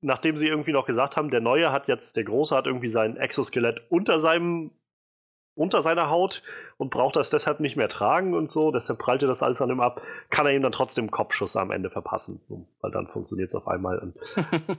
nachdem 0.00 0.36
sie 0.36 0.46
irgendwie 0.46 0.72
noch 0.72 0.86
gesagt 0.86 1.16
haben, 1.16 1.30
der 1.30 1.40
Neue 1.40 1.72
hat 1.72 1.88
jetzt, 1.88 2.16
der 2.16 2.24
Große 2.24 2.54
hat 2.54 2.66
irgendwie 2.66 2.88
sein 2.88 3.16
Exoskelett 3.16 3.82
unter 3.90 4.18
seinem 4.18 4.72
unter 5.54 5.82
seiner 5.82 6.08
Haut 6.08 6.44
und 6.76 6.90
braucht 6.90 7.16
das 7.16 7.30
deshalb 7.30 7.58
nicht 7.58 7.76
mehr 7.76 7.88
tragen 7.88 8.32
und 8.32 8.48
so, 8.48 8.70
deshalb 8.70 9.00
prallte 9.00 9.26
das 9.26 9.42
alles 9.42 9.60
an 9.60 9.70
ihm 9.70 9.80
ab, 9.80 10.00
kann 10.30 10.46
er 10.46 10.52
ihm 10.52 10.62
dann 10.62 10.70
trotzdem 10.70 11.10
Kopfschuss 11.10 11.56
am 11.56 11.72
Ende 11.72 11.90
verpassen, 11.90 12.40
weil 12.80 12.92
dann 12.92 13.08
funktioniert 13.08 13.48
es 13.48 13.56
auf 13.56 13.66
einmal. 13.66 13.98
Und 13.98 14.16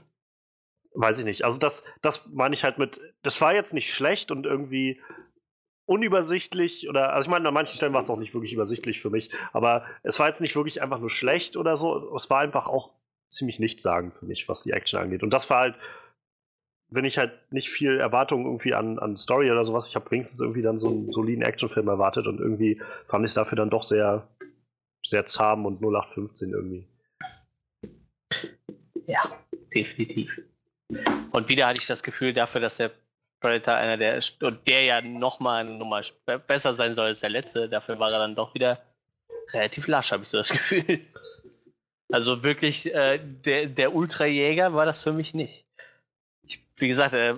weiß 0.94 1.20
ich 1.20 1.24
nicht. 1.24 1.44
Also 1.44 1.58
das, 1.58 1.82
das 2.02 2.26
meine 2.26 2.54
ich 2.54 2.64
halt 2.64 2.78
mit, 2.78 3.00
das 3.22 3.40
war 3.40 3.54
jetzt 3.54 3.74
nicht 3.74 3.92
schlecht 3.92 4.30
und 4.30 4.46
irgendwie 4.46 5.00
unübersichtlich 5.86 6.88
oder, 6.88 7.12
also 7.12 7.26
ich 7.26 7.30
meine, 7.30 7.48
an 7.48 7.54
manchen 7.54 7.76
Stellen 7.76 7.92
war 7.92 8.00
es 8.00 8.10
auch 8.10 8.18
nicht 8.18 8.34
wirklich 8.34 8.52
übersichtlich 8.52 9.00
für 9.00 9.10
mich, 9.10 9.30
aber 9.52 9.84
es 10.02 10.18
war 10.18 10.28
jetzt 10.28 10.40
nicht 10.40 10.54
wirklich 10.54 10.82
einfach 10.82 11.00
nur 11.00 11.10
schlecht 11.10 11.56
oder 11.56 11.76
so, 11.76 12.14
es 12.14 12.30
war 12.30 12.40
einfach 12.40 12.68
auch 12.68 12.94
ziemlich 13.28 13.58
nichtssagend 13.58 14.14
für 14.14 14.26
mich, 14.26 14.48
was 14.48 14.62
die 14.62 14.72
Action 14.72 15.00
angeht. 15.00 15.22
Und 15.22 15.30
das 15.30 15.50
war 15.50 15.60
halt 15.60 15.76
wenn 16.90 17.04
ich 17.04 17.18
halt 17.18 17.32
nicht 17.52 17.70
viel 17.70 17.98
Erwartung 17.98 18.44
irgendwie 18.44 18.74
an, 18.74 18.98
an 18.98 19.16
Story 19.16 19.50
oder 19.50 19.64
sowas, 19.64 19.88
ich 19.88 19.94
habe 19.94 20.10
wenigstens 20.10 20.40
irgendwie 20.40 20.62
dann 20.62 20.76
so 20.76 20.88
einen 20.88 21.12
soliden 21.12 21.42
Actionfilm 21.42 21.88
erwartet 21.88 22.26
und 22.26 22.40
irgendwie 22.40 22.80
fand 23.06 23.24
ich 23.24 23.30
es 23.30 23.34
dafür 23.34 23.56
dann 23.56 23.70
doch 23.70 23.84
sehr, 23.84 24.28
sehr 25.04 25.24
zahm 25.24 25.66
und 25.66 25.80
0815 25.80 26.50
irgendwie. 26.50 26.88
Ja, 29.06 29.38
definitiv. 29.74 30.30
Und 31.30 31.48
wieder 31.48 31.66
hatte 31.66 31.80
ich 31.80 31.86
das 31.86 32.02
Gefühl 32.02 32.32
dafür, 32.32 32.60
dass 32.60 32.76
der 32.76 32.90
Predator 33.40 33.74
einer 33.74 33.96
der 33.96 34.20
und 34.42 34.66
der 34.66 34.84
ja 34.84 35.00
nochmal 35.00 35.66
eine 35.66 36.38
besser 36.46 36.74
sein 36.74 36.94
soll 36.94 37.06
als 37.06 37.20
der 37.20 37.30
letzte, 37.30 37.68
dafür 37.68 37.98
war 37.98 38.12
er 38.12 38.18
dann 38.18 38.34
doch 38.34 38.54
wieder 38.54 38.82
relativ 39.52 39.86
lasch, 39.86 40.12
habe 40.12 40.24
ich 40.24 40.28
so 40.28 40.38
das 40.38 40.48
Gefühl. 40.50 41.00
Also 42.12 42.42
wirklich, 42.42 42.92
äh, 42.92 43.18
der, 43.18 43.66
der 43.66 43.94
Ultrajäger 43.94 44.74
war 44.74 44.84
das 44.84 45.04
für 45.04 45.12
mich 45.12 45.32
nicht 45.32 45.64
wie 46.80 46.88
gesagt, 46.88 47.14
äh, 47.14 47.34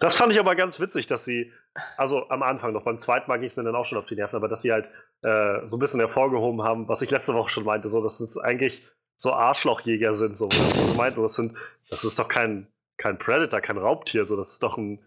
das 0.00 0.14
fand 0.14 0.32
ich 0.32 0.38
aber 0.38 0.54
ganz 0.54 0.78
witzig, 0.78 1.06
dass 1.06 1.24
sie, 1.24 1.52
also 1.96 2.28
am 2.28 2.42
Anfang 2.42 2.72
noch, 2.72 2.82
beim 2.82 2.98
zweiten 2.98 3.28
Mal 3.28 3.38
ging 3.38 3.46
es 3.46 3.56
mir 3.56 3.64
dann 3.64 3.74
auch 3.74 3.84
schon 3.84 3.98
auf 3.98 4.06
die 4.06 4.14
Nerven, 4.14 4.36
aber 4.36 4.48
dass 4.48 4.62
sie 4.62 4.72
halt 4.72 4.90
äh, 5.22 5.66
so 5.66 5.76
ein 5.76 5.80
bisschen 5.80 6.00
hervorgehoben 6.00 6.62
haben, 6.62 6.88
was 6.88 7.02
ich 7.02 7.10
letzte 7.10 7.34
Woche 7.34 7.48
schon 7.48 7.64
meinte, 7.64 7.88
so 7.88 8.02
dass 8.02 8.20
es 8.20 8.38
eigentlich 8.38 8.86
so 9.16 9.32
Arschlochjäger 9.32 10.12
sind, 10.14 10.36
so 10.36 10.46
wo 10.46 10.86
du 10.86 10.94
meint, 10.96 11.18
das 11.18 11.34
sind, 11.34 11.56
das 11.90 12.04
ist 12.04 12.18
doch 12.18 12.28
kein, 12.28 12.66
kein 12.96 13.18
Predator, 13.18 13.60
kein 13.60 13.78
Raubtier, 13.78 14.24
so 14.24 14.36
das 14.36 14.52
ist 14.52 14.62
doch 14.62 14.76
ein, 14.78 15.04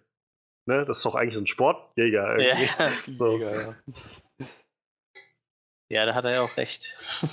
ne, 0.66 0.86
das 0.86 0.98
ist 0.98 1.06
doch 1.06 1.16
eigentlich 1.16 1.38
ein 1.38 1.48
Sportjäger 1.48 2.38
irgendwie. 2.38 2.70
Ja, 2.80 2.92
So. 3.16 3.38
Mega, 3.38 3.52
ja. 3.52 3.76
ja, 5.90 6.06
da 6.06 6.14
hat 6.16 6.26
er 6.26 6.32
ja 6.34 6.42
auch 6.42 6.58
recht. 6.58 6.86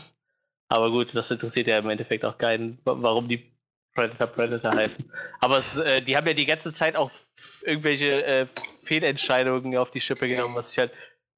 Aber 0.69 0.91
gut, 0.91 1.15
das 1.15 1.31
interessiert 1.31 1.67
ja 1.67 1.79
im 1.79 1.89
Endeffekt 1.91 2.25
auch 2.25 2.39
keinen, 2.39 2.79
wa- 2.85 2.97
warum 2.99 3.29
die 3.29 3.53
Predator 3.95 4.27
Predator 4.27 4.73
heißen. 4.75 5.11
Aber 5.41 5.59
es, 5.59 5.77
äh, 5.77 6.03
die 6.03 6.17
haben 6.17 6.27
ja 6.27 6.35
die 6.35 6.47
ganze 6.47 6.73
Zeit 6.73 6.97
auch 6.97 7.11
irgendwelche 7.63 8.25
äh, 8.25 8.47
Fehlentscheidungen 8.83 9.77
auf 9.77 9.91
die 9.91 10.01
Schippe 10.01 10.27
genommen, 10.27 10.55
was 10.57 10.73
ich 10.73 10.79
halt. 10.79 10.93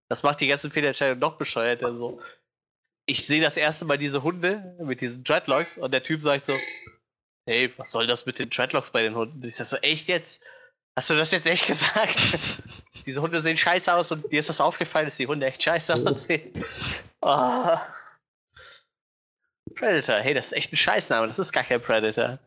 Das 0.08 0.22
macht 0.22 0.40
die 0.40 0.46
ganzen 0.46 0.70
Fehlentscheidungen 0.70 1.18
noch 1.20 1.36
bescheuerter. 1.36 1.96
So. 1.96 2.20
Ich 3.06 3.26
sehe 3.26 3.42
das 3.42 3.56
erste 3.56 3.84
Mal 3.84 3.98
diese 3.98 4.22
Hunde 4.22 4.76
mit 4.80 5.00
diesen 5.00 5.22
Dreadlocks 5.24 5.76
und 5.76 5.90
der 5.92 6.02
Typ 6.02 6.22
sagt 6.22 6.46
so: 6.46 6.54
Hey, 7.46 7.72
was 7.76 7.92
soll 7.92 8.08
das 8.08 8.26
mit 8.26 8.38
den 8.40 8.50
Dreadlocks 8.50 8.90
bei 8.90 9.02
den 9.02 9.14
Hunden? 9.14 9.42
Ich 9.44 9.56
sag 9.56 9.66
so: 9.66 9.76
Echt 9.76 10.08
jetzt? 10.08 10.42
Hast 10.96 11.10
du 11.10 11.14
das 11.14 11.30
jetzt 11.30 11.46
echt 11.46 11.66
gesagt? 11.68 12.18
Diese 13.06 13.22
Hunde 13.22 13.40
sehen 13.40 13.56
scheiße 13.56 13.94
aus 13.94 14.10
und 14.10 14.32
dir 14.32 14.40
ist 14.40 14.48
das 14.48 14.60
aufgefallen, 14.60 15.06
dass 15.06 15.16
die 15.16 15.28
Hunde 15.28 15.46
echt 15.46 15.62
scheiße 15.62 15.94
aussehen. 15.94 16.52
Oh. 17.20 17.76
Predator, 19.76 20.16
hey, 20.16 20.34
das 20.34 20.46
ist 20.46 20.52
echt 20.54 20.72
ein 20.72 20.76
Scheißname, 20.76 21.28
das 21.28 21.38
ist 21.38 21.52
gar 21.52 21.62
kein 21.62 21.80
Predator. 21.80 22.38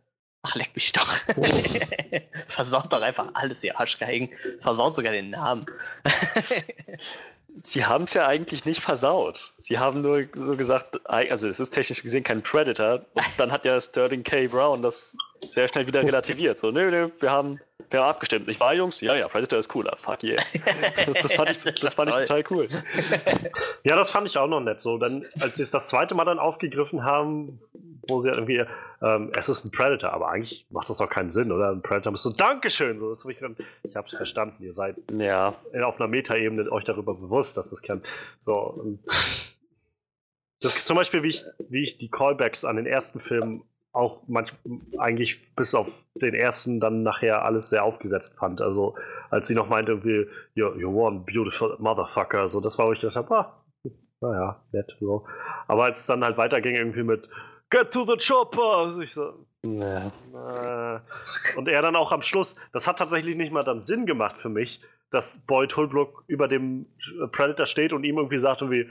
Ach, 0.42 0.56
leck 0.56 0.76
mich 0.76 0.92
doch. 0.92 1.08
Versaut 2.48 2.92
doch 2.92 3.02
einfach 3.02 3.30
alles, 3.34 3.64
ihr 3.64 3.80
Arschgeigen. 3.80 4.30
Versaut 4.62 4.96
sogar 4.96 5.12
den 5.12 5.30
Namen. 5.30 5.66
Sie 7.62 7.86
haben 7.86 8.06
es 8.06 8.14
ja 8.14 8.28
eigentlich 8.28 8.66
nicht 8.66 8.82
versaut. 8.82 9.54
Sie 9.58 9.80
haben 9.80 10.02
nur 10.02 10.26
so 10.34 10.56
gesagt, 10.56 11.00
also 11.06 11.48
es 11.48 11.60
ist 11.60 11.72
technisch 11.72 12.02
gesehen 12.02 12.24
kein 12.24 12.42
Predator. 12.42 13.06
Und 13.14 13.26
dann 13.38 13.52
hat 13.52 13.66
ja 13.66 13.80
Sterling 13.80 14.24
K. 14.24 14.48
Brown 14.48 14.82
das 14.82 15.16
sehr 15.48 15.68
schnell 15.68 15.88
wieder 15.88 16.04
relativiert. 16.04 16.58
So, 16.58 16.72
nö, 16.72 16.92
nö, 16.92 17.10
wir 17.20 17.32
haben, 17.32 17.60
wir 17.90 18.02
haben 18.02 18.10
abgestimmt. 18.10 18.48
Nicht 18.48 18.60
wahr, 18.60 18.74
Jungs? 18.74 19.02
Ja, 19.02 19.16
ja, 19.16 19.28
Predator 19.28 19.60
ist 19.60 19.70
cooler. 19.70 19.96
Fuck 19.98 20.24
yeah. 20.24 20.42
Das, 21.06 21.22
das 21.22 21.34
fand, 21.34 21.50
ich, 21.50 21.64
das 21.76 21.94
fand 21.94 22.10
ich 22.10 22.16
total 22.16 22.44
cool. 22.50 22.70
Ja, 23.84 23.96
das 23.96 24.10
fand 24.10 24.28
ich 24.28 24.38
auch 24.38 24.48
noch 24.48 24.60
nett. 24.60 24.80
So, 24.80 24.98
dann, 24.98 25.26
als 25.40 25.56
sie 25.56 25.64
es 25.64 25.72
das 25.72 25.88
zweite 25.88 26.16
Mal 26.16 26.26
dann 26.26 26.40
aufgegriffen 26.40 27.04
haben, 27.04 27.62
wo 28.08 28.20
sie 28.20 28.30
irgendwie, 28.30 28.66
ähm, 29.02 29.32
es 29.36 29.50
ist 29.50 29.66
ein 29.66 29.72
Predator, 29.72 30.12
aber 30.12 30.30
eigentlich 30.30 30.66
macht 30.70 30.90
das 30.90 30.98
doch 30.98 31.10
keinen 31.10 31.32
Sinn, 31.32 31.52
oder? 31.52 31.70
Ein 31.72 31.82
Predator 31.82 32.14
ist 32.14 32.24
so, 32.24 32.32
Dankeschön. 32.32 33.00
So, 33.00 33.10
das 33.10 33.24
hab 33.24 33.32
ich 33.32 33.38
dann, 33.38 33.56
ich 33.84 33.96
hab's 33.96 34.14
verstanden, 34.14 34.64
ihr 34.64 34.74
seid 34.74 34.96
Ja, 35.14 35.56
auf 35.84 36.00
einer 36.00 36.08
Metaebene 36.08 36.72
euch 36.72 36.84
darüber 36.84 37.14
bewusst, 37.14 37.58
dass 37.58 37.70
das 37.70 37.82
kann. 37.82 38.02
So. 38.38 38.54
und 38.54 39.00
Das 40.60 40.76
ist 40.76 40.86
zum 40.86 40.98
Beispiel, 40.98 41.24
wie 41.24 41.30
ich, 41.30 41.46
wie 41.70 41.82
ich 41.82 41.98
die 41.98 42.10
Callbacks 42.10 42.66
an 42.66 42.76
den 42.76 42.86
ersten 42.86 43.20
Film 43.20 43.64
auch 44.00 44.22
manch, 44.28 44.54
eigentlich 44.98 45.54
bis 45.56 45.76
auf 45.76 45.88
den 46.16 46.34
ersten 46.34 46.80
dann 46.80 47.04
nachher 47.04 47.44
alles 47.44 47.70
sehr 47.70 47.84
aufgesetzt 47.84 48.38
fand. 48.40 48.62
Also 48.62 48.96
als 49.30 49.48
sie 49.48 49.56
noch 49.56 49.70
meinte, 49.70 49.92
irgendwie, 49.92 50.28
you're, 50.56 50.76
you're 50.76 50.94
one 50.94 51.20
beautiful 51.20 51.76
motherfucker, 51.80 52.48
so 52.48 52.60
das 52.60 52.78
war, 52.78 52.88
wo 52.88 52.94
ich 52.94 53.02
gedacht 53.02 53.18
habe, 53.18 53.36
ah, 53.36 53.64
naja, 54.22 54.62
nett, 54.72 54.98
so. 55.00 55.26
Aber 55.68 55.86
als 55.86 56.00
es 56.00 56.06
dann 56.08 56.24
halt 56.24 56.38
weiterging, 56.38 56.76
irgendwie 56.76 57.04
mit 57.04 57.30
Get 57.70 57.92
to 57.92 58.04
the 58.04 58.18
chopper, 58.18 59.00
ich 59.02 59.14
so, 59.14 59.46
ja. 59.64 60.08
äh, 60.98 61.00
Und 61.58 61.68
er 61.68 61.82
dann 61.82 61.96
auch 61.96 62.12
am 62.12 62.22
Schluss, 62.22 62.56
das 62.72 62.88
hat 62.88 62.98
tatsächlich 62.98 63.36
nicht 63.36 63.52
mal 63.52 63.64
dann 63.64 63.80
Sinn 63.80 64.06
gemacht 64.06 64.38
für 64.38 64.50
mich, 64.50 64.82
dass 65.12 65.40
Boyd 65.40 65.76
Holbrook 65.76 66.24
über 66.28 66.48
dem 66.48 66.86
Predator 67.32 67.66
steht 67.66 67.94
und 67.94 68.04
ihm 68.04 68.18
irgendwie 68.18 68.38
sagt 68.38 68.62
irgendwie, 68.62 68.90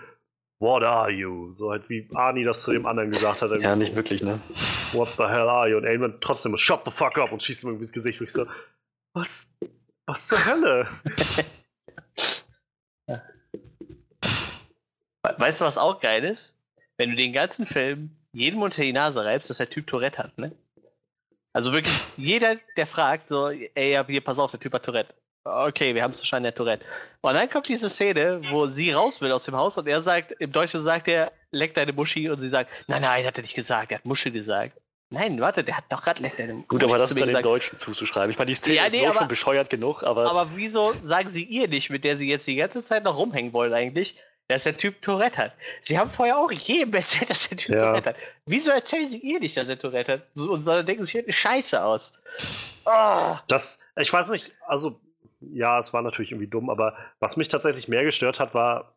What 0.61 0.83
are 0.83 1.11
you? 1.11 1.53
So 1.55 1.71
halt 1.71 1.89
wie 1.89 2.09
Arnie 2.15 2.43
das 2.45 2.63
zu 2.65 2.73
dem 2.73 2.85
anderen 2.87 3.11
gesagt 3.13 3.43
hat. 3.43 3.51
ja, 3.61 3.77
nicht 3.77 3.95
wirklich, 3.95 4.23
ne? 4.23 4.41
What 4.93 5.11
the 5.17 5.23
hell 5.25 5.49
are 5.49 5.69
you? 5.71 5.77
Und 5.77 5.85
Eamon 5.85 6.21
trotzdem 6.21 6.57
shut 6.57 6.85
the 6.85 6.91
fuck 6.91 7.17
up 7.19 7.31
und 7.31 7.43
schießt 7.43 7.63
ihm 7.63 7.69
irgendwie 7.69 7.85
ins 7.85 7.93
Gesicht. 7.93 8.21
Und 8.21 8.27
ich 8.27 8.33
so, 8.33 8.47
was, 9.15 9.49
was 10.07 10.27
zur 10.27 10.45
Hölle? 10.45 10.89
We- 15.23 15.35
Weißt 15.39 15.61
du, 15.61 15.65
was 15.65 15.79
auch 15.79 16.01
geil 16.01 16.25
ist? 16.25 16.57
Wenn 16.97 17.11
du 17.11 17.17
den 17.17 17.33
ganzen 17.33 17.67
Film 17.67 18.11
jedem 18.33 18.63
unter 18.63 18.83
die 18.83 18.93
Nase 18.93 19.25
reibst, 19.25 19.51
dass 19.51 19.59
der 19.59 19.71
Typ 19.71 19.87
Tourette 19.87 20.19
hat, 20.19 20.37
ne? 20.39 20.53
Also 21.53 21.73
wirklich, 21.73 21.95
jeder, 22.17 22.57
der 22.77 22.87
fragt, 22.87 23.29
so, 23.29 23.49
ey, 23.49 23.93
ja, 23.93 24.07
hier, 24.07 24.21
pass 24.21 24.39
auf, 24.39 24.51
der 24.51 24.61
Typ 24.61 24.73
hat 24.75 24.85
Tourette. 24.85 25.15
Okay, 25.45 25.95
wir 25.95 26.03
haben 26.03 26.11
es 26.11 26.21
wahrscheinlich 26.21 26.53
der 26.53 26.57
Tourette. 26.57 26.85
Und 27.23 27.35
dann 27.35 27.49
kommt 27.49 27.69
diese 27.69 27.89
Szene, 27.89 28.41
wo 28.51 28.67
sie 28.67 28.93
raus 28.93 29.21
will 29.21 29.33
aus 29.33 29.45
dem 29.45 29.57
Haus 29.57 29.79
und 29.79 29.87
er 29.89 30.01
sagt, 30.01 30.33
im 30.33 30.53
Deutschen 30.53 30.83
sagt 30.83 31.09
er, 31.09 31.33
leck 31.53 31.75
deine 31.75 31.93
Muschi 31.93 32.29
und 32.29 32.41
sie 32.43 32.49
sagt, 32.49 32.71
nein, 32.87 33.03
nein, 33.03 33.25
hat 33.25 33.39
er 33.39 33.43
nicht 33.43 33.55
gesagt, 33.55 33.91
er 33.93 33.99
hat 33.99 34.05
Muschi 34.05 34.31
gesagt. 34.31 34.77
Nein, 35.11 35.41
warte, 35.41 35.65
der 35.65 35.79
hat 35.79 35.85
doch 35.89 36.03
gerade 36.03 36.23
leck 36.23 36.37
deine 36.37 36.63
Gut, 36.69 36.85
aber 36.85 36.99
das 36.99 37.11
ist 37.11 37.19
dann 37.21 37.29
gesagt. 37.29 37.47
Deutschen 37.47 37.79
zuzuschreiben. 37.79 38.31
Ich 38.31 38.37
meine, 38.39 38.49
die 38.51 38.55
Szene 38.55 38.77
Ja, 38.77 38.85
ist 38.87 38.93
nee, 38.93 38.99
so 38.99 39.07
aber- 39.07 39.15
schon 39.15 39.29
bescheuert 39.29 39.71
genug, 39.71 40.03
aber, 40.03 40.29
Aber 40.31 40.51
wieso 40.55 40.93
sagen 41.03 41.31
sie 41.31 41.45
ihr 41.45 41.67
nicht, 41.69 41.89
mit 41.89 42.05
der 42.05 42.19
sie 42.19 42.29
jetzt 42.29 42.47
die 42.47 42.57
ganze 42.57 42.83
Zeit 42.83 43.05
noch 43.05 43.17
rumhängen 43.17 43.55
wollen 43.55 43.73
eigentlich, 43.73 44.17
dass 44.49 44.65
der 44.65 44.77
Typ 44.77 45.01
Tourette 45.01 45.39
hat? 45.39 45.53
Sie 45.81 45.99
haben 45.99 46.11
vorher 46.11 46.37
auch 46.37 46.53
jedem 46.53 46.93
erzählt, 46.93 47.31
dass 47.31 47.49
der 47.49 47.57
Typ 47.57 47.75
Ja. 47.75 47.87
Tourette 47.87 48.11
hat. 48.11 48.17
Wieso 48.45 48.71
erzählen 48.71 49.09
sie 49.09 49.19
ihr 49.21 49.41
nicht, 49.41 49.57
dass 49.57 49.71
er 49.71 49.79
Tourette 49.79 50.13
hat? 50.13 50.23
Und 50.39 50.63
sondern 50.63 50.85
denken 50.85 51.07
sich 51.07 51.25
scheiße 51.35 51.83
aus. 51.83 52.13
Oh, 52.85 53.37
Das, 53.49 53.79
ich 53.97 54.13
weiß 54.13 54.29
nicht, 54.29 54.53
also, 54.67 55.01
ja, 55.41 55.79
es 55.79 55.93
war 55.93 56.03
natürlich 56.03 56.33
irgendwie 56.33 56.49
dumm, 56.51 56.71
aber 56.71 56.97
was 57.21 57.37
mich 57.37 57.49
tatsächlich 57.49 57.89
mehr 57.89 58.05
gestört 58.05 58.41
hat, 58.41 58.55
war, 58.55 58.97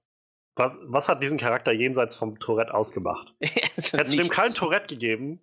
was, 0.55 0.73
was 0.83 1.09
hat 1.09 1.21
diesen 1.23 1.37
Charakter 1.37 1.71
jenseits 1.71 2.15
vom 2.15 2.39
Tourette 2.39 2.73
ausgemacht? 2.73 3.33
Hättest 3.41 4.13
du 4.13 4.17
dem 4.17 4.29
kein 4.29 4.53
Tourette 4.53 4.87
gegeben, 4.87 5.41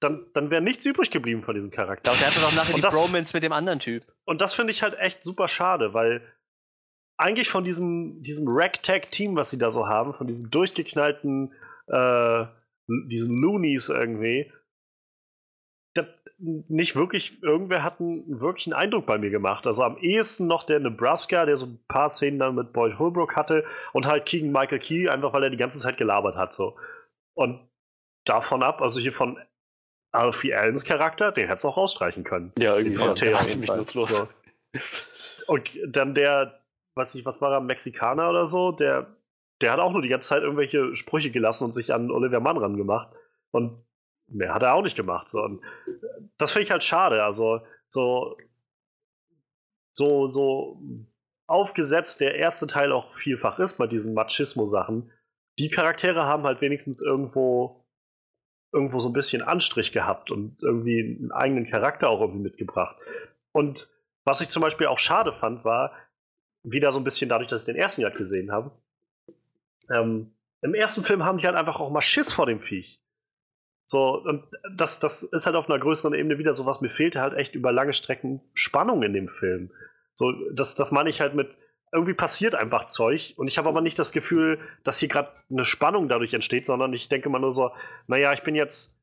dann, 0.00 0.26
dann 0.32 0.50
wäre 0.50 0.62
nichts 0.62 0.84
übrig 0.86 1.10
geblieben 1.10 1.42
von 1.42 1.54
diesem 1.54 1.70
Charakter. 1.70 2.02
glaube, 2.12 2.18
der 2.18 2.28
hatte 2.28 2.40
doch 2.40 2.54
nachher 2.54 2.70
Und 2.74 2.78
die 2.78 2.82
das- 2.82 2.94
Bromance 2.94 3.34
mit 3.34 3.42
dem 3.42 3.52
anderen 3.52 3.80
Typ. 3.80 4.04
Und 4.24 4.40
das 4.40 4.54
finde 4.54 4.70
ich 4.72 4.82
halt 4.82 4.96
echt 4.98 5.24
super 5.24 5.48
schade, 5.48 5.92
weil 5.94 6.22
eigentlich 7.16 7.48
von 7.48 7.64
diesem, 7.64 8.22
diesem 8.22 8.46
Ragtag-Team, 8.48 9.34
was 9.34 9.50
sie 9.50 9.58
da 9.58 9.70
so 9.72 9.88
haben, 9.88 10.14
von 10.14 10.28
diesem 10.28 10.50
durchgeknallten, 10.50 11.52
äh, 11.88 12.44
diesen 13.08 13.36
Loonies 13.36 13.88
irgendwie, 13.88 14.52
nicht 16.38 16.94
wirklich, 16.94 17.42
irgendwer 17.42 17.82
hat 17.82 18.00
einen 18.00 18.40
wirklichen 18.40 18.72
Eindruck 18.72 19.06
bei 19.06 19.18
mir 19.18 19.30
gemacht. 19.30 19.66
Also 19.66 19.82
am 19.82 19.98
ehesten 19.98 20.46
noch 20.46 20.64
der 20.64 20.78
Nebraska, 20.78 21.44
der 21.44 21.56
so 21.56 21.66
ein 21.66 21.80
paar 21.88 22.08
Szenen 22.08 22.38
dann 22.38 22.54
mit 22.54 22.72
Boyd 22.72 22.98
Holbrook 22.98 23.34
hatte 23.34 23.64
und 23.92 24.06
halt 24.06 24.24
Keegan 24.24 24.52
Michael 24.52 24.78
Key, 24.78 25.08
einfach 25.08 25.32
weil 25.32 25.42
er 25.42 25.50
die 25.50 25.56
ganze 25.56 25.80
Zeit 25.80 25.96
gelabert 25.96 26.36
hat. 26.36 26.52
So. 26.52 26.76
Und 27.34 27.60
davon 28.24 28.62
ab, 28.62 28.80
also 28.80 29.00
hier 29.00 29.12
von 29.12 29.38
Alfie 30.12 30.54
Allens 30.54 30.84
Charakter, 30.84 31.32
den 31.32 31.46
hättest 31.46 31.64
du 31.64 31.68
auch 31.68 31.76
rausstreichen 31.76 32.24
können. 32.24 32.52
ja, 32.58 32.76
irgendwie 32.76 32.98
Fall. 33.66 33.76
nutzlos. 33.76 34.10
So. 34.10 34.28
Und 35.48 35.68
dann 35.86 36.14
der, 36.14 36.60
was 36.94 37.14
ich, 37.14 37.24
was 37.24 37.40
war 37.40 37.52
er, 37.52 37.60
Mexikaner 37.60 38.30
oder 38.30 38.46
so, 38.46 38.70
der, 38.70 39.06
der 39.60 39.72
hat 39.72 39.80
auch 39.80 39.92
nur 39.92 40.02
die 40.02 40.08
ganze 40.08 40.28
Zeit 40.28 40.42
irgendwelche 40.42 40.94
Sprüche 40.94 41.30
gelassen 41.30 41.64
und 41.64 41.72
sich 41.72 41.92
an 41.92 42.12
Oliver 42.12 42.40
Mann 42.40 42.58
ran 42.58 42.76
gemacht. 42.76 43.10
Und 43.50 43.82
mehr 44.28 44.54
hat 44.54 44.62
er 44.62 44.74
auch 44.74 44.82
nicht 44.82 44.96
gemacht. 44.96 45.28
So. 45.28 45.42
Und 45.42 45.62
das 46.36 46.52
finde 46.52 46.64
ich 46.64 46.70
halt 46.70 46.82
schade. 46.82 47.24
Also, 47.24 47.60
so, 47.88 48.36
so, 49.92 50.26
so 50.26 50.80
aufgesetzt 51.46 52.20
der 52.20 52.36
erste 52.36 52.66
Teil 52.66 52.92
auch 52.92 53.14
vielfach 53.16 53.58
ist 53.58 53.78
bei 53.78 53.86
diesen 53.86 54.14
Machismo-Sachen. 54.14 55.10
Die 55.58 55.70
Charaktere 55.70 56.24
haben 56.24 56.44
halt 56.44 56.60
wenigstens 56.60 57.02
irgendwo 57.02 57.84
irgendwo 58.72 59.00
so 59.00 59.08
ein 59.08 59.14
bisschen 59.14 59.42
Anstrich 59.42 59.92
gehabt 59.92 60.30
und 60.30 60.62
irgendwie 60.62 61.16
einen 61.18 61.32
eigenen 61.32 61.66
Charakter 61.66 62.10
auch 62.10 62.20
irgendwie 62.20 62.42
mitgebracht. 62.42 62.96
Und 63.52 63.88
was 64.24 64.40
ich 64.40 64.48
zum 64.50 64.62
Beispiel 64.62 64.88
auch 64.88 64.98
schade 64.98 65.32
fand, 65.32 65.64
war, 65.64 65.92
wieder 66.62 66.92
so 66.92 67.00
ein 67.00 67.04
bisschen 67.04 67.30
dadurch, 67.30 67.48
dass 67.48 67.62
ich 67.62 67.66
den 67.66 67.76
ersten 67.76 68.02
Jahr 68.02 68.10
gesehen 68.10 68.52
habe, 68.52 68.70
ähm, 69.90 70.34
im 70.60 70.74
ersten 70.74 71.02
Film 71.02 71.24
haben 71.24 71.38
die 71.38 71.46
halt 71.46 71.56
einfach 71.56 71.80
auch 71.80 71.90
mal 71.90 72.00
Schiss 72.00 72.32
vor 72.32 72.46
dem 72.46 72.60
Viech. 72.60 73.00
So, 73.90 74.22
und 74.22 74.44
das, 74.70 74.98
das 74.98 75.22
ist 75.22 75.46
halt 75.46 75.56
auf 75.56 75.70
einer 75.70 75.78
größeren 75.78 76.12
Ebene 76.12 76.36
wieder 76.36 76.52
so 76.52 76.66
was, 76.66 76.82
mir 76.82 76.90
fehlte 76.90 77.22
halt 77.22 77.32
echt 77.32 77.54
über 77.54 77.72
lange 77.72 77.94
Strecken 77.94 78.42
Spannung 78.52 79.02
in 79.02 79.14
dem 79.14 79.28
Film. 79.28 79.70
So, 80.14 80.30
das, 80.52 80.74
das 80.74 80.92
meine 80.92 81.08
ich 81.08 81.22
halt 81.22 81.34
mit, 81.34 81.56
irgendwie 81.90 82.12
passiert 82.12 82.54
einfach 82.54 82.84
Zeug 82.84 83.32
und 83.38 83.48
ich 83.48 83.56
habe 83.56 83.70
aber 83.70 83.80
nicht 83.80 83.98
das 83.98 84.12
Gefühl, 84.12 84.58
dass 84.84 84.98
hier 84.98 85.08
gerade 85.08 85.30
eine 85.50 85.64
Spannung 85.64 86.06
dadurch 86.06 86.34
entsteht, 86.34 86.66
sondern 86.66 86.92
ich 86.92 87.08
denke 87.08 87.30
mal 87.30 87.38
nur 87.38 87.50
so, 87.50 87.70
naja, 88.08 88.34
ich 88.34 88.42
bin 88.42 88.54
jetzt, 88.54 88.94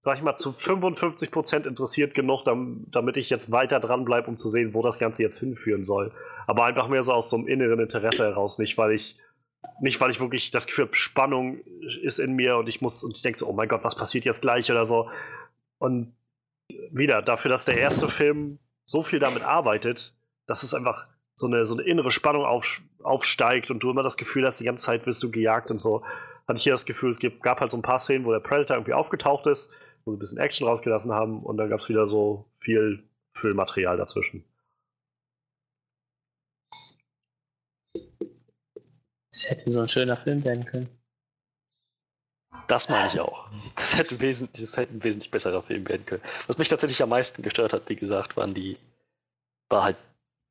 sag 0.00 0.16
ich 0.16 0.22
mal, 0.24 0.34
zu 0.34 0.50
55% 0.50 1.68
interessiert 1.68 2.14
genug, 2.14 2.42
dam 2.42 2.86
damit 2.90 3.18
ich 3.18 3.30
jetzt 3.30 3.52
weiter 3.52 3.78
dranbleibe, 3.78 4.26
um 4.26 4.36
zu 4.36 4.48
sehen, 4.48 4.74
wo 4.74 4.82
das 4.82 4.98
Ganze 4.98 5.22
jetzt 5.22 5.38
hinführen 5.38 5.84
soll. 5.84 6.12
Aber 6.48 6.64
einfach 6.64 6.88
mehr 6.88 7.04
so 7.04 7.12
aus 7.12 7.30
so 7.30 7.36
einem 7.36 7.46
inneren 7.46 7.78
Interesse 7.78 8.24
heraus, 8.24 8.58
nicht 8.58 8.76
weil 8.78 8.92
ich, 8.94 9.20
nicht 9.80 10.00
weil 10.00 10.10
ich 10.10 10.20
wirklich 10.20 10.50
das 10.50 10.66
Gefühl 10.66 10.86
habe, 10.86 10.96
Spannung 10.96 11.60
ist 12.02 12.18
in 12.18 12.34
mir 12.34 12.56
und 12.56 12.68
ich 12.68 12.80
muss, 12.80 13.02
und 13.02 13.16
ich 13.16 13.22
denke 13.22 13.38
so, 13.38 13.46
oh 13.46 13.52
mein 13.52 13.68
Gott, 13.68 13.84
was 13.84 13.94
passiert 13.94 14.24
jetzt 14.24 14.42
gleich 14.42 14.70
oder 14.70 14.84
so. 14.84 15.10
Und 15.78 16.14
wieder, 16.90 17.22
dafür, 17.22 17.50
dass 17.50 17.64
der 17.64 17.78
erste 17.78 18.08
Film 18.08 18.58
so 18.84 19.02
viel 19.02 19.18
damit 19.18 19.42
arbeitet, 19.42 20.14
dass 20.46 20.62
es 20.62 20.74
einfach 20.74 21.06
so 21.34 21.46
eine, 21.46 21.66
so 21.66 21.74
eine 21.74 21.84
innere 21.84 22.10
Spannung 22.10 22.44
auf, 22.44 22.82
aufsteigt 23.02 23.70
und 23.70 23.80
du 23.80 23.90
immer 23.90 24.02
das 24.02 24.16
Gefühl 24.16 24.44
hast, 24.44 24.58
die 24.58 24.64
ganze 24.64 24.84
Zeit 24.84 25.06
wirst 25.06 25.22
du 25.22 25.30
gejagt 25.30 25.70
und 25.70 25.78
so. 25.78 26.04
Hatte 26.48 26.58
ich 26.58 26.64
hier 26.64 26.72
das 26.72 26.86
Gefühl, 26.86 27.10
es 27.10 27.20
gab 27.42 27.60
halt 27.60 27.70
so 27.70 27.76
ein 27.76 27.82
paar 27.82 27.98
Szenen, 27.98 28.24
wo 28.24 28.32
der 28.32 28.40
Predator 28.40 28.76
irgendwie 28.76 28.94
aufgetaucht 28.94 29.46
ist, 29.46 29.70
wo 30.04 30.10
sie 30.10 30.16
ein 30.16 30.18
bisschen 30.18 30.38
Action 30.38 30.66
rausgelassen 30.66 31.12
haben 31.12 31.42
und 31.42 31.58
dann 31.58 31.68
gab 31.68 31.80
es 31.80 31.88
wieder 31.88 32.06
so 32.06 32.46
viel 32.58 33.04
Füllmaterial 33.34 33.96
dazwischen. 33.96 34.44
Das 39.38 39.50
hätte 39.50 39.70
so 39.70 39.80
ein 39.80 39.88
schöner 39.88 40.16
Film 40.16 40.42
werden 40.42 40.64
können. 40.64 40.88
Das 42.66 42.88
meine 42.88 43.06
ich 43.06 43.20
auch. 43.20 43.48
Das 43.76 43.96
hätte, 43.96 44.20
wesentlich, 44.20 44.64
das 44.64 44.76
hätte 44.76 44.94
ein 44.94 45.04
wesentlich 45.04 45.30
besserer 45.30 45.62
Film 45.62 45.88
werden 45.88 46.04
können. 46.06 46.22
Was 46.48 46.58
mich 46.58 46.68
tatsächlich 46.68 47.00
am 47.02 47.10
meisten 47.10 47.42
gestört 47.42 47.72
hat, 47.72 47.88
wie 47.88 47.94
gesagt, 47.94 48.36
waren 48.36 48.52
die, 48.52 48.78
war 49.68 49.84
halt 49.84 49.96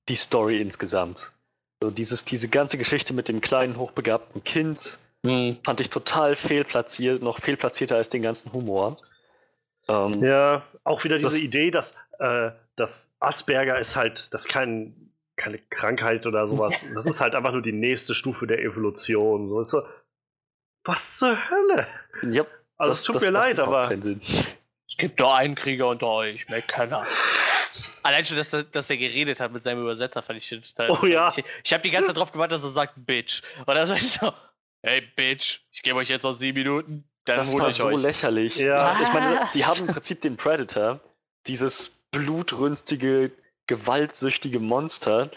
die 0.08 0.16
Story 0.16 0.62
insgesamt. 0.62 1.34
So 1.82 1.90
dieses, 1.90 2.24
diese 2.24 2.48
ganze 2.48 2.78
Geschichte 2.78 3.14
mit 3.14 3.28
dem 3.28 3.42
kleinen, 3.42 3.78
hochbegabten 3.78 4.44
Kind 4.46 5.00
hm. 5.26 5.58
fand 5.64 5.82
ich 5.82 5.90
total 5.90 6.36
fehlplatziert, 6.36 7.22
noch 7.22 7.40
fehlplatzierter 7.40 7.98
als 7.98 8.08
den 8.08 8.22
ganzen 8.22 8.54
Humor. 8.54 9.02
Ähm, 9.90 10.24
ja, 10.24 10.64
auch 10.86 11.04
wieder 11.04 11.18
diese 11.18 11.32
das, 11.32 11.42
Idee, 11.42 11.72
dass, 11.72 11.94
äh, 12.20 12.52
dass 12.78 13.10
Asperger 13.20 13.80
ist 13.80 13.98
halt, 13.98 14.34
das 14.34 14.46
ist 14.46 14.48
kein, 14.48 15.12
keine 15.38 15.60
Krankheit 15.70 16.26
oder 16.28 16.48
sowas. 16.48 16.86
Das 16.94 17.06
ist 17.06 17.22
halt 17.22 17.36
einfach 17.36 17.54
nur 17.54 17.62
die 17.62 17.72
nächste 17.72 18.14
Stufe 18.14 18.48
der 18.48 18.60
Evolution. 18.60 19.48
So 19.48 19.60
ist 19.60 19.70
so, 19.70 19.84
was 20.84 21.18
zur 21.20 21.38
Hölle? 21.50 21.88
Ja, 22.24 22.46
also 22.78 22.92
das, 22.92 23.00
es 23.00 23.04
tut 23.04 23.22
mir 23.22 23.30
leid, 23.30 23.60
aber. 23.60 23.92
Es 23.92 24.98
gibt 24.98 25.20
doch 25.20 25.34
einen 25.34 25.56
Krieger 25.56 25.88
unter 25.88 26.08
euch, 26.08 26.48
mehr 26.50 26.62
keiner. 26.62 27.06
Allein 28.04 28.24
schon, 28.26 28.38
dass 28.38 28.54
er, 28.54 28.64
dass 28.64 28.90
er 28.90 28.98
geredet 28.98 29.40
hat 29.40 29.52
mit 29.52 29.64
seinem 29.64 29.82
Übersetzer, 29.82 30.24
fand 30.24 30.40
ich 30.40 30.50
total. 30.50 30.92
Oh 30.92 31.06
ja. 31.06 31.32
Ich, 31.36 31.44
ich 31.64 31.74
habe 31.74 31.84
die 31.84 31.92
ganze 31.92 32.08
Zeit 32.08 32.18
drauf 32.18 32.32
gewartet, 32.32 32.56
dass 32.58 32.64
er 32.64 32.70
sagt, 32.70 32.94
Bitch. 32.96 33.44
Und 33.60 33.68
dann 33.68 33.86
sagt 33.86 34.02
so, 34.02 34.34
hey 34.82 35.02
Bitch, 35.16 35.60
ich 35.72 35.84
gebe 35.84 35.98
euch 35.98 36.10
jetzt 36.10 36.24
noch 36.24 36.32
sieben 36.32 36.58
Minuten. 36.58 37.04
Dann 37.26 37.38
das 37.38 37.54
war 37.54 37.70
so 37.70 37.88
euch. 37.88 37.98
lächerlich. 37.98 38.56
Ja. 38.56 39.02
Ich 39.02 39.12
meine, 39.12 39.50
die 39.54 39.66
haben 39.66 39.82
im 39.82 39.88
Prinzip 39.88 40.22
den 40.22 40.38
Predator, 40.38 41.02
dieses 41.48 41.92
blutrünstige, 42.12 43.32
gewaltsüchtige 43.68 44.60
Monster, 44.60 45.30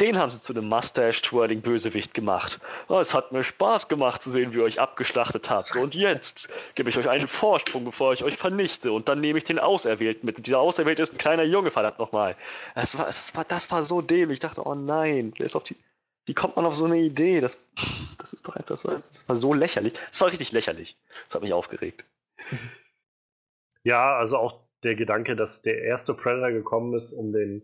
den 0.00 0.18
haben 0.18 0.30
sie 0.30 0.40
zu 0.40 0.54
einem 0.54 0.66
Mustache-Twirling-Bösewicht 0.68 2.14
gemacht. 2.14 2.58
Oh, 2.88 2.98
es 2.98 3.12
hat 3.12 3.32
mir 3.32 3.44
Spaß 3.44 3.86
gemacht 3.88 4.22
zu 4.22 4.30
sehen, 4.30 4.54
wie 4.54 4.58
ihr 4.58 4.64
euch 4.64 4.80
abgeschlachtet 4.80 5.50
habt. 5.50 5.76
Und 5.76 5.94
jetzt 5.94 6.48
gebe 6.74 6.88
ich 6.88 6.96
euch 6.96 7.08
einen 7.08 7.28
Vorsprung, 7.28 7.84
bevor 7.84 8.14
ich 8.14 8.24
euch 8.24 8.38
vernichte. 8.38 8.92
Und 8.92 9.10
dann 9.10 9.20
nehme 9.20 9.36
ich 9.36 9.44
den 9.44 9.58
Auserwählten 9.58 10.24
mit. 10.24 10.44
Dieser 10.46 10.58
Auserwählte 10.60 11.02
ist 11.02 11.12
ein 11.12 11.18
kleiner 11.18 11.42
Junge, 11.44 11.70
verdammt 11.70 11.98
nochmal. 11.98 12.34
Das 12.74 12.96
war, 12.96 13.06
das, 13.06 13.34
war, 13.36 13.44
das 13.44 13.70
war 13.70 13.82
so 13.82 14.00
dämlich. 14.00 14.36
Ich 14.36 14.40
dachte, 14.40 14.66
oh 14.66 14.74
nein, 14.74 15.34
ist 15.38 15.54
auf 15.54 15.64
die, 15.64 15.76
wie 16.24 16.32
kommt 16.32 16.56
man 16.56 16.64
auf 16.64 16.74
so 16.74 16.86
eine 16.86 16.98
Idee? 16.98 17.42
Das, 17.42 17.58
das 18.16 18.32
ist 18.32 18.48
doch 18.48 18.56
einfach 18.56 18.78
so, 18.78 18.88
das 18.88 19.28
war 19.28 19.36
so 19.36 19.52
lächerlich. 19.52 19.92
Das 20.10 20.20
war 20.22 20.28
richtig 20.28 20.52
lächerlich. 20.52 20.96
Das 21.26 21.34
hat 21.34 21.42
mich 21.42 21.52
aufgeregt. 21.52 22.06
Ja, 23.82 24.16
also 24.16 24.38
auch 24.38 24.60
der 24.82 24.94
Gedanke, 24.94 25.36
dass 25.36 25.62
der 25.62 25.82
erste 25.82 26.14
Predator 26.14 26.50
gekommen 26.52 26.94
ist, 26.94 27.12
um 27.12 27.32
den 27.32 27.62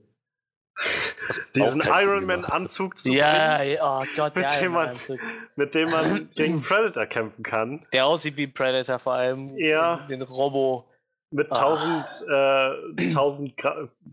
diesen 1.55 1.81
Iron 1.81 2.27
Man 2.27 2.45
Anzug 2.45 2.99
zu 2.99 3.11
ja, 3.11 3.59
bringen, 3.59 3.75
ja, 3.75 4.01
oh 4.01 4.05
Gott, 4.15 4.37
mit, 4.37 4.61
dem 4.61 4.73
man, 4.73 4.95
mit 5.57 5.75
dem 5.75 5.91
man 5.91 6.31
gegen 6.37 6.63
Predator 6.63 7.07
kämpfen 7.07 7.43
kann. 7.43 7.87
Der 7.93 8.07
aussieht 8.07 8.37
wie 8.37 8.47
Predator 8.47 8.99
vor 8.99 9.15
allem. 9.15 9.57
Ja. 9.57 10.07
Den 10.09 10.23
Robo. 10.23 10.85
Mit 11.31 11.49
tausend, 11.49 12.07
äh, 12.29 13.13
tausend 13.13 13.55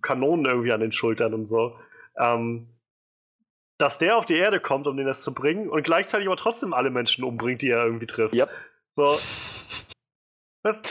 Kanonen 0.01 0.45
irgendwie 0.45 0.71
an 0.71 0.79
den 0.79 0.91
Schultern 0.91 1.33
und 1.33 1.45
so. 1.45 1.77
Ähm, 2.17 2.67
dass 3.77 3.97
der 3.97 4.17
auf 4.17 4.25
die 4.25 4.35
Erde 4.35 4.59
kommt, 4.59 4.87
um 4.87 4.97
den 4.97 5.05
das 5.05 5.21
zu 5.21 5.33
bringen 5.33 5.69
und 5.69 5.83
gleichzeitig 5.83 6.27
aber 6.27 6.37
trotzdem 6.37 6.73
alle 6.73 6.89
Menschen 6.89 7.23
umbringt, 7.23 7.61
die 7.61 7.69
er 7.69 7.85
irgendwie 7.85 8.05
trifft. 8.05 8.33
Yep. 8.33 8.49
So. 8.95 9.19
Was, 10.63 10.81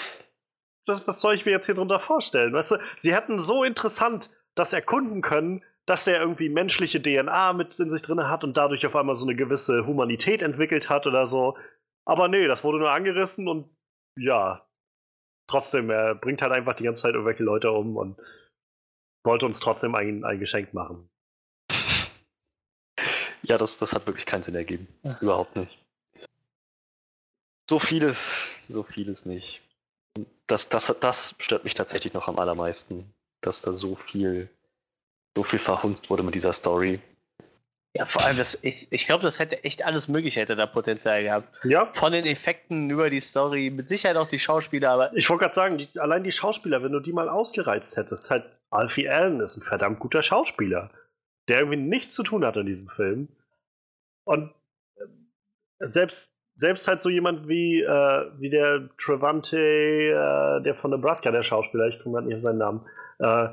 was, 0.87 1.07
was 1.07 1.21
soll 1.21 1.35
ich 1.35 1.45
mir 1.45 1.53
jetzt 1.53 1.67
hier 1.67 1.75
drunter 1.75 2.01
vorstellen? 2.01 2.53
Weißt 2.53 2.73
du, 2.73 2.77
sie 2.97 3.15
hätten 3.15 3.39
so 3.39 3.65
interessant 3.65 4.31
das 4.55 4.73
erkunden 4.73 5.23
können, 5.23 5.65
dass 5.87 6.05
der 6.05 6.21
irgendwie 6.21 6.49
menschliche 6.49 7.03
DNA 7.03 7.53
mit 7.55 7.79
in 7.81 7.89
sich 7.89 8.03
drin 8.03 8.29
hat 8.29 8.45
und 8.45 8.57
dadurch 8.57 8.87
auf 8.87 8.95
einmal 8.95 9.15
so 9.15 9.25
eine 9.25 9.35
gewisse 9.35 9.87
Humanität 9.87 10.43
entwickelt 10.43 10.89
hat 10.89 11.07
oder 11.07 11.27
so. 11.27 11.57
Aber 12.05 12.29
nee, 12.29 12.47
das 12.47 12.63
wurde 12.65 12.79
nur 12.79 12.91
angerissen 12.91 13.49
und 13.49 13.69
ja, 14.19 14.67
trotzdem, 15.49 15.91
er 15.91 16.15
bringt 16.15 16.43
halt 16.43 16.53
einfach 16.53 16.75
die 16.75 16.85
ganze 16.85 17.03
Zeit 17.03 17.15
irgendwelche 17.15 17.43
Leute 17.43 17.73
um 17.73 17.97
und 17.97 18.21
wollte 19.25 19.47
uns 19.47 19.61
trotzdem 19.61 19.95
ein, 19.95 20.25
ein 20.25 20.39
Geschenk 20.39 20.75
machen. 20.75 21.09
Ja, 23.45 23.59
das, 23.59 23.77
das 23.77 23.93
hat 23.93 24.07
wirklich 24.07 24.25
keinen 24.25 24.45
Sinn 24.45 24.55
ergeben. 24.55 24.87
Ja. 25.03 25.19
Überhaupt 25.21 25.57
nicht. 25.57 25.85
So 27.69 27.81
vieles, 27.81 28.47
so 28.69 28.85
vieles 28.85 29.27
nicht. 29.27 29.61
Das, 30.47 30.69
das, 30.69 30.95
das 31.01 31.35
stört 31.39 31.65
mich 31.65 31.75
tatsächlich 31.75 32.13
noch 32.13 32.29
am 32.29 32.39
allermeisten 32.39 33.13
dass 33.43 33.61
da 33.61 33.73
so 33.73 33.95
viel, 33.95 34.49
so 35.37 35.43
viel 35.43 35.59
verhunzt 35.59 36.09
wurde 36.09 36.23
mit 36.23 36.35
dieser 36.35 36.53
Story. 36.53 37.01
Ja, 37.95 38.07
vor 38.07 38.25
allem, 38.25 38.39
das, 38.39 38.59
ich, 38.65 38.91
ich 38.91 39.05
glaube, 39.05 39.23
das 39.23 39.39
hätte 39.39 39.65
echt 39.65 39.85
alles 39.85 40.09
möglich, 40.09 40.37
hätte 40.37 40.57
da 40.57 40.65
Potenzial 40.65 41.23
gehabt. 41.23 41.55
Ja. 41.65 41.93
Von 41.93 42.13
den 42.13 42.25
Effekten 42.25 42.89
über 42.89 43.11
die 43.11 43.21
Story, 43.21 43.69
mit 43.69 43.87
Sicherheit 43.87 44.17
auch 44.17 44.29
die 44.29 44.39
Schauspieler, 44.39 44.91
aber. 44.91 45.15
Ich 45.15 45.29
wollte 45.29 45.43
gerade 45.43 45.55
sagen, 45.55 45.77
die, 45.77 46.01
allein 46.01 46.25
die 46.25 46.33
Schauspieler, 46.33 46.83
wenn 46.83 46.93
du 46.93 47.01
die 47.01 47.13
mal 47.13 47.29
ausgereizt 47.29 47.99
hättest, 47.99 48.31
halt, 48.31 48.45
Alfie 48.71 49.11
Allen 49.11 49.41
ist 49.41 49.59
ein 49.59 49.63
verdammt 49.63 50.01
guter 50.01 50.23
Schauspieler, 50.23 50.91
der 51.49 51.59
irgendwie 51.59 51.81
nichts 51.81 52.15
zu 52.15 52.23
tun 52.23 52.47
hat 52.47 52.57
in 52.57 52.65
diesem 52.65 52.89
Film. 52.89 53.29
Und 54.25 54.55
äh, 54.97 55.05
selbst, 55.81 56.33
selbst 56.55 56.87
halt 56.89 57.01
so 57.01 57.09
jemand 57.09 57.49
wie, 57.49 57.83
äh, 57.83 58.31
wie 58.39 58.51
der 58.51 58.89
Trevante, 58.99 59.59
äh, 59.59 60.63
der 60.63 60.75
von 60.75 60.91
Nebraska, 60.91 61.31
der 61.31 61.43
Schauspieler, 61.43 61.89
ich 61.89 62.01
komme 62.01 62.15
gerade 62.15 62.29
nicht 62.29 62.37
auf 62.37 62.43
seinen 62.43 62.59
Namen, 62.59 62.87
äh, 63.19 63.49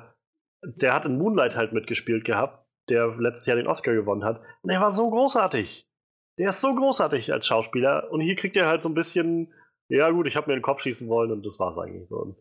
der 0.63 0.93
hat 0.93 1.05
in 1.05 1.17
Moonlight 1.17 1.55
halt 1.55 1.71
mitgespielt 1.71 2.25
gehabt, 2.25 2.65
der 2.89 3.15
letztes 3.17 3.45
Jahr 3.45 3.55
den 3.55 3.67
Oscar 3.67 3.93
gewonnen 3.93 4.25
hat. 4.25 4.41
Und 4.61 4.69
er 4.69 4.81
war 4.81 4.91
so 4.91 5.09
großartig. 5.09 5.87
Der 6.37 6.49
ist 6.49 6.61
so 6.61 6.73
großartig 6.73 7.31
als 7.31 7.47
Schauspieler. 7.47 8.11
Und 8.11 8.21
hier 8.21 8.35
kriegt 8.35 8.57
er 8.57 8.67
halt 8.67 8.81
so 8.81 8.89
ein 8.89 8.95
bisschen, 8.95 9.53
ja 9.87 10.09
gut, 10.11 10.27
ich 10.27 10.35
habe 10.35 10.49
mir 10.49 10.57
den 10.57 10.61
Kopf 10.61 10.81
schießen 10.81 11.07
wollen 11.07 11.31
und 11.31 11.45
das 11.45 11.59
war's 11.59 11.77
eigentlich 11.77 12.07
so. 12.07 12.17
Und 12.17 12.37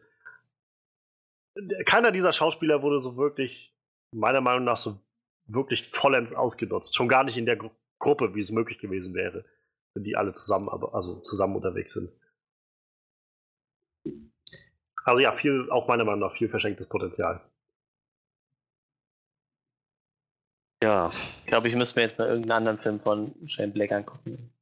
keiner 1.87 2.13
dieser 2.13 2.33
Schauspieler 2.33 2.83
wurde 2.83 3.01
so 3.01 3.17
wirklich, 3.17 3.75
meiner 4.13 4.41
Meinung 4.41 4.65
nach, 4.65 4.77
so 4.77 5.01
wirklich 5.47 5.89
vollends 5.89 6.35
ausgenutzt. 6.35 6.95
Schon 6.97 7.09
gar 7.09 7.25
nicht 7.25 7.37
in 7.37 7.47
der 7.47 7.57
Gru 7.57 7.71
Gruppe, 8.01 8.33
wie 8.37 8.41
es 8.41 8.53
möglich 8.53 8.79
gewesen 8.79 9.13
wäre, 9.13 9.45
wenn 9.99 10.05
die 10.05 10.17
alle 10.17 10.33
zusammen, 10.33 10.69
also 10.69 11.21
zusammen 11.21 11.57
unterwegs 11.57 11.93
sind. 11.93 12.11
Also 15.05 15.21
ja, 15.21 15.33
viel, 15.33 15.69
auch 15.71 15.89
meiner 15.89 16.05
Meinung 16.05 16.21
nach, 16.21 16.33
viel 16.33 16.49
verschenktes 16.49 16.89
Potenzial. 16.89 17.41
Ja. 20.83 21.13
Ich 21.41 21.47
glaube, 21.47 21.69
ich 21.69 21.75
müsste 21.75 21.99
mir 21.99 22.07
jetzt 22.07 22.19
mal 22.19 22.29
irgendeinen 22.29 22.53
anderen 22.53 22.79
Film 22.79 23.01
von 23.01 23.35
Shane 23.49 23.73
Black 23.73 23.91
angucken. 23.91 24.53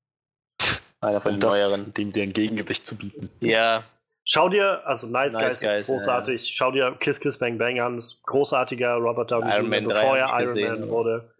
Einer 1.00 1.20
von 1.20 1.34
um 1.34 1.40
den 1.40 1.50
neueren. 1.50 1.92
Dem 1.92 2.12
dir 2.12 2.22
ein 2.22 2.32
Gegengewicht 2.32 2.86
zu 2.86 2.96
bieten. 2.96 3.28
Ja. 3.40 3.84
Schau 4.24 4.48
dir, 4.48 4.86
also 4.86 5.06
Nice, 5.06 5.34
nice 5.34 5.60
Guys, 5.60 5.60
Guys, 5.60 5.76
ist 5.80 5.86
großartig. 5.86 6.48
Ja. 6.48 6.54
Schau 6.54 6.72
dir 6.72 6.96
Kiss 6.98 7.20
Kiss 7.20 7.38
Bang 7.38 7.58
Bang 7.58 7.78
an, 7.80 7.98
ist 7.98 8.22
großartiger 8.22 8.94
Robert 8.94 9.30
Downey 9.30 9.52
Iron 9.52 9.70
Jr., 9.70 9.88
bevor 9.88 10.16
er 10.16 10.28
Iron 10.30 10.44
gesehen, 10.46 10.80
Man 10.80 10.88
wurde. 10.88 11.34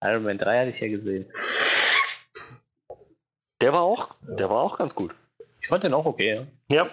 Iron 0.00 0.22
Man 0.22 0.38
3 0.38 0.60
hatte 0.60 0.70
ich 0.70 0.80
ja 0.80 0.88
gesehen. 0.88 1.30
Der 3.62 3.72
war 3.72 3.82
auch, 3.82 4.16
der 4.22 4.50
war 4.50 4.58
auch 4.58 4.76
ganz 4.76 4.94
gut. 4.94 5.14
Ich 5.60 5.68
fand 5.68 5.84
den 5.84 5.94
auch 5.94 6.04
okay, 6.04 6.34
ja. 6.34 6.46
Ja, 6.70 6.90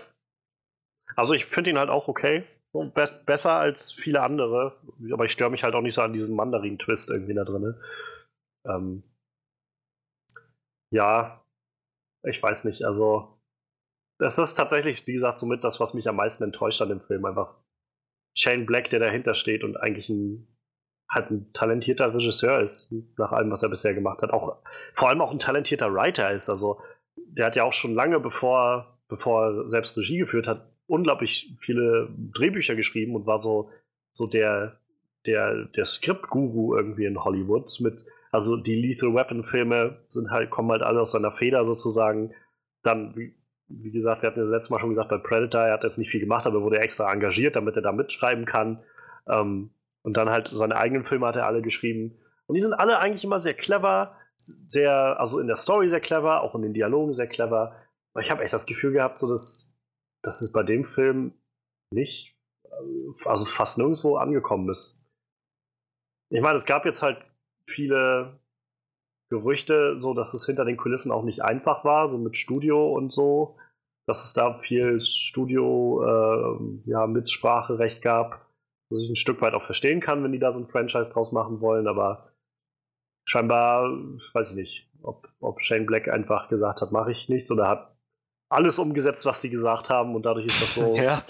also 1.16 1.34
ich 1.34 1.46
finde 1.46 1.72
ihn 1.72 1.80
halt 1.80 1.90
auch 1.90 2.08
okay. 2.08 2.46
Be 2.72 3.22
besser 3.26 3.54
als 3.54 3.91
viele 3.91 4.22
andere. 4.22 4.80
Aber 5.12 5.26
ich 5.26 5.32
störe 5.32 5.50
mich 5.50 5.64
halt 5.64 5.74
auch 5.74 5.82
nicht 5.82 5.96
so 5.96 6.02
an 6.02 6.14
diesem 6.14 6.36
Mandarin-Twist 6.36 7.10
irgendwie 7.10 7.34
da 7.34 7.44
drin. 7.44 7.76
Ähm, 8.68 9.04
ja, 10.91 11.44
ich 12.24 12.41
weiß 12.41 12.66
nicht. 12.66 12.84
Also, 12.84 13.40
das 14.20 14.38
ist 14.38 14.54
tatsächlich, 14.54 15.08
wie 15.08 15.14
gesagt, 15.14 15.40
somit 15.40 15.64
das, 15.64 15.80
was 15.80 15.96
mich 15.96 16.08
am 16.08 16.18
meisten 16.18 16.44
enttäuscht 16.44 16.82
an 16.82 16.90
dem 16.90 17.02
Film. 17.02 17.26
Einfach 17.26 17.56
Shane 18.38 18.68
Black, 18.68 18.91
der 18.91 19.00
dahinter 19.00 19.34
steht 19.34 19.64
und 19.64 19.78
eigentlich 19.78 20.10
ein, 20.10 20.48
halt 21.10 21.31
ein 21.31 21.52
talentierter 21.53 22.14
Regisseur 22.14 22.61
ist, 22.61 22.94
nach 23.18 23.31
allem, 23.31 23.52
was 23.52 23.64
er 23.64 23.69
bisher 23.69 23.94
gemacht 23.94 24.22
hat. 24.22 24.31
Auch, 24.31 24.57
vor 24.94 25.10
allem 25.10 25.22
auch 25.22 25.31
ein 25.31 25.40
talentierter 25.40 25.94
Writer 25.94 26.31
ist. 26.31 26.49
Also, 26.49 26.80
der 27.15 27.48
hat 27.48 27.56
ja 27.56 27.64
auch 27.64 27.73
schon 27.73 27.94
lange, 27.94 28.19
bevor, 28.19 28.99
bevor 29.07 29.45
er 29.45 29.69
selbst 29.69 29.98
Regie 29.98 30.19
geführt 30.19 30.48
hat, 30.48 30.69
unglaublich 30.86 31.56
viele 31.60 32.10
Drehbücher 32.34 32.76
geschrieben 32.76 33.15
und 33.15 33.26
war 33.26 33.40
so, 33.40 33.72
so 34.11 34.27
der, 34.27 34.80
der, 35.26 35.65
der 35.65 35.86
Skriptguru 35.86 36.76
irgendwie 36.76 37.06
in 37.06 37.23
Hollywood 37.23 37.69
mit, 37.80 38.06
also 38.31 38.56
die 38.56 38.76
Lethal 38.76 39.14
Weapon 39.14 39.44
Filme 39.44 39.99
sind 40.06 40.30
halt, 40.30 40.49
kommen 40.49 40.72
halt 40.72 40.84
alle 40.84 41.02
aus 41.02 41.11
seiner 41.11 41.31
Feder 41.31 41.65
sozusagen. 41.65 42.34
Dann, 42.84 43.15
wie, 43.15 43.36
wie 43.68 43.91
gesagt, 43.91 44.22
wir 44.22 44.30
hatten 44.30 44.40
ja 44.40 44.45
letztes 44.45 44.69
Mal 44.69 44.80
schon 44.80 44.90
gesagt, 44.90 45.10
bei 45.10 45.18
Predator, 45.18 45.61
er 45.61 45.73
hat 45.73 45.84
jetzt 45.84 45.98
nicht 45.98 46.10
viel 46.10 46.19
gemacht, 46.19 46.45
aber 46.45 46.61
wurde 46.61 46.80
extra 46.80 47.11
engagiert, 47.11 47.56
damit 47.56 47.76
er 47.76 47.81
da 47.81 47.91
mitschreiben 47.91 48.45
kann. 48.45 48.80
Ähm, 49.27 49.72
Und 50.01 50.17
dann 50.17 50.30
halt 50.30 50.49
seine 50.53 50.77
eigenen 50.77 51.05
Filme 51.05 51.27
hat 51.27 51.35
er 51.35 51.45
alle 51.45 51.61
geschrieben. 51.61 52.17
Und 52.47 52.55
die 52.55 52.61
sind 52.61 52.73
alle 52.73 52.99
eigentlich 52.99 53.23
immer 53.23 53.39
sehr 53.39 53.53
clever, 53.53 54.17
sehr, 54.38 55.19
also 55.19 55.39
in 55.39 55.47
der 55.47 55.57
Story 55.57 55.89
sehr 55.89 55.99
clever, 55.99 56.41
auch 56.41 56.55
in 56.55 56.61
den 56.61 56.73
Dialogen 56.73 57.13
sehr 57.13 57.27
clever. 57.27 57.76
Aber 58.13 58.21
ich 58.21 58.31
habe 58.31 58.43
echt 58.43 58.53
das 58.53 58.65
Gefühl 58.65 58.93
gehabt, 58.93 59.19
so 59.19 59.30
dass, 59.30 59.73
dass 60.23 60.41
es 60.41 60.51
bei 60.51 60.63
dem 60.63 60.85
Film 60.85 61.34
nicht, 61.91 62.35
also 63.26 63.45
fast 63.45 63.77
nirgendwo 63.77 64.17
angekommen 64.17 64.69
ist. 64.69 64.99
Ich 66.31 66.41
meine, 66.41 66.55
es 66.55 66.65
gab 66.65 66.85
jetzt 66.85 67.01
halt 67.01 67.23
viele 67.67 68.39
Gerüchte, 69.30 69.97
so 69.99 70.13
dass 70.13 70.34
es 70.34 70.45
hinter 70.45 70.65
den 70.65 70.77
Kulissen 70.77 71.11
auch 71.11 71.23
nicht 71.23 71.43
einfach 71.43 71.85
war, 71.85 72.09
so 72.09 72.17
mit 72.17 72.35
Studio 72.35 72.91
und 72.93 73.11
so, 73.11 73.57
dass 74.07 74.26
es 74.26 74.34
da 74.34 74.57
viel 74.57 74.99
Studio, 74.99 76.03
äh, 76.03 76.89
ja, 76.89 77.05
Mitspracherecht 77.05 78.01
gab, 78.01 78.48
was 78.90 79.03
ich 79.03 79.10
ein 79.10 79.16
Stück 79.16 79.41
weit 79.41 79.53
auch 79.53 79.64
verstehen 79.64 80.02
kann, 80.02 80.24
wenn 80.24 80.32
die 80.32 80.40
da 80.40 80.53
so 80.53 80.60
ein 80.60 80.68
Franchise 80.68 81.11
draus 81.11 81.32
machen 81.32 81.61
wollen, 81.61 81.88
aber 81.88 82.32
scheinbar, 83.26 83.90
weiß 84.34 84.52
ich 84.52 84.56
nicht, 84.56 84.90
ob, 85.02 85.30
ob 85.40 85.61
Shane 85.61 85.86
Black 85.86 86.07
einfach 86.07 86.49
gesagt 86.49 86.82
hat, 86.82 86.91
mache 86.91 87.11
ich 87.11 87.30
nichts 87.30 87.52
oder 87.52 87.68
hat 87.68 87.95
alles 88.49 88.80
umgesetzt, 88.80 89.26
was 89.26 89.41
die 89.41 89.49
gesagt 89.49 89.90
haben 89.90 90.16
und 90.16 90.26
dadurch 90.26 90.48
ist 90.48 90.61
das 90.61 90.74
so 90.74 90.95
ja. 90.95 91.24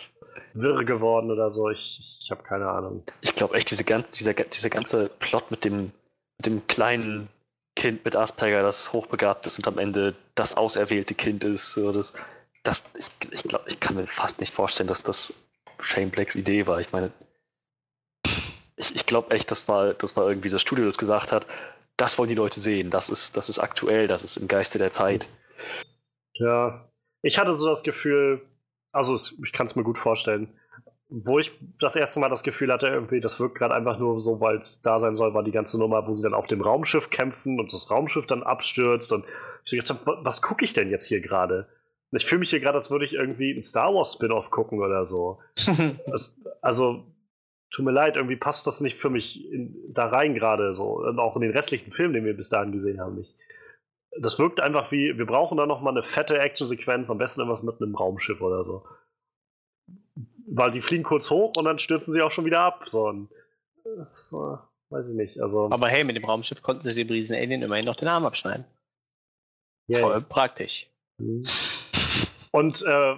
wirr 0.53 0.85
geworden 0.85 1.31
oder 1.31 1.51
so. 1.51 1.69
Ich, 1.69 2.17
ich 2.21 2.31
habe 2.31 2.43
keine 2.43 2.69
Ahnung. 2.69 3.03
Ich 3.21 3.35
glaube 3.35 3.55
echt, 3.55 3.69
diese 3.69 3.83
ganze, 3.83 4.17
dieser, 4.17 4.33
dieser 4.33 4.69
ganze 4.69 5.09
Plot 5.19 5.51
mit 5.51 5.65
dem, 5.65 5.91
mit 6.37 6.45
dem 6.45 6.65
kleinen 6.67 7.27
Kind 7.75 8.03
mit 8.03 8.15
Asperger, 8.15 8.61
das 8.61 8.91
hochbegabt 8.93 9.45
ist 9.45 9.57
und 9.57 9.67
am 9.67 9.77
Ende 9.77 10.15
das 10.35 10.55
auserwählte 10.57 11.13
Kind 11.13 11.43
ist, 11.43 11.73
so 11.73 11.91
das, 11.91 12.13
das 12.63 12.83
ich, 12.97 13.07
ich 13.31 13.43
glaube, 13.43 13.65
ich 13.67 13.79
kann 13.79 13.95
mir 13.95 14.07
fast 14.07 14.39
nicht 14.39 14.53
vorstellen, 14.53 14.87
dass 14.87 15.03
das 15.03 15.33
Shane 15.81 16.09
Blacks 16.09 16.35
Idee 16.35 16.67
war. 16.67 16.79
Ich 16.79 16.91
meine, 16.91 17.11
ich, 18.79 18.95
ich 18.95 19.05
glaube 19.05 19.31
echt, 19.31 19.51
das 19.51 19.67
war, 19.67 19.93
das 19.93 20.15
war 20.15 20.27
irgendwie 20.27 20.49
das 20.49 20.61
Studio, 20.61 20.85
das 20.85 20.97
gesagt 20.97 21.31
hat, 21.31 21.45
das 21.97 22.17
wollen 22.17 22.29
die 22.29 22.35
Leute 22.35 22.59
sehen, 22.59 22.89
das 22.89 23.09
ist, 23.09 23.35
das 23.35 23.49
ist 23.49 23.59
aktuell, 23.59 24.07
das 24.07 24.23
ist 24.23 24.37
im 24.37 24.47
Geiste 24.47 24.79
der 24.79 24.91
Zeit. 24.91 25.27
Ja, 26.33 26.89
ich 27.21 27.37
hatte 27.37 27.53
so 27.53 27.67
das 27.67 27.83
Gefühl, 27.83 28.41
also 28.93 29.19
ich 29.43 29.51
kann 29.51 29.65
es 29.65 29.75
mir 29.75 29.83
gut 29.83 29.97
vorstellen, 29.97 30.47
wo 31.09 31.39
ich 31.39 31.51
das 31.79 31.95
erste 31.95 32.19
Mal 32.21 32.29
das 32.29 32.43
Gefühl 32.43 32.71
hatte, 32.71 32.87
irgendwie, 32.87 33.19
das 33.19 33.39
wirkt 33.39 33.57
gerade 33.57 33.73
einfach 33.73 33.99
nur 33.99 34.21
so, 34.21 34.39
weil 34.39 34.57
es 34.57 34.81
da 34.81 34.99
sein 34.99 35.15
soll, 35.15 35.33
war 35.33 35.43
die 35.43 35.51
ganze 35.51 35.77
Nummer, 35.77 36.07
wo 36.07 36.13
sie 36.13 36.23
dann 36.23 36.33
auf 36.33 36.47
dem 36.47 36.61
Raumschiff 36.61 37.09
kämpfen 37.09 37.59
und 37.59 37.73
das 37.73 37.91
Raumschiff 37.91 38.27
dann 38.27 38.43
abstürzt 38.43 39.11
und 39.11 39.25
ich 39.65 39.83
dachte, 39.83 39.99
was 40.23 40.41
gucke 40.41 40.63
ich 40.63 40.71
denn 40.71 40.89
jetzt 40.89 41.07
hier 41.07 41.19
gerade? 41.19 41.67
Ich 42.11 42.25
fühle 42.25 42.39
mich 42.39 42.49
hier 42.49 42.59
gerade, 42.61 42.77
als 42.77 42.89
würde 42.89 43.05
ich 43.05 43.13
irgendwie 43.13 43.51
einen 43.51 43.61
Star 43.61 43.93
Wars 43.93 44.13
Spin-off 44.13 44.49
gucken 44.49 44.79
oder 44.79 45.05
so. 45.05 45.39
das, 46.07 46.39
also, 46.61 47.05
tut 47.71 47.85
mir 47.85 47.91
leid, 47.91 48.15
irgendwie 48.15 48.35
passt 48.35 48.67
das 48.67 48.81
nicht 48.81 48.97
für 48.97 49.09
mich 49.09 49.51
in, 49.51 49.75
da 49.93 50.07
rein 50.07 50.33
gerade 50.33 50.73
so. 50.73 50.99
Und 50.99 51.19
auch 51.19 51.35
in 51.35 51.41
den 51.41 51.51
restlichen 51.51 51.91
Filmen, 51.91 52.13
den 52.13 52.25
wir 52.25 52.35
bis 52.35 52.49
dahin 52.49 52.71
gesehen 52.71 52.99
haben, 52.99 53.15
nicht 53.15 53.35
das 54.17 54.39
wirkt 54.39 54.59
einfach 54.59 54.91
wie, 54.91 55.17
wir 55.17 55.25
brauchen 55.25 55.57
da 55.57 55.65
noch 55.65 55.81
mal 55.81 55.91
eine 55.91 56.03
fette 56.03 56.39
Actionsequenz, 56.39 57.09
am 57.09 57.17
besten 57.17 57.41
irgendwas 57.41 57.63
mit 57.63 57.81
einem 57.81 57.95
Raumschiff 57.95 58.41
oder 58.41 58.63
so. 58.63 58.85
Weil 60.47 60.73
sie 60.73 60.81
fliegen 60.81 61.03
kurz 61.03 61.29
hoch 61.29 61.53
und 61.57 61.65
dann 61.65 61.79
stürzen 61.79 62.13
sie 62.13 62.21
auch 62.21 62.31
schon 62.31 62.45
wieder 62.45 62.61
ab. 62.61 62.85
So, 62.87 63.07
und 63.07 63.29
das, 63.97 64.33
äh, 64.33 64.57
weiß 64.89 65.09
ich 65.09 65.15
nicht. 65.15 65.41
Also, 65.41 65.69
Aber 65.71 65.87
hey, 65.87 66.03
mit 66.03 66.15
dem 66.15 66.25
Raumschiff 66.25 66.61
konnten 66.61 66.83
sie 66.83 66.95
dem 66.95 67.07
riesen 67.07 67.35
Alien 67.35 67.61
immerhin 67.61 67.85
noch 67.85 67.95
den 67.95 68.07
Arm 68.07 68.25
abschneiden. 68.25 68.65
Yeah. 69.87 70.01
Voll 70.01 70.21
praktisch. 70.21 70.87
Mhm. 71.17 71.43
Und 72.51 72.83
äh, 72.83 73.15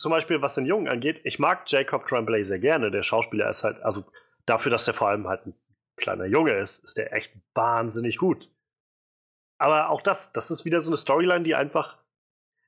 zum 0.00 0.12
Beispiel, 0.12 0.40
was 0.40 0.54
den 0.54 0.64
Jungen 0.64 0.88
angeht, 0.88 1.20
ich 1.24 1.38
mag 1.38 1.70
Jacob 1.70 2.06
Tremblay 2.06 2.42
sehr 2.42 2.58
gerne. 2.58 2.90
Der 2.90 3.02
Schauspieler 3.02 3.50
ist 3.50 3.64
halt, 3.64 3.82
also 3.82 4.02
dafür, 4.46 4.70
dass 4.70 4.88
er 4.88 4.94
vor 4.94 5.08
allem 5.08 5.28
halt 5.28 5.46
ein 5.46 5.54
kleiner 5.96 6.24
Junge 6.24 6.52
ist, 6.52 6.82
ist 6.82 6.96
der 6.96 7.12
echt 7.12 7.30
wahnsinnig 7.52 8.16
gut. 8.16 8.48
Aber 9.58 9.90
auch 9.90 10.00
das, 10.00 10.32
das 10.32 10.50
ist 10.50 10.64
wieder 10.64 10.80
so 10.80 10.88
eine 10.88 10.96
Storyline, 10.96 11.44
die 11.44 11.54
einfach. 11.54 11.98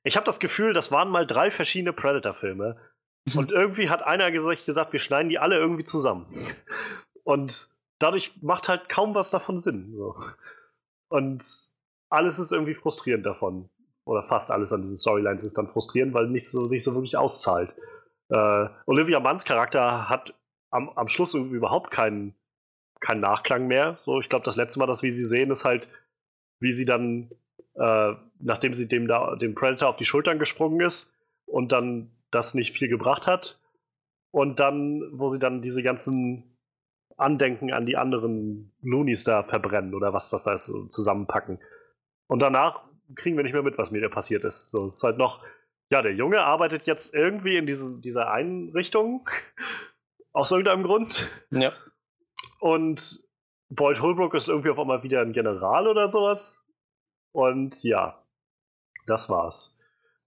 Ich 0.03 0.15
habe 0.15 0.27
das 0.27 0.39
Gefühl, 0.39 0.75
das 0.75 0.91
waren 0.91 1.09
mal 1.09 1.25
drei 1.25 1.49
verschiedene 1.49 1.91
Predator-Filme. 1.91 2.77
Und 3.35 3.51
irgendwie 3.51 3.89
hat 3.89 4.03
einer 4.03 4.31
gesagt, 4.31 4.93
wir 4.93 4.99
schneiden 4.99 5.29
die 5.29 5.39
alle 5.39 5.57
irgendwie 5.57 5.85
zusammen. 5.85 6.27
Und 7.23 7.67
dadurch 7.97 8.43
macht 8.43 8.69
halt 8.69 8.89
kaum 8.89 9.15
was 9.15 9.31
davon 9.31 9.57
Sinn. 9.57 9.95
So. 9.95 10.15
Und 11.07 11.43
alles 12.09 12.37
ist 12.37 12.51
irgendwie 12.51 12.75
frustrierend 12.75 13.25
davon. 13.25 13.71
Oder 14.05 14.23
fast 14.23 14.51
alles 14.51 14.73
an 14.73 14.81
diesen 14.81 14.97
Storylines 14.97 15.43
ist 15.43 15.57
dann 15.57 15.67
frustrierend, 15.67 16.13
weil 16.13 16.27
nichts 16.27 16.51
so, 16.51 16.65
sich 16.65 16.83
so 16.83 16.93
wirklich 16.93 17.17
auszahlt. 17.17 17.73
Äh, 18.29 18.67
Olivia 18.85 19.19
Manns 19.19 19.45
Charakter 19.45 20.09
hat 20.09 20.33
am, 20.71 20.89
am 20.89 21.07
Schluss 21.07 21.33
überhaupt 21.33 21.91
keinen, 21.91 22.35
keinen 22.99 23.21
Nachklang 23.21 23.67
mehr. 23.67 23.95
So, 23.97 24.19
ich 24.19 24.29
glaube, 24.29 24.45
das 24.45 24.55
letzte 24.55 24.79
Mal, 24.79 24.87
dass 24.87 25.03
wir 25.03 25.11
sie 25.11 25.23
sehen, 25.23 25.51
ist 25.51 25.65
halt 25.65 25.87
wie 26.63 26.71
sie 26.71 26.85
dann, 26.85 27.29
äh, 27.75 28.13
nachdem 28.39 28.73
sie 28.73 28.87
dem, 28.87 29.07
da, 29.07 29.35
dem 29.35 29.53
Predator 29.53 29.89
auf 29.89 29.97
die 29.97 30.05
Schultern 30.05 30.39
gesprungen 30.39 30.79
ist 30.79 31.13
und 31.45 31.71
dann 31.71 32.09
das 32.31 32.55
nicht 32.55 32.75
viel 32.75 32.87
gebracht 32.87 33.27
hat. 33.27 33.59
Und 34.31 34.59
dann, 34.59 35.03
wo 35.11 35.27
sie 35.27 35.37
dann 35.37 35.61
diese 35.61 35.83
ganzen 35.83 36.57
Andenken 37.17 37.71
an 37.71 37.85
die 37.85 37.97
anderen 37.97 38.71
Loonies 38.81 39.25
da 39.25 39.43
verbrennen 39.43 39.93
oder 39.93 40.13
was 40.13 40.29
das 40.29 40.45
da 40.45 40.53
ist, 40.53 40.73
zusammenpacken. 40.87 41.59
Und 42.27 42.41
danach 42.41 42.85
kriegen 43.15 43.37
wir 43.37 43.43
nicht 43.43 43.53
mehr 43.53 43.63
mit, 43.63 43.77
was 43.77 43.91
mit 43.91 44.01
ihr 44.01 44.09
passiert 44.09 44.43
ist. 44.43 44.71
So, 44.71 44.87
es 44.87 44.95
ist 44.95 45.03
halt 45.03 45.17
noch, 45.17 45.43
ja, 45.89 46.01
der 46.01 46.13
Junge 46.13 46.41
arbeitet 46.41 46.83
jetzt 46.85 47.13
irgendwie 47.13 47.57
in 47.57 47.65
diesem, 47.65 48.01
dieser 48.01 48.31
Einrichtung. 48.31 49.29
Aus 50.33 50.49
irgendeinem 50.49 50.83
Grund. 50.83 51.29
Ja. 51.51 51.73
Und 52.59 53.23
Boyd 53.69 54.01
Holbrook 54.01 54.33
ist 54.33 54.47
irgendwie 54.47 54.69
auf 54.69 54.79
einmal 54.79 55.03
wieder 55.03 55.21
ein 55.21 55.31
General 55.33 55.87
oder 55.87 56.09
sowas. 56.09 56.65
Und 57.31 57.83
ja, 57.83 58.23
das 59.05 59.29
war's. 59.29 59.77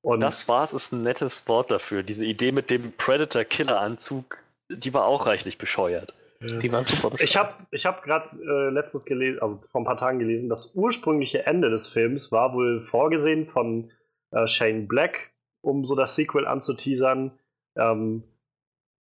Und 0.02 0.20
das 0.20 0.46
war's 0.48 0.72
ist 0.72 0.92
ein 0.92 1.02
nettes 1.02 1.48
Wort 1.48 1.72
dafür. 1.72 2.04
Diese 2.04 2.24
Idee 2.24 2.52
mit 2.52 2.70
dem 2.70 2.92
Predator-Killer-Anzug, 2.92 4.38
die 4.68 4.94
war 4.94 5.06
auch 5.06 5.26
reichlich 5.26 5.58
bescheuert. 5.58 6.14
Die 6.40 6.70
war 6.70 6.84
super 6.84 7.10
bescheuert. 7.10 7.28
Ich 7.28 7.36
habe 7.36 7.66
ich 7.70 7.86
hab 7.86 8.02
gerade 8.02 8.26
äh, 8.42 8.70
letztens 8.70 9.04
gelesen, 9.04 9.40
also 9.40 9.60
vor 9.62 9.80
ein 9.80 9.84
paar 9.84 9.96
Tagen 9.96 10.18
gelesen, 10.18 10.48
das 10.48 10.74
ursprüngliche 10.74 11.46
Ende 11.46 11.70
des 11.70 11.88
Films 11.88 12.30
war 12.32 12.52
wohl 12.52 12.82
vorgesehen 12.82 13.46
von 13.46 13.90
äh, 14.32 14.46
Shane 14.46 14.86
Black, 14.86 15.32
um 15.62 15.84
so 15.84 15.94
das 15.94 16.14
Sequel 16.14 16.46
anzuteasern, 16.46 17.38
ähm, 17.76 18.24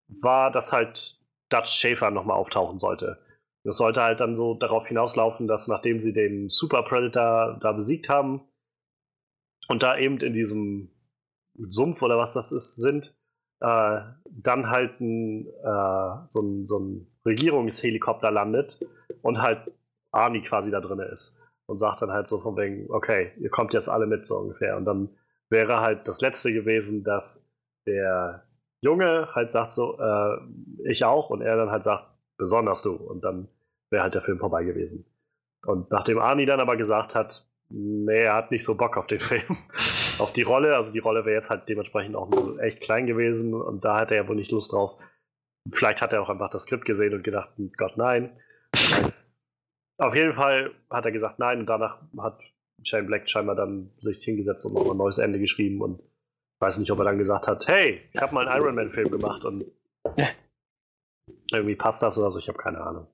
war, 0.08 0.52
dass 0.52 0.72
halt 0.72 1.20
Dutch 1.50 1.72
Schaefer 1.72 2.12
nochmal 2.12 2.38
auftauchen 2.38 2.80
sollte. 2.80 3.20
Das 3.64 3.78
sollte 3.78 4.02
halt 4.02 4.20
dann 4.20 4.36
so 4.36 4.54
darauf 4.54 4.88
hinauslaufen, 4.88 5.48
dass 5.48 5.68
nachdem 5.68 6.00
sie 6.00 6.14
den 6.14 6.50
Super 6.50 6.84
Predator 6.84 7.58
da 7.60 7.72
besiegt 7.72 8.10
haben 8.10 8.42
und 9.68 9.82
da 9.82 9.98
eben 9.98 10.20
in 10.20 10.34
diesem 10.34 10.92
Sumpf 11.58 12.02
oder 12.02 12.18
was 12.18 12.34
das 12.34 12.52
ist, 12.52 12.76
sind, 12.76 13.16
äh, 13.66 14.02
dann 14.30 14.70
halt 14.70 15.02
ein, 15.02 15.48
äh, 15.48 16.28
so, 16.28 16.42
ein, 16.42 16.66
so 16.68 16.80
ein 16.80 17.08
Regierungshelikopter 17.26 18.30
landet 18.30 18.80
und 19.24 19.42
halt 19.42 19.72
Arnie 20.12 20.42
quasi 20.42 20.70
da 20.70 20.82
drin 20.82 21.00
ist 21.00 21.36
und 21.66 21.80
sagt 21.80 22.02
dann 22.02 22.12
halt 22.12 22.28
so 22.28 22.40
von 22.40 22.56
wegen, 22.58 22.92
okay, 22.92 23.32
ihr 23.40 23.50
kommt 23.50 23.74
jetzt 23.74 23.90
alle 23.90 24.06
mit 24.06 24.26
so 24.26 24.38
ungefähr. 24.38 24.78
Und 24.78 24.86
dann 24.86 25.10
wäre 25.50 25.80
halt 25.80 26.08
das 26.08 26.22
Letzte 26.22 26.52
gewesen, 26.52 27.04
dass 27.04 27.44
der 27.88 28.44
Junge 28.82 29.30
halt 29.34 29.50
sagt 29.52 29.72
so, 29.72 29.98
äh, 30.00 30.38
ich 30.84 31.04
auch, 31.04 31.32
und 31.32 31.42
er 31.42 31.58
dann 31.58 31.72
halt 31.72 31.84
sagt, 31.84 32.06
besonders 32.38 32.84
du. 32.84 32.94
Und 32.94 33.24
dann 33.24 33.48
wäre 33.90 34.04
halt 34.04 34.14
der 34.14 34.22
Film 34.22 34.38
vorbei 34.38 34.64
gewesen. 34.64 35.06
Und 35.66 35.90
nachdem 35.90 36.20
Arnie 36.20 36.46
dann 36.46 36.60
aber 36.60 36.78
gesagt 36.78 37.16
hat, 37.16 37.48
nee, 37.76 38.24
er 38.24 38.36
hat 38.36 38.52
nicht 38.52 38.64
so 38.64 38.76
Bock 38.76 38.98
auf 38.98 39.08
den 39.08 39.20
Film, 39.30 39.44
auf 40.18 40.32
die 40.34 40.44
Rolle, 40.44 40.76
also 40.76 40.94
die 40.94 41.00
Rolle 41.00 41.26
wäre 41.26 41.36
jetzt 41.36 41.50
halt 41.50 41.68
dementsprechend 41.68 42.16
auch 42.16 42.30
nur 42.30 42.60
echt 42.62 42.82
klein 42.82 43.06
gewesen 43.06 43.54
und 43.54 43.84
da 43.84 44.00
hat 44.00 44.12
er 44.12 44.18
ja 44.18 44.28
wohl 44.28 44.36
nicht 44.36 44.52
Lust 44.52 44.72
drauf. 44.72 44.98
Vielleicht 45.72 46.02
hat 46.02 46.14
er 46.14 46.22
auch 46.22 46.30
einfach 46.30 46.50
das 46.50 46.64
Skript 46.64 46.86
gesehen 46.86 47.14
und 47.14 47.24
gedacht, 47.24 47.52
Gott, 47.78 47.98
nein. 47.98 48.40
Auf 49.98 50.14
jeden 50.14 50.34
Fall 50.34 50.72
hat 50.90 51.06
er 51.06 51.12
gesagt 51.12 51.40
nein 51.40 51.60
und 51.60 51.66
danach 51.68 52.02
hat 52.20 52.40
Shane 52.84 53.08
Black 53.08 53.30
scheinbar 53.30 53.56
dann 53.56 53.92
sich 54.00 54.24
hingesetzt 54.24 54.66
und 54.66 54.74
noch 54.74 54.90
ein 54.92 54.98
neues 54.98 55.18
Ende 55.18 55.40
geschrieben 55.40 55.82
und 55.82 56.02
weiß 56.62 56.78
nicht, 56.78 56.92
ob 56.92 57.00
er 57.00 57.06
dann 57.06 57.18
gesagt 57.18 57.48
hat, 57.48 57.68
hey, 57.68 58.02
ich 58.14 58.22
habe 58.22 58.34
mal 58.34 58.48
einen 58.48 58.62
Iron 58.62 58.76
Man 58.76 58.92
Film 58.92 59.10
gemacht 59.10 59.44
und 59.44 59.66
irgendwie 61.52 61.76
passt 61.76 62.04
das 62.04 62.18
oder 62.18 62.32
so, 62.32 62.40
ich 62.40 62.48
habe 62.48 62.58
keine 62.58 62.82
Ahnung. 62.82 63.08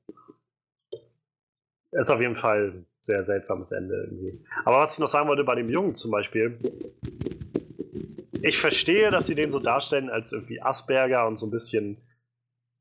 Ist 1.92 2.10
auf 2.10 2.22
jeden 2.22 2.36
Fall 2.36 2.86
sehr 3.02 3.24
seltsames 3.24 3.72
Ende 3.72 3.96
irgendwie. 3.96 4.44
Aber 4.64 4.80
was 4.80 4.94
ich 4.94 5.00
noch 5.00 5.08
sagen 5.08 5.28
wollte 5.28 5.44
bei 5.44 5.56
dem 5.56 5.70
Jungen 5.70 5.96
zum 5.96 6.12
Beispiel, 6.12 6.60
ich 8.42 8.58
verstehe, 8.58 9.12
dass 9.12 9.28
sie 9.28 9.36
den 9.36 9.52
so 9.52 9.60
darstellen 9.60 10.10
als 10.10 10.32
irgendwie 10.32 10.62
Asperger 10.62 11.28
und 11.28 11.38
so 11.38 11.48
ein 11.48 11.52
bisschen 11.52 11.98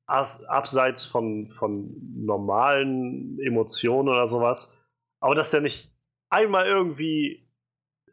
as 0.07 0.43
abseits 0.45 1.05
von, 1.05 1.53
von 1.59 1.95
normalen 2.25 3.39
Emotionen 3.41 4.09
oder 4.09 4.27
sowas. 4.27 4.83
Aber 5.21 5.35
dass 5.35 5.51
der 5.51 5.61
nicht 5.61 5.93
einmal 6.31 6.67
irgendwie 6.67 7.47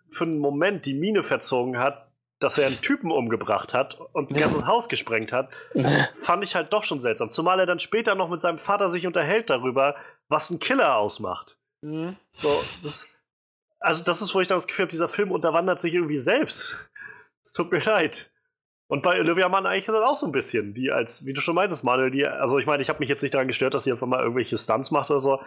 für 0.10 0.26
einen 0.26 0.40
Moment 0.40 0.86
die 0.86 0.94
Mine 0.94 1.24
verzogen 1.24 1.78
hat, 1.78 2.12
dass 2.40 2.58
er 2.58 2.68
einen 2.68 2.82
Typen 2.82 3.12
umgebracht 3.12 3.74
hat 3.74 4.00
und 4.14 4.30
ein 4.30 4.34
ganzes 4.40 4.68
Haus 4.68 4.90
gesprengt 4.90 5.34
hat, 5.34 5.50
fand 6.22 6.44
ich 6.44 6.56
halt 6.56 6.72
doch 6.72 6.84
schon 6.84 7.00
seltsam. 7.00 7.30
Zumal 7.30 7.60
er 7.60 7.66
dann 7.66 7.80
später 7.80 8.16
noch 8.16 8.30
mit 8.30 8.42
seinem 8.42 8.60
Vater 8.60 8.90
sich 8.90 9.08
unterhält 9.08 9.50
darüber, 9.50 9.96
was 10.30 10.50
ein 10.50 10.60
Killer 10.60 10.98
ausmacht. 10.98 11.58
Mhm. 11.82 12.16
So, 12.30 12.64
das, 12.84 13.08
also 13.80 14.04
das 14.04 14.22
ist, 14.22 14.34
wo 14.34 14.42
ich 14.42 14.48
dann 14.48 14.58
das 14.58 14.68
Gefühl 14.68 14.84
habe, 14.84 14.92
dieser 14.92 15.10
Film 15.10 15.32
unterwandert 15.32 15.80
sich 15.80 15.94
irgendwie 15.94 16.18
selbst. 16.18 16.90
Es 17.44 17.54
tut 17.54 17.72
mir 17.72 17.80
leid. 17.80 18.32
Und 18.88 19.04
bei 19.04 19.20
Olivia 19.20 19.50
Mann 19.50 19.66
eigentlich 19.66 19.88
ist 19.88 19.94
das 19.94 20.10
auch 20.10 20.16
so 20.16 20.26
ein 20.26 20.32
bisschen, 20.32 20.74
die 20.74 20.92
als, 20.92 21.26
wie 21.26 21.34
du 21.34 21.42
schon 21.42 21.56
meintest, 21.56 21.84
Manuel, 21.84 22.10
die, 22.10 22.26
also 22.26 22.58
ich 22.58 22.66
meine, 22.66 22.82
ich 22.82 22.90
habe 22.90 23.00
mich 23.00 23.10
jetzt 23.10 23.22
nicht 23.22 23.34
daran 23.34 23.48
gestört, 23.48 23.74
dass 23.74 23.84
sie 23.84 23.92
einfach 23.92 24.08
mal 24.08 24.22
irgendwelche 24.22 24.58
Stunts 24.58 24.92
macht 24.92 25.12
oder 25.12 25.20
so. 25.20 25.42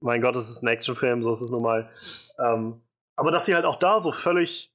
Mein 0.00 0.20
Gott, 0.20 0.36
es 0.36 0.48
ist 0.48 0.62
ein 0.62 0.68
Actionfilm, 0.68 1.22
so 1.22 1.32
ist 1.32 1.40
es 1.40 1.50
nun 1.50 1.62
mal. 1.62 1.90
Ähm, 2.38 2.80
aber 3.16 3.30
dass 3.30 3.46
sie 3.46 3.54
halt 3.54 3.64
auch 3.64 3.78
da 3.78 4.00
so 4.00 4.12
völlig, 4.12 4.72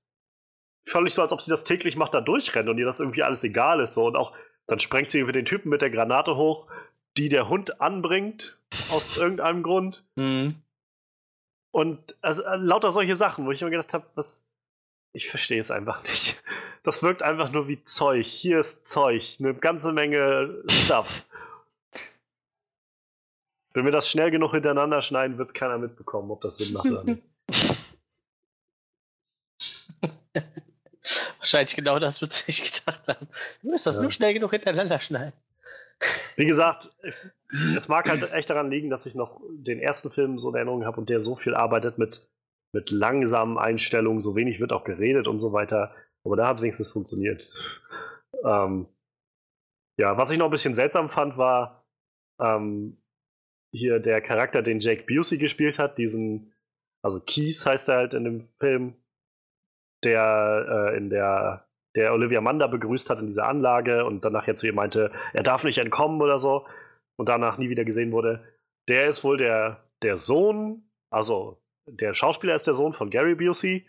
völlig 0.85 1.13
so, 1.13 1.21
als 1.21 1.31
ob 1.31 1.41
sie 1.41 1.51
das 1.51 1.63
täglich 1.63 1.95
macht, 1.95 2.13
da 2.13 2.19
durchrennt 2.21 2.67
und 2.67 2.77
ihr 2.77 2.85
das 2.85 2.99
irgendwie 2.99 3.23
alles 3.23 3.43
egal 3.43 3.79
ist. 3.79 3.93
So. 3.93 4.07
Und 4.07 4.17
auch, 4.17 4.33
dann 4.67 4.79
sprengt 4.79 5.11
sie 5.11 5.19
irgendwie 5.19 5.33
den 5.33 5.45
Typen 5.45 5.69
mit 5.69 5.81
der 5.81 5.89
Granate 5.89 6.35
hoch, 6.35 6.67
die 7.17 7.29
der 7.29 7.47
Hund 7.47 7.81
anbringt, 7.81 8.57
aus 8.89 9.15
irgendeinem 9.17 9.63
Grund. 9.63 10.05
Mhm. 10.15 10.55
Und 11.71 12.15
also, 12.21 12.43
äh, 12.43 12.55
lauter 12.55 12.91
solche 12.91 13.15
Sachen, 13.15 13.45
wo 13.45 13.51
ich 13.51 13.61
mir 13.61 13.69
gedacht 13.69 13.93
habe, 13.93 14.05
was. 14.15 14.45
Ich 15.11 15.29
verstehe 15.29 15.59
es 15.59 15.71
einfach 15.71 16.03
nicht. 16.03 16.41
Das 16.81 17.03
wirkt 17.03 17.23
einfach 17.23 17.51
nur 17.51 17.67
wie 17.67 17.83
Zeug. 17.83 18.25
Hier 18.25 18.57
ist 18.57 18.85
Zeug. 18.85 19.35
Eine 19.39 19.53
ganze 19.53 19.91
Menge 19.91 20.63
Stuff. 20.69 21.27
Wenn 23.73 23.83
wir 23.83 23.91
das 23.91 24.09
schnell 24.09 24.31
genug 24.31 24.51
hintereinander 24.51 25.01
schneiden, 25.01 25.37
wird 25.37 25.49
es 25.49 25.53
keiner 25.53 25.77
mitbekommen, 25.77 26.31
ob 26.31 26.39
das 26.39 26.55
Sinn 26.55 26.71
macht 26.71 26.85
oder 26.85 27.03
nicht. 27.03 27.21
Wahrscheinlich 31.37 31.75
genau 31.75 31.99
das 31.99 32.21
wird 32.21 32.31
sich 32.31 32.73
gedacht 32.73 33.05
haben. 33.07 33.27
Du 33.61 33.71
musst 33.71 33.85
das 33.85 33.97
ja. 33.97 34.01
nur 34.01 34.11
schnell 34.11 34.33
genug 34.33 34.51
hintereinander 34.51 35.01
schneiden. 35.01 35.33
Wie 36.37 36.45
gesagt, 36.45 36.89
es 37.75 37.87
mag 37.87 38.09
halt 38.09 38.31
echt 38.31 38.49
daran 38.49 38.69
liegen, 38.69 38.89
dass 38.89 39.05
ich 39.05 39.15
noch 39.15 39.41
den 39.49 39.79
ersten 39.79 40.09
Film 40.09 40.39
so 40.39 40.49
in 40.49 40.55
Erinnerung 40.55 40.85
habe 40.85 40.99
und 40.99 41.09
der 41.09 41.19
so 41.19 41.35
viel 41.35 41.55
arbeitet 41.55 41.97
mit, 41.97 42.29
mit 42.73 42.91
langsamen 42.91 43.57
Einstellungen, 43.57 44.21
so 44.21 44.35
wenig 44.35 44.59
wird 44.59 44.71
auch 44.71 44.83
geredet 44.83 45.27
und 45.27 45.39
so 45.39 45.51
weiter. 45.51 45.95
Aber 46.23 46.35
da 46.35 46.47
hat 46.47 46.57
es 46.57 46.61
wenigstens 46.61 46.91
funktioniert. 46.91 47.51
Ähm, 48.43 48.87
ja, 49.97 50.17
was 50.17 50.31
ich 50.31 50.37
noch 50.37 50.45
ein 50.45 50.51
bisschen 50.51 50.73
seltsam 50.73 51.09
fand, 51.09 51.37
war 51.37 51.85
ähm, 52.39 53.01
hier 53.73 53.99
der 53.99 54.21
Charakter, 54.21 54.61
den 54.61 54.79
Jake 54.79 55.03
Busey 55.03 55.37
gespielt 55.37 55.79
hat, 55.79 55.97
diesen, 55.97 56.53
also 57.03 57.19
Keys 57.19 57.65
heißt 57.65 57.89
er 57.89 57.95
halt 57.95 58.13
in 58.13 58.23
dem 58.23 58.49
Film, 58.59 58.95
der 60.03 60.91
äh, 60.93 60.97
in 60.97 61.09
der 61.09 61.65
der 61.95 62.13
Olivia 62.13 62.39
Manda 62.39 62.67
begrüßt 62.67 63.09
hat 63.09 63.19
in 63.19 63.25
dieser 63.25 63.47
Anlage 63.47 64.05
und 64.05 64.23
dann 64.23 64.31
nachher 64.31 64.55
zu 64.55 64.67
ihr 64.67 64.73
meinte, 64.73 65.11
er 65.33 65.41
darf 65.41 65.63
nicht 65.63 65.79
entkommen 65.79 66.21
oder 66.21 66.37
so 66.37 66.67
und 67.19 67.27
danach 67.27 67.57
nie 67.57 67.69
wieder 67.69 67.83
gesehen 67.83 68.13
wurde. 68.13 68.41
Der 68.87 69.09
ist 69.09 69.25
wohl 69.25 69.37
der, 69.37 69.83
der 70.01 70.17
Sohn, 70.17 70.89
also 71.11 71.61
der 71.85 72.13
Schauspieler 72.13 72.55
ist 72.55 72.65
der 72.65 72.75
Sohn 72.75 72.93
von 72.93 73.09
Gary 73.09 73.35
Busey 73.35 73.85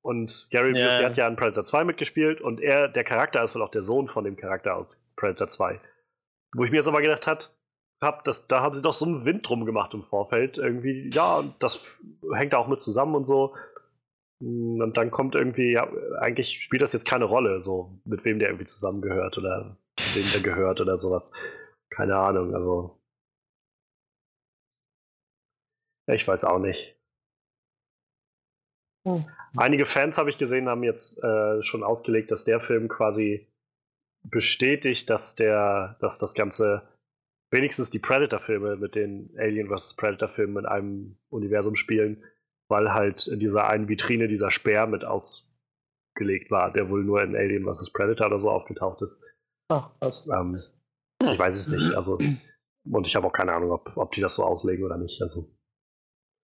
und 0.00 0.46
Gary 0.50 0.78
ja. 0.78 0.86
Busey 0.86 1.02
hat 1.02 1.16
ja 1.16 1.26
in 1.26 1.34
Predator 1.34 1.64
2 1.64 1.84
mitgespielt 1.84 2.40
und 2.40 2.60
er, 2.60 2.88
der 2.88 3.02
Charakter 3.02 3.42
ist 3.42 3.56
wohl 3.56 3.62
auch 3.62 3.70
der 3.70 3.82
Sohn 3.82 4.06
von 4.06 4.22
dem 4.22 4.36
Charakter 4.36 4.76
aus 4.76 5.04
Predator 5.16 5.48
2. 5.48 5.80
Wo 6.54 6.64
ich 6.64 6.70
mir 6.70 6.76
jetzt 6.76 6.86
aber 6.86 7.02
gedacht 7.02 7.26
hat, 7.26 7.52
hab, 8.00 8.22
das, 8.22 8.46
da 8.46 8.60
haben 8.60 8.74
sie 8.74 8.82
doch 8.82 8.92
so 8.92 9.06
einen 9.06 9.24
Wind 9.24 9.48
drum 9.48 9.64
gemacht 9.66 9.92
im 9.92 10.04
Vorfeld. 10.04 10.56
Irgendwie, 10.56 11.10
ja, 11.12 11.52
das 11.58 12.00
hängt 12.32 12.54
auch 12.54 12.68
mit 12.68 12.80
zusammen 12.80 13.16
und 13.16 13.24
so. 13.24 13.56
Hm, 14.40 14.80
und 14.80 14.96
dann 14.96 15.10
kommt 15.10 15.34
irgendwie, 15.34 15.72
ja, 15.72 15.90
eigentlich 16.20 16.62
spielt 16.62 16.82
das 16.82 16.92
jetzt 16.92 17.06
keine 17.06 17.24
Rolle, 17.24 17.58
so 17.58 17.98
mit 18.04 18.24
wem 18.24 18.38
der 18.38 18.50
irgendwie 18.50 18.66
zusammengehört 18.66 19.36
oder 19.36 19.76
zu 19.96 20.14
wem 20.14 20.30
der 20.32 20.42
gehört 20.42 20.80
oder 20.80 20.96
sowas. 20.96 21.32
Keine 21.98 22.16
Ahnung, 22.16 22.54
also. 22.54 22.96
Ich 26.06 26.28
weiß 26.28 26.44
auch 26.44 26.60
nicht. 26.60 26.96
Hm. 29.04 29.28
Einige 29.56 29.84
Fans 29.84 30.16
habe 30.16 30.30
ich 30.30 30.38
gesehen, 30.38 30.68
haben 30.68 30.84
jetzt 30.84 31.18
äh, 31.24 31.60
schon 31.64 31.82
ausgelegt, 31.82 32.30
dass 32.30 32.44
der 32.44 32.60
Film 32.60 32.86
quasi 32.86 33.48
bestätigt, 34.22 35.10
dass 35.10 35.34
der, 35.34 35.96
dass 35.98 36.18
das 36.18 36.34
Ganze 36.34 36.88
wenigstens 37.50 37.90
die 37.90 37.98
Predator-Filme 37.98 38.76
mit 38.76 38.94
den 38.94 39.34
Alien 39.36 39.66
vs. 39.66 39.94
Predator-Filmen 39.94 40.58
in 40.58 40.66
einem 40.66 41.18
Universum 41.30 41.74
spielen, 41.74 42.22
weil 42.68 42.94
halt 42.94 43.26
in 43.26 43.40
dieser 43.40 43.66
einen 43.66 43.88
Vitrine 43.88 44.28
dieser 44.28 44.52
Speer 44.52 44.86
mit 44.86 45.04
ausgelegt 45.04 46.52
war, 46.52 46.72
der 46.72 46.90
wohl 46.90 47.02
nur 47.02 47.20
in 47.24 47.34
Alien 47.34 47.64
vs. 47.64 47.90
Predator 47.90 48.28
oder 48.28 48.38
so 48.38 48.50
aufgetaucht 48.50 49.02
ist. 49.02 49.20
Ach, 49.66 49.90
was? 49.98 50.28
Ähm, 50.28 50.56
ich 51.22 51.38
weiß 51.38 51.54
es 51.54 51.68
nicht. 51.68 51.94
Also, 51.94 52.18
und 52.90 53.06
ich 53.06 53.16
habe 53.16 53.26
auch 53.26 53.32
keine 53.32 53.52
Ahnung, 53.52 53.72
ob, 53.72 53.96
ob 53.96 54.12
die 54.12 54.20
das 54.20 54.34
so 54.34 54.44
auslegen 54.44 54.84
oder 54.84 54.96
nicht. 54.96 55.20
Also. 55.22 55.50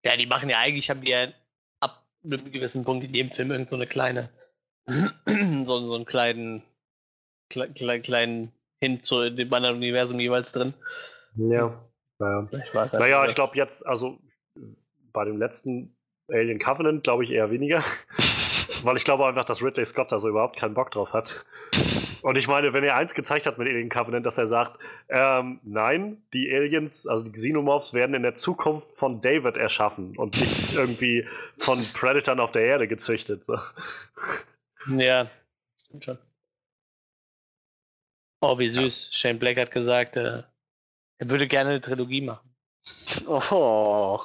Ja, 0.04 0.16
die 0.16 0.26
machen 0.26 0.50
ja 0.50 0.58
eigentlich, 0.58 0.90
haben 0.90 1.00
die 1.00 1.10
ja 1.10 1.28
ab 1.80 2.06
einem 2.24 2.50
gewissen 2.52 2.84
Punkt 2.84 3.04
in 3.04 3.14
jedem 3.14 3.32
Film 3.32 3.50
irgend 3.50 3.68
so 3.68 3.76
eine 3.76 3.86
kleine, 3.86 4.30
so, 5.64 5.84
so 5.84 5.94
einen 5.94 6.04
kleinen, 6.04 6.62
kle, 7.50 7.72
kle, 7.72 8.00
kleinen 8.00 8.52
hin 8.80 9.02
zu 9.02 9.30
dem 9.30 9.52
anderen 9.52 9.76
Universum 9.76 10.20
jeweils 10.20 10.52
drin. 10.52 10.74
Ja, 11.36 11.82
naja. 12.18 12.48
Naja, 12.92 13.26
ich 13.26 13.34
glaube 13.34 13.56
jetzt, 13.56 13.86
also 13.86 14.18
bei 15.12 15.24
dem 15.24 15.38
letzten 15.38 15.96
Alien 16.28 16.58
Covenant 16.58 17.04
glaube 17.04 17.24
ich 17.24 17.30
eher 17.30 17.50
weniger. 17.50 17.82
Weil 18.82 18.96
ich 18.96 19.04
glaube 19.04 19.26
einfach, 19.26 19.44
dass 19.44 19.62
Ridley 19.62 19.84
Scott 19.84 20.12
da 20.12 20.18
so 20.18 20.28
überhaupt 20.28 20.56
keinen 20.56 20.74
Bock 20.74 20.90
drauf 20.90 21.12
hat. 21.12 21.44
Und 22.24 22.38
ich 22.38 22.48
meine, 22.48 22.72
wenn 22.72 22.82
er 22.82 22.96
eins 22.96 23.12
gezeigt 23.12 23.44
hat 23.44 23.58
mit 23.58 23.68
Alien 23.68 23.90
Covenant, 23.90 24.24
dass 24.24 24.38
er 24.38 24.46
sagt, 24.46 24.80
ähm, 25.10 25.60
nein, 25.62 26.22
die 26.32 26.50
Aliens, 26.50 27.06
also 27.06 27.22
die 27.22 27.32
Xenomorphs 27.32 27.92
werden 27.92 28.14
in 28.14 28.22
der 28.22 28.34
Zukunft 28.34 28.88
von 28.94 29.20
David 29.20 29.58
erschaffen 29.58 30.16
und 30.16 30.40
nicht 30.40 30.72
irgendwie 30.74 31.28
von 31.58 31.84
Predators 31.92 32.38
auf 32.38 32.50
der 32.52 32.64
Erde 32.64 32.88
gezüchtet. 32.88 33.44
So. 33.44 33.58
Ja, 34.96 35.30
stimmt 35.84 36.04
schon. 36.04 36.18
Oh, 38.40 38.58
wie 38.58 38.70
süß. 38.70 39.10
Ja. 39.10 39.18
Shane 39.18 39.38
Black 39.38 39.58
hat 39.58 39.70
gesagt, 39.70 40.16
äh, 40.16 40.44
er 41.18 41.30
würde 41.30 41.46
gerne 41.46 41.70
eine 41.70 41.80
Trilogie 41.82 42.22
machen. 42.22 42.53
Oh. 43.26 44.20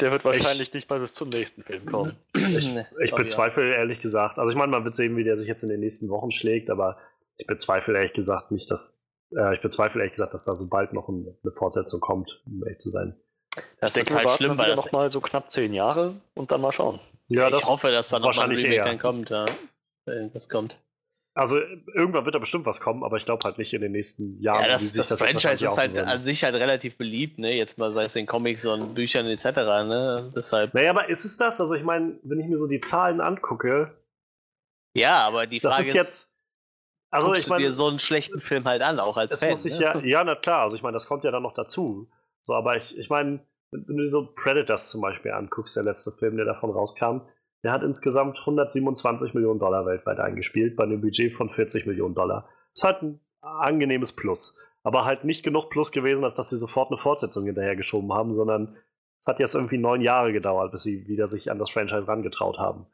Der 0.00 0.12
wird 0.12 0.24
wahrscheinlich 0.24 0.68
ich, 0.68 0.74
nicht 0.74 0.90
mal 0.90 1.00
bis 1.00 1.14
zum 1.14 1.28
nächsten 1.28 1.62
Film 1.62 1.86
kommen. 1.86 2.14
Ich, 2.34 2.68
ich 3.00 3.14
bezweifle 3.14 3.74
ehrlich 3.74 4.00
gesagt, 4.00 4.38
also 4.38 4.50
ich 4.50 4.56
meine, 4.56 4.70
man 4.70 4.84
wird 4.84 4.94
sehen, 4.94 5.16
wie 5.16 5.24
der 5.24 5.36
sich 5.36 5.48
jetzt 5.48 5.62
in 5.62 5.68
den 5.68 5.80
nächsten 5.80 6.08
Wochen 6.08 6.30
schlägt, 6.30 6.70
aber 6.70 6.98
ich 7.38 7.46
bezweifle 7.46 7.96
ehrlich 7.96 8.12
gesagt 8.12 8.50
nicht, 8.50 8.70
dass 8.70 8.98
äh, 9.34 9.54
ich 9.54 9.62
bezweifle 9.62 10.00
ehrlich 10.00 10.12
gesagt, 10.12 10.34
dass 10.34 10.44
da 10.44 10.54
so 10.54 10.68
bald 10.68 10.92
noch 10.92 11.08
eine 11.08 11.34
Fortsetzung 11.56 12.00
kommt, 12.00 12.42
um 12.46 12.62
ehrlich 12.64 12.80
zu 12.80 12.90
sein. 12.90 13.16
Das 13.80 13.90
ist 13.90 13.96
denke, 13.96 14.14
total 14.14 14.36
schlimm, 14.36 14.58
weil 14.58 14.74
das 14.74 14.84
noch 14.84 14.92
mal 14.92 15.10
so 15.10 15.20
knapp 15.20 15.50
zehn 15.50 15.72
Jahre 15.72 16.14
und 16.34 16.50
dann 16.50 16.60
mal 16.60 16.72
schauen. 16.72 17.00
Ja, 17.28 17.48
ich 17.48 17.64
hoffe, 17.64 17.90
dass 17.90 18.08
da 18.08 18.18
noch 18.18 18.34
mal 18.36 18.50
ein 18.50 18.56
Remake 18.56 18.98
kommt, 18.98 19.30
ja. 19.30 19.46
Wenn 20.04 20.32
das 20.32 20.48
kommt. 20.48 20.78
Also 21.34 21.58
irgendwann 21.94 22.26
wird 22.26 22.34
da 22.34 22.38
bestimmt 22.38 22.66
was 22.66 22.80
kommen, 22.80 23.02
aber 23.02 23.16
ich 23.16 23.24
glaube 23.24 23.42
halt 23.44 23.56
nicht 23.56 23.72
in 23.72 23.80
den 23.80 23.92
nächsten 23.92 24.38
Jahren. 24.38 24.64
Ja, 24.64 24.68
das, 24.68 24.92
das, 24.92 25.08
das 25.08 25.18
Franchise 25.18 25.64
ist 25.64 25.78
halt 25.78 25.98
an 25.98 26.20
sich 26.20 26.44
halt 26.44 26.54
relativ 26.54 26.98
beliebt, 26.98 27.38
ne? 27.38 27.54
Jetzt 27.54 27.78
mal 27.78 27.90
sei 27.90 28.02
es 28.02 28.14
in 28.16 28.26
Comics 28.26 28.66
und 28.66 28.94
Büchern 28.94 29.26
etc. 29.26 29.44
Ne? 29.46 30.30
Deshalb. 30.36 30.74
Naja, 30.74 30.90
aber 30.90 31.08
ist 31.08 31.24
es 31.24 31.38
das? 31.38 31.58
Also 31.58 31.74
ich 31.74 31.84
meine, 31.84 32.18
wenn 32.22 32.38
ich 32.38 32.48
mir 32.48 32.58
so 32.58 32.68
die 32.68 32.80
Zahlen 32.80 33.22
angucke. 33.22 33.96
Ja, 34.94 35.26
aber 35.26 35.46
die 35.46 35.60
Frage 35.60 35.76
das 35.76 35.86
ist 35.86 35.94
jetzt. 35.94 36.36
Also 37.10 37.34
ich 37.34 37.46
meine, 37.46 37.72
so 37.72 37.88
einen 37.88 37.98
schlechten 37.98 38.40
Film 38.40 38.64
halt 38.64 38.82
an, 38.82 39.00
auch 39.00 39.16
als 39.16 39.38
Fan. 39.38 39.50
Muss 39.50 39.64
ich 39.64 39.78
ne? 39.78 39.84
ja, 39.84 39.98
ja, 40.00 40.24
na 40.24 40.34
klar. 40.34 40.62
Also 40.62 40.76
ich 40.76 40.82
meine, 40.82 40.94
das 40.94 41.06
kommt 41.06 41.24
ja 41.24 41.30
dann 41.30 41.42
noch 41.42 41.54
dazu. 41.54 42.10
So, 42.42 42.54
aber 42.54 42.76
ich, 42.76 42.96
ich 42.98 43.08
meine, 43.08 43.40
wenn 43.70 43.86
du 43.86 44.02
dir 44.02 44.08
so 44.08 44.28
Predators 44.34 44.90
zum 44.90 45.00
Beispiel 45.00 45.32
anguckst, 45.32 45.76
der 45.76 45.84
letzte 45.84 46.12
Film, 46.12 46.36
der 46.36 46.44
davon 46.44 46.70
rauskam, 46.70 47.22
der 47.62 47.72
hat 47.72 47.82
insgesamt 47.82 48.38
127 48.40 49.34
Millionen 49.34 49.60
Dollar 49.60 49.86
weltweit 49.86 50.18
eingespielt, 50.18 50.76
bei 50.76 50.84
einem 50.84 51.00
Budget 51.00 51.32
von 51.34 51.50
40 51.50 51.86
Millionen 51.86 52.14
Dollar. 52.14 52.48
Ist 52.74 52.84
halt 52.84 53.02
ein 53.02 53.20
angenehmes 53.40 54.12
Plus. 54.12 54.54
Aber 54.82 55.04
halt 55.04 55.24
nicht 55.24 55.44
genug 55.44 55.70
Plus 55.70 55.92
gewesen, 55.92 56.24
als 56.24 56.34
dass 56.34 56.50
sie 56.50 56.56
sofort 56.56 56.90
eine 56.90 56.98
Fortsetzung 56.98 57.44
hinterhergeschoben 57.44 58.12
haben, 58.12 58.34
sondern 58.34 58.76
es 59.20 59.26
hat 59.26 59.38
jetzt 59.38 59.54
irgendwie 59.54 59.78
neun 59.78 60.00
Jahre 60.00 60.32
gedauert, 60.32 60.72
bis 60.72 60.82
sie 60.82 61.06
wieder 61.06 61.28
sich 61.28 61.50
an 61.50 61.58
das 61.58 61.70
Franchise 61.70 62.08
rangetraut 62.08 62.58
haben. 62.58 62.86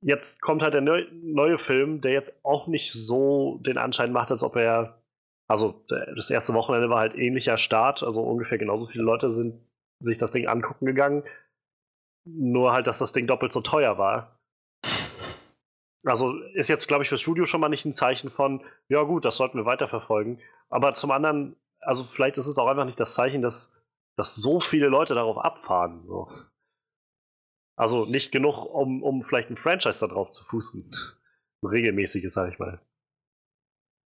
Jetzt 0.00 0.40
kommt 0.40 0.62
halt 0.62 0.74
der 0.74 0.82
neu, 0.82 1.04
neue 1.12 1.58
Film, 1.58 2.00
der 2.00 2.12
jetzt 2.12 2.38
auch 2.44 2.68
nicht 2.68 2.92
so 2.92 3.58
den 3.66 3.78
Anschein 3.78 4.12
macht, 4.12 4.30
als 4.30 4.44
ob 4.44 4.54
er. 4.56 5.02
Also, 5.48 5.84
das 5.88 6.30
erste 6.30 6.54
Wochenende 6.54 6.90
war 6.90 6.98
halt 6.98 7.16
ähnlicher 7.16 7.56
Start, 7.56 8.02
also 8.02 8.22
ungefähr 8.22 8.58
genauso 8.58 8.86
viele 8.86 9.04
Leute 9.04 9.30
sind 9.30 9.60
sich 10.00 10.18
das 10.18 10.32
Ding 10.32 10.46
angucken 10.46 10.86
gegangen. 10.86 11.22
Nur 12.26 12.72
halt, 12.72 12.86
dass 12.86 12.98
das 12.98 13.12
Ding 13.12 13.26
doppelt 13.26 13.52
so 13.52 13.60
teuer 13.60 13.98
war. 13.98 14.40
Also 16.04 16.38
ist 16.54 16.68
jetzt, 16.68 16.86
glaube 16.86 17.02
ich, 17.02 17.08
fürs 17.08 17.20
Studio 17.20 17.46
schon 17.46 17.60
mal 17.60 17.68
nicht 17.68 17.84
ein 17.84 17.92
Zeichen 17.92 18.30
von, 18.30 18.64
ja 18.88 19.02
gut, 19.02 19.24
das 19.24 19.36
sollten 19.36 19.58
wir 19.58 19.64
weiterverfolgen. 19.64 20.40
Aber 20.68 20.94
zum 20.94 21.10
anderen, 21.10 21.56
also 21.80 22.04
vielleicht 22.04 22.36
ist 22.36 22.46
es 22.46 22.58
auch 22.58 22.66
einfach 22.66 22.84
nicht 22.84 23.00
das 23.00 23.14
Zeichen, 23.14 23.42
dass, 23.42 23.82
dass 24.16 24.34
so 24.34 24.60
viele 24.60 24.88
Leute 24.88 25.14
darauf 25.14 25.38
abfahren. 25.38 26.04
So. 26.06 26.30
Also 27.76 28.06
nicht 28.06 28.32
genug, 28.32 28.64
um, 28.64 29.02
um 29.02 29.22
vielleicht 29.22 29.50
ein 29.50 29.56
Franchise 29.56 30.00
da 30.00 30.06
drauf 30.06 30.30
zu 30.30 30.44
fußen. 30.44 30.90
Ein 31.62 31.68
regelmäßiges, 31.68 32.32
sag 32.32 32.52
ich 32.52 32.58
mal. 32.58 32.80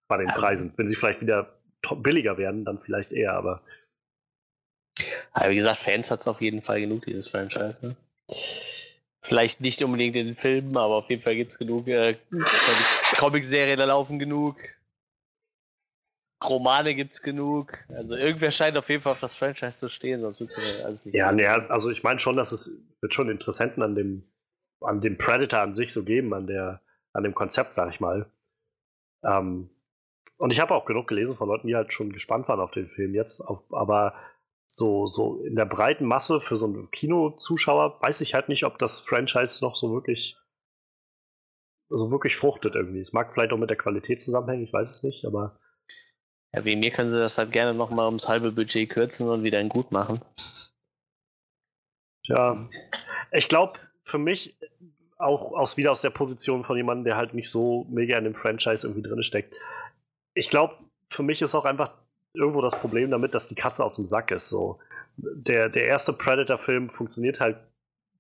Bei 0.09 0.17
den 0.17 0.29
Preisen. 0.29 0.73
Wenn 0.77 0.89
sie 0.89 0.97
vielleicht 0.97 1.21
wieder 1.21 1.61
billiger 1.97 2.37
werden, 2.37 2.65
dann 2.65 2.81
vielleicht 2.81 3.13
eher, 3.13 3.35
aber. 3.35 3.63
Aber 5.33 5.51
wie 5.51 5.57
gesagt, 5.57 5.79
Fans 5.79 6.11
hat 6.11 6.21
es 6.21 6.29
auf 6.29 6.41
jeden 6.41 6.63
Fall 6.63 6.81
genug, 6.81 7.05
dieses 7.05 7.29
Franchise. 7.29 7.87
Ne? 7.87 7.97
Vielleicht 9.23 9.61
nicht 9.61 9.83
unbedingt 9.83 10.17
in 10.17 10.27
den 10.27 10.37
Filmen, 10.37 10.77
aber 10.77 10.97
auf 10.97 11.11
jeden 11.11 11.23
Fall 11.23 11.37
gibt 11.37 11.53
es 11.53 11.59
genug. 11.59 11.87
Äh, 11.87 12.17
Comic-Serien, 13.19 13.79
da 13.79 13.85
laufen 13.85 14.19
genug. 14.19 14.57
Romane 16.43 16.95
gibt 16.95 17.13
es 17.13 17.23
genug. 17.23 17.79
Also 17.89 18.17
irgendwer 18.17 18.51
scheint 18.51 18.77
auf 18.79 18.89
jeden 18.89 19.03
Fall 19.03 19.13
auf 19.13 19.21
das 19.21 19.37
Franchise 19.37 19.77
zu 19.77 19.89
stehen, 19.89 20.23
sonst 20.23 20.41
wird 20.41 20.51
es 20.51 20.85
alles 20.85 21.05
nicht. 21.05 21.15
Ja, 21.15 21.31
nee, 21.33 21.47
also 21.47 21.91
ich 21.91 22.03
meine 22.03 22.19
schon, 22.19 22.37
dass 22.37 22.53
es 22.53 22.81
wird 23.01 23.13
schon 23.13 23.29
Interessenten 23.29 23.83
an 23.83 23.95
dem, 23.95 24.25
an 24.81 25.01
dem 25.01 25.19
Predator 25.19 25.61
an 25.61 25.73
sich 25.73 25.93
so 25.93 26.03
geben, 26.03 26.33
an 26.33 26.47
der, 26.47 26.81
an 27.13 27.25
dem 27.25 27.35
Konzept, 27.35 27.75
sag 27.75 27.91
ich 27.91 28.01
mal. 28.01 28.31
Ähm, 29.23 29.69
und 30.39 30.53
ich 30.53 30.61
habe 30.61 30.75
auch 30.75 30.87
genug 30.87 31.07
gelesen 31.07 31.37
von 31.37 31.49
Leuten, 31.49 31.67
die 31.67 31.77
halt 31.77 31.93
schon 31.93 32.13
gespannt 32.13 32.49
waren 32.49 32.61
auf 32.61 32.71
den 32.71 32.89
Film 32.89 33.15
jetzt. 33.15 33.41
Auf, 33.43 33.63
aber 33.75 34.15
so, 34.73 35.09
so 35.09 35.43
in 35.43 35.57
der 35.57 35.67
breiten 35.67 36.05
Masse 36.05 36.41
für 36.41 36.57
so 36.57 36.67
einen 36.67 36.91
Kinozuschauer 36.93 38.01
weiß 38.01 38.21
ich 38.21 38.35
halt 38.35 38.49
nicht, 38.49 38.65
ob 38.65 38.79
das 38.79 39.01
Franchise 39.01 39.65
noch 39.65 39.75
so 39.75 39.93
wirklich, 39.93 40.37
so 41.89 42.13
wirklich 42.13 42.37
fruchtet 42.37 42.77
irgendwie. 42.77 43.01
Es 43.01 43.13
mag 43.13 43.35
vielleicht 43.35 43.53
auch 43.53 43.59
mit 43.59 43.69
der 43.69 43.77
Qualität 43.77 44.21
zusammenhängen, 44.23 44.63
ich 44.63 44.73
weiß 44.73 44.89
es 44.89 45.03
nicht, 45.03 45.25
aber. 45.27 45.59
Ja, 46.53 46.65
wie 46.65 46.77
mir 46.77 46.93
können 46.93 47.11
sie 47.11 47.19
das 47.19 47.37
halt 47.37 47.51
gerne 47.51 47.75
nochmal 47.75 48.07
ums 48.07 48.29
halbe 48.29 48.53
Budget 48.53 48.89
kürzen 48.89 49.29
und 49.29 49.43
wieder 49.43 49.59
ein 49.59 49.69
Gut 49.69 49.91
machen. 49.91 50.21
Tja, 52.25 52.69
ich 53.33 53.49
glaube, 53.49 53.77
für 54.05 54.19
mich 54.19 54.57
auch 55.19 55.53
aus, 55.53 55.77
wieder 55.77 55.91
aus 55.91 56.01
der 56.01 56.11
Position 56.11 56.65
von 56.65 56.77
jemandem, 56.77 57.05
der 57.05 57.17
halt 57.17 57.35
nicht 57.35 57.51
so 57.51 57.87
mega 57.89 58.17
in 58.17 58.25
dem 58.25 58.35
Franchise 58.37 58.87
irgendwie 58.87 59.09
drin 59.09 59.23
steckt. 59.25 59.55
Ich 60.35 60.49
glaube, 60.49 60.77
für 61.09 61.25
mich 61.25 61.43
ist 61.43 61.57
auch 61.57 61.65
einfach 61.65 61.93
irgendwo 62.35 62.61
das 62.61 62.79
Problem 62.79 63.11
damit, 63.11 63.35
dass 63.35 63.47
die 63.47 63.55
Katze 63.55 63.85
aus 63.85 63.97
dem 63.97 64.07
Sack 64.07 64.31
ist. 64.31 64.49
So. 64.49 64.79
Der, 65.17 65.69
der 65.69 65.87
erste 65.87 66.13
Predator-Film 66.13 66.91
funktioniert 66.91 67.41
halt 67.41 67.59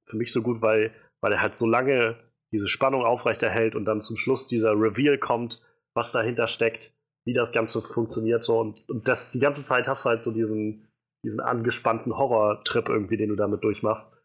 für 0.06 0.16
mich 0.16 0.32
so 0.32 0.42
gut, 0.42 0.60
weil, 0.62 0.92
weil 1.20 1.32
er 1.32 1.42
halt 1.42 1.56
so 1.56 1.66
lange 1.66 2.16
diese 2.52 2.68
Spannung 2.68 3.04
aufrechterhält 3.04 3.76
und 3.76 3.84
dann 3.84 4.00
zum 4.00 4.16
Schluss 4.16 4.48
dieser 4.48 4.72
Reveal 4.72 5.18
kommt, 5.18 5.62
was 5.94 6.12
dahinter 6.12 6.46
steckt, 6.46 6.92
wie 7.24 7.32
das 7.32 7.52
Ganze 7.52 7.80
funktioniert. 7.80 8.42
So. 8.42 8.58
Und, 8.58 8.88
und 8.88 9.06
das, 9.06 9.30
die 9.30 9.40
ganze 9.40 9.64
Zeit 9.64 9.86
hast 9.86 10.04
du 10.04 10.08
halt 10.08 10.24
so 10.24 10.32
diesen, 10.32 10.88
diesen 11.24 11.40
angespannten 11.40 12.16
Horror-Trip 12.16 12.88
irgendwie, 12.88 13.16
den 13.16 13.28
du 13.28 13.36
damit 13.36 13.62
durchmachst. 13.62 14.16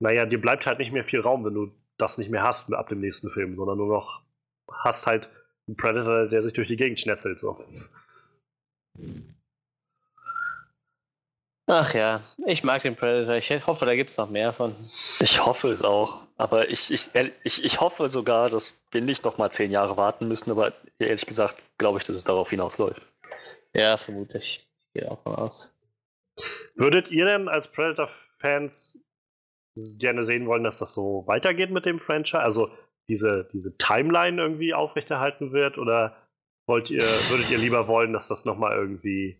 Naja, 0.00 0.26
dir 0.26 0.40
bleibt 0.40 0.66
halt 0.66 0.78
nicht 0.78 0.92
mehr 0.92 1.04
viel 1.04 1.20
Raum, 1.20 1.44
wenn 1.44 1.54
du 1.54 1.72
das 1.98 2.18
nicht 2.18 2.30
mehr 2.30 2.42
hast 2.42 2.72
ab 2.72 2.88
dem 2.88 3.00
nächsten 3.00 3.30
Film, 3.30 3.54
sondern 3.54 3.78
nur 3.78 3.88
noch 3.88 4.22
hast 4.70 5.06
halt 5.06 5.30
einen 5.66 5.76
Predator, 5.76 6.26
der 6.26 6.42
sich 6.42 6.52
durch 6.52 6.68
die 6.68 6.76
Gegend 6.76 6.98
schnetzelt. 6.98 7.38
So. 7.38 7.58
Ach 11.66 11.94
ja, 11.94 12.22
ich 12.46 12.64
mag 12.64 12.82
den 12.82 12.96
Predator. 12.96 13.36
Ich 13.36 13.66
hoffe, 13.66 13.86
da 13.86 13.94
gibt 13.94 14.10
es 14.10 14.18
noch 14.18 14.28
mehr 14.28 14.52
von. 14.52 14.74
Ich 15.20 15.44
hoffe 15.44 15.70
es 15.70 15.82
auch. 15.82 16.20
Aber 16.36 16.68
ich, 16.68 16.90
ich, 16.90 17.08
ich, 17.44 17.64
ich 17.64 17.80
hoffe 17.80 18.08
sogar, 18.08 18.48
dass 18.48 18.82
wir 18.90 19.00
nicht 19.00 19.24
noch 19.24 19.38
mal 19.38 19.50
zehn 19.50 19.70
Jahre 19.70 19.96
warten 19.96 20.26
müssen. 20.26 20.50
Aber 20.50 20.72
ehrlich 20.98 21.24
gesagt 21.24 21.62
glaube 21.78 21.98
ich, 21.98 22.04
dass 22.04 22.16
es 22.16 22.24
darauf 22.24 22.50
hinausläuft. 22.50 23.00
Ja, 23.74 23.96
vermutlich. 23.96 24.68
Ich 24.80 24.92
gehe 24.92 25.10
auch 25.10 25.24
mal 25.24 25.36
aus. 25.36 25.72
Würdet 26.74 27.10
ihr 27.10 27.26
denn 27.26 27.48
als 27.48 27.68
Predator-Fans 27.68 28.98
gerne 29.98 30.24
sehen 30.24 30.46
wollen, 30.46 30.64
dass 30.64 30.78
das 30.78 30.92
so 30.92 31.24
weitergeht 31.26 31.70
mit 31.70 31.86
dem 31.86 32.00
Franchise? 32.00 32.42
Also 32.42 32.70
diese, 33.08 33.48
diese 33.52 33.76
Timeline 33.78 34.42
irgendwie 34.42 34.74
aufrechterhalten 34.74 35.52
wird? 35.52 35.78
Oder 35.78 36.16
wollt 36.66 36.90
ihr, 36.90 37.04
würdet 37.28 37.50
ihr 37.50 37.58
lieber 37.58 37.88
wollen, 37.88 38.12
dass 38.12 38.28
das 38.28 38.44
nochmal 38.44 38.76
irgendwie, 38.76 39.36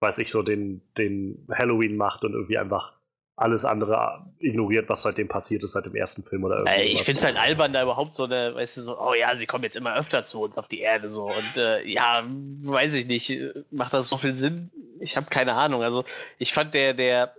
weiß 0.00 0.18
ich 0.18 0.30
so, 0.30 0.42
den, 0.42 0.82
den 0.96 1.46
Halloween 1.52 1.96
macht 1.96 2.24
und 2.24 2.32
irgendwie 2.32 2.58
einfach 2.58 2.94
alles 3.36 3.64
andere 3.64 4.24
ignoriert, 4.38 4.88
was 4.88 5.02
seitdem 5.02 5.26
passiert 5.26 5.64
ist, 5.64 5.72
seit 5.72 5.86
dem 5.86 5.96
ersten 5.96 6.22
Film 6.22 6.44
oder 6.44 6.58
irgendwas. 6.58 7.00
Ich 7.00 7.02
finde 7.02 7.18
es 7.18 7.24
halt 7.24 7.36
albern, 7.36 7.72
da 7.72 7.82
überhaupt 7.82 8.12
so 8.12 8.24
eine, 8.24 8.54
weißt 8.54 8.76
du, 8.76 8.80
so, 8.82 9.00
oh 9.00 9.14
ja, 9.14 9.34
sie 9.34 9.46
kommen 9.46 9.64
jetzt 9.64 9.76
immer 9.76 9.96
öfter 9.96 10.22
zu 10.22 10.40
uns 10.40 10.56
auf 10.56 10.68
die 10.68 10.80
Erde 10.80 11.10
so 11.10 11.24
und 11.24 11.56
äh, 11.56 11.84
ja, 11.84 12.24
weiß 12.24 12.94
ich 12.94 13.06
nicht, 13.06 13.32
macht 13.72 13.92
das 13.92 14.08
so 14.08 14.16
viel 14.18 14.36
Sinn? 14.36 14.70
Ich 15.00 15.16
habe 15.16 15.26
keine 15.26 15.54
Ahnung. 15.54 15.82
Also 15.82 16.04
ich 16.38 16.52
fand 16.52 16.74
der, 16.74 16.94
der 16.94 17.34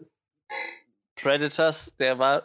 Predators, 1.16 1.94
der 1.98 2.20
war, 2.20 2.44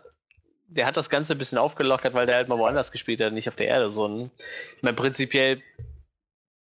der 0.69 0.86
hat 0.86 0.97
das 0.97 1.11
Ganze 1.11 1.35
ein 1.35 1.39
bisschen 1.39 1.59
aufgelockert, 1.59 2.15
weil 2.15 2.27
der 2.27 2.36
halt 2.36 2.48
mal 2.48 2.59
woanders 2.59 2.93
gespielt 2.93 3.20
hat, 3.20 3.32
nicht 3.32 3.48
auf 3.48 3.57
der 3.57 3.66
Erde 3.66 3.90
so. 3.90 4.31
Ich 4.77 4.82
meine, 4.82 4.97
prinzipiell 4.97 5.61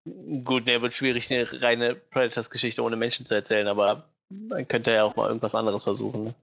Gut, 0.04 0.66
ne, 0.66 0.80
wird 0.80 0.94
schwierig, 0.94 1.30
eine 1.30 1.46
reine 1.62 1.94
Predators-Geschichte 1.94 2.82
ohne 2.82 2.96
Menschen 2.96 3.26
zu 3.26 3.34
erzählen, 3.34 3.68
aber 3.68 4.08
man 4.30 4.66
könnte 4.66 4.92
ja 4.92 5.04
auch 5.04 5.16
mal 5.16 5.28
irgendwas 5.28 5.54
anderes 5.54 5.84
versuchen. 5.84 6.24
Ne? 6.24 6.34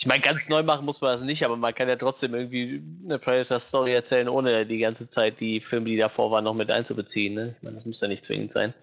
Ich 0.00 0.06
meine, 0.06 0.20
ganz 0.20 0.48
neu 0.48 0.62
machen 0.62 0.84
muss 0.84 1.00
man 1.00 1.10
das 1.10 1.22
nicht, 1.22 1.44
aber 1.44 1.56
man 1.56 1.74
kann 1.74 1.88
ja 1.88 1.96
trotzdem 1.96 2.32
irgendwie 2.34 2.80
eine 3.04 3.18
Predator-Story 3.18 3.92
erzählen, 3.92 4.28
ohne 4.28 4.64
die 4.64 4.78
ganze 4.78 5.10
Zeit 5.10 5.40
die 5.40 5.60
Filme, 5.60 5.86
die 5.86 5.96
davor 5.96 6.30
waren, 6.30 6.44
noch 6.44 6.54
mit 6.54 6.70
einzubeziehen. 6.70 7.34
Ne? 7.34 7.54
Ich 7.56 7.62
meine, 7.62 7.76
das 7.76 7.84
muss 7.84 8.00
ja 8.00 8.06
nicht 8.06 8.24
zwingend 8.24 8.52
sein. 8.52 8.74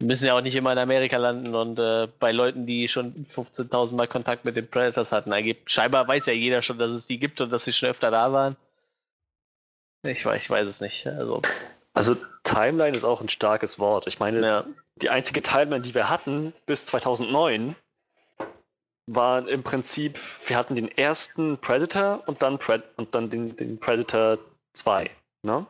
Wir 0.00 0.08
müssen 0.08 0.26
ja 0.26 0.36
auch 0.36 0.40
nicht 0.40 0.56
immer 0.56 0.72
in 0.72 0.78
Amerika 0.78 1.18
landen 1.18 1.54
und 1.54 1.78
äh, 1.78 2.08
bei 2.18 2.32
Leuten, 2.32 2.66
die 2.66 2.88
schon 2.88 3.26
15.000 3.26 3.94
Mal 3.94 4.08
Kontakt 4.08 4.44
mit 4.44 4.56
den 4.56 4.68
Predators 4.68 5.12
hatten, 5.12 5.30
ergibt. 5.30 5.70
Scheinbar 5.70 6.08
weiß 6.08 6.26
ja 6.26 6.32
jeder 6.32 6.62
schon, 6.62 6.78
dass 6.78 6.90
es 6.90 7.06
die 7.06 7.20
gibt 7.20 7.40
und 7.40 7.50
dass 7.50 7.64
sie 7.64 7.72
schon 7.72 7.90
öfter 7.90 8.10
da 8.10 8.32
waren. 8.32 8.56
Ich 10.02 10.26
weiß, 10.26 10.42
ich 10.42 10.50
weiß 10.50 10.66
es 10.66 10.80
nicht. 10.80 11.06
Also, 11.06 11.42
also 11.94 12.16
Timeline 12.42 12.94
ist 12.94 13.04
auch 13.04 13.20
ein 13.20 13.28
starkes 13.28 13.78
Wort. 13.78 14.06
Ich 14.06 14.18
meine, 14.18 14.46
ja. 14.46 14.66
die 14.96 15.10
einzige 15.10 15.42
Timeline, 15.42 15.80
die 15.80 15.94
wir 15.94 16.10
hatten 16.10 16.52
bis 16.66 16.84
2009, 16.86 17.76
war 19.06 19.46
im 19.48 19.62
Prinzip, 19.62 20.18
wir 20.46 20.56
hatten 20.56 20.74
den 20.74 20.88
ersten 20.88 21.58
Predator 21.58 22.22
und 22.26 22.42
dann, 22.42 22.58
Pred 22.58 22.82
und 22.96 23.14
dann 23.14 23.30
den, 23.30 23.54
den 23.56 23.78
Predator 23.78 24.38
2. 24.72 25.10
Ne? 25.42 25.66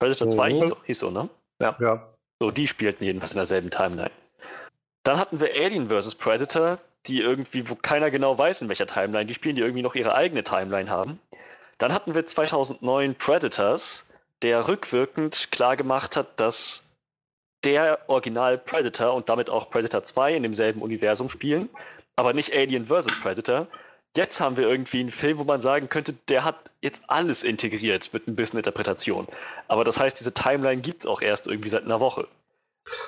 Predator 0.00 0.28
2 0.28 0.48
mhm. 0.48 0.54
hieß, 0.54 0.72
hieß, 0.84 0.98
so, 0.98 1.10
ne? 1.10 1.28
Ja. 1.60 1.76
ja. 1.80 2.08
So, 2.40 2.50
die 2.50 2.66
spielten 2.66 3.04
jedenfalls 3.04 3.32
in 3.32 3.38
derselben 3.38 3.70
Timeline. 3.70 4.10
Dann 5.04 5.18
hatten 5.18 5.40
wir 5.40 5.54
Alien 5.54 5.88
vs. 5.88 6.16
Predator, 6.16 6.78
die 7.06 7.20
irgendwie, 7.20 7.68
wo 7.70 7.74
keiner 7.76 8.10
genau 8.10 8.36
weiß, 8.36 8.62
in 8.62 8.68
welcher 8.68 8.86
Timeline 8.86 9.26
die 9.26 9.34
spielen, 9.34 9.56
die 9.56 9.62
irgendwie 9.62 9.82
noch 9.82 9.94
ihre 9.94 10.14
eigene 10.14 10.42
Timeline 10.42 10.90
haben. 10.90 11.20
Dann 11.78 11.92
hatten 11.92 12.14
wir 12.14 12.24
2009 12.24 13.14
Predators, 13.16 14.04
der 14.42 14.68
rückwirkend 14.68 15.48
klargemacht 15.50 16.16
hat, 16.16 16.38
dass 16.40 16.84
der 17.64 18.00
Original 18.08 18.58
Predator 18.58 19.14
und 19.14 19.28
damit 19.28 19.48
auch 19.48 19.70
Predator 19.70 20.02
2 20.02 20.34
in 20.34 20.42
demselben 20.42 20.82
Universum 20.82 21.28
spielen, 21.28 21.68
aber 22.16 22.32
nicht 22.32 22.52
Alien 22.54 22.86
vs. 22.86 23.20
Predator. 23.20 23.68
Jetzt 24.14 24.40
haben 24.40 24.56
wir 24.56 24.68
irgendwie 24.68 25.00
einen 25.00 25.10
Film, 25.10 25.38
wo 25.38 25.44
man 25.44 25.60
sagen 25.60 25.88
könnte, 25.88 26.12
der 26.28 26.44
hat 26.44 26.70
jetzt 26.82 27.02
alles 27.08 27.42
integriert 27.42 28.12
mit 28.12 28.26
ein 28.26 28.36
bisschen 28.36 28.58
Interpretation. 28.58 29.26
Aber 29.68 29.84
das 29.84 29.98
heißt, 29.98 30.18
diese 30.18 30.34
Timeline 30.34 30.82
gibt 30.82 31.00
es 31.00 31.06
auch 31.06 31.22
erst 31.22 31.46
irgendwie 31.46 31.70
seit 31.70 31.84
einer 31.84 32.00
Woche. 32.00 32.28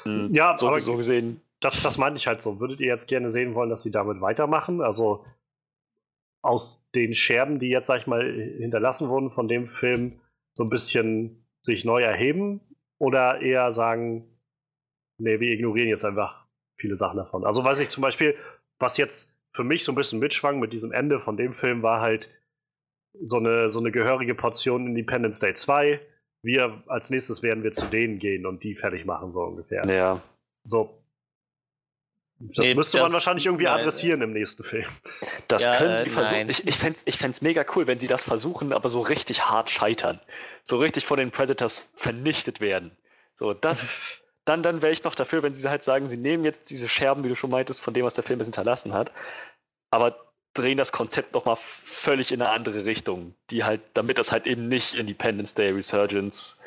Hm, 0.05 0.33
ja, 0.33 0.57
so, 0.57 0.69
aber 0.69 0.81
so 0.81 0.97
gesehen. 0.97 1.43
Das, 1.61 1.83
das 1.83 1.99
meinte 1.99 2.19
ich 2.19 2.27
halt 2.27 2.41
so. 2.41 2.59
Würdet 2.59 2.81
ihr 2.81 2.87
jetzt 2.87 3.07
gerne 3.07 3.29
sehen 3.29 3.55
wollen, 3.55 3.69
dass 3.69 3.83
sie 3.83 3.91
damit 3.91 4.23
weitermachen? 4.23 4.81
Also 4.81 5.27
aus 6.43 6.87
den 6.95 7.13
Scherben, 7.13 7.59
die 7.59 7.69
jetzt, 7.69 7.87
sag 7.87 7.99
ich 7.99 8.07
mal, 8.07 8.23
hinterlassen 8.59 9.09
wurden 9.09 9.31
von 9.31 9.49
dem 9.49 9.69
Film, 9.69 10.21
so 10.57 10.65
ein 10.65 10.71
bisschen 10.71 11.47
sich 11.63 11.85
neu 11.85 12.03
erheben 12.03 12.61
oder 12.99 13.41
eher 13.41 13.73
sagen, 13.73 14.39
nee, 15.19 15.41
wir 15.41 15.53
ignorieren 15.53 15.89
jetzt 15.89 16.05
einfach 16.05 16.47
viele 16.79 16.97
Sachen 16.97 17.17
davon. 17.17 17.45
Also 17.45 17.65
weiß 17.65 17.81
ich 17.81 17.89
zum 17.89 18.03
Beispiel, 18.03 18.37
was 18.79 18.97
jetzt 18.97 19.35
für 19.53 19.65
mich 19.65 19.85
so 19.85 19.93
ein 19.93 19.95
bisschen 19.95 20.19
mitschwang 20.19 20.59
mit 20.59 20.73
diesem 20.73 20.93
Ende 20.93 21.21
von 21.21 21.37
dem 21.37 21.55
Film 21.55 21.83
war 21.83 22.01
halt 22.01 22.31
so 23.21 23.37
eine, 23.37 23.71
so 23.71 23.79
eine 23.79 23.93
gehörige 23.93 24.35
Portion 24.35 24.89
Independence 24.89 25.39
Day 25.39 25.55
2. 25.55 26.01
Wir 26.43 26.83
als 26.87 27.11
nächstes 27.11 27.43
werden 27.43 27.63
wir 27.63 27.73
zu 27.73 27.87
denen 27.87 28.19
gehen 28.19 28.47
und 28.47 28.65
die 28.65 28.75
fertig 28.75 29.05
machen, 29.05 29.31
so 29.31 29.41
ungefähr. 29.43 29.83
Ja. 29.87 30.23
So, 30.65 31.04
das 32.39 32.59
nee, 32.59 32.75
müsste 32.75 32.99
das, 32.99 33.05
man 33.05 33.13
wahrscheinlich 33.13 33.47
irgendwie 33.47 33.65
nein, 33.65 33.81
adressieren 33.81 34.21
im 34.23 34.33
nächsten 34.33 34.65
Film. 34.65 34.87
Das 35.49 35.65
ja, 35.65 35.77
können 35.77 35.97
sie 35.97 36.07
äh, 36.07 36.11
versuchen. 36.11 36.49
Ich, 36.49 36.67
ich 36.67 36.77
fände 36.77 36.99
es 37.07 37.33
ich 37.35 37.43
mega 37.43 37.65
cool, 37.75 37.87
wenn 37.87 37.99
sie 37.99 38.09
das 38.09 38.25
versuchen, 38.25 38.73
aber 38.73 38.89
so 38.89 39.01
richtig 39.01 39.47
hart 39.49 39.71
scheitern. 39.71 40.21
So 40.63 40.77
richtig 40.77 41.07
von 41.07 41.19
den 41.19 41.31
Predators 41.31 41.89
vernichtet 41.95 42.61
werden. 42.61 42.97
So, 43.35 43.55
das. 43.55 44.01
dann 44.45 44.63
dann 44.63 44.83
wäre 44.83 44.93
ich 44.93 45.05
noch 45.05 45.15
dafür, 45.15 45.43
wenn 45.43 45.55
sie 45.55 45.69
halt 45.69 45.83
sagen, 45.83 46.07
sie 46.07 46.19
nehmen 46.19 46.45
jetzt 46.45 46.69
diese 46.69 46.89
Scherben, 46.89 47.25
wie 47.25 47.31
du 47.31 47.37
schon 47.37 47.51
meintest, 47.51 47.81
von 47.81 47.95
dem, 47.95 48.05
was 48.05 48.15
der 48.15 48.25
Film 48.25 48.41
es 48.41 48.47
hinterlassen 48.47 48.93
hat, 48.93 49.11
aber 49.91 50.33
drehen 50.53 50.77
das 50.77 50.93
Konzept 50.93 51.35
nochmal 51.35 51.57
völlig 51.57 52.31
in 52.31 52.43
eine 52.43 52.51
andere 52.51 52.85
Richtung. 52.85 53.35
Die 53.51 53.65
halt, 53.65 53.81
damit 53.95 54.19
das 54.19 54.33
halt 54.33 54.47
eben 54.47 54.69
nicht 54.69 54.95
Independence 54.95 55.55
Day 55.55 55.71
Resurgence 55.71 56.59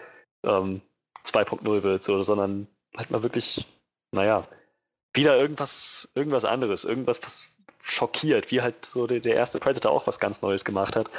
ähm, 0.43 0.81
2.0 1.23 1.83
wird, 1.83 2.03
so, 2.03 2.21
sondern 2.23 2.67
halt 2.95 3.11
mal 3.11 3.23
wirklich, 3.23 3.65
naja, 4.11 4.47
wieder 5.17 5.37
irgendwas, 5.37 6.07
irgendwas 6.15 6.45
anderes, 6.45 6.85
irgendwas, 6.85 7.21
was 7.23 7.51
schockiert, 7.81 8.51
wie 8.51 8.61
halt 8.61 8.85
so 8.85 9.07
der, 9.07 9.19
der, 9.19 9.35
erste 9.35 9.59
Predator 9.59 9.91
auch 9.91 10.07
was 10.07 10.19
ganz 10.19 10.41
Neues 10.41 10.65
gemacht 10.65 10.95
hat. 10.95 11.09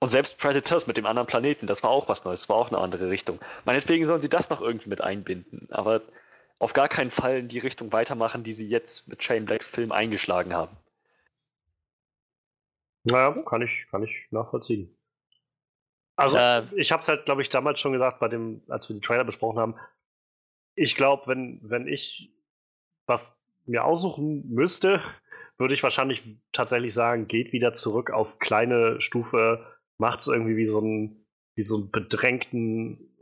Und 0.00 0.08
selbst 0.08 0.38
Predators 0.38 0.86
mit 0.86 0.96
dem 0.96 1.06
anderen 1.06 1.26
Planeten, 1.26 1.66
das 1.66 1.82
war 1.82 1.90
auch 1.90 2.08
was 2.08 2.24
Neues, 2.24 2.42
das 2.42 2.48
war 2.48 2.56
auch 2.56 2.68
eine 2.68 2.78
andere 2.78 3.10
Richtung. 3.10 3.38
Meinetwegen 3.64 4.04
sollen 4.04 4.20
sie 4.20 4.28
das 4.28 4.50
noch 4.50 4.60
irgendwie 4.60 4.88
mit 4.88 5.00
einbinden, 5.00 5.68
aber 5.70 6.02
auf 6.58 6.72
gar 6.72 6.88
keinen 6.88 7.10
Fall 7.10 7.38
in 7.38 7.48
die 7.48 7.58
Richtung 7.58 7.92
weitermachen, 7.92 8.44
die 8.44 8.52
sie 8.52 8.68
jetzt 8.68 9.08
mit 9.08 9.22
Shane 9.22 9.44
Blacks 9.44 9.68
Film 9.68 9.92
eingeschlagen 9.92 10.54
haben. 10.54 10.76
Naja, 13.04 13.32
kann 13.42 13.60
ich, 13.60 13.86
kann 13.90 14.02
ich 14.02 14.26
nachvollziehen. 14.30 14.96
Also, 16.16 16.38
äh, 16.38 16.64
ich 16.76 16.92
habe 16.92 17.02
es 17.02 17.08
halt, 17.08 17.24
glaube 17.26 17.42
ich, 17.42 17.50
damals 17.50 17.80
schon 17.80 17.92
gesagt, 17.92 18.20
bei 18.20 18.28
dem, 18.28 18.62
als 18.68 18.88
wir 18.88 18.94
die 18.94 19.02
Trailer 19.02 19.24
besprochen 19.24 19.58
haben. 19.58 19.74
Ich 20.74 20.96
glaube, 20.96 21.26
wenn, 21.26 21.60
wenn 21.62 21.86
ich 21.86 22.32
was 23.06 23.36
mir 23.66 23.84
aussuchen 23.84 24.48
müsste, 24.48 25.00
würde 25.58 25.74
ich 25.74 25.82
wahrscheinlich 25.82 26.22
tatsächlich 26.52 26.94
sagen, 26.94 27.28
geht 27.28 27.52
wieder 27.52 27.72
zurück 27.72 28.10
auf 28.10 28.38
kleine 28.38 29.00
Stufe, 29.00 29.64
macht 29.98 30.20
es 30.20 30.26
irgendwie 30.26 30.56
wie 30.56 30.66
so 30.66 30.78
einen, 30.78 31.26
wie 31.54 31.62
so 31.62 31.76
einen 31.76 31.90
bedrängten 31.90 33.14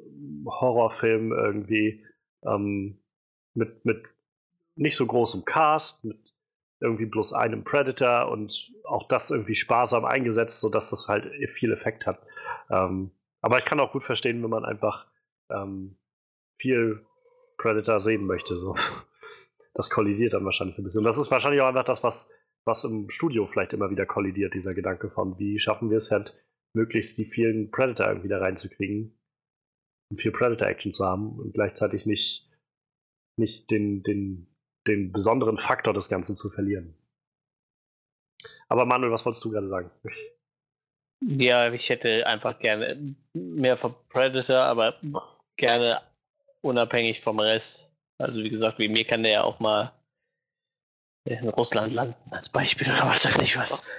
Horrorfilm 0.47 1.33
irgendwie 1.33 2.05
ähm, 2.45 2.99
mit, 3.55 3.85
mit 3.85 4.05
nicht 4.75 4.97
so 4.97 5.07
großem 5.07 5.45
Cast, 5.45 6.05
mit 6.05 6.35
irgendwie 6.81 7.07
bloß 7.07 7.33
einem 7.33 7.63
Predator 7.63 8.31
und 8.31 8.73
auch 8.85 9.07
das 9.07 9.31
irgendwie 9.31 9.55
sparsam 9.55 10.05
eingesetzt, 10.05 10.61
sodass 10.61 10.91
das 10.91 11.09
halt 11.09 11.31
viel 11.55 11.73
Effekt 11.73 12.07
hat. 12.07 12.21
Ähm, 12.71 13.13
aber 13.41 13.59
ich 13.59 13.65
kann 13.65 13.81
auch 13.81 13.93
gut 13.93 14.05
verstehen, 14.05 14.43
wenn 14.43 14.51
man 14.51 14.65
einfach 14.65 15.07
ähm, 15.51 15.97
viel 16.59 17.05
Predator 17.59 18.01
sehen 18.01 18.27
möchte. 18.27 18.57
So. 18.57 18.75
Das 19.75 19.91
kollidiert 19.91 20.35
dann 20.35 20.45
wahrscheinlich 20.45 20.77
so 20.77 20.83
ein 20.83 20.85
bisschen. 20.85 20.99
Und 20.99 21.07
das 21.07 21.19
ist 21.19 21.31
wahrscheinlich 21.31 21.61
auch 21.61 21.69
einfach 21.69 21.85
das, 21.85 22.03
was, 22.03 22.33
was 22.67 22.85
im 22.85 23.09
Studio 23.11 23.47
vielleicht 23.47 23.73
immer 23.73 23.91
wieder 23.91 24.07
kollidiert, 24.07 24.55
dieser 24.55 24.75
Gedanke 24.75 25.11
von, 25.11 25.39
wie 25.39 25.59
schaffen 25.59 25.91
wir 25.91 25.97
es 25.97 26.11
halt, 26.11 26.35
möglichst 26.75 27.19
die 27.19 27.25
vielen 27.25 27.71
Predator 27.71 28.09
irgendwie 28.09 28.29
da 28.29 28.39
reinzukriegen 28.39 29.19
und 30.11 30.21
viel 30.21 30.33
Predator-Action 30.33 30.93
zu 30.93 31.05
haben 31.05 31.39
und 31.39 31.55
gleichzeitig 31.55 32.07
nicht, 32.07 32.51
nicht 33.39 33.71
den, 33.71 34.03
den, 34.03 34.47
den 34.87 35.13
besonderen 35.13 35.57
Faktor 35.57 35.95
des 35.95 36.09
Ganzen 36.09 36.37
zu 36.37 36.51
verlieren. 36.51 36.95
Aber 38.69 38.87
Manuel, 38.87 39.13
was 39.13 39.25
wolltest 39.25 39.45
du 39.45 39.51
gerade 39.51 39.69
sagen? 39.69 39.91
Ja, 41.25 41.73
ich 41.73 41.89
hätte 41.89 42.27
einfach 42.27 42.59
gerne 42.59 43.15
mehr 43.33 43.79
von 43.79 43.95
Predator, 44.09 44.63
aber 44.63 45.01
gerne 45.57 46.03
unabhängig 46.63 47.21
vom 47.21 47.39
Rest. 47.39 47.92
Also 48.19 48.43
wie 48.43 48.51
gesagt, 48.51 48.79
wie 48.79 48.89
mir 48.89 49.05
kann 49.05 49.23
der 49.23 49.33
ja 49.33 49.45
auch 49.45 49.61
mal 49.61 49.93
in 51.25 51.49
Russland 51.49 51.93
landen, 51.93 52.17
als 52.31 52.49
Beispiel 52.49 52.89
oder 52.89 53.07
was 53.07 53.25
weiß 53.25 53.39
ich 53.39 53.57
was. 53.57 53.83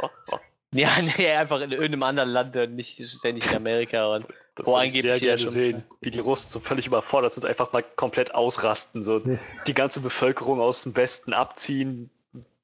Ja, 0.76 0.90
nee, 1.18 1.30
einfach 1.30 1.62
in 1.62 1.72
irgendeinem 1.72 2.02
anderen 2.02 2.30
Land 2.30 2.56
und 2.56 2.76
nicht 2.76 3.00
ständig 3.08 3.46
in 3.52 3.58
Amerika 3.58 4.08
und 4.16 4.26
das 4.56 4.66
wo 4.66 4.74
angeblich 4.74 5.04
sehr 5.04 5.20
gerne 5.20 5.48
sehen, 5.48 5.84
wie 6.02 6.10
die 6.10 6.20
Russen 6.20 6.50
so 6.50 6.60
völlig 6.60 6.88
überfordert 6.88 7.32
sind, 7.32 7.46
einfach 7.46 7.72
mal 7.74 7.84
komplett 7.84 8.34
ausrasten, 8.34 9.04
so 9.04 9.22
die 9.68 9.74
ganze 9.76 10.00
Bevölkerung 10.00 10.60
aus 10.60 10.82
dem 10.82 10.96
Westen 10.96 11.34
abziehen, 11.34 12.10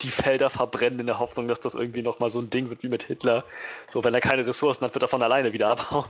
die 0.01 0.09
Felder 0.09 0.49
verbrennen 0.49 0.99
in 0.99 1.05
der 1.05 1.19
Hoffnung, 1.19 1.47
dass 1.47 1.59
das 1.59 1.75
irgendwie 1.75 2.01
nochmal 2.01 2.29
so 2.29 2.39
ein 2.39 2.49
Ding 2.49 2.69
wird 2.69 2.81
wie 2.83 2.89
mit 2.89 3.03
Hitler. 3.03 3.43
So, 3.87 4.03
wenn 4.03 4.13
er 4.13 4.21
keine 4.21 4.45
Ressourcen 4.45 4.85
hat, 4.85 4.95
wird 4.95 5.03
er 5.03 5.07
von 5.07 5.21
alleine 5.21 5.53
wieder 5.53 5.69
abhauen. 5.69 6.05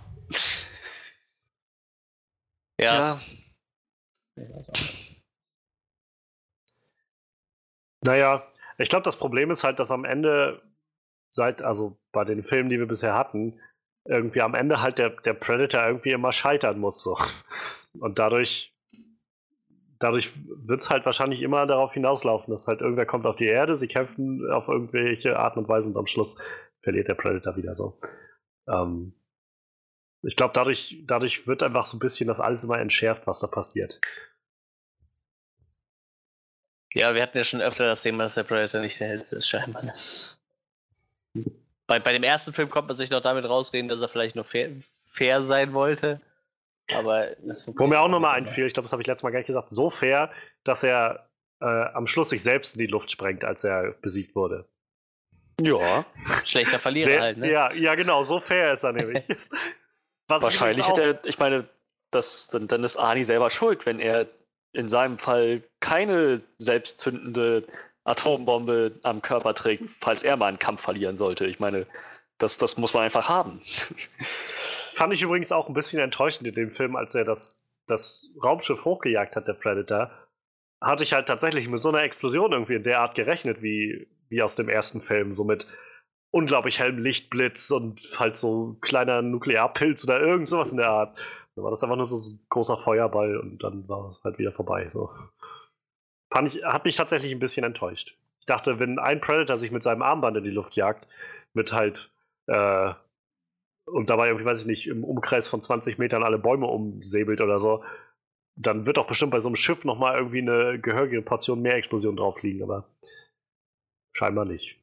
Ja. 2.80 3.20
ja. 4.38 4.44
Naja, 8.02 8.44
ich 8.78 8.90
glaube, 8.90 9.04
das 9.04 9.18
Problem 9.18 9.52
ist 9.52 9.64
halt, 9.64 9.80
dass 9.80 9.92
am 9.92 10.06
Ende, 10.06 10.62
seit, 11.30 11.62
also 11.64 11.98
bei 12.12 12.24
den 12.24 12.44
Filmen, 12.44 12.70
die 12.70 12.80
wir 12.80 12.88
bisher 12.88 13.16
hatten, 13.16 13.60
irgendwie 14.06 14.42
am 14.42 14.56
Ende 14.56 14.82
halt 14.82 14.98
der, 14.98 15.10
der 15.10 15.34
Predator 15.34 15.86
irgendwie 15.86 16.12
immer 16.12 16.32
scheitern 16.32 16.80
muss. 16.80 17.04
So. 17.04 17.18
Und 18.00 18.20
dadurch 18.20 18.74
dadurch 20.00 20.32
wird 20.66 20.82
es 20.82 20.90
halt 20.90 21.06
wahrscheinlich 21.06 21.42
immer 21.42 21.68
darauf 21.68 21.94
hinauslaufen, 21.94 22.52
dass 22.52 22.68
halt 22.68 22.82
irgendwer 22.82 23.06
kommt 23.06 23.26
auf 23.26 23.36
die 23.36 23.46
Erde, 23.46 23.76
sie 23.76 23.88
kämpfen 23.88 24.50
auf 24.50 24.68
irgendwelche 24.68 25.38
Art 25.38 25.58
und 25.58 25.68
Weise 25.68 25.90
und 25.90 25.98
am 25.98 26.08
Schluss 26.08 26.38
verliert 26.82 27.10
der 27.10 27.16
Predator 27.16 27.58
wieder 27.58 27.76
so. 27.76 27.98
Ähm, 28.68 29.14
ich 30.22 30.36
glaube, 30.36 30.54
dadurch, 30.54 31.04
dadurch 31.06 31.48
wird 31.48 31.64
einfach 31.64 31.86
so 31.86 31.98
ein 31.98 32.00
bisschen 32.00 32.28
das 32.28 32.40
alles 32.40 32.64
immer 32.64 32.80
entschärft, 32.80 33.28
was 33.28 33.40
da 33.40 33.48
passiert. 33.48 34.00
Ja, 36.94 37.14
wir 37.14 37.22
hatten 37.22 37.38
ja 37.38 37.44
schon 37.44 37.62
öfter 37.62 37.86
das 37.86 38.02
Thema, 38.02 38.24
dass 38.24 38.36
der 38.36 38.44
Predator 38.44 38.82
nicht 38.82 39.00
der 39.00 39.08
hellste 39.08 39.38
ist, 39.38 39.48
scheinbar. 39.48 39.84
Ne? 39.84 39.94
Bei, 41.86 42.00
bei 42.00 42.14
dem 42.14 42.24
ersten 42.24 42.54
Film 42.54 42.70
kommt 42.70 42.88
man 42.88 42.98
sich 42.98 43.10
noch 43.10 43.22
damit 43.22 43.46
rausreden, 43.46 43.90
dass 43.90 44.00
er 44.00 44.10
vielleicht 44.10 44.36
nur 44.36 44.46
fair, 44.46 44.72
fair 45.06 45.44
sein 45.44 45.74
wollte. 45.74 46.22
Aber 46.96 47.28
Wo 47.78 47.88
mir 47.88 48.00
auch 48.00 48.08
nochmal 48.08 48.38
einfiel, 48.38 48.66
ich 48.66 48.74
glaube, 48.74 48.86
das 48.86 48.92
habe 48.92 49.02
ich 49.02 49.08
letztes 49.08 49.24
Mal 49.24 49.32
gar 49.32 49.40
nicht 49.40 49.48
gesagt, 49.48 49.70
so 49.70 49.90
fair, 49.90 50.32
dass 50.64 50.84
er 50.84 51.28
äh, 51.62 51.66
am 51.66 52.08
Schluss 52.08 52.30
sich 52.30 52.42
selbst 52.42 52.76
in 52.76 52.80
die 52.80 52.88
Luft 52.88 53.12
sprengt, 53.12 53.44
als 53.44 53.64
er 53.64 53.94
besiegt 54.02 54.36
wurde. 54.36 54.66
Ja. 55.62 56.06
Schlechter 56.46 56.80
Verlierer 56.80 57.06
Sehr, 57.06 57.22
halt, 57.22 57.38
ne? 57.38 57.52
Ja, 57.52 57.72
ja, 57.74 57.96
genau, 57.96 58.24
so 58.24 58.40
fair 58.40 58.74
ist 58.74 58.84
er 58.84 58.94
nämlich. 58.94 59.28
Was 60.28 60.44
Wahrscheinlich 60.44 60.88
hätte 60.88 61.02
er, 61.02 61.26
ich 61.26 61.40
meine, 61.40 61.68
das, 62.12 62.48
dann, 62.48 62.68
dann 62.68 62.84
ist 62.84 62.98
Ani 62.98 63.24
selber 63.24 63.50
schuld, 63.50 63.86
wenn 63.86 64.00
er 64.00 64.28
in 64.74 64.88
seinem 64.88 65.18
Fall 65.18 65.64
keine 65.80 66.42
selbstzündende 66.58 67.68
Atombombe 68.04 69.00
am 69.04 69.22
Körper 69.22 69.54
trägt, 69.54 69.86
falls 69.88 70.24
er 70.24 70.38
mal 70.38 70.48
einen 70.48 70.60
Kampf 70.60 70.82
verlieren 70.82 71.16
sollte. 71.16 71.46
Ich 71.46 71.60
meine, 71.60 71.86
das, 72.38 72.58
das 72.58 72.78
muss 72.78 72.94
man 72.94 73.04
einfach 73.04 73.30
haben. 73.30 73.62
Fand 74.94 75.14
ich 75.14 75.22
übrigens 75.22 75.52
auch 75.52 75.68
ein 75.68 75.74
bisschen 75.74 76.00
enttäuschend 76.00 76.48
in 76.48 76.56
dem 76.56 76.72
Film, 76.72 76.96
als 76.96 77.16
er 77.16 77.24
das, 77.24 77.66
das 77.88 78.34
Raumschiff 78.44 78.86
hochgejagt 78.86 79.36
hat, 79.36 79.48
der 79.48 79.54
Predator. 79.54 80.12
Hatte 80.82 81.04
ich 81.04 81.14
halt 81.14 81.28
tatsächlich 81.28 81.68
mit 81.68 81.80
so 81.80 81.90
einer 81.90 82.04
Explosion 82.04 82.54
irgendwie 82.54 82.76
in 82.76 82.84
der 82.84 83.00
Art 83.00 83.16
gerechnet, 83.16 83.62
wie, 83.62 84.08
wie 84.30 84.42
aus 84.42 84.56
dem 84.56 84.70
ersten 84.70 85.02
Film. 85.02 85.34
So 85.34 85.44
mit 85.44 85.68
unglaublich 86.32 86.80
hellem 86.80 87.00
Lichtblitz 87.00 87.72
und 87.72 88.02
halt 88.18 88.36
so 88.36 88.78
kleiner 88.82 89.22
Nuklearpilz 89.22 90.04
oder 90.06 90.20
irgend 90.20 90.48
sowas 90.48 90.72
in 90.72 90.78
der 90.78 90.90
Art. 90.90 91.18
Dann 91.60 91.66
war 91.66 91.72
das 91.72 91.84
einfach 91.84 91.98
nur 91.98 92.06
so 92.06 92.16
ein 92.16 92.40
großer 92.48 92.78
Feuerball 92.78 93.36
und 93.36 93.62
dann 93.62 93.88
war 93.90 94.12
es 94.12 94.24
halt 94.24 94.38
wieder 94.38 94.54
vorbei. 94.54 94.90
So. 94.94 95.12
Fand 96.32 96.48
ich, 96.48 96.64
hat 96.64 96.86
mich 96.86 96.96
tatsächlich 96.96 97.34
ein 97.34 97.40
bisschen 97.40 97.66
enttäuscht. 97.66 98.18
Ich 98.40 98.46
dachte, 98.46 98.80
wenn 98.80 98.98
ein 98.98 99.20
Predator 99.20 99.58
sich 99.58 99.70
mit 99.70 99.84
seinem 99.84 100.02
Armband 100.02 100.38
in 100.38 100.46
die 100.46 100.52
Luft 100.52 100.78
jagt, 100.78 101.06
mit 101.54 101.74
halt 101.74 102.12
äh, 102.48 102.94
und 103.84 104.10
dabei 104.10 104.28
irgendwie, 104.28 104.46
weiß 104.46 104.62
ich 104.62 104.68
nicht, 104.68 104.88
im 104.88 105.04
Umkreis 105.04 105.50
von 105.50 105.62
20 105.62 105.98
Metern 105.98 106.24
alle 106.24 106.40
Bäume 106.40 106.68
umsäbelt 106.68 107.42
oder 107.42 107.60
so, 107.60 107.84
dann 108.56 108.86
wird 108.86 108.96
doch 108.96 109.08
bestimmt 109.08 109.32
bei 109.32 109.40
so 109.42 109.50
einem 109.50 109.56
Schiff 109.58 109.84
nochmal 109.84 110.16
irgendwie 110.16 110.40
eine 110.40 110.80
gehörige 110.80 111.22
Portion 111.22 111.62
mehr 111.62 111.76
Explosion 111.76 112.16
drauf 112.16 112.42
liegen, 112.42 112.64
aber 112.64 112.88
scheinbar 114.14 114.46
nicht. 114.46 114.80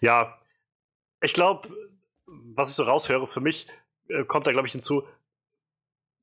Ja, 0.00 0.40
ich 1.20 1.34
glaube, 1.34 1.68
was 2.54 2.70
ich 2.70 2.76
so 2.76 2.84
raushöre, 2.84 3.26
für 3.26 3.40
mich 3.40 3.66
äh, 4.08 4.24
kommt 4.24 4.46
da, 4.46 4.52
glaube 4.52 4.66
ich, 4.66 4.72
hinzu, 4.72 5.06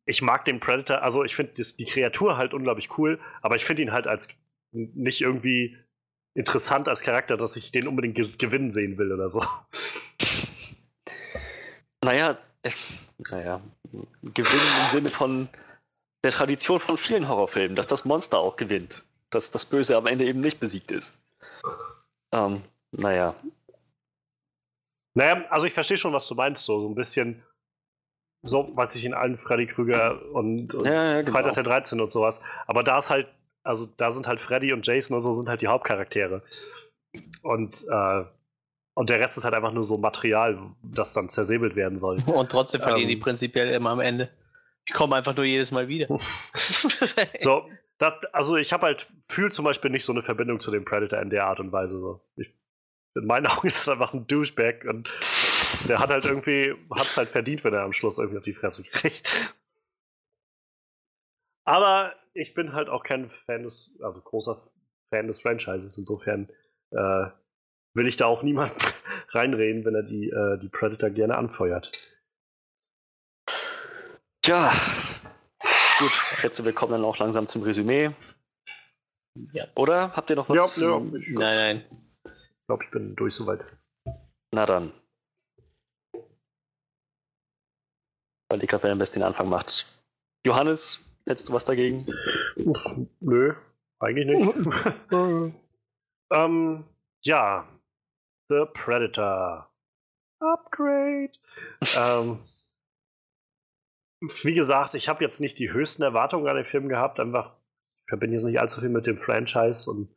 ich 0.06 0.22
mag 0.22 0.46
den 0.46 0.60
Predator, 0.60 1.02
also 1.02 1.24
ich 1.24 1.36
finde 1.36 1.54
die 1.54 1.86
Kreatur 1.86 2.38
halt 2.38 2.54
unglaublich 2.54 2.98
cool, 2.98 3.20
aber 3.42 3.56
ich 3.56 3.66
finde 3.66 3.82
ihn 3.82 3.92
halt 3.92 4.08
als 4.08 4.28
nicht 4.72 5.22
irgendwie 5.22 5.78
interessant 6.36 6.88
als 6.88 7.02
Charakter, 7.02 7.38
dass 7.38 7.56
ich 7.56 7.72
den 7.72 7.88
unbedingt 7.88 8.16
ge 8.16 8.30
gewinnen 8.38 8.70
sehen 8.70 8.98
will 8.98 9.12
oder 9.12 9.30
so. 9.30 9.44
Naja, 12.04 12.38
naja, 13.30 13.62
gewinnen 14.22 14.62
im 14.84 14.92
Sinne 14.92 15.10
von 15.10 15.50
der 16.24 16.32
Tradition 16.32 16.80
von 16.80 16.98
vielen 16.98 17.28
Horrorfilmen, 17.28 17.76
dass 17.76 17.88
das 17.88 18.06
Monster 18.06 18.40
auch 18.40 18.58
gewinnt, 18.58 19.04
dass 19.32 19.50
das 19.50 19.66
Böse 19.66 19.96
am 19.98 20.06
Ende 20.06 20.26
eben 20.26 20.40
nicht 20.40 20.60
besiegt 20.60 20.92
ist. 20.92 21.16
Ähm, 22.32 22.62
naja. 22.92 23.36
Naja, 25.16 25.44
also 25.50 25.66
ich 25.66 25.74
verstehe 25.74 25.98
schon, 25.98 26.14
was 26.14 26.28
du 26.28 26.36
meinst, 26.36 26.66
so, 26.66 26.80
so 26.82 26.88
ein 26.88 26.96
bisschen 26.96 27.44
so, 28.44 28.72
was 28.76 28.96
ich 28.96 29.04
in 29.06 29.16
allen 29.16 29.38
Freddy 29.38 29.66
Krüger 29.66 30.22
und, 30.34 30.76
und 30.76 30.86
ja, 30.86 31.16
ja, 31.16 31.22
genau. 31.22 31.32
Freitag 31.32 31.56
der 31.56 31.64
13 31.64 32.00
und 32.00 32.12
sowas. 32.12 32.42
Aber 32.68 32.84
da 32.84 33.00
ist 33.00 33.10
halt 33.10 33.28
also 33.66 33.88
da 33.98 34.12
sind 34.12 34.28
halt 34.28 34.40
Freddy 34.40 34.72
und 34.72 34.86
Jason 34.86 35.16
und 35.16 35.22
so 35.22 35.32
sind 35.32 35.50
halt 35.50 35.62
die 35.62 35.68
Hauptcharaktere. 35.68 36.44
Und, 37.42 37.86
äh, 37.90 38.24
und 38.94 39.10
der 39.10 39.20
Rest 39.20 39.38
ist 39.38 39.44
halt 39.44 39.56
einfach 39.56 39.74
nur 39.74 39.84
so 39.84 39.98
Material, 39.98 40.58
das 40.84 41.14
dann 41.14 41.30
zersäbelt 41.30 41.76
werden 41.76 41.98
soll. 41.98 42.24
Und 42.26 42.50
trotzdem 42.50 42.82
verlieren 42.82 43.10
ähm, 43.10 43.16
die 43.16 43.18
prinzipiell 43.18 43.74
immer 43.74 43.90
am 43.90 44.00
Ende. 44.00 44.30
Die 44.88 44.94
kommen 44.94 45.14
einfach 45.14 45.36
nur 45.36 45.46
jedes 45.46 45.72
Mal 45.72 45.88
wieder. 45.88 46.08
so, 47.40 47.68
das, 47.98 48.14
also 48.32 48.56
ich 48.56 48.72
habe 48.72 48.86
halt, 48.86 49.08
fühle 49.28 49.50
zum 49.50 49.66
Beispiel 49.66 49.92
nicht 49.92 50.06
so 50.06 50.14
eine 50.14 50.22
Verbindung 50.22 50.60
zu 50.60 50.72
dem 50.72 50.86
Predator 50.86 51.20
in 51.20 51.30
der 51.30 51.46
Art 51.46 51.60
und 51.60 51.72
Weise. 51.72 52.00
So. 52.00 52.22
Ich, 52.36 52.54
in 53.16 53.26
meinen 53.26 53.48
Augen 53.48 53.68
ist 53.68 53.82
es 53.82 53.90
einfach 53.90 54.14
ein 54.14 54.28
Douchebag 54.28 54.86
und 54.86 55.10
der 55.88 56.00
hat 56.00 56.10
halt 56.10 56.26
irgendwie, 56.26 56.76
hat 56.92 57.08
es 57.08 57.18
halt 57.18 57.30
verdient, 57.30 57.64
wenn 57.64 57.74
er 57.74 57.84
am 57.84 57.94
Schluss 57.94 58.18
irgendwie 58.18 58.38
auf 58.38 58.44
die 58.44 58.54
Fresse 58.54 58.84
kriegt. 58.84 59.56
Aber 61.66 62.14
ich 62.34 62.54
bin 62.54 62.74
halt 62.74 62.90
auch 62.90 63.04
kein 63.04 63.30
Fan 63.46 63.64
des, 63.64 63.96
also 64.04 64.22
großer 64.22 64.70
Fan 65.10 65.28
des 65.28 65.42
Franchises. 65.42 65.98
Insofern 65.98 66.50
äh, 66.92 67.28
will 67.94 68.08
ich 68.08 68.18
da 68.18 68.26
auch 68.26 68.44
niemand 68.44 68.74
reinreden, 69.30 69.86
wenn 69.86 69.96
er 69.96 70.04
die, 70.04 70.30
äh, 70.30 70.60
die 70.60 70.70
Predator 70.70 71.10
gerne 71.10 71.38
anfeuert. 71.38 71.92
Tja, 74.42 74.72
gut, 75.98 76.12
ich 76.34 76.40
schätze, 76.40 76.66
wir 76.66 76.74
kommen 76.74 76.92
dann 76.92 77.04
auch 77.04 77.18
langsam 77.18 77.48
zum 77.48 77.64
Resümee. 77.64 78.12
Ja. 79.54 79.66
Oder? 79.76 80.16
Habt 80.16 80.30
ihr 80.30 80.36
noch 80.36 80.50
was? 80.50 80.78
Ja, 80.78 80.88
ja. 80.88 81.00
Nein, 81.00 81.34
nein. 81.34 82.05
Ich 82.66 82.68
glaube, 82.68 82.84
ich 82.84 82.90
bin 82.90 83.16
durch 83.16 83.36
soweit. 83.36 83.64
Na 84.52 84.66
dann. 84.66 84.92
Weil 88.50 88.58
die 88.58 88.66
Kaffee 88.66 88.90
am 88.90 88.98
besten 88.98 89.20
den 89.20 89.28
Anfang 89.28 89.48
macht. 89.48 89.86
Johannes, 90.48 91.06
hättest 91.28 91.48
du 91.48 91.54
was 91.54 91.66
dagegen? 91.66 92.08
Nö, 93.20 93.54
eigentlich 94.00 94.26
nicht. 94.26 95.12
ähm, 96.34 96.86
ja. 97.24 97.68
The 98.50 98.66
Predator. 98.74 99.72
Upgrade. 100.40 101.34
ähm, 101.96 102.40
wie 104.22 104.56
gesagt, 104.56 104.96
ich 104.96 105.08
habe 105.08 105.24
jetzt 105.24 105.40
nicht 105.40 105.60
die 105.60 105.72
höchsten 105.72 106.02
Erwartungen 106.02 106.48
an 106.48 106.56
den 106.56 106.66
Film 106.66 106.90
gehabt. 106.90 107.20
Einfach, 107.20 107.54
ich 108.06 108.10
verbinde 108.10 108.38
jetzt 108.38 108.46
nicht 108.46 108.60
allzu 108.60 108.82
viel 108.82 108.90
mit 108.90 109.06
dem 109.06 109.20
Franchise 109.20 109.88
und 109.88 110.15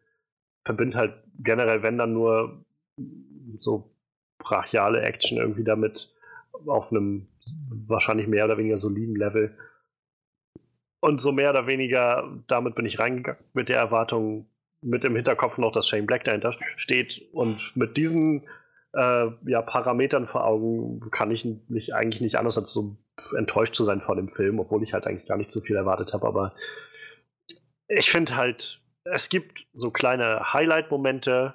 verbinde 0.69 0.99
halt 0.99 1.15
generell, 1.39 1.83
wenn 1.83 1.97
dann 1.97 2.13
nur 2.13 2.63
so 3.59 3.91
brachiale 4.37 5.01
Action 5.01 5.39
irgendwie 5.39 5.65
damit 5.65 6.15
auf 6.67 6.91
einem 6.91 7.27
wahrscheinlich 7.87 8.27
mehr 8.27 8.45
oder 8.45 8.59
weniger 8.59 8.77
soliden 8.77 9.17
Level. 9.17 9.57
Und 11.01 11.23
so 11.23 11.33
mehr 11.33 11.49
oder 11.51 11.67
weniger, 11.67 12.39
damit 12.49 12.75
bin 12.75 12.85
ich 12.85 12.99
reingegangen 12.99 13.43
mit 13.55 13.71
der 13.71 13.79
Erwartung, 13.79 14.51
mit 14.83 15.05
dem 15.05 15.17
Hinterkopf 15.17 15.57
noch, 15.57 15.73
dass 15.73 15.89
Shane 15.89 16.05
Black 16.05 16.25
dahinter 16.25 16.55
steht. 16.77 17.23
Und 17.33 17.73
mit 17.75 17.97
diesen 17.97 18.43
äh, 18.93 19.29
ja, 19.47 19.63
Parametern 19.63 20.27
vor 20.27 20.45
Augen 20.45 21.01
kann 21.11 21.31
ich 21.31 21.47
nicht, 21.47 21.95
eigentlich 21.95 22.21
nicht 22.21 22.37
anders 22.37 22.59
als 22.59 22.73
so 22.73 22.99
enttäuscht 23.39 23.75
zu 23.75 23.85
sein 23.85 24.03
vor 24.03 24.17
dem 24.17 24.29
Film, 24.29 24.61
obwohl 24.61 24.83
ich 24.83 24.93
halt 24.93 25.07
eigentlich 25.07 25.27
gar 25.27 25.39
nicht 25.39 25.51
so 25.51 25.63
viel 25.63 25.77
erwartet 25.77 26.13
habe. 26.13 26.27
Aber 26.27 26.55
ich 27.87 28.11
finde 28.11 28.37
halt, 28.37 28.83
es 29.13 29.29
gibt 29.29 29.67
so 29.73 29.91
kleine 29.91 30.53
Highlight-Momente. 30.53 31.55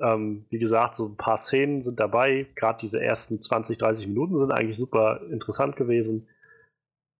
Ähm, 0.00 0.44
wie 0.50 0.58
gesagt, 0.58 0.96
so 0.96 1.06
ein 1.06 1.16
paar 1.16 1.36
Szenen 1.36 1.82
sind 1.82 2.00
dabei. 2.00 2.46
Gerade 2.54 2.78
diese 2.80 3.02
ersten 3.02 3.40
20, 3.40 3.78
30 3.78 4.08
Minuten 4.08 4.38
sind 4.38 4.52
eigentlich 4.52 4.76
super 4.76 5.20
interessant 5.30 5.76
gewesen. 5.76 6.28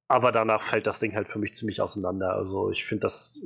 Aber 0.09 0.31
danach 0.31 0.63
fällt 0.63 0.87
das 0.87 1.01
Ding 1.01 1.15
halt 1.15 1.29
für 1.29 1.39
mich 1.39 1.55
ziemlich 1.55 1.81
auseinander. 1.81 2.35
Also 2.35 2.71
ich 2.71 2.85
finde 2.85 3.03
das, 3.03 3.41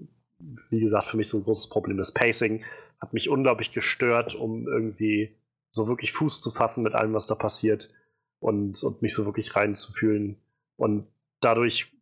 wie 0.69 0.81
gesagt, 0.81 1.07
für 1.07 1.17
mich 1.17 1.29
so 1.29 1.39
ein 1.39 1.45
großes 1.45 1.69
Problem. 1.69 1.97
Das 1.97 2.13
Pacing 2.13 2.65
hat 3.01 3.13
mich 3.13 3.29
unglaublich 3.29 3.73
gestört, 3.73 4.35
um 4.35 4.67
irgendwie 4.67 5.35
so 5.73 5.89
wirklich 5.89 6.13
Fuß 6.13 6.41
zu 6.43 6.51
fassen 6.51 6.83
mit 6.83 6.95
allem, 6.95 7.15
was 7.15 7.29
da 7.29 7.35
passiert 7.35 7.95
und, 8.41 8.83
und 8.83 9.01
mich 9.01 9.15
so 9.15 9.25
wirklich 9.25 9.55
reinzufühlen. 9.57 10.37
Und 10.77 11.07
dadurch 11.41 11.93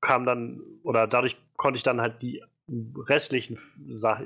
kam 0.00 0.26
dann, 0.26 0.60
oder 0.82 1.06
dadurch 1.06 1.36
konnte 1.56 1.78
ich 1.78 1.82
dann 1.82 2.00
halt 2.00 2.22
die 2.22 2.44
restlichen 2.68 3.58
Sa 3.88 4.22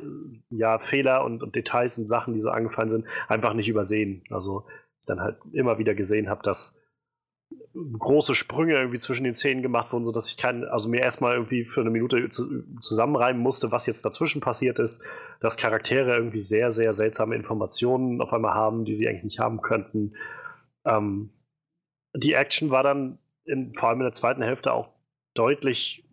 ja, 0.50 0.78
Fehler 0.78 1.24
und, 1.24 1.42
und, 1.42 1.56
Details 1.56 1.98
und 1.98 2.06
Sachen, 2.06 2.34
die 2.34 2.40
so 2.40 2.50
angefallen 2.50 2.90
sind, 2.90 3.06
einfach 3.26 3.52
nicht 3.52 3.68
übersehen. 3.68 4.22
Also 4.30 4.66
dann 5.06 5.20
halt 5.20 5.38
immer 5.52 5.78
wieder 5.78 5.94
gesehen 5.94 6.28
habe, 6.28 6.42
dass 6.42 6.78
große 7.74 8.34
Sprünge 8.34 8.74
irgendwie 8.74 8.98
zwischen 8.98 9.24
den 9.24 9.34
Szenen 9.34 9.62
gemacht 9.62 9.92
wurden, 9.92 10.04
sodass 10.04 10.28
ich 10.28 10.36
kein, 10.36 10.64
also 10.64 10.88
mir 10.88 11.00
erstmal 11.00 11.34
irgendwie 11.34 11.64
für 11.64 11.80
eine 11.80 11.90
Minute 11.90 12.28
zu, 12.28 12.64
zusammenreimen 12.78 13.40
musste, 13.40 13.72
was 13.72 13.86
jetzt 13.86 14.04
dazwischen 14.04 14.40
passiert 14.40 14.78
ist, 14.78 15.02
dass 15.40 15.56
Charaktere 15.56 16.14
irgendwie 16.14 16.40
sehr, 16.40 16.70
sehr 16.70 16.92
seltsame 16.92 17.36
Informationen 17.36 18.20
auf 18.20 18.32
einmal 18.32 18.54
haben, 18.54 18.84
die 18.84 18.94
sie 18.94 19.08
eigentlich 19.08 19.24
nicht 19.24 19.38
haben 19.38 19.62
könnten. 19.62 20.14
Ähm, 20.84 21.30
die 22.14 22.34
Action 22.34 22.70
war 22.70 22.82
dann 22.82 23.18
in, 23.44 23.74
vor 23.74 23.88
allem 23.88 24.00
in 24.00 24.06
der 24.06 24.12
zweiten 24.12 24.42
Hälfte 24.42 24.72
auch 24.72 24.90
deutlich 25.34 26.07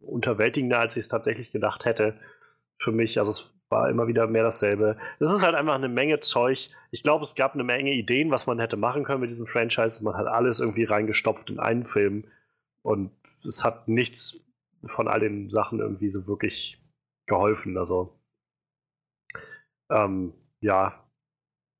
unterwältigender, 0.00 0.78
als 0.78 0.96
ich 0.96 1.02
es 1.02 1.08
tatsächlich 1.08 1.52
gedacht 1.52 1.84
hätte 1.84 2.18
für 2.78 2.92
mich. 2.92 3.18
Also 3.18 3.30
es 3.30 3.54
war 3.68 3.90
immer 3.90 4.06
wieder 4.06 4.26
mehr 4.26 4.44
dasselbe. 4.44 4.96
Es 5.18 5.30
ist 5.30 5.44
halt 5.44 5.54
einfach 5.54 5.74
eine 5.74 5.88
Menge 5.88 6.20
Zeug. 6.20 6.70
Ich 6.90 7.02
glaube, 7.02 7.24
es 7.24 7.34
gab 7.34 7.54
eine 7.54 7.64
Menge 7.64 7.92
Ideen, 7.92 8.30
was 8.30 8.46
man 8.46 8.58
hätte 8.58 8.76
machen 8.76 9.04
können 9.04 9.20
mit 9.20 9.30
diesem 9.30 9.46
Franchise. 9.46 10.02
Man 10.02 10.16
hat 10.16 10.26
alles 10.26 10.60
irgendwie 10.60 10.84
reingestopft 10.84 11.50
in 11.50 11.58
einen 11.58 11.84
Film 11.84 12.24
und 12.82 13.10
es 13.46 13.64
hat 13.64 13.88
nichts 13.88 14.40
von 14.84 15.08
all 15.08 15.20
den 15.20 15.50
Sachen 15.50 15.80
irgendwie 15.80 16.10
so 16.10 16.26
wirklich 16.26 16.80
geholfen. 17.26 17.76
Also 17.76 18.18
ähm, 19.90 20.32
ja, 20.60 21.04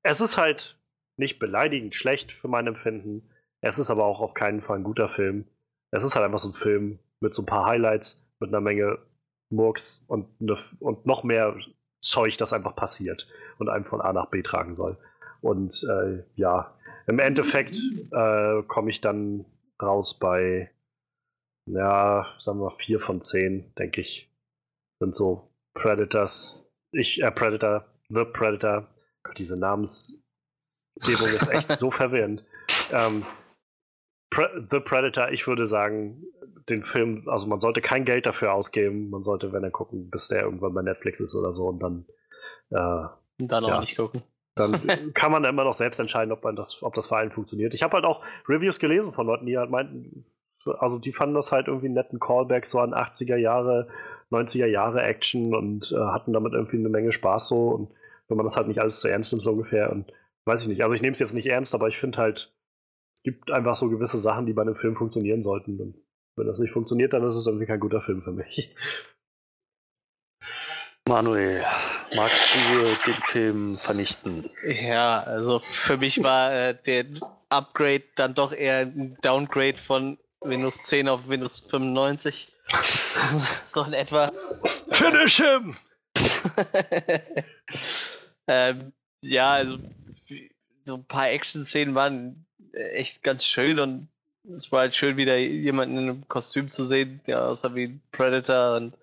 es 0.03 0.21
ist 0.21 0.37
halt 0.37 0.79
nicht 1.17 1.39
beleidigend 1.39 1.95
schlecht 1.95 2.31
für 2.31 2.47
mein 2.47 2.67
Empfinden. 2.67 3.29
Es 3.61 3.79
ist 3.79 3.91
aber 3.91 4.05
auch 4.05 4.21
auf 4.21 4.33
keinen 4.33 4.61
Fall 4.61 4.77
ein 4.77 4.83
guter 4.83 5.09
Film. 5.09 5.45
Es 5.91 6.03
ist 6.03 6.15
halt 6.15 6.25
einfach 6.25 6.39
so 6.39 6.49
ein 6.49 6.53
Film 6.53 6.99
mit 7.21 7.33
so 7.33 7.41
ein 7.41 7.45
paar 7.45 7.65
Highlights, 7.65 8.25
mit 8.39 8.49
einer 8.49 8.61
Menge 8.61 8.99
Murks 9.51 10.03
und, 10.07 10.39
ne, 10.41 10.57
und 10.79 11.05
noch 11.05 11.23
mehr 11.23 11.57
Zeug, 12.01 12.37
das 12.37 12.53
einfach 12.53 12.75
passiert 12.75 13.27
und 13.57 13.69
einem 13.69 13.85
von 13.85 14.01
A 14.01 14.13
nach 14.13 14.27
B 14.27 14.41
tragen 14.41 14.73
soll. 14.73 14.97
Und 15.41 15.83
äh, 15.83 16.23
ja, 16.35 16.77
im 17.07 17.19
Endeffekt 17.19 17.77
äh, 18.11 18.63
komme 18.63 18.89
ich 18.89 19.01
dann 19.01 19.45
raus 19.81 20.17
bei, 20.17 20.71
ja, 21.65 22.27
sagen 22.39 22.59
wir 22.59 22.71
vier 22.77 22.99
von 22.99 23.21
zehn, 23.21 23.73
denke 23.75 24.01
ich. 24.01 24.31
Sind 25.01 25.15
so 25.15 25.49
Predators. 25.73 26.61
Ich, 26.91 27.21
äh, 27.21 27.31
Predator, 27.31 27.85
The 28.09 28.25
Predator. 28.25 28.87
Gott, 29.23 29.37
diese 29.37 29.57
Namensgebung 29.57 31.27
ist 31.27 31.47
echt 31.49 31.73
so 31.77 31.91
verwirrend. 31.91 32.43
Ähm, 32.91 33.25
Pre 34.31 34.67
The 34.69 34.79
Predator, 34.79 35.31
ich 35.31 35.47
würde 35.47 35.65
sagen, 35.65 36.23
den 36.67 36.83
Film, 36.83 37.23
also 37.27 37.47
man 37.47 37.59
sollte 37.59 37.81
kein 37.81 38.05
Geld 38.05 38.25
dafür 38.25 38.53
ausgeben. 38.53 39.09
Man 39.09 39.23
sollte, 39.23 39.53
wenn 39.53 39.63
er 39.63 39.71
gucken, 39.71 40.09
bis 40.09 40.27
der 40.27 40.41
irgendwann 40.41 40.73
bei 40.73 40.81
Netflix 40.81 41.19
ist 41.19 41.35
oder 41.35 41.51
so 41.51 41.67
und 41.67 41.81
dann. 41.81 42.05
Äh, 42.71 43.07
und 43.39 43.47
dann 43.47 43.63
auch 43.63 43.69
ja, 43.69 43.79
nicht 43.79 43.95
gucken. 43.95 44.23
Dann 44.55 45.13
kann 45.13 45.31
man 45.31 45.43
immer 45.45 45.63
noch 45.63 45.73
selbst 45.73 45.99
entscheiden, 45.99 46.31
ob, 46.31 46.43
man 46.43 46.55
das, 46.55 46.83
ob 46.83 46.93
das 46.93 47.07
für 47.07 47.17
einen 47.17 47.31
funktioniert. 47.31 47.73
Ich 47.73 47.83
habe 47.83 47.93
halt 47.93 48.05
auch 48.05 48.23
Reviews 48.47 48.79
gelesen 48.79 49.13
von 49.13 49.27
Leuten, 49.27 49.45
die 49.45 49.57
halt 49.57 49.69
meinten, 49.69 50.25
also 50.79 50.99
die 50.99 51.13
fanden 51.13 51.35
das 51.35 51.51
halt 51.51 51.67
irgendwie 51.67 51.87
einen 51.87 51.95
netten 51.95 52.19
Callback 52.19 52.65
so 52.65 52.79
an 52.79 52.93
80er 52.93 53.37
Jahre, 53.37 53.87
90er 54.31 54.67
Jahre 54.67 55.01
Action 55.01 55.55
und 55.55 55.91
äh, 55.91 55.97
hatten 55.97 56.33
damit 56.33 56.53
irgendwie 56.53 56.77
eine 56.77 56.89
Menge 56.89 57.11
Spaß 57.11 57.47
so. 57.47 57.69
Und 57.69 57.91
wenn 58.27 58.37
man 58.37 58.45
das 58.45 58.57
halt 58.57 58.67
nicht 58.67 58.79
alles 58.79 58.99
zu 58.99 59.07
ernst 59.07 59.31
nimmt, 59.31 59.43
so 59.43 59.51
ungefähr. 59.51 59.91
Und 59.91 60.11
weiß 60.45 60.63
ich 60.63 60.67
nicht. 60.67 60.83
Also 60.83 60.95
ich 60.95 61.01
nehme 61.01 61.13
es 61.13 61.19
jetzt 61.19 61.33
nicht 61.33 61.47
ernst, 61.47 61.73
aber 61.73 61.87
ich 61.87 61.97
finde 61.97 62.17
halt, 62.17 62.53
es 63.15 63.23
gibt 63.23 63.51
einfach 63.51 63.75
so 63.75 63.89
gewisse 63.89 64.17
Sachen, 64.17 64.45
die 64.45 64.53
bei 64.53 64.61
einem 64.61 64.75
Film 64.75 64.95
funktionieren 64.95 65.41
sollten. 65.41 65.79
Und 65.79 65.95
wenn 66.39 66.47
das 66.47 66.59
nicht 66.59 66.71
funktioniert, 66.71 67.13
dann 67.13 67.25
ist 67.25 67.35
es 67.35 67.45
irgendwie 67.45 67.65
kein 67.65 67.79
guter 67.79 68.01
Film 68.01 68.21
für 68.21 68.31
mich. 68.31 68.75
Manuel, 71.07 71.65
magst 72.15 72.55
du 72.55 73.11
den 73.11 73.21
Film 73.21 73.77
vernichten? 73.77 74.49
Ja, 74.63 75.21
also 75.23 75.59
für 75.59 75.97
mich 75.97 76.21
war 76.23 76.53
äh, 76.53 76.77
der 76.85 77.05
Upgrade 77.49 78.03
dann 78.15 78.35
doch 78.35 78.53
eher 78.53 78.81
ein 78.81 79.17
Downgrade 79.21 79.77
von 79.77 80.19
Windows 80.41 80.83
10 80.83 81.09
auf 81.09 81.27
Windows 81.27 81.61
95. 81.61 82.53
so 83.65 83.83
in 83.83 83.93
etwa. 83.93 84.31
Finish 84.89 85.37
him! 85.37 85.75
ähm, 88.47 88.93
ja, 89.21 89.51
also 89.51 89.79
so 90.85 90.95
ein 90.95 91.05
paar 91.05 91.29
Action-Szenen 91.29 91.95
waren 91.95 92.45
echt 92.73 93.23
ganz 93.23 93.45
schön 93.45 93.79
und 93.79 94.09
es 94.53 94.71
war 94.71 94.81
halt 94.81 94.95
schön, 94.95 95.17
wieder 95.17 95.37
jemanden 95.37 95.97
in 95.97 96.03
einem 96.03 96.27
Kostüm 96.27 96.71
zu 96.71 96.83
sehen, 96.85 97.21
der 97.27 97.45
aussah 97.45 97.73
wie 97.75 97.85
ein 97.85 98.01
Predator 98.11 98.77
und 98.77 98.93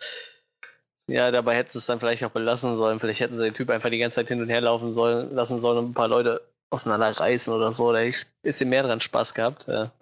ja, 1.09 1.31
dabei 1.31 1.55
hätte 1.55 1.79
es 1.79 1.87
dann 1.87 2.01
vielleicht 2.01 2.25
auch 2.25 2.31
belassen 2.31 2.77
sollen. 2.77 2.99
Vielleicht 2.99 3.21
hätten 3.21 3.39
sie 3.39 3.45
den 3.45 3.55
Typ 3.55 3.71
einfach 3.71 3.91
die 3.91 3.99
ganze 3.99 4.17
Zeit 4.17 4.29
hin 4.29 4.43
und 4.43 4.49
her 4.49 4.61
laufen 4.61 4.91
sollen, 4.91 5.33
lassen 5.35 5.61
sollen 5.61 5.79
und 5.79 5.91
ein 5.91 5.95
paar 5.95 6.09
Leute 6.09 6.41
auseinanderreißen 6.71 7.53
oder 7.53 7.73
so. 7.73 7.93
Da 7.93 7.99
hätte 7.99 8.09
ich 8.11 8.25
ein 8.25 8.43
bisschen 8.43 8.71
mehr 8.71 8.83
dran 8.83 9.01
Spaß 9.01 9.35
gehabt. 9.35 9.67
Ja. 9.69 9.93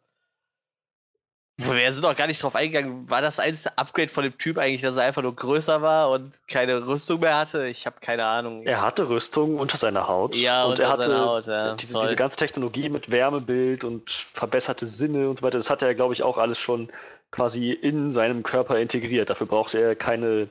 Wir 1.57 1.92
sind 1.92 2.05
auch 2.05 2.16
gar 2.16 2.26
nicht 2.26 2.42
drauf 2.42 2.57
eingegangen. 2.57 3.08
War 3.08 3.23
das 3.23 3.39
einzige 3.39 3.78
Upgrade 3.78 4.08
von 4.08 4.24
dem 4.24 4.36
Typ 4.39 4.58
eigentlich, 4.58 4.83
dass 4.83 4.97
er 4.97 5.05
einfach 5.05 5.23
nur 5.23 5.36
größer 5.36 5.83
war 5.83 6.10
und 6.10 6.41
keine 6.49 6.84
Rüstung 6.84 7.20
mehr 7.20 7.39
hatte? 7.39 7.68
Ich 7.68 7.86
habe 7.86 7.97
keine 8.00 8.24
Ahnung. 8.24 8.66
Er 8.66 8.83
hatte 8.83 9.08
Rüstung 9.08 9.58
unter 9.58 9.76
seiner 9.76 10.08
Haut. 10.08 10.34
Ja, 10.34 10.65
und 10.65 10.81
er 10.81 10.89
hatte 10.89 11.16
Haut, 11.16 11.47
ja. 11.47 11.74
diese, 11.76 11.99
diese, 12.00 12.16
ganze 12.16 12.39
Technologie 12.39 12.89
mit 12.89 13.12
Wärmebild 13.12 13.84
und 13.84 14.10
verbesserte 14.10 14.84
Sinne 14.84 15.28
und 15.28 15.39
so 15.39 15.44
weiter. 15.44 15.58
Das 15.58 15.70
hat 15.70 15.83
er, 15.83 15.94
glaube 15.94 16.12
ich, 16.15 16.24
auch 16.24 16.39
alles 16.39 16.58
schon 16.58 16.91
quasi 17.31 17.70
in 17.70 18.10
seinem 18.10 18.42
Körper 18.42 18.78
integriert. 18.81 19.31
Dafür 19.31 19.47
brauchte 19.47 19.78
er 19.78 19.94
keine, 19.94 20.49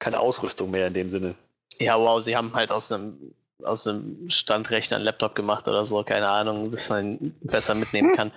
keine 0.00 0.18
Ausrüstung 0.18 0.72
mehr 0.72 0.88
in 0.88 0.94
dem 0.94 1.08
Sinne. 1.10 1.36
Ja, 1.78 1.96
wow, 1.96 2.20
sie 2.20 2.36
haben 2.36 2.54
halt 2.54 2.72
aus 2.72 2.90
einem 2.90 3.34
aus 3.64 3.84
dem 3.84 4.28
Standrechner 4.30 4.96
einen 4.96 5.04
Laptop 5.04 5.34
gemacht 5.34 5.68
oder 5.68 5.84
so, 5.84 6.02
keine 6.02 6.28
Ahnung, 6.28 6.70
dass 6.70 6.88
man 6.88 7.34
besser 7.42 7.74
mitnehmen 7.74 8.14
kann. 8.14 8.32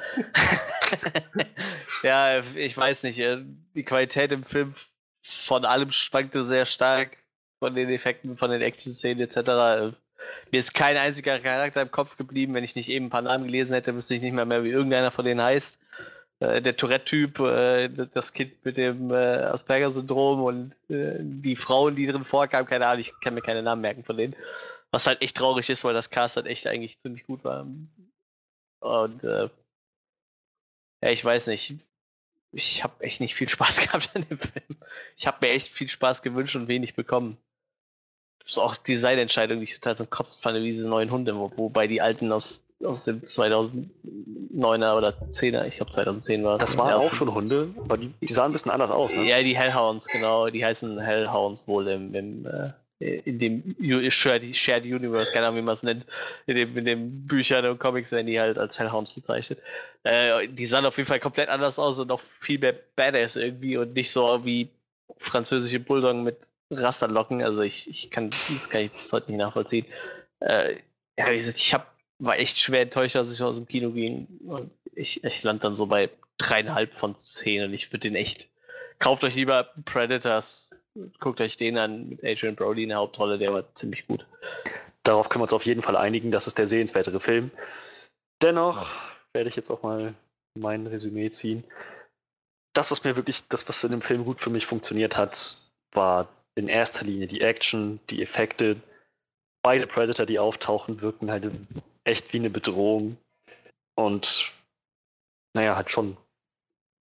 ja, 2.04 2.40
ich 2.56 2.76
weiß 2.76 3.04
nicht. 3.04 3.20
Äh, 3.20 3.40
die 3.76 3.84
Qualität 3.84 4.32
im 4.32 4.44
Film 4.44 4.74
von 5.22 5.66
allem 5.66 5.92
schwankte 5.92 6.44
sehr 6.44 6.66
stark 6.66 7.18
von 7.60 7.76
den 7.76 7.90
Effekten, 7.90 8.38
von 8.38 8.52
den 8.52 8.62
Action-Szenen 8.62 9.22
etc. 9.22 9.96
Mir 10.52 10.60
ist 10.60 10.74
kein 10.74 10.98
einziger 10.98 11.40
Charakter 11.40 11.82
im 11.82 11.92
Kopf 11.92 12.18
geblieben. 12.18 12.54
Wenn 12.54 12.64
ich 12.64 12.76
nicht 12.76 12.90
eben 12.90 13.08
ein 13.08 13.10
paar 13.10 13.22
Namen 13.22 13.46
gelesen 13.46 13.74
hätte, 13.74 13.96
wüsste 13.96 14.16
ich 14.16 14.22
nicht 14.22 14.34
mehr, 14.34 14.46
mehr 14.46 14.64
wie 14.64 14.70
irgendeiner 14.70 15.12
von 15.12 15.26
denen 15.26 15.42
heißt. 15.42 15.80
Äh, 16.40 16.62
der 16.62 16.76
Tourette-Typ, 16.76 17.40
äh, 17.40 17.90
das 17.90 18.34
Kind 18.34 18.64
mit 18.66 18.78
dem 18.78 19.12
Asperger-Syndrom 19.12 20.44
und 20.44 20.76
die 20.90 21.56
Frauen, 21.56 21.96
die 21.96 22.06
drin 22.06 22.26
vorkamen, 22.26 22.68
keine 22.68 22.88
Ahnung, 22.88 23.02
ich 23.02 23.14
kann 23.22 23.34
mir 23.34 23.42
keine 23.42 23.64
Namen 23.64 23.82
merken 23.82 24.04
von 24.04 24.18
denen. 24.18 24.36
Was 24.94 25.08
halt 25.08 25.24
echt 25.24 25.38
traurig 25.38 25.72
ist, 25.72 25.84
weil 25.84 25.96
das 25.96 26.12
Cast 26.12 26.36
halt 26.36 26.46
echt 26.46 26.68
eigentlich 26.68 27.00
ziemlich 27.00 27.26
gut 27.26 27.44
war. 27.44 27.66
Und 28.80 29.24
äh, 29.24 29.50
ja, 31.02 31.10
ich 31.10 31.26
weiß 31.26 31.48
nicht. 31.48 31.74
Ich 32.52 32.84
habe 32.84 33.04
echt 33.04 33.20
nicht 33.20 33.34
viel 33.34 33.50
Spaß 33.50 33.80
gehabt 33.80 34.12
an 34.14 34.24
dem 34.30 34.38
Film. 34.38 34.78
Ich 35.18 35.26
habe 35.26 35.40
mir 35.42 35.52
echt 35.52 35.70
viel 35.70 35.90
Spaß 35.90 36.22
gewünscht 36.22 36.56
und 36.56 36.68
wenig 36.68 36.94
bekommen. 36.94 37.38
Das 38.44 38.52
ist 38.52 38.58
auch 38.60 38.76
Designentscheidung, 38.76 39.58
die 39.58 39.64
ich 39.64 39.74
total 39.74 39.98
zum 39.98 40.12
Kotzen 40.12 40.40
fand, 40.40 40.58
wie 40.58 40.70
diese 40.70 40.88
neuen 40.88 41.10
Hunde, 41.10 41.36
wo, 41.36 41.52
wobei 41.56 41.88
die 41.88 42.00
alten 42.00 42.32
aus, 42.32 42.64
aus 42.84 43.06
dem 43.06 43.22
2009er 43.22 44.96
oder 44.96 45.18
10er, 45.32 45.66
ich 45.66 45.78
glaube 45.78 45.92
2010 45.92 46.44
war 46.44 46.58
es. 46.58 46.60
Das 46.60 46.78
waren 46.78 46.94
auch 46.94 47.14
schon 47.14 47.34
Hunde, 47.34 47.74
aber 47.78 47.98
die, 47.98 48.10
die, 48.22 48.32
sahen 48.32 48.52
ein 48.52 48.52
bisschen 48.52 48.70
anders 48.70 48.92
aus, 48.92 49.12
ne? 49.12 49.28
Ja, 49.28 49.42
die 49.42 49.58
Hellhounds, 49.58 50.06
genau. 50.06 50.52
Die 50.52 50.64
heißen 50.64 51.00
Hellhounds 51.00 51.68
wohl 51.68 51.88
im, 51.88 52.14
im 52.14 52.46
äh, 52.46 52.74
in 53.04 53.40
dem 53.40 53.76
Shared, 54.10 54.56
Shared 54.56 54.86
Universe, 54.86 55.32
keine 55.32 55.48
Ahnung, 55.48 55.60
wie 55.60 55.64
man 55.64 55.74
es 55.74 55.84
nennt, 55.84 56.06
in 56.46 56.56
dem, 56.56 56.78
in 56.78 56.86
den 56.86 57.28
Büchern 57.28 57.66
und 57.66 57.80
Comics 57.80 58.12
werden 58.12 58.28
die 58.28 58.40
halt 58.40 58.58
als 58.58 58.80
Hellhounds 58.80 59.12
bezeichnet. 59.12 59.60
Äh, 60.04 60.48
die 60.48 60.66
sahen 60.66 60.86
auf 60.86 60.98
jeden 60.98 61.08
Fall 61.08 61.20
komplett 61.20 61.50
anders 61.50 61.80
aus 61.80 62.00
und 62.00 62.08
noch 62.08 62.20
viel 62.20 62.60
mehr 62.60 62.76
Badass 62.96 63.36
irgendwie 63.36 63.78
und 63.78 63.94
nicht 63.94 64.12
so 64.12 64.46
wie 64.46 64.70
französische 65.18 65.80
Bulldoggen 65.80 66.24
mit 66.24 66.50
Rasterlocken. 66.72 67.42
Also 67.42 67.62
ich, 67.62 67.90
ich 67.90 68.10
kann 68.10 68.30
das 68.30 68.70
kann 68.70 68.82
ich 68.82 68.92
bis 68.92 69.12
heute 69.12 69.32
nicht 69.32 69.40
nachvollziehen. 69.40 69.86
Äh, 70.40 70.78
ja, 71.18 71.30
wie 71.30 71.38
gesagt, 71.38 71.58
ich 71.58 71.74
hab, 71.74 71.94
war 72.20 72.38
echt 72.38 72.58
schwer 72.58 72.82
enttäuscht, 72.82 73.16
als 73.16 73.34
ich 73.34 73.42
aus 73.42 73.56
dem 73.56 73.68
Kino 73.68 73.92
ging. 73.92 74.28
Und 74.46 74.72
ich, 74.96 75.24
ich 75.24 75.44
lande 75.44 75.62
dann 75.62 75.76
so 75.76 75.86
bei 75.86 76.10
dreieinhalb 76.38 76.94
von 76.94 77.18
zehn 77.18 77.64
und 77.64 77.74
ich 77.74 77.92
würde 77.92 78.10
den 78.10 78.16
echt. 78.16 78.48
Kauft 79.00 79.24
euch 79.24 79.36
lieber 79.36 79.70
Predators 79.86 80.73
guckt 81.20 81.42
euch 81.42 81.58
den 81.58 81.78
an 81.78 82.10
mit 82.10 82.24
Adrian 82.24 82.56
Brody 82.56 82.84
in 82.84 82.90
der 82.90 83.00
Hauptrolle, 83.00 83.38
der 83.38 83.54
war 83.54 83.74
ziemlich 83.74 84.08
gut. 84.08 84.26
Darauf 85.04 85.30
können 85.30 85.42
wir 85.42 85.46
uns 85.46 85.54
auf 85.54 85.66
jeden 85.66 85.82
Fall 85.82 85.98
einigen, 85.98 86.32
das 86.32 86.48
ist 86.48 86.58
der 86.58 86.68
sehenswertere 86.68 87.20
Film. 87.20 87.52
Dennoch 88.42 88.90
werde 89.34 89.50
ich 89.50 89.56
jetzt 89.56 89.70
auch 89.70 89.84
mal 89.84 90.14
mein 90.58 90.88
Resümee 90.88 91.30
ziehen. 91.30 91.64
Das, 92.74 92.92
was 92.92 93.04
mir 93.04 93.16
wirklich, 93.16 93.48
das, 93.48 93.68
was 93.68 93.84
in 93.84 93.92
dem 93.92 94.02
Film 94.02 94.26
gut 94.26 94.40
für 94.40 94.50
mich 94.50 94.66
funktioniert 94.66 95.18
hat, 95.18 95.58
war 95.94 96.28
in 96.56 96.68
erster 96.68 97.06
Linie 97.06 97.28
die 97.28 97.42
Action, 97.42 98.00
die 98.10 98.22
Effekte. 98.22 98.82
Beide 99.64 99.88
Predator, 99.88 100.26
die 100.26 100.40
auftauchen, 100.40 101.02
wirken 101.02 101.32
halt 101.32 101.50
echt 102.04 102.34
wie 102.34 102.40
eine 102.40 102.50
Bedrohung. 102.50 103.18
Und 103.96 104.52
naja, 105.56 105.76
halt 105.76 105.92
schon 105.92 106.18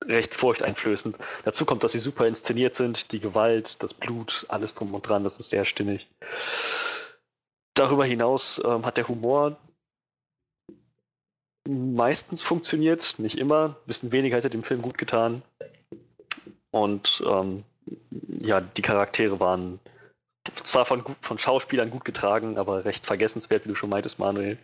recht 0.04 0.34
furchteinflößend. 0.34 1.18
Dazu 1.44 1.64
kommt, 1.64 1.84
dass 1.84 1.92
sie 1.92 1.98
super 1.98 2.26
inszeniert 2.26 2.74
sind, 2.74 3.12
die 3.12 3.20
Gewalt, 3.20 3.82
das 3.82 3.94
Blut, 3.94 4.46
alles 4.48 4.74
drum 4.74 4.94
und 4.94 5.08
dran, 5.08 5.24
das 5.24 5.38
ist 5.38 5.50
sehr 5.50 5.64
stimmig. 5.64 6.08
Darüber 7.74 8.04
hinaus 8.04 8.60
ähm, 8.64 8.84
hat 8.84 8.96
der 8.96 9.08
Humor 9.08 9.56
meistens 11.68 12.42
funktioniert, 12.42 13.14
nicht 13.18 13.38
immer. 13.38 13.76
Ein 13.80 13.86
bisschen 13.86 14.12
weniger 14.12 14.36
hätte 14.36 14.50
dem 14.50 14.62
Film 14.62 14.82
gut 14.82 14.98
getan. 14.98 15.42
Und 16.70 17.22
ähm, 17.26 17.64
ja, 18.40 18.60
die 18.60 18.82
Charaktere 18.82 19.40
waren 19.40 19.80
zwar 20.62 20.84
von, 20.86 21.04
von 21.20 21.38
Schauspielern 21.38 21.90
gut 21.90 22.04
getragen, 22.04 22.58
aber 22.58 22.84
recht 22.84 23.06
vergessenswert, 23.06 23.64
wie 23.64 23.68
du 23.68 23.74
schon 23.74 23.90
meintest, 23.90 24.18
Manuel. 24.18 24.58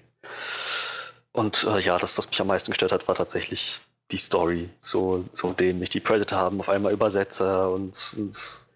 Und 1.33 1.65
äh, 1.65 1.79
ja, 1.81 1.99
das, 1.99 2.17
was 2.17 2.29
mich 2.29 2.41
am 2.41 2.47
meisten 2.47 2.71
gestört 2.71 2.93
hat, 2.93 3.09
war 3.09 3.15
tatsächlich 3.15 3.81
die 4.11 4.19
Story 4.19 4.71
so, 4.81 5.25
so 5.33 5.53
dämlich. 5.53 5.91
Die 5.91 6.01
Predator 6.01 6.39
haben 6.39 6.61
auf 6.61 6.69
einmal 6.69 6.93
Übersetzer 6.93 7.71
und, 7.71 8.15
und 8.17 8.67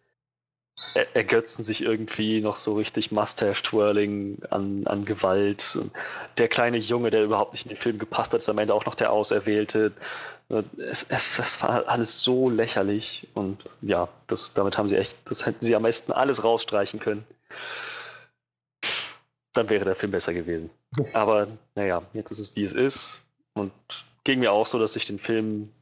er, 0.94 1.14
ergötzen 1.14 1.62
sich 1.62 1.82
irgendwie 1.82 2.40
noch 2.40 2.56
so 2.56 2.72
richtig 2.72 3.12
Mustache-Twirling 3.12 4.38
an, 4.50 4.86
an 4.86 5.04
Gewalt. 5.04 5.78
Der 6.38 6.48
kleine 6.48 6.78
Junge, 6.78 7.10
der 7.10 7.24
überhaupt 7.24 7.52
nicht 7.52 7.64
in 7.64 7.70
den 7.70 7.76
Film 7.76 7.98
gepasst 7.98 8.32
hat, 8.32 8.38
ist 8.38 8.48
am 8.48 8.58
Ende 8.58 8.74
auch 8.74 8.86
noch 8.86 8.94
der 8.94 9.12
Auserwählte. 9.12 9.92
Es, 10.78 11.06
es, 11.08 11.36
das 11.36 11.62
war 11.62 11.86
alles 11.86 12.22
so 12.22 12.50
lächerlich 12.50 13.28
und 13.34 13.62
ja, 13.82 14.08
das, 14.26 14.52
damit 14.52 14.78
haben 14.78 14.88
sie 14.88 14.96
echt, 14.96 15.16
das 15.30 15.46
hätten 15.46 15.60
sie 15.60 15.76
am 15.76 15.84
besten 15.84 16.12
alles 16.12 16.42
rausstreichen 16.42 16.98
können. 16.98 17.24
Dann 19.52 19.68
wäre 19.68 19.84
der 19.84 19.94
Film 19.94 20.10
besser 20.10 20.32
gewesen. 20.32 20.70
Aber 21.12 21.46
naja, 21.76 22.02
jetzt 22.14 22.32
ist 22.32 22.40
es 22.40 22.56
wie 22.56 22.64
es 22.64 22.72
ist 22.72 23.20
und 23.54 23.72
ging 24.24 24.40
mir 24.40 24.52
auch 24.52 24.66
so, 24.66 24.78
dass 24.78 24.96
ich 24.96 25.06
den 25.06 25.18
Film 25.18 25.72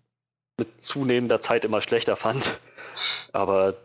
mit 0.58 0.81
zunehmender 0.81 1.41
Zeit 1.41 1.65
immer 1.65 1.81
schlechter 1.81 2.17
fand. 2.17 2.58
Aber 3.33 3.76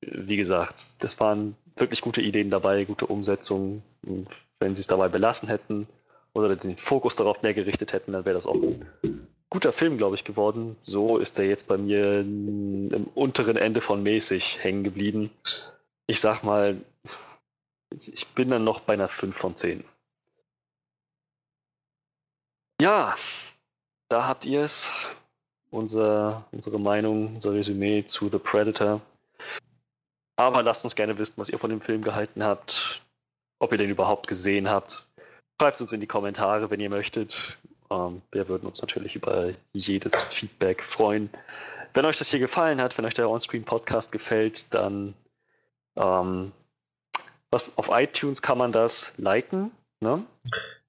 wie 0.00 0.36
gesagt, 0.36 0.90
das 1.00 1.18
waren 1.20 1.56
wirklich 1.76 2.00
gute 2.00 2.22
Ideen 2.22 2.50
dabei, 2.50 2.84
gute 2.84 3.06
Umsetzungen. 3.06 3.82
Und 4.06 4.28
wenn 4.58 4.74
sie 4.74 4.80
es 4.80 4.86
dabei 4.86 5.08
belassen 5.08 5.48
hätten 5.48 5.88
oder 6.32 6.54
den 6.54 6.76
Fokus 6.76 7.16
darauf 7.16 7.42
mehr 7.42 7.54
gerichtet 7.54 7.92
hätten, 7.92 8.12
dann 8.12 8.24
wäre 8.24 8.34
das 8.34 8.46
auch 8.46 8.54
ein 8.54 9.26
guter 9.50 9.72
Film, 9.72 9.96
glaube 9.98 10.16
ich, 10.16 10.24
geworden. 10.24 10.76
So 10.84 11.18
ist 11.18 11.38
er 11.38 11.46
jetzt 11.46 11.66
bei 11.66 11.76
mir 11.76 12.20
im 12.20 13.08
unteren 13.14 13.56
Ende 13.56 13.80
von 13.80 14.02
mäßig 14.02 14.62
hängen 14.62 14.84
geblieben. 14.84 15.30
Ich 16.06 16.20
sag 16.20 16.42
mal, 16.42 16.80
ich 17.90 18.26
bin 18.28 18.50
dann 18.50 18.64
noch 18.64 18.80
bei 18.80 18.94
einer 18.94 19.08
5 19.08 19.36
von 19.36 19.56
10. 19.56 19.84
Ja, 22.80 23.16
da 24.08 24.26
habt 24.26 24.44
ihr 24.44 24.62
es. 24.62 24.90
Unser, 25.70 26.46
unsere 26.50 26.78
Meinung, 26.78 27.34
unser 27.34 27.52
Resümee 27.52 28.02
zu 28.02 28.30
The 28.30 28.38
Predator. 28.38 29.02
Aber 30.36 30.62
lasst 30.62 30.84
uns 30.84 30.94
gerne 30.94 31.18
wissen, 31.18 31.34
was 31.36 31.50
ihr 31.50 31.58
von 31.58 31.68
dem 31.68 31.82
Film 31.82 32.02
gehalten 32.02 32.42
habt, 32.42 33.02
ob 33.58 33.72
ihr 33.72 33.78
den 33.78 33.90
überhaupt 33.90 34.26
gesehen 34.28 34.68
habt. 34.68 35.06
Schreibt 35.60 35.74
es 35.74 35.80
uns 35.82 35.92
in 35.92 36.00
die 36.00 36.06
Kommentare, 36.06 36.70
wenn 36.70 36.80
ihr 36.80 36.88
möchtet. 36.88 37.58
Ähm, 37.90 38.22
wir 38.30 38.48
würden 38.48 38.66
uns 38.66 38.80
natürlich 38.80 39.14
über 39.14 39.50
jedes 39.72 40.14
Feedback 40.14 40.82
freuen. 40.84 41.28
Wenn 41.92 42.04
euch 42.04 42.16
das 42.16 42.30
hier 42.30 42.38
gefallen 42.38 42.80
hat, 42.80 42.96
wenn 42.96 43.04
euch 43.04 43.14
der 43.14 43.28
Onscreen-Podcast 43.28 44.10
gefällt, 44.12 44.72
dann 44.72 45.14
ähm, 45.96 46.52
was, 47.50 47.70
auf 47.76 47.90
iTunes 47.92 48.40
kann 48.40 48.56
man 48.58 48.72
das 48.72 49.12
liken. 49.16 49.72
Ne? 50.00 50.24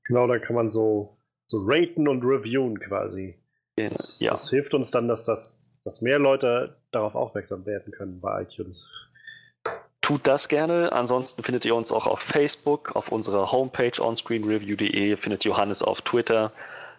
Genau, 0.03 0.27
da 0.27 0.39
kann 0.39 0.56
man 0.56 0.69
so 0.69 1.17
so 1.50 1.58
raten 1.66 2.08
und 2.08 2.24
reviewen 2.24 2.80
quasi. 2.80 3.36
Das, 3.76 4.19
ja. 4.19 4.32
das 4.32 4.50
hilft 4.50 4.74
uns 4.74 4.92
dann, 4.92 5.08
dass, 5.08 5.26
das, 5.26 5.74
dass 5.84 6.02
mehr 6.02 6.19
Leute 6.19 6.78
darauf 6.92 7.16
aufmerksam 7.16 7.66
werden 7.66 7.92
können 7.92 8.22
bei 8.22 8.44
iTunes. 8.44 8.88
Tut 10.02 10.26
das 10.26 10.48
gerne. 10.48 10.92
Ansonsten 10.92 11.44
findet 11.44 11.66
ihr 11.66 11.76
uns 11.76 11.92
auch 11.92 12.08
auf 12.08 12.19
Facebook, 12.19 12.95
auf 12.95 13.11
unserer 13.11 13.52
Homepage 13.52 13.92
onscreenreview.de. 14.00 15.10
Ihr 15.10 15.18
findet 15.18 15.44
Johannes 15.44 15.82
auf 15.84 16.02
Twitter. 16.02 16.52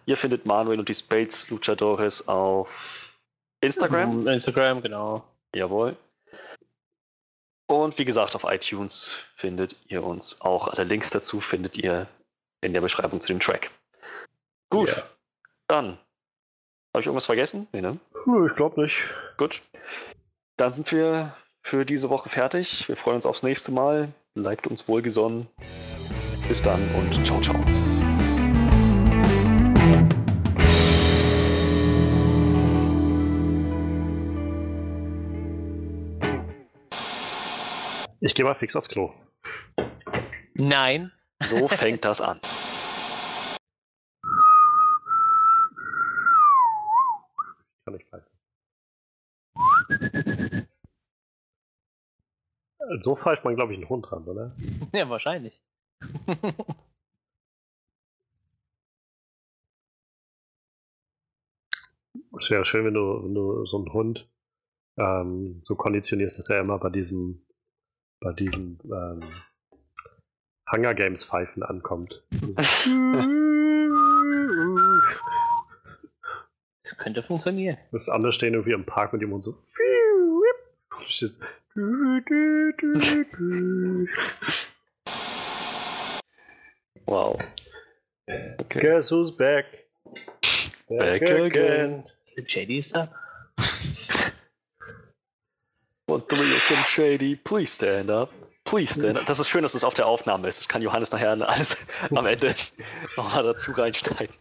Ihr 0.06 0.16
findet 0.16 0.46
Manuel 0.46 0.78
und 0.78 0.88
die 0.88 0.94
Spades 0.94 1.50
Luchadores 1.50 2.26
auf 2.28 3.18
Instagram. 3.60 4.26
Instagram, 4.26 4.82
genau. 4.82 5.24
Jawohl. 5.54 5.96
Und 7.66 7.98
wie 7.98 8.04
gesagt, 8.04 8.34
auf 8.34 8.44
iTunes 8.44 9.12
findet 9.34 9.76
ihr 9.86 10.02
uns 10.02 10.40
auch. 10.40 10.68
Alle 10.68 10.84
Links 10.84 11.10
dazu 11.10 11.40
findet 11.40 11.78
ihr 11.78 12.08
in 12.60 12.72
der 12.72 12.80
Beschreibung 12.80 13.20
zu 13.20 13.28
dem 13.28 13.40
Track. 13.40 13.70
Gut. 14.70 14.88
Yeah. 14.88 15.02
Dann. 15.66 15.86
Habe 16.94 17.00
ich 17.00 17.06
irgendwas 17.06 17.26
vergessen? 17.26 17.66
Nee, 17.72 17.80
ne? 17.80 17.98
Ich 18.46 18.54
glaube 18.54 18.80
nicht. 18.80 18.96
Gut. 19.36 19.62
Dann 20.56 20.72
sind 20.72 20.90
wir 20.92 21.34
für 21.62 21.84
diese 21.84 22.08
Woche 22.08 22.28
fertig. 22.28 22.88
Wir 22.88 22.96
freuen 22.96 23.16
uns 23.16 23.26
aufs 23.26 23.42
nächste 23.42 23.72
Mal. 23.72 24.12
Bleibt 24.34 24.68
uns 24.68 24.86
wohlgesonnen. 24.86 25.48
Bis 26.46 26.62
dann 26.62 26.80
und 26.94 27.26
ciao, 27.26 27.40
ciao. 27.40 27.56
Ich 38.20 38.34
gehe 38.34 38.44
mal 38.44 38.54
fix 38.54 38.76
aufs 38.76 38.88
Klo. 38.88 39.12
Nein. 40.54 41.10
So 41.42 41.66
fängt 41.68 42.04
das 42.04 42.20
an. 42.20 42.40
So 52.98 53.14
pfeift 53.14 53.44
man, 53.44 53.54
glaube 53.54 53.72
ich, 53.72 53.78
einen 53.78 53.88
Hund 53.88 54.10
ran, 54.10 54.24
oder? 54.24 54.56
Ja, 54.92 55.08
wahrscheinlich. 55.08 55.62
Es 62.36 62.50
wäre 62.50 62.64
schön, 62.64 62.84
wenn 62.84 62.94
du, 62.94 63.24
wenn 63.24 63.34
du 63.34 63.66
so 63.66 63.76
einen 63.78 63.92
Hund 63.92 64.28
ähm, 64.98 65.62
so 65.64 65.76
konditionierst, 65.76 66.38
dass 66.38 66.50
er 66.50 66.60
immer 66.60 66.78
bei 66.78 66.90
diesem 66.90 67.46
bei 68.20 68.32
diesem 68.32 68.78
ähm, 68.84 69.22
Hunger 70.70 70.94
Games 70.94 71.24
Pfeifen 71.24 71.62
ankommt. 71.62 72.24
Das 76.82 76.98
könnte 76.98 77.22
funktionieren. 77.22 77.78
Das 77.92 78.08
andere 78.08 78.32
stehen 78.32 78.54
irgendwie 78.54 78.72
im 78.72 78.84
Park 78.84 79.12
mit 79.12 79.22
ihm 79.22 79.32
und 79.32 79.42
so. 79.42 79.56
Wow. 87.06 87.38
Okay. 88.28 88.80
Guess 88.80 89.10
who's 89.10 89.30
back? 89.30 89.66
Back, 90.88 91.20
back 91.20 91.22
again. 91.22 92.04
Slim 92.24 92.46
Shady 92.46 92.78
ist 92.78 92.94
da. 92.94 93.08
One 96.06 96.22
three 96.28 96.40
is 96.40 96.62
Slim 96.66 96.82
Shady. 96.84 97.36
Please 97.36 97.72
stand 97.72 98.10
up. 98.10 98.32
Please 98.64 98.94
stand 98.94 99.18
up. 99.18 99.26
Das 99.26 99.38
ist 99.40 99.48
schön, 99.48 99.62
dass 99.62 99.74
es 99.74 99.80
das 99.80 99.84
auf 99.86 99.94
der 99.94 100.06
Aufnahme 100.06 100.48
ist. 100.48 100.60
Das 100.60 100.68
kann 100.68 100.82
Johannes 100.82 101.10
nachher 101.12 101.30
alles 101.30 101.76
am 102.14 102.26
Ende 102.26 102.54
nochmal 103.16 103.42
dazu 103.44 103.72
reinsteigen. 103.72 104.34